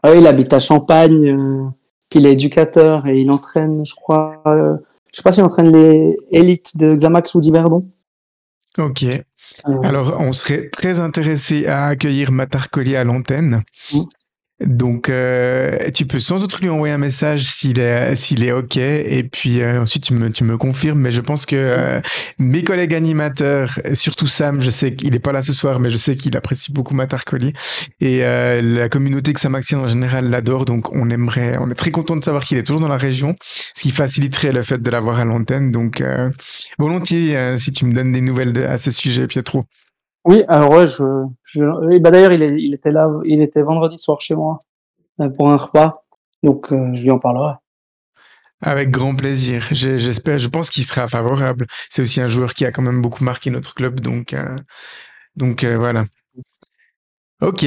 Ah 0.03 0.11
oui, 0.11 0.17
il 0.19 0.27
habite 0.27 0.51
à 0.53 0.59
Champagne, 0.59 1.29
euh, 1.29 1.63
qu'il 2.09 2.25
est 2.25 2.33
éducateur 2.33 3.07
et 3.07 3.19
il 3.19 3.31
entraîne, 3.31 3.85
je 3.85 3.93
crois, 3.95 4.41
euh, 4.47 4.75
je 5.11 5.17
sais 5.17 5.23
pas 5.23 5.31
s'il 5.31 5.43
entraîne 5.43 5.71
les 5.71 6.17
élites 6.31 6.77
de 6.77 6.95
Xamax 6.95 7.35
ou 7.35 7.41
d'Yverdon. 7.41 7.87
Ok. 8.77 9.03
Euh, 9.03 9.81
Alors, 9.83 10.15
on 10.19 10.31
serait 10.31 10.69
très 10.69 10.99
intéressé 10.99 11.67
à 11.67 11.87
accueillir 11.87 12.31
Matar 12.31 12.69
Collier 12.69 12.95
à 12.95 13.03
l'antenne. 13.03 13.63
Donc, 14.65 15.09
euh, 15.09 15.89
tu 15.93 16.05
peux 16.05 16.19
sans 16.19 16.37
doute 16.37 16.59
lui 16.59 16.69
envoyer 16.69 16.93
un 16.93 16.99
message 16.99 17.45
s'il 17.45 17.79
est, 17.79 18.15
s'il 18.15 18.43
est 18.43 18.51
OK. 18.51 18.77
Et 18.77 19.23
puis, 19.23 19.61
euh, 19.61 19.81
ensuite, 19.81 20.03
tu 20.03 20.13
me, 20.13 20.29
tu 20.29 20.43
me 20.43 20.57
confirmes. 20.57 20.99
Mais 20.99 21.11
je 21.11 21.21
pense 21.21 21.45
que 21.45 21.55
euh, 21.55 22.01
mes 22.37 22.63
collègues 22.63 22.93
animateurs, 22.93 23.79
surtout 23.93 24.27
Sam, 24.27 24.61
je 24.61 24.69
sais 24.69 24.93
qu'il 24.93 25.11
n'est 25.11 25.19
pas 25.19 25.31
là 25.31 25.41
ce 25.41 25.53
soir, 25.53 25.79
mais 25.79 25.89
je 25.89 25.97
sais 25.97 26.15
qu'il 26.15 26.35
apprécie 26.37 26.71
beaucoup 26.71 26.93
Matar 26.93 27.25
Collier. 27.25 27.53
Et 27.99 28.21
la 28.21 28.89
communauté 28.89 29.33
Xamaxienne 29.33 29.81
en 29.81 29.87
général 29.87 30.29
l'adore. 30.29 30.65
Donc, 30.65 30.93
on 30.93 31.09
aimerait, 31.09 31.57
on 31.59 31.69
est 31.71 31.75
très 31.75 31.91
content 31.91 32.15
de 32.15 32.23
savoir 32.23 32.43
qu'il 32.43 32.57
est 32.57 32.63
toujours 32.63 32.81
dans 32.81 32.87
la 32.87 32.97
région, 32.97 33.35
ce 33.75 33.81
qui 33.81 33.91
faciliterait 33.91 34.51
le 34.51 34.61
fait 34.61 34.81
de 34.81 34.91
l'avoir 34.91 35.19
à 35.19 35.25
l'antenne. 35.25 35.71
Donc, 35.71 36.03
volontiers, 36.77 37.57
si 37.57 37.71
tu 37.71 37.85
me 37.85 37.93
donnes 37.93 38.11
des 38.11 38.21
nouvelles 38.21 38.57
à 38.65 38.77
ce 38.77 38.91
sujet, 38.91 39.27
Pietro. 39.27 39.65
Oui, 40.23 40.43
alors 40.47 40.69
ouais, 40.71 40.87
je, 40.87 41.03
bah 41.55 42.11
d'ailleurs, 42.11 42.31
il, 42.31 42.73
était 42.73 42.91
là, 42.91 43.09
il 43.25 43.41
était 43.41 43.61
vendredi 43.61 43.97
soir 43.97 44.21
chez 44.21 44.35
moi 44.35 44.63
euh, 45.19 45.29
pour 45.29 45.49
un 45.49 45.55
repas, 45.55 45.93
donc 46.43 46.71
euh, 46.71 46.93
je 46.93 47.01
lui 47.01 47.11
en 47.11 47.19
parlerai. 47.19 47.53
Avec 48.61 48.91
grand 48.91 49.15
plaisir. 49.15 49.67
J'espère, 49.71 50.37
je 50.37 50.47
pense 50.47 50.69
qu'il 50.69 50.83
sera 50.83 51.07
favorable. 51.07 51.65
C'est 51.89 52.03
aussi 52.03 52.21
un 52.21 52.27
joueur 52.27 52.53
qui 52.53 52.65
a 52.65 52.71
quand 52.71 52.83
même 52.83 53.01
beaucoup 53.01 53.23
marqué 53.23 53.49
notre 53.49 53.73
club, 53.73 53.99
donc, 53.99 54.33
euh, 54.33 54.55
donc 55.35 55.65
voilà. 55.65 56.05
Ok. 57.41 57.65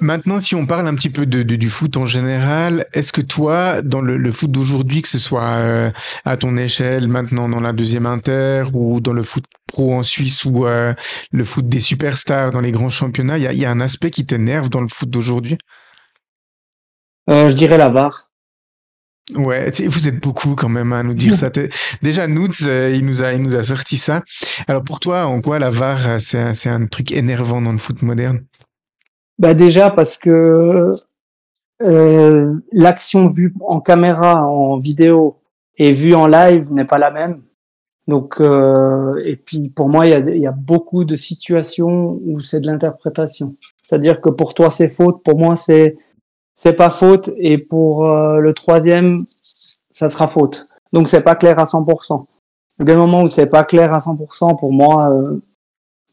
Maintenant, 0.00 0.38
si 0.38 0.54
on 0.54 0.66
parle 0.66 0.86
un 0.86 0.94
petit 0.94 1.10
peu 1.10 1.26
de, 1.26 1.42
de- 1.42 1.56
du 1.56 1.68
foot 1.68 1.96
en 1.96 2.06
général, 2.06 2.86
est-ce 2.92 3.12
que 3.12 3.20
toi, 3.20 3.82
dans 3.82 4.00
le, 4.00 4.16
le 4.16 4.30
foot 4.30 4.50
d'aujourd'hui, 4.50 5.02
que 5.02 5.08
ce 5.08 5.18
soit 5.18 5.42
euh, 5.42 5.90
à 6.24 6.36
ton 6.36 6.56
échelle, 6.56 7.08
maintenant 7.08 7.48
dans 7.48 7.58
la 7.58 7.72
deuxième 7.72 8.06
inter, 8.06 8.64
ou 8.72 9.00
dans 9.00 9.12
le 9.12 9.24
foot 9.24 9.44
pro 9.66 9.94
en 9.94 10.04
Suisse, 10.04 10.44
ou 10.44 10.64
euh, 10.64 10.94
le 11.32 11.44
foot 11.44 11.68
des 11.68 11.80
superstars 11.80 12.52
dans 12.52 12.60
les 12.60 12.70
grands 12.70 12.88
championnats, 12.88 13.36
il 13.36 13.42
y 13.42 13.46
a, 13.48 13.52
y 13.52 13.64
a 13.64 13.70
un 13.70 13.80
aspect 13.80 14.12
qui 14.12 14.24
t'énerve 14.24 14.68
dans 14.70 14.80
le 14.80 14.86
foot 14.86 15.10
d'aujourd'hui? 15.10 15.58
Euh, 17.28 17.48
je 17.48 17.54
dirais 17.54 17.76
la 17.78 17.88
VAR. 17.88 18.30
Ouais, 19.34 19.70
vous 19.86 20.08
êtes 20.08 20.20
beaucoup 20.20 20.54
quand 20.56 20.68
même 20.68 20.92
à 20.92 21.02
nous 21.02 21.14
dire 21.14 21.34
ça. 21.34 21.50
Déjà, 22.02 22.26
Noots, 22.26 22.62
euh, 22.66 22.92
il 22.94 23.04
nous 23.04 23.22
a, 23.22 23.32
il 23.32 23.42
nous 23.42 23.54
a 23.54 23.62
sorti 23.62 23.96
ça. 23.96 24.22
Alors 24.66 24.82
pour 24.82 24.98
toi, 24.98 25.26
en 25.26 25.40
quoi 25.40 25.58
la 25.58 25.70
VAR, 25.70 26.08
euh, 26.08 26.18
c'est 26.18 26.38
un, 26.38 26.54
c'est 26.54 26.68
un 26.68 26.86
truc 26.86 27.12
énervant 27.12 27.60
dans 27.62 27.72
le 27.72 27.78
foot 27.78 28.02
moderne? 28.02 28.40
Bah 29.40 29.54
déjà 29.54 29.88
parce 29.90 30.18
que 30.18 30.92
euh, 31.80 32.54
l'action 32.72 33.26
vue 33.28 33.54
en 33.66 33.80
caméra, 33.80 34.46
en 34.46 34.76
vidéo 34.76 35.38
et 35.78 35.94
vue 35.94 36.12
en 36.12 36.26
live 36.26 36.70
n'est 36.70 36.84
pas 36.84 36.98
la 36.98 37.10
même. 37.10 37.42
Donc 38.06 38.38
euh, 38.42 39.18
et 39.24 39.36
puis 39.36 39.70
pour 39.70 39.88
moi 39.88 40.06
il 40.06 40.10
y 40.10 40.12
a, 40.12 40.18
y 40.18 40.46
a 40.46 40.52
beaucoup 40.52 41.04
de 41.04 41.16
situations 41.16 42.20
où 42.22 42.40
c'est 42.42 42.60
de 42.60 42.66
l'interprétation. 42.66 43.56
C'est-à-dire 43.80 44.20
que 44.20 44.28
pour 44.28 44.52
toi 44.52 44.68
c'est 44.68 44.90
faute, 44.90 45.22
pour 45.24 45.38
moi 45.38 45.56
c'est 45.56 45.96
c'est 46.54 46.76
pas 46.76 46.90
faute 46.90 47.30
et 47.38 47.56
pour 47.56 48.06
euh, 48.06 48.40
le 48.40 48.52
troisième 48.52 49.16
ça 49.90 50.10
sera 50.10 50.28
faute. 50.28 50.66
Donc 50.92 51.08
c'est 51.08 51.22
pas 51.22 51.34
clair 51.34 51.58
à 51.58 51.64
100%. 51.64 52.26
Dès 52.80 52.92
le 52.92 52.98
moment 52.98 53.22
où 53.22 53.28
c'est 53.28 53.46
pas 53.46 53.64
clair 53.64 53.94
à 53.94 54.00
100%, 54.00 54.58
pour 54.58 54.72
moi 54.74 55.08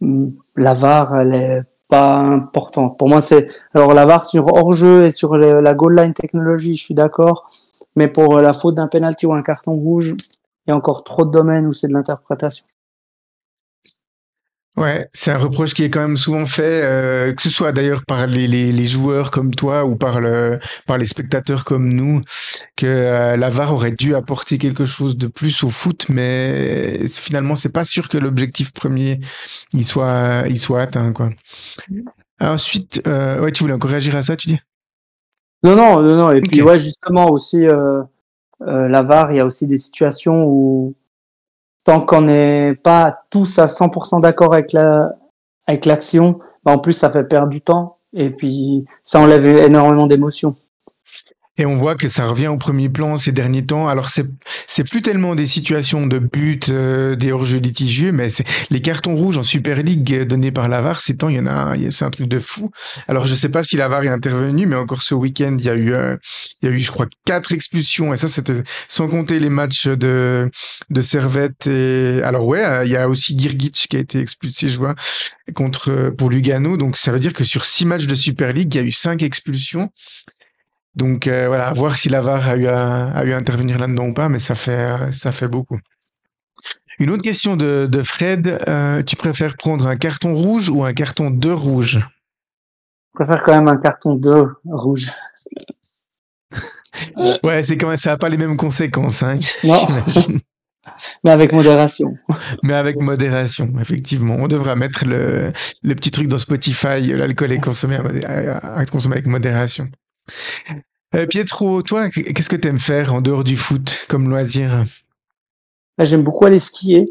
euh, 0.01 0.29
la 0.55 0.73
VAR 0.73 1.19
elle 1.19 1.33
est 1.33 1.63
pas 1.87 2.15
importante. 2.17 2.97
Pour 2.97 3.09
moi, 3.09 3.21
c'est 3.21 3.47
alors 3.73 3.93
la 3.93 4.05
VAR 4.05 4.25
sur 4.25 4.47
hors-jeu 4.47 5.05
et 5.05 5.11
sur 5.11 5.37
la 5.37 5.73
goal 5.73 5.95
line 5.95 6.13
technologie, 6.13 6.75
je 6.75 6.83
suis 6.83 6.93
d'accord, 6.93 7.49
mais 7.95 8.07
pour 8.07 8.39
la 8.39 8.53
faute 8.53 8.75
d'un 8.75 8.87
penalty 8.87 9.25
ou 9.25 9.33
un 9.33 9.41
carton 9.41 9.73
rouge, 9.73 10.15
il 10.65 10.71
y 10.71 10.73
a 10.73 10.75
encore 10.75 11.03
trop 11.03 11.25
de 11.25 11.31
domaines 11.31 11.65
où 11.65 11.73
c'est 11.73 11.87
de 11.87 11.93
l'interprétation. 11.93 12.65
Ouais, 14.77 15.07
c'est 15.11 15.31
un 15.31 15.39
reproche 15.39 15.73
qui 15.73 15.83
est 15.83 15.89
quand 15.89 16.01
même 16.01 16.17
souvent 16.17 16.45
fait, 16.45 16.83
euh, 16.83 17.33
que 17.33 17.41
ce 17.41 17.49
soit 17.49 17.71
d'ailleurs 17.71 18.05
par 18.05 18.27
les, 18.27 18.47
les, 18.47 18.71
les, 18.71 18.85
joueurs 18.85 19.31
comme 19.31 19.55
toi 19.55 19.85
ou 19.85 19.95
par, 19.95 20.21
le, 20.21 20.59
par 20.85 20.99
les 20.99 21.07
spectateurs 21.07 21.65
comme 21.65 21.91
nous, 21.91 22.21
que 22.75 22.85
euh, 22.85 23.37
la 23.37 23.49
VAR 23.49 23.73
aurait 23.73 23.91
dû 23.91 24.13
apporter 24.13 24.59
quelque 24.59 24.85
chose 24.85 25.17
de 25.17 25.25
plus 25.25 25.63
au 25.63 25.69
foot, 25.71 26.05
mais 26.09 27.07
finalement, 27.07 27.55
c'est 27.55 27.69
pas 27.69 27.85
sûr 27.85 28.07
que 28.07 28.19
l'objectif 28.19 28.71
premier 28.71 29.19
il 29.73 29.83
soit, 29.83 30.43
il 30.47 30.59
soit 30.59 30.81
atteint. 30.81 31.11
Quoi. 31.11 31.31
Ensuite, 32.39 33.01
euh, 33.07 33.41
ouais, 33.41 33.51
tu 33.51 33.63
voulais 33.63 33.73
encore 33.73 33.89
réagir 33.89 34.15
à 34.15 34.21
ça, 34.21 34.35
tu 34.35 34.47
dis? 34.47 34.59
Non, 35.63 35.75
non, 35.75 36.03
non, 36.03 36.15
non. 36.15 36.31
Et 36.31 36.37
okay. 36.37 36.47
puis, 36.47 36.61
ouais, 36.61 36.77
justement, 36.77 37.31
aussi, 37.31 37.65
euh, 37.65 38.03
euh, 38.61 38.87
la 38.87 39.01
VAR, 39.01 39.31
il 39.31 39.37
y 39.37 39.39
a 39.39 39.45
aussi 39.45 39.65
des 39.65 39.77
situations 39.77 40.45
où 40.45 40.95
tant 41.87 42.01
qu'on 42.01 42.23
n'est 42.23 42.75
pas 42.75 43.17
tous 43.29 43.59
à 43.59 43.65
100% 43.65 44.19
d'accord 44.19 44.53
avec 44.53 44.73
la 44.73 45.13
avec 45.67 45.85
l'action, 45.85 46.39
bah 46.65 46.73
en 46.73 46.79
plus 46.79 46.91
ça 46.91 47.09
fait 47.09 47.23
perdre 47.23 47.47
du 47.47 47.61
temps 47.61 47.99
et 48.11 48.29
puis 48.29 48.83
ça 49.03 49.21
enlève 49.21 49.45
énormément 49.45 50.05
d'émotions. 50.05 50.57
Et 51.57 51.65
on 51.65 51.75
voit 51.75 51.95
que 51.95 52.07
ça 52.07 52.25
revient 52.25 52.47
au 52.47 52.57
premier 52.57 52.89
plan 52.89 53.17
ces 53.17 53.31
derniers 53.31 53.65
temps. 53.65 53.87
Alors 53.87 54.09
c'est 54.09 54.25
c'est 54.67 54.83
plus 54.83 55.01
tellement 55.01 55.35
des 55.35 55.47
situations 55.47 56.05
de 56.05 56.19
but, 56.19 56.69
euh, 56.69 57.15
des 57.15 57.31
hors-jeux 57.31 57.57
litigieux, 57.57 58.11
mais 58.11 58.29
c'est 58.29 58.45
les 58.69 58.81
cartons 58.81 59.15
rouges 59.15 59.37
en 59.37 59.43
Super 59.43 59.81
League 59.81 60.23
donnés 60.23 60.51
par 60.51 60.67
la 60.69 60.81
VAR. 60.81 60.99
Ces 60.99 61.17
temps, 61.17 61.29
il 61.29 61.37
y 61.37 61.39
en 61.39 61.47
a, 61.47 61.73
c'est 61.89 62.05
un 62.05 62.11
truc 62.11 62.27
de 62.27 62.39
fou. 62.39 62.71
Alors 63.07 63.25
je 63.27 63.33
sais 63.33 63.49
pas 63.49 63.63
si 63.63 63.75
la 63.75 63.87
VAR 63.87 64.03
est 64.03 64.09
intervenue, 64.09 64.67
mais 64.67 64.75
encore 64.75 65.01
ce 65.01 65.15
week-end, 65.15 65.55
il 65.57 65.65
y 65.65 65.69
a 65.69 65.75
eu, 65.75 65.93
euh, 65.93 66.15
il 66.61 66.69
y 66.69 66.71
a 66.71 66.75
eu, 66.75 66.79
je 66.79 66.91
crois, 66.91 67.07
quatre 67.25 67.53
expulsions. 67.53 68.13
Et 68.13 68.17
ça, 68.17 68.27
c'était 68.27 68.63
sans 68.87 69.07
compter 69.07 69.39
les 69.39 69.49
matchs 69.49 69.87
de 69.87 70.51
de 70.89 71.01
Servette. 71.01 71.67
Et 71.67 72.21
alors 72.23 72.45
ouais, 72.45 72.85
il 72.85 72.91
y 72.91 72.97
a 72.97 73.09
aussi 73.09 73.37
Girgic 73.37 73.87
qui 73.89 73.95
a 73.97 73.99
été 73.99 74.19
expulsé, 74.19 74.67
je 74.67 74.77
vois, 74.77 74.95
contre 75.55 76.11
pour 76.17 76.29
Lugano. 76.29 76.77
Donc 76.77 76.97
ça 76.97 77.11
veut 77.11 77.19
dire 77.19 77.33
que 77.33 77.43
sur 77.43 77.65
six 77.65 77.85
matchs 77.85 78.05
de 78.05 78.15
Super 78.15 78.53
League, 78.53 78.73
il 78.75 78.77
y 78.77 78.81
a 78.81 78.83
eu 78.83 78.91
cinq 78.91 79.23
expulsions. 79.23 79.91
Donc 80.97 81.27
euh, 81.27 81.47
voilà, 81.47 81.67
à 81.67 81.73
voir 81.73 81.95
si 81.95 82.09
la 82.09 82.21
VAR 82.21 82.49
a 82.49 82.55
eu 82.55 82.65
à, 82.65 83.09
a 83.09 83.23
eu 83.23 83.31
à 83.31 83.37
intervenir 83.37 83.77
là-dedans 83.77 84.07
ou 84.07 84.13
pas, 84.13 84.29
mais 84.29 84.39
ça 84.39 84.55
fait, 84.55 85.11
ça 85.11 85.31
fait 85.31 85.47
beaucoup. 85.47 85.79
Une 86.99 87.11
autre 87.11 87.21
question 87.21 87.55
de, 87.55 87.87
de 87.89 88.01
Fred, 88.01 88.57
euh, 88.67 89.03
tu 89.03 89.15
préfères 89.15 89.55
prendre 89.57 89.85
un 89.87 89.95
carton 89.95 90.33
rouge 90.33 90.69
ou 90.69 90.83
un 90.83 90.93
carton 90.93 91.29
de 91.29 91.51
rouge? 91.51 91.99
Je 93.13 93.23
préfère 93.23 93.43
quand 93.43 93.53
même 93.53 93.67
un 93.67 93.77
carton 93.77 94.15
de 94.15 94.47
rouge. 94.65 95.11
ouais, 97.43 97.61
c'est 97.61 97.77
quand 97.77 97.89
même, 97.89 97.97
ça 97.97 98.11
n'a 98.11 98.17
pas 98.17 98.29
les 98.29 98.37
mêmes 98.37 98.57
conséquences, 98.57 99.21
hein, 99.21 99.37
Non. 99.63 99.87
Mais 101.23 101.29
avec 101.29 101.51
modération. 101.51 102.17
Mais 102.63 102.73
avec 102.73 102.95
modération, 102.97 103.71
effectivement. 103.79 104.37
On 104.39 104.47
devra 104.47 104.75
mettre 104.75 105.05
le, 105.05 105.51
le 105.83 105.95
petit 105.95 106.09
truc 106.09 106.27
dans 106.27 106.37
Spotify, 106.39 107.01
l'alcool 107.13 107.51
est 107.51 107.59
consommé 107.59 107.97
à, 108.25 108.77
à 108.77 108.85
consommer 108.85 109.17
avec 109.17 109.27
modération. 109.27 109.91
Euh, 111.15 111.25
Pietro, 111.25 111.81
toi, 111.83 112.09
qu'est-ce 112.09 112.49
que 112.49 112.55
tu 112.55 112.67
aimes 112.67 112.79
faire 112.79 113.13
en 113.13 113.21
dehors 113.21 113.43
du 113.43 113.55
foot 113.55 114.05
comme 114.09 114.29
loisir? 114.29 114.83
J'aime 115.99 116.23
beaucoup 116.23 116.45
aller 116.45 116.59
skier. 116.59 117.09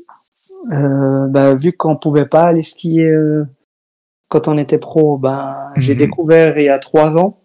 Euh, 0.73 1.27
bah, 1.29 1.55
vu 1.55 1.73
qu'on 1.73 1.97
pouvait 1.97 2.27
pas 2.27 2.43
aller 2.43 2.63
skier 2.63 3.09
euh, 3.09 3.45
quand 4.29 4.49
on 4.49 4.59
était 4.59 4.79
pro, 4.79 5.17
bah, 5.17 5.71
j'ai 5.77 5.95
Mhm. 5.95 5.99
découvert 5.99 6.59
il 6.59 6.65
y 6.65 6.69
a 6.69 6.79
trois 6.79 7.17
ans 7.17 7.41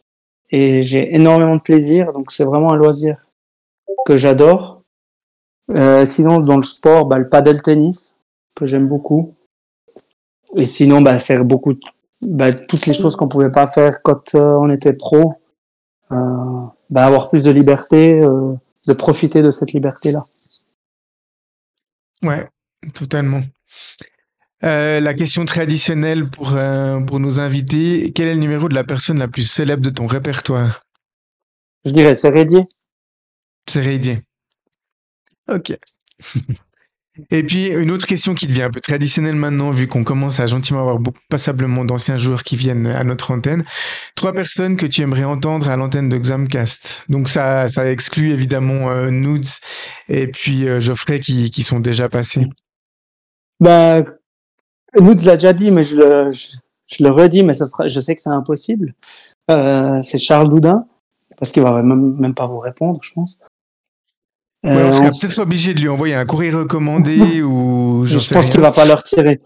et 0.51 0.81
j'ai 0.81 1.15
énormément 1.15 1.55
de 1.55 1.61
plaisir. 1.61 2.11
Donc 2.13 2.31
c'est 2.31 2.43
vraiment 2.43 2.73
un 2.73 2.75
loisir 2.75 3.25
que 4.05 4.17
j'adore. 4.17 4.81
Euh, 5.71 6.05
sinon, 6.05 6.39
dans 6.39 6.57
le 6.57 6.63
sport, 6.63 7.05
bah, 7.05 7.17
le 7.17 7.29
paddle 7.29 7.61
tennis 7.61 8.17
que 8.55 8.65
j'aime 8.65 8.87
beaucoup. 8.87 9.33
Et 10.57 10.65
sinon, 10.65 11.01
bah, 11.01 11.17
faire 11.17 11.45
beaucoup, 11.45 11.75
bah, 12.21 12.51
toutes 12.53 12.85
les 12.87 12.93
choses 12.93 13.15
qu'on 13.15 13.29
pouvait 13.29 13.49
pas 13.49 13.67
faire 13.67 14.01
quand 14.01 14.35
on 14.35 14.69
était 14.69 14.93
pro. 14.93 15.35
Euh, 16.11 16.65
bah, 16.89 17.05
avoir 17.05 17.29
plus 17.29 17.43
de 17.43 17.51
liberté, 17.51 18.21
euh, 18.21 18.53
de 18.87 18.93
profiter 18.93 19.41
de 19.41 19.51
cette 19.51 19.71
liberté-là. 19.73 20.23
Ouais, 22.23 22.47
totalement. 22.93 23.41
Euh, 24.63 24.99
la 24.99 25.13
question 25.13 25.45
traditionnelle 25.45 26.29
pour, 26.29 26.55
euh, 26.55 26.99
pour 26.99 27.19
nos 27.19 27.39
invités, 27.39 28.11
quel 28.13 28.27
est 28.27 28.35
le 28.35 28.39
numéro 28.39 28.69
de 28.69 28.75
la 28.75 28.83
personne 28.83 29.17
la 29.17 29.27
plus 29.27 29.43
célèbre 29.43 29.81
de 29.81 29.89
ton 29.89 30.05
répertoire? 30.05 30.81
Je 31.83 31.91
dirais, 31.91 32.15
c'est 32.15 32.29
Rédier. 32.29 32.61
C'est 33.67 33.81
Rédier. 33.81 34.21
Ok. 35.49 35.75
Et 37.29 37.43
puis, 37.43 37.67
une 37.67 37.91
autre 37.91 38.07
question 38.07 38.33
qui 38.33 38.47
devient 38.47 38.63
un 38.63 38.69
peu 38.69 38.81
traditionnelle 38.81 39.35
maintenant, 39.35 39.71
vu 39.71 39.87
qu'on 39.87 40.03
commence 40.03 40.39
à 40.39 40.47
gentiment 40.47 40.79
avoir 40.79 40.99
beaucoup, 40.99 41.19
passablement 41.29 41.85
d'anciens 41.85 42.17
joueurs 42.17 42.43
qui 42.43 42.55
viennent 42.55 42.87
à 42.87 43.03
notre 43.03 43.31
antenne. 43.31 43.63
Trois 44.15 44.33
personnes 44.33 44.77
que 44.77 44.85
tu 44.85 45.01
aimerais 45.01 45.23
entendre 45.23 45.69
à 45.69 45.77
l'antenne 45.77 46.09
de 46.09 46.17
Xamcast. 46.17 47.03
Donc, 47.09 47.29
ça, 47.29 47.67
ça 47.67 47.89
exclut 47.89 48.31
évidemment 48.31 48.89
euh, 48.89 49.09
Nudes 49.09 49.47
et 50.09 50.27
puis 50.27 50.67
euh, 50.67 50.79
Geoffrey 50.79 51.19
qui, 51.19 51.51
qui 51.51 51.63
sont 51.63 51.79
déjà 51.79 52.09
passés. 52.09 52.47
Bah, 53.59 54.01
nous, 54.99 55.13
l'a 55.23 55.35
déjà 55.35 55.53
dit, 55.53 55.71
mais 55.71 55.83
je 55.83 55.95
le, 55.95 56.31
je, 56.31 57.03
le 57.03 57.11
redis, 57.11 57.43
mais 57.43 57.53
sera, 57.53 57.87
je 57.87 57.99
sais 57.99 58.15
que 58.15 58.21
c'est 58.21 58.29
impossible. 58.29 58.93
Euh, 59.49 60.01
c'est 60.03 60.19
Charles 60.19 60.49
Doudin, 60.49 60.85
parce 61.37 61.51
qu'il 61.51 61.63
va 61.63 61.81
même, 61.81 62.15
même 62.17 62.33
pas 62.33 62.47
vous 62.47 62.59
répondre, 62.59 62.99
je 63.03 63.11
pense. 63.13 63.37
Ouais, 64.63 64.73
Euh, 64.73 64.87
on 64.87 64.91
serait 64.91 65.07
on- 65.07 65.19
peut-être 65.19 65.39
obligé 65.39 65.73
de 65.73 65.79
lui 65.81 65.89
envoyer 65.89 66.13
un 66.13 66.25
courrier 66.25 66.51
recommandé 66.51 67.41
ou 67.41 68.03
je, 68.05 68.13
je 68.13 68.19
sais 68.19 68.35
pense 68.35 68.49
qu'il 68.51 68.61
va 68.61 68.71
pas 68.71 68.85
le 68.85 68.93
retirer. 68.93 69.39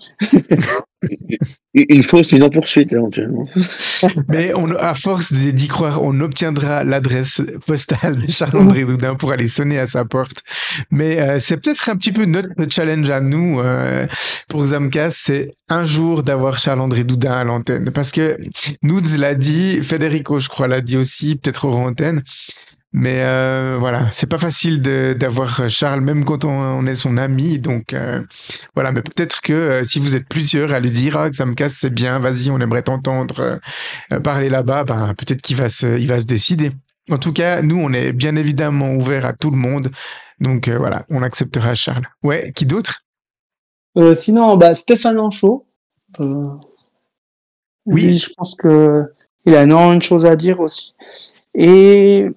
Une 1.73 2.03
fausse 2.03 2.31
mise 2.33 2.43
en 2.43 2.49
poursuite, 2.49 2.91
éventuellement. 2.91 3.47
Mais 4.27 4.53
on, 4.53 4.67
à 4.75 4.93
force 4.93 5.31
d'y 5.31 5.67
croire, 5.67 6.01
on 6.03 6.19
obtiendra 6.19 6.83
l'adresse 6.83 7.41
postale 7.65 8.17
de 8.17 8.29
Charles-André 8.29 8.83
Doudin 8.83 9.15
pour 9.15 9.31
aller 9.31 9.47
sonner 9.47 9.79
à 9.79 9.85
sa 9.85 10.03
porte. 10.03 10.43
Mais 10.91 11.21
euh, 11.21 11.39
c'est 11.39 11.57
peut-être 11.57 11.87
un 11.89 11.95
petit 11.95 12.11
peu 12.11 12.25
notre 12.25 12.49
challenge 12.69 13.09
à 13.09 13.21
nous 13.21 13.61
euh, 13.61 14.07
pour 14.49 14.65
Zamcast, 14.65 15.17
c'est 15.23 15.51
un 15.69 15.85
jour 15.85 16.23
d'avoir 16.23 16.59
Charles-André 16.59 17.05
Doudin 17.05 17.31
à 17.31 17.43
l'antenne. 17.45 17.89
Parce 17.91 18.11
que 18.11 18.37
Nudes 18.83 19.17
l'a 19.17 19.33
dit, 19.35 19.81
Federico, 19.81 20.39
je 20.39 20.49
crois, 20.49 20.67
l'a 20.67 20.81
dit 20.81 20.97
aussi, 20.97 21.37
peut-être 21.37 21.63
hors 21.65 21.79
antenne. 21.79 22.21
Mais 22.97 23.23
euh, 23.25 23.75
voilà, 23.77 24.09
c'est 24.11 24.25
pas 24.25 24.37
facile 24.37 24.81
de- 24.81 25.13
d'avoir 25.19 25.69
Charles, 25.69 25.99
même 25.99 26.23
quand 26.23 26.45
on, 26.45 26.49
on 26.49 26.85
est 26.85 26.95
son 26.95 27.17
ami. 27.17 27.59
Donc 27.59 27.91
euh, 27.93 28.23
voilà, 28.73 28.93
mais 28.93 29.01
peut-être 29.01 29.41
que 29.41 29.51
euh, 29.51 29.83
si 29.83 29.99
vous 29.99 30.15
êtes 30.15 30.29
plusieurs 30.29 30.73
à 30.73 30.79
lui 30.79 30.91
dire 30.91 31.17
ah, 31.17 31.29
que 31.29 31.35
ça 31.35 31.45
me 31.45 31.55
casse, 31.55 31.75
c'est 31.81 31.89
bien, 31.93 32.19
vas-y, 32.19 32.49
on 32.51 32.59
aimerait 32.61 32.83
t'entendre 32.83 33.41
euh, 33.41 33.57
euh, 34.13 34.21
parler 34.21 34.47
là-bas, 34.47 34.85
ben, 34.85 35.13
peut-être 35.13 35.41
qu'il 35.41 35.57
va, 35.57 35.67
se, 35.67 35.99
il 35.99 36.07
va 36.07 36.21
se 36.21 36.25
décider. 36.25 36.71
En 37.11 37.17
tout 37.17 37.33
cas, 37.33 37.61
nous, 37.61 37.77
on 37.77 37.91
est 37.91 38.13
bien 38.13 38.37
évidemment 38.37 38.93
ouvert 38.93 39.25
à 39.25 39.33
tout 39.33 39.51
le 39.51 39.57
monde. 39.57 39.91
Donc 40.39 40.69
euh, 40.69 40.77
voilà, 40.77 41.05
on 41.09 41.21
acceptera 41.21 41.75
Charles. 41.75 42.07
Ouais, 42.23 42.53
qui 42.55 42.65
d'autre? 42.65 43.03
Euh, 43.97 44.15
sinon, 44.15 44.55
bah, 44.55 44.73
Stéphane. 44.73 45.17
Euh, 45.17 46.49
Oui. 47.85 48.07
lui, 48.07 48.17
je 48.17 48.29
pense 48.37 48.55
que 48.55 49.03
il 49.45 49.53
a 49.53 49.63
énormément 49.63 49.95
de 49.95 50.01
choses 50.01 50.25
à 50.25 50.37
dire 50.37 50.61
aussi. 50.61 50.93
Et 51.53 52.31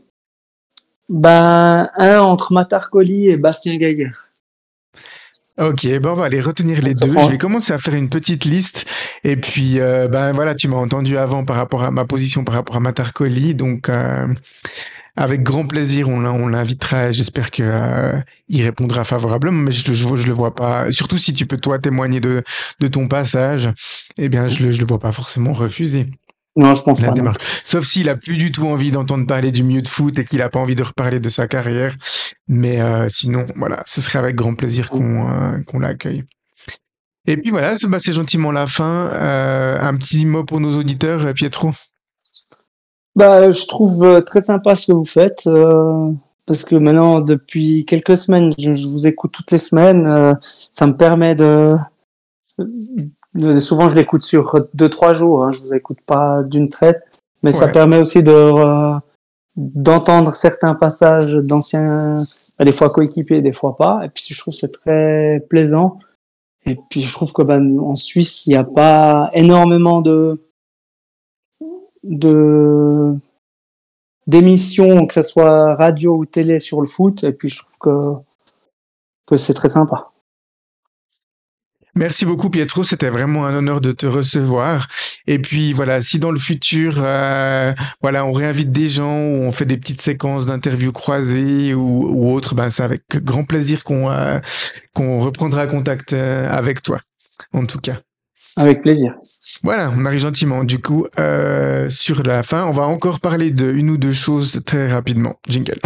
bah, 1.09 1.91
un 1.97 2.21
entre 2.21 2.53
Matarcoli 2.53 3.29
et 3.29 3.37
Bastien 3.37 3.77
Gaguer. 3.77 4.11
Ok, 5.61 5.89
bon, 5.99 6.11
on 6.11 6.15
va 6.15 6.27
aller 6.27 6.41
retenir 6.41 6.81
les 6.83 6.95
Ça 6.95 7.07
deux. 7.07 7.13
prend- 7.15 7.25
Je 7.27 7.31
vais 7.33 7.39
commencer 7.39 7.73
à 7.73 7.79
faire 7.79 7.95
une 7.95 8.09
petite 8.09 8.45
liste. 8.45 8.85
Et 9.25 9.37
puis, 9.37 9.81
euh, 9.81 10.07
ben 10.07 10.31
voilà, 10.33 10.55
tu 10.55 10.69
m'as 10.69 10.77
entendu 10.77 11.17
avant 11.19 11.45
par 11.45 11.57
rapport 11.57 11.83
à 11.83 11.91
ma 11.91 12.05
position 12.05 12.45
par 12.45 12.55
rapport 12.55 12.77
à 12.77 12.81
Matarcoli. 12.81 13.57
Donc, 13.57 13.89
euh, 13.89 14.29
avec 15.17 15.43
grand 15.43 15.67
plaisir, 15.67 16.09
on, 16.09 16.25
on 16.25 16.47
l'invitera. 16.47 17.11
J'espère 17.11 17.51
que 17.51 17.65
euh, 17.65 18.21
il 18.49 18.63
répondra 18.63 19.03
favorablement. 19.03 19.63
Mais 19.63 19.73
je, 19.73 19.93
je, 19.93 20.15
je 20.15 20.27
le 20.29 20.33
vois 20.33 20.55
pas. 20.55 20.93
Surtout 20.93 21.19
si 21.19 21.35
tu 21.35 21.45
peux 21.45 21.57
toi 21.57 21.81
témoigner 21.81 22.21
de, 22.21 22.45
de 22.79 22.87
ton 22.87 23.09
passage, 23.09 23.69
eh 24.17 24.29
bien, 24.29 24.47
je 24.47 24.63
le, 24.63 24.71
je 24.71 24.81
le 24.81 24.87
vois 24.87 25.01
pas 25.01 25.11
forcément 25.11 25.55
refuser. 25.55 26.07
Non, 26.59 26.75
je 26.75 26.83
pense 26.83 27.01
la 27.01 27.09
pas. 27.09 27.13
démarche. 27.15 27.39
Sauf 27.65 27.85
s'il 27.85 28.09
a 28.09 28.17
plus 28.17 28.37
du 28.37 28.51
tout 28.51 28.67
envie 28.67 28.91
d'entendre 28.91 29.27
parler 29.27 29.53
du 29.53 29.63
mieux 29.63 29.81
de 29.81 29.87
foot 29.89 30.19
et 30.19 30.25
qu'il 30.25 30.43
a 30.43 30.49
pas 30.49 30.59
envie 30.59 30.75
de 30.75 30.83
reparler 30.83 31.21
de 31.21 31.29
sa 31.29 31.47
carrière. 31.47 31.95
Mais 32.49 32.81
euh, 32.81 33.09
sinon, 33.09 33.47
voilà, 33.55 33.83
ce 33.87 34.01
serait 34.01 34.19
avec 34.19 34.35
grand 34.35 34.55
plaisir 34.57 34.91
qu'on 34.91 35.31
euh, 35.31 35.59
qu'on 35.67 35.79
l'accueille. 35.79 36.25
Et 37.27 37.37
puis 37.37 37.51
voilà, 37.51 37.77
c'est 37.77 37.87
bah, 37.87 37.99
c'est 38.01 38.13
gentiment 38.13 38.51
la 38.51 38.67
fin. 38.67 39.09
Euh, 39.13 39.79
un 39.81 39.95
petit 39.97 40.27
mot 40.27 40.43
pour 40.45 40.59
nos 40.61 40.77
auditeurs, 40.77 41.33
Pietro? 41.33 41.71
Bah, 43.15 43.51
je 43.51 43.67
trouve 43.67 44.23
très 44.25 44.43
sympa 44.43 44.75
ce 44.75 44.89
que 44.89 44.93
vous 44.93 45.05
faites. 45.05 45.47
euh, 45.47 46.11
parce 46.47 46.65
que 46.65 46.75
maintenant, 46.75 47.21
depuis 47.21 47.85
quelques 47.85 48.17
semaines, 48.19 48.53
je, 48.59 48.73
je 48.75 48.89
vous 48.89 49.07
écoute 49.07 49.33
toutes 49.33 49.51
les 49.53 49.59
semaines. 49.59 50.07
euh, 50.07 50.35
ça 50.73 50.87
me 50.87 50.97
permet 50.97 51.35
de- 51.37 51.75
souvent 53.59 53.89
je 53.89 53.95
l'écoute 53.95 54.23
sur 54.23 54.67
deux 54.75 54.89
trois 54.89 55.15
jours. 55.15 55.45
Hein, 55.45 55.53
je 55.53 55.61
vous 55.61 55.75
écoute 55.75 56.01
pas 56.07 56.43
d'une 56.43 56.69
traite, 56.69 57.03
mais 57.43 57.53
ça 57.53 57.69
permet 57.69 57.99
aussi 57.99 58.23
de 58.23 58.33
euh, 58.33 58.95
d'entendre 59.57 60.35
certains 60.35 60.75
passages 60.75 61.35
d'anciens, 61.35 62.17
bah, 62.59 62.65
des 62.65 62.73
fois 62.73 62.89
coéquipiers, 62.89 63.43
des 63.43 63.53
fois 63.53 63.77
pas. 63.77 64.03
Et 64.05 64.09
puis 64.09 64.25
je 64.29 64.39
trouve 64.39 64.55
que 64.55 64.61
c'est 64.61 64.73
très 64.73 65.45
plaisant. 65.51 65.99
Et 66.65 66.79
puis 66.91 67.01
je 67.01 67.13
trouve 67.13 67.33
que 67.33 67.43
ben, 67.43 67.79
en 67.81 67.97
Suisse, 67.97 68.47
il 68.47 68.51
n'y 68.51 68.57
a 68.57 68.65
pas 68.65 69.31
énormément 69.35 70.01
de 70.01 70.41
de 72.05 73.15
d'émissions, 74.27 75.07
que 75.07 75.15
ce 75.15 75.23
soit 75.23 75.75
radio 75.75 76.17
ou 76.17 76.27
télé 76.27 76.59
sur 76.61 76.81
le 76.81 76.87
foot. 76.87 77.25
Et 77.25 77.33
puis 77.33 77.49
je 77.49 77.59
trouve 77.59 77.79
que 77.79 78.23
que 79.27 79.37
c'est 79.37 79.55
très 79.55 79.69
sympa. 79.69 80.08
Merci 81.99 82.25
beaucoup 82.25 82.49
Pietro, 82.49 82.85
c'était 82.85 83.11
vraiment 83.11 83.45
un 83.45 83.57
honneur 83.57 83.81
de 83.81 83.91
te 83.91 84.07
recevoir. 84.07 84.87
Et 85.27 85.41
puis 85.41 85.73
voilà, 85.73 86.01
si 86.01 86.21
dans 86.21 86.31
le 86.31 86.39
futur, 86.39 86.95
euh, 86.99 87.73
voilà, 88.03 88.25
on 88.25 88.31
réinvite 88.31 88.71
des 88.71 88.87
gens 88.87 89.19
ou 89.19 89.43
on 89.43 89.51
fait 89.51 89.65
des 89.65 89.77
petites 89.77 90.01
séquences 90.01 90.47
d'interviews 90.47 90.93
croisées 90.93 91.75
ou, 91.75 92.07
ou 92.09 92.33
autres, 92.33 92.55
ben 92.55 92.71
c'est 92.71 92.85
avec 92.85 93.03
grand 93.17 93.43
plaisir 93.43 93.83
qu'on 93.83 94.09
euh, 94.13 94.39
qu'on 94.95 95.19
reprendra 95.19 95.67
contact 95.67 96.13
euh, 96.13 96.49
avec 96.49 96.83
toi. 96.83 97.01
En 97.53 97.67
tout 97.67 97.81
cas. 97.81 97.97
Avec 98.55 98.81
plaisir. 98.83 99.15
Voilà, 99.65 99.93
on 99.97 100.05
arrive 100.05 100.21
gentiment. 100.21 100.63
Du 100.63 100.79
coup, 100.79 101.09
euh, 101.19 101.91
sur 101.91 102.23
la 102.23 102.45
fin, 102.45 102.65
on 102.67 102.73
va 102.73 102.85
encore 102.85 103.19
parler 103.19 103.51
de 103.51 103.73
une 103.73 103.91
ou 103.91 103.97
deux 103.97 104.13
choses 104.13 104.61
très 104.65 104.89
rapidement. 104.89 105.41
Jingle. 105.49 105.81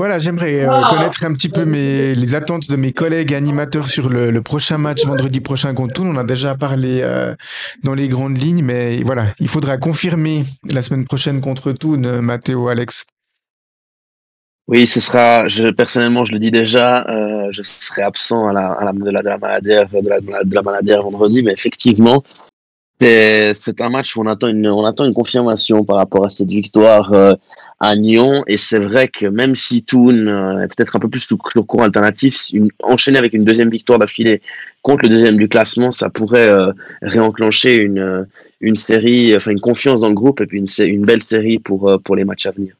Voilà, 0.00 0.18
j'aimerais 0.18 0.66
euh, 0.66 0.82
connaître 0.88 1.22
un 1.26 1.34
petit 1.34 1.50
peu 1.50 1.66
mes, 1.66 2.14
les 2.14 2.34
attentes 2.34 2.70
de 2.70 2.76
mes 2.76 2.90
collègues 2.90 3.34
animateurs 3.34 3.90
sur 3.90 4.08
le, 4.08 4.30
le 4.30 4.40
prochain 4.40 4.78
match 4.78 5.04
vendredi 5.04 5.40
prochain 5.40 5.74
contre 5.74 5.92
Toul. 5.92 6.06
On 6.06 6.16
a 6.16 6.24
déjà 6.24 6.54
parlé 6.54 7.00
euh, 7.02 7.34
dans 7.84 7.92
les 7.92 8.08
grandes 8.08 8.40
lignes, 8.40 8.64
mais 8.64 9.02
voilà, 9.02 9.34
il 9.40 9.48
faudra 9.48 9.76
confirmer 9.76 10.46
la 10.64 10.80
semaine 10.80 11.04
prochaine 11.04 11.42
contre 11.42 11.72
Toul, 11.72 12.02
euh, 12.06 12.22
Mathéo, 12.22 12.68
Alex. 12.68 13.04
Oui, 14.68 14.86
ce 14.86 15.00
sera, 15.00 15.46
je, 15.48 15.68
personnellement, 15.68 16.24
je 16.24 16.32
le 16.32 16.38
dis 16.38 16.50
déjà, 16.50 17.04
euh, 17.06 17.48
je 17.50 17.60
serai 17.62 18.00
absent 18.00 18.48
à 18.48 18.54
la, 18.54 18.72
à 18.72 18.86
la, 18.86 18.92
de, 18.94 19.10
la, 19.10 19.20
de 19.20 19.28
la 19.28 19.36
maladière, 19.36 19.86
de 19.90 20.08
la, 20.08 20.20
de 20.20 20.90
la 20.90 21.00
vendredi, 21.02 21.42
mais 21.42 21.52
effectivement, 21.52 22.24
c'est 23.00 23.80
un 23.80 23.88
match 23.88 24.16
où 24.16 24.20
on 24.20 24.26
attend 24.26 24.48
une, 24.48 24.66
on 24.66 24.84
attend 24.84 25.04
une 25.04 25.14
confirmation 25.14 25.84
par 25.84 25.96
rapport 25.96 26.24
à 26.24 26.28
cette 26.28 26.50
victoire 26.50 27.12
euh, 27.12 27.32
à 27.80 27.96
Nyon. 27.96 28.44
Et 28.46 28.58
c'est 28.58 28.78
vrai 28.78 29.08
que 29.08 29.26
même 29.26 29.56
si 29.56 29.82
Toon 29.82 30.26
euh, 30.26 30.60
est 30.60 30.68
peut-être 30.68 30.96
un 30.96 30.98
peu 30.98 31.08
plus 31.08 31.26
le 31.30 31.62
courant 31.62 31.84
alternatif, 31.84 32.50
une, 32.52 32.70
enchaîner 32.82 33.18
avec 33.18 33.32
une 33.32 33.44
deuxième 33.44 33.70
victoire 33.70 33.98
d'affilée 33.98 34.42
contre 34.82 35.04
le 35.04 35.08
deuxième 35.08 35.36
du 35.36 35.48
classement, 35.48 35.92
ça 35.92 36.10
pourrait 36.10 36.48
euh, 36.48 36.72
réenclencher 37.02 37.76
une, 37.76 38.26
une 38.60 38.76
série, 38.76 39.34
enfin 39.36 39.50
une 39.50 39.60
confiance 39.60 40.00
dans 40.00 40.08
le 40.08 40.14
groupe 40.14 40.40
et 40.40 40.46
puis 40.46 40.58
une, 40.58 40.86
une 40.86 41.04
belle 41.06 41.22
série 41.22 41.58
pour, 41.58 42.00
pour 42.04 42.16
les 42.16 42.24
matchs 42.24 42.46
à 42.46 42.50
venir. 42.50 42.74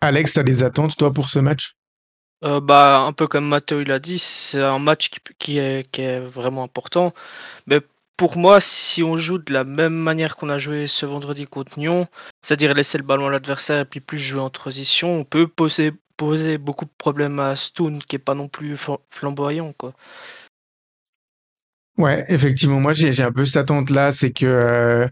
Alex, 0.00 0.34
tu 0.34 0.40
as 0.40 0.42
des 0.42 0.62
attentes, 0.62 0.96
toi, 0.96 1.12
pour 1.12 1.30
ce 1.30 1.38
match? 1.38 1.74
Euh, 2.44 2.60
bah, 2.60 2.98
un 3.00 3.12
peu 3.12 3.26
comme 3.26 3.48
Matteo 3.48 3.80
il 3.80 3.90
a 3.90 3.98
dit, 3.98 4.18
c'est 4.18 4.60
un 4.60 4.78
match 4.78 5.08
qui, 5.08 5.20
qui, 5.38 5.58
est, 5.58 5.90
qui 5.90 6.02
est 6.02 6.20
vraiment 6.20 6.64
important. 6.64 7.12
Mais 7.66 7.80
pour 8.16 8.36
moi, 8.36 8.60
si 8.60 9.02
on 9.02 9.16
joue 9.16 9.38
de 9.38 9.52
la 9.52 9.64
même 9.64 9.94
manière 9.94 10.36
qu'on 10.36 10.48
a 10.48 10.58
joué 10.58 10.86
ce 10.86 11.04
vendredi 11.06 11.46
contre 11.46 11.78
Nyon, 11.78 12.06
c'est-à-dire 12.42 12.74
laisser 12.74 12.98
le 12.98 13.04
ballon 13.04 13.26
à 13.26 13.30
l'adversaire 13.30 13.80
et 13.80 13.84
puis 13.84 14.00
plus 14.00 14.18
jouer 14.18 14.40
en 14.40 14.50
transition, 14.50 15.18
on 15.18 15.24
peut 15.24 15.46
poser, 15.48 15.92
poser 16.16 16.58
beaucoup 16.58 16.86
de 16.86 16.90
problèmes 16.96 17.40
à 17.40 17.56
Stone 17.56 17.98
qui 17.98 18.16
est 18.16 18.20
pas 18.20 18.34
non 18.34 18.48
plus 18.48 18.76
flamboyant. 19.10 19.72
Quoi. 19.74 19.92
Ouais, 21.98 22.26
effectivement, 22.28 22.78
moi 22.78 22.92
j'ai 22.92 23.22
un 23.22 23.32
peu 23.32 23.46
cette 23.46 23.56
attente 23.56 23.88
là, 23.88 24.12
c'est 24.12 24.30
que 24.30 24.44
euh, 24.44 25.08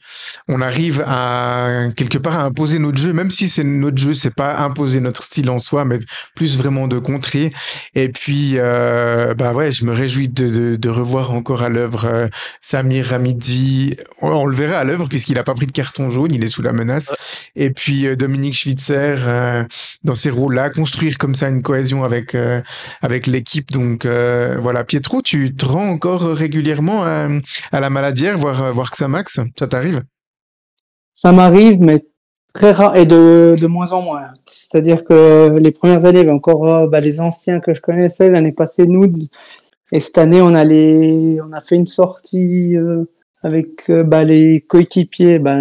on 0.48 0.60
arrive 0.60 1.02
à 1.06 1.88
quelque 1.96 2.18
part 2.18 2.38
à 2.38 2.42
imposer 2.42 2.78
notre 2.78 2.98
jeu, 2.98 3.14
même 3.14 3.30
si 3.30 3.48
c'est 3.48 3.64
notre 3.64 3.96
jeu, 3.96 4.12
c'est 4.12 4.34
pas 4.34 4.58
imposer 4.58 5.00
notre 5.00 5.22
style 5.22 5.48
en 5.48 5.58
soi, 5.58 5.86
mais 5.86 5.98
plus 6.34 6.58
vraiment 6.58 6.86
de 6.86 6.98
contrer. 6.98 7.52
Et 7.94 8.10
puis 8.10 8.58
euh, 8.58 9.32
bah 9.32 9.54
ouais, 9.54 9.72
je 9.72 9.86
me 9.86 9.92
réjouis 9.94 10.28
de, 10.28 10.46
de, 10.50 10.76
de 10.76 10.88
revoir 10.90 11.32
encore 11.32 11.62
à 11.62 11.70
l'œuvre 11.70 12.04
euh, 12.04 12.28
Samir 12.60 13.06
Ramidi. 13.06 13.96
On, 14.20 14.44
le 14.44 14.54
verra 14.54 14.76
à 14.76 14.84
l'œuvre 14.84 15.08
puisqu'il 15.08 15.38
a 15.38 15.42
pas 15.42 15.54
pris 15.54 15.66
de 15.66 15.72
carton 15.72 16.10
jaune, 16.10 16.34
il 16.34 16.44
est 16.44 16.48
sous 16.48 16.60
la 16.60 16.74
menace. 16.74 17.14
Et 17.56 17.70
puis 17.70 18.06
euh, 18.06 18.14
Dominique 18.14 18.56
Schwitzer 18.56 19.16
euh, 19.20 19.64
dans 20.02 20.14
ces 20.14 20.28
rôles-là, 20.28 20.68
construire 20.68 21.16
comme 21.16 21.34
ça 21.34 21.48
une 21.48 21.62
cohésion 21.62 22.04
avec 22.04 22.34
euh, 22.34 22.60
avec 23.00 23.26
l'équipe. 23.26 23.72
Donc 23.72 24.04
voilà, 24.04 24.84
Pietro, 24.84 25.22
tu 25.22 25.54
te 25.54 25.64
rends 25.64 25.88
encore 25.88 26.22
régulièrement 26.22 26.73
à, 26.82 27.28
à 27.72 27.80
la 27.80 27.90
maladière, 27.90 28.38
voir, 28.38 28.72
voir 28.72 28.90
que 28.90 28.96
ça 28.96 29.08
max 29.08 29.40
Ça 29.58 29.66
t'arrive? 29.66 30.02
Ça 31.12 31.32
m'arrive, 31.32 31.80
mais 31.80 32.04
très 32.52 32.72
rare 32.72 32.96
et 32.96 33.06
de, 33.06 33.56
de 33.60 33.66
moins 33.66 33.92
en 33.92 34.02
moins. 34.02 34.32
C'est-à-dire 34.50 35.04
que 35.04 35.58
les 35.60 35.70
premières 35.72 36.04
années, 36.04 36.28
encore 36.30 36.88
bah, 36.88 37.00
les 37.00 37.20
anciens 37.20 37.60
que 37.60 37.74
je 37.74 37.80
connaissais. 37.80 38.28
L'année 38.30 38.52
passée, 38.52 38.86
nous, 38.86 39.08
et 39.92 40.00
cette 40.00 40.18
année, 40.18 40.42
on 40.42 40.54
a, 40.54 40.64
on 40.64 41.52
a 41.52 41.60
fait 41.60 41.76
une 41.76 41.86
sortie 41.86 42.76
euh, 42.76 43.04
avec 43.42 43.88
euh, 43.90 44.02
bah, 44.02 44.24
les 44.24 44.60
coéquipiers, 44.62 45.38
bah, 45.38 45.56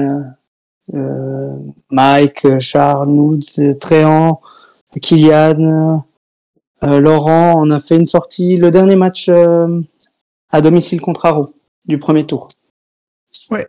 euh, 0.95 1.55
Mike, 1.91 2.59
Charles, 2.59 3.09
Noods, 3.09 3.77
Tréant, 3.79 4.41
Kylian, 4.99 6.03
Laurent. 6.81 7.53
On 7.57 7.69
a 7.69 7.79
fait 7.79 7.95
une 7.95 8.07
sortie, 8.07 8.57
le 8.57 8.71
dernier 8.71 8.95
match 8.95 9.29
à 10.53 10.61
domicile 10.61 11.01
contre 11.01 11.25
Aro 11.25 11.59
du 11.85 11.97
premier 11.97 12.25
tour. 12.25 12.47
Ouais, 13.49 13.67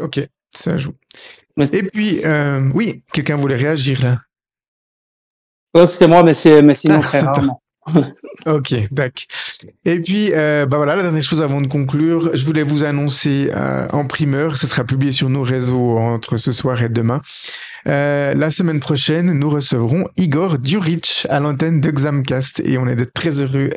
ok, 0.00 0.28
ça 0.50 0.76
joue. 0.76 0.94
Mais 1.56 1.68
Et 1.72 1.84
puis, 1.84 2.24
euh, 2.24 2.68
oui, 2.74 3.04
quelqu'un 3.12 3.36
voulait 3.36 3.54
réagir 3.54 4.02
là. 4.02 4.18
Ouais, 5.74 5.86
c'est 5.86 6.08
moi, 6.08 6.22
mais, 6.24 6.34
c'est, 6.34 6.62
mais 6.62 6.74
sinon 6.74 6.96
ah, 6.98 7.00
très 7.02 7.20
rarement. 7.20 7.62
Ok, 8.46 8.74
d'accord. 8.90 9.24
Et 9.84 10.00
puis, 10.00 10.30
euh, 10.32 10.66
bah 10.66 10.76
voilà, 10.76 10.96
la 10.96 11.02
dernière 11.02 11.22
chose 11.22 11.42
avant 11.42 11.60
de 11.60 11.66
conclure, 11.66 12.30
je 12.34 12.44
voulais 12.44 12.62
vous 12.62 12.84
annoncer 12.84 13.50
euh, 13.54 13.86
en 13.92 14.06
primeur, 14.06 14.56
ce 14.56 14.66
sera 14.66 14.84
publié 14.84 15.12
sur 15.12 15.28
nos 15.28 15.42
réseaux 15.42 15.98
entre 15.98 16.36
ce 16.36 16.52
soir 16.52 16.82
et 16.82 16.88
demain. 16.88 17.20
Euh, 17.86 18.34
la 18.34 18.50
semaine 18.50 18.80
prochaine, 18.80 19.32
nous 19.32 19.50
recevrons 19.50 20.08
Igor 20.16 20.58
Duric 20.58 21.26
à 21.28 21.40
l'antenne 21.40 21.80
de 21.80 21.90
Xamcast 21.90 22.60
et 22.60 22.78
on 22.78 22.86
est 22.86 23.12
très 23.12 23.40
heureux 23.40 23.70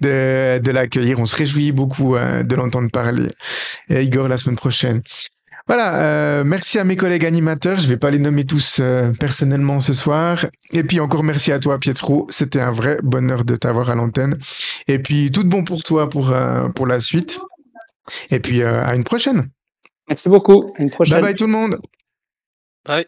de, 0.00 0.58
de 0.58 0.70
l'accueillir. 0.72 1.20
On 1.20 1.24
se 1.24 1.36
réjouit 1.36 1.72
beaucoup 1.72 2.16
euh, 2.16 2.42
de 2.42 2.54
l'entendre 2.56 2.90
parler. 2.90 3.28
Et 3.88 4.02
Igor 4.02 4.28
la 4.28 4.36
semaine 4.36 4.56
prochaine. 4.56 5.02
Voilà, 5.66 5.96
euh, 5.96 6.44
merci 6.44 6.78
à 6.78 6.84
mes 6.84 6.94
collègues 6.94 7.26
animateurs. 7.26 7.80
Je 7.80 7.88
vais 7.88 7.96
pas 7.96 8.10
les 8.10 8.20
nommer 8.20 8.44
tous 8.44 8.78
euh, 8.80 9.12
personnellement 9.18 9.80
ce 9.80 9.92
soir. 9.92 10.46
Et 10.72 10.84
puis 10.84 11.00
encore 11.00 11.24
merci 11.24 11.50
à 11.50 11.58
toi, 11.58 11.78
Pietro. 11.78 12.26
C'était 12.30 12.60
un 12.60 12.70
vrai 12.70 12.98
bonheur 13.02 13.44
de 13.44 13.56
t'avoir 13.56 13.90
à 13.90 13.96
l'antenne. 13.96 14.38
Et 14.86 15.00
puis 15.00 15.32
tout 15.32 15.42
de 15.42 15.48
bon 15.48 15.64
pour 15.64 15.82
toi 15.82 16.08
pour 16.08 16.30
euh, 16.30 16.68
pour 16.68 16.86
la 16.86 17.00
suite. 17.00 17.40
Et 18.30 18.38
puis 18.38 18.62
à 18.62 18.94
une 18.94 19.02
prochaine. 19.02 19.48
Merci 20.08 20.28
beaucoup. 20.28 20.72
À 20.78 20.82
une 20.82 20.90
prochaine. 20.90 21.16
Bye 21.16 21.22
bye 21.22 21.34
tout 21.34 21.46
le 21.46 21.52
monde. 21.52 21.78
Bye. 22.84 23.06